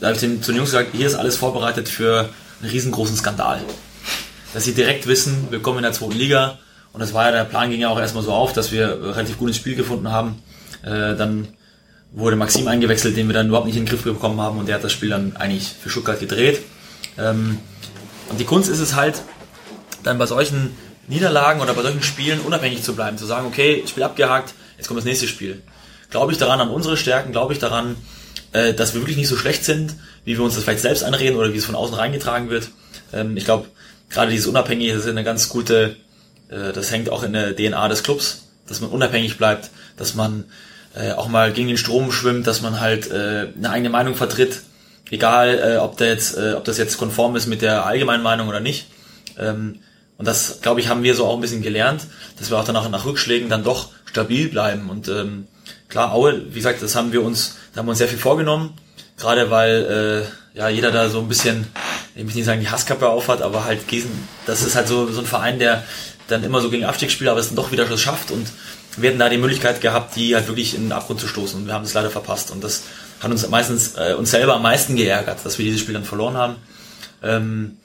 da 0.00 0.08
habe 0.08 0.16
ich 0.16 0.20
den, 0.20 0.42
zu 0.42 0.52
den 0.52 0.58
Jungs 0.58 0.70
gesagt, 0.70 0.90
hier 0.92 1.06
ist 1.06 1.14
alles 1.14 1.36
vorbereitet 1.36 1.88
für 1.88 2.28
einen 2.60 2.70
riesengroßen 2.70 3.16
Skandal. 3.16 3.60
Dass 4.52 4.64
sie 4.64 4.74
direkt 4.74 5.06
wissen, 5.06 5.48
wir 5.50 5.60
kommen 5.60 5.78
in 5.78 5.84
der 5.84 5.92
zweiten 5.92 6.12
Liga. 6.12 6.58
Und 6.94 7.00
das 7.00 7.12
war 7.12 7.26
ja, 7.26 7.32
der 7.32 7.44
Plan 7.44 7.70
ging 7.70 7.80
ja 7.80 7.90
auch 7.90 7.98
erstmal 7.98 8.24
so 8.24 8.32
auf, 8.32 8.54
dass 8.54 8.72
wir 8.72 9.02
relativ 9.02 9.36
gutes 9.36 9.56
Spiel 9.56 9.74
gefunden 9.74 10.10
haben 10.10 10.42
äh, 10.84 11.14
dann 11.16 11.48
wurde 12.12 12.36
Maxim 12.36 12.68
eingewechselt, 12.68 13.16
den 13.16 13.26
wir 13.26 13.34
dann 13.34 13.48
überhaupt 13.48 13.66
nicht 13.66 13.76
in 13.76 13.84
den 13.84 13.88
Griff 13.88 14.02
bekommen 14.02 14.40
haben 14.40 14.58
und 14.58 14.68
der 14.68 14.76
hat 14.76 14.84
das 14.84 14.92
Spiel 14.92 15.10
dann 15.10 15.36
eigentlich 15.36 15.72
für 15.80 15.90
Stuttgart 15.90 16.20
gedreht. 16.20 16.62
Ähm, 17.18 17.58
und 18.28 18.38
die 18.38 18.44
Kunst 18.44 18.70
ist 18.70 18.80
es 18.80 18.94
halt, 18.94 19.22
dann 20.02 20.18
bei 20.18 20.26
solchen 20.26 20.76
Niederlagen 21.08 21.60
oder 21.60 21.74
bei 21.74 21.82
solchen 21.82 22.02
Spielen 22.02 22.40
unabhängig 22.40 22.82
zu 22.82 22.94
bleiben, 22.94 23.18
zu 23.18 23.26
sagen, 23.26 23.46
okay, 23.46 23.82
Spiel 23.86 24.02
abgehakt, 24.02 24.54
jetzt 24.76 24.86
kommt 24.86 24.98
das 24.98 25.04
nächste 25.04 25.26
Spiel. 25.26 25.62
Glaube 26.10 26.32
ich 26.32 26.38
daran 26.38 26.60
an 26.60 26.68
unsere 26.68 26.96
Stärken, 26.96 27.32
glaube 27.32 27.52
ich 27.54 27.58
daran, 27.58 27.96
äh, 28.52 28.74
dass 28.74 28.94
wir 28.94 29.00
wirklich 29.00 29.16
nicht 29.16 29.28
so 29.28 29.36
schlecht 29.36 29.64
sind, 29.64 29.94
wie 30.24 30.36
wir 30.36 30.44
uns 30.44 30.54
das 30.54 30.64
vielleicht 30.64 30.80
selbst 30.80 31.02
einreden 31.02 31.36
oder 31.36 31.52
wie 31.52 31.58
es 31.58 31.64
von 31.64 31.74
außen 31.74 31.96
reingetragen 31.96 32.50
wird. 32.50 32.68
Ähm, 33.12 33.36
ich 33.36 33.44
glaube, 33.44 33.66
gerade 34.10 34.30
dieses 34.30 34.46
Unabhängige 34.46 34.92
ist 34.92 35.08
eine 35.08 35.24
ganz 35.24 35.48
gute, 35.48 35.96
äh, 36.48 36.72
das 36.72 36.90
hängt 36.90 37.10
auch 37.10 37.22
in 37.22 37.32
der 37.32 37.54
DNA 37.54 37.88
des 37.88 38.02
Clubs, 38.02 38.46
dass 38.66 38.80
man 38.80 38.90
unabhängig 38.90 39.36
bleibt, 39.36 39.70
dass 39.96 40.14
man 40.14 40.44
äh, 40.94 41.12
auch 41.12 41.28
mal 41.28 41.52
gegen 41.52 41.68
den 41.68 41.78
Strom 41.78 42.12
schwimmt, 42.12 42.46
dass 42.46 42.62
man 42.62 42.80
halt 42.80 43.10
äh, 43.10 43.48
eine 43.56 43.70
eigene 43.70 43.90
Meinung 43.90 44.14
vertritt, 44.14 44.62
egal 45.10 45.58
äh, 45.58 45.78
ob, 45.78 45.96
der 45.96 46.08
jetzt, 46.08 46.36
äh, 46.36 46.54
ob 46.54 46.64
das 46.64 46.78
jetzt 46.78 46.98
konform 46.98 47.36
ist 47.36 47.46
mit 47.46 47.62
der 47.62 47.86
allgemeinen 47.86 48.22
Meinung 48.22 48.48
oder 48.48 48.60
nicht. 48.60 48.86
Ähm, 49.38 49.80
und 50.16 50.28
das, 50.28 50.60
glaube 50.62 50.80
ich, 50.80 50.88
haben 50.88 51.02
wir 51.02 51.14
so 51.14 51.26
auch 51.26 51.34
ein 51.34 51.40
bisschen 51.40 51.62
gelernt, 51.62 52.06
dass 52.38 52.50
wir 52.50 52.58
auch 52.58 52.64
danach 52.64 52.88
nach 52.88 53.04
Rückschlägen 53.04 53.48
dann 53.48 53.64
doch 53.64 53.88
stabil 54.04 54.48
bleiben. 54.48 54.88
Und 54.88 55.08
ähm, 55.08 55.48
klar, 55.88 56.12
Aue, 56.12 56.42
wie 56.50 56.54
gesagt, 56.54 56.82
das 56.82 56.94
haben 56.94 57.12
wir 57.12 57.22
uns, 57.22 57.56
da 57.72 57.80
haben 57.80 57.86
wir 57.86 57.90
uns 57.90 57.98
sehr 57.98 58.08
viel 58.08 58.18
vorgenommen, 58.18 58.74
gerade 59.18 59.50
weil 59.50 60.26
äh, 60.54 60.58
ja 60.58 60.68
jeder 60.68 60.92
da 60.92 61.08
so 61.08 61.18
ein 61.18 61.28
bisschen, 61.28 61.66
ich 62.14 62.24
will 62.24 62.32
nicht 62.32 62.44
sagen, 62.44 62.60
die 62.60 62.68
Hasskappe 62.68 63.08
aufhat, 63.08 63.42
aber 63.42 63.64
halt 63.64 63.88
Gießen, 63.88 64.10
das 64.46 64.62
ist 64.62 64.76
halt 64.76 64.86
so, 64.86 65.10
so 65.10 65.20
ein 65.20 65.26
Verein, 65.26 65.58
der 65.58 65.82
dann 66.28 66.44
immer 66.44 66.60
so 66.60 66.70
gegen 66.70 66.84
Abstieg 66.84 67.10
spielt, 67.10 67.30
aber 67.30 67.40
es 67.40 67.48
dann 67.48 67.56
doch 67.56 67.72
wieder 67.72 67.84
das 67.84 68.00
schafft 68.00 68.30
und 68.30 68.46
wir 68.96 69.10
hätten 69.10 69.18
da 69.18 69.28
die 69.28 69.38
Möglichkeit 69.38 69.80
gehabt, 69.80 70.16
die 70.16 70.34
halt 70.34 70.46
wirklich 70.46 70.74
in 70.74 70.84
den 70.84 70.92
Abgrund 70.92 71.20
zu 71.20 71.28
stoßen. 71.28 71.60
Und 71.60 71.66
wir 71.66 71.74
haben 71.74 71.84
es 71.84 71.94
leider 71.94 72.10
verpasst. 72.10 72.50
Und 72.50 72.62
das 72.62 72.84
hat 73.20 73.30
uns 73.30 73.48
meistens 73.48 73.94
äh, 73.96 74.14
uns 74.14 74.30
selber 74.30 74.54
am 74.54 74.62
meisten 74.62 74.96
geärgert, 74.96 75.44
dass 75.44 75.58
wir 75.58 75.64
dieses 75.64 75.80
Spiel 75.80 75.94
dann 75.94 76.04
verloren 76.04 76.36
haben. 76.36 76.56
Ähm, 77.22 77.78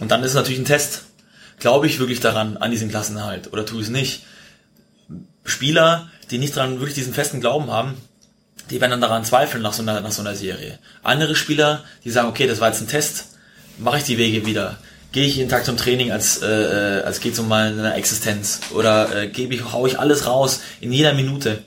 und 0.00 0.10
dann 0.10 0.22
ist 0.22 0.30
es 0.30 0.34
natürlich 0.34 0.58
ein 0.58 0.64
Test. 0.64 1.02
Glaube 1.58 1.86
ich 1.86 1.98
wirklich 1.98 2.20
daran, 2.20 2.56
an 2.58 2.70
diesen 2.70 2.90
Klassenerhalt 2.90 3.52
oder 3.52 3.64
tue 3.64 3.80
ich 3.80 3.86
es 3.86 3.90
nicht? 3.90 4.24
Spieler, 5.44 6.10
die 6.30 6.38
nicht 6.38 6.56
daran 6.56 6.80
wirklich 6.80 6.94
diesen 6.94 7.14
festen 7.14 7.40
Glauben 7.40 7.70
haben, 7.70 7.94
die 8.70 8.80
werden 8.80 8.90
dann 8.90 9.00
daran 9.00 9.24
zweifeln 9.24 9.62
nach 9.62 9.72
so 9.72 9.82
einer, 9.82 10.00
nach 10.00 10.10
so 10.10 10.20
einer 10.20 10.34
Serie. 10.34 10.78
Andere 11.02 11.34
Spieler, 11.34 11.84
die 12.04 12.10
sagen, 12.10 12.28
okay, 12.28 12.46
das 12.46 12.60
war 12.60 12.68
jetzt 12.68 12.80
ein 12.80 12.88
Test, 12.88 13.36
mache 13.78 13.98
ich 13.98 14.04
die 14.04 14.18
Wege 14.18 14.44
wieder 14.44 14.76
gehe 15.16 15.24
ich 15.24 15.36
jeden 15.36 15.48
Tag 15.48 15.64
zum 15.64 15.78
Training, 15.78 16.12
als, 16.12 16.42
äh, 16.42 16.98
äh 16.98 17.02
als 17.02 17.20
geht 17.20 17.32
es 17.32 17.38
um 17.38 17.48
meine 17.48 17.94
Existenz. 17.94 18.60
Oder 18.74 19.22
äh, 19.22 19.28
gebe 19.28 19.54
ich, 19.54 19.72
hau 19.72 19.86
ich 19.86 19.98
alles 19.98 20.26
raus 20.26 20.60
in 20.82 20.92
jeder 20.92 21.14
Minute. 21.14 21.62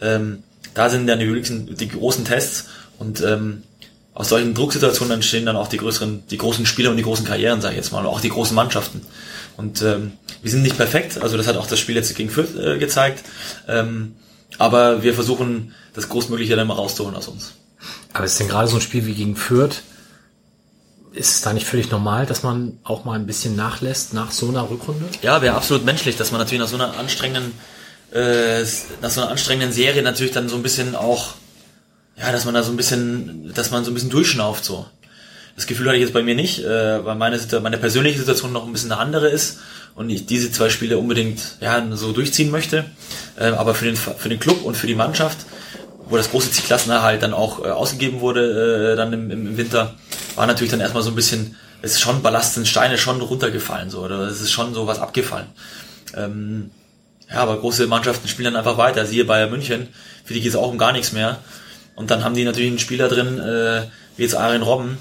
Ähm, 0.00 0.44
da 0.72 0.88
sind 0.88 1.08
dann 1.08 1.18
die, 1.18 1.74
die 1.74 1.88
großen 1.88 2.24
Tests 2.24 2.66
und 3.00 3.20
ähm, 3.20 3.64
aus 4.14 4.28
solchen 4.28 4.54
Drucksituationen 4.54 5.14
entstehen 5.14 5.46
dann 5.46 5.56
auch 5.56 5.66
die 5.66 5.78
größeren, 5.78 6.28
die 6.30 6.38
großen 6.38 6.64
Spieler 6.64 6.90
und 6.90 6.96
die 6.96 7.02
großen 7.02 7.26
Karrieren, 7.26 7.60
sage 7.60 7.74
ich 7.74 7.78
jetzt 7.78 7.90
mal, 7.90 8.06
auch 8.06 8.20
die 8.20 8.28
großen 8.28 8.54
Mannschaften. 8.54 9.00
Und 9.56 9.82
ähm, 9.82 10.12
wir 10.40 10.52
sind 10.52 10.62
nicht 10.62 10.76
perfekt, 10.76 11.20
also 11.20 11.36
das 11.36 11.48
hat 11.48 11.56
auch 11.56 11.66
das 11.66 11.80
Spiel 11.80 11.96
jetzt 11.96 12.14
gegen 12.14 12.30
Fürth 12.30 12.56
äh, 12.56 12.78
gezeigt. 12.78 13.24
Ähm, 13.66 14.14
aber 14.58 15.02
wir 15.02 15.14
versuchen 15.14 15.74
das 15.92 16.08
Großmögliche 16.08 16.54
dann 16.54 16.68
mal 16.68 16.74
rauszuholen 16.74 17.16
aus 17.16 17.26
uns. 17.26 17.54
Aber 18.12 18.26
ist 18.26 18.38
denn 18.38 18.46
gerade 18.46 18.68
so 18.68 18.76
ein 18.76 18.80
Spiel 18.80 19.06
wie 19.06 19.14
gegen 19.14 19.34
Fürth, 19.34 19.82
ist 21.12 21.34
es 21.36 21.40
da 21.42 21.52
nicht 21.52 21.66
völlig 21.66 21.90
normal, 21.90 22.26
dass 22.26 22.42
man 22.42 22.78
auch 22.84 23.04
mal 23.04 23.18
ein 23.18 23.26
bisschen 23.26 23.56
nachlässt 23.56 24.14
nach 24.14 24.30
so 24.30 24.48
einer 24.48 24.68
Rückrunde? 24.68 25.06
Ja, 25.22 25.42
wäre 25.42 25.54
absolut 25.54 25.84
menschlich, 25.84 26.16
dass 26.16 26.32
man 26.32 26.40
natürlich 26.40 26.60
nach 26.60 26.68
so 26.68 26.76
einer 26.76 26.96
anstrengenden, 26.98 27.52
äh, 28.12 28.62
nach 29.00 29.10
so 29.10 29.20
einer 29.20 29.30
anstrengenden 29.30 29.72
Serie 29.72 30.02
natürlich 30.02 30.32
dann 30.32 30.48
so 30.48 30.56
ein 30.56 30.62
bisschen 30.62 30.94
auch, 30.94 31.34
ja, 32.16 32.32
dass 32.32 32.44
man 32.44 32.54
da 32.54 32.62
so 32.62 32.70
ein 32.70 32.76
bisschen, 32.76 33.52
dass 33.54 33.70
man 33.70 33.84
so 33.84 33.90
ein 33.90 33.94
bisschen 33.94 34.10
durchschnauft 34.10 34.64
so. 34.64 34.86
Das 35.54 35.66
Gefühl 35.66 35.86
hatte 35.86 35.96
ich 35.98 36.02
jetzt 36.02 36.14
bei 36.14 36.22
mir 36.22 36.34
nicht, 36.34 36.64
äh, 36.64 37.04
weil 37.04 37.14
meine, 37.14 37.38
meine 37.62 37.78
persönliche 37.78 38.18
Situation 38.18 38.52
noch 38.52 38.66
ein 38.66 38.72
bisschen 38.72 38.90
eine 38.90 39.00
andere 39.00 39.28
ist 39.28 39.58
und 39.94 40.08
ich 40.08 40.24
diese 40.24 40.50
zwei 40.50 40.70
Spiele 40.70 40.96
unbedingt 40.96 41.58
ja, 41.60 41.84
so 41.94 42.12
durchziehen 42.12 42.50
möchte. 42.50 42.86
Äh, 43.38 43.48
aber 43.48 43.74
für 43.74 43.84
den, 43.84 43.96
für 43.96 44.28
den 44.30 44.40
Club 44.40 44.64
und 44.64 44.76
für 44.76 44.86
die 44.86 44.94
Mannschaft 44.94 45.38
wo 46.12 46.16
das 46.16 46.30
große 46.30 46.50
Zielklassenerhalt 46.50 47.22
dann 47.22 47.32
auch 47.32 47.64
äh, 47.64 47.70
ausgegeben 47.70 48.20
wurde, 48.20 48.92
äh, 48.92 48.96
dann 48.96 49.12
im, 49.12 49.30
im 49.30 49.56
Winter, 49.56 49.94
war 50.36 50.46
natürlich 50.46 50.70
dann 50.70 50.80
erstmal 50.80 51.02
so 51.02 51.10
ein 51.10 51.16
bisschen, 51.16 51.56
es 51.82 51.92
ist 51.92 52.00
schon 52.00 52.22
Ballast 52.22 52.54
sind 52.54 52.68
Steine 52.68 52.98
schon 52.98 53.20
runtergefallen, 53.20 53.90
so, 53.90 54.00
oder 54.00 54.20
es 54.20 54.40
ist 54.40 54.52
schon 54.52 54.74
so 54.74 54.86
was 54.86 54.98
abgefallen. 54.98 55.48
Ähm, 56.14 56.70
ja, 57.28 57.36
aber 57.36 57.58
große 57.58 57.86
Mannschaften 57.86 58.28
spielen 58.28 58.52
dann 58.52 58.56
einfach 58.56 58.76
weiter. 58.76 59.06
Siehe 59.06 59.24
Bayern 59.24 59.50
München, 59.50 59.88
für 60.24 60.34
die 60.34 60.40
geht 60.40 60.50
es 60.50 60.56
auch 60.56 60.70
um 60.70 60.78
gar 60.78 60.92
nichts 60.92 61.12
mehr. 61.12 61.38
Und 61.94 62.10
dann 62.10 62.24
haben 62.24 62.34
die 62.34 62.44
natürlich 62.44 62.70
einen 62.70 62.78
Spieler 62.78 63.08
drin, 63.08 63.38
äh, 63.38 63.82
wie 64.16 64.22
jetzt 64.22 64.34
Arjen 64.34 64.62
Robben, 64.62 64.98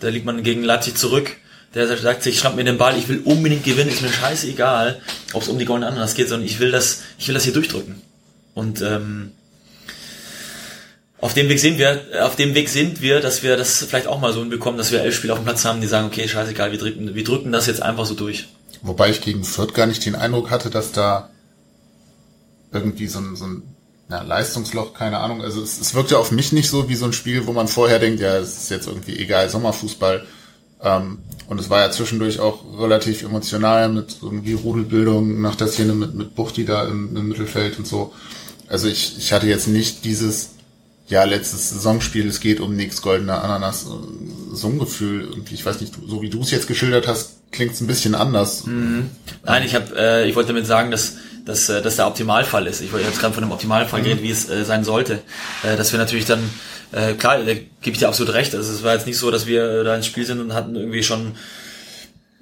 da 0.00 0.08
liegt 0.08 0.26
man 0.26 0.42
gegen 0.42 0.62
Leipzig 0.62 0.96
zurück, 0.96 1.36
der 1.74 1.96
sagt 1.96 2.22
sich, 2.22 2.38
schnapp 2.38 2.56
mir 2.56 2.64
den 2.64 2.78
Ball, 2.78 2.96
ich 2.96 3.08
will 3.08 3.20
unbedingt 3.24 3.64
gewinnen, 3.64 3.90
ist 3.90 4.02
mir 4.02 4.08
scheißegal, 4.08 5.00
ob 5.32 5.42
es 5.42 5.48
um 5.48 5.58
die 5.58 5.64
goldene 5.64 5.86
Ananas 5.86 6.14
geht, 6.14 6.28
sondern 6.28 6.46
ich 6.46 6.58
will 6.58 6.70
das, 6.70 7.02
ich 7.18 7.28
will 7.28 7.34
das 7.34 7.44
hier 7.44 7.52
durchdrücken. 7.52 8.02
Und 8.54 8.82
ähm, 8.82 9.32
auf 11.20 11.34
dem 11.34 11.48
Weg 11.48 11.58
sind 11.58 11.78
wir, 11.78 12.02
auf 12.22 12.36
dem 12.36 12.54
Weg 12.54 12.68
sind 12.68 13.02
wir, 13.02 13.20
dass 13.20 13.42
wir 13.42 13.56
das 13.56 13.84
vielleicht 13.84 14.06
auch 14.06 14.20
mal 14.20 14.32
so 14.32 14.40
hinbekommen, 14.40 14.78
dass 14.78 14.90
wir 14.90 15.02
elf 15.02 15.14
Spieler 15.14 15.34
auf 15.34 15.40
dem 15.40 15.44
Platz 15.44 15.64
haben, 15.64 15.80
die 15.80 15.86
sagen, 15.86 16.06
okay, 16.06 16.26
scheißegal, 16.26 16.72
wir 16.72 16.78
drücken, 16.78 17.14
wir 17.14 17.24
drücken 17.24 17.52
das 17.52 17.66
jetzt 17.66 17.82
einfach 17.82 18.06
so 18.06 18.14
durch. 18.14 18.48
Wobei 18.82 19.10
ich 19.10 19.20
gegen 19.20 19.44
Fürth 19.44 19.74
gar 19.74 19.86
nicht 19.86 20.04
den 20.06 20.14
Eindruck 20.14 20.50
hatte, 20.50 20.70
dass 20.70 20.92
da 20.92 21.28
irgendwie 22.72 23.06
so 23.06 23.18
ein, 23.18 23.36
so 23.36 23.44
ein 23.44 23.62
ja, 24.08 24.22
Leistungsloch, 24.22 24.94
keine 24.94 25.18
Ahnung. 25.18 25.42
Also 25.42 25.62
es, 25.62 25.78
es 25.78 25.94
wirkte 25.94 26.18
auf 26.18 26.32
mich 26.32 26.52
nicht 26.52 26.70
so 26.70 26.88
wie 26.88 26.94
so 26.94 27.04
ein 27.04 27.12
Spiel, 27.12 27.46
wo 27.46 27.52
man 27.52 27.68
vorher 27.68 27.98
denkt, 27.98 28.20
ja, 28.20 28.36
es 28.38 28.56
ist 28.56 28.70
jetzt 28.70 28.86
irgendwie 28.86 29.18
egal, 29.18 29.50
Sommerfußball. 29.50 30.24
Ähm, 30.82 31.18
und 31.48 31.60
es 31.60 31.68
war 31.68 31.80
ja 31.80 31.90
zwischendurch 31.90 32.40
auch 32.40 32.60
relativ 32.78 33.22
emotional 33.22 33.90
mit 33.90 34.16
irgendwie 34.22 34.54
Rudelbildung 34.54 35.42
nach 35.42 35.56
der 35.56 35.66
Szene 35.66 35.92
mit, 35.92 36.14
mit 36.14 36.34
Buchti 36.34 36.64
da 36.64 36.86
im, 36.86 37.14
im 37.14 37.28
Mittelfeld 37.28 37.78
und 37.78 37.86
so. 37.86 38.14
Also 38.68 38.88
ich, 38.88 39.18
ich 39.18 39.32
hatte 39.32 39.46
jetzt 39.46 39.68
nicht 39.68 40.04
dieses, 40.04 40.50
ja, 41.10 41.24
letztes 41.24 41.70
Saisonspiel, 41.70 42.26
es 42.26 42.40
geht 42.40 42.60
um 42.60 42.74
nichts 42.74 43.02
goldener 43.02 43.44
Ananas, 43.44 43.86
so 44.52 44.68
ein 44.68 44.78
Gefühl 44.78 45.22
irgendwie. 45.22 45.54
Ich 45.54 45.66
weiß 45.66 45.80
nicht, 45.80 45.94
so 46.06 46.22
wie 46.22 46.30
du 46.30 46.40
es 46.40 46.50
jetzt 46.50 46.68
geschildert 46.68 47.06
hast, 47.06 47.40
klingt 47.52 47.72
es 47.72 47.80
ein 47.80 47.86
bisschen 47.86 48.14
anders. 48.14 48.64
Mhm. 48.64 49.10
Nein, 49.44 49.64
ich 49.64 49.74
habe, 49.74 49.94
äh, 49.96 50.28
ich 50.28 50.36
wollte 50.36 50.48
damit 50.48 50.66
sagen, 50.66 50.90
dass 50.90 51.16
dass 51.44 51.68
äh, 51.68 51.82
das 51.82 51.96
der 51.96 52.06
Optimalfall 52.06 52.66
ist. 52.66 52.80
Ich 52.80 52.92
wollte 52.92 53.06
jetzt 53.06 53.20
gerade 53.20 53.34
von 53.34 53.42
einem 53.42 53.52
Optimalfall 53.52 54.00
mhm. 54.00 54.06
reden, 54.06 54.22
wie 54.22 54.30
es 54.30 54.48
äh, 54.48 54.64
sein 54.64 54.84
sollte. 54.84 55.20
Äh, 55.62 55.76
dass 55.76 55.92
wir 55.92 55.98
natürlich 55.98 56.26
dann, 56.26 56.48
äh, 56.92 57.14
klar, 57.14 57.38
da 57.38 57.54
gebe 57.54 57.66
ich 57.92 57.98
dir 57.98 58.08
absolut 58.08 58.34
recht. 58.34 58.54
Also 58.54 58.72
es 58.72 58.82
war 58.82 58.94
jetzt 58.94 59.06
nicht 59.06 59.18
so, 59.18 59.30
dass 59.30 59.46
wir 59.46 59.80
äh, 59.80 59.84
da 59.84 59.96
ins 59.96 60.06
Spiel 60.06 60.24
sind 60.24 60.40
und 60.40 60.54
hatten 60.54 60.76
irgendwie 60.76 61.02
schon 61.02 61.32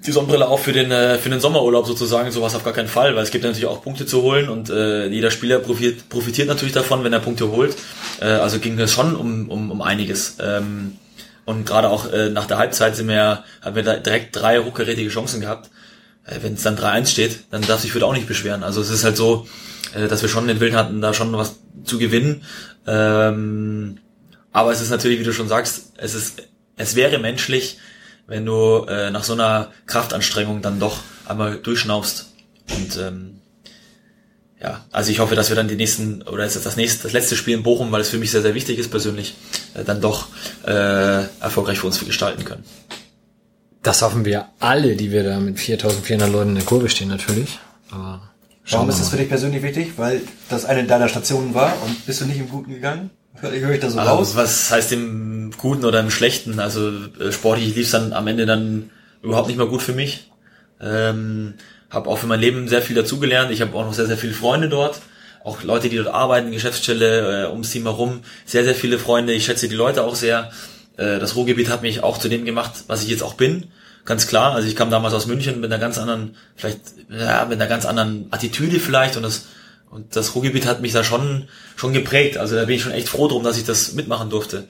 die 0.05 0.11
Sonnenbrille 0.11 0.47
auch 0.47 0.59
für 0.59 0.71
den 0.71 0.91
äh, 0.91 1.17
für 1.17 1.29
den 1.29 1.39
Sommerurlaub 1.41 1.85
sozusagen, 1.85 2.31
sowas 2.31 2.55
auf 2.55 2.63
gar 2.63 2.73
keinen 2.73 2.87
Fall, 2.87 3.15
weil 3.15 3.23
es 3.23 3.31
gibt 3.31 3.43
natürlich 3.43 3.65
auch 3.65 3.83
Punkte 3.83 4.05
zu 4.05 4.21
holen 4.21 4.49
und 4.49 4.69
äh, 4.69 5.07
jeder 5.07 5.29
Spieler 5.29 5.59
profitiert, 5.59 6.07
profitiert 6.09 6.47
natürlich 6.47 6.73
davon, 6.73 7.03
wenn 7.03 7.11
er 7.11 7.19
Punkte 7.19 7.51
holt. 7.51 7.75
Äh, 8.21 8.25
also 8.25 8.59
ging 8.59 8.79
es 8.79 8.93
schon 8.93 9.15
um, 9.15 9.49
um, 9.49 9.71
um 9.71 9.81
einiges. 9.81 10.37
Ähm, 10.39 10.97
und 11.45 11.65
gerade 11.65 11.89
auch 11.89 12.11
äh, 12.11 12.29
nach 12.29 12.45
der 12.45 12.57
Halbzeit 12.59 12.95
sind 12.95 13.07
wir, 13.07 13.43
haben 13.61 13.75
wir 13.75 13.83
da 13.83 13.95
direkt 13.95 14.35
drei 14.35 14.59
hochkarätige 14.59 15.09
Chancen 15.09 15.41
gehabt. 15.41 15.69
Äh, 16.25 16.37
wenn 16.43 16.53
es 16.53 16.63
dann 16.63 16.77
3-1 16.77 17.07
steht, 17.07 17.39
dann 17.51 17.61
darf 17.63 17.81
sich 17.81 17.91
Fürth 17.91 18.03
auch 18.03 18.13
nicht 18.13 18.27
beschweren. 18.27 18.63
Also 18.63 18.81
es 18.81 18.89
ist 18.89 19.03
halt 19.03 19.17
so, 19.17 19.47
äh, 19.95 20.07
dass 20.07 20.21
wir 20.21 20.29
schon 20.29 20.47
den 20.47 20.59
Willen 20.59 20.75
hatten, 20.75 21.01
da 21.01 21.13
schon 21.13 21.33
was 21.33 21.55
zu 21.83 21.97
gewinnen. 21.97 22.43
Ähm, 22.87 23.97
aber 24.51 24.71
es 24.71 24.81
ist 24.81 24.91
natürlich, 24.91 25.19
wie 25.19 25.23
du 25.23 25.33
schon 25.33 25.47
sagst, 25.47 25.93
es 25.97 26.15
ist, 26.15 26.43
es 26.77 26.95
wäre 26.95 27.17
menschlich, 27.19 27.77
wenn 28.29 28.45
du 28.45 28.85
äh, 28.87 29.11
nach 29.11 29.23
so 29.23 29.33
einer 29.33 29.71
Kraftanstrengung 29.87 30.61
dann 30.61 30.79
doch 30.79 30.99
einmal 31.27 31.57
durchschnaufst. 31.57 32.27
Und 32.69 32.97
ähm, 32.97 33.41
ja, 34.61 34.85
also 34.91 35.11
ich 35.11 35.19
hoffe, 35.19 35.35
dass 35.35 35.49
wir 35.49 35.55
dann 35.55 35.67
die 35.67 35.75
nächsten, 35.75 36.21
oder 36.21 36.45
ist 36.45 36.55
jetzt 36.55 36.65
das 36.65 36.75
nächste, 36.75 37.03
das 37.03 37.13
letzte 37.13 37.35
Spiel 37.35 37.55
in 37.55 37.63
Bochum, 37.63 37.91
weil 37.91 38.01
es 38.01 38.09
für 38.09 38.17
mich 38.17 38.31
sehr, 38.31 38.41
sehr 38.41 38.55
wichtig 38.55 38.77
ist 38.77 38.91
persönlich, 38.91 39.35
äh, 39.73 39.83
dann 39.83 39.99
doch 39.99 40.27
äh, 40.65 41.23
erfolgreich 41.41 41.79
für 41.79 41.87
uns 41.87 42.03
gestalten 42.03 42.45
können. 42.45 42.63
Das 43.81 44.01
hoffen 44.01 44.25
wir 44.25 44.49
alle, 44.59 44.95
die 44.95 45.11
wir 45.11 45.23
da 45.23 45.39
mit 45.39 45.59
4400 45.59 46.29
Leuten 46.29 46.49
in 46.49 46.55
der 46.55 46.65
Kurve 46.65 46.89
stehen, 46.89 47.07
natürlich. 47.07 47.59
Aber 47.91 48.29
Warum 48.71 48.89
ist 48.89 48.99
das 48.99 49.09
für 49.09 49.17
dich 49.17 49.29
persönlich 49.29 49.63
wichtig? 49.63 49.93
Weil 49.97 50.21
das 50.49 50.65
eine 50.65 50.83
deiner 50.83 51.09
Stationen 51.09 51.53
war 51.53 51.73
und 51.83 52.05
bist 52.05 52.21
du 52.21 52.25
nicht 52.25 52.39
im 52.39 52.49
Guten 52.49 52.73
gegangen? 52.73 53.09
Hör, 53.35 53.51
höre 53.51 53.71
ich 53.71 53.79
da 53.79 53.89
so 53.89 53.99
also, 53.99 54.11
raus? 54.11 54.35
Was 54.35 54.71
heißt 54.71 54.91
im 54.91 55.51
Guten 55.57 55.85
oder 55.85 55.99
im 55.99 56.11
Schlechten? 56.11 56.59
Also 56.59 56.91
äh, 57.19 57.31
sportlich 57.31 57.75
lief 57.75 57.85
es 57.85 57.91
dann 57.91 58.13
am 58.13 58.27
Ende 58.27 58.45
dann 58.45 58.89
überhaupt 59.21 59.47
nicht 59.47 59.57
mehr 59.57 59.67
gut 59.67 59.81
für 59.81 59.93
mich. 59.93 60.31
Ähm, 60.81 61.55
habe 61.89 62.09
auch 62.09 62.17
für 62.17 62.27
mein 62.27 62.39
Leben 62.39 62.67
sehr 62.67 62.81
viel 62.81 62.95
dazugelernt. 62.95 63.51
Ich 63.51 63.61
habe 63.61 63.75
auch 63.75 63.85
noch 63.85 63.93
sehr, 63.93 64.07
sehr 64.07 64.17
viele 64.17 64.33
Freunde 64.33 64.69
dort. 64.69 65.01
Auch 65.43 65.63
Leute, 65.63 65.89
die 65.89 65.97
dort 65.97 66.13
arbeiten, 66.13 66.51
Geschäftsstelle, 66.51 67.45
äh, 67.45 67.49
ums 67.49 67.71
Team 67.71 67.83
herum. 67.83 68.21
Sehr, 68.45 68.63
sehr 68.63 68.75
viele 68.75 68.99
Freunde. 68.99 69.33
Ich 69.33 69.45
schätze 69.45 69.67
die 69.67 69.75
Leute 69.75 70.03
auch 70.03 70.15
sehr. 70.15 70.51
Äh, 70.97 71.19
das 71.19 71.35
Ruhrgebiet 71.35 71.69
hat 71.69 71.81
mich 71.81 72.03
auch 72.03 72.17
zu 72.17 72.29
dem 72.29 72.45
gemacht, 72.45 72.83
was 72.87 73.03
ich 73.03 73.09
jetzt 73.09 73.23
auch 73.23 73.35
bin. 73.35 73.67
Ganz 74.05 74.27
klar. 74.27 74.53
Also 74.53 74.67
ich 74.67 74.75
kam 74.75 74.91
damals 74.91 75.13
aus 75.13 75.27
München 75.27 75.61
mit 75.61 75.71
einer 75.71 75.79
ganz 75.79 75.97
anderen, 75.97 76.35
vielleicht, 76.55 76.79
ja, 77.09 77.45
mit 77.45 77.59
einer 77.59 77.69
ganz 77.69 77.85
anderen 77.85 78.27
Attitüde 78.31 78.79
vielleicht 78.79 79.17
und 79.17 79.23
das, 79.23 79.45
und 79.91 80.15
das 80.15 80.35
Ruhrgebiet 80.35 80.65
hat 80.65 80.81
mich 80.81 80.93
da 80.93 81.03
schon, 81.03 81.47
schon 81.75 81.93
geprägt. 81.93 82.37
Also 82.37 82.55
da 82.55 82.65
bin 82.65 82.75
ich 82.75 82.81
schon 82.81 82.91
echt 82.91 83.09
froh 83.09 83.27
drum, 83.27 83.43
dass 83.43 83.57
ich 83.57 83.65
das 83.65 83.93
mitmachen 83.93 84.29
durfte. 84.29 84.67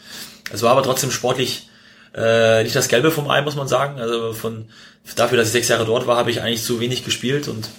Es 0.52 0.62
war 0.62 0.72
aber 0.72 0.84
trotzdem 0.84 1.12
sportlich 1.12 1.70
äh, 2.16 2.64
nicht 2.64 2.76
das 2.76 2.88
Gelbe 2.88 3.12
vom 3.12 3.30
Ei, 3.30 3.42
muss 3.42 3.56
man 3.56 3.68
sagen. 3.68 4.00
Also 4.00 4.34
von 4.34 4.70
dafür, 5.16 5.38
dass 5.38 5.48
ich 5.48 5.54
sechs 5.54 5.68
Jahre 5.68 5.86
dort 5.86 6.08
war, 6.08 6.18
habe 6.18 6.32
ich 6.32 6.42
eigentlich 6.42 6.64
zu 6.64 6.80
wenig 6.80 7.04
gespielt 7.04 7.48
und 7.48 7.70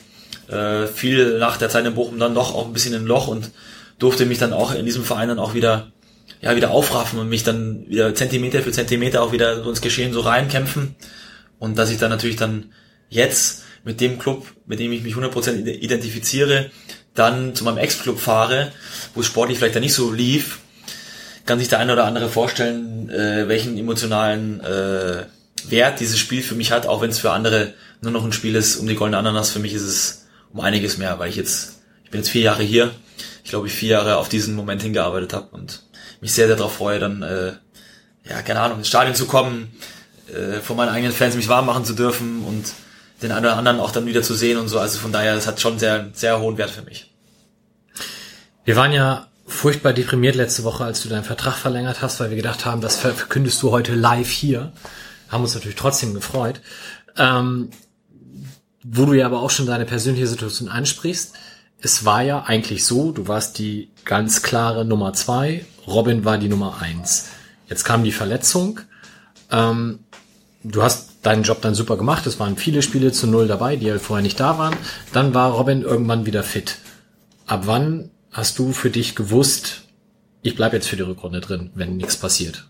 äh, 0.53 0.87
viel 0.87 1.39
nach 1.39 1.57
der 1.57 1.71
Zeit 1.71 1.87
in 1.87 1.95
Bochum 1.95 2.19
dann 2.19 2.35
doch 2.35 2.55
auch 2.55 2.67
ein 2.67 2.73
bisschen 2.73 2.95
in 2.95 3.07
Loch 3.07 3.29
und 3.29 3.51
durfte 3.99 4.27
mich 4.27 4.39
dann 4.39 4.53
auch 4.53 4.75
in 4.75 4.85
diesem 4.85 5.05
Verein 5.05 5.29
dann 5.29 5.39
auch 5.39 5.55
wieder 5.55 5.93
ja, 6.41 6.57
wieder 6.57 6.71
aufraffen 6.71 7.19
und 7.19 7.29
mich 7.29 7.43
dann 7.43 7.87
wieder 7.89 8.15
Zentimeter 8.15 8.63
für 8.63 8.73
Zentimeter 8.73 9.23
auch 9.23 9.33
wieder 9.33 9.65
ins 9.67 9.81
Geschehen 9.81 10.13
so 10.13 10.21
reinkämpfen. 10.21 10.95
Und 11.59 11.77
dass 11.77 11.91
ich 11.91 11.99
dann 11.99 12.11
natürlich 12.11 12.37
dann 12.37 12.73
jetzt 13.11 13.65
mit 13.85 14.01
dem 14.01 14.19
Club, 14.19 14.47
mit 14.67 14.81
dem 14.81 14.93
ich 14.93 15.03
mich 15.03 15.15
100% 15.15 15.67
identifiziere, 15.67 16.71
dann 17.15 17.55
zu 17.55 17.65
meinem 17.65 17.79
Ex-Club 17.79 18.19
fahre, 18.19 18.73
wo 19.15 19.21
es 19.21 19.27
sportlich 19.27 19.59
vielleicht 19.59 19.75
dann 19.75 19.83
nicht 19.83 19.95
so 19.95 20.13
lief, 20.13 20.61
kann 21.47 21.59
sich 21.59 21.69
der 21.69 21.81
eine 21.81 21.93
oder 21.93 22.05
andere 22.05 22.29
vorstellen, 22.29 23.11
äh, 23.11 23.49
welchen 23.49 23.77
emotionalen 23.77 24.61
äh, 24.61 25.25
Wert 25.69 26.01
dieses 26.01 26.19
Spiel 26.19 26.43
für 26.43 26.55
mich 26.55 26.73
hat, 26.73 26.87
auch 26.87 27.03
wenn 27.03 27.11
es 27.11 27.19
für 27.19 27.33
andere 27.33 27.75
nur 28.03 28.13
noch 28.13 28.25
ein 28.25 28.33
Spiel 28.33 28.55
ist 28.55 28.77
um 28.77 28.87
die 28.87 28.95
goldene 28.95 29.19
Ananas. 29.19 29.51
Für 29.51 29.59
mich 29.59 29.75
ist 29.75 29.83
es 29.83 30.27
um 30.53 30.61
einiges 30.61 30.97
mehr, 30.97 31.19
weil 31.19 31.31
ich 31.31 31.37
jetzt, 31.37 31.81
ich 32.05 32.11
bin 32.11 32.21
jetzt 32.21 32.31
vier 32.31 32.43
Jahre 32.43 32.63
hier, 32.63 32.93
ich 33.45 33.51
glaube, 33.51 33.67
ich 33.67 33.73
vier 33.73 33.91
Jahre 33.91 34.17
auf 34.17 34.29
diesen 34.29 34.55
Moment 34.55 34.83
hingearbeitet 34.83 35.33
habe 35.33 35.49
und 35.51 35.83
mich 36.21 36.33
sehr, 36.33 36.47
sehr 36.47 36.57
darauf 36.57 36.75
freue, 36.75 36.99
dann, 36.99 37.23
äh, 37.23 37.53
ja, 38.29 38.43
keine 38.43 38.61
Ahnung, 38.61 38.79
ins 38.79 38.89
Stadion 38.89 39.15
zu 39.15 39.27
kommen, 39.27 39.73
äh, 40.29 40.61
von 40.61 40.77
meinen 40.77 40.91
eigenen 40.91 41.13
Fans 41.13 41.35
mich 41.35 41.49
warm 41.49 41.67
machen 41.67 41.85
zu 41.85 41.95
dürfen 41.95 42.45
und 42.45 42.73
den 43.23 43.33
einen 43.33 43.47
oder 43.47 43.57
anderen 43.57 43.81
auch 43.81 43.91
dann 43.91 44.07
wieder 44.07 44.23
zu 44.23 44.35
sehen 44.35 44.59
und 44.59 44.69
so. 44.69 44.79
Also 44.79 44.99
von 44.99 45.13
daher, 45.13 45.35
das 45.35 45.47
hat 45.47 45.61
schon 45.61 45.79
sehr, 45.79 46.09
sehr 46.13 46.41
hohen 46.41 46.59
Wert 46.59 46.71
für 46.71 46.83
mich. 46.83 47.13
Wir 48.65 48.77
waren 48.77 48.93
ja 48.93 49.29
furchtbar 49.47 49.93
deprimiert 49.93 50.37
letzte 50.37 50.65
Woche, 50.65 50.85
als 50.85 51.03
du 51.03 51.09
deinen 51.09 51.25
Vertrag 51.25 51.55
verlängert 51.57 52.03
hast, 52.03 52.21
weil 52.21 52.31
wir 52.31 52.37
gedacht 52.37 52.65
haben, 52.65 52.81
das 52.81 52.97
verkündest 52.97 53.63
du 53.63 53.71
heute 53.71 53.95
live 53.95 54.31
hier. 54.31 54.73
Haben 55.29 55.43
uns 55.43 55.55
natürlich 55.55 55.77
trotzdem 55.77 56.15
gefreut. 56.15 56.61
Ähm, 57.17 57.71
wo 58.83 59.05
du 59.05 59.13
ja 59.13 59.27
aber 59.27 59.41
auch 59.41 59.51
schon 59.51 59.67
deine 59.67 59.85
persönliche 59.85 60.27
Situation 60.27 60.69
ansprichst, 60.69 61.35
es 61.83 62.05
war 62.05 62.23
ja 62.23 62.45
eigentlich 62.45 62.85
so, 62.85 63.13
du 63.13 63.29
warst 63.29 63.59
die 63.59 63.91
ganz 64.05 64.43
klare 64.43 64.85
Nummer 64.85 65.13
zwei, 65.13 65.65
Robin 65.87 66.25
war 66.25 66.39
die 66.39 66.49
Nummer 66.49 66.81
eins. 66.81 67.29
Jetzt 67.69 67.85
kam 67.85 68.05
die 68.05 68.13
Verletzung. 68.13 68.81
Ähm, 69.51 70.01
du 70.63 70.83
hast 70.83 71.10
deinen 71.23 71.43
Job 71.43 71.61
dann 71.61 71.75
super 71.75 71.97
gemacht. 71.97 72.27
Es 72.27 72.41
waren 72.41 72.57
viele 72.57 72.83
Spiele 72.83 73.13
zu 73.13 73.27
null 73.27 73.49
dabei, 73.49 73.77
die 73.77 73.87
ja 73.87 73.99
vorher 73.99 74.23
nicht 74.23 74.41
da 74.41 74.59
waren. 74.59 74.77
Dann 75.13 75.35
war 75.35 75.53
Robin 75.53 75.83
irgendwann 75.83 76.27
wieder 76.27 76.43
fit. 76.43 76.79
Ab 77.47 77.63
wann 77.65 78.11
hast 78.31 78.59
du 78.59 78.73
für 78.73 78.91
dich 78.91 79.15
gewusst, 79.17 79.83
ich 80.43 80.55
bleib 80.55 80.73
jetzt 80.73 80.89
für 80.89 80.97
die 80.97 81.03
Rückrunde 81.03 81.41
drin, 81.41 81.71
wenn 81.75 81.97
nichts 81.97 82.17
passiert? 82.17 82.67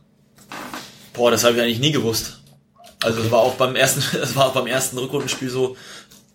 Boah, 1.13 1.31
das 1.31 1.45
habe 1.45 1.57
ich 1.57 1.63
eigentlich 1.63 1.81
nie 1.81 1.93
gewusst. 1.93 2.41
Also 3.03 3.21
es 3.21 3.31
war 3.31 3.41
auch 3.41 3.55
beim 3.55 3.77
ersten, 3.77 4.03
es 4.23 4.37
war 4.37 4.47
auch 4.47 4.55
beim 4.55 4.67
ersten 4.67 4.99
Rückrundenspiel 4.99 5.51
so, 5.51 5.77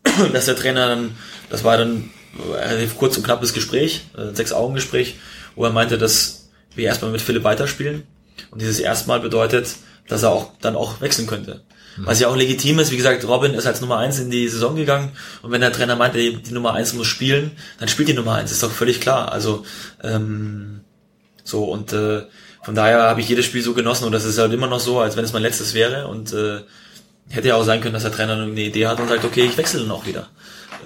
dass 0.34 0.46
der 0.46 0.56
Trainer 0.56 0.88
dann, 0.88 1.18
das 1.50 1.64
war 1.64 1.78
dann 1.78 2.10
relativ 2.52 2.98
kurz 2.98 3.18
und 3.18 3.24
knappes 3.24 3.54
Gespräch, 3.54 4.02
ein 4.16 4.30
äh, 4.30 4.36
sechs 4.36 4.52
Augen 4.52 4.76
Gespräch, 4.76 5.16
wo 5.56 5.64
er 5.64 5.72
meinte, 5.72 5.98
dass 5.98 6.50
wir 6.76 6.86
erstmal 6.86 7.12
mit 7.12 7.22
Philipp 7.22 7.44
weiterspielen. 7.44 8.04
Und 8.52 8.62
dieses 8.62 8.80
erstmal 8.80 9.20
bedeutet, 9.20 9.76
dass 10.08 10.24
er 10.24 10.32
auch 10.32 10.52
dann 10.62 10.76
auch 10.76 11.02
wechseln 11.02 11.28
könnte. 11.28 11.64
Mhm. 11.98 12.06
Was 12.06 12.20
ja 12.20 12.28
auch 12.28 12.36
legitim 12.36 12.80
ist, 12.80 12.92
wie 12.92 12.98
gesagt, 12.98 13.28
Robin 13.28 13.54
ist 13.54 13.66
als 13.66 13.82
Nummer 13.82 13.98
eins 13.98 14.20
in 14.20 14.30
die 14.30 14.48
Saison 14.48 14.76
gegangen 14.76 15.12
und 15.42 15.52
wenn 15.52 15.62
der 15.62 15.72
Trainer 15.72 15.96
meint, 15.96 16.16
die, 16.16 16.42
Nummer 16.52 16.74
eins 16.74 16.94
muss 16.94 17.08
spielen, 17.08 17.52
dann 17.80 17.88
spielt 17.88 18.08
die 18.08 18.14
Nummer 18.14 18.36
eins, 18.36 18.52
ist 18.52 18.64
doch 18.64 18.72
völlig 18.72 19.02
klar. 19.02 19.32
Also 19.32 19.66
ähm, 20.04 20.82
so 21.44 21.66
und 21.66 21.94
äh, 21.94 22.24
von 22.64 22.76
daher 22.76 23.04
habe 23.04 23.22
ich 23.22 23.30
jedes 23.30 23.46
Spiel 23.46 23.62
so 23.62 23.74
genossen 23.74 24.06
und 24.06 24.12
das 24.12 24.26
ist 24.26 24.38
halt 24.38 24.54
immer 24.54 24.68
noch 24.68 24.80
so, 24.80 25.00
als 25.00 25.16
wenn 25.16 25.26
es 25.26 25.34
mein 25.34 25.44
letztes 25.44 25.74
wäre 25.74 26.08
und 26.08 26.34
äh, 26.34 26.62
hätte 27.30 27.48
ja 27.48 27.56
auch 27.56 27.64
sein 27.64 27.82
können, 27.82 27.94
dass 27.94 28.04
der 28.04 28.12
Trainer 28.12 28.34
eine 28.34 28.62
Idee 28.62 28.88
hat 28.88 29.00
und 29.00 29.08
sagt, 29.08 29.26
okay, 29.26 29.46
ich 29.46 29.58
wechsle 29.58 29.82
dann 29.82 29.92
auch 29.92 30.06
wieder. 30.06 30.30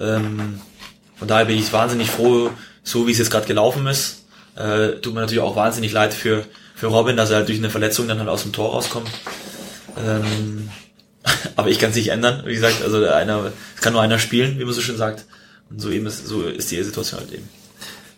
Ähm, 0.00 0.60
von 1.16 1.28
daher 1.28 1.46
bin 1.46 1.58
ich 1.58 1.72
wahnsinnig 1.72 2.10
froh, 2.10 2.50
so 2.82 3.06
wie 3.06 3.12
es 3.12 3.18
jetzt 3.18 3.30
gerade 3.30 3.46
gelaufen 3.46 3.86
ist. 3.86 4.24
Äh, 4.56 5.00
tut 5.00 5.14
mir 5.14 5.20
natürlich 5.20 5.42
auch 5.42 5.56
wahnsinnig 5.56 5.92
leid 5.92 6.12
für 6.12 6.44
für 6.80 6.86
Robin, 6.86 7.14
dass 7.14 7.28
er 7.28 7.36
halt 7.36 7.48
durch 7.48 7.58
eine 7.58 7.68
Verletzung 7.68 8.08
dann 8.08 8.18
halt 8.20 8.30
aus 8.30 8.42
dem 8.42 8.54
Tor 8.54 8.70
rauskommt. 8.70 9.10
Ähm, 9.98 10.70
aber 11.56 11.68
ich 11.68 11.78
kann 11.78 11.90
es 11.90 11.96
nicht 11.96 12.08
ändern. 12.08 12.42
Wie 12.46 12.54
gesagt, 12.54 12.82
also 12.82 13.04
einer, 13.06 13.52
es 13.76 13.80
kann 13.80 13.92
nur 13.92 14.02
einer 14.02 14.18
spielen, 14.18 14.58
wie 14.58 14.64
man 14.64 14.74
so 14.74 14.80
schön 14.80 14.96
sagt. 14.96 15.24
Und 15.70 15.80
so 15.80 15.90
eben 15.90 16.06
ist, 16.06 16.26
so 16.26 16.42
ist 16.42 16.70
die 16.70 16.82
Situation 16.82 17.20
halt 17.20 17.32
eben. 17.32 17.48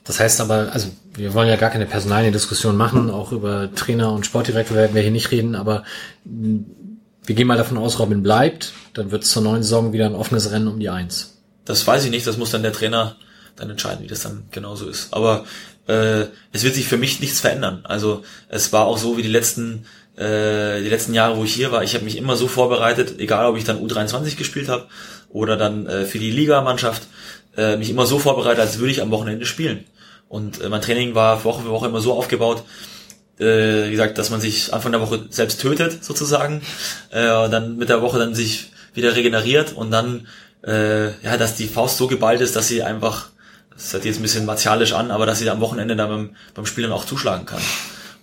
Das 0.04 0.18
heißt 0.18 0.40
aber, 0.40 0.70
also 0.72 0.88
wir 1.14 1.34
wollen 1.34 1.48
ja 1.48 1.56
gar 1.56 1.70
keine 1.70 1.86
Personaliendiskussion 1.86 2.76
machen, 2.76 3.10
auch 3.10 3.30
über 3.30 3.72
Trainer 3.74 4.12
und 4.12 4.26
Sportdirektor 4.26 4.76
werden 4.76 4.94
wir 4.94 5.02
hier 5.02 5.12
nicht 5.12 5.30
reden, 5.30 5.54
aber 5.54 5.84
wir 6.24 7.36
gehen 7.36 7.46
mal 7.46 7.56
davon 7.56 7.78
aus, 7.78 7.98
Robin 7.98 8.22
bleibt, 8.22 8.72
dann 8.94 9.12
wird 9.12 9.22
es 9.22 9.30
zur 9.30 9.42
neuen 9.42 9.62
Saison 9.62 9.92
wieder 9.92 10.06
ein 10.06 10.16
offenes 10.16 10.50
Rennen 10.50 10.66
um 10.66 10.80
die 10.80 10.88
Eins. 10.88 11.38
Das 11.64 11.86
weiß 11.86 12.04
ich 12.04 12.10
nicht, 12.10 12.26
das 12.26 12.36
muss 12.36 12.50
dann 12.50 12.62
der 12.62 12.72
Trainer 12.72 13.16
dann 13.54 13.70
entscheiden, 13.70 14.02
wie 14.02 14.08
das 14.08 14.22
dann 14.22 14.44
genauso 14.50 14.88
ist. 14.88 15.12
Aber 15.12 15.44
äh, 15.86 16.26
es 16.52 16.64
wird 16.64 16.74
sich 16.74 16.86
für 16.86 16.96
mich 16.96 17.20
nichts 17.20 17.40
verändern. 17.40 17.80
Also 17.84 18.24
es 18.48 18.72
war 18.72 18.86
auch 18.86 18.98
so 18.98 19.16
wie 19.16 19.22
die 19.22 19.28
letzten 19.28 19.84
äh, 20.16 20.80
die 20.82 20.88
letzten 20.88 21.14
Jahre, 21.14 21.36
wo 21.36 21.44
ich 21.44 21.54
hier 21.54 21.72
war. 21.72 21.82
Ich 21.82 21.94
habe 21.94 22.04
mich 22.04 22.16
immer 22.16 22.36
so 22.36 22.48
vorbereitet, 22.48 23.18
egal 23.18 23.46
ob 23.46 23.56
ich 23.56 23.64
dann 23.64 23.84
U23 23.84 24.36
gespielt 24.36 24.68
habe 24.68 24.86
oder 25.30 25.56
dann 25.56 25.86
äh, 25.86 26.04
für 26.04 26.18
die 26.18 26.30
Ligamannschaft, 26.30 27.02
äh, 27.56 27.76
mich 27.76 27.90
immer 27.90 28.06
so 28.06 28.18
vorbereitet, 28.18 28.60
als 28.60 28.78
würde 28.78 28.92
ich 28.92 29.02
am 29.02 29.10
Wochenende 29.10 29.46
spielen. 29.46 29.84
Und 30.28 30.60
äh, 30.60 30.68
mein 30.68 30.82
Training 30.82 31.14
war 31.14 31.44
Woche 31.44 31.62
für 31.62 31.70
Woche 31.70 31.88
immer 31.88 32.00
so 32.00 32.12
aufgebaut, 32.14 32.62
äh, 33.38 33.86
wie 33.86 33.90
gesagt, 33.90 34.18
dass 34.18 34.30
man 34.30 34.40
sich 34.40 34.72
Anfang 34.72 34.92
der 34.92 35.00
Woche 35.00 35.26
selbst 35.30 35.60
tötet 35.60 36.04
sozusagen, 36.04 36.62
äh, 37.10 37.22
dann 37.22 37.76
mit 37.76 37.88
der 37.88 38.02
Woche 38.02 38.18
dann 38.18 38.34
sich 38.34 38.72
wieder 38.94 39.16
regeneriert 39.16 39.72
und 39.72 39.90
dann 39.90 40.26
äh, 40.66 41.06
ja, 41.22 41.36
dass 41.36 41.56
die 41.56 41.66
Faust 41.66 41.96
so 41.96 42.06
geballt 42.06 42.40
ist, 42.40 42.56
dass 42.56 42.68
sie 42.68 42.82
einfach, 42.82 43.30
das 43.74 43.92
hört 43.92 44.04
jetzt 44.04 44.18
ein 44.18 44.22
bisschen 44.22 44.46
martialisch 44.46 44.92
an, 44.92 45.10
aber 45.10 45.26
dass 45.26 45.38
sie 45.38 45.50
am 45.50 45.60
Wochenende 45.60 45.96
dann 45.96 46.08
beim, 46.08 46.36
beim 46.54 46.66
Spielen 46.66 46.92
auch 46.92 47.04
zuschlagen 47.04 47.46
kann. 47.46 47.62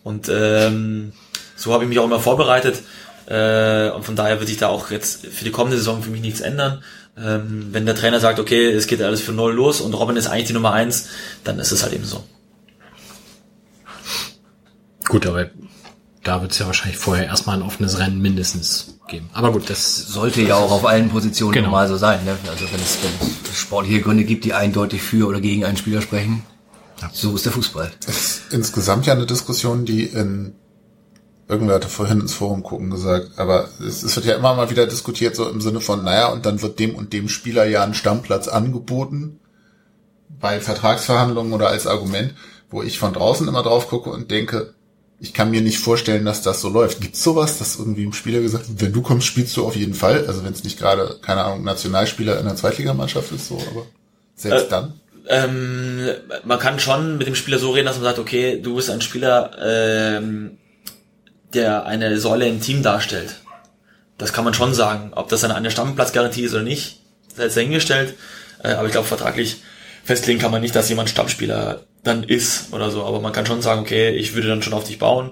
Und 0.04 0.30
ähm, 0.30 1.12
so 1.60 1.74
habe 1.74 1.84
ich 1.84 1.90
mich 1.90 2.00
auch 2.00 2.06
immer 2.06 2.20
vorbereitet. 2.20 2.82
Äh, 3.28 3.92
und 3.92 4.04
von 4.06 4.16
daher 4.16 4.40
wird 4.40 4.48
sich 4.50 4.58
da 4.58 4.70
auch 4.70 4.90
jetzt 4.90 5.28
für 5.28 5.44
die 5.44 5.52
kommende 5.52 5.78
Saison 5.78 6.02
für 6.02 6.10
mich 6.10 6.22
nichts 6.22 6.42
ändern. 6.42 6.84
Ähm, 7.18 7.68
wenn 7.72 7.86
der 7.86 7.96
Trainer 7.96 8.20
sagt, 8.20 8.40
okay, 8.40 8.72
es 8.72 8.88
geht 8.88 9.02
alles 9.02 9.22
für 9.22 9.34
null 9.34 9.54
los 9.54 9.82
und 9.82 9.94
Robin 9.94 10.16
ist 10.16 10.28
eigentlich 10.28 10.48
die 10.48 10.54
Nummer 10.54 10.72
eins, 10.72 11.10
dann 11.44 11.60
ist 11.60 11.72
es 11.72 11.84
halt 11.84 11.94
eben 11.94 12.06
so. 12.06 12.24
Gut, 15.08 15.28
aber 15.28 15.50
da 16.24 16.42
wird 16.42 16.52
es 16.52 16.60
ja 16.60 16.66
wahrscheinlich 16.66 16.98
vorher 16.98 17.26
erstmal 17.26 17.58
ein 17.58 17.64
offenes 17.64 18.00
Rennen 18.00 18.22
mindestens 18.22 19.00
geben. 19.08 19.30
Aber 19.34 19.52
gut, 19.52 19.70
das 19.70 20.08
Sollte 20.08 20.42
ja 20.42 20.56
auch 20.56 20.72
auf 20.72 20.86
allen 20.86 21.10
Positionen 21.10 21.54
Genau. 21.54 21.68
normal 21.68 21.88
so 21.88 21.98
sein. 21.98 22.24
Ne? 22.26 22.38
Also 22.50 22.66
wenn 22.72 22.80
es, 22.80 22.98
wenn 23.02 23.28
es 23.52 23.58
sportliche 23.58 24.02
Gründe 24.02 24.24
gibt, 24.24 24.46
die 24.46 24.54
eindeutig 24.54 25.02
für 25.02 25.28
oder 25.28 25.42
gegen 25.42 25.66
einen 25.66 25.78
Spieler 25.78 26.02
sprechen, 26.02 26.44
so 27.14 27.36
ist 27.36 27.46
der 27.46 27.52
Fußball. 27.54 27.92
ist 28.08 28.42
insgesamt 28.52 29.06
ja 29.06 29.14
eine 29.14 29.26
Diskussion, 29.26 29.86
die 29.86 30.04
in 30.04 30.54
irgendwer 31.50 31.76
hatte 31.76 31.90
vorhin 31.90 32.22
ins 32.22 32.34
Forum 32.34 32.64
gucken 32.64 32.92
gesagt, 32.92 33.32
aber 33.38 33.68
es, 33.86 34.04
es 34.04 34.16
wird 34.16 34.28
ja 34.28 34.36
immer 34.36 34.54
mal 34.54 34.70
wieder 34.70 34.86
diskutiert, 34.86 35.36
so 35.36 35.50
im 35.50 35.62
Sinne 35.62 35.82
von, 35.82 36.04
naja, 36.04 36.28
und 36.28 36.46
dann 36.46 36.62
wird 36.62 36.80
dem 36.80 36.96
und 36.96 37.12
dem 37.12 37.28
Spieler 37.28 37.66
ja 37.66 37.84
ein 37.84 37.96
Stammplatz 37.96 38.48
angeboten 38.48 39.40
bei 40.30 40.62
Vertragsverhandlungen 40.62 41.52
oder 41.52 41.70
als 41.70 41.88
Argument, 41.88 42.36
wo 42.70 42.84
ich 42.84 43.00
von 43.00 43.14
draußen 43.14 43.48
immer 43.48 43.64
drauf 43.64 43.90
gucke 43.90 44.12
und 44.12 44.30
denke, 44.30 44.76
ich 45.20 45.34
kann 45.34 45.52
mir 45.52 45.62
nicht 45.62 45.80
vorstellen, 45.80 46.24
dass 46.24 46.44
das 46.44 46.62
so 46.62 46.70
läuft. 46.70 47.02
Gibt's 47.02 47.24
sowas, 47.24 47.58
dass 47.58 47.78
irgendwie 47.78 48.06
ein 48.06 48.14
Spieler 48.14 48.40
gesagt 48.42 48.70
wird, 48.70 48.82
wenn 48.82 48.94
du 48.94 49.02
kommst, 49.02 49.28
spielst 49.28 49.58
du 49.58 49.66
auf 49.66 49.76
jeden 49.76 49.96
Fall? 49.96 50.28
Also 50.28 50.46
wenn 50.46 50.54
es 50.54 50.64
nicht 50.64 50.80
gerade, 50.80 51.18
keine 51.22 51.44
Ahnung, 51.44 51.64
Nationalspieler 51.64 52.40
in 52.40 52.46
der 52.46 52.56
Zweitligamannschaft 52.56 53.32
ist, 53.32 53.48
so, 53.48 53.56
aber 53.72 53.88
selbst 54.36 54.68
Äh, 54.68 54.70
dann? 54.70 55.02
Ähm, 55.28 56.10
man 56.46 56.60
kann 56.60 56.80
schon 56.80 57.18
mit 57.18 57.28
dem 57.28 57.36
Spieler 57.36 57.60
so 57.60 57.72
reden, 57.72 57.88
dass 57.88 57.98
man 57.98 58.06
sagt, 58.06 58.20
okay, 58.20 58.62
du 58.62 58.76
bist 58.76 58.90
ein 58.90 59.02
Spieler, 59.02 59.52
ähm, 59.62 60.59
der 61.54 61.86
eine 61.86 62.20
Säule 62.20 62.48
im 62.48 62.62
Team 62.62 62.84
darstellt. 62.84 63.36
Das 64.18 64.34
kann 64.34 64.44
man 64.44 64.54
schon 64.54 64.74
sagen. 64.74 65.12
Ob 65.16 65.30
das 65.30 65.42
dann 65.42 65.52
eine 65.52 65.72
Stammplatzgarantie 65.72 66.44
ist 66.44 66.54
oder 66.54 66.64
nicht, 66.64 67.00
sei 67.36 67.44
jetzt 67.44 67.58
dahingestellt. 67.58 68.16
Äh, 68.64 68.74
aber 68.74 68.88
ich 68.88 68.92
glaube, 68.92 69.08
vertraglich 69.08 69.62
festlegen 70.04 70.40
kann 70.40 70.52
man 70.52 70.62
nicht, 70.62 70.76
dass 70.76 70.90
jemand 70.90 71.10
Stammspieler 71.10 71.82
dann 72.04 72.24
ist 72.24 72.74
oder 72.74 72.92
so. 72.92 73.06
Aber 73.06 73.20
man 73.20 73.34
kann 73.34 73.46
schon 73.46 73.62
sagen, 73.62 73.82
okay, 73.82 74.10
ich 74.10 74.36
würde 74.36 74.48
dann 74.48 74.62
schon 74.62 74.74
auf 74.74 74.84
dich 74.84 75.00
bauen. 75.00 75.32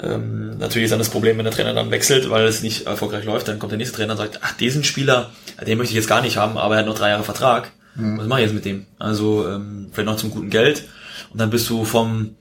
Ähm, 0.00 0.58
natürlich 0.58 0.84
ist 0.84 0.90
dann 0.90 0.98
das 0.98 1.10
Problem, 1.10 1.36
wenn 1.38 1.44
der 1.44 1.52
Trainer 1.52 1.74
dann 1.74 1.90
wechselt, 1.90 2.30
weil 2.30 2.46
es 2.46 2.62
nicht 2.62 2.86
erfolgreich 2.86 3.24
läuft, 3.24 3.48
dann 3.48 3.58
kommt 3.58 3.72
der 3.72 3.78
nächste 3.78 3.96
Trainer 3.96 4.12
und 4.12 4.18
sagt, 4.18 4.40
ach, 4.42 4.52
diesen 4.56 4.84
Spieler, 4.84 5.30
den 5.66 5.76
möchte 5.76 5.92
ich 5.92 5.96
jetzt 5.96 6.08
gar 6.08 6.22
nicht 6.22 6.36
haben, 6.36 6.56
aber 6.56 6.74
er 6.74 6.80
hat 6.80 6.86
noch 6.86 6.98
drei 6.98 7.10
Jahre 7.10 7.24
Vertrag. 7.24 7.72
Was 8.00 8.28
mache 8.28 8.40
ich 8.40 8.46
jetzt 8.46 8.54
mit 8.54 8.64
dem? 8.64 8.86
Also 9.00 9.48
ähm, 9.48 9.88
vielleicht 9.92 10.06
noch 10.06 10.16
zum 10.16 10.30
guten 10.30 10.50
Geld. 10.50 10.84
Und 11.32 11.40
dann 11.40 11.50
bist 11.50 11.68
du 11.68 11.84
vom 11.84 12.36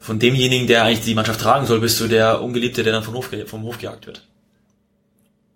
von 0.00 0.18
demjenigen, 0.18 0.66
der 0.66 0.84
eigentlich 0.84 1.04
die 1.04 1.14
Mannschaft 1.14 1.40
tragen 1.40 1.66
soll, 1.66 1.78
bist 1.78 2.00
du 2.00 2.08
der 2.08 2.42
Ungeliebte, 2.42 2.82
der 2.82 2.94
dann 2.94 3.04
vom 3.04 3.14
Hof, 3.14 3.28
vom 3.46 3.62
Hof 3.62 3.78
gejagt 3.78 4.06
wird. 4.06 4.26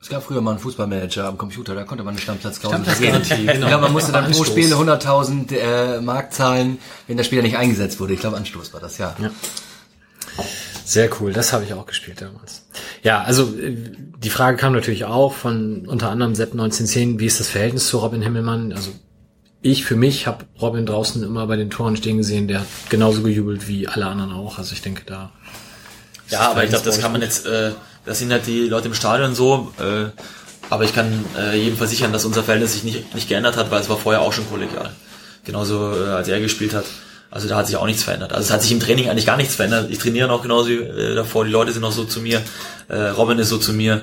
Es 0.00 0.10
gab 0.10 0.22
früher 0.22 0.42
mal 0.42 0.50
einen 0.50 0.60
Fußballmanager 0.60 1.24
am 1.24 1.38
Computer, 1.38 1.74
da 1.74 1.84
konnte 1.84 2.04
man 2.04 2.12
eine 2.12 2.20
Stammplatzklausel 2.20 2.84
vergeben. 2.84 3.22
genau. 3.26 3.52
Ich 3.52 3.58
glaube, 3.60 3.84
man 3.84 3.92
musste 3.92 4.12
dann 4.12 4.30
pro. 4.30 4.44
Spiel 4.44 4.70
100.000 4.70 5.56
äh, 5.56 6.00
Mark 6.02 6.34
zahlen, 6.34 6.76
wenn 7.06 7.16
der 7.16 7.24
Spieler 7.24 7.40
nicht 7.40 7.56
eingesetzt 7.56 7.98
wurde. 8.00 8.12
Ich 8.12 8.20
glaube, 8.20 8.36
Anstoß 8.36 8.74
war 8.74 8.80
das, 8.80 8.98
ja. 8.98 9.16
Ja. 9.18 9.30
Sehr 10.84 11.08
cool, 11.18 11.32
das 11.32 11.54
habe 11.54 11.64
ich 11.64 11.72
auch 11.72 11.86
gespielt 11.86 12.20
damals. 12.20 12.66
Ja, 13.02 13.22
also 13.22 13.44
äh, 13.58 13.74
die 14.18 14.28
Frage 14.28 14.58
kam 14.58 14.74
natürlich 14.74 15.06
auch 15.06 15.32
von 15.32 15.86
unter 15.86 16.10
anderem 16.10 16.34
Sepp 16.34 16.52
1910, 16.52 17.18
wie 17.18 17.24
ist 17.24 17.40
das 17.40 17.48
Verhältnis 17.48 17.88
zu 17.88 17.96
Robin 17.96 18.20
Himmelmann? 18.20 18.74
Also 18.74 18.90
ich 19.64 19.86
für 19.86 19.96
mich 19.96 20.26
habe 20.26 20.44
Robin 20.60 20.84
draußen 20.84 21.22
immer 21.22 21.46
bei 21.46 21.56
den 21.56 21.70
Toren 21.70 21.96
stehen 21.96 22.18
gesehen, 22.18 22.48
der 22.48 22.60
hat 22.60 22.66
genauso 22.90 23.22
gejubelt 23.22 23.66
wie 23.66 23.88
alle 23.88 24.04
anderen 24.04 24.30
auch. 24.30 24.58
Also 24.58 24.74
ich 24.74 24.82
denke 24.82 25.04
da. 25.06 25.32
Ja, 26.28 26.50
aber 26.50 26.64
ich 26.64 26.70
glaube, 26.70 26.84
das 26.84 27.00
kann 27.00 27.12
man 27.12 27.22
jetzt, 27.22 27.46
äh, 27.46 27.70
das 28.04 28.18
sind 28.18 28.30
halt 28.30 28.46
die 28.46 28.68
Leute 28.68 28.88
im 28.88 28.94
Stadion 28.94 29.34
so, 29.34 29.72
äh, 29.78 30.10
aber 30.68 30.84
ich 30.84 30.94
kann 30.94 31.24
äh, 31.38 31.56
jedem 31.56 31.78
versichern, 31.78 32.12
dass 32.12 32.26
unser 32.26 32.42
Verhältnis 32.42 32.74
sich 32.74 32.84
nicht, 32.84 33.14
nicht 33.14 33.26
geändert 33.26 33.56
hat, 33.56 33.70
weil 33.70 33.80
es 33.80 33.88
war 33.88 33.96
vorher 33.96 34.20
auch 34.20 34.34
schon 34.34 34.46
kollegial. 34.50 34.90
Genauso 35.44 35.94
äh, 35.94 36.10
als 36.10 36.28
er 36.28 36.40
gespielt 36.40 36.74
hat. 36.74 36.84
Also 37.30 37.48
da 37.48 37.56
hat 37.56 37.66
sich 37.66 37.76
auch 37.76 37.86
nichts 37.86 38.02
verändert. 38.02 38.34
Also 38.34 38.44
es 38.44 38.50
hat 38.50 38.60
sich 38.60 38.70
im 38.70 38.80
Training 38.80 39.08
eigentlich 39.08 39.26
gar 39.26 39.38
nichts 39.38 39.54
verändert. 39.54 39.90
Ich 39.90 39.98
trainiere 39.98 40.28
noch 40.28 40.42
genauso 40.42 40.68
wie 40.68 40.74
äh, 40.74 41.14
davor, 41.14 41.46
die 41.46 41.50
Leute 41.50 41.72
sind 41.72 41.80
noch 41.80 41.92
so 41.92 42.04
zu 42.04 42.20
mir, 42.20 42.42
äh, 42.88 42.96
Robin 42.96 43.38
ist 43.38 43.48
so 43.48 43.56
zu 43.56 43.72
mir. 43.72 44.02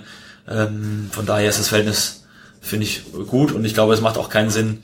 Ähm, 0.50 1.10
von 1.12 1.28
daher 1.28 1.50
ist 1.50 1.60
das 1.60 1.68
Verhältnis, 1.68 2.24
finde 2.62 2.88
ich, 2.88 3.04
gut 3.28 3.52
und 3.52 3.64
ich 3.64 3.76
glaube, 3.76 3.94
es 3.94 4.02
macht 4.02 4.18
auch 4.18 4.30
keinen 4.30 4.50
Sinn, 4.50 4.84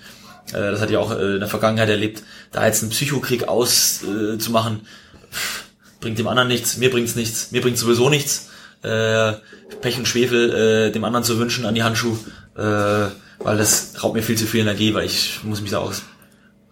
äh, 0.49 0.71
das 0.71 0.81
hat 0.81 0.89
ja 0.89 0.99
auch 0.99 1.11
äh, 1.11 1.33
in 1.35 1.39
der 1.39 1.49
Vergangenheit 1.49 1.89
erlebt, 1.89 2.23
da 2.51 2.65
jetzt 2.65 2.81
einen 2.81 2.91
Psychokrieg 2.91 3.47
auszumachen, 3.47 4.75
äh, 4.75 5.99
bringt 5.99 6.19
dem 6.19 6.27
anderen 6.27 6.47
nichts, 6.47 6.77
mir 6.77 6.89
bringt's 6.89 7.15
nichts, 7.15 7.51
mir 7.51 7.61
bringt 7.61 7.77
sowieso 7.77 8.09
nichts. 8.09 8.49
Äh, 8.83 9.33
Pech 9.81 9.97
und 9.97 10.07
Schwefel 10.07 10.87
äh, 10.87 10.91
dem 10.91 11.03
anderen 11.03 11.23
zu 11.23 11.39
wünschen 11.39 11.65
an 11.65 11.75
die 11.75 11.83
Handschuhe, 11.83 12.17
äh, 12.55 13.11
weil 13.43 13.57
das 13.57 14.01
raubt 14.03 14.15
mir 14.15 14.21
viel 14.21 14.37
zu 14.37 14.45
viel 14.45 14.61
Energie, 14.61 14.93
weil 14.93 15.05
ich 15.05 15.39
muss 15.43 15.61
mich 15.61 15.71
da 15.71 15.79
auch 15.79 15.93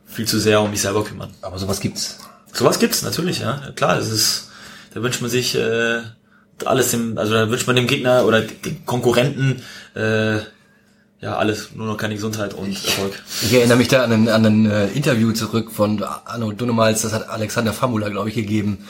viel 0.06 0.26
zu 0.28 0.40
sehr 0.40 0.62
um 0.62 0.70
mich 0.70 0.82
selber 0.82 1.04
kümmern. 1.04 1.32
Aber 1.42 1.58
sowas 1.58 1.80
gibt's. 1.80 2.20
Sowas 2.54 2.80
gibt's 2.80 3.02
natürlich, 3.02 3.40
ja. 3.40 3.72
Klar, 3.76 3.98
es 3.98 4.10
ist, 4.10 4.52
da 4.94 5.04
wünscht 5.04 5.22
man 5.22 5.30
sich 5.30 5.56
äh, 5.56 6.02
alles 6.64 6.92
dem, 6.92 7.18
also 7.18 7.34
da 7.34 7.50
wünscht 7.50 7.68
man 7.68 7.76
dem 7.76 7.88
Gegner 7.88 8.26
oder 8.26 8.42
dem 8.42 8.86
Konkurrenten 8.86 9.62
äh, 9.94 10.40
ja 11.22 11.38
alles, 11.38 11.70
nur 11.76 11.88
noch 11.88 11.98
keine 11.98 12.16
Gesundheit 12.16 12.54
und 12.54 12.74
Erfolg. 12.86 13.24
Ich 13.42 13.54
erinnere 13.54 13.78
mich 13.78 13.88
da 13.88 14.04
an 14.04 14.12
ein, 14.12 14.30
an 14.30 14.46
ein 14.46 14.70
äh, 14.70 14.88
Interview 14.88 15.32
zurück 15.32 15.72
von 15.72 16.04
Anno 16.04 16.52
Dunnemals, 16.52 17.02
das 17.02 17.14
hat 17.14 17.30
Alexander 17.30 17.74
Famula, 17.74 18.10
glaube 18.10 18.30
ich, 18.30 18.36
gegeben, 18.36 18.88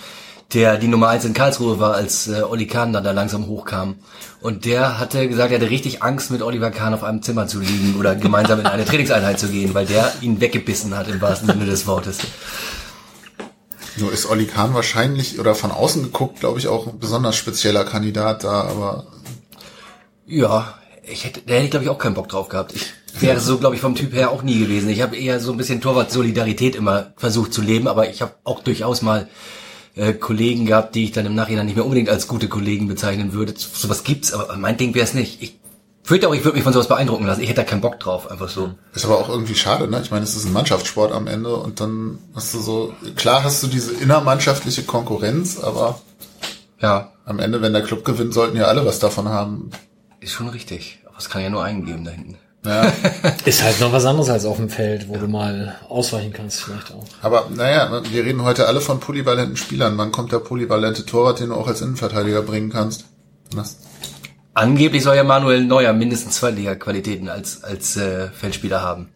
der 0.54 0.78
die 0.78 0.88
Nummer 0.88 1.10
eins 1.10 1.26
in 1.26 1.34
Karlsruhe 1.34 1.80
war, 1.80 1.96
als 1.96 2.28
äh, 2.28 2.42
Olli 2.42 2.68
Kahn 2.68 2.94
dann 2.94 3.04
da 3.04 3.12
langsam 3.12 3.48
hochkam. 3.48 3.96
Und 4.42 4.66
der 4.66 5.00
hatte 5.00 5.28
gesagt, 5.28 5.52
er 5.52 5.60
hatte 5.60 5.70
richtig 5.70 6.04
Angst, 6.04 6.30
mit 6.30 6.42
Oliver 6.42 6.72
Kahn 6.72 6.94
auf 6.94 7.04
einem 7.04 7.22
Zimmer 7.22 7.48
zu 7.48 7.60
liegen 7.60 7.96
oder 7.98 8.16
gemeinsam 8.16 8.60
in 8.60 8.68
eine 8.68 8.86
Trainingseinheit 8.86 9.40
zu 9.40 9.48
gehen, 9.48 9.74
weil 9.74 9.86
der 9.86 10.12
ihn 10.22 10.40
weggebissen 10.42 10.96
hat, 10.96 11.08
im 11.08 11.20
wahrsten 11.22 11.48
Sinne 11.48 11.66
des 11.66 11.88
Wortes. 11.88 12.20
Nur 13.98 14.12
ist 14.12 14.30
Olli 14.30 14.46
Kahn 14.46 14.74
wahrscheinlich 14.74 15.40
oder 15.40 15.56
von 15.56 15.72
außen 15.72 16.04
geguckt, 16.04 16.42
glaube 16.42 16.60
ich, 16.60 16.68
auch 16.68 16.88
ein 16.88 17.00
besonders 17.00 17.36
spezieller 17.38 17.86
Kandidat 17.86 18.44
da, 18.44 18.62
aber 18.66 19.08
Ja, 20.28 20.76
ich 21.08 21.26
hätte, 21.26 21.42
da 21.46 21.54
hätte 21.54 21.66
ich 21.66 21.72
glaube 21.72 21.86
ich 21.86 21.90
auch 21.90 21.98
keinen 21.98 22.14
Bock 22.14 22.30
drauf 22.30 22.50
gehabt. 22.50 22.74
Ich 22.74 22.94
wäre 23.20 23.40
so, 23.40 23.58
glaube 23.58 23.76
ich, 23.76 23.82
vom 23.82 23.96
Typ 23.96 24.14
her 24.14 24.32
auch 24.32 24.44
nie 24.44 24.60
gewesen. 24.60 24.90
Ich 24.90 25.02
habe 25.02 25.16
eher 25.16 25.40
so 25.40 25.52
ein 25.52 25.58
bisschen 25.58 25.82
Torwart-Solidarität 25.82 26.76
immer 26.76 27.14
versucht 27.18 27.54
zu 27.54 27.62
leben, 27.62 27.88
aber 27.88 28.10
ich 28.10 28.22
habe 28.22 28.34
auch 28.44 28.62
durchaus 28.62 29.02
mal 29.02 29.28
äh, 29.96 30.14
Kollegen 30.14 30.66
gehabt, 30.66 30.96
die 30.96 31.06
ich 31.06 31.12
dann 31.12 31.26
im 31.26 31.36
Nachhinein 31.36 31.66
nicht 31.66 31.76
mehr 31.76 31.86
unbedingt 31.86 32.10
als 32.10 32.28
gute 32.28 32.48
Kollegen 32.50 32.88
bezeichnen 32.88 33.34
würde. 33.34 33.54
Sowas 33.58 34.04
gibt's, 34.04 34.34
aber 34.34 34.58
mein 34.58 34.78
Ding 34.78 34.94
wäre 34.94 35.06
es 35.06 35.14
nicht. 35.14 35.42
Ich 35.42 35.58
fürchte 36.04 36.28
auch, 36.28 36.36
ich 36.36 36.44
würde 36.44 36.56
mich 36.56 36.64
von 36.64 36.74
sowas 36.74 36.88
beeindrucken 36.88 37.26
lassen. 37.26 37.42
Ich 37.42 37.50
hätte 37.50 37.62
da 37.62 37.64
keinen 37.64 37.82
Bock 37.82 38.00
drauf, 38.00 38.30
einfach 38.30 38.50
so. 38.50 38.72
ist 38.94 39.06
aber 39.06 39.18
auch 39.20 39.30
irgendwie 39.30 39.56
schade, 39.56 39.88
ne? 39.88 40.02
Ich 40.04 40.12
meine, 40.12 40.24
es 40.24 40.36
ist 40.36 40.46
ein 40.46 40.54
Mannschaftssport 40.54 41.12
am 41.12 41.28
Ende 41.28 41.56
und 41.56 41.80
dann 41.80 42.20
hast 42.36 42.54
du 42.54 42.60
so, 42.60 42.94
klar 43.16 43.44
hast 43.44 43.64
du 43.64 43.68
diese 43.68 43.94
innermannschaftliche 43.94 44.84
Konkurrenz, 44.84 45.60
aber 45.60 46.02
Ja, 46.82 47.14
am 47.26 47.40
Ende, 47.40 47.62
wenn 47.62 47.74
der 47.74 47.82
Club 47.82 48.04
gewinnt, 48.06 48.34
sollten 48.34 48.58
ja 48.58 48.66
alle 48.66 48.86
was 48.86 49.00
davon 49.00 49.30
haben. 49.30 49.72
Ist 50.26 50.34
schon 50.34 50.50
richtig. 50.50 51.00
Aber 51.06 51.18
es 51.18 51.30
kann 51.30 51.42
ja 51.42 51.50
nur 51.50 51.64
einen 51.64 51.86
geben 51.86 52.04
da 52.04 52.12
hinten. 52.12 52.38
Ja, 52.66 52.92
Ist 53.46 53.64
halt 53.64 53.80
noch 53.80 53.94
was 53.94 54.06
anderes 54.06 54.30
als 54.30 54.44
auf 54.46 54.58
dem 54.58 54.70
Feld, 54.70 55.08
wo 55.08 55.18
du 55.18 55.28
mal 55.28 55.76
ausweichen 55.88 56.34
kannst 56.34 56.64
vielleicht 56.64 56.92
auch. 56.92 57.06
aber 57.22 57.48
naja, 57.54 58.02
wir 58.12 58.26
reden 58.26 58.42
heute 58.44 58.68
alle 58.68 58.82
von 58.82 59.00
polyvalenten 59.00 59.56
Spielern. 59.56 59.98
Wann 60.00 60.12
kommt 60.12 60.32
der 60.32 60.40
polyvalente 60.40 61.06
Torwart, 61.06 61.40
den 61.40 61.50
du 61.50 61.56
auch 61.56 61.68
als 61.68 61.82
Innenverteidiger 61.82 62.42
bringen 62.42 62.72
kannst? 62.72 63.06
Das, 63.56 63.78
Angeblich 64.56 65.04
soll 65.04 65.16
ja 65.16 65.24
Manuel 65.24 65.64
Neuer 65.66 65.94
mindestens 65.94 66.36
zwei 66.36 66.50
Liga-Qualitäten 66.50 67.30
als, 67.30 67.64
als 67.64 67.98
äh, 67.98 68.30
Feldspieler 68.30 68.82
haben. 68.82 69.10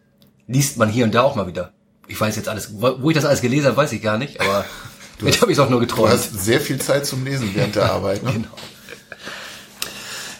Liest 0.46 0.76
man 0.76 0.88
hier 0.88 1.04
und 1.04 1.14
da 1.14 1.22
auch 1.22 1.34
mal 1.34 1.46
wieder. 1.48 1.72
ich 2.06 2.20
weiß 2.20 2.36
jetzt 2.36 2.48
alles, 2.48 2.74
wo 2.80 3.08
ich 3.10 3.16
das 3.16 3.24
alles 3.24 3.40
gelesen 3.40 3.66
habe, 3.66 3.76
weiß 3.76 3.90
ich 3.92 4.02
gar 4.02 4.16
nicht, 4.18 4.40
aber 4.40 4.64
du 5.18 5.26
jetzt 5.26 5.40
habe 5.42 5.50
ich 5.50 5.58
auch 5.58 5.68
nur 5.70 5.80
Du 5.80 5.86
geträumt. 5.86 6.12
hast 6.12 6.44
sehr 6.44 6.60
viel 6.60 6.78
Zeit 6.80 7.04
zum 7.04 7.24
Lesen 7.24 7.50
während 7.54 7.74
der 7.74 7.90
Arbeit. 7.90 8.22
Ne? 8.22 8.32
Genau. 8.32 8.48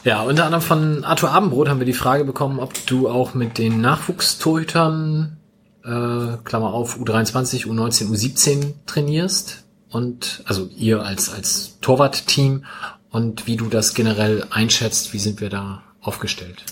Ja, 0.02 0.22
unter 0.22 0.44
anderem 0.44 0.62
von 0.62 1.04
Arthur 1.04 1.30
Abendbrot 1.30 1.68
haben 1.68 1.78
wir 1.78 1.86
die 1.86 1.92
Frage 1.92 2.24
bekommen, 2.24 2.58
ob 2.58 2.72
du 2.86 3.08
auch 3.08 3.34
mit 3.34 3.58
den 3.58 3.82
Nachwuchstorhütern, 3.82 5.36
äh, 5.84 6.36
Klammer 6.44 6.72
auf, 6.72 6.98
U23, 6.98 7.66
U19, 7.66 8.08
U17 8.08 8.74
trainierst 8.86 9.64
und 9.90 10.42
also 10.46 10.68
ihr 10.74 11.02
als, 11.02 11.32
als 11.32 11.78
Torwart-Team 11.82 12.64
und 13.10 13.46
wie 13.46 13.56
du 13.56 13.68
das 13.68 13.94
generell 13.94 14.46
einschätzt, 14.50 15.12
wie 15.12 15.18
sind 15.18 15.40
wir 15.40 15.50
da 15.50 15.82
aufgestellt? 16.00 16.64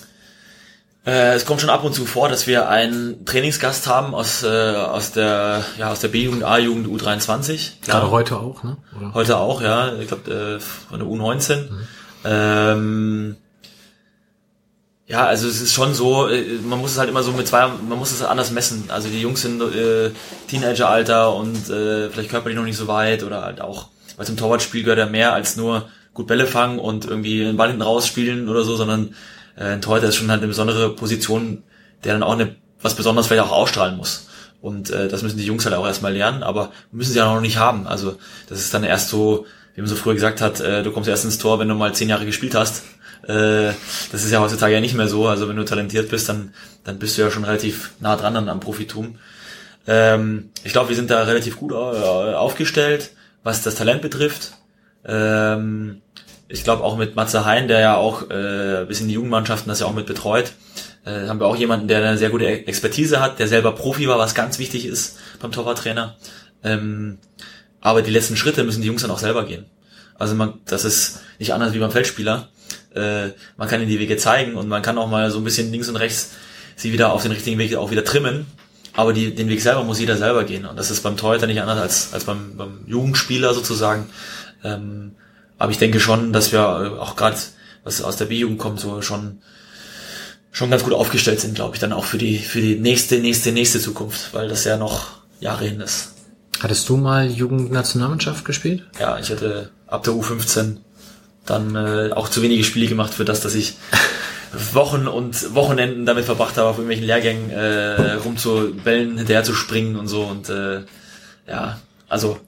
Äh, 1.05 1.33
es 1.33 1.45
kommt 1.45 1.61
schon 1.61 1.69
ab 1.69 1.83
und 1.83 1.93
zu 1.93 2.05
vor, 2.05 2.29
dass 2.29 2.47
wir 2.47 2.67
einen 2.67 3.25
Trainingsgast 3.25 3.87
haben 3.87 4.15
aus, 4.15 4.43
äh, 4.43 4.47
aus 4.47 5.11
der, 5.11 5.63
ja, 5.77 5.91
aus 5.91 5.99
der 5.99 6.09
B-Jugend, 6.09 6.43
A-Jugend, 6.43 6.87
U23. 6.87 7.81
Klar. 7.81 7.99
Gerade 7.99 8.11
heute 8.11 8.37
auch, 8.37 8.63
ne? 8.63 8.77
Oder? 8.97 9.13
Heute 9.13 9.37
auch, 9.37 9.61
ja. 9.61 9.93
Ich 9.95 10.07
glaube, 10.07 10.31
äh, 10.31 10.59
von 10.59 10.99
der 10.99 11.07
U19. 11.07 11.67
Ähm, 12.25 13.37
ja, 15.07 15.25
also 15.25 15.47
es 15.47 15.59
ist 15.59 15.73
schon 15.73 15.93
so, 15.95 16.27
äh, 16.27 16.59
man 16.63 16.79
muss 16.79 16.91
es 16.91 16.99
halt 16.99 17.09
immer 17.09 17.23
so 17.23 17.31
mit 17.31 17.47
zwei, 17.47 17.67
man 17.67 17.97
muss 17.97 18.11
es 18.11 18.21
anders 18.21 18.51
messen. 18.51 18.85
Also 18.89 19.09
die 19.09 19.21
Jungs 19.21 19.41
sind 19.41 19.61
äh, 19.61 20.11
Teenageralter 20.47 21.33
und 21.33 21.69
äh, 21.69 22.09
vielleicht 22.09 22.29
körperlich 22.29 22.57
noch 22.57 22.65
nicht 22.65 22.77
so 22.77 22.87
weit 22.87 23.23
oder 23.23 23.41
halt 23.41 23.59
auch, 23.59 23.87
weil 24.17 24.27
zum 24.27 24.37
Torwartspiel 24.37 24.83
gehört 24.83 24.99
ja 24.99 25.07
mehr 25.07 25.33
als 25.33 25.57
nur 25.57 25.89
gut 26.13 26.27
Bälle 26.27 26.45
fangen 26.45 26.77
und 26.77 27.05
irgendwie 27.05 27.39
den 27.39 27.57
Ball 27.57 27.69
hinten 27.69 27.81
rausspielen 27.81 28.49
oder 28.49 28.63
so, 28.63 28.75
sondern 28.75 29.15
äh, 29.57 29.63
ein 29.63 29.81
Torhüter 29.81 30.09
ist 30.09 30.15
schon 30.15 30.29
halt 30.29 30.41
eine 30.41 30.47
besondere 30.47 30.95
Position, 30.95 31.63
der 32.03 32.13
dann 32.13 32.23
auch 32.23 32.33
eine, 32.33 32.55
was 32.81 32.95
Besonderes 32.95 33.25
vielleicht 33.27 33.47
auch 33.47 33.51
ausstrahlen 33.51 33.97
muss. 33.97 34.27
Und 34.61 34.91
äh, 34.91 35.07
das 35.07 35.23
müssen 35.23 35.37
die 35.37 35.45
Jungs 35.45 35.65
halt 35.65 35.75
auch 35.75 35.87
erstmal 35.87 36.13
lernen, 36.13 36.43
aber 36.43 36.71
müssen 36.91 37.13
sie 37.13 37.17
ja 37.17 37.33
noch 37.33 37.41
nicht 37.41 37.57
haben. 37.57 37.87
Also 37.87 38.17
das 38.47 38.59
ist 38.59 38.73
dann 38.73 38.83
erst 38.83 39.09
so, 39.09 39.45
wie 39.79 39.81
man 39.81 39.87
so 39.87 39.95
früher 39.95 40.13
gesagt 40.13 40.41
hat, 40.41 40.59
äh, 40.59 40.83
du 40.83 40.91
kommst 40.91 41.07
erst 41.07 41.23
ins 41.23 41.37
Tor, 41.37 41.57
wenn 41.57 41.69
du 41.69 41.73
mal 41.73 41.93
zehn 41.93 42.09
Jahre 42.09 42.25
gespielt 42.25 42.53
hast. 42.53 42.83
Äh, 43.23 43.71
das 44.11 44.25
ist 44.25 44.29
ja 44.29 44.41
heutzutage 44.41 44.73
ja 44.73 44.81
nicht 44.81 44.93
mehr 44.93 45.07
so. 45.07 45.25
Also 45.25 45.47
wenn 45.47 45.55
du 45.55 45.63
talentiert 45.63 46.09
bist, 46.09 46.27
dann, 46.27 46.53
dann 46.83 46.99
bist 46.99 47.17
du 47.17 47.21
ja 47.21 47.31
schon 47.31 47.45
relativ 47.45 47.91
nah 48.01 48.17
dran 48.17 48.35
an, 48.35 48.49
am 48.49 48.59
Profitum. 48.59 49.19
Ähm, 49.87 50.49
ich 50.65 50.73
glaube, 50.73 50.89
wir 50.89 50.97
sind 50.97 51.09
da 51.09 51.23
relativ 51.23 51.55
gut 51.55 51.71
äh, 51.71 51.75
aufgestellt, 51.75 53.11
was 53.41 53.61
das 53.61 53.75
Talent 53.75 54.01
betrifft. 54.01 54.51
Ähm, 55.05 56.01
ich 56.49 56.65
glaube 56.65 56.83
auch 56.83 56.97
mit 56.97 57.15
Matze 57.15 57.45
Hein, 57.45 57.69
der 57.69 57.79
ja 57.79 57.95
auch 57.95 58.29
äh, 58.29 58.81
in 58.81 59.07
die 59.07 59.13
Jugendmannschaften 59.13 59.69
das 59.69 59.79
ja 59.79 59.85
auch 59.85 59.95
mit 59.95 60.07
betreut, 60.07 60.51
äh, 61.05 61.29
haben 61.29 61.39
wir 61.39 61.47
auch 61.47 61.55
jemanden, 61.55 61.87
der 61.87 61.99
eine 61.99 62.17
sehr 62.17 62.31
gute 62.31 62.47
Expertise 62.47 63.21
hat, 63.21 63.39
der 63.39 63.47
selber 63.47 63.71
Profi 63.71 64.09
war, 64.09 64.19
was 64.19 64.35
ganz 64.35 64.59
wichtig 64.59 64.85
ist 64.85 65.17
beim 65.39 65.53
Torwarttrainer. 65.53 66.17
Ähm, 66.65 67.19
aber 67.81 68.01
die 68.01 68.11
letzten 68.11 68.35
Schritte 68.35 68.63
müssen 68.63 68.81
die 68.81 68.87
Jungs 68.87 69.01
dann 69.01 69.11
auch 69.11 69.19
selber 69.19 69.45
gehen. 69.45 69.65
Also 70.17 70.35
man, 70.35 70.55
das 70.65 70.85
ist 70.85 71.21
nicht 71.39 71.53
anders 71.53 71.73
wie 71.73 71.79
beim 71.79 71.91
Feldspieler. 71.91 72.49
Äh, 72.93 73.29
man 73.57 73.67
kann 73.67 73.79
ihnen 73.79 73.89
die 73.89 73.99
Wege 73.99 74.17
zeigen 74.17 74.55
und 74.55 74.67
man 74.67 74.81
kann 74.81 74.97
auch 74.97 75.07
mal 75.07 75.31
so 75.31 75.37
ein 75.37 75.43
bisschen 75.43 75.71
links 75.71 75.87
und 75.87 75.95
rechts 75.95 76.31
sie 76.75 76.93
wieder 76.93 77.13
auf 77.13 77.23
den 77.23 77.31
richtigen 77.31 77.57
Weg 77.57 77.75
auch 77.75 77.91
wieder 77.91 78.03
trimmen. 78.03 78.47
Aber 78.93 79.13
die, 79.13 79.33
den 79.33 79.49
Weg 79.49 79.61
selber 79.61 79.83
muss 79.83 79.99
jeder 79.99 80.17
selber 80.17 80.43
gehen. 80.43 80.65
Und 80.65 80.77
das 80.77 80.91
ist 80.91 81.03
beim 81.03 81.15
Torhüter 81.15 81.47
nicht 81.47 81.61
anders 81.61 81.79
als, 81.79 82.13
als 82.13 82.23
beim, 82.25 82.57
beim 82.57 82.83
Jugendspieler 82.87 83.53
sozusagen. 83.53 84.09
Ähm, 84.63 85.15
aber 85.57 85.71
ich 85.71 85.77
denke 85.77 85.99
schon, 85.99 86.33
dass 86.33 86.51
wir 86.51 86.59
äh, 86.59 86.99
auch 86.99 87.15
gerade, 87.15 87.37
was 87.83 88.01
aus 88.01 88.17
der 88.17 88.25
B-Jugend 88.25 88.59
kommt, 88.59 88.79
so 88.79 89.01
schon 89.01 89.39
schon 90.51 90.71
ganz 90.71 90.83
gut 90.83 90.93
aufgestellt 90.93 91.39
sind, 91.39 91.53
glaube 91.53 91.75
ich, 91.75 91.79
dann 91.79 91.93
auch 91.93 92.05
für 92.05 92.17
die 92.17 92.39
für 92.39 92.59
die 92.59 92.75
nächste 92.75 93.19
nächste 93.19 93.51
nächste 93.51 93.79
Zukunft, 93.79 94.33
weil 94.33 94.47
das 94.49 94.65
ja 94.65 94.77
noch 94.77 95.19
Jahre 95.39 95.65
hin 95.65 95.79
ist. 95.79 96.15
Hattest 96.59 96.89
du 96.89 96.97
mal 96.97 97.29
Jugendnationalmannschaft 97.29 98.43
gespielt? 98.43 98.83
Ja, 98.99 99.17
ich 99.17 99.29
hatte 99.29 99.69
ab 99.87 100.03
der 100.03 100.13
U15 100.13 100.77
dann 101.45 101.75
äh, 101.75 102.11
auch 102.11 102.29
zu 102.29 102.41
wenige 102.41 102.63
Spiele 102.63 102.87
gemacht 102.87 103.13
für 103.13 103.25
das, 103.25 103.41
dass 103.41 103.55
ich 103.55 103.75
Wochen 104.73 105.07
und 105.07 105.55
Wochenenden 105.55 106.05
damit 106.05 106.25
verbracht 106.25 106.57
habe, 106.57 106.67
auf 106.67 106.77
irgendwelchen 106.77 107.05
Lehrgängen 107.05 107.49
äh, 107.49 108.13
rumzubellen, 108.13 109.17
hinterher 109.17 109.43
zu 109.43 109.53
springen 109.53 109.95
und 109.95 110.07
so 110.07 110.23
und 110.23 110.49
äh, 110.49 110.81
ja, 111.47 111.79
also 112.07 112.39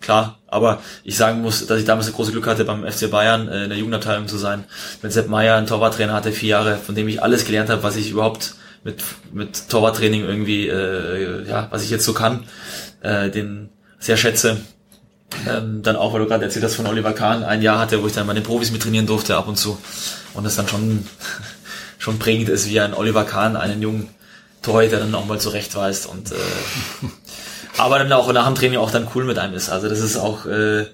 klar, 0.00 0.38
aber 0.46 0.82
ich 1.04 1.16
sagen 1.16 1.42
muss, 1.42 1.66
dass 1.66 1.78
ich 1.78 1.84
damals 1.84 2.06
das 2.06 2.16
große 2.16 2.32
Glück 2.32 2.46
hatte, 2.46 2.64
beim 2.64 2.90
FC 2.90 3.10
Bayern 3.10 3.48
äh, 3.48 3.64
in 3.64 3.68
der 3.70 3.78
Jugendabteilung 3.78 4.26
zu 4.26 4.38
sein. 4.38 4.64
Mit 5.02 5.12
Sepp 5.12 5.28
Meyer, 5.28 5.56
ein 5.56 5.66
Torwarttrainer 5.66 6.14
hatte, 6.14 6.32
vier 6.32 6.50
Jahre, 6.50 6.76
von 6.76 6.94
dem 6.94 7.08
ich 7.08 7.22
alles 7.22 7.44
gelernt 7.44 7.70
habe, 7.70 7.82
was 7.82 7.96
ich 7.96 8.10
überhaupt 8.10 8.54
mit, 8.82 9.02
mit 9.32 9.68
Torwarttraining 9.68 10.24
irgendwie, 10.24 10.68
äh, 10.68 11.46
ja, 11.46 11.68
was 11.70 11.82
ich 11.82 11.90
jetzt 11.90 12.04
so 12.04 12.14
kann, 12.14 12.44
äh, 13.02 13.30
den 13.30 13.70
sehr 13.98 14.16
schätze. 14.16 14.58
Ähm, 15.48 15.82
dann 15.82 15.96
auch, 15.96 16.12
weil 16.12 16.20
du 16.20 16.26
gerade 16.26 16.44
erzählt 16.44 16.64
hast 16.64 16.74
von 16.74 16.86
Oliver 16.86 17.12
Kahn, 17.12 17.44
ein 17.44 17.62
Jahr 17.62 17.78
hatte, 17.78 18.02
wo 18.02 18.06
ich 18.06 18.12
dann 18.12 18.26
bei 18.26 18.34
den 18.34 18.42
Profis 18.42 18.72
mit 18.72 18.82
trainieren 18.82 19.06
durfte 19.06 19.36
ab 19.36 19.46
und 19.46 19.56
zu. 19.56 19.78
Und 20.34 20.44
das 20.44 20.56
dann 20.56 20.66
schon, 20.66 21.06
schon 21.98 22.18
prägend 22.18 22.48
ist, 22.48 22.68
wie 22.68 22.80
ein 22.80 22.94
Oliver 22.94 23.24
Kahn 23.24 23.56
einen 23.56 23.80
jungen 23.80 24.08
Torhüter 24.62 24.98
dann 24.98 25.14
auch 25.14 25.26
mal 25.26 25.40
zurechtweist 25.40 26.06
und 26.06 26.32
äh, 26.32 26.34
aber 27.78 27.98
dann 27.98 28.12
auch 28.12 28.30
nach 28.32 28.46
dem 28.46 28.54
Training 28.54 28.78
auch 28.78 28.90
dann 28.90 29.08
cool 29.14 29.24
mit 29.24 29.38
einem 29.38 29.54
ist. 29.54 29.70
Also 29.70 29.88
das 29.88 30.00
ist 30.00 30.16
auch, 30.16 30.46
äh, 30.46 30.86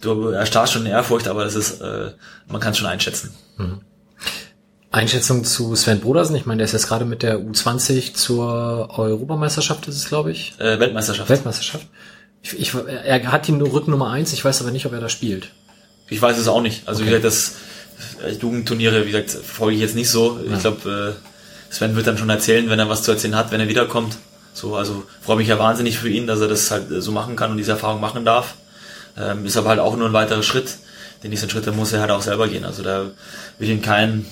du 0.00 0.28
erstarrst 0.28 0.72
schon 0.72 0.86
in 0.86 0.92
Ehrfurcht, 0.92 1.28
aber 1.28 1.44
das 1.44 1.56
ist, 1.56 1.80
äh, 1.80 2.12
man 2.46 2.60
kann 2.60 2.72
es 2.72 2.78
schon 2.78 2.86
einschätzen. 2.86 3.34
Einschätzung 4.96 5.44
zu 5.44 5.74
Sven 5.76 6.00
Brodersen. 6.00 6.34
Ich 6.36 6.46
meine, 6.46 6.58
der 6.58 6.64
ist 6.64 6.72
jetzt 6.72 6.88
gerade 6.88 7.04
mit 7.04 7.22
der 7.22 7.38
U20 7.38 8.14
zur 8.14 8.98
Europameisterschaft, 8.98 9.86
ist 9.88 9.96
es, 9.96 10.08
glaube 10.08 10.30
ich. 10.32 10.54
Äh, 10.58 10.80
Weltmeisterschaft. 10.80 11.28
Weltmeisterschaft. 11.28 11.86
Ich, 12.42 12.58
ich, 12.58 12.74
er 12.74 13.32
hat 13.32 13.46
die 13.46 13.52
Rücken 13.52 13.90
Nummer 13.90 14.10
eins. 14.10 14.32
Ich 14.32 14.44
weiß 14.44 14.60
aber 14.62 14.70
nicht, 14.70 14.86
ob 14.86 14.92
er 14.92 15.00
da 15.00 15.08
spielt. 15.08 15.48
Ich 16.08 16.22
weiß 16.22 16.38
es 16.38 16.48
auch 16.48 16.62
nicht. 16.62 16.88
Also 16.88 17.02
Okay. 17.02 17.10
wie 17.10 17.20
gesagt, 17.20 17.24
das 17.24 17.54
äh, 18.24 18.32
Jugendturniere, 18.32 19.02
wie 19.06 19.10
gesagt, 19.10 19.30
verfolge 19.30 19.74
ich 19.74 19.80
jetzt 19.82 19.94
nicht 19.96 20.10
so. 20.10 20.38
Ja. 20.46 20.54
Ich 20.54 20.60
glaube, 20.60 21.16
äh, 21.18 21.72
Sven 21.74 21.96
wird 21.96 22.06
dann 22.06 22.16
schon 22.18 22.30
erzählen, 22.30 22.70
wenn 22.70 22.78
er 22.78 22.88
was 22.88 23.02
zu 23.02 23.10
erzählen 23.10 23.36
hat, 23.36 23.50
wenn 23.52 23.60
er 23.60 23.68
wiederkommt. 23.68 24.16
So, 24.54 24.76
also 24.76 25.02
freue 25.20 25.36
mich 25.36 25.48
ja 25.48 25.58
wahnsinnig 25.58 25.98
für 25.98 26.08
ihn, 26.08 26.26
dass 26.26 26.40
er 26.40 26.48
das 26.48 26.70
halt 26.70 26.90
äh, 26.90 27.00
so 27.02 27.12
machen 27.12 27.36
kann 27.36 27.50
und 27.50 27.58
diese 27.58 27.72
Erfahrung 27.72 28.00
machen 28.00 28.24
darf. 28.24 28.54
Ähm, 29.18 29.44
ist 29.44 29.56
aber 29.56 29.70
halt 29.70 29.80
auch 29.80 29.96
nur 29.96 30.06
ein 30.06 30.12
weiterer 30.12 30.42
Schritt. 30.42 30.76
Den 31.22 31.30
nächsten 31.30 31.50
Schritt, 31.50 31.74
muss 31.74 31.92
er 31.92 32.00
halt 32.00 32.10
auch 32.10 32.22
selber 32.22 32.48
gehen. 32.48 32.64
Also 32.64 32.82
da 32.82 33.02
will 33.58 33.68
ich 33.68 33.70
ihn 33.70 33.82
kein, 33.82 34.26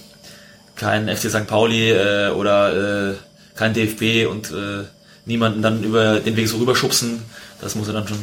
kein 0.76 1.08
FC 1.08 1.30
St. 1.30 1.46
Pauli 1.46 1.90
äh, 1.90 2.30
oder 2.30 3.10
äh, 3.10 3.14
kein 3.54 3.74
DFB 3.74 4.28
und 4.30 4.50
äh, 4.50 4.84
niemanden 5.26 5.62
dann 5.62 5.82
über 5.84 6.20
den 6.20 6.36
Weg 6.36 6.48
so 6.48 6.58
rüberschubsen. 6.58 7.22
Das 7.60 7.74
muss 7.74 7.88
er 7.88 7.94
dann 7.94 8.08
schon. 8.08 8.18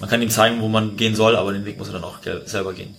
Man 0.00 0.08
kann 0.08 0.22
ihm 0.22 0.30
zeigen, 0.30 0.60
wo 0.60 0.68
man 0.68 0.96
gehen 0.96 1.14
soll, 1.14 1.36
aber 1.36 1.52
den 1.52 1.64
Weg 1.64 1.78
muss 1.78 1.88
er 1.88 1.94
dann 1.94 2.04
auch 2.04 2.18
selber 2.44 2.72
gehen. 2.72 2.94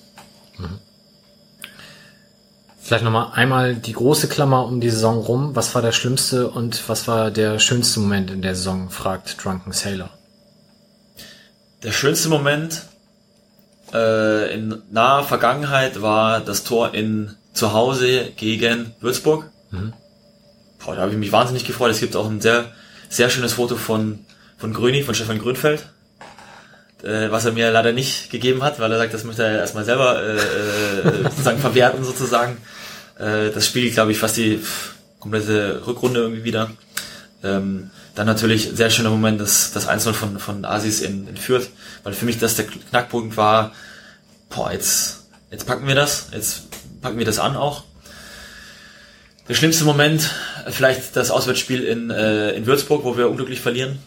Vielleicht 2.79 3.05
nochmal 3.05 3.31
einmal 3.33 3.75
die 3.75 3.93
große 3.93 4.27
Klammer 4.27 4.65
um 4.65 4.81
die 4.81 4.89
Saison 4.89 5.19
rum. 5.19 5.55
Was 5.55 5.73
war 5.73 5.81
der 5.81 5.93
schlimmste 5.93 6.49
und 6.49 6.87
was 6.89 7.07
war 7.07 7.31
der 7.31 7.59
schönste 7.59 8.01
Moment 8.01 8.29
in 8.29 8.41
der 8.41 8.55
Saison, 8.55 8.89
fragt 8.89 9.43
Drunken 9.43 9.71
Sailor. 9.71 10.09
Der 11.81 11.91
schönste 11.91 12.29
Moment 12.29 12.83
äh, 13.93 14.53
in 14.53 14.81
naher 14.91 15.23
Vergangenheit 15.23 16.01
war 16.01 16.41
das 16.41 16.63
Tor 16.65 16.93
in 16.93 17.35
zu 17.53 17.73
Hause 17.73 18.31
gegen 18.35 18.93
Würzburg. 18.99 19.49
Boah, 20.83 20.95
da 20.95 21.01
habe 21.01 21.11
ich 21.11 21.17
mich 21.17 21.31
wahnsinnig 21.31 21.65
gefreut. 21.65 21.91
Es 21.91 21.99
gibt 21.99 22.15
auch 22.15 22.29
ein 22.29 22.41
sehr, 22.41 22.71
sehr 23.09 23.29
schönes 23.29 23.53
Foto 23.53 23.75
von, 23.75 24.19
von 24.57 24.73
Gröni, 24.73 25.03
von 25.03 25.15
Stefan 25.15 25.39
Grünfeld, 25.39 25.87
äh, 27.03 27.31
was 27.31 27.45
er 27.45 27.53
mir 27.53 27.71
leider 27.71 27.93
nicht 27.93 28.29
gegeben 28.29 28.63
hat, 28.63 28.79
weil 28.79 28.91
er 28.91 28.97
sagt, 28.97 29.13
das 29.13 29.23
möchte 29.23 29.43
er 29.43 29.59
erstmal 29.59 29.85
selber 29.85 30.21
äh, 30.21 30.35
äh, 30.35 31.23
sozusagen 31.29 31.59
verwerten 31.59 32.03
sozusagen. 32.03 32.57
Äh, 33.17 33.51
das 33.51 33.67
spielt, 33.67 33.93
glaube 33.93 34.11
ich, 34.11 34.17
fast 34.17 34.35
die 34.37 34.59
komplette 35.19 35.85
Rückrunde 35.87 36.19
irgendwie 36.19 36.43
wieder. 36.43 36.71
Ähm, 37.43 37.91
dann 38.15 38.27
natürlich 38.27 38.71
sehr 38.73 38.89
schöner 38.89 39.09
Moment, 39.09 39.41
das, 39.41 39.71
das 39.71 39.87
1-0 39.89 40.13
von, 40.13 40.39
von 40.39 40.65
Asis 40.65 41.01
in, 41.01 41.27
in 41.27 41.37
Fürth, 41.37 41.69
weil 42.03 42.13
für 42.13 42.25
mich 42.25 42.39
das 42.39 42.55
der 42.55 42.65
Knackpunkt 42.65 43.37
war, 43.37 43.71
boah, 44.49 44.71
jetzt, 44.71 45.27
jetzt 45.49 45.65
packen 45.65 45.87
wir 45.87 45.95
das, 45.95 46.27
jetzt 46.31 46.63
packen 47.03 47.19
wir 47.19 47.25
das 47.25 47.37
an 47.37 47.55
auch. 47.55 47.83
Der 49.47 49.53
schlimmste 49.55 49.83
Moment, 49.83 50.31
vielleicht 50.69 51.15
das 51.15 51.29
Auswärtsspiel 51.29 51.83
in, 51.83 52.09
äh, 52.09 52.51
in 52.51 52.65
Würzburg, 52.65 53.03
wo 53.03 53.17
wir 53.17 53.29
unglücklich 53.29 53.59
verlieren. 53.59 53.99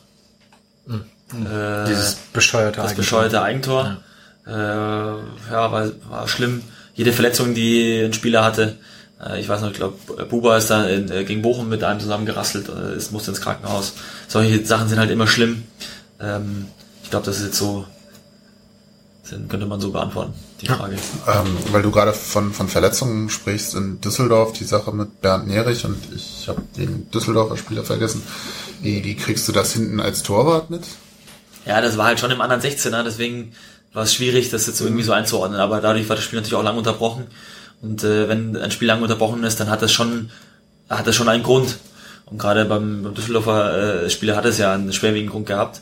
Äh, 0.89 1.87
Dieses 1.87 2.15
bescheuerte 2.33 2.77
das 2.77 2.87
Eigentor. 2.87 2.97
bescheuerte 2.97 3.43
Eigentor. 3.43 3.97
Äh, 4.47 4.51
ja, 4.51 5.73
war, 5.73 5.91
war 6.09 6.29
schlimm. 6.29 6.63
Jede 6.95 7.13
Verletzung, 7.13 7.55
die 7.55 8.01
ein 8.01 8.15
Spieler 8.15 8.45
hatte. 8.45 8.77
Äh, 9.23 9.41
ich 9.41 9.49
weiß 9.49 9.61
noch, 9.61 9.71
ich 9.71 9.77
glaube, 9.77 9.99
Buba 10.25 10.57
ist 10.57 10.71
da 10.71 10.87
in, 10.87 11.11
äh, 11.11 11.25
gegen 11.25 11.43
Bochum 11.43 11.69
mit 11.69 11.85
einem 11.85 12.01
zusammen 12.01 12.25
gerasselt, 12.25 12.69
äh, 12.69 12.95
es 12.95 13.11
musste 13.11 13.31
ins 13.31 13.41
Krankenhaus. 13.41 13.93
Solche 14.29 14.65
Sachen 14.65 14.89
sind 14.89 14.99
halt 14.99 15.11
immer 15.11 15.27
schlimm. 15.27 15.65
Ähm, 16.21 16.67
ich 17.03 17.11
glaube, 17.11 17.27
das 17.27 17.39
ist 17.39 17.45
jetzt 17.47 17.59
so 17.59 17.87
könnte 19.49 19.67
man 19.67 19.81
so 19.81 19.91
beantworten, 19.91 20.35
die 20.61 20.67
Frage. 20.67 20.97
Ähm, 21.27 21.57
weil 21.73 21.83
du 21.83 21.91
gerade 21.91 22.13
von, 22.13 22.53
von 22.53 22.69
Verletzungen 22.69 23.29
sprichst 23.29 23.75
in 23.75 24.01
Düsseldorf, 24.01 24.53
die 24.53 24.65
Sache 24.65 24.93
mit 24.93 25.21
Bernd 25.21 25.49
Nerich 25.49 25.85
und 25.85 25.99
ich 26.15 26.49
habe 26.49 26.63
den 26.77 27.11
Düsseldorfer 27.11 27.57
Spieler 27.57 27.85
vergessen. 27.85 28.23
Wie, 28.81 29.03
wie 29.05 29.17
kriegst 29.17 29.49
du 29.49 29.53
das 29.53 29.73
hinten 29.73 30.01
als 30.01 30.23
Torwart 30.23 30.71
mit? 30.71 30.83
Ja, 31.65 31.81
das 31.81 31.99
war 31.99 32.07
halt 32.07 32.21
schon 32.21 32.31
im 32.31 32.41
anderen 32.41 32.63
16er, 32.63 33.03
deswegen 33.03 33.53
war 33.93 34.05
es 34.05 34.15
schwierig, 34.15 34.51
das 34.51 34.67
jetzt 34.67 34.81
irgendwie 34.81 35.03
so 35.03 35.13
einzuordnen. 35.13 35.59
Aber 35.59 35.81
dadurch 35.81 36.09
war 36.09 36.17
das 36.17 36.25
Spiel 36.25 36.39
natürlich 36.39 36.55
auch 36.55 36.63
lang 36.63 36.77
unterbrochen. 36.77 37.27
Und 37.83 38.05
äh, 38.05 38.29
wenn 38.29 38.57
ein 38.57 38.71
Spiel 38.71 38.89
lang 38.89 39.03
unterbrochen 39.03 39.43
ist, 39.43 39.59
dann 39.59 39.71
hat 39.71 39.83
das 39.83 39.91
schon, 39.91 40.31
hat 40.89 41.07
das 41.07 41.17
schon 41.17 41.29
einen 41.29 41.43
Grund. 41.43 41.79
Und 42.27 42.39
gerade 42.39 42.65
beim, 42.65 43.03
beim 43.03 43.15
Düsseldorfer 43.15 44.05
äh, 44.05 44.11
Spieler 44.11 44.37
hat 44.37 44.45
es 44.45 44.59
ja 44.59 44.75
einen 44.75 44.93
schwerwiegenden 44.93 45.33
Grund 45.33 45.47
gehabt. 45.47 45.81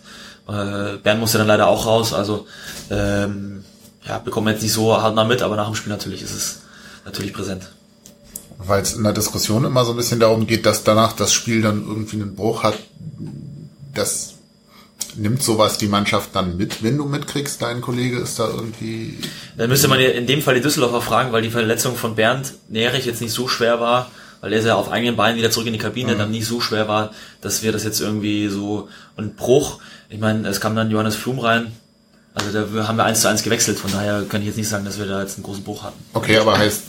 Äh, 0.49 0.99
Bern 1.03 1.21
musste 1.21 1.39
dann 1.39 1.47
leider 1.47 1.69
auch 1.69 1.87
raus, 1.87 2.13
also 2.13 2.47
ähm, 2.91 3.65
ja, 4.07 4.19
bekommen 4.19 4.47
wir 4.47 4.53
jetzt 4.53 4.63
nicht 4.63 4.73
so 4.73 5.01
hart 5.01 5.15
mal 5.15 5.25
mit, 5.25 5.43
aber 5.43 5.57
nach 5.57 5.67
dem 5.67 5.75
Spiel 5.75 5.93
natürlich 5.93 6.23
ist 6.23 6.35
es 6.35 6.63
natürlich 7.05 7.33
präsent. 7.33 7.71
Weil 8.59 8.83
es 8.83 8.95
in 8.95 9.03
der 9.03 9.13
Diskussion 9.13 9.65
immer 9.65 9.85
so 9.85 9.93
ein 9.93 9.97
bisschen 9.97 10.21
darum 10.21 10.47
geht, 10.47 10.67
dass 10.67 10.85
danach 10.85 11.13
das 11.13 11.33
Spiel 11.33 11.63
dann 11.63 11.87
irgendwie 11.87 12.17
einen 12.17 12.37
Bruch 12.37 12.63
hat. 12.63 12.79
Das 13.95 14.35
nimmt 15.17 15.43
sowas 15.43 15.79
die 15.79 15.89
Mannschaft 15.89 16.31
dann 16.35 16.57
mit, 16.57 16.83
wenn 16.83 16.99
du 16.99 17.05
mitkriegst, 17.05 17.63
dein 17.63 17.81
Kollege 17.81 18.19
ist 18.19 18.39
da 18.39 18.49
irgendwie. 18.49 19.19
Dann 19.57 19.69
müsste 19.69 19.89
man 19.89 20.01
in 20.01 20.27
dem 20.27 20.43
Fall 20.43 20.55
die 20.55 20.61
Düsseldorfer 20.61 21.01
fragen, 21.01 21.33
weil 21.33 21.43
die 21.43 21.51
Verletzung 21.51 21.97
von 21.97 22.15
Bernd 22.15 22.55
Nerich 22.69 23.07
jetzt 23.07 23.21
nicht 23.21 23.33
so 23.33 23.49
schwer 23.49 23.81
war, 23.81 24.11
weil 24.45 24.53
er 24.53 24.59
ist 24.59 24.67
ja 24.67 24.75
auf 24.75 24.93
eigenen 24.93 25.17
Beinen 25.17 25.39
wieder 25.39 25.51
zurück 25.51 25.67
in 25.69 25.73
die 25.73 25.79
Kabine, 25.79 26.13
mhm. 26.13 26.19
dann 26.19 26.31
nicht 26.31 26.45
so 26.45 26.61
schwer 26.61 26.87
war, 26.87 27.13
dass 27.41 27.63
wir 27.63 27.73
das 27.73 27.83
jetzt 27.83 27.99
irgendwie 28.03 28.49
so 28.49 28.91
ein 29.17 29.37
Bruch. 29.37 29.79
Ich 30.11 30.21
meine, 30.21 30.47
es 30.47 30.61
kam 30.61 30.77
dann 30.77 30.91
Johannes 30.91 31.17
Flum 31.17 31.39
rein. 31.39 31.73
Also 32.35 32.51
da 32.53 32.87
haben 32.87 32.97
wir 32.99 33.05
eins 33.05 33.23
zu 33.23 33.29
eins 33.29 33.43
gewechselt, 33.43 33.79
von 33.79 33.91
daher 33.91 34.25
kann 34.29 34.43
ich 34.43 34.49
jetzt 34.49 34.57
nicht 34.57 34.69
sagen, 34.69 34.85
dass 34.85 34.99
wir 34.99 35.07
da 35.07 35.23
jetzt 35.23 35.37
einen 35.37 35.45
großen 35.45 35.65
Bruch 35.65 35.85
hatten. 35.85 35.97
Okay, 36.13 36.37
aber 36.37 36.59
heißt, 36.59 36.83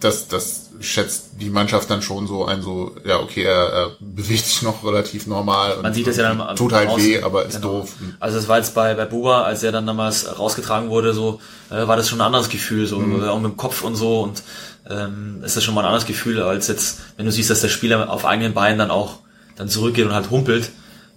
dass 0.00 0.28
das 0.28 0.70
schätzt 0.80 1.32
die 1.40 1.50
Mannschaft 1.50 1.90
dann 1.90 2.00
schon 2.00 2.26
so 2.26 2.46
ein 2.46 2.62
so, 2.62 2.94
ja 3.04 3.18
okay, 3.18 3.42
er, 3.42 3.68
er 3.72 3.90
bewegt 4.00 4.46
sich 4.46 4.62
noch 4.62 4.82
relativ 4.82 5.26
normal. 5.26 5.76
Man 5.82 5.92
sieht 5.92 6.06
es 6.06 6.16
ja 6.16 6.32
dann 6.32 6.56
tut 6.56 6.72
halt 6.72 6.96
weh, 6.96 7.20
aber 7.20 7.44
ist 7.44 7.56
genau. 7.56 7.80
doof. 7.80 7.92
Also 8.18 8.38
es 8.38 8.48
war 8.48 8.58
jetzt 8.58 8.74
bei 8.74 8.94
bei 8.94 9.04
Buba, 9.04 9.42
als 9.42 9.62
er 9.62 9.72
dann 9.72 9.86
damals 9.86 10.38
rausgetragen 10.38 10.88
wurde, 10.88 11.12
so 11.12 11.40
äh, 11.70 11.86
war 11.86 11.96
das 11.96 12.08
schon 12.08 12.20
ein 12.20 12.26
anderes 12.26 12.48
Gefühl, 12.48 12.86
so 12.86 12.98
mhm. 12.98 13.24
auch 13.24 13.40
mit 13.40 13.52
dem 13.52 13.56
Kopf 13.58 13.82
und 13.82 13.96
so 13.96 14.22
und 14.22 14.42
ähm, 14.88 15.42
ist 15.42 15.56
das 15.56 15.64
schon 15.64 15.74
mal 15.74 15.82
ein 15.82 15.86
anderes 15.86 16.06
Gefühl 16.06 16.42
als 16.42 16.68
jetzt, 16.68 17.00
wenn 17.16 17.26
du 17.26 17.32
siehst, 17.32 17.50
dass 17.50 17.60
der 17.60 17.68
Spieler 17.68 18.10
auf 18.10 18.24
eigenen 18.24 18.54
Beinen 18.54 18.78
dann 18.78 18.90
auch 18.90 19.20
dann 19.56 19.68
zurückgeht 19.68 20.06
und 20.06 20.12
halt 20.12 20.30
humpelt, 20.30 20.70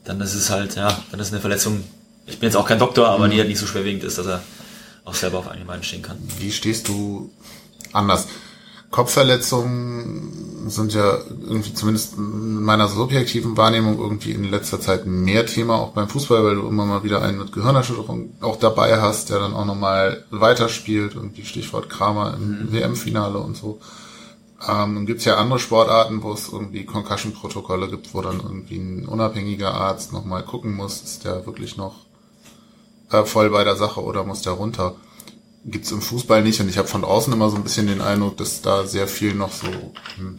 dann 0.03 0.21
ist 0.21 0.33
es 0.33 0.49
halt, 0.49 0.75
ja, 0.75 0.97
dann 1.11 1.19
ist 1.19 1.31
eine 1.31 1.41
Verletzung. 1.41 1.83
Ich 2.25 2.39
bin 2.39 2.47
jetzt 2.47 2.55
auch 2.55 2.67
kein 2.67 2.79
Doktor, 2.79 3.09
aber 3.09 3.27
mhm. 3.27 3.31
die 3.31 3.37
halt 3.39 3.49
nicht 3.49 3.59
so 3.59 3.67
schwerwiegend 3.67 4.03
ist, 4.03 4.17
dass 4.17 4.27
er 4.27 4.41
auch 5.05 5.15
selber 5.15 5.39
auf 5.39 5.47
eigenen 5.47 5.67
Beinen 5.67 5.83
stehen 5.83 6.01
kann. 6.01 6.17
Wie 6.39 6.51
stehst 6.51 6.87
du 6.87 7.31
anders? 7.93 8.27
Kopfverletzungen 8.89 10.69
sind 10.69 10.93
ja 10.93 11.17
irgendwie 11.27 11.73
zumindest 11.73 12.17
in 12.17 12.63
meiner 12.63 12.87
subjektiven 12.87 13.57
Wahrnehmung 13.57 13.99
irgendwie 13.99 14.31
in 14.31 14.49
letzter 14.49 14.79
Zeit 14.79 15.05
mehr 15.05 15.45
Thema, 15.45 15.75
auch 15.75 15.91
beim 15.91 16.07
Fußball, 16.07 16.43
weil 16.43 16.55
du 16.55 16.67
immer 16.67 16.85
mal 16.85 17.03
wieder 17.03 17.21
einen 17.21 17.37
mit 17.37 17.51
Gehirnerschütterung 17.51 18.33
auch 18.41 18.57
dabei 18.57 19.01
hast, 19.01 19.29
der 19.29 19.39
dann 19.39 19.53
auch 19.53 19.65
nochmal 19.65 20.23
weiterspielt, 20.31 21.15
irgendwie 21.15 21.45
Stichwort 21.45 21.89
Kramer 21.89 22.35
im 22.35 22.49
mhm. 22.49 22.73
WM-Finale 22.73 23.37
und 23.39 23.57
so. 23.57 23.79
Ähm, 24.67 25.05
gibt 25.05 25.19
es 25.19 25.25
ja 25.25 25.35
andere 25.35 25.59
Sportarten, 25.59 26.23
wo 26.23 26.31
es 26.31 26.51
irgendwie 26.51 26.85
Concussion-Protokolle 26.85 27.89
gibt, 27.89 28.13
wo 28.13 28.21
dann 28.21 28.39
irgendwie 28.39 28.77
ein 28.77 29.05
unabhängiger 29.05 29.73
Arzt 29.73 30.13
nochmal 30.13 30.43
gucken 30.43 30.73
muss, 30.73 31.01
ist 31.01 31.25
der 31.25 31.45
wirklich 31.45 31.77
noch 31.77 31.95
äh, 33.11 33.23
voll 33.23 33.49
bei 33.49 33.63
der 33.63 33.75
Sache 33.75 34.01
oder 34.01 34.23
muss 34.23 34.41
der 34.41 34.53
runter 34.53 34.95
gibt's 35.65 35.91
im 35.91 36.01
Fußball 36.01 36.43
nicht 36.43 36.59
und 36.61 36.69
ich 36.69 36.77
habe 36.77 36.87
von 36.87 37.03
außen 37.03 37.33
immer 37.33 37.49
so 37.49 37.57
ein 37.57 37.63
bisschen 37.63 37.87
den 37.87 38.01
Eindruck, 38.01 38.37
dass 38.37 38.61
da 38.61 38.85
sehr 38.85 39.07
viel 39.07 39.33
noch 39.33 39.51
so 39.51 39.67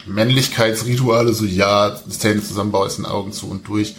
Männlichkeitsrituale, 0.06 1.32
so 1.34 1.44
ja, 1.44 2.00
Zähne 2.08 2.42
zusammenbeißen, 2.42 3.04
Augen 3.04 3.32
zu 3.32 3.48
und 3.48 3.68
durch, 3.68 3.94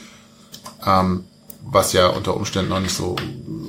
ähm, 0.85 1.25
was 1.63 1.93
ja 1.93 2.07
unter 2.07 2.35
Umständen 2.35 2.69
noch 2.69 2.79
nicht 2.79 2.95
so 2.95 3.15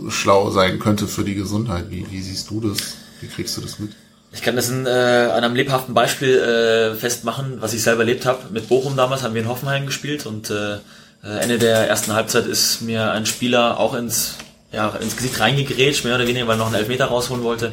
schlau 0.09 0.51
sein 0.51 0.79
könnte 0.79 1.07
für 1.07 1.25
die 1.25 1.35
Gesundheit. 1.35 1.91
Wie, 1.91 2.07
wie 2.11 2.23
siehst 2.23 2.51
du 2.51 2.61
das? 2.61 2.79
Wie 3.21 3.29
kriegst 3.29 3.57
du 3.57 3.61
das 3.61 3.79
mit? 3.79 3.93
Ich 4.33 4.43
kann 4.43 4.57
das 4.57 4.71
in, 4.71 4.87
äh, 4.87 4.91
an 4.91 5.45
einem 5.45 5.57
lebhaften 5.57 5.93
Beispiel 5.93 6.39
äh, 6.39 6.95
festmachen, 6.95 7.61
was 7.61 7.75
ich 7.75 7.83
selber 7.83 8.01
erlebt 8.03 8.27
habe. 8.27 8.51
Mit 8.51 8.69
Bochum 8.69 8.97
damals 8.97 9.23
haben 9.23 9.35
wir 9.35 9.43
in 9.43 9.49
Hoffenheim 9.49 9.87
gespielt 9.87 10.25
und 10.25 10.51
äh, 10.51 10.79
Ende 11.23 11.59
der 11.59 11.89
ersten 11.89 12.15
Halbzeit 12.15 12.47
ist 12.47 12.81
mir 12.81 13.11
ein 13.11 13.27
Spieler 13.27 13.79
auch 13.79 13.95
ins 13.95 14.37
ja, 14.73 14.89
ins 15.01 15.17
Gesicht 15.17 15.41
reingegrätscht, 15.41 16.05
mehr 16.05 16.15
oder 16.15 16.27
weniger, 16.27 16.47
weil 16.47 16.55
er 16.55 16.59
noch 16.59 16.67
einen 16.67 16.77
Elfmeter 16.77 17.07
rausholen 17.07 17.43
wollte. 17.43 17.73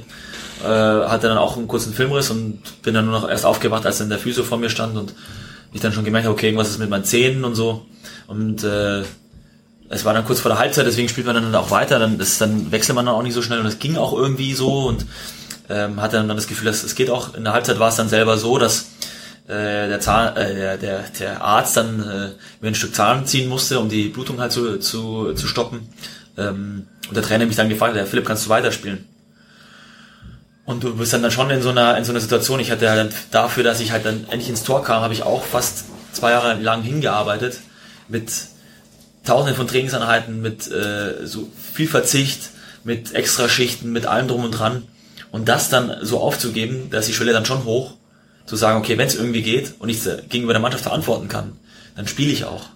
Äh, 0.63 0.67
hatte 0.67 1.27
dann 1.27 1.37
auch 1.37 1.55
einen 1.55 1.67
kurzen 1.67 1.93
Filmriss 1.93 2.31
und 2.31 2.81
bin 2.81 2.93
dann 2.93 3.05
nur 3.05 3.19
noch 3.19 3.29
erst 3.29 3.45
aufgewacht, 3.45 3.85
als 3.85 3.99
dann 3.99 4.09
der 4.09 4.17
Physio 4.17 4.43
vor 4.43 4.57
mir 4.57 4.69
stand 4.69 4.97
und 4.97 5.13
ich 5.73 5.81
dann 5.81 5.93
schon 5.93 6.05
gemerkt 6.05 6.25
habe, 6.25 6.33
okay, 6.33 6.47
irgendwas 6.47 6.69
ist 6.69 6.79
mit 6.79 6.89
meinen 6.89 7.03
Zähnen 7.03 7.43
und 7.43 7.55
so. 7.55 7.85
Und 8.25 8.63
äh, 8.63 9.03
es 9.89 10.03
war 10.03 10.13
dann 10.13 10.25
kurz 10.25 10.39
vor 10.39 10.49
der 10.49 10.59
Halbzeit, 10.59 10.85
deswegen 10.85 11.09
spielt 11.09 11.27
man 11.27 11.35
dann 11.35 11.53
auch 11.55 11.71
weiter, 11.71 11.99
dann, 11.99 12.17
das, 12.17 12.37
dann 12.39 12.71
wechselt 12.71 12.95
man 12.95 13.05
dann 13.05 13.15
auch 13.15 13.23
nicht 13.23 13.33
so 13.33 13.41
schnell 13.41 13.59
und 13.59 13.65
es 13.67 13.79
ging 13.79 13.95
auch 13.95 14.13
irgendwie 14.13 14.53
so 14.53 14.87
und 14.87 15.05
ähm, 15.69 16.01
hatte 16.01 16.17
dann 16.17 16.27
das 16.27 16.47
Gefühl, 16.47 16.65
dass 16.65 16.83
es 16.83 16.95
geht 16.95 17.09
auch. 17.09 17.35
In 17.35 17.43
der 17.43 17.53
Halbzeit 17.53 17.79
war 17.79 17.89
es 17.89 17.95
dann 17.95 18.09
selber 18.09 18.37
so, 18.37 18.57
dass 18.57 18.87
äh, 19.47 19.87
der, 19.87 19.99
Zahn, 19.99 20.35
äh, 20.35 20.55
der, 20.55 20.77
der, 20.77 21.03
der 21.19 21.41
Arzt 21.41 21.77
dann 21.77 21.99
äh, 22.01 22.29
mir 22.61 22.69
ein 22.69 22.75
Stück 22.75 22.95
Zahn 22.95 23.25
ziehen 23.25 23.47
musste, 23.47 23.79
um 23.79 23.89
die 23.89 24.09
Blutung 24.09 24.39
halt 24.39 24.51
zu, 24.51 24.79
zu, 24.79 25.33
zu 25.33 25.47
stoppen. 25.47 25.87
Ähm, 26.37 26.87
und 27.07 27.15
der 27.15 27.23
Trainer 27.23 27.45
mich 27.45 27.55
dann 27.55 27.69
gefragt 27.69 27.97
hat, 27.97 28.07
Philipp, 28.07 28.25
kannst 28.25 28.45
du 28.45 28.49
weiterspielen? 28.49 29.05
Und 30.65 30.83
du 30.83 30.95
bist 30.95 31.13
dann, 31.13 31.21
dann 31.21 31.31
schon 31.31 31.49
in 31.49 31.61
so 31.61 31.69
einer, 31.69 31.97
in 31.97 32.03
so 32.03 32.11
einer 32.11 32.19
Situation. 32.19 32.59
Ich 32.59 32.71
hatte 32.71 32.89
halt 32.89 33.13
dafür, 33.31 33.63
dass 33.63 33.79
ich 33.79 33.91
halt 33.91 34.05
dann 34.05 34.25
endlich 34.29 34.49
ins 34.49 34.63
Tor 34.63 34.83
kam, 34.83 35.01
habe 35.01 35.13
ich 35.13 35.23
auch 35.23 35.43
fast 35.43 35.85
zwei 36.11 36.31
Jahre 36.31 36.55
lang 36.55 36.81
hingearbeitet 36.81 37.61
mit 38.09 38.31
tausenden 39.23 39.55
von 39.55 39.67
Trainingseinheiten, 39.67 40.41
mit 40.41 40.69
äh, 40.71 41.25
so 41.25 41.49
viel 41.73 41.87
Verzicht, 41.87 42.49
mit 42.83 43.13
Extraschichten, 43.13 43.91
mit 43.91 44.05
allem 44.05 44.27
drum 44.27 44.43
und 44.43 44.51
dran. 44.51 44.83
Und 45.31 45.49
das 45.49 45.69
dann 45.69 45.93
so 46.01 46.19
aufzugeben, 46.19 46.89
dass 46.89 47.05
die 47.05 47.13
Schwelle 47.13 47.33
dann 47.33 47.45
schon 47.45 47.65
hoch, 47.65 47.93
zu 48.45 48.55
sagen, 48.55 48.79
okay, 48.79 48.97
wenn 48.97 49.07
es 49.07 49.15
irgendwie 49.15 49.41
geht 49.41 49.73
und 49.79 49.89
ich 49.89 50.01
gegenüber 50.29 50.53
der 50.53 50.61
Mannschaft 50.61 50.83
verantworten 50.83 51.27
kann, 51.27 51.57
dann 51.95 52.07
spiele 52.07 52.31
ich 52.31 52.45
auch. 52.45 52.69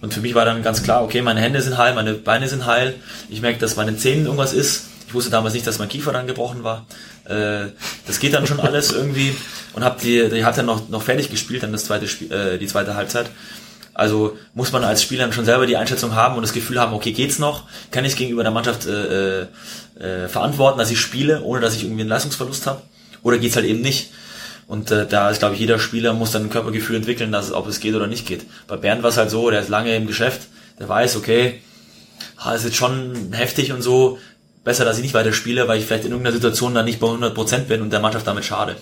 Und 0.00 0.14
für 0.14 0.20
mich 0.20 0.34
war 0.34 0.44
dann 0.44 0.62
ganz 0.62 0.82
klar, 0.82 1.02
okay, 1.02 1.22
meine 1.22 1.40
Hände 1.40 1.60
sind 1.60 1.76
heil, 1.76 1.94
meine 1.94 2.14
Beine 2.14 2.48
sind 2.48 2.66
heil. 2.66 2.94
Ich 3.28 3.42
merke, 3.42 3.58
dass 3.58 3.76
meine 3.76 3.96
Zähnen 3.96 4.24
irgendwas 4.24 4.52
ist. 4.52 4.86
Ich 5.06 5.14
wusste 5.14 5.30
damals 5.30 5.54
nicht, 5.54 5.66
dass 5.66 5.78
mein 5.78 5.88
Kiefer 5.88 6.12
dann 6.12 6.26
gebrochen 6.26 6.62
war. 6.62 6.86
Äh, 7.24 7.70
das 8.06 8.20
geht 8.20 8.32
dann 8.32 8.46
schon 8.46 8.60
alles 8.60 8.92
irgendwie. 8.92 9.34
Und 9.74 9.84
hab 9.84 10.00
die, 10.00 10.28
die 10.28 10.44
hat 10.44 10.56
dann 10.56 10.66
noch, 10.66 10.88
noch 10.88 11.02
fertig 11.02 11.30
gespielt, 11.30 11.62
dann 11.62 11.72
das 11.72 11.84
zweite 11.84 12.08
Spiel, 12.08 12.32
äh, 12.32 12.58
die 12.58 12.66
zweite 12.66 12.94
Halbzeit. 12.94 13.30
Also 13.92 14.38
muss 14.54 14.72
man 14.72 14.84
als 14.84 15.02
Spieler 15.02 15.30
schon 15.32 15.44
selber 15.44 15.66
die 15.66 15.76
Einschätzung 15.76 16.14
haben 16.14 16.36
und 16.36 16.42
das 16.42 16.52
Gefühl 16.52 16.80
haben, 16.80 16.94
okay, 16.94 17.12
geht's 17.12 17.38
noch? 17.38 17.64
Kann 17.90 18.04
ich 18.04 18.16
gegenüber 18.16 18.42
der 18.42 18.52
Mannschaft 18.52 18.86
äh, 18.86 19.42
äh, 19.42 20.28
verantworten, 20.28 20.78
dass 20.78 20.90
ich 20.90 21.00
spiele, 21.00 21.42
ohne 21.42 21.60
dass 21.60 21.74
ich 21.74 21.82
irgendwie 21.82 22.02
einen 22.02 22.08
Leistungsverlust 22.08 22.66
habe? 22.66 22.80
Oder 23.22 23.38
geht's 23.38 23.56
halt 23.56 23.66
eben 23.66 23.80
nicht? 23.80 24.10
Und 24.70 24.92
äh, 24.92 25.04
da 25.04 25.30
ist, 25.30 25.40
glaube 25.40 25.54
ich, 25.54 25.60
jeder 25.60 25.80
Spieler 25.80 26.12
muss 26.12 26.30
dann 26.30 26.44
ein 26.44 26.48
Körpergefühl 26.48 26.94
entwickeln, 26.94 27.32
dass, 27.32 27.50
ob 27.50 27.66
es 27.66 27.80
geht 27.80 27.96
oder 27.96 28.06
nicht 28.06 28.24
geht. 28.24 28.46
Bei 28.68 28.76
Bernd 28.76 29.02
war 29.02 29.10
es 29.10 29.16
halt 29.16 29.28
so, 29.28 29.50
der 29.50 29.62
ist 29.62 29.68
lange 29.68 29.96
im 29.96 30.06
Geschäft, 30.06 30.42
der 30.78 30.88
weiß, 30.88 31.16
okay, 31.16 31.60
ha, 32.38 32.54
ist 32.54 32.64
jetzt 32.64 32.76
schon 32.76 33.32
heftig 33.32 33.72
und 33.72 33.82
so, 33.82 34.18
besser, 34.62 34.84
dass 34.84 34.98
ich 34.98 35.02
nicht 35.02 35.12
weiter 35.12 35.32
spiele, 35.32 35.66
weil 35.66 35.80
ich 35.80 35.86
vielleicht 35.86 36.04
in 36.04 36.12
irgendeiner 36.12 36.36
Situation 36.36 36.72
dann 36.72 36.84
nicht 36.84 37.00
bei 37.00 37.08
100% 37.08 37.64
bin 37.64 37.82
und 37.82 37.92
der 37.92 37.98
Mannschaft 37.98 38.28
damit 38.28 38.44
schade. 38.44 38.76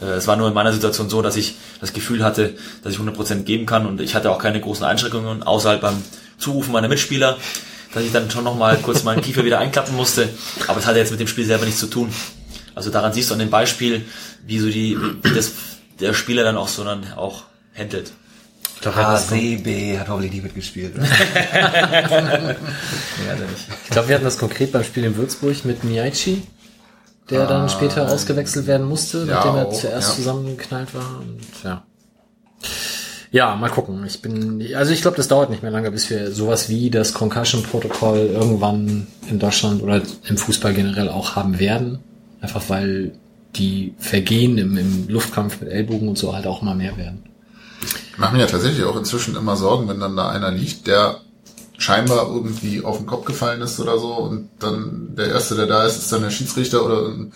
Äh, 0.00 0.06
es 0.06 0.26
war 0.26 0.36
nur 0.36 0.48
in 0.48 0.54
meiner 0.54 0.72
Situation 0.72 1.10
so, 1.10 1.20
dass 1.20 1.36
ich 1.36 1.56
das 1.82 1.92
Gefühl 1.92 2.24
hatte, 2.24 2.54
dass 2.82 2.94
ich 2.94 2.98
100% 2.98 3.42
geben 3.42 3.66
kann 3.66 3.84
und 3.84 4.00
ich 4.00 4.14
hatte 4.14 4.30
auch 4.30 4.38
keine 4.38 4.62
großen 4.62 4.86
Einschränkungen, 4.86 5.42
außerhalb 5.42 5.82
beim 5.82 6.02
Zurufen 6.38 6.72
meiner 6.72 6.88
Mitspieler, 6.88 7.36
dass 7.92 8.02
ich 8.02 8.12
dann 8.12 8.30
schon 8.30 8.44
nochmal 8.44 8.78
kurz 8.78 9.02
meinen 9.02 9.20
Kiefer 9.20 9.44
wieder 9.44 9.58
einklappen 9.58 9.94
musste. 9.94 10.30
Aber 10.68 10.78
es 10.78 10.86
hatte 10.86 11.00
jetzt 11.00 11.10
mit 11.10 11.20
dem 11.20 11.28
Spiel 11.28 11.44
selber 11.44 11.66
nichts 11.66 11.80
zu 11.80 11.88
tun. 11.88 12.08
Also 12.74 12.90
daran 12.90 13.12
siehst 13.12 13.30
du 13.30 13.34
an 13.34 13.40
dem 13.40 13.50
Beispiel, 13.50 14.04
wie 14.46 14.58
so 14.58 14.68
die, 14.68 14.96
wie 15.22 15.34
das 15.34 15.52
der 16.00 16.14
Spieler 16.14 16.42
dann 16.42 16.56
auch 16.56 16.68
so 16.68 16.84
dann 16.84 17.04
auch 17.14 17.44
handelt. 17.76 18.12
Ich 18.74 18.80
glaube, 18.82 18.96
HCB 18.96 19.98
hat 19.98 20.08
hoffentlich 20.08 20.32
nicht 20.32 20.42
mitgespielt. 20.42 20.94
ja, 20.96 21.04
ich 23.84 23.90
glaube, 23.90 24.08
wir 24.08 24.14
hatten 24.16 24.24
das 24.24 24.38
konkret 24.38 24.72
beim 24.72 24.82
Spiel 24.82 25.04
in 25.04 25.16
Würzburg 25.16 25.64
mit 25.64 25.84
Miyachi, 25.84 26.42
der 27.30 27.42
ah, 27.42 27.46
dann 27.46 27.68
später 27.68 28.10
ausgewechselt 28.10 28.66
werden 28.66 28.88
musste, 28.88 29.18
ja, 29.18 29.26
nachdem 29.26 29.54
er 29.54 29.66
auch, 29.68 29.72
zuerst 29.72 30.10
ja. 30.10 30.16
zusammengeknallt 30.16 30.94
war. 30.94 31.20
Und 31.20 31.40
ja. 31.62 31.84
Ja, 33.30 33.54
mal 33.54 33.70
gucken. 33.70 34.04
Ich 34.04 34.20
bin, 34.20 34.74
also 34.74 34.92
ich 34.92 35.00
glaube, 35.00 35.16
das 35.16 35.28
dauert 35.28 35.48
nicht 35.48 35.62
mehr 35.62 35.72
lange, 35.72 35.90
bis 35.90 36.10
wir 36.10 36.32
sowas 36.32 36.68
wie 36.68 36.90
das 36.90 37.14
Concussion-Protokoll 37.14 38.30
irgendwann 38.32 39.06
in 39.28 39.38
Deutschland 39.38 39.82
oder 39.82 40.02
im 40.28 40.36
Fußball 40.36 40.74
generell 40.74 41.08
auch 41.08 41.34
haben 41.36 41.58
werden. 41.58 42.00
Einfach 42.42 42.68
weil 42.68 43.12
die 43.56 43.94
Vergehen 43.98 44.58
im, 44.58 44.76
im 44.76 45.08
Luftkampf 45.08 45.60
mit 45.60 45.70
Ellbogen 45.70 46.08
und 46.08 46.18
so 46.18 46.34
halt 46.34 46.46
auch 46.46 46.60
immer 46.60 46.74
mehr 46.74 46.96
werden. 46.96 47.22
Ich 48.12 48.18
mache 48.18 48.34
mir 48.34 48.40
ja 48.40 48.46
tatsächlich 48.46 48.84
auch 48.84 48.96
inzwischen 48.96 49.36
immer 49.36 49.56
Sorgen, 49.56 49.88
wenn 49.88 50.00
dann 50.00 50.16
da 50.16 50.28
einer 50.28 50.50
liegt, 50.50 50.86
der 50.86 51.20
scheinbar 51.78 52.28
irgendwie 52.28 52.82
auf 52.84 52.98
den 52.98 53.06
Kopf 53.06 53.24
gefallen 53.24 53.62
ist 53.62 53.80
oder 53.80 53.98
so 53.98 54.14
und 54.14 54.50
dann 54.58 55.14
der 55.16 55.28
Erste, 55.28 55.56
der 55.56 55.66
da 55.66 55.84
ist, 55.84 55.96
ist 55.96 56.12
dann 56.12 56.22
der 56.22 56.30
Schiedsrichter 56.30 56.84
oder 56.84 57.08
ein 57.08 57.32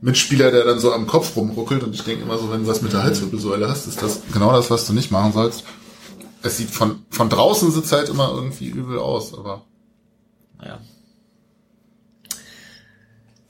Mitspieler, 0.00 0.50
der 0.50 0.64
dann 0.64 0.78
so 0.78 0.92
am 0.92 1.06
Kopf 1.06 1.36
rumruckelt 1.36 1.82
und 1.82 1.94
ich 1.94 2.02
denke 2.02 2.24
immer 2.24 2.38
so, 2.38 2.50
wenn 2.50 2.62
du 2.62 2.66
was 2.68 2.82
mit 2.82 2.92
der 2.92 3.02
Halswirbelsäule 3.02 3.68
hast, 3.68 3.86
ist 3.86 4.02
das 4.02 4.22
genau 4.32 4.52
das, 4.52 4.70
was 4.70 4.86
du 4.86 4.92
nicht 4.92 5.10
machen 5.10 5.32
sollst. 5.32 5.64
Es 6.42 6.58
sieht 6.58 6.70
von, 6.70 7.04
von 7.10 7.30
draußen 7.30 7.70
sieht 7.70 7.90
halt 7.90 8.08
immer 8.08 8.30
irgendwie 8.34 8.68
übel 8.68 8.98
aus, 8.98 9.32
aber. 9.32 9.62
Naja. 10.58 10.78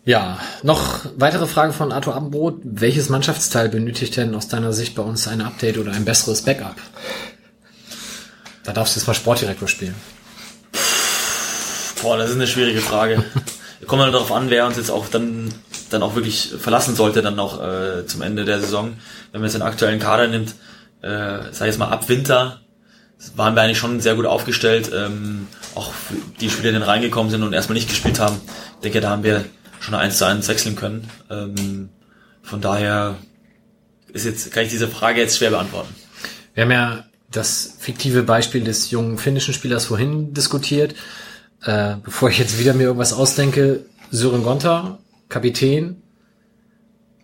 Ja, 0.07 0.39
noch 0.63 1.07
weitere 1.17 1.47
Frage 1.47 1.73
von 1.73 1.91
Arthur 1.91 2.15
Abendbrot. 2.15 2.61
Welches 2.63 3.09
Mannschaftsteil 3.09 3.71
benötigt 3.71 4.19
denn 4.19 4.35
aus 4.35 4.49
deiner 4.49 4.75
Sicht 4.75 4.95
bei 4.95 5.03
uns 5.03 5.27
ein 5.27 5.41
Update 5.41 5.79
oder 5.79 5.93
ein 5.93 6.05
besseres 6.05 6.43
Backup? 6.43 6.77
Da 8.65 8.73
darfst 8.75 8.95
du 8.95 9.01
jetzt 9.01 9.07
mal 9.07 9.15
Sportdirektor 9.15 9.67
spielen. 9.67 9.95
Boah, 12.03 12.19
das 12.19 12.31
ist 12.31 12.37
eine 12.37 12.47
schwierige 12.47 12.83
Frage. 12.83 13.25
Kommt 13.87 14.03
dann 14.03 14.13
darauf 14.13 14.31
an, 14.31 14.51
wer 14.51 14.67
uns 14.67 14.77
jetzt 14.77 14.91
auch 14.91 15.09
dann, 15.09 15.55
dann 15.89 16.03
auch 16.03 16.15
wirklich 16.15 16.53
verlassen 16.59 16.95
sollte, 16.95 17.23
dann 17.23 17.39
auch 17.39 17.63
äh, 17.63 18.07
zum 18.07 18.21
Ende 18.21 18.45
der 18.45 18.61
Saison. 18.61 18.99
Wenn 19.33 19.41
man 19.41 19.49
jetzt 19.49 19.55
den 19.55 19.63
aktuellen 19.63 20.01
Kader 20.01 20.29
nimmt, 20.29 20.55
äh, 21.03 21.51
ich 21.51 21.61
jetzt 21.61 21.79
mal 21.79 21.89
ab 21.89 22.11
Winter, 22.11 22.61
waren 23.37 23.55
wir 23.55 23.63
eigentlich 23.63 23.79
schon 23.79 24.01
sehr 24.01 24.17
gut 24.17 24.27
aufgestellt. 24.27 24.91
Ähm, 24.95 25.47
auch 25.75 25.93
die 26.41 26.51
Spieler, 26.51 26.73
die 26.73 26.79
dann 26.79 26.83
reingekommen 26.83 27.31
sind 27.31 27.43
und 27.43 27.55
erstmal 27.55 27.75
nicht 27.75 27.89
gespielt 27.89 28.21
haben. 28.21 28.39
Ich 28.75 28.81
denke, 28.83 29.01
da 29.01 29.09
haben 29.09 29.23
wir 29.23 29.47
schon 29.85 29.95
eins 29.95 30.17
zu 30.17 30.25
eins 30.25 30.49
wechseln 30.49 30.77
können. 30.77 31.09
Ähm, 31.31 31.91
von 32.43 32.61
daher 32.63 33.17
ist 34.13 34.25
jetzt, 34.25 34.51
kann 34.51 34.65
ich 34.65 34.71
diese 34.71 34.89
Frage 34.89 35.21
jetzt 35.21 35.37
schwer 35.37 35.51
beantworten. 35.51 35.95
Wir 36.55 36.65
haben 36.65 36.71
ja 36.71 37.05
das 37.31 37.77
fiktive 37.79 38.23
Beispiel 38.23 38.65
des 38.65 38.91
jungen 38.91 39.19
finnischen 39.19 39.53
Spielers 39.53 39.87
vorhin 39.87 40.33
diskutiert. 40.33 40.95
Äh, 41.63 41.97
bevor 42.03 42.31
ich 42.31 42.39
jetzt 42.39 42.59
wieder 42.59 42.73
mir 42.73 42.85
irgendwas 42.85 43.13
ausdenke, 43.13 43.85
Sören 44.11 44.43
Gonta, 44.43 44.99
Kapitän, 45.29 46.03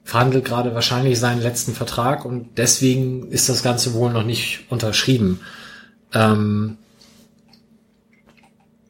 verhandelt 0.05 0.45
gerade 0.45 0.75
wahrscheinlich 0.75 1.19
seinen 1.19 1.41
letzten 1.41 1.75
Vertrag 1.75 2.25
und 2.25 2.59
deswegen 2.59 3.31
ist 3.31 3.49
das 3.49 3.63
Ganze 3.63 3.95
wohl 3.95 4.13
noch 4.13 4.25
nicht 4.25 4.67
unterschrieben. 4.69 5.41
Ähm, 6.13 6.77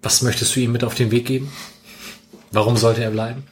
was 0.03 0.23
möchtest 0.23 0.57
du 0.57 0.61
ihm 0.61 0.73
mit 0.73 0.83
auf 0.83 0.95
den 0.95 1.11
Weg 1.11 1.27
geben? 1.27 1.53
Warum 2.51 2.77
sollte 2.77 3.05
er 3.05 3.11
bleiben? 3.11 3.45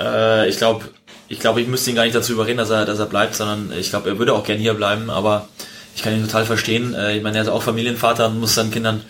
Äh, 0.00 0.48
ich 0.48 0.56
glaube, 0.56 0.86
ich 1.28 1.38
glaube, 1.38 1.60
ich 1.60 1.68
müsste 1.68 1.90
ihn 1.90 1.96
gar 1.96 2.04
nicht 2.04 2.16
dazu 2.16 2.32
überreden, 2.32 2.58
dass 2.58 2.70
er, 2.70 2.84
dass 2.84 2.98
er 2.98 3.06
bleibt, 3.06 3.34
sondern 3.34 3.72
ich 3.78 3.90
glaube, 3.90 4.08
er 4.08 4.18
würde 4.18 4.32
auch 4.32 4.44
gern 4.44 4.58
hier 4.58 4.74
bleiben, 4.74 5.10
aber 5.10 5.48
ich 5.94 6.02
kann 6.02 6.14
ihn 6.14 6.24
total 6.24 6.46
verstehen. 6.46 6.94
Äh, 6.94 7.16
ich 7.16 7.22
meine, 7.22 7.36
er 7.36 7.42
ist 7.42 7.48
auch 7.48 7.62
Familienvater 7.62 8.26
und 8.28 8.40
muss 8.40 8.54
seinen 8.54 8.70
Kindern 8.70 9.02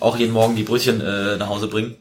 auch 0.00 0.16
jeden 0.16 0.32
Morgen 0.32 0.56
die 0.56 0.64
Brötchen 0.64 1.00
äh, 1.00 1.36
nach 1.36 1.48
Hause 1.48 1.68
bringen 1.68 1.96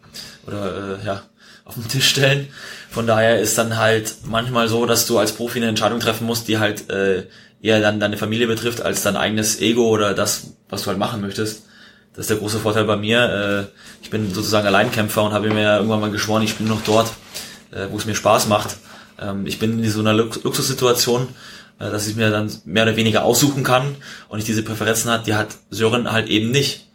oder 0.47 0.99
äh, 1.01 1.05
ja 1.05 1.21
auf 1.65 1.75
den 1.75 1.87
Tisch 1.87 2.07
stellen. 2.07 2.47
Von 2.89 3.07
daher 3.07 3.39
ist 3.41 3.57
dann 3.57 3.77
halt 3.77 4.15
manchmal 4.25 4.69
so, 4.69 4.85
dass 4.85 5.05
du 5.05 5.19
als 5.19 5.33
Profi 5.33 5.59
eine 5.59 5.67
Entscheidung 5.67 5.99
treffen 5.99 6.25
musst, 6.25 6.47
die 6.47 6.59
halt 6.59 6.89
äh, 6.89 7.25
eher 7.61 7.81
dann 7.81 7.99
deine 7.99 8.17
Familie 8.17 8.47
betrifft 8.47 8.81
als 8.81 9.03
dein 9.03 9.17
eigenes 9.17 9.59
Ego 9.59 9.89
oder 9.89 10.13
das, 10.13 10.53
was 10.69 10.83
du 10.83 10.87
halt 10.87 10.97
machen 10.97 11.21
möchtest. 11.21 11.63
Das 12.13 12.23
ist 12.23 12.29
der 12.29 12.37
große 12.37 12.59
Vorteil 12.59 12.85
bei 12.85 12.95
mir. 12.95 13.67
Äh, 13.69 13.81
ich 14.01 14.09
bin 14.09 14.33
sozusagen 14.33 14.65
Alleinkämpfer 14.65 15.23
und 15.23 15.33
habe 15.33 15.49
mir 15.49 15.75
irgendwann 15.75 15.99
mal 15.99 16.11
geschworen, 16.11 16.43
ich 16.43 16.55
bin 16.55 16.67
noch 16.67 16.81
dort, 16.83 17.11
äh, 17.71 17.87
wo 17.91 17.97
es 17.97 18.05
mir 18.05 18.15
Spaß 18.15 18.47
macht. 18.47 18.77
Ähm, 19.19 19.45
ich 19.45 19.59
bin 19.59 19.83
in 19.83 19.89
so 19.89 19.99
einer 19.99 20.13
Lux 20.13 20.43
Luxussituation, 20.43 21.27
äh, 21.79 21.89
dass 21.91 22.07
ich 22.07 22.15
mir 22.15 22.29
dann 22.29 22.51
mehr 22.65 22.83
oder 22.83 22.95
weniger 22.95 23.23
aussuchen 23.23 23.63
kann 23.63 23.95
und 24.29 24.39
ich 24.39 24.45
diese 24.45 24.63
Präferenzen 24.63 25.11
hat, 25.11 25.27
die 25.27 25.35
hat 25.35 25.49
Sören 25.69 26.11
halt 26.11 26.29
eben 26.29 26.51
nicht. 26.51 26.87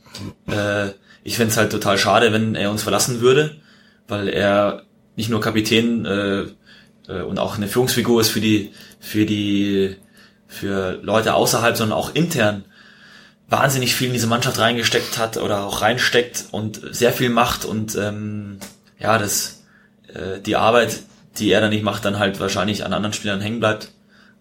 Äh, 0.47 0.91
ich 1.25 1.37
fände 1.37 1.53
es 1.53 1.57
halt 1.57 1.71
total 1.71 1.99
schade, 1.99 2.33
wenn 2.33 2.55
er 2.55 2.71
uns 2.71 2.83
verlassen 2.83 3.21
würde, 3.21 3.57
weil 4.09 4.29
er 4.29 4.83
nicht 5.17 5.31
nur 5.31 5.41
Kapitän 5.41 6.05
äh, 6.05 6.45
äh, 7.09 7.23
und 7.23 7.39
auch 7.39 7.57
eine 7.57 7.69
Führungsfigur 7.69 8.21
ist 8.21 8.31
für 8.31 8.41
die, 8.41 8.73
für 9.01 9.27
die, 9.27 9.97
für 10.49 10.99
Leute 11.03 11.35
außerhalb, 11.35 11.77
sondern 11.77 11.99
auch 11.99 12.15
intern 12.15 12.65
wahnsinnig 13.49 13.95
viel 13.95 14.07
in 14.09 14.15
diese 14.15 14.27
Mannschaft 14.27 14.59
reingesteckt 14.59 15.19
hat 15.19 15.37
oder 15.37 15.65
auch 15.65 15.83
reinsteckt 15.83 16.47
und 16.53 16.81
sehr 16.91 17.13
viel 17.13 17.29
macht 17.29 17.67
und 17.67 17.95
ähm, 17.97 18.59
ja, 18.99 19.19
das 19.19 19.62
äh, 20.15 20.41
die 20.41 20.57
Arbeit, 20.57 21.01
die 21.39 21.51
er 21.51 21.61
dann 21.61 21.71
nicht 21.71 21.85
macht, 21.85 22.05
dann 22.05 22.19
halt 22.19 22.41
wahrscheinlich 22.41 22.85
an 22.85 22.93
anderen 22.93 23.13
Spielern 23.13 23.41
hängen 23.41 23.61
bleibt, 23.61 23.91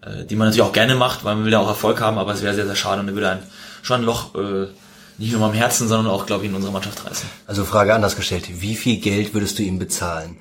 äh, 0.02 0.24
die 0.24 0.36
man 0.36 0.48
natürlich 0.48 0.68
auch 0.68 0.72
gerne 0.72 0.94
macht, 0.94 1.24
weil 1.24 1.36
man 1.36 1.44
will 1.44 1.52
ja 1.52 1.60
auch 1.60 1.68
Erfolg 1.68 2.00
haben, 2.00 2.18
aber 2.18 2.32
es 2.32 2.42
wäre 2.42 2.54
sehr, 2.54 2.66
sehr 2.66 2.76
schade 2.76 3.00
und 3.00 3.08
er 3.08 3.14
würde 3.14 3.30
ein, 3.30 3.42
schon 3.82 4.02
ein 4.02 4.04
Loch 4.04 4.34
äh, 4.34 4.66
nicht 5.18 5.32
nur 5.32 5.46
am 5.46 5.52
Herzen, 5.52 5.88
sondern 5.88 6.12
auch, 6.12 6.26
glaube 6.26 6.44
ich, 6.44 6.50
in 6.50 6.56
unserer 6.56 6.72
Mannschaft 6.72 7.04
reißen. 7.04 7.28
Also 7.46 7.64
Frage 7.64 7.94
anders 7.94 8.16
gestellt, 8.16 8.44
wie 8.60 8.74
viel 8.74 8.96
Geld 8.96 9.34
würdest 9.34 9.58
du 9.58 9.62
ihm 9.62 9.78
bezahlen? 9.78 10.38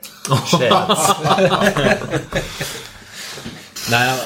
Scherz. 0.48 1.16
naja, 3.90 4.18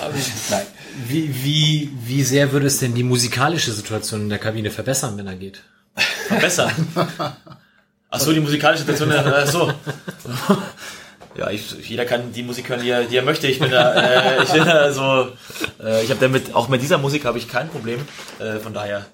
nein. 0.50 0.66
Wie, 1.08 1.44
wie, 1.44 1.92
wie 2.06 2.24
sehr 2.24 2.54
würde 2.54 2.68
es 2.68 2.80
denn 2.80 2.94
die 2.94 3.04
musikalische 3.04 3.74
Situation 3.74 4.22
in 4.22 4.30
der 4.30 4.40
Kabine 4.40 4.72
verbessern, 4.72 5.18
wenn 5.18 5.28
er 5.28 5.36
geht? 5.36 5.62
Verbessern? 6.28 6.72
Ach 8.10 8.20
so, 8.20 8.32
die 8.32 8.40
musikalische 8.40 8.86
Situation, 8.86 9.12
ach 9.12 9.46
so. 9.46 9.74
Ja, 11.38 11.50
ich, 11.50 11.72
jeder 11.90 12.06
kann 12.06 12.32
die 12.32 12.44
Musik 12.44 12.70
hören, 12.70 12.82
die 12.82 12.90
er, 12.90 13.04
die 13.04 13.18
er 13.18 13.24
möchte. 13.24 13.48
Ich 13.48 13.60
bin 13.60 13.70
da, 13.70 13.94
äh, 13.94 14.44
ich 14.44 14.52
bin 14.52 14.66
da 14.66 14.92
so, 14.94 15.28
äh, 15.84 16.04
ich 16.04 16.10
habe 16.10 16.20
damit, 16.20 16.56
auch 16.56 16.70
mit 16.70 16.82
dieser 16.82 16.98
Musik 16.98 17.26
habe 17.26 17.38
ich 17.38 17.50
kein 17.50 17.68
Problem. 17.70 18.00
Äh, 18.40 18.60
von 18.60 18.74
daher, 18.74 19.06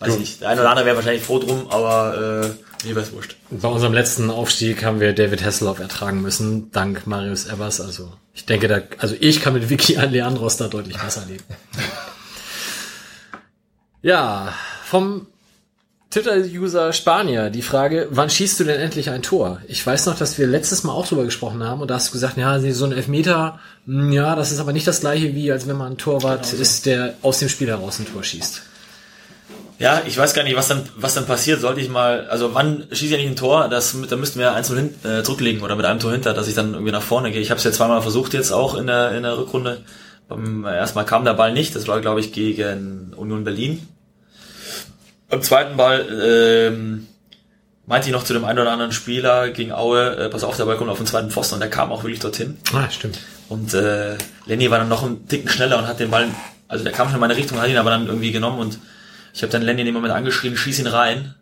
weiß 0.00 0.14
ich 0.14 0.20
nicht. 0.20 0.40
Der 0.42 0.50
eine 0.50 0.60
oder 0.60 0.70
andere 0.70 0.86
wäre 0.86 0.96
wahrscheinlich 0.96 1.22
froh 1.22 1.38
drum, 1.38 1.70
aber 1.70 2.44
äh, 2.44 2.86
mir 2.86 2.96
wäre 2.96 3.12
wurscht. 3.12 3.36
Bei 3.50 3.68
unserem 3.68 3.94
letzten 3.94 4.30
Aufstieg 4.30 4.84
haben 4.84 5.00
wir 5.00 5.14
David 5.14 5.42
Hasselhoff 5.42 5.78
ertragen 5.78 6.20
müssen, 6.20 6.70
dank 6.70 7.06
Marius 7.06 7.46
Evers. 7.46 7.80
Also 7.80 8.12
ich 8.34 8.44
denke, 8.44 8.68
da, 8.68 8.82
also 8.98 9.14
ich 9.18 9.40
kann 9.40 9.54
mit 9.54 9.70
Vicky 9.70 9.94
Leandros 9.94 10.58
da 10.58 10.68
deutlich 10.68 10.98
besser 10.98 11.24
leben. 11.26 11.44
ja, 14.02 14.52
vom 14.84 15.28
Twitter-User 16.14 16.92
Spanier, 16.92 17.50
die 17.50 17.60
Frage, 17.60 18.06
wann 18.08 18.30
schießt 18.30 18.60
du 18.60 18.64
denn 18.64 18.78
endlich 18.78 19.10
ein 19.10 19.22
Tor? 19.22 19.60
Ich 19.66 19.84
weiß 19.84 20.06
noch, 20.06 20.16
dass 20.16 20.38
wir 20.38 20.46
letztes 20.46 20.84
Mal 20.84 20.92
auch 20.92 21.08
drüber 21.08 21.24
gesprochen 21.24 21.64
haben 21.64 21.82
und 21.82 21.90
da 21.90 21.96
hast 21.96 22.10
du 22.10 22.12
gesagt, 22.12 22.36
ja, 22.36 22.60
so 22.60 22.84
ein 22.84 22.92
Elfmeter, 22.92 23.58
hm, 23.84 24.12
ja, 24.12 24.36
das 24.36 24.52
ist 24.52 24.60
aber 24.60 24.72
nicht 24.72 24.86
das 24.86 25.00
gleiche 25.00 25.34
wie, 25.34 25.50
als 25.50 25.66
wenn 25.66 25.76
man 25.76 25.94
ein 25.94 25.98
Torwart 25.98 26.44
genau 26.44 26.56
so. 26.56 26.62
ist, 26.62 26.86
der 26.86 27.14
aus 27.22 27.40
dem 27.40 27.48
Spiel 27.48 27.66
heraus 27.66 27.98
ein 27.98 28.06
Tor 28.06 28.22
schießt. 28.22 28.62
Ja, 29.80 30.02
ich 30.06 30.16
weiß 30.16 30.34
gar 30.34 30.44
nicht, 30.44 30.54
was 30.54 30.68
dann, 30.68 30.88
was 30.94 31.14
dann 31.14 31.26
passiert. 31.26 31.60
Sollte 31.60 31.80
ich 31.80 31.88
mal, 31.88 32.28
also 32.28 32.54
wann 32.54 32.84
schieße 32.92 33.16
ich 33.16 33.20
nicht 33.20 33.30
ein 33.30 33.36
Tor? 33.36 33.66
Das, 33.68 33.96
da 34.08 34.14
müssten 34.14 34.38
wir 34.38 34.54
eins 34.54 34.68
hin, 34.68 34.94
äh, 35.02 35.24
zurücklegen 35.24 35.62
oder 35.62 35.74
mit 35.74 35.84
einem 35.84 35.98
Tor 35.98 36.12
hinter, 36.12 36.32
dass 36.32 36.46
ich 36.46 36.54
dann 36.54 36.74
irgendwie 36.74 36.92
nach 36.92 37.02
vorne 37.02 37.32
gehe. 37.32 37.40
Ich 37.40 37.50
habe 37.50 37.58
es 37.58 37.64
ja 37.64 37.72
zweimal 37.72 38.02
versucht 38.02 38.34
jetzt 38.34 38.52
auch 38.52 38.76
in 38.76 38.86
der, 38.86 39.10
in 39.16 39.24
der 39.24 39.36
Rückrunde. 39.36 39.82
Erstmal 40.64 41.06
kam 41.06 41.24
der 41.24 41.34
Ball 41.34 41.52
nicht. 41.52 41.74
Das 41.74 41.88
war, 41.88 42.00
glaube 42.00 42.20
ich, 42.20 42.32
gegen 42.32 43.12
Union 43.16 43.42
Berlin 43.42 43.88
beim 45.34 45.42
zweiten 45.42 45.76
Ball 45.76 46.06
ähm, 46.24 47.08
meinte 47.86 48.08
ich 48.08 48.12
noch 48.12 48.22
zu 48.22 48.32
dem 48.34 48.44
einen 48.44 48.60
oder 48.60 48.70
anderen 48.70 48.92
Spieler 48.92 49.50
gegen 49.50 49.72
Aue, 49.72 50.16
äh, 50.16 50.28
pass 50.28 50.44
auf, 50.44 50.56
der 50.56 50.64
Ball 50.64 50.76
kommt 50.76 50.90
auf 50.90 50.98
den 50.98 51.08
zweiten 51.08 51.28
Pfosten 51.28 51.54
und 51.54 51.60
der 51.60 51.70
kam 51.70 51.90
auch 51.90 52.04
wirklich 52.04 52.20
dorthin. 52.20 52.56
Ah, 52.72 52.88
stimmt. 52.88 53.18
Und 53.48 53.74
äh, 53.74 54.16
Lenny 54.46 54.70
war 54.70 54.78
dann 54.78 54.88
noch 54.88 55.02
einen 55.02 55.26
Ticken 55.26 55.48
schneller 55.48 55.78
und 55.78 55.88
hat 55.88 55.98
den 55.98 56.10
Ball, 56.10 56.28
also 56.68 56.84
der 56.84 56.92
kam 56.92 57.08
schon 57.08 57.16
in 57.16 57.20
meine 57.20 57.36
Richtung, 57.36 57.60
hat 57.60 57.68
ihn 57.68 57.76
aber 57.76 57.90
dann 57.90 58.06
irgendwie 58.06 58.30
genommen 58.30 58.60
und 58.60 58.78
ich 59.34 59.42
habe 59.42 59.50
dann 59.50 59.62
Lenny 59.62 59.80
in 59.80 59.86
dem 59.86 59.94
Moment 59.94 60.14
angeschrien, 60.14 60.56
schieß 60.56 60.78
ihn 60.78 60.86
rein. 60.86 61.34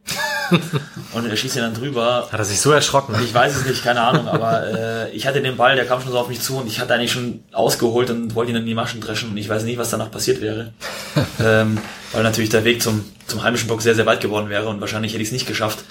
und 1.13 1.29
er 1.29 1.37
schießt 1.37 1.57
ihn 1.57 1.63
dann 1.63 1.75
drüber. 1.75 2.29
Hat 2.33 2.39
er 2.39 2.45
sich 2.47 2.61
so 2.61 2.73
erschrocken? 2.73 3.15
Ich 3.23 3.35
weiß 3.35 3.57
es 3.57 3.67
nicht, 3.67 3.85
keine 3.85 4.01
Ahnung, 4.01 4.27
aber 4.27 4.67
äh, 4.67 5.11
ich 5.11 5.27
hatte 5.27 5.43
den 5.43 5.59
Ball, 5.59 5.77
der 5.77 5.85
kam 5.85 6.01
schon 6.01 6.13
so 6.13 6.19
auf 6.19 6.29
mich 6.29 6.41
zu 6.41 6.57
und 6.57 6.67
ich 6.67 6.81
hatte 6.81 6.95
eigentlich 6.95 7.13
schon 7.13 7.45
ausgeholt 7.53 8.09
und 8.09 8.35
wollte 8.35 8.53
ihn 8.53 8.57
in 8.57 8.67
die 8.67 8.75
Maschen 8.75 9.03
dreschen 9.03 9.31
und 9.31 9.37
ich 9.37 9.51
weiß 9.51 9.65
nicht, 9.65 9.79
was 9.79 9.91
danach 9.91 10.11
passiert 10.11 10.41
wäre. 10.41 10.73
ähm, 11.45 11.79
weil 12.13 12.23
natürlich 12.23 12.51
der 12.51 12.65
Weg 12.65 12.83
zum, 12.83 13.05
zum 13.27 13.43
heimischen 13.43 13.69
Bock 13.69 13.83
sehr, 13.83 13.95
sehr 13.95 14.07
weit 14.07 14.21
geworden 14.21 14.49
wäre 14.49 14.69
und 14.69 14.81
wahrscheinlich 14.81 15.13
hätte 15.13 15.23
ich 15.23 15.29
es 15.29 15.33
nicht 15.33 15.47
geschafft, 15.47 15.85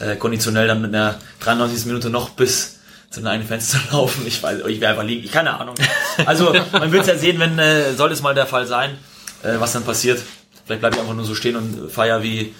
äh, 0.00 0.16
konditionell 0.16 0.66
dann 0.66 0.80
mit 0.80 0.94
einer 0.94 1.18
93. 1.40 1.86
Minute 1.86 2.10
noch 2.10 2.30
bis 2.30 2.78
zu 3.10 3.20
den 3.20 3.26
eigenen 3.26 3.48
Fans 3.48 3.68
zu 3.70 3.78
laufen. 3.90 4.26
Ich 4.26 4.42
weiß, 4.42 4.60
ich 4.66 4.80
wäre 4.80 4.92
einfach 4.92 5.04
liegen, 5.04 5.24
ich 5.24 5.32
keine 5.32 5.58
Ahnung. 5.58 5.74
Also 6.26 6.54
man 6.72 6.92
wird 6.92 7.02
es 7.02 7.08
ja 7.08 7.16
sehen, 7.16 7.38
wenn 7.38 7.58
äh, 7.58 7.94
soll 7.94 8.12
es 8.12 8.22
mal 8.22 8.34
der 8.34 8.46
Fall 8.46 8.66
sein, 8.66 8.98
äh, 9.42 9.54
was 9.58 9.72
dann 9.72 9.84
passiert. 9.84 10.20
Vielleicht 10.64 10.80
bleibe 10.80 10.96
ich 10.96 11.00
einfach 11.00 11.14
nur 11.14 11.24
so 11.24 11.34
stehen 11.34 11.56
und 11.56 11.90
feier 11.90 12.22
wie 12.22 12.54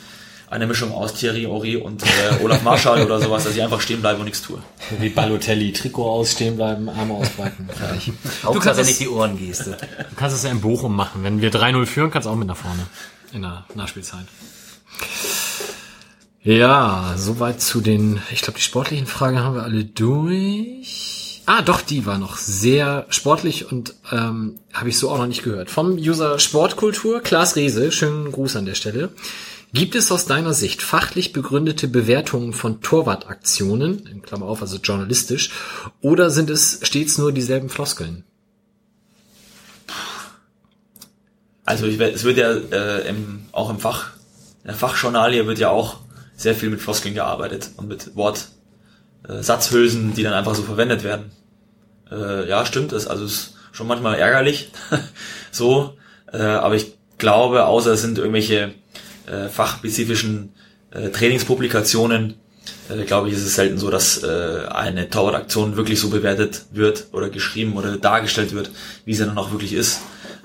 eine 0.52 0.66
Mischung 0.66 0.92
aus 0.92 1.14
Thierry 1.14 1.46
Ori 1.46 1.76
und 1.76 2.02
äh, 2.02 2.44
Olaf 2.44 2.62
Marschall 2.62 3.02
oder 3.02 3.20
sowas, 3.20 3.44
dass 3.44 3.56
ich 3.56 3.62
einfach 3.62 3.80
stehen 3.80 4.00
bleibe 4.00 4.18
und 4.18 4.26
nichts 4.26 4.42
tue. 4.42 4.58
Wie 4.98 5.08
Balotelli, 5.08 5.72
Trikot 5.72 6.08
ausstehen 6.08 6.56
bleiben, 6.56 6.88
Arme 6.88 7.14
ausbreiten. 7.14 7.68
Fertig. 7.74 8.12
Du 8.42 8.58
kannst 8.60 8.78
ja 8.78 8.84
nicht 8.84 9.00
die 9.00 9.08
Ohren 9.08 9.38
geste. 9.38 9.78
Du 10.10 10.16
kannst 10.16 10.36
es 10.36 10.42
ja 10.42 10.50
in 10.50 10.60
Bochum 10.60 10.94
machen. 10.94 11.24
Wenn 11.24 11.40
wir 11.40 11.50
3-0 11.50 11.86
führen, 11.86 12.10
kannst 12.10 12.26
du 12.26 12.30
auch 12.30 12.36
mit 12.36 12.48
nach 12.48 12.56
vorne. 12.56 12.86
In 13.32 13.42
der 13.42 13.64
Nachspielzeit. 13.74 14.26
Ja, 16.42 17.14
soweit 17.16 17.60
zu 17.60 17.80
den, 17.80 18.20
ich 18.30 18.42
glaube, 18.42 18.58
die 18.58 18.64
sportlichen 18.64 19.06
Fragen 19.06 19.38
haben 19.38 19.54
wir 19.54 19.62
alle 19.62 19.84
durch. 19.84 21.42
Ah, 21.46 21.62
doch, 21.62 21.80
die 21.80 22.04
war 22.04 22.18
noch 22.18 22.36
sehr 22.36 23.06
sportlich 23.08 23.70
und 23.70 23.94
ähm, 24.12 24.58
habe 24.72 24.90
ich 24.90 24.98
so 24.98 25.10
auch 25.10 25.18
noch 25.18 25.26
nicht 25.26 25.42
gehört. 25.42 25.70
Vom 25.70 25.94
User 25.94 26.38
Sportkultur, 26.38 27.20
Klaas 27.20 27.56
Rehse, 27.56 27.90
schönen 27.90 28.30
Gruß 28.30 28.56
an 28.56 28.66
der 28.66 28.74
Stelle. 28.74 29.10
Gibt 29.74 29.94
es 29.94 30.12
aus 30.12 30.26
deiner 30.26 30.52
Sicht 30.52 30.82
fachlich 30.82 31.32
begründete 31.32 31.88
Bewertungen 31.88 32.52
von 32.52 32.82
Torwartaktionen, 32.82 34.06
in 34.06 34.20
Klammer 34.20 34.44
auf, 34.44 34.60
also 34.60 34.76
journalistisch, 34.76 35.50
oder 36.02 36.28
sind 36.28 36.50
es 36.50 36.80
stets 36.82 37.16
nur 37.16 37.32
dieselben 37.32 37.70
Floskeln? 37.70 38.24
Also 41.64 41.86
ich, 41.86 41.98
es 41.98 42.24
wird 42.24 42.36
ja 42.36 42.52
äh, 42.52 43.08
im, 43.08 43.46
auch 43.52 43.70
im 43.70 43.78
Fach, 43.78 44.10
in 44.62 44.68
der 44.68 44.76
Fachjournalie 44.76 45.46
wird 45.46 45.58
ja 45.58 45.70
auch 45.70 46.00
sehr 46.36 46.54
viel 46.54 46.68
mit 46.68 46.82
Floskeln 46.82 47.14
gearbeitet 47.14 47.70
und 47.78 47.88
mit 47.88 48.14
Wort, 48.14 48.48
äh, 49.26 49.42
Satzhülsen, 49.42 50.12
die 50.12 50.22
dann 50.22 50.34
einfach 50.34 50.54
so 50.54 50.64
verwendet 50.64 51.02
werden. 51.02 51.30
Äh, 52.10 52.46
ja, 52.46 52.66
stimmt, 52.66 52.92
das 52.92 53.06
also 53.06 53.24
ist 53.24 53.54
schon 53.72 53.86
manchmal 53.86 54.16
ärgerlich, 54.16 54.70
so, 55.50 55.96
äh, 56.30 56.42
aber 56.42 56.74
ich 56.74 56.98
glaube, 57.16 57.64
außer 57.64 57.92
es 57.92 58.02
sind 58.02 58.18
irgendwelche 58.18 58.74
äh, 59.32 59.48
fachspezifischen 59.48 60.50
äh, 60.90 61.08
Trainingspublikationen, 61.08 62.34
äh, 62.88 63.04
glaube 63.04 63.28
ich, 63.28 63.34
ist 63.34 63.44
es 63.44 63.54
selten 63.54 63.78
so, 63.78 63.90
dass 63.90 64.22
äh, 64.22 64.66
eine 64.68 65.08
Torwartaktion 65.08 65.76
wirklich 65.76 66.00
so 66.00 66.10
bewertet 66.10 66.66
wird 66.70 67.06
oder 67.12 67.30
geschrieben 67.30 67.76
oder 67.76 67.96
dargestellt 67.96 68.52
wird, 68.52 68.70
wie 69.04 69.14
sie 69.14 69.24
dann 69.24 69.38
auch 69.38 69.50
wirklich 69.50 69.72
ist. 69.72 70.00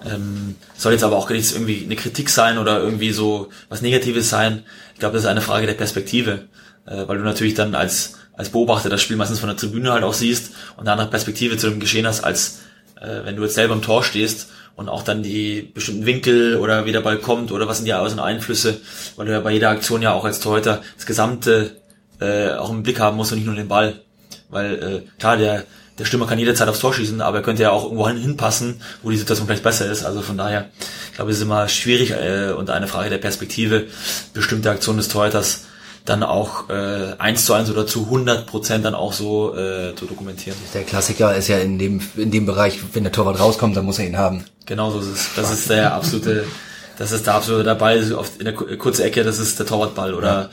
Ähm, 0.06 0.56
soll 0.78 0.94
jetzt 0.94 1.04
aber 1.04 1.18
auch 1.18 1.30
nicht 1.30 1.52
irgendwie 1.52 1.84
eine 1.84 1.96
Kritik 1.96 2.30
sein 2.30 2.58
oder 2.58 2.82
irgendwie 2.82 3.12
so 3.12 3.50
was 3.68 3.82
Negatives 3.82 4.30
sein. 4.30 4.64
Ich 4.94 5.00
glaube, 5.00 5.14
das 5.14 5.24
ist 5.24 5.30
eine 5.30 5.42
Frage 5.42 5.68
der 5.68 5.74
Perspektive, 5.74 6.46
äh, 6.86 7.08
weil 7.08 7.18
du 7.18 7.24
natürlich 7.24 7.56
dann 7.56 7.76
als 7.76 8.14
als 8.38 8.50
Beobachter 8.50 8.90
das 8.90 9.02
Spiel 9.02 9.18
meistens 9.18 9.40
von 9.40 9.50
der 9.50 9.58
Tribüne 9.58 9.92
halt 9.92 10.04
auch 10.04 10.14
siehst 10.14 10.52
und 10.76 10.82
eine 10.82 10.92
andere 10.92 11.10
Perspektive 11.10 11.58
zu 11.58 11.70
dem 11.70 11.80
Geschehen 11.80 12.06
hast, 12.06 12.24
als 12.24 12.60
äh, 13.02 13.26
wenn 13.26 13.36
du 13.36 13.42
jetzt 13.42 13.56
selber 13.56 13.74
im 13.74 13.82
Tor 13.82 14.04
stehst 14.04 14.50
und 14.78 14.88
auch 14.88 15.04
dann 15.04 15.24
die 15.24 15.62
bestimmten 15.62 16.06
Winkel 16.06 16.56
oder 16.58 16.86
wie 16.86 16.94
der 16.94 17.02
Ball 17.02 17.18
kommt 17.18 17.52
oder 17.52 17.68
was 17.68 17.78
sind 17.78 17.86
die 17.86 17.94
Außen 17.94 18.20
Einflüsse, 18.20 18.80
weil 19.18 19.26
du 19.26 19.34
ja 19.34 19.42
bei 19.42 19.52
jeder 19.52 19.72
Aktion 19.72 20.02
ja 20.02 20.14
auch 20.14 20.24
als 20.24 20.40
Torhüter 20.40 20.82
das 20.96 21.06
gesamte 21.06 21.82
äh, 22.22 22.52
auch 22.52 22.70
im 22.70 22.84
Blick 22.84 23.00
haben 23.00 23.18
musst 23.18 23.32
und 23.32 23.40
nicht 23.40 23.48
nur 23.48 23.56
den 23.56 23.68
Ball. 23.68 24.02
Weil 24.50 25.04
äh, 25.06 25.20
klar, 25.20 25.36
der 25.36 25.66
der 25.98 26.06
Stürmer 26.06 26.28
kann 26.28 26.38
jederzeit 26.38 26.68
aufs 26.68 26.80
Tor 26.80 26.94
schießen, 26.94 27.22
aber 27.22 27.38
er 27.38 27.44
könnte 27.44 27.64
ja 27.64 27.72
auch 27.72 27.86
irgendwo 27.86 28.08
hinpassen, 28.08 28.82
wo 29.02 29.10
die 29.10 29.18
Situation 29.18 29.48
vielleicht 29.48 29.64
besser 29.64 29.90
ist. 29.90 30.04
Also 30.04 30.22
von 30.22 30.38
daher, 30.38 30.70
ich 31.10 31.16
glaube, 31.16 31.32
es 31.32 31.38
ist 31.38 31.44
immer 31.44 31.68
schwierig 31.68 32.12
äh, 32.12 32.52
und 32.52 32.70
eine 32.70 32.88
Frage 32.88 33.10
der 33.10 33.18
Perspektive, 33.18 33.88
bestimmte 34.34 34.70
Aktionen 34.70 35.00
des 35.00 35.08
Torhüters 35.08 35.66
dann 36.08 36.24
auch 36.24 36.70
äh, 36.70 37.14
eins 37.18 37.46
zu 37.46 37.54
eins 37.54 37.70
oder 37.70 37.86
zu 37.86 38.06
100 38.06 38.46
Prozent 38.46 38.86
dann 38.86 38.96
auch 38.96 39.14
so 39.14 39.56
äh, 39.56 39.96
zu 39.96 40.06
dokumentieren. 40.06 40.58
Der 40.74 40.84
Klassiker 40.84 41.36
ist 41.36 41.48
ja 41.48 41.58
in 41.58 41.78
dem 41.78 42.02
in 42.16 42.32
dem 42.32 42.46
Bereich, 42.46 42.80
wenn 42.94 43.04
der 43.04 43.12
Torwart 43.12 43.40
rauskommt, 43.40 43.76
dann 43.76 43.86
muss 43.86 44.00
er 44.00 44.08
ihn 44.08 44.18
haben. 44.18 44.46
Genau 44.66 44.92
so 44.92 45.00
ist 45.00 45.08
es. 45.08 45.30
Das 45.36 45.52
ist 45.52 45.70
der 45.70 45.94
absolute, 45.94 46.46
das 46.98 47.12
ist 47.12 47.28
der 47.28 47.36
absolute 47.36 47.64
der 47.64 47.76
Ball 47.76 48.14
auf, 48.14 48.32
in 48.40 48.46
der 48.46 48.54
kurze 48.54 49.04
Ecke, 49.04 49.24
das 49.24 49.40
ist 49.40 49.60
der 49.60 49.66
Torwartball 49.66 50.14
oder 50.14 50.50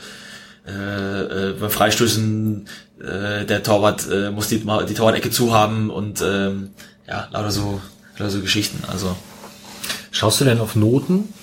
äh, 0.67 0.71
äh, 0.71 1.53
beim 1.53 1.69
Freistößen 1.69 2.67
äh, 2.99 3.45
der 3.45 3.63
Torwart 3.63 4.09
äh, 4.11 4.31
muss 4.31 4.47
die, 4.47 4.59
die 4.59 4.93
Torwart-Ecke 4.93 5.29
zu 5.29 5.53
haben 5.53 5.89
und 5.89 6.21
ähm, 6.21 6.71
ja, 7.07 7.27
lauter 7.31 7.51
so, 7.51 7.81
lauter 8.17 8.31
so 8.31 8.41
Geschichten. 8.41 8.83
Also 8.87 9.15
Schaust 10.15 10.39
du 10.39 10.45
denn 10.45 10.61
auf 10.61 10.77
Noten? 10.77 11.33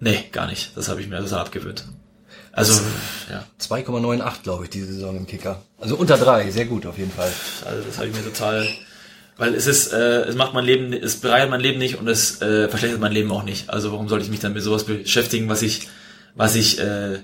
Nee, 0.00 0.24
gar 0.32 0.48
nicht. 0.48 0.76
Das 0.76 0.88
habe 0.88 1.00
ich 1.00 1.06
mir 1.06 1.20
das 1.20 1.32
abgewöhnt. 1.32 1.84
Also, 2.52 2.80
ja. 3.30 3.44
2,98, 3.60 4.42
glaube 4.42 4.64
ich, 4.64 4.70
diese 4.70 4.92
Saison 4.92 5.16
im 5.16 5.26
Kicker. 5.26 5.62
Also 5.80 5.96
unter 5.96 6.16
drei, 6.16 6.50
sehr 6.50 6.66
gut 6.66 6.86
auf 6.86 6.98
jeden 6.98 7.12
Fall. 7.12 7.30
Also 7.64 7.82
das 7.84 7.98
habe 7.98 8.08
ich 8.08 8.14
mir 8.14 8.24
total, 8.24 8.66
weil 9.36 9.54
es 9.54 9.66
ist, 9.66 9.92
äh, 9.92 10.22
es 10.22 10.34
macht 10.34 10.54
mein 10.54 10.64
Leben, 10.64 10.92
es 10.92 11.16
bereichert 11.16 11.50
mein 11.50 11.60
Leben 11.60 11.78
nicht 11.78 11.98
und 11.98 12.08
es 12.08 12.42
äh, 12.42 12.68
verschlechtert 12.68 13.00
mein 13.00 13.12
Leben 13.12 13.30
auch 13.30 13.44
nicht. 13.44 13.70
Also 13.70 13.92
warum 13.92 14.08
sollte 14.08 14.24
ich 14.24 14.30
mich 14.30 14.40
dann 14.40 14.54
mit 14.54 14.62
sowas 14.62 14.84
beschäftigen, 14.84 15.48
was 15.48 15.62
ich, 15.62 15.88
was 16.34 16.54
ich 16.54 16.80
äh, 16.80 17.18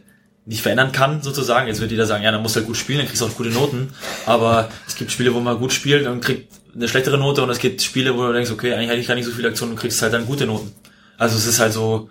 nicht 0.47 0.63
verändern 0.63 0.93
kann, 0.93 1.23
sozusagen. 1.23 1.69
Jetzt 1.69 1.81
wird 1.81 1.91
jeder 1.91 2.07
sagen, 2.07 2.23
ja, 2.23 2.31
dann 2.31 2.43
musst 2.43 2.55
du 2.57 2.61
halt 2.61 2.67
gut 2.67 2.77
spielen, 2.77 2.99
dann 2.99 3.07
kriegst 3.09 3.23
du 3.23 3.27
auch 3.27 3.35
gute 3.35 3.51
Noten. 3.51 3.91
Aber 4.27 4.69
es 4.87 4.95
gibt 4.95 5.11
Spiele, 5.11 5.35
wo 5.35 5.41
man 5.41 5.59
gut 5.59 5.73
spielt 5.73 6.07
und 6.07 6.21
kriegt 6.21 6.53
eine 6.75 6.89
schlechtere 6.89 7.19
Note 7.19 7.43
und 7.43 7.51
es 7.51 7.59
gibt 7.59 7.83
Spiele, 7.83 8.17
wo 8.17 8.27
du 8.27 8.33
denkst, 8.33 8.51
okay, 8.51 8.75
eigentlich 8.75 8.91
hatte 8.91 9.01
ich 9.01 9.07
gar 9.07 9.15
nicht 9.15 9.25
so 9.25 9.31
viele 9.31 9.49
Aktionen 9.49 9.73
und 9.73 9.79
kriegst 9.79 10.03
halt 10.03 10.13
dann 10.13 10.27
gute 10.27 10.47
Noten. 10.47 10.73
Also 11.17 11.37
es 11.37 11.47
ist 11.47 11.61
halt 11.61 11.73
so, 11.73 12.11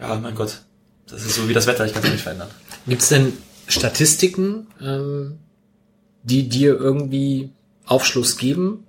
ja, 0.00 0.14
mein 0.14 0.34
Gott, 0.34 0.58
das 1.14 1.24
ist 1.24 1.36
so 1.36 1.48
wie 1.48 1.54
das 1.54 1.66
Wetter, 1.66 1.86
ich 1.86 1.92
kann 1.92 2.02
es 2.04 2.10
nicht 2.10 2.22
verändern. 2.22 2.48
Gibt's 2.86 3.08
denn 3.08 3.32
Statistiken, 3.68 4.66
ähm, 4.82 5.38
die 6.22 6.48
dir 6.48 6.78
irgendwie 6.78 7.50
Aufschluss 7.86 8.36
geben? 8.36 8.84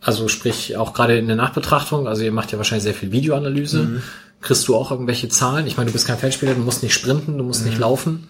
Also 0.00 0.28
sprich 0.28 0.76
auch 0.76 0.94
gerade 0.94 1.18
in 1.18 1.26
der 1.26 1.36
Nachbetrachtung, 1.36 2.08
also 2.08 2.22
ihr 2.22 2.32
macht 2.32 2.52
ja 2.52 2.58
wahrscheinlich 2.58 2.84
sehr 2.84 2.94
viel 2.94 3.12
Videoanalyse. 3.12 3.82
Mhm. 3.82 4.02
Kriegst 4.40 4.66
du 4.68 4.76
auch 4.76 4.90
irgendwelche 4.90 5.28
Zahlen? 5.28 5.66
Ich 5.66 5.76
meine, 5.76 5.88
du 5.88 5.92
bist 5.92 6.06
kein 6.06 6.16
Feldspieler, 6.16 6.54
du 6.54 6.60
musst 6.60 6.82
nicht 6.82 6.94
sprinten, 6.94 7.36
du 7.36 7.44
musst 7.44 7.62
mhm. 7.62 7.68
nicht 7.68 7.78
laufen. 7.78 8.28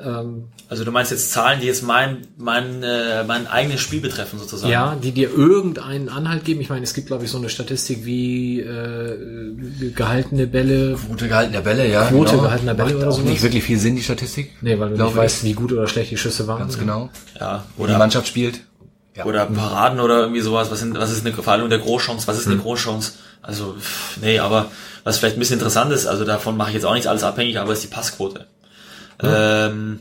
Ähm, 0.00 0.48
also 0.68 0.84
du 0.84 0.90
meinst 0.90 1.12
jetzt 1.12 1.30
Zahlen, 1.30 1.60
die 1.60 1.66
jetzt 1.66 1.82
mein, 1.82 2.26
mein, 2.36 2.82
äh, 2.82 3.22
mein 3.24 3.46
eigenes 3.46 3.80
Spiel 3.80 4.00
betreffen 4.00 4.38
sozusagen? 4.38 4.72
Ja, 4.72 4.96
die 5.00 5.12
dir 5.12 5.30
irgendeinen 5.30 6.08
Anhalt 6.08 6.44
geben. 6.44 6.60
Ich 6.60 6.68
meine, 6.68 6.82
es 6.82 6.94
gibt 6.94 7.06
glaube 7.06 7.24
ich 7.24 7.30
so 7.30 7.38
eine 7.38 7.48
Statistik 7.48 8.04
wie 8.04 8.60
äh, 8.60 9.92
gehaltene 9.94 10.46
Bälle. 10.46 10.96
Quote 10.96 11.28
gehaltener 11.28 11.60
Bälle, 11.60 11.88
ja. 11.88 12.06
Quote 12.06 12.32
genau. 12.32 12.42
gehaltener 12.42 12.74
Bälle 12.74 12.94
Macht 12.94 13.02
oder 13.02 13.12
so. 13.12 13.22
Nicht 13.22 13.42
wirklich 13.42 13.62
viel 13.62 13.78
Sinn, 13.78 13.94
die 13.94 14.02
Statistik. 14.02 14.50
Nee, 14.62 14.78
weil 14.78 14.90
du 14.90 15.04
nicht 15.04 15.16
weißt, 15.16 15.44
wie 15.44 15.52
gut 15.52 15.72
oder 15.72 15.86
schlecht 15.86 16.10
die 16.10 16.16
Schüsse 16.16 16.46
waren. 16.48 16.58
Ganz 16.58 16.78
genau. 16.78 17.10
Ja. 17.38 17.64
Oder 17.76 17.92
die 17.92 17.98
Mannschaft 17.98 18.26
spielt. 18.26 18.60
Ja. 19.16 19.26
Oder 19.26 19.46
Paraden 19.46 20.00
oder 20.00 20.22
irgendwie 20.22 20.40
sowas. 20.40 20.72
Was, 20.72 20.80
sind, 20.80 20.98
was 20.98 21.12
ist 21.12 21.24
eine 21.24 21.32
Verhandlung 21.34 21.70
der 21.70 21.78
Großchance? 21.78 22.26
Was 22.26 22.38
ist 22.38 22.46
eine 22.46 22.56
hm. 22.56 22.62
Großchance? 22.62 23.12
Also, 23.42 23.76
nee, 24.20 24.40
aber 24.40 24.70
was 25.04 25.18
vielleicht 25.18 25.36
ein 25.36 25.38
bisschen 25.38 25.58
interessant 25.58 25.92
ist, 25.92 26.06
also 26.06 26.24
davon 26.24 26.56
mache 26.56 26.70
ich 26.70 26.74
jetzt 26.74 26.86
auch 26.86 26.94
nicht 26.94 27.06
alles 27.06 27.22
abhängig, 27.22 27.58
aber 27.58 27.72
ist 27.72 27.84
die 27.84 27.88
Passquote. 27.88 28.46
Ähm, 29.22 30.00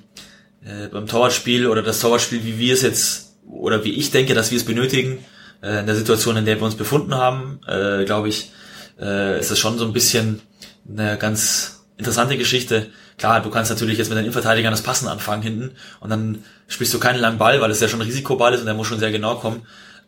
äh, 0.64 0.88
beim 0.88 1.08
Torwartspiel 1.08 1.68
oder 1.68 1.82
das 1.82 2.00
Torwartspiel, 2.00 2.44
wie 2.44 2.58
wir 2.58 2.74
es 2.74 2.82
jetzt 2.82 3.36
oder 3.48 3.84
wie 3.84 3.94
ich 3.94 4.12
denke, 4.12 4.34
dass 4.34 4.52
wir 4.52 4.58
es 4.58 4.66
benötigen, 4.66 5.24
äh, 5.62 5.80
in 5.80 5.86
der 5.86 5.96
Situation, 5.96 6.38
in 6.38 6.46
der 6.46 6.58
wir 6.58 6.64
uns 6.64 6.76
befunden 6.76 7.16
haben, 7.16 7.60
äh, 7.68 8.06
glaube 8.06 8.30
ich, 8.30 8.52
äh, 9.00 9.40
ist 9.40 9.52
das 9.52 9.60
schon 9.60 9.78
so 9.78 9.86
ein 9.86 9.94
bisschen 9.94 10.42
eine 10.88 11.18
ganz 11.18 11.86
interessante 11.98 12.38
Geschichte. 12.38 12.88
Klar, 13.18 13.42
du 13.42 13.50
kannst 13.50 13.72
natürlich 13.72 13.98
jetzt 13.98 14.10
mit 14.10 14.18
den 14.18 14.26
Innenverteidigern 14.26 14.72
das 14.72 14.82
Passen 14.82 15.08
anfangen 15.08 15.44
hinten 15.44 15.72
und 16.00 16.10
dann 16.10 16.44
spielst 16.68 16.94
du 16.94 17.00
keinen 17.00 17.20
langen 17.20 17.38
Ball, 17.38 17.62
weil 17.62 17.72
es 17.72 17.80
ja 17.80 17.88
schon 17.88 18.02
ein 18.02 18.08
Risikoball 18.08 18.54
ist 18.54 18.62
und 18.62 18.66
der 18.66 18.76
muss 18.76 18.88
schon 18.88 19.00
sehr 19.00 19.12
genau 19.12 19.36
kommen. 19.36 19.66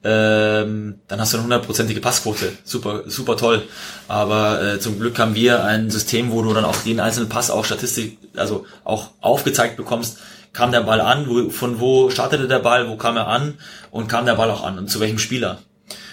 Ähm, 0.08 1.00
dann 1.08 1.20
hast 1.20 1.34
du 1.34 1.38
eine 1.38 1.46
hundertprozentige 1.46 2.00
Passquote. 2.00 2.54
Super, 2.64 3.02
super 3.08 3.38
toll. 3.38 3.64
Aber 4.08 4.62
äh, 4.62 4.80
zum 4.80 5.00
Glück 5.00 5.18
haben 5.18 5.34
wir 5.34 5.64
ein 5.64 5.90
System, 5.90 6.32
wo 6.32 6.44
du 6.44 6.54
dann 6.54 6.64
auch 6.64 6.76
jeden 6.86 7.00
einzelnen 7.00 7.28
Pass 7.28 7.50
auch 7.50 7.66
Statistik, 7.66 8.20
also 8.36 8.68
auch 8.84 9.10
aufgezeigt 9.20 9.78
bekommst, 9.78 10.20
kam 10.54 10.72
der 10.72 10.82
Ball 10.82 11.02
an, 11.02 11.28
wo, 11.28 11.50
von 11.50 11.80
wo 11.80 12.12
startete 12.12 12.48
der 12.48 12.60
Ball, 12.60 12.88
wo 12.88 12.98
kam 12.98 13.18
er 13.18 13.28
an 13.28 13.56
und 13.90 14.08
kam 14.08 14.28
der 14.28 14.36
Ball 14.36 14.52
auch 14.52 14.64
an 14.64 14.78
und 14.78 14.92
zu 14.92 15.00
welchem 15.00 15.18
Spieler. 15.18 15.58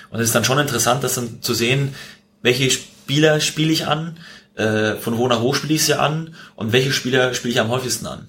Und 0.08 0.20
es 0.20 0.28
ist 0.28 0.34
dann 0.34 0.44
schon 0.44 0.58
interessant, 0.58 1.04
das 1.04 1.16
dann 1.16 1.42
zu 1.42 1.52
sehen, 1.52 1.94
welche 2.40 2.70
Spieler 2.70 3.40
spiele 3.40 3.72
ich 3.72 3.86
an, 3.86 4.16
äh, 4.54 4.94
von 4.94 5.18
wo 5.18 5.28
nach 5.28 5.42
wo 5.42 5.52
spiele 5.52 5.74
ich 5.74 5.84
sie 5.84 5.98
an 5.98 6.34
und 6.56 6.72
welche 6.72 6.92
Spieler 6.92 7.34
spiele 7.34 7.52
ich 7.52 7.60
am 7.60 7.68
häufigsten 7.68 8.06
an. 8.06 8.28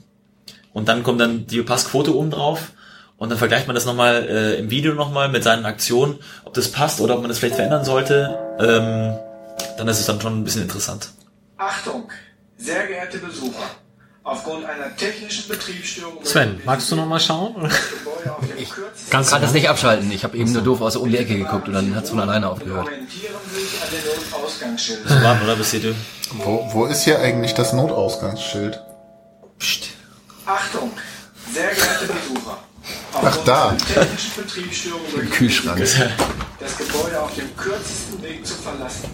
Und 0.74 0.90
dann 0.90 1.04
kommt 1.04 1.22
dann 1.22 1.48
die 1.48 1.62
Passquote 1.62 2.14
oben 2.14 2.32
drauf 2.32 2.74
und 3.18 3.30
dann 3.30 3.38
vergleicht 3.38 3.68
man 3.68 3.76
das 3.76 3.86
nochmal 3.86 4.28
äh, 4.28 4.56
im 4.60 4.70
Video 4.70 4.94
nochmal 4.94 5.30
mit 5.30 5.44
seinen 5.44 5.66
Aktionen, 5.66 6.20
ob 6.46 6.54
das 6.54 6.72
passt 6.72 7.00
oder 7.00 7.16
ob 7.16 7.22
man 7.22 7.30
das 7.30 7.40
vielleicht 7.40 7.56
verändern 7.56 7.86
sollte. 7.86 8.38
Ähm, 8.60 9.16
dann 9.78 9.88
ist 9.88 10.00
es 10.00 10.06
dann 10.06 10.20
schon 10.20 10.40
ein 10.40 10.44
bisschen 10.44 10.64
interessant. 10.64 11.12
Achtung, 11.58 12.10
sehr 12.58 12.88
geehrte 12.88 13.20
Besucher. 13.20 13.64
Aufgrund 14.26 14.66
einer 14.66 14.96
technischen 14.96 15.50
Betriebsstörung. 15.50 16.24
Sven, 16.24 16.62
magst 16.64 16.90
du 16.90 16.96
noch 16.96 17.06
mal 17.06 17.20
schauen? 17.20 17.70
ich 18.58 18.70
kann 19.10 19.26
das 19.30 19.52
nicht 19.52 19.70
abschalten. 19.70 20.10
Ich 20.12 20.24
habe 20.24 20.38
eben 20.38 20.54
nur 20.54 20.62
doof 20.62 20.80
aus 20.80 20.94
der 20.94 21.02
um 21.02 21.10
die 21.10 21.18
Ecke 21.18 21.36
geguckt 21.36 21.68
und 21.68 21.74
dann 21.74 21.94
hat 21.94 22.06
es 22.06 22.10
von 22.10 22.22
alleine 22.22 22.50
aufgehört. 22.50 22.88
So 25.06 25.22
warm, 25.22 25.44
oder? 25.44 25.58
Bis 25.58 25.72
hier 25.72 25.94
wo, 26.38 26.70
wo 26.72 26.86
ist 26.86 27.04
hier 27.04 27.20
eigentlich 27.20 27.54
das 27.54 27.74
Notausgangsschild? 27.74 28.82
Psst. 29.60 29.90
Achtung, 30.46 30.92
sehr 31.54 31.74
geehrte 31.74 32.06
Besucher. 32.08 32.58
Ach 33.22 33.38
da. 33.46 33.76
Kühlschrank. 35.32 35.80
das 36.60 36.78
Gebäude 36.78 37.22
auf 37.22 37.34
dem 37.36 37.56
kürzesten 37.56 38.22
Weg 38.22 38.46
zu 38.46 38.56
verlassen. 38.56 39.10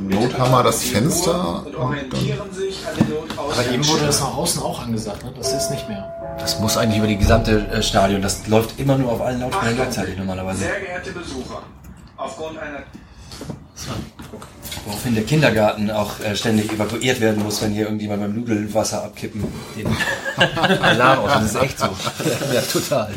Nothammer 0.00 0.62
das 0.62 0.82
Fenster. 0.84 1.64
Und 1.64 1.74
orientieren 1.74 2.52
sich 2.52 2.86
an 2.86 2.96
den 2.96 3.38
Aber 3.38 3.72
eben 3.72 3.86
wurde 3.86 4.06
das 4.06 4.20
nach 4.20 4.36
außen 4.36 4.62
auch 4.62 4.82
angesagt, 4.82 5.24
ne? 5.24 5.32
Das 5.36 5.52
ist 5.52 5.70
nicht 5.70 5.88
mehr. 5.88 6.36
Das 6.38 6.58
muss 6.58 6.76
eigentlich 6.76 6.98
über 6.98 7.06
die 7.06 7.16
gesamte 7.16 7.66
äh, 7.68 7.82
Stadion. 7.82 8.20
Das 8.20 8.46
läuft 8.46 8.78
immer 8.78 8.98
nur 8.98 9.12
auf 9.12 9.22
allen 9.22 9.40
Lautsprechern 9.40 9.76
gleichzeitig 9.76 10.18
normalerweise. 10.18 10.60
Sehr 10.60 10.80
geehrte 10.80 11.12
Besucher, 11.12 11.62
aufgrund 12.16 12.58
einer 12.58 12.80
Woraufhin 14.86 15.14
der 15.14 15.24
Kindergarten 15.24 15.90
auch 15.90 16.20
äh, 16.20 16.34
ständig 16.34 16.72
evakuiert 16.72 17.20
werden 17.20 17.42
muss, 17.42 17.62
wenn 17.62 17.72
hier 17.72 17.84
irgendjemand 17.84 18.22
beim 18.22 18.34
Nudelwasser 18.34 19.04
abkippen 19.04 19.44
den 19.76 19.86
Alarm 20.82 21.20
aus. 21.20 21.32
Das 21.32 21.44
ist 21.54 21.62
echt 21.62 21.78
so. 21.78 21.86
ja, 22.54 22.60
total. 22.60 23.12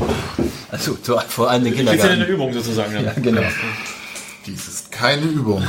Also 0.72 0.98
vor 1.28 1.50
allem 1.50 1.64
den 1.64 1.76
Kindergarten. 1.76 2.02
Das 2.02 2.12
ist 2.12 2.20
ja 2.20 2.24
eine 2.24 2.34
Übung 2.34 2.54
sozusagen. 2.54 2.94
Ja, 3.04 3.14
genau. 3.16 3.42
Dies 4.46 4.68
ist 4.68 4.92
keine 4.92 5.26
Übung. 5.26 5.64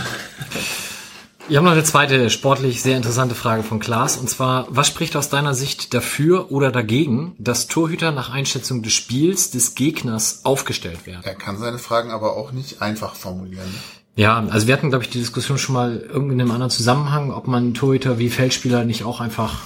Ich 1.46 1.56
habe 1.56 1.66
noch 1.66 1.72
eine 1.72 1.84
zweite 1.84 2.30
sportlich 2.30 2.80
sehr 2.80 2.96
interessante 2.96 3.34
Frage 3.34 3.62
von 3.62 3.78
Klaas. 3.78 4.16
Und 4.16 4.30
zwar, 4.30 4.66
was 4.70 4.86
spricht 4.86 5.14
aus 5.14 5.28
deiner 5.28 5.54
Sicht 5.54 5.92
dafür 5.92 6.50
oder 6.50 6.72
dagegen, 6.72 7.36
dass 7.38 7.66
Torhüter 7.66 8.12
nach 8.12 8.30
Einschätzung 8.30 8.82
des 8.82 8.94
Spiels 8.94 9.50
des 9.50 9.74
Gegners 9.74 10.40
aufgestellt 10.44 11.06
werden? 11.06 11.20
Er 11.22 11.34
kann 11.34 11.58
seine 11.58 11.78
Fragen 11.78 12.10
aber 12.10 12.36
auch 12.36 12.52
nicht 12.52 12.80
einfach 12.80 13.14
formulieren. 13.14 13.74
Ja, 14.16 14.46
also 14.48 14.66
wir 14.66 14.74
hatten, 14.74 14.90
glaube 14.90 15.04
ich, 15.04 15.10
die 15.10 15.18
Diskussion 15.18 15.58
schon 15.58 15.74
mal 15.74 15.98
irgendwie 16.08 16.34
in 16.34 16.40
einem 16.40 16.52
anderen 16.52 16.70
Zusammenhang, 16.70 17.32
ob 17.32 17.48
man 17.48 17.74
Torhüter 17.74 18.18
wie 18.18 18.30
Feldspieler 18.30 18.84
nicht 18.84 19.02
auch 19.04 19.20
einfach 19.20 19.62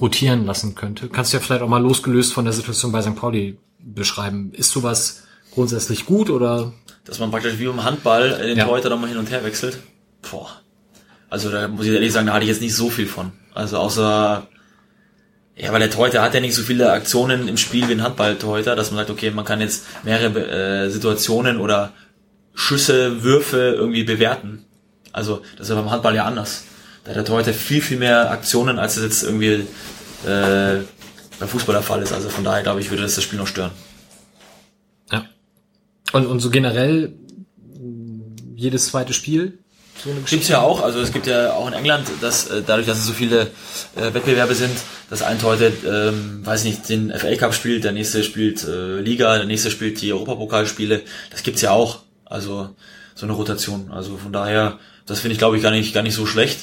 rotieren 0.00 0.46
lassen 0.46 0.74
könnte. 0.74 1.08
Kannst 1.08 1.32
du 1.32 1.36
ja 1.36 1.42
vielleicht 1.42 1.62
auch 1.62 1.68
mal 1.68 1.82
losgelöst 1.82 2.32
von 2.32 2.44
der 2.44 2.54
Situation 2.54 2.90
bei 2.90 3.02
St. 3.02 3.16
Pauli 3.16 3.58
beschreiben. 3.78 4.52
Ist 4.54 4.70
sowas 4.70 5.24
grundsätzlich 5.52 6.06
gut 6.06 6.30
oder? 6.30 6.72
Dass 7.04 7.18
man 7.18 7.30
praktisch 7.30 7.58
wie 7.58 7.64
im 7.64 7.84
Handball 7.84 8.30
den 8.38 8.56
Ja. 8.56 8.64
Torhüter 8.64 8.88
nochmal 8.88 9.10
hin 9.10 9.18
und 9.18 9.30
her 9.30 9.44
wechselt. 9.44 9.78
Boah. 10.30 10.48
Also 11.28 11.50
da 11.50 11.68
muss 11.68 11.86
ich 11.86 11.92
ehrlich 11.92 12.12
sagen, 12.12 12.26
da 12.28 12.32
hatte 12.32 12.44
ich 12.44 12.50
jetzt 12.50 12.62
nicht 12.62 12.74
so 12.74 12.88
viel 12.88 13.06
von. 13.06 13.32
Also 13.54 13.76
außer, 13.78 14.46
ja, 15.56 15.72
weil 15.72 15.80
der 15.80 15.90
Torhüter 15.90 16.22
hat 16.22 16.34
ja 16.34 16.40
nicht 16.40 16.54
so 16.54 16.62
viele 16.62 16.92
Aktionen 16.92 17.46
im 17.46 17.56
Spiel 17.56 17.88
wie 17.88 17.92
ein 17.92 18.02
Handball-Torhüter, 18.02 18.74
dass 18.74 18.90
man 18.90 18.98
sagt, 18.98 19.10
okay, 19.10 19.30
man 19.30 19.44
kann 19.44 19.60
jetzt 19.60 19.84
mehrere 20.02 20.86
äh, 20.86 20.90
Situationen 20.90 21.58
oder 21.58 21.92
Schüsse, 22.60 23.22
Würfe 23.22 23.74
irgendwie 23.76 24.04
bewerten. 24.04 24.64
Also 25.12 25.42
das 25.56 25.68
ist 25.68 25.74
ja 25.74 25.80
beim 25.80 25.90
Handball 25.90 26.14
ja 26.14 26.26
anders. 26.26 26.64
Da 27.04 27.10
hat 27.10 27.16
der 27.16 27.24
Torhüter 27.24 27.54
viel, 27.54 27.80
viel 27.80 27.98
mehr 27.98 28.30
Aktionen, 28.30 28.78
als 28.78 28.98
es 28.98 29.02
jetzt 29.02 29.22
irgendwie 29.22 29.66
äh, 30.26 30.84
beim 31.38 31.48
Fußball 31.48 31.74
der 31.74 31.82
Fall 31.82 32.02
ist. 32.02 32.12
Also 32.12 32.28
von 32.28 32.44
daher 32.44 32.62
glaube 32.62 32.80
ich, 32.80 32.90
würde 32.90 33.02
das 33.02 33.14
das 33.14 33.24
Spiel 33.24 33.38
noch 33.38 33.46
stören. 33.46 33.70
Ja. 35.10 35.24
Und, 36.12 36.26
und 36.26 36.40
so 36.40 36.50
generell 36.50 37.14
jedes 38.54 38.88
zweite 38.88 39.14
Spiel? 39.14 39.58
So 40.04 40.10
Gibt's 40.26 40.48
ja 40.48 40.60
auch, 40.60 40.82
also 40.82 41.00
es 41.00 41.12
gibt 41.12 41.26
ja 41.26 41.54
auch 41.54 41.66
in 41.66 41.72
England, 41.72 42.06
dass 42.20 42.48
äh, 42.50 42.62
dadurch, 42.66 42.86
dass 42.86 42.98
es 42.98 43.06
so 43.06 43.12
viele 43.12 43.50
äh, 43.96 44.14
Wettbewerbe 44.14 44.54
sind, 44.54 44.76
dass 45.08 45.22
ein 45.22 45.38
Torhüter, 45.38 45.72
ähm, 45.86 46.44
weiß 46.44 46.64
nicht, 46.64 46.88
den 46.88 47.10
FA 47.10 47.34
Cup 47.36 47.54
spielt, 47.54 47.84
der 47.84 47.92
nächste 47.92 48.22
spielt 48.22 48.64
äh, 48.64 49.00
Liga, 49.00 49.36
der 49.36 49.46
nächste 49.46 49.70
spielt 49.70 50.00
die 50.00 50.12
Europapokalspiele. 50.12 51.02
Das 51.30 51.42
gibt's 51.42 51.62
ja 51.62 51.70
auch, 51.70 52.00
also 52.30 52.70
so 53.14 53.26
eine 53.26 53.34
Rotation. 53.34 53.90
Also 53.92 54.16
von 54.16 54.32
daher, 54.32 54.78
das 55.04 55.20
finde 55.20 55.32
ich, 55.34 55.38
glaube 55.38 55.58
ich, 55.58 55.62
gar 55.62 55.72
nicht 55.72 55.92
gar 55.92 56.02
nicht 56.02 56.14
so 56.14 56.24
schlecht. 56.24 56.60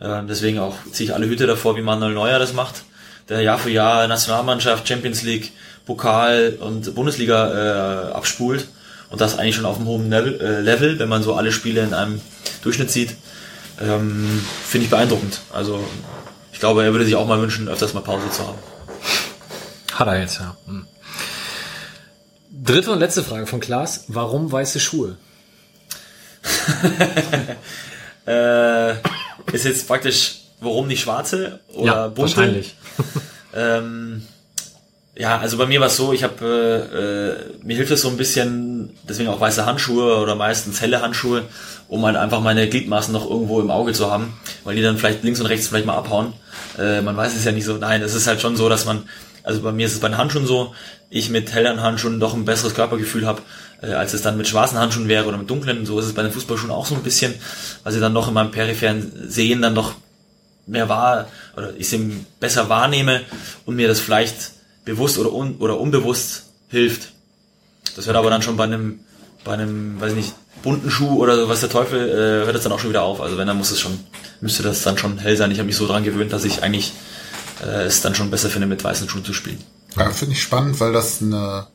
Äh, 0.00 0.22
deswegen 0.26 0.58
auch 0.58 0.76
ziehe 0.90 1.10
ich 1.10 1.14
alle 1.14 1.26
Hüte 1.26 1.46
davor, 1.46 1.76
wie 1.76 1.82
Manuel 1.82 2.14
Neuer 2.14 2.38
das 2.38 2.54
macht, 2.54 2.84
der 3.28 3.42
Jahr 3.42 3.58
für 3.58 3.70
Jahr 3.70 4.08
Nationalmannschaft, 4.08 4.88
Champions 4.88 5.22
League, 5.22 5.52
Pokal 5.84 6.56
und 6.60 6.94
Bundesliga 6.94 8.08
äh, 8.08 8.12
abspult 8.12 8.68
und 9.10 9.20
das 9.20 9.38
eigentlich 9.38 9.56
schon 9.56 9.66
auf 9.66 9.76
einem 9.76 9.86
hohen 9.86 10.08
Level, 10.08 10.40
äh, 10.40 10.60
Level 10.60 10.98
wenn 10.98 11.08
man 11.08 11.22
so 11.22 11.34
alle 11.34 11.52
Spiele 11.52 11.82
in 11.82 11.92
einem 11.92 12.20
Durchschnitt 12.62 12.90
sieht, 12.90 13.16
ähm, 13.80 14.44
finde 14.64 14.84
ich 14.84 14.90
beeindruckend. 14.90 15.40
Also 15.52 15.84
ich 16.52 16.60
glaube, 16.60 16.84
er 16.84 16.92
würde 16.92 17.04
sich 17.04 17.16
auch 17.16 17.26
mal 17.26 17.40
wünschen, 17.40 17.68
öfters 17.68 17.92
mal 17.92 18.00
Pause 18.00 18.30
zu 18.30 18.46
haben. 18.46 18.58
Hat 19.92 20.06
er 20.06 20.20
jetzt, 20.20 20.38
ja. 20.38 20.56
Hm. 20.66 20.86
Dritte 22.52 22.90
und 22.92 22.98
letzte 22.98 23.22
Frage 23.22 23.46
von 23.46 23.60
Klaas. 23.60 24.04
Warum 24.08 24.52
weiße 24.52 24.80
Schuhe? 24.80 25.16
Äh, 28.24 28.92
ist 29.52 29.64
jetzt 29.64 29.88
praktisch, 29.88 30.42
warum 30.60 30.86
nicht 30.86 31.00
schwarze 31.00 31.58
oder 31.74 32.08
bunte? 32.08 32.36
wahrscheinlich. 32.36 32.76
Ähm, 33.54 34.22
ja, 35.14 35.38
also 35.38 35.58
bei 35.58 35.66
mir 35.66 35.80
war 35.80 35.88
es 35.88 35.96
so, 35.96 36.14
ich 36.14 36.22
habe, 36.22 36.42
äh, 36.42 37.60
äh, 37.60 37.66
mir 37.66 37.76
hilft 37.76 37.90
es 37.90 38.00
so 38.00 38.08
ein 38.08 38.16
bisschen, 38.16 38.96
deswegen 39.06 39.28
auch 39.28 39.40
weiße 39.40 39.66
Handschuhe 39.66 40.16
oder 40.16 40.36
meistens 40.36 40.80
helle 40.80 41.02
Handschuhe, 41.02 41.42
um 41.88 42.06
halt 42.06 42.16
einfach 42.16 42.40
meine 42.40 42.66
Gliedmaßen 42.66 43.12
noch 43.12 43.28
irgendwo 43.28 43.60
im 43.60 43.70
Auge 43.70 43.92
zu 43.92 44.10
haben, 44.10 44.32
weil 44.64 44.74
die 44.74 44.80
dann 44.80 44.96
vielleicht 44.96 45.22
links 45.22 45.38
und 45.40 45.46
rechts 45.46 45.68
vielleicht 45.68 45.84
mal 45.84 45.98
abhauen. 45.98 46.32
Äh, 46.78 47.02
man 47.02 47.14
weiß 47.14 47.36
es 47.36 47.44
ja 47.44 47.52
nicht 47.52 47.66
so. 47.66 47.76
Nein, 47.76 48.00
es 48.00 48.14
ist 48.14 48.26
halt 48.26 48.40
schon 48.40 48.56
so, 48.56 48.70
dass 48.70 48.86
man, 48.86 49.06
also 49.42 49.60
bei 49.60 49.72
mir 49.72 49.84
ist 49.84 49.92
es 49.92 50.00
bei 50.00 50.08
den 50.08 50.16
Handschuhen 50.16 50.46
so, 50.46 50.74
ich 51.12 51.28
mit 51.28 51.52
hellen 51.52 51.82
Handschuhen 51.82 52.18
doch 52.18 52.32
ein 52.32 52.46
besseres 52.46 52.74
Körpergefühl 52.74 53.26
habe, 53.26 53.42
äh, 53.82 53.92
als 53.92 54.14
es 54.14 54.22
dann 54.22 54.38
mit 54.38 54.48
schwarzen 54.48 54.78
Handschuhen 54.78 55.08
wäre 55.08 55.26
oder 55.26 55.36
mit 55.36 55.48
dunklen. 55.48 55.84
So 55.84 55.98
ist 55.98 56.06
es 56.06 56.14
bei 56.14 56.22
den 56.22 56.32
Fußballschuhen 56.32 56.70
auch 56.70 56.86
so 56.86 56.94
ein 56.94 57.02
bisschen, 57.02 57.34
weil 57.84 57.92
sie 57.92 58.00
dann 58.00 58.14
noch 58.14 58.28
in 58.28 58.34
meinem 58.34 58.50
peripheren 58.50 59.12
Sehen 59.28 59.60
dann 59.60 59.74
doch 59.74 59.94
mehr 60.66 60.88
wahr 60.88 61.28
oder 61.56 61.74
ich 61.76 61.88
sie 61.88 62.24
besser 62.40 62.68
wahrnehme 62.68 63.20
und 63.66 63.76
mir 63.76 63.88
das 63.88 64.00
vielleicht 64.00 64.52
bewusst 64.84 65.18
oder, 65.18 65.32
un, 65.32 65.56
oder 65.56 65.78
unbewusst 65.78 66.44
hilft. 66.68 67.12
Das 67.94 68.06
wird 68.06 68.16
aber 68.16 68.30
dann 68.30 68.40
schon 68.40 68.56
bei 68.56 68.64
einem, 68.64 69.00
bei 69.44 69.52
einem, 69.52 70.00
weiß 70.00 70.12
ich 70.12 70.16
nicht, 70.16 70.34
bunten 70.62 70.90
Schuh 70.90 71.18
oder 71.18 71.36
so, 71.36 71.48
was 71.48 71.60
der 71.60 71.68
Teufel, 71.68 72.08
äh, 72.08 72.46
hört 72.46 72.54
das 72.54 72.62
dann 72.62 72.72
auch 72.72 72.78
schon 72.78 72.90
wieder 72.90 73.02
auf. 73.02 73.20
Also 73.20 73.36
wenn, 73.36 73.46
dann 73.46 73.58
muss 73.58 73.70
es 73.70 73.80
schon, 73.80 73.98
müsste 74.40 74.62
das 74.62 74.82
dann 74.82 74.96
schon 74.96 75.18
hell 75.18 75.36
sein. 75.36 75.50
Ich 75.50 75.58
habe 75.58 75.66
mich 75.66 75.76
so 75.76 75.86
dran 75.86 76.04
gewöhnt, 76.04 76.32
dass 76.32 76.44
ich 76.44 76.62
eigentlich 76.62 76.92
äh, 77.62 77.82
es 77.82 78.00
dann 78.00 78.14
schon 78.14 78.30
besser 78.30 78.48
finde, 78.48 78.66
mit 78.66 78.82
weißen 78.82 79.08
Schuhen 79.10 79.24
zu 79.24 79.34
spielen. 79.34 79.62
Ja, 79.96 80.10
finde 80.10 80.34
ich 80.34 80.42
spannend, 80.42 80.80
weil 80.80 80.92
das 80.92 81.20
eine, 81.22 81.66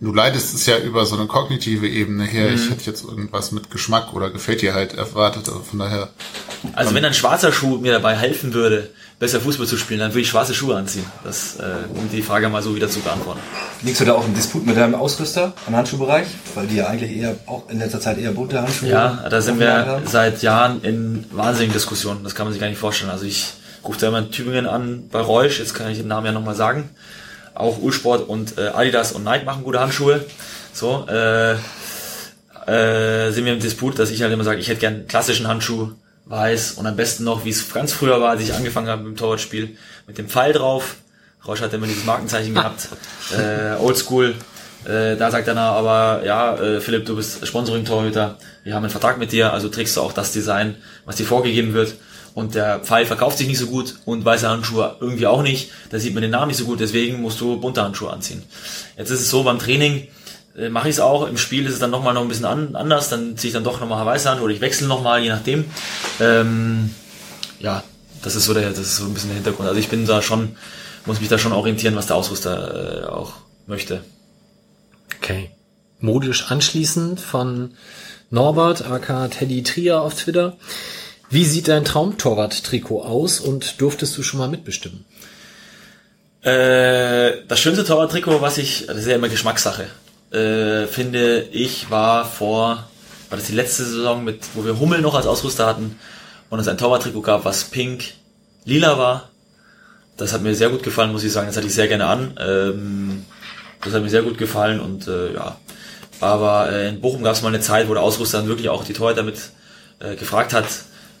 du 0.00 0.12
leitest 0.12 0.54
es 0.54 0.66
ja 0.66 0.78
über 0.78 1.06
so 1.06 1.16
eine 1.16 1.26
kognitive 1.26 1.88
Ebene 1.88 2.24
her. 2.24 2.50
Mhm. 2.50 2.54
Ich 2.54 2.70
hätte 2.70 2.84
jetzt 2.86 3.04
irgendwas 3.04 3.52
mit 3.52 3.70
Geschmack 3.70 4.12
oder 4.14 4.30
gefällt 4.30 4.62
dir 4.62 4.74
halt 4.74 4.94
erwartet, 4.94 5.48
also 5.48 5.60
von 5.60 5.78
daher. 5.78 6.08
Also 6.74 6.94
wenn 6.94 7.04
ein 7.04 7.14
schwarzer 7.14 7.52
Schuh 7.52 7.78
mir 7.78 7.92
dabei 7.92 8.16
helfen 8.16 8.54
würde, 8.54 8.90
besser 9.18 9.40
Fußball 9.40 9.66
zu 9.66 9.76
spielen, 9.76 10.00
dann 10.00 10.10
würde 10.12 10.20
ich 10.22 10.28
schwarze 10.28 10.54
Schuhe 10.54 10.76
anziehen. 10.76 11.04
Das, 11.22 11.56
äh, 11.56 11.62
um 11.94 12.10
die 12.10 12.22
Frage 12.22 12.48
mal 12.48 12.62
so 12.62 12.74
wieder 12.74 12.88
zu 12.88 13.00
beantworten. 13.00 13.40
Liegst 13.82 14.00
du 14.00 14.04
da 14.04 14.14
auch 14.14 14.26
im 14.26 14.34
Disput 14.34 14.66
mit 14.66 14.76
deinem 14.76 14.94
Ausrüster 14.94 15.52
im 15.68 15.76
Handschuhbereich? 15.76 16.26
Weil 16.54 16.66
die 16.66 16.76
ja 16.76 16.86
eigentlich 16.86 17.16
eher, 17.16 17.36
auch 17.46 17.68
in 17.68 17.78
letzter 17.78 18.00
Zeit 18.00 18.18
eher 18.18 18.32
bunte 18.32 18.60
Handschuhe 18.60 18.88
Ja, 18.88 19.26
da 19.28 19.40
sind 19.40 19.60
wir 19.60 19.86
haben. 19.86 20.06
seit 20.06 20.42
Jahren 20.42 20.82
in 20.82 21.24
wahnsinnigen 21.30 21.72
Diskussionen. 21.72 22.24
Das 22.24 22.34
kann 22.34 22.46
man 22.46 22.52
sich 22.52 22.60
gar 22.60 22.68
nicht 22.68 22.78
vorstellen. 22.78 23.10
Also 23.10 23.24
ich 23.24 23.52
rufe 23.84 24.00
da 24.00 24.08
immer 24.08 24.18
in 24.18 24.30
Tübingen 24.30 24.66
an 24.66 25.08
bei 25.10 25.20
Reusch, 25.20 25.58
jetzt 25.58 25.74
kann 25.74 25.90
ich 25.90 25.98
den 25.98 26.08
Namen 26.08 26.26
ja 26.26 26.32
nochmal 26.32 26.56
sagen. 26.56 26.90
Auch 27.54 27.78
Ulsport 27.78 28.28
und 28.28 28.58
äh, 28.58 28.68
Adidas 28.68 29.12
und 29.12 29.24
Nike 29.24 29.44
machen 29.44 29.64
gute 29.64 29.80
Handschuhe. 29.80 30.24
So, 30.72 31.06
äh, 31.08 31.52
äh, 32.66 33.30
sind 33.30 33.44
wir 33.44 33.52
im 33.52 33.60
Disput, 33.60 33.98
dass 33.98 34.10
ich 34.10 34.22
halt 34.22 34.32
immer 34.32 34.44
sage, 34.44 34.58
ich 34.58 34.68
hätte 34.68 34.80
gern 34.80 34.94
einen 34.94 35.08
klassischen 35.08 35.46
Handschuh, 35.46 35.92
weiß 36.26 36.72
und 36.72 36.86
am 36.86 36.96
besten 36.96 37.24
noch, 37.24 37.44
wie 37.44 37.50
es 37.50 37.72
ganz 37.72 37.92
früher 37.92 38.20
war, 38.20 38.30
als 38.30 38.42
ich 38.42 38.54
angefangen 38.54 38.88
habe 38.88 39.02
mit 39.02 39.12
dem 39.12 39.16
Torwartspiel, 39.16 39.76
mit 40.06 40.18
dem 40.18 40.28
Pfeil 40.28 40.52
drauf. 40.52 40.96
Reusch 41.46 41.60
hat 41.60 41.74
immer 41.74 41.86
dieses 41.86 42.04
Markenzeichen 42.04 42.54
gehabt, 42.54 42.88
äh, 43.38 43.76
Oldschool. 43.78 44.34
Äh, 44.84 45.16
da 45.16 45.30
sagt 45.30 45.48
er 45.48 45.54
na, 45.54 45.72
aber 45.72 46.24
ja, 46.24 46.56
äh, 46.56 46.80
Philipp, 46.80 47.06
du 47.06 47.16
bist 47.16 47.46
Sponsoring-Torhüter, 47.46 48.38
wir 48.64 48.74
haben 48.74 48.82
einen 48.82 48.90
Vertrag 48.90 49.18
mit 49.18 49.32
dir, 49.32 49.52
also 49.52 49.68
trägst 49.68 49.96
du 49.96 50.00
auch 50.00 50.12
das 50.12 50.32
Design, 50.32 50.76
was 51.04 51.16
dir 51.16 51.26
vorgegeben 51.26 51.74
wird. 51.74 51.94
Und 52.34 52.56
der 52.56 52.80
Pfeil 52.80 53.06
verkauft 53.06 53.38
sich 53.38 53.46
nicht 53.46 53.58
so 53.58 53.68
gut 53.68 53.94
und 54.04 54.24
weiße 54.24 54.48
Handschuhe 54.48 54.96
irgendwie 55.00 55.26
auch 55.28 55.42
nicht. 55.42 55.70
Da 55.90 56.00
sieht 56.00 56.14
man 56.14 56.22
den 56.22 56.32
Namen 56.32 56.48
nicht 56.48 56.56
so 56.56 56.64
gut, 56.64 56.80
deswegen 56.80 57.22
musst 57.22 57.40
du 57.40 57.60
bunte 57.60 57.82
Handschuhe 57.82 58.12
anziehen. 58.12 58.42
Jetzt 58.98 59.10
ist 59.10 59.20
es 59.20 59.30
so, 59.30 59.44
beim 59.44 59.60
Training 59.60 60.08
äh, 60.56 60.68
mache 60.68 60.88
ich 60.88 60.96
es 60.96 61.00
auch. 61.00 61.28
Im 61.28 61.38
Spiel 61.38 61.64
ist 61.66 61.74
es 61.74 61.78
dann 61.78 61.90
nochmal 61.90 62.12
noch 62.12 62.22
ein 62.22 62.28
bisschen 62.28 62.44
an, 62.44 62.74
anders. 62.74 63.08
Dann 63.08 63.36
ziehe 63.36 63.50
ich 63.50 63.54
dann 63.54 63.62
doch 63.62 63.80
nochmal 63.80 64.04
weiße 64.04 64.28
Handschuhe 64.28 64.46
oder 64.46 64.54
ich 64.54 64.60
wechsle 64.60 64.88
nochmal, 64.88 65.22
je 65.22 65.28
nachdem. 65.28 65.64
Ähm, 66.18 66.90
ja, 67.60 67.84
das 68.22 68.34
ist 68.34 68.46
so 68.46 68.54
der, 68.54 68.70
das 68.70 68.80
ist 68.80 68.96
so 68.96 69.04
ein 69.04 69.14
bisschen 69.14 69.30
der 69.30 69.36
Hintergrund. 69.36 69.68
Also 69.68 69.78
ich 69.78 69.88
bin 69.88 70.04
da 70.04 70.20
schon, 70.20 70.56
muss 71.06 71.20
mich 71.20 71.28
da 71.28 71.38
schon 71.38 71.52
orientieren, 71.52 71.94
was 71.94 72.06
der 72.06 72.16
Ausrüster 72.16 73.04
äh, 73.04 73.06
auch 73.06 73.34
möchte. 73.66 74.02
Okay. 75.18 75.50
Modisch 76.00 76.50
anschließend 76.50 77.20
von 77.20 77.74
Norbert, 78.30 78.90
aka 78.90 79.28
Teddy 79.28 79.62
Trier 79.62 80.00
auf 80.00 80.14
Twitter. 80.14 80.56
Wie 81.34 81.44
sieht 81.44 81.66
dein 81.66 81.84
Traumtorwart-Trikot 81.84 83.02
aus 83.02 83.40
und 83.40 83.80
durftest 83.80 84.16
du 84.16 84.22
schon 84.22 84.38
mal 84.38 84.46
mitbestimmen? 84.46 85.04
Äh, 86.42 87.44
das 87.48 87.58
schönste 87.58 87.84
Torwart-Trikot, 87.84 88.40
was 88.40 88.56
ich, 88.56 88.86
das 88.86 88.98
ist 88.98 89.08
ja 89.08 89.16
immer 89.16 89.28
Geschmackssache, 89.28 89.86
äh, 90.30 90.86
finde 90.86 91.48
ich, 91.50 91.90
war 91.90 92.24
vor, 92.24 92.88
war 93.30 93.36
das 93.36 93.48
die 93.48 93.52
letzte 93.52 93.84
Saison, 93.84 94.22
mit, 94.22 94.42
wo 94.54 94.64
wir 94.64 94.78
Hummel 94.78 95.00
noch 95.00 95.16
als 95.16 95.26
Ausrüster 95.26 95.66
hatten 95.66 95.98
und 96.50 96.60
es 96.60 96.68
ein 96.68 96.78
Torwart-Trikot 96.78 97.22
gab, 97.22 97.44
was 97.44 97.64
pink, 97.64 98.14
lila 98.64 98.96
war. 98.96 99.30
Das 100.16 100.32
hat 100.32 100.42
mir 100.42 100.54
sehr 100.54 100.68
gut 100.68 100.84
gefallen, 100.84 101.10
muss 101.10 101.24
ich 101.24 101.32
sagen. 101.32 101.48
Das 101.48 101.56
hatte 101.56 101.66
ich 101.66 101.74
sehr 101.74 101.88
gerne 101.88 102.06
an. 102.06 102.38
Ähm, 102.38 103.24
das 103.82 103.92
hat 103.92 104.02
mir 104.02 104.08
sehr 104.08 104.22
gut 104.22 104.38
gefallen 104.38 104.78
und 104.78 105.08
äh, 105.08 105.34
ja. 105.34 105.56
Aber 106.20 106.70
äh, 106.70 106.90
in 106.90 107.00
Bochum 107.00 107.24
gab 107.24 107.34
es 107.34 107.42
mal 107.42 107.48
eine 107.48 107.60
Zeit, 107.60 107.88
wo 107.88 107.94
der 107.94 108.04
Ausrüster 108.04 108.38
dann 108.38 108.46
wirklich 108.46 108.68
auch 108.68 108.84
die 108.84 108.92
Torhüter 108.92 109.24
mit 109.24 109.50
äh, 109.98 110.14
gefragt 110.14 110.52
hat, 110.52 110.66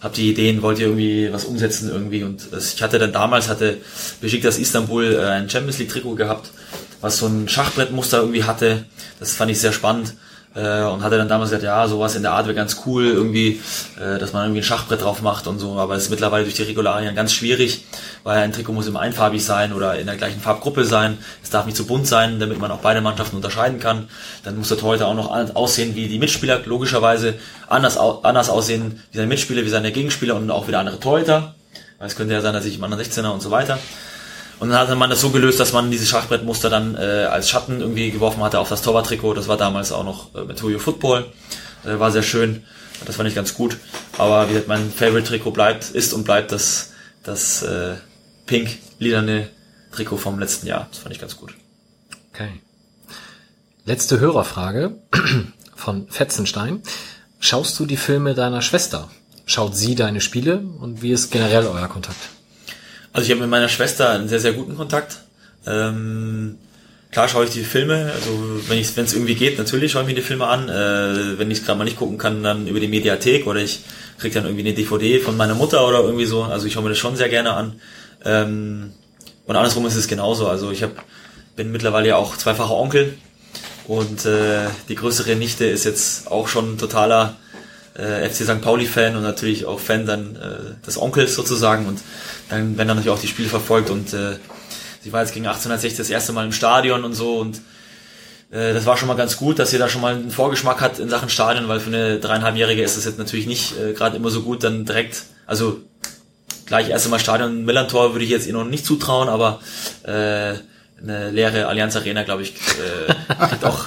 habt 0.04 0.18
ihr 0.18 0.30
Ideen, 0.30 0.62
wollt 0.62 0.78
ihr 0.78 0.86
irgendwie 0.86 1.32
was 1.32 1.46
umsetzen 1.46 1.88
irgendwie? 1.88 2.22
Und 2.22 2.46
ich 2.56 2.82
hatte 2.82 2.98
dann 2.98 3.12
damals, 3.12 3.48
hatte 3.48 3.78
Besiktas 4.20 4.58
Istanbul 4.58 5.14
äh, 5.14 5.24
ein 5.24 5.48
Champions 5.48 5.78
League 5.78 5.88
Trikot 5.88 6.14
gehabt, 6.14 6.50
was 7.00 7.18
so 7.18 7.26
ein 7.26 7.48
Schachbrettmuster 7.48 8.18
irgendwie 8.18 8.44
hatte, 8.44 8.84
das 9.18 9.32
fand 9.32 9.50
ich 9.50 9.58
sehr 9.58 9.72
spannend, 9.72 10.14
äh, 10.54 10.82
und 10.82 11.02
hatte 11.02 11.18
dann 11.18 11.28
damals 11.28 11.50
gesagt, 11.50 11.64
ja, 11.64 11.86
sowas 11.88 12.14
in 12.14 12.22
der 12.22 12.32
Art 12.32 12.46
wäre 12.46 12.54
ganz 12.54 12.82
cool, 12.86 13.06
irgendwie, 13.06 13.60
äh, 14.00 14.18
dass 14.18 14.32
man 14.32 14.44
irgendwie 14.44 14.60
ein 14.60 14.64
Schachbrett 14.64 15.02
drauf 15.02 15.22
macht 15.22 15.46
und 15.46 15.58
so, 15.58 15.78
aber 15.78 15.96
es 15.96 16.04
ist 16.04 16.10
mittlerweile 16.10 16.44
durch 16.44 16.54
die 16.54 16.62
Regularien 16.62 17.14
ganz 17.14 17.32
schwierig, 17.32 17.84
weil 18.22 18.38
ein 18.38 18.52
Trikot 18.52 18.72
muss 18.72 18.86
immer 18.86 19.00
einfarbig 19.00 19.44
sein 19.44 19.72
oder 19.72 19.98
in 19.98 20.06
der 20.06 20.16
gleichen 20.16 20.40
Farbgruppe 20.40 20.84
sein, 20.84 21.18
es 21.42 21.50
darf 21.50 21.66
nicht 21.66 21.76
zu 21.76 21.86
bunt 21.86 22.06
sein, 22.06 22.38
damit 22.38 22.58
man 22.58 22.70
auch 22.70 22.80
beide 22.80 23.00
Mannschaften 23.00 23.36
unterscheiden 23.36 23.80
kann, 23.80 24.08
dann 24.44 24.56
muss 24.56 24.68
der 24.68 24.78
Torhüter 24.78 25.08
auch 25.08 25.14
noch 25.14 25.30
aussehen 25.54 25.94
wie 25.94 26.08
die 26.08 26.18
Mitspieler, 26.18 26.60
logischerweise. 26.64 27.34
Anders, 27.68 27.98
anders 27.98 28.50
aussehen 28.50 29.02
wie 29.10 29.16
seine 29.16 29.28
Mitspieler, 29.28 29.64
wie 29.64 29.68
seine 29.68 29.90
Gegenspieler 29.90 30.36
und 30.36 30.50
auch 30.50 30.68
wieder 30.68 30.78
andere 30.78 31.00
Torhüter, 31.00 31.54
weil 31.98 32.06
es 32.06 32.16
könnte 32.16 32.34
ja 32.34 32.40
sein, 32.40 32.52
dass 32.52 32.64
ich 32.64 32.76
im 32.76 32.84
anderen 32.84 33.02
16er 33.02 33.30
und 33.30 33.40
so 33.40 33.50
weiter. 33.50 33.78
Und 34.60 34.70
dann 34.70 34.78
hatte 34.78 34.94
man 34.94 35.10
das 35.10 35.20
so 35.20 35.30
gelöst, 35.30 35.60
dass 35.60 35.72
man 35.72 35.90
dieses 35.90 36.08
Schachbrettmuster 36.08 36.70
dann 36.70 36.94
äh, 36.94 37.26
als 37.30 37.50
Schatten 37.50 37.80
irgendwie 37.80 38.10
geworfen 38.10 38.42
hatte 38.42 38.58
auf 38.60 38.68
das 38.68 38.82
Torwarttrikot. 38.82 39.34
Das 39.34 39.48
war 39.48 39.56
damals 39.56 39.92
auch 39.92 40.04
noch 40.04 40.34
äh, 40.34 40.44
mit 40.44 40.58
Toyo 40.58 40.78
Football. 40.78 41.26
Äh, 41.84 41.98
war 41.98 42.12
sehr 42.12 42.22
schön. 42.22 42.64
Das 43.04 43.16
fand 43.16 43.28
ich 43.28 43.34
ganz 43.34 43.54
gut. 43.54 43.78
Aber 44.18 44.48
wie 44.48 44.52
gesagt, 44.52 44.68
mein 44.68 44.90
Favorite-Trikot 44.90 45.50
bleibt, 45.50 45.90
ist 45.90 46.12
und 46.12 46.24
bleibt 46.24 46.52
das, 46.52 46.92
das 47.22 47.62
äh, 47.62 47.96
pink-lilane 48.46 49.50
Trikot 49.92 50.16
vom 50.16 50.38
letzten 50.38 50.66
Jahr. 50.66 50.86
Das 50.90 51.00
fand 51.00 51.14
ich 51.14 51.20
ganz 51.20 51.36
gut. 51.36 51.54
Okay. 52.32 52.60
Letzte 53.84 54.20
Hörerfrage 54.20 54.96
von 55.74 56.08
Fetzenstein. 56.08 56.82
Schaust 57.38 57.78
du 57.78 57.86
die 57.86 57.98
Filme 57.98 58.34
deiner 58.34 58.62
Schwester? 58.62 59.10
Schaut 59.44 59.76
sie 59.76 59.94
deine 59.94 60.22
Spiele 60.22 60.64
und 60.80 61.02
wie 61.02 61.12
ist 61.12 61.30
generell 61.30 61.66
euer 61.66 61.88
Kontakt? 61.88 62.16
Also 63.14 63.26
ich 63.26 63.30
habe 63.30 63.42
mit 63.42 63.50
meiner 63.50 63.68
Schwester 63.68 64.10
einen 64.10 64.28
sehr, 64.28 64.40
sehr 64.40 64.52
guten 64.54 64.76
Kontakt. 64.76 65.20
Ähm, 65.68 66.58
klar 67.12 67.28
schaue 67.28 67.44
ich 67.44 67.50
die 67.50 67.62
Filme, 67.62 68.10
also 68.12 68.60
wenn 68.66 68.80
es 68.80 69.14
irgendwie 69.14 69.36
geht, 69.36 69.56
natürlich 69.56 69.92
schaue 69.92 70.02
ich 70.02 70.08
mir 70.08 70.16
die 70.16 70.20
Filme 70.20 70.48
an. 70.48 70.68
Äh, 70.68 71.38
wenn 71.38 71.48
ich 71.48 71.58
es 71.58 71.64
gerade 71.64 71.78
mal 71.78 71.84
nicht 71.84 71.96
gucken 71.96 72.18
kann, 72.18 72.42
dann 72.42 72.66
über 72.66 72.80
die 72.80 72.88
Mediathek 72.88 73.46
oder 73.46 73.60
ich 73.60 73.84
kriege 74.18 74.34
dann 74.34 74.46
irgendwie 74.46 74.66
eine 74.66 74.74
DVD 74.74 75.20
von 75.20 75.36
meiner 75.36 75.54
Mutter 75.54 75.86
oder 75.86 76.00
irgendwie 76.00 76.24
so. 76.24 76.42
Also 76.42 76.66
ich 76.66 76.72
schaue 76.72 76.82
mir 76.82 76.88
das 76.88 76.98
schon 76.98 77.14
sehr 77.14 77.28
gerne 77.28 77.52
an. 77.52 77.80
Ähm, 78.24 78.92
und 79.46 79.54
andersrum 79.54 79.86
ist 79.86 79.94
es 79.94 80.08
genauso. 80.08 80.48
Also 80.48 80.72
ich 80.72 80.82
hab, 80.82 80.90
bin 81.54 81.70
mittlerweile 81.70 82.08
ja 82.08 82.16
auch 82.16 82.36
zweifacher 82.36 82.74
Onkel 82.74 83.16
und 83.86 84.26
äh, 84.26 84.66
die 84.88 84.96
größere 84.96 85.36
Nichte 85.36 85.66
ist 85.66 85.84
jetzt 85.84 86.32
auch 86.32 86.48
schon 86.48 86.78
totaler 86.78 87.36
äh, 87.96 88.28
FC 88.28 88.44
St. 88.44 88.60
Pauli-Fan 88.60 89.16
und 89.16 89.22
natürlich 89.22 89.66
auch 89.66 89.80
Fan 89.80 90.06
dann 90.06 90.36
äh, 90.36 90.86
des 90.86 91.00
Onkels 91.00 91.34
sozusagen 91.34 91.86
und 91.86 92.00
dann 92.48 92.76
werden 92.76 92.88
dann 92.88 92.96
natürlich 92.96 93.10
auch 93.10 93.20
die 93.20 93.28
Spiele 93.28 93.48
verfolgt 93.48 93.90
und 93.90 94.12
äh, 94.12 94.36
sie 95.02 95.12
war 95.12 95.20
jetzt 95.20 95.32
gegen 95.32 95.46
1860 95.46 95.96
das 95.96 96.10
erste 96.10 96.32
Mal 96.32 96.44
im 96.44 96.52
Stadion 96.52 97.04
und 97.04 97.14
so 97.14 97.38
und 97.38 97.60
äh, 98.50 98.72
das 98.72 98.86
war 98.86 98.96
schon 98.96 99.08
mal 99.08 99.16
ganz 99.16 99.36
gut, 99.36 99.58
dass 99.58 99.70
sie 99.70 99.78
da 99.78 99.88
schon 99.88 100.00
mal 100.00 100.14
einen 100.14 100.30
Vorgeschmack 100.30 100.80
hat 100.80 100.98
in 100.98 101.08
Sachen 101.08 101.28
Stadion, 101.28 101.68
weil 101.68 101.80
für 101.80 101.88
eine 101.88 102.18
dreieinhalbjährige 102.18 102.82
ist 102.82 102.96
das 102.96 103.04
jetzt 103.04 103.18
natürlich 103.18 103.46
nicht 103.46 103.78
äh, 103.78 103.92
gerade 103.92 104.16
immer 104.16 104.30
so 104.30 104.42
gut, 104.42 104.64
dann 104.64 104.84
direkt, 104.84 105.22
also 105.46 105.80
gleich 106.66 106.88
erst 106.88 107.06
einmal 107.06 107.20
Stadion 107.20 107.64
Millantor 107.64 108.12
würde 108.12 108.24
ich 108.24 108.30
jetzt 108.30 108.46
ihr 108.46 108.52
noch 108.52 108.64
nicht 108.64 108.86
zutrauen, 108.86 109.28
aber 109.28 109.60
äh, 110.04 110.54
eine 111.02 111.30
leere 111.30 111.66
Allianz 111.66 111.96
Arena, 111.96 112.22
glaube 112.22 112.42
ich, 112.42 112.54
äh, 112.54 113.34
kriegt 113.48 113.64
auch 113.64 113.86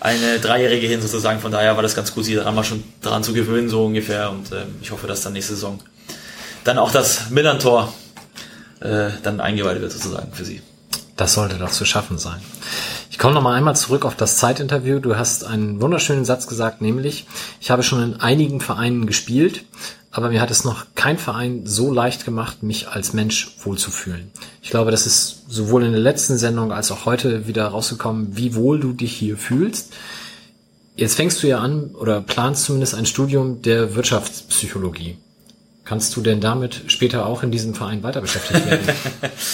eine 0.00 0.38
Dreijährige 0.38 0.86
hin 0.86 1.00
sozusagen. 1.00 1.40
Von 1.40 1.52
daher 1.52 1.76
war 1.76 1.82
das 1.82 1.94
ganz 1.94 2.14
gut, 2.14 2.24
sie 2.24 2.34
daran 2.34 2.54
mal 2.54 2.64
schon 2.64 2.84
daran 3.00 3.22
zu 3.22 3.32
gewöhnen, 3.32 3.68
so 3.68 3.84
ungefähr. 3.84 4.30
Und 4.30 4.52
äh, 4.52 4.64
ich 4.82 4.90
hoffe, 4.90 5.06
dass 5.06 5.22
dann 5.22 5.32
nächste 5.32 5.54
Saison 5.54 5.80
dann 6.64 6.78
auch 6.78 6.90
das 6.90 7.30
Millantor 7.30 7.92
äh, 8.80 9.10
dann 9.22 9.40
eingeweiht 9.40 9.80
wird 9.80 9.92
sozusagen 9.92 10.32
für 10.32 10.44
sie. 10.44 10.60
Das 11.16 11.32
sollte 11.32 11.56
doch 11.56 11.70
zu 11.70 11.84
schaffen 11.84 12.18
sein. 12.18 12.40
Ich 13.10 13.18
komme 13.18 13.32
noch 13.32 13.42
mal 13.42 13.54
einmal 13.54 13.74
zurück 13.74 14.04
auf 14.04 14.14
das 14.16 14.36
Zeitinterview. 14.36 14.98
Du 14.98 15.16
hast 15.16 15.44
einen 15.44 15.80
wunderschönen 15.80 16.26
Satz 16.26 16.46
gesagt, 16.46 16.82
nämlich, 16.82 17.26
ich 17.60 17.70
habe 17.70 17.82
schon 17.82 18.02
in 18.02 18.20
einigen 18.20 18.60
Vereinen 18.60 19.06
gespielt, 19.06 19.64
aber 20.16 20.30
mir 20.30 20.40
hat 20.40 20.50
es 20.50 20.64
noch 20.64 20.86
kein 20.94 21.18
Verein 21.18 21.66
so 21.66 21.92
leicht 21.92 22.24
gemacht, 22.24 22.62
mich 22.62 22.88
als 22.88 23.12
Mensch 23.12 23.56
wohlzufühlen. 23.62 24.30
Ich 24.62 24.70
glaube, 24.70 24.90
das 24.90 25.06
ist 25.06 25.44
sowohl 25.46 25.84
in 25.84 25.92
der 25.92 26.00
letzten 26.00 26.38
Sendung 26.38 26.72
als 26.72 26.90
auch 26.90 27.04
heute 27.04 27.46
wieder 27.46 27.66
rausgekommen, 27.66 28.34
wie 28.34 28.54
wohl 28.54 28.80
du 28.80 28.94
dich 28.94 29.14
hier 29.14 29.36
fühlst. 29.36 29.92
Jetzt 30.94 31.16
fängst 31.16 31.42
du 31.42 31.48
ja 31.48 31.58
an 31.58 31.90
oder 31.94 32.22
planst 32.22 32.64
zumindest 32.64 32.94
ein 32.94 33.04
Studium 33.04 33.60
der 33.60 33.94
Wirtschaftspsychologie. 33.94 35.18
Kannst 35.84 36.16
du 36.16 36.22
denn 36.22 36.40
damit 36.40 36.84
später 36.86 37.26
auch 37.26 37.42
in 37.42 37.50
diesem 37.50 37.74
Verein 37.74 38.02
weiter 38.02 38.22
beschäftigt 38.22 38.64
werden? 38.64 38.88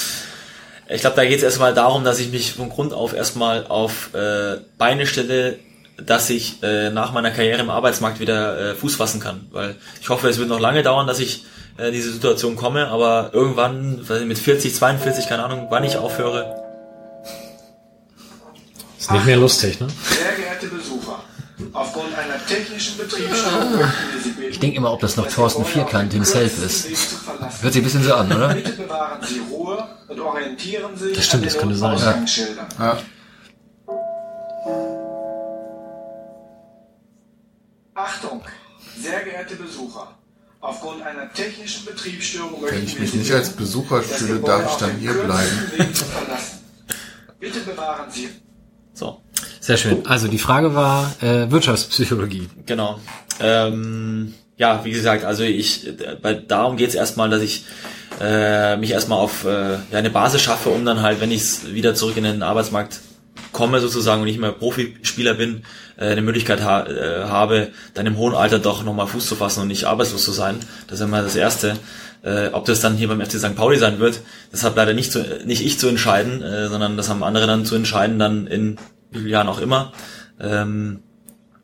ich 0.88 1.00
glaube, 1.00 1.16
da 1.16 1.24
geht 1.24 1.38
es 1.38 1.42
erstmal 1.42 1.74
darum, 1.74 2.04
dass 2.04 2.20
ich 2.20 2.30
mich 2.30 2.52
von 2.52 2.68
Grund 2.68 2.92
auf 2.92 3.14
erstmal 3.14 3.66
auf 3.66 4.14
äh, 4.14 4.58
Beine 4.78 5.06
stelle, 5.06 5.58
dass 5.96 6.30
ich 6.30 6.62
äh, 6.62 6.90
nach 6.90 7.12
meiner 7.12 7.30
Karriere 7.30 7.60
im 7.60 7.70
Arbeitsmarkt 7.70 8.20
wieder 8.20 8.72
äh, 8.72 8.74
Fuß 8.74 8.96
fassen 8.96 9.20
kann. 9.20 9.46
Weil 9.50 9.76
ich 10.00 10.08
hoffe, 10.08 10.28
es 10.28 10.38
wird 10.38 10.48
noch 10.48 10.60
lange 10.60 10.82
dauern, 10.82 11.06
dass 11.06 11.20
ich 11.20 11.44
äh, 11.76 11.90
diese 11.90 12.12
Situation 12.12 12.56
komme, 12.56 12.88
aber 12.88 13.30
irgendwann, 13.32 14.04
mit 14.26 14.38
40, 14.38 14.74
42, 14.74 15.28
keine 15.28 15.44
Ahnung, 15.44 15.66
wann 15.70 15.84
ich 15.84 15.96
aufhöre. 15.96 16.56
Ist 18.98 19.10
nicht 19.10 19.26
mehr 19.26 19.36
lustig, 19.36 19.80
ne? 19.80 19.88
Sehr 19.88 20.32
geehrte 20.36 20.66
Besucher, 20.68 21.24
aufgrund 21.72 22.16
einer 22.16 22.44
technischen 22.46 22.96
Betriebsstörung 22.98 23.72
bitten, 23.72 24.42
Ich 24.50 24.60
denke 24.60 24.76
immer, 24.76 24.92
ob 24.92 25.00
das 25.00 25.16
noch 25.16 25.26
Thorsten 25.26 25.64
Vierkant 25.64 26.12
himself 26.12 26.64
ist. 26.64 26.88
Hört 27.62 27.72
sich 27.72 27.82
ein 27.82 27.84
bisschen 27.84 28.04
so 28.04 28.14
an, 28.14 28.32
oder? 28.32 28.54
Bitte 28.54 28.72
bewahren 28.72 29.18
Sie 29.26 29.40
Ruhe 29.50 29.82
und 30.08 30.20
orientieren 30.20 30.96
sich 30.96 31.16
Das 31.16 31.24
stimmt, 31.26 31.42
an 31.42 31.48
das 31.48 31.58
könnte 31.58 31.74
sein. 31.74 31.94
Ausgangsschildern. 31.94 32.66
Ja. 32.78 32.98
Achtung, 37.94 38.42
sehr 38.98 39.22
geehrte 39.22 39.56
Besucher, 39.56 40.16
aufgrund 40.60 41.02
einer 41.02 41.30
technischen 41.32 41.84
Betriebsstörung 41.84 42.62
Wenn 42.62 42.70
möchten 42.70 42.86
ich 42.86 42.94
wir 42.94 43.00
mich 43.02 43.14
nicht 43.14 43.32
als 43.32 43.50
Besucher 43.50 44.02
fühle, 44.02 44.40
darf 44.40 44.72
ich 44.72 44.76
dann 44.78 44.96
hier 44.98 45.12
bleiben. 45.12 45.68
Bitte 47.38 47.60
bewahren 47.60 48.10
Sie 48.10 48.28
So, 48.94 49.20
Sehr 49.60 49.76
schön. 49.76 50.06
Also 50.06 50.28
die 50.28 50.38
Frage 50.38 50.74
war 50.74 51.12
äh, 51.20 51.50
Wirtschaftspsychologie. 51.50 52.48
genau. 52.64 52.98
Ähm, 53.40 54.34
ja, 54.56 54.84
wie 54.84 54.92
gesagt, 54.92 55.24
also 55.24 55.42
ich, 55.42 55.86
äh, 55.86 56.16
bei, 56.20 56.34
darum 56.34 56.76
geht 56.76 56.90
es 56.90 56.94
erstmal, 56.94 57.28
dass 57.28 57.42
ich 57.42 57.64
äh, 58.20 58.76
mich 58.76 58.92
erstmal 58.92 59.18
auf 59.18 59.44
äh, 59.44 59.72
ja, 59.72 59.98
eine 59.98 60.10
Basis 60.10 60.40
schaffe, 60.40 60.70
um 60.70 60.84
dann 60.84 61.02
halt, 61.02 61.20
wenn 61.20 61.30
ich 61.30 61.74
wieder 61.74 61.94
zurück 61.94 62.16
in 62.16 62.24
den 62.24 62.42
Arbeitsmarkt 62.42 63.00
komme 63.52 63.80
sozusagen 63.80 64.22
und 64.22 64.26
nicht 64.26 64.40
mehr 64.40 64.52
Profispieler 64.52 65.34
bin, 65.34 65.64
äh, 65.96 66.06
eine 66.06 66.22
Möglichkeit 66.22 66.62
ha 66.62 66.86
äh, 66.86 67.24
habe, 67.24 67.68
dann 67.94 68.06
im 68.06 68.16
hohen 68.16 68.34
Alter 68.34 68.58
doch 68.58 68.84
nochmal 68.84 69.06
Fuß 69.06 69.26
zu 69.26 69.36
fassen 69.36 69.60
und 69.60 69.68
nicht 69.68 69.84
arbeitslos 69.84 70.24
zu 70.24 70.32
sein. 70.32 70.58
Das 70.86 71.00
ist 71.00 71.04
immer 71.04 71.22
das 71.22 71.36
Erste. 71.36 71.76
Äh, 72.22 72.48
ob 72.52 72.64
das 72.66 72.80
dann 72.80 72.96
hier 72.96 73.08
beim 73.08 73.20
FC 73.20 73.32
St. 73.32 73.56
Pauli 73.56 73.78
sein 73.78 73.98
wird, 73.98 74.20
das 74.52 74.62
hat 74.62 74.76
leider 74.76 74.94
nicht, 74.94 75.10
zu, 75.10 75.24
nicht 75.44 75.64
ich 75.64 75.78
zu 75.78 75.88
entscheiden, 75.88 76.40
äh, 76.40 76.68
sondern 76.68 76.96
das 76.96 77.08
haben 77.08 77.24
andere 77.24 77.46
dann 77.46 77.64
zu 77.64 77.74
entscheiden, 77.74 78.18
dann 78.18 78.46
in 78.46 78.78
wie 79.10 79.18
vielen 79.18 79.30
Jahren 79.30 79.48
auch 79.48 79.60
immer. 79.60 79.92
Ähm, 80.40 81.00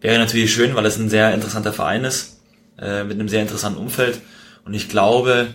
wäre 0.01 0.19
natürlich 0.19 0.53
schön, 0.53 0.75
weil 0.75 0.85
es 0.87 0.99
ein 0.99 1.09
sehr 1.09 1.33
interessanter 1.33 1.73
Verein 1.73 2.05
ist, 2.05 2.41
äh, 2.79 3.05
mit 3.05 3.15
einem 3.19 3.29
sehr 3.29 3.43
interessanten 3.43 3.79
Umfeld. 3.79 4.21
Und 4.65 4.75
ich 4.75 4.89
glaube, 4.89 5.55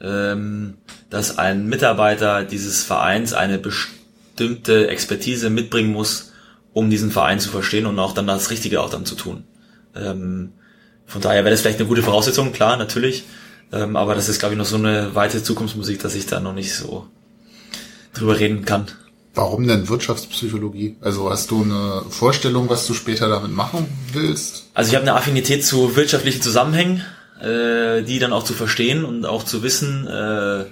ähm, 0.00 0.78
dass 1.10 1.38
ein 1.38 1.66
Mitarbeiter 1.66 2.44
dieses 2.44 2.84
Vereins 2.84 3.32
eine 3.32 3.58
bestimmte 3.58 3.98
Expertise 4.40 5.50
mitbringen 5.50 5.92
muss, 5.92 6.32
um 6.72 6.90
diesen 6.90 7.10
Verein 7.10 7.40
zu 7.40 7.50
verstehen 7.50 7.86
und 7.86 7.98
auch 7.98 8.12
dann 8.12 8.26
das 8.26 8.50
Richtige 8.50 8.80
auch 8.80 8.90
dann 8.90 9.04
zu 9.04 9.14
tun. 9.14 9.44
Ähm, 9.96 10.52
von 11.06 11.22
daher 11.22 11.44
wäre 11.44 11.50
das 11.50 11.62
vielleicht 11.62 11.78
eine 11.78 11.88
gute 11.88 12.02
Voraussetzung, 12.02 12.52
klar, 12.52 12.76
natürlich. 12.76 13.24
Ähm, 13.72 13.96
aber 13.96 14.14
das 14.14 14.28
ist, 14.28 14.38
glaube 14.38 14.54
ich, 14.54 14.58
noch 14.58 14.66
so 14.66 14.76
eine 14.76 15.14
weite 15.14 15.42
Zukunftsmusik, 15.42 16.00
dass 16.00 16.14
ich 16.14 16.26
da 16.26 16.40
noch 16.40 16.54
nicht 16.54 16.74
so 16.74 17.06
drüber 18.14 18.38
reden 18.38 18.64
kann. 18.64 18.86
Warum 19.34 19.68
denn 19.68 19.88
Wirtschaftspsychologie? 19.88 20.96
Also 21.00 21.30
hast 21.30 21.50
du 21.50 21.62
eine 21.62 22.02
Vorstellung, 22.10 22.68
was 22.68 22.86
du 22.86 22.94
später 22.94 23.28
damit 23.28 23.52
machen 23.52 23.86
willst? 24.12 24.66
Also 24.74 24.90
ich 24.90 24.96
habe 24.96 25.02
eine 25.02 25.14
Affinität 25.14 25.64
zu 25.64 25.96
wirtschaftlichen 25.96 26.42
Zusammenhängen, 26.42 27.04
äh, 27.40 28.02
die 28.02 28.18
dann 28.18 28.32
auch 28.32 28.42
zu 28.42 28.52
verstehen 28.52 29.04
und 29.04 29.26
auch 29.26 29.44
zu 29.44 29.62
wissen, 29.62 30.06
äh, 30.06 30.64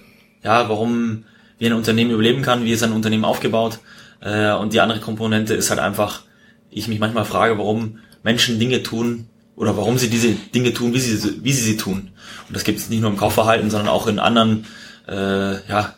ja, 0.43 0.69
warum 0.69 1.25
wie 1.59 1.67
ein 1.67 1.73
Unternehmen 1.73 2.10
überleben 2.10 2.43
kann, 2.43 2.65
wie 2.65 2.73
ist 2.73 2.83
ein 2.83 2.93
Unternehmen 2.93 3.25
aufgebaut. 3.25 3.78
Äh, 4.20 4.52
und 4.52 4.73
die 4.73 4.81
andere 4.81 5.01
Komponente 5.01 5.55
ist 5.55 5.70
halt 5.70 5.81
einfach, 5.81 6.23
ich 6.70 6.89
mich 6.89 6.99
manchmal 6.99 7.25
frage, 7.25 7.59
warum 7.59 7.99
Menschen 8.23 8.59
Dinge 8.59 8.83
tun 8.83 9.28
oder 9.57 9.76
warum 9.76 9.99
sie 9.99 10.10
diese 10.10 10.31
Dinge 10.31 10.73
tun, 10.75 10.93
wie 10.93 11.01
sie, 11.01 11.43
wie 11.43 11.52
sie 11.52 11.62
sie 11.62 11.76
tun. 11.76 12.10
Und 12.49 12.57
das 12.57 12.65
gibt 12.65 12.78
es 12.78 12.89
nicht 12.89 13.01
nur 13.01 13.10
im 13.10 13.17
Kaufverhalten, 13.17 13.70
sondern 13.70 13.89
auch 13.89 14.07
in 14.07 14.18
anderen, 14.18 14.67
äh, 15.09 15.67
ja, 15.68 15.94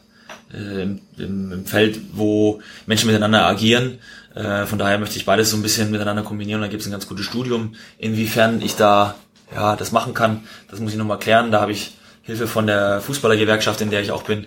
äh, 0.53 0.83
im, 0.83 1.01
im, 1.19 1.67
Feld, 1.67 1.99
wo 2.13 2.61
Menschen 2.87 3.09
miteinander 3.09 3.47
agieren. 3.47 3.99
Äh, 4.35 4.67
von 4.67 4.79
daher 4.79 4.99
möchte 4.99 5.17
ich 5.17 5.27
beides 5.27 5.51
so 5.51 5.57
ein 5.57 5.63
bisschen 5.63 5.91
miteinander 5.91 6.23
kombinieren. 6.23 6.61
Da 6.61 6.69
gibt 6.69 6.83
es 6.83 6.89
ein 6.89 6.93
ganz 6.93 7.09
gutes 7.09 7.27
Studium. 7.27 7.75
Inwiefern 7.99 8.63
ich 8.63 8.77
da 8.77 9.17
ja 9.55 9.77
das 9.77 9.93
machen 9.93 10.15
kann, 10.15 10.45
das 10.71 10.81
muss 10.81 10.93
ich 10.93 10.99
nochmal 10.99 11.19
klären. 11.19 11.51
Da 11.51 11.61
habe 11.61 11.73
ich 11.73 11.93
Hilfe 12.23 12.47
von 12.47 12.67
der 12.67 13.01
Fußballergewerkschaft, 13.01 13.81
in 13.81 13.91
der 13.91 14.03
ich 14.03 14.13
auch 14.13 14.23
bin, 14.23 14.47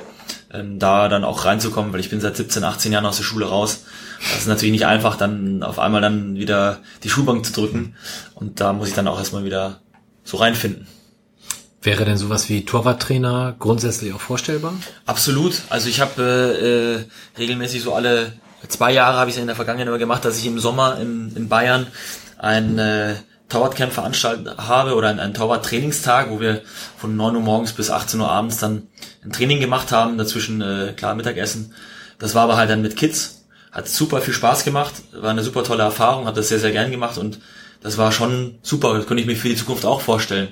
ähm, 0.53 0.80
da 0.80 1.07
dann 1.07 1.23
auch 1.23 1.45
reinzukommen, 1.45 1.93
weil 1.93 1.99
ich 1.99 2.09
bin 2.09 2.21
seit 2.21 2.35
17, 2.35 2.63
18 2.63 2.91
Jahren 2.91 3.05
aus 3.05 3.17
der 3.17 3.23
Schule 3.23 3.45
raus. 3.45 3.83
Das 4.19 4.41
ist 4.41 4.47
natürlich 4.47 4.71
nicht 4.71 4.85
einfach, 4.85 5.15
dann 5.15 5.63
auf 5.63 5.80
einmal 5.80 6.01
dann 6.01 6.35
wieder 6.35 6.80
die 7.03 7.09
Schulbank 7.09 7.45
zu 7.45 7.53
drücken. 7.53 7.95
Und 8.35 8.59
da 8.59 8.73
muss 8.73 8.89
ich 8.89 8.93
dann 8.93 9.07
auch 9.07 9.17
erstmal 9.17 9.43
wieder 9.43 9.81
so 10.23 10.38
reinfinden. 10.38 10.88
Wäre 11.81 12.05
denn 12.05 12.17
sowas 12.17 12.47
wie 12.47 12.63
Torwarttrainer 12.63 13.55
grundsätzlich 13.57 14.13
auch 14.13 14.21
vorstellbar? 14.21 14.73
Absolut. 15.07 15.61
Also 15.69 15.89
ich 15.89 15.99
habe 15.99 16.21
äh, 16.21 16.99
äh, 16.99 17.05
regelmäßig 17.39 17.81
so 17.81 17.95
alle 17.95 18.33
zwei 18.67 18.91
Jahre 18.93 19.17
habe 19.17 19.31
ich 19.31 19.35
es 19.35 19.41
in 19.41 19.47
der 19.47 19.55
Vergangenheit 19.55 19.88
immer 19.88 19.97
gemacht, 19.97 20.23
dass 20.23 20.38
ich 20.38 20.45
im 20.45 20.59
Sommer 20.59 20.99
in, 20.99 21.35
in 21.35 21.49
Bayern 21.49 21.88
ein 22.38 22.77
äh, 22.77 23.15
Torwartcamp 23.51 23.91
veranstaltet 23.91 24.57
habe 24.57 24.95
oder 24.95 25.09
ein, 25.09 25.19
ein 25.19 25.33
Torwart-Trainingstag, 25.33 26.30
wo 26.30 26.39
wir 26.39 26.61
von 26.97 27.15
9 27.15 27.35
Uhr 27.35 27.41
morgens 27.41 27.73
bis 27.73 27.89
18 27.89 28.19
Uhr 28.19 28.31
abends 28.31 28.57
dann 28.57 28.88
ein 29.23 29.31
Training 29.31 29.59
gemacht 29.59 29.91
haben, 29.91 30.17
dazwischen 30.17 30.61
äh, 30.61 30.93
klar 30.95 31.15
Mittagessen. 31.15 31.73
Das 32.17 32.33
war 32.33 32.43
aber 32.43 32.55
halt 32.55 32.69
dann 32.69 32.81
mit 32.81 32.95
Kids, 32.95 33.43
hat 33.71 33.88
super 33.89 34.21
viel 34.21 34.33
Spaß 34.33 34.63
gemacht, 34.63 34.93
war 35.13 35.31
eine 35.31 35.43
super 35.43 35.63
tolle 35.63 35.83
Erfahrung, 35.83 36.25
habe 36.25 36.35
das 36.38 36.49
sehr, 36.49 36.59
sehr 36.59 36.71
gern 36.71 36.91
gemacht 36.91 37.17
und 37.17 37.39
das 37.81 37.97
war 37.97 38.11
schon 38.11 38.59
super, 38.61 38.95
das 38.95 39.07
könnte 39.07 39.21
ich 39.21 39.27
mir 39.27 39.35
für 39.35 39.49
die 39.49 39.55
Zukunft 39.55 39.85
auch 39.85 40.01
vorstellen. 40.01 40.49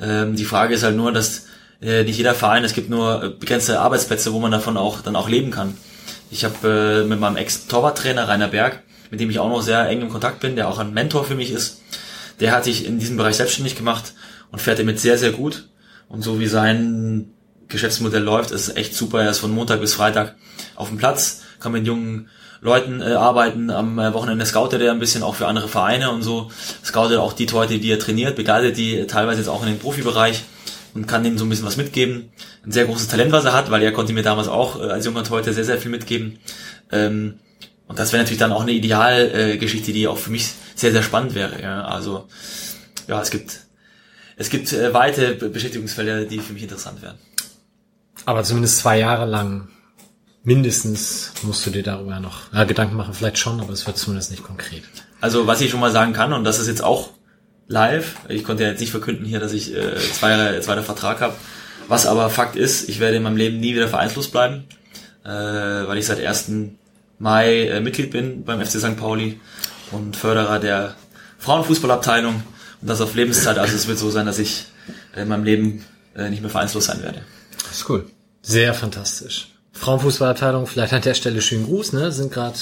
Ähm, 0.00 0.36
die 0.36 0.44
Frage 0.44 0.74
ist 0.74 0.82
halt 0.82 0.96
nur, 0.96 1.12
dass 1.12 1.46
äh, 1.80 2.04
nicht 2.04 2.18
jeder 2.18 2.34
Verein, 2.34 2.64
es 2.64 2.74
gibt 2.74 2.90
nur 2.90 3.22
äh, 3.22 3.28
begrenzte 3.30 3.80
Arbeitsplätze, 3.80 4.32
wo 4.32 4.38
man 4.38 4.52
davon 4.52 4.76
auch 4.76 5.00
dann 5.00 5.16
auch 5.16 5.28
leben 5.28 5.50
kann. 5.50 5.76
Ich 6.30 6.44
habe 6.44 7.02
äh, 7.04 7.08
mit 7.08 7.20
meinem 7.20 7.36
Ex-Torwarttrainer 7.36 8.28
Rainer 8.28 8.48
Berg, 8.48 8.82
mit 9.10 9.20
dem 9.20 9.30
ich 9.30 9.38
auch 9.38 9.48
noch 9.48 9.62
sehr 9.62 9.88
eng 9.88 10.02
im 10.02 10.10
Kontakt 10.10 10.40
bin, 10.40 10.56
der 10.56 10.68
auch 10.68 10.78
ein 10.78 10.92
Mentor 10.92 11.24
für 11.24 11.36
mich 11.36 11.50
ist, 11.52 11.80
der 12.40 12.52
hat 12.52 12.64
sich 12.64 12.86
in 12.86 12.98
diesem 12.98 13.16
Bereich 13.16 13.36
selbstständig 13.36 13.76
gemacht 13.76 14.14
und 14.50 14.60
fährt 14.60 14.78
damit 14.78 15.00
sehr, 15.00 15.18
sehr 15.18 15.32
gut. 15.32 15.68
Und 16.08 16.22
so 16.22 16.40
wie 16.40 16.46
sein 16.46 17.32
Geschäftsmodell 17.68 18.22
läuft, 18.22 18.50
ist 18.50 18.76
echt 18.76 18.94
super. 18.94 19.22
Er 19.22 19.30
ist 19.30 19.38
von 19.38 19.50
Montag 19.50 19.80
bis 19.80 19.94
Freitag 19.94 20.36
auf 20.76 20.88
dem 20.88 20.98
Platz, 20.98 21.42
kann 21.60 21.72
mit 21.72 21.86
jungen 21.86 22.28
Leuten 22.60 23.02
äh, 23.02 23.12
arbeiten. 23.12 23.70
Am 23.70 23.98
äh, 23.98 24.14
Wochenende 24.14 24.46
scoutet 24.46 24.80
er 24.80 24.92
ein 24.92 24.98
bisschen 24.98 25.22
auch 25.22 25.34
für 25.34 25.46
andere 25.46 25.68
Vereine 25.68 26.10
und 26.10 26.22
so. 26.22 26.50
Scoutet 26.84 27.18
auch 27.18 27.32
die 27.32 27.46
Leute, 27.46 27.78
die 27.78 27.90
er 27.90 27.98
trainiert, 27.98 28.36
begleitet 28.36 28.76
die 28.76 29.06
teilweise 29.06 29.40
jetzt 29.40 29.48
auch 29.48 29.62
in 29.62 29.68
den 29.68 29.78
Profibereich 29.78 30.44
und 30.94 31.06
kann 31.06 31.22
denen 31.22 31.36
so 31.36 31.44
ein 31.44 31.48
bisschen 31.48 31.66
was 31.66 31.76
mitgeben. 31.76 32.30
Ein 32.64 32.72
sehr 32.72 32.86
großes 32.86 33.08
Talent, 33.08 33.32
was 33.32 33.44
er 33.44 33.52
hat, 33.52 33.70
weil 33.70 33.82
er 33.82 33.92
konnte 33.92 34.12
mir 34.12 34.22
damals 34.22 34.48
auch 34.48 34.80
äh, 34.80 34.84
als 34.84 35.04
junger 35.04 35.24
Torhüter 35.24 35.52
sehr, 35.52 35.64
sehr 35.64 35.78
viel 35.78 35.90
mitgeben. 35.90 36.38
Ähm, 36.90 37.34
und 37.94 38.00
das 38.00 38.12
wäre 38.12 38.24
natürlich 38.24 38.40
dann 38.40 38.50
auch 38.50 38.62
eine 38.62 38.72
Idealgeschichte, 38.72 39.92
äh, 39.92 39.94
die 39.94 40.08
auch 40.08 40.18
für 40.18 40.32
mich 40.32 40.52
sehr, 40.74 40.90
sehr 40.90 41.04
spannend 41.04 41.36
wäre. 41.36 41.62
Ja. 41.62 41.84
Also 41.84 42.26
ja, 43.06 43.22
es 43.22 43.30
gibt 43.30 43.60
es 44.36 44.50
gibt 44.50 44.72
äh, 44.72 44.92
weite 44.92 45.36
Beschäftigungsfelder, 45.36 46.24
die 46.24 46.40
für 46.40 46.54
mich 46.54 46.64
interessant 46.64 47.02
wären. 47.02 47.14
Aber 48.26 48.42
zumindest 48.42 48.78
zwei 48.78 48.98
Jahre 48.98 49.26
lang 49.26 49.68
mindestens 50.42 51.34
musst 51.42 51.64
du 51.66 51.70
dir 51.70 51.84
darüber 51.84 52.18
noch 52.18 52.52
ja, 52.52 52.64
Gedanken 52.64 52.96
machen, 52.96 53.14
vielleicht 53.14 53.38
schon, 53.38 53.60
aber 53.60 53.72
es 53.72 53.86
wird 53.86 53.96
zumindest 53.96 54.32
nicht 54.32 54.42
konkret. 54.42 54.82
Also 55.20 55.46
was 55.46 55.60
ich 55.60 55.70
schon 55.70 55.78
mal 55.78 55.92
sagen 55.92 56.14
kann, 56.14 56.32
und 56.32 56.42
das 56.42 56.58
ist 56.58 56.66
jetzt 56.66 56.82
auch 56.82 57.10
live, 57.68 58.16
ich 58.28 58.42
konnte 58.42 58.64
ja 58.64 58.70
jetzt 58.70 58.80
nicht 58.80 58.90
verkünden 58.90 59.24
hier, 59.24 59.38
dass 59.38 59.52
ich 59.52 59.72
äh, 59.72 59.94
zwei 60.14 60.30
Jahre 60.30 60.60
zweiter 60.62 60.82
Vertrag 60.82 61.20
habe, 61.20 61.34
was 61.86 62.06
aber 62.06 62.28
Fakt 62.28 62.56
ist, 62.56 62.88
ich 62.88 62.98
werde 62.98 63.18
in 63.18 63.22
meinem 63.22 63.36
Leben 63.36 63.60
nie 63.60 63.76
wieder 63.76 63.86
vereinslos 63.86 64.32
bleiben, 64.32 64.64
äh, 65.24 65.28
weil 65.28 65.96
ich 65.96 66.06
seit 66.06 66.18
1. 66.18 66.50
Mai 67.18 67.68
äh, 67.68 67.80
Mitglied 67.80 68.10
bin 68.10 68.44
beim 68.44 68.64
FC 68.64 68.78
St. 68.80 68.96
Pauli 68.96 69.40
und 69.92 70.16
Förderer 70.16 70.58
der 70.58 70.94
Frauenfußballabteilung 71.38 72.34
und 72.80 72.88
das 72.88 73.00
auf 73.00 73.14
Lebenszeit. 73.14 73.58
Also 73.58 73.74
es 73.74 73.86
wird 73.86 73.98
so 73.98 74.10
sein, 74.10 74.26
dass 74.26 74.38
ich 74.38 74.66
in 75.16 75.28
meinem 75.28 75.44
Leben 75.44 75.84
äh, 76.16 76.30
nicht 76.30 76.42
mehr 76.42 76.50
vereinslos 76.50 76.86
sein 76.86 77.02
werde. 77.02 77.22
Das 77.62 77.78
ist 77.78 77.88
cool. 77.88 78.06
Sehr 78.42 78.74
fantastisch. 78.74 79.48
Frauenfußballabteilung, 79.72 80.66
vielleicht 80.66 80.92
an 80.92 81.02
der 81.02 81.14
Stelle 81.14 81.40
schönen 81.40 81.64
Gruß, 81.64 81.92
ne? 81.92 82.12
Sind 82.12 82.32
gerade 82.32 82.56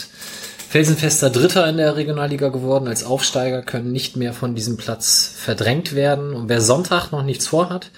felsenfester 0.73 1.29
Dritter 1.29 1.69
in 1.69 1.77
der 1.77 1.97
Regionalliga 1.97 2.49
geworden. 2.49 2.89
Als 2.89 3.05
Aufsteiger 3.05 3.61
können 3.61 3.93
nicht 3.93 4.17
mehr 4.17 4.33
von 4.33 4.55
diesem 4.55 4.79
Platz 4.79 5.31
verdrängt 5.37 5.95
werden. 5.95 6.33
Und 6.33 6.49
wer 6.49 6.63
Sonntag 6.63 7.13
noch 7.13 7.23
nichts 7.23 7.47
vorhat, 7.47 7.91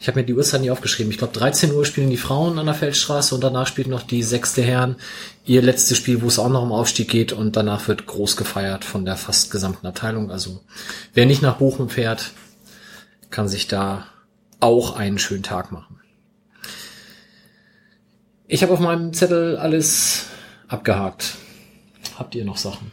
ich 0.00 0.06
habe 0.06 0.20
mir 0.20 0.24
die 0.24 0.34
Uhrzeit 0.34 0.60
nicht 0.60 0.70
aufgeschrieben. 0.70 1.10
Ich 1.10 1.18
glaube, 1.18 1.32
13 1.32 1.72
Uhr 1.72 1.84
spielen 1.84 2.08
die 2.08 2.16
Frauen 2.16 2.60
an 2.60 2.66
der 2.66 2.76
Feldstraße 2.76 3.34
und 3.34 3.42
danach 3.42 3.66
spielt 3.66 3.88
noch 3.88 4.04
die 4.04 4.22
sechste 4.22 4.62
Herren 4.62 4.94
ihr 5.44 5.60
letztes 5.60 5.98
Spiel, 5.98 6.22
wo 6.22 6.28
es 6.28 6.38
auch 6.38 6.48
noch 6.48 6.62
um 6.62 6.70
Aufstieg 6.70 7.08
geht. 7.08 7.32
Und 7.32 7.56
danach 7.56 7.88
wird 7.88 8.06
groß 8.06 8.36
gefeiert 8.36 8.84
von 8.84 9.04
der 9.04 9.16
fast 9.16 9.50
gesamten 9.50 9.88
Abteilung. 9.88 10.30
Also 10.30 10.60
wer 11.12 11.26
nicht 11.26 11.42
nach 11.42 11.56
Bochum 11.56 11.88
fährt, 11.88 12.30
kann 13.30 13.48
sich 13.48 13.66
da 13.66 14.06
auch 14.60 14.94
einen 14.94 15.18
schönen 15.18 15.42
Tag 15.42 15.72
machen. 15.72 15.98
Ich 18.46 18.62
habe 18.62 18.72
auf 18.72 18.78
meinem 18.78 19.14
Zettel 19.14 19.56
alles 19.56 20.26
abgehakt. 20.68 21.39
Habt 22.20 22.34
ihr 22.34 22.44
noch 22.44 22.58
Sachen? 22.58 22.92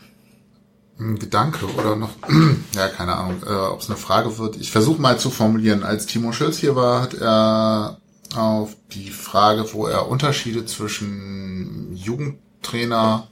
Ein 0.97 1.19
Gedanke 1.19 1.65
oder 1.77 1.97
noch, 1.97 2.11
ja, 2.73 2.87
keine 2.87 3.15
Ahnung, 3.15 3.43
äh, 3.45 3.49
ob 3.49 3.81
es 3.81 3.89
eine 3.89 3.97
Frage 3.97 4.37
wird. 4.37 4.55
Ich 4.55 4.71
versuche 4.71 5.01
mal 5.01 5.19
zu 5.19 5.29
formulieren. 5.29 5.83
Als 5.83 6.05
Timo 6.05 6.31
Schulz 6.31 6.59
hier 6.59 6.77
war, 6.77 7.01
hat 7.01 7.13
er 7.13 7.97
auf 8.37 8.77
die 8.93 9.09
Frage, 9.09 9.65
wo 9.73 9.85
er 9.85 10.07
Unterschiede 10.07 10.65
zwischen 10.65 11.93
Jugendtrainer 11.93 13.27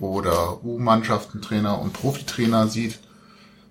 oder 0.00 0.64
U-Mannschaftentrainer 0.64 1.80
und 1.80 1.92
Profitrainer 1.92 2.66
sieht, 2.66 2.98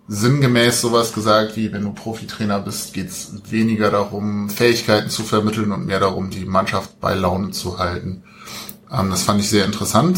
sinngemäß 0.07 0.79
sowas 0.79 1.11
gesagt 1.11 1.57
wie, 1.57 1.73
wenn 1.73 1.83
du 1.83 1.91
Profitrainer 1.91 2.59
bist, 2.59 2.93
geht's 2.93 3.33
weniger 3.49 3.91
darum, 3.91 4.49
Fähigkeiten 4.49 5.09
zu 5.09 5.23
vermitteln 5.23 5.73
und 5.73 5.85
mehr 5.85 5.99
darum, 5.99 6.29
die 6.29 6.45
Mannschaft 6.45 7.01
bei 7.01 7.15
Laune 7.15 7.51
zu 7.51 7.79
halten. 7.79 8.23
Ähm, 8.89 9.09
das 9.09 9.23
fand 9.23 9.41
ich 9.41 9.49
sehr 9.49 9.65
interessant. 9.65 10.17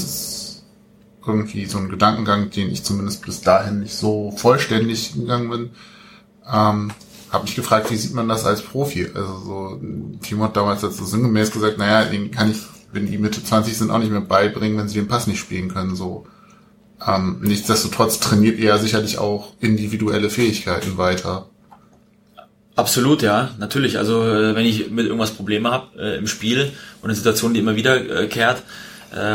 Irgendwie 1.26 1.66
so 1.66 1.77
ein 1.77 1.90
Gedankengang, 1.90 2.50
den 2.50 2.72
ich 2.72 2.84
zumindest 2.84 3.26
bis 3.26 3.42
dahin 3.42 3.82
nicht 3.82 3.95
so 3.95 4.32
vollständig 4.35 5.14
gegangen 5.14 5.50
bin. 5.50 5.69
Ähm, 6.52 6.92
habe 7.32 7.45
mich 7.45 7.56
gefragt, 7.56 7.90
wie 7.90 7.95
sieht 7.95 8.14
man 8.14 8.30
das 8.30 8.45
als 8.45 8.61
Profi? 8.61 9.08
Also 9.14 9.40
so, 9.40 9.82
Timo 10.22 10.43
hat 10.45 10.56
damals 10.56 10.82
so 10.82 10.90
sinngemäß 10.90 11.52
gesagt, 11.52 11.77
naja, 11.77 12.06
den 12.06 12.30
kann 12.32 12.52
ich, 12.52 12.58
wenn 12.92 13.08
die 13.08 13.18
Mitte 13.18 13.43
20 13.43 13.76
sind, 13.76 13.92
auch 13.92 14.00
nicht 14.00 14.11
mehr 14.11 14.22
beibringen, 14.22 14.77
wenn 14.77 14.88
sie 14.88 15.00
den 15.00 15.08
Pass 15.08 15.26
nicht 15.26 15.40
spielen 15.40 15.74
können. 15.74 15.95
So 15.95 16.27
ähm, 17.06 17.38
nichtsdestotrotz 17.42 18.19
trainiert 18.19 18.60
er 18.60 18.77
sicherlich 18.77 19.18
auch 19.18 19.53
individuelle 19.60 20.30
Fähigkeiten 20.30 20.98
weiter. 20.98 21.50
Absolut, 22.76 23.22
ja, 23.22 23.52
natürlich. 23.60 23.98
Also 23.98 24.24
äh, 24.24 24.56
wenn 24.56 24.66
ich 24.66 24.90
mit 24.90 25.06
irgendwas 25.06 25.32
Probleme 25.32 25.69
habe 25.72 26.00
äh, 26.00 26.18
im 26.18 26.27
Spiel 26.27 26.72
und 27.02 27.10
eine 27.10 27.16
Situation, 27.16 27.53
die 27.53 27.60
immer 27.60 27.76
wiederkehrt 27.76 28.60
äh, 28.60 28.61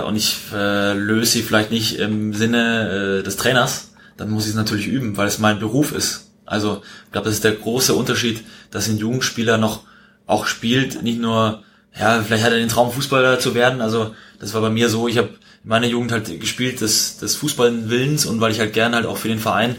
und 0.00 0.16
ich 0.16 0.36
äh, 0.52 0.92
löse 0.94 1.32
sie 1.32 1.42
vielleicht 1.42 1.70
nicht 1.70 1.98
im 1.98 2.34
Sinne 2.34 3.20
äh, 3.20 3.22
des 3.22 3.36
Trainers, 3.36 3.92
dann 4.16 4.30
muss 4.30 4.44
ich 4.44 4.50
es 4.50 4.56
natürlich 4.56 4.88
üben, 4.88 5.16
weil 5.16 5.28
es 5.28 5.38
mein 5.38 5.58
Beruf 5.58 5.92
ist. 5.92 6.30
Also 6.46 6.82
ich 7.06 7.12
glaube, 7.12 7.26
das 7.26 7.34
ist 7.34 7.44
der 7.44 7.52
große 7.52 7.94
Unterschied, 7.94 8.42
dass 8.70 8.88
ein 8.88 8.98
Jugendspieler 8.98 9.58
noch 9.58 9.82
auch 10.26 10.46
spielt, 10.46 11.02
nicht 11.02 11.20
nur, 11.20 11.62
ja, 11.98 12.22
vielleicht 12.22 12.44
hat 12.44 12.52
er 12.52 12.58
den 12.58 12.68
Traum, 12.68 12.90
Fußballer 12.90 13.38
zu 13.38 13.54
werden. 13.54 13.80
Also 13.80 14.14
das 14.40 14.54
war 14.54 14.60
bei 14.60 14.70
mir 14.70 14.88
so, 14.88 15.08
ich 15.08 15.18
habe 15.18 15.28
in 15.62 15.68
meiner 15.68 15.86
Jugend 15.86 16.12
halt 16.12 16.40
gespielt 16.40 16.80
des, 16.80 17.18
des 17.18 17.36
Fußballwillens 17.36 18.26
und 18.26 18.40
weil 18.40 18.52
ich 18.52 18.60
halt 18.60 18.72
gern 18.72 18.94
halt 18.94 19.06
auch 19.06 19.16
für 19.16 19.28
den 19.28 19.38
Verein 19.38 19.76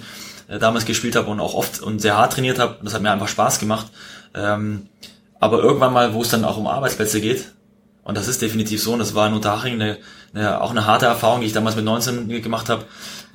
äh, 0.47 0.59
damals 0.59 0.85
gespielt 0.85 1.15
habe 1.15 1.29
und 1.29 1.39
auch 1.39 1.53
oft 1.53 1.81
und 1.81 2.01
sehr 2.01 2.17
hart 2.17 2.33
trainiert 2.33 2.59
habe. 2.59 2.77
Das 2.83 2.93
hat 2.93 3.01
mir 3.01 3.11
einfach 3.11 3.27
Spaß 3.27 3.59
gemacht. 3.59 3.87
Ähm, 4.33 4.87
aber 5.39 5.59
irgendwann 5.59 5.93
mal, 5.93 6.13
wo 6.13 6.21
es 6.21 6.29
dann 6.29 6.45
auch 6.45 6.57
um 6.57 6.67
Arbeitsplätze 6.67 7.21
geht, 7.21 7.51
und 8.09 8.17
das 8.17 8.27
ist 8.27 8.41
definitiv 8.41 8.81
so, 8.81 8.93
und 8.93 8.99
das 8.99 9.13
war 9.13 9.27
in 9.27 9.35
Unterhaching 9.35 9.75
eine, 9.75 9.99
eine, 10.33 10.61
auch 10.61 10.71
eine 10.71 10.87
harte 10.87 11.05
Erfahrung, 11.05 11.41
die 11.41 11.45
ich 11.45 11.53
damals 11.53 11.75
mit 11.75 11.85
19 11.85 12.41
gemacht 12.41 12.67
habe, 12.67 12.85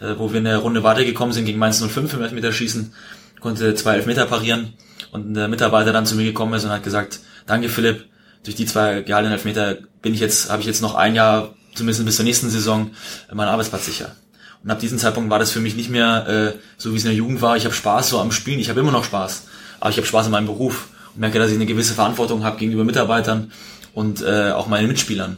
äh, 0.00 0.14
wo 0.18 0.32
wir 0.32 0.40
eine 0.40 0.56
Runde 0.56 0.82
weitergekommen 0.82 1.32
sind 1.32 1.44
gegen 1.44 1.60
Mainz 1.60 1.80
05 1.80 2.12
im 2.12 2.22
Elfmeterschießen, 2.22 2.92
konnte 3.38 3.76
zwei 3.76 3.94
Elfmeter 3.94 4.26
parieren. 4.26 4.72
Und 5.12 5.34
der 5.34 5.46
Mitarbeiter 5.46 5.92
dann 5.92 6.06
zu 6.06 6.16
mir 6.16 6.24
gekommen 6.24 6.54
ist 6.54 6.64
und 6.64 6.70
hat 6.70 6.82
gesagt, 6.82 7.20
danke 7.46 7.68
Philipp, 7.68 8.06
durch 8.42 8.56
die 8.56 8.66
zwei 8.66 9.02
gehaltenen 9.02 9.34
Elfmeter 9.34 9.76
bin 10.02 10.12
ich 10.12 10.18
jetzt, 10.18 10.50
habe 10.50 10.60
ich 10.60 10.66
jetzt 10.66 10.82
noch 10.82 10.96
ein 10.96 11.14
Jahr 11.14 11.54
zumindest 11.76 12.04
bis 12.04 12.16
zur 12.16 12.24
nächsten 12.24 12.50
Saison, 12.50 12.90
meinen 13.32 13.50
Arbeitsplatz 13.50 13.86
sicher. 13.86 14.16
Und 14.64 14.72
ab 14.72 14.80
diesem 14.80 14.98
Zeitpunkt 14.98 15.30
war 15.30 15.38
das 15.38 15.52
für 15.52 15.60
mich 15.60 15.76
nicht 15.76 15.88
mehr 15.88 16.26
äh, 16.26 16.58
so, 16.78 16.92
wie 16.92 16.96
es 16.96 17.04
in 17.04 17.10
der 17.10 17.16
Jugend 17.16 17.42
war. 17.42 17.56
Ich 17.56 17.64
habe 17.64 17.74
Spaß 17.76 18.08
so 18.08 18.18
am 18.18 18.32
Spielen, 18.32 18.58
ich 18.58 18.70
habe 18.70 18.80
immer 18.80 18.90
noch 18.90 19.04
Spaß, 19.04 19.44
aber 19.78 19.90
ich 19.90 19.98
habe 19.98 20.06
Spaß 20.08 20.26
in 20.26 20.32
meinem 20.32 20.46
Beruf. 20.46 20.88
Und 21.14 21.20
merke, 21.20 21.38
dass 21.38 21.50
ich 21.50 21.56
eine 21.56 21.66
gewisse 21.66 21.94
Verantwortung 21.94 22.42
habe 22.42 22.58
gegenüber 22.58 22.82
Mitarbeitern 22.82 23.52
und 23.94 24.22
äh, 24.22 24.50
auch 24.52 24.66
meinen 24.66 24.88
Mitspielern. 24.88 25.36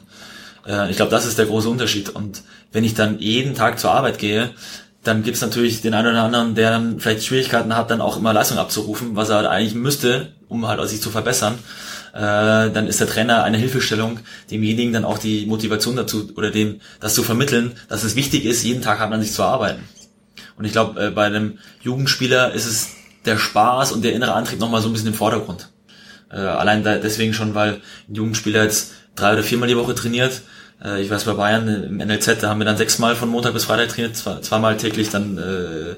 Äh, 0.66 0.90
ich 0.90 0.96
glaube, 0.96 1.10
das 1.10 1.26
ist 1.26 1.38
der 1.38 1.46
große 1.46 1.68
Unterschied. 1.68 2.08
Und 2.10 2.42
wenn 2.72 2.84
ich 2.84 2.94
dann 2.94 3.18
jeden 3.18 3.54
Tag 3.54 3.78
zur 3.78 3.92
Arbeit 3.92 4.18
gehe, 4.18 4.50
dann 5.04 5.22
gibt 5.22 5.36
es 5.36 5.42
natürlich 5.42 5.82
den 5.82 5.94
einen 5.94 6.08
oder 6.08 6.22
anderen, 6.22 6.54
der 6.54 6.70
dann 6.70 6.98
vielleicht 6.98 7.24
Schwierigkeiten 7.24 7.76
hat, 7.76 7.90
dann 7.90 8.00
auch 8.00 8.16
immer 8.16 8.32
Leistung 8.32 8.58
abzurufen, 8.58 9.14
was 9.14 9.28
er 9.28 9.36
halt 9.36 9.46
eigentlich 9.46 9.74
müsste, 9.74 10.32
um 10.48 10.66
halt 10.66 10.86
sich 10.88 11.00
zu 11.00 11.10
verbessern 11.10 11.58
äh, 12.16 12.70
dann 12.70 12.86
ist 12.86 12.98
der 12.98 13.06
Trainer 13.06 13.44
eine 13.44 13.58
Hilfestellung, 13.58 14.20
demjenigen 14.50 14.92
dann 14.92 15.04
auch 15.04 15.18
die 15.18 15.44
Motivation 15.44 15.96
dazu 15.96 16.30
oder 16.34 16.50
dem 16.50 16.80
das 16.98 17.14
zu 17.14 17.22
vermitteln, 17.22 17.76
dass 17.88 18.04
es 18.04 18.16
wichtig 18.16 18.46
ist, 18.46 18.64
jeden 18.64 18.80
Tag 18.80 19.00
an 19.00 19.20
sich 19.20 19.32
zu 19.32 19.42
arbeiten. 19.42 19.82
Und 20.56 20.64
ich 20.64 20.72
glaube, 20.72 21.08
äh, 21.08 21.10
bei 21.10 21.26
einem 21.26 21.58
Jugendspieler 21.82 22.52
ist 22.52 22.66
es 22.66 22.88
der 23.26 23.36
Spaß 23.36 23.92
und 23.92 24.02
der 24.02 24.14
innere 24.14 24.32
Antrieb 24.32 24.60
nochmal 24.60 24.80
so 24.80 24.88
ein 24.88 24.92
bisschen 24.92 25.08
im 25.08 25.14
Vordergrund. 25.14 25.68
Äh, 26.30 26.36
allein 26.36 26.82
da, 26.82 26.96
deswegen 26.96 27.32
schon, 27.32 27.54
weil 27.54 27.80
ein 28.08 28.14
Jugendspieler 28.14 28.64
jetzt 28.64 28.92
drei 29.14 29.32
oder 29.32 29.42
viermal 29.42 29.68
die 29.68 29.76
Woche 29.76 29.94
trainiert. 29.94 30.42
Äh, 30.82 31.02
ich 31.02 31.10
weiß 31.10 31.24
bei 31.24 31.34
Bayern 31.34 31.68
im 31.68 31.96
NLZ, 31.96 32.42
da 32.42 32.48
haben 32.50 32.60
wir 32.60 32.64
dann 32.64 32.76
sechsmal 32.76 33.16
von 33.16 33.28
Montag 33.28 33.52
bis 33.52 33.64
Freitag 33.64 33.88
trainiert, 33.88 34.16
zwei, 34.16 34.40
zweimal 34.40 34.76
täglich 34.76 35.10
dann 35.10 35.38
äh, 35.38 35.90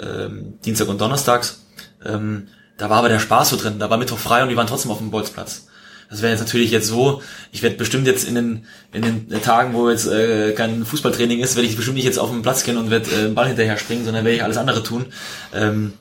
äh, 0.00 0.30
Dienstag 0.64 0.88
und 0.88 1.00
Donnerstags. 1.00 1.64
Ähm, 2.04 2.48
da 2.76 2.88
war 2.88 2.98
aber 2.98 3.08
der 3.08 3.18
Spaß 3.18 3.50
so 3.50 3.56
drin, 3.56 3.78
da 3.78 3.90
war 3.90 3.98
Mittwoch 3.98 4.18
frei 4.18 4.42
und 4.42 4.48
die 4.48 4.56
waren 4.56 4.66
trotzdem 4.66 4.90
auf 4.90 4.98
dem 4.98 5.10
Bolzplatz. 5.10 5.66
Das 6.08 6.22
wäre 6.22 6.32
jetzt 6.32 6.40
natürlich 6.40 6.72
jetzt 6.72 6.88
so, 6.88 7.22
ich 7.52 7.62
werde 7.62 7.76
bestimmt 7.76 8.06
jetzt 8.06 8.26
in 8.26 8.34
den, 8.34 8.66
in 8.92 9.02
den 9.02 9.42
Tagen, 9.42 9.74
wo 9.74 9.88
jetzt 9.88 10.08
äh, 10.08 10.52
kein 10.52 10.84
Fußballtraining 10.84 11.38
ist, 11.38 11.54
werde 11.54 11.68
ich 11.68 11.76
bestimmt 11.76 11.96
nicht 11.96 12.04
jetzt 12.04 12.18
auf 12.18 12.30
den 12.30 12.42
Platz 12.42 12.64
gehen 12.64 12.78
und 12.78 12.90
werde 12.90 13.10
äh, 13.10 13.28
Ball 13.28 13.46
hinterher 13.46 13.76
springen, 13.76 14.04
sondern 14.04 14.24
werde 14.24 14.36
ich 14.36 14.42
alles 14.42 14.56
andere 14.56 14.82
tun. 14.82 15.06
Ähm, 15.54 15.92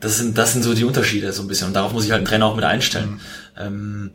das 0.00 0.16
sind, 0.16 0.38
das 0.38 0.52
sind 0.52 0.62
so 0.62 0.74
die 0.74 0.84
Unterschiede 0.84 1.32
so 1.32 1.42
ein 1.42 1.48
bisschen 1.48 1.68
und 1.68 1.74
darauf 1.74 1.92
muss 1.92 2.04
ich 2.04 2.10
halt 2.10 2.18
einen 2.18 2.26
Trainer 2.26 2.46
auch 2.46 2.56
mit 2.56 2.64
einstellen. 2.64 3.10
Mhm. 3.10 3.20
Ähm, 3.58 4.10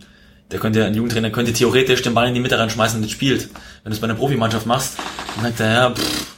der 0.52 0.60
könnte, 0.60 0.86
ein 0.86 0.94
Jugendtrainer 0.94 1.32
könnte 1.32 1.52
theoretisch 1.52 2.04
den 2.04 2.14
Ball 2.14 2.28
in 2.28 2.34
die 2.34 2.40
Mitte 2.40 2.60
reinschmeißen 2.60 3.02
und 3.02 3.10
spielt. 3.10 3.50
Wenn 3.84 3.90
du 3.90 3.96
es 3.96 4.00
bei 4.00 4.06
einer 4.06 4.16
Profimannschaft 4.16 4.66
machst, 4.66 4.98
dann 5.36 5.46
sagt 5.46 5.60
er, 5.60 5.72
ja, 5.72 5.90
pff, 5.90 6.34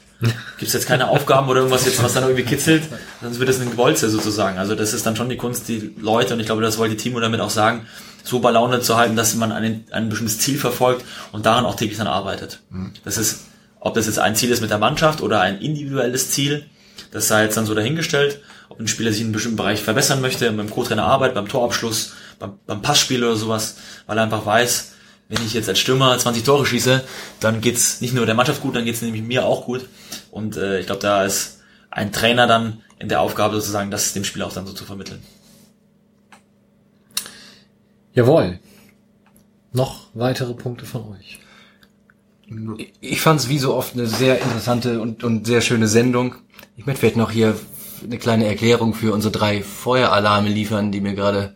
gibt's 0.57 0.73
jetzt 0.73 0.87
keine 0.87 1.09
Aufgaben 1.09 1.49
oder 1.49 1.59
irgendwas 1.59 1.85
jetzt, 1.85 2.01
was 2.01 2.13
dann 2.13 2.23
irgendwie 2.23 2.43
kitzelt, 2.43 2.83
dann 3.21 3.37
wird 3.37 3.49
das 3.49 3.59
ein 3.59 3.69
Gewolze 3.69 4.09
sozusagen. 4.09 4.57
Also 4.57 4.75
das 4.75 4.93
ist 4.93 5.05
dann 5.05 5.15
schon 5.15 5.29
die 5.29 5.37
Kunst, 5.37 5.67
die 5.67 5.93
Leute, 5.99 6.33
und 6.33 6.39
ich 6.39 6.45
glaube, 6.45 6.61
das 6.61 6.77
wollte 6.77 6.95
Timo 6.95 7.19
damit 7.19 7.41
auch 7.41 7.49
sagen, 7.49 7.87
so 8.23 8.39
bei 8.39 8.51
Laune 8.51 8.79
zu 8.79 8.95
halten, 8.95 9.15
dass 9.15 9.35
man 9.35 9.51
ein, 9.51 9.83
ein 9.91 10.09
bestimmtes 10.09 10.39
Ziel 10.39 10.57
verfolgt 10.57 11.05
und 11.31 11.45
daran 11.45 11.65
auch 11.65 11.75
täglich 11.75 11.97
dann 11.97 12.07
arbeitet. 12.07 12.59
Mhm. 12.69 12.93
Das 13.03 13.17
ist, 13.17 13.45
ob 13.79 13.93
das 13.93 14.07
jetzt 14.07 14.19
ein 14.19 14.35
Ziel 14.35 14.49
ist 14.49 14.61
mit 14.61 14.71
der 14.71 14.79
Mannschaft 14.79 15.21
oder 15.21 15.41
ein 15.41 15.59
individuelles 15.59 16.31
Ziel, 16.31 16.65
das 17.11 17.27
sei 17.27 17.43
jetzt 17.43 17.57
dann 17.57 17.65
so 17.65 17.75
dahingestellt, 17.75 18.39
ob 18.69 18.79
ein 18.79 18.87
Spieler 18.87 19.11
sich 19.11 19.21
in 19.21 19.27
einem 19.27 19.33
bestimmten 19.33 19.57
Bereich 19.57 19.81
verbessern 19.81 20.21
möchte, 20.21 20.51
beim 20.51 20.69
Co-Trainer 20.69 21.05
Arbeit, 21.05 21.33
beim 21.33 21.47
Torabschluss, 21.47 22.13
beim, 22.39 22.59
beim 22.65 22.81
Passspiel 22.81 23.23
oder 23.23 23.35
sowas, 23.35 23.77
weil 24.07 24.17
er 24.17 24.23
einfach 24.23 24.45
weiß, 24.45 24.93
wenn 25.27 25.43
ich 25.43 25.53
jetzt 25.53 25.69
als 25.69 25.79
Stürmer 25.79 26.17
20 26.17 26.43
Tore 26.43 26.65
schieße, 26.65 27.03
dann 27.39 27.61
geht's 27.61 28.01
nicht 28.01 28.13
nur 28.13 28.25
der 28.25 28.35
Mannschaft 28.35 28.61
gut, 28.61 28.75
dann 28.75 28.85
geht's 28.85 29.01
nämlich 29.01 29.23
mir 29.23 29.45
auch 29.45 29.65
gut. 29.65 29.87
Und 30.31 30.57
äh, 30.57 30.79
ich 30.79 30.85
glaube, 30.85 31.01
da 31.01 31.25
ist 31.25 31.61
ein 31.89 32.11
Trainer 32.11 32.47
dann 32.47 32.81
in 32.99 33.09
der 33.09 33.21
Aufgabe 33.21 33.55
sozusagen, 33.55 33.91
das 33.91 34.13
dem 34.13 34.23
Spieler 34.23 34.47
auch 34.47 34.53
dann 34.53 34.67
so 34.67 34.73
zu 34.73 34.85
vermitteln. 34.85 35.21
Jawohl. 38.13 38.59
Noch 39.73 40.07
weitere 40.13 40.53
Punkte 40.53 40.85
von 40.85 41.09
euch? 41.09 41.39
Ich 43.01 43.21
fand 43.21 43.39
es 43.39 43.49
wie 43.49 43.57
so 43.57 43.73
oft 43.73 43.93
eine 43.93 44.05
sehr 44.05 44.39
interessante 44.39 45.01
und, 45.01 45.23
und 45.23 45.45
sehr 45.47 45.61
schöne 45.61 45.87
Sendung. 45.87 46.35
Ich 46.77 46.85
möchte 46.85 47.01
vielleicht 47.01 47.17
noch 47.17 47.31
hier 47.31 47.59
eine 48.05 48.17
kleine 48.17 48.45
Erklärung 48.45 48.93
für 48.93 49.13
unsere 49.13 49.31
drei 49.31 49.63
Feueralarme 49.63 50.49
liefern, 50.49 50.91
die 50.91 51.01
mir 51.01 51.13
gerade 51.13 51.55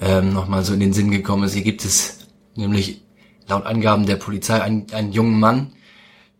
ähm, 0.00 0.32
nochmal 0.32 0.64
so 0.64 0.72
in 0.72 0.80
den 0.80 0.92
Sinn 0.92 1.10
gekommen 1.10 1.44
ist. 1.44 1.54
Hier 1.54 1.62
gibt 1.62 1.84
es 1.84 2.18
nämlich 2.54 3.02
laut 3.48 3.66
Angaben 3.66 4.06
der 4.06 4.16
Polizei 4.16 4.60
einen, 4.62 4.86
einen 4.92 5.12
jungen 5.12 5.38
Mann, 5.38 5.72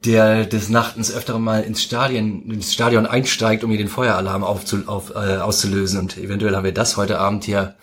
der 0.05 0.47
des 0.47 0.69
Nachtens 0.69 1.13
öfter 1.13 1.39
mal 1.39 1.63
ins 1.63 1.83
Stadion, 1.83 2.51
ins 2.51 2.73
Stadion 2.73 3.07
einsteigt, 3.07 3.65
um 3.65 3.71
hier 3.71 3.79
den 3.79 3.89
Feueralarm 3.89 4.45
aufzu, 4.45 4.85
auf, 4.87 5.11
äh, 5.11 5.37
auszulösen. 5.37 6.01
Und 6.01 6.17
eventuell 6.17 6.57
haben 6.57 6.65
wir 6.65 6.73
das 6.73 6.97
heute 6.97 7.19
Abend 7.19 7.45
hier 7.45 7.75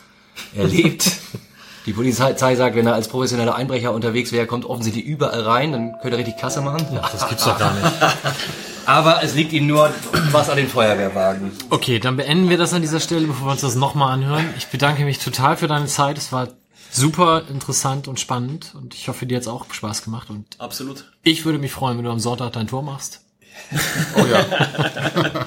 erlebt. 0.56 1.12
Die 1.86 1.94
Polizei 1.94 2.56
sagt, 2.56 2.76
wenn 2.76 2.86
er 2.86 2.96
als 2.96 3.08
professioneller 3.08 3.56
Einbrecher 3.56 3.94
unterwegs 3.94 4.34
wäre, 4.34 4.46
kommt 4.46 4.66
offensichtlich 4.66 5.06
überall 5.06 5.40
rein, 5.40 5.72
dann 5.72 5.94
könnte 6.02 6.18
er 6.18 6.18
richtig 6.18 6.38
Kasse 6.38 6.60
machen. 6.60 6.86
Ja, 6.94 7.10
das 7.10 7.30
gibt's 7.30 7.46
doch 7.46 7.58
gar 7.58 7.74
nicht. 7.74 7.86
Aber 8.88 9.22
es 9.22 9.36
liegt 9.36 9.52
ihm 9.52 9.68
nur 9.68 9.94
was 10.32 10.50
an 10.50 10.56
den 10.56 10.70
Feuerwehrwagen. 10.70 11.52
Okay, 11.70 12.00
dann 12.00 12.16
beenden 12.16 12.50
wir 12.50 12.58
das 12.58 12.72
an 12.72 12.82
dieser 12.82 13.02
Stelle, 13.02 13.28
bevor 13.28 13.48
wir 13.48 13.52
uns 13.52 13.60
das 13.60 13.76
nochmal 13.76 14.14
anhören. 14.14 14.46
Ich 14.58 14.68
bedanke 14.68 15.04
mich 15.04 15.20
total 15.20 15.58
für 15.58 15.68
deine 15.68 15.88
Zeit. 15.88 16.18
Es 16.18 16.32
war 16.32 16.48
super 16.90 17.44
interessant 17.50 18.08
und 18.08 18.18
spannend 18.18 18.74
und 18.76 18.96
ich 18.96 19.10
hoffe, 19.10 19.26
dir 19.26 19.36
hat's 19.36 19.50
auch 19.50 19.66
Spaß 19.74 20.04
gemacht 20.04 20.30
und 20.30 20.46
absolut. 20.58 21.12
Ich 21.24 21.44
würde 21.44 21.60
mich 21.60 21.74
freuen, 21.74 21.98
wenn 21.98 22.06
du 22.06 22.12
am 22.12 22.22
Sonntag 22.22 22.54
dein 22.54 22.68
Tor 22.68 22.82
machst. 22.82 23.26
Oh 24.16 24.26
ja. 24.26 24.46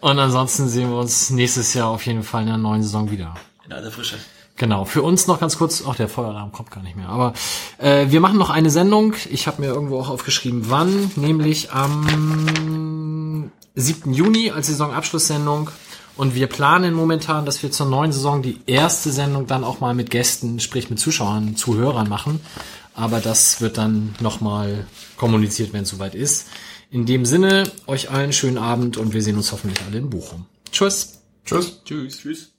und 0.00 0.18
ansonsten 0.18 0.68
sehen 0.68 0.90
wir 0.90 0.98
uns 0.98 1.30
nächstes 1.30 1.74
Jahr 1.74 1.86
auf 1.86 2.04
jeden 2.06 2.24
Fall 2.24 2.42
in 2.42 2.48
der 2.48 2.56
neuen 2.56 2.82
Saison 2.82 3.08
wieder. 3.08 3.34
In 3.64 3.72
alter 3.72 3.92
Frische. 3.92 4.16
Genau, 4.58 4.84
für 4.84 5.02
uns 5.02 5.28
noch 5.28 5.38
ganz 5.38 5.56
kurz, 5.56 5.82
auch 5.82 5.94
der 5.94 6.08
Feueralarm 6.08 6.50
kommt 6.50 6.72
gar 6.72 6.82
nicht 6.82 6.96
mehr, 6.96 7.08
aber 7.08 7.32
äh, 7.78 8.06
wir 8.10 8.20
machen 8.20 8.38
noch 8.38 8.50
eine 8.50 8.70
Sendung, 8.70 9.14
ich 9.30 9.46
habe 9.46 9.62
mir 9.62 9.68
irgendwo 9.68 10.00
auch 10.00 10.08
aufgeschrieben, 10.08 10.64
wann, 10.68 11.12
nämlich 11.14 11.70
am 11.70 13.52
7. 13.76 14.12
Juni 14.12 14.50
als 14.50 14.66
Saisonabschlusssendung 14.66 15.70
und 16.16 16.34
wir 16.34 16.48
planen 16.48 16.92
momentan, 16.92 17.46
dass 17.46 17.62
wir 17.62 17.70
zur 17.70 17.86
neuen 17.86 18.10
Saison 18.10 18.42
die 18.42 18.60
erste 18.66 19.12
Sendung 19.12 19.46
dann 19.46 19.62
auch 19.62 19.78
mal 19.78 19.94
mit 19.94 20.10
Gästen, 20.10 20.58
sprich 20.58 20.90
mit 20.90 20.98
Zuschauern, 20.98 21.54
Zuhörern 21.54 22.08
machen, 22.08 22.40
aber 22.94 23.20
das 23.20 23.60
wird 23.60 23.78
dann 23.78 24.16
nochmal 24.18 24.88
kommuniziert, 25.16 25.72
wenn 25.72 25.84
es 25.84 25.90
soweit 25.90 26.16
ist. 26.16 26.48
In 26.90 27.06
dem 27.06 27.24
Sinne, 27.24 27.70
euch 27.86 28.10
allen 28.10 28.32
schönen 28.32 28.58
Abend 28.58 28.96
und 28.96 29.12
wir 29.12 29.22
sehen 29.22 29.36
uns 29.36 29.52
hoffentlich 29.52 29.86
alle 29.86 29.98
in 29.98 30.10
Bochum. 30.10 30.46
Tschüss. 30.72 31.20
Tschüss. 31.44 31.80
Tschüss. 31.84 32.18
Tschüss. 32.18 32.52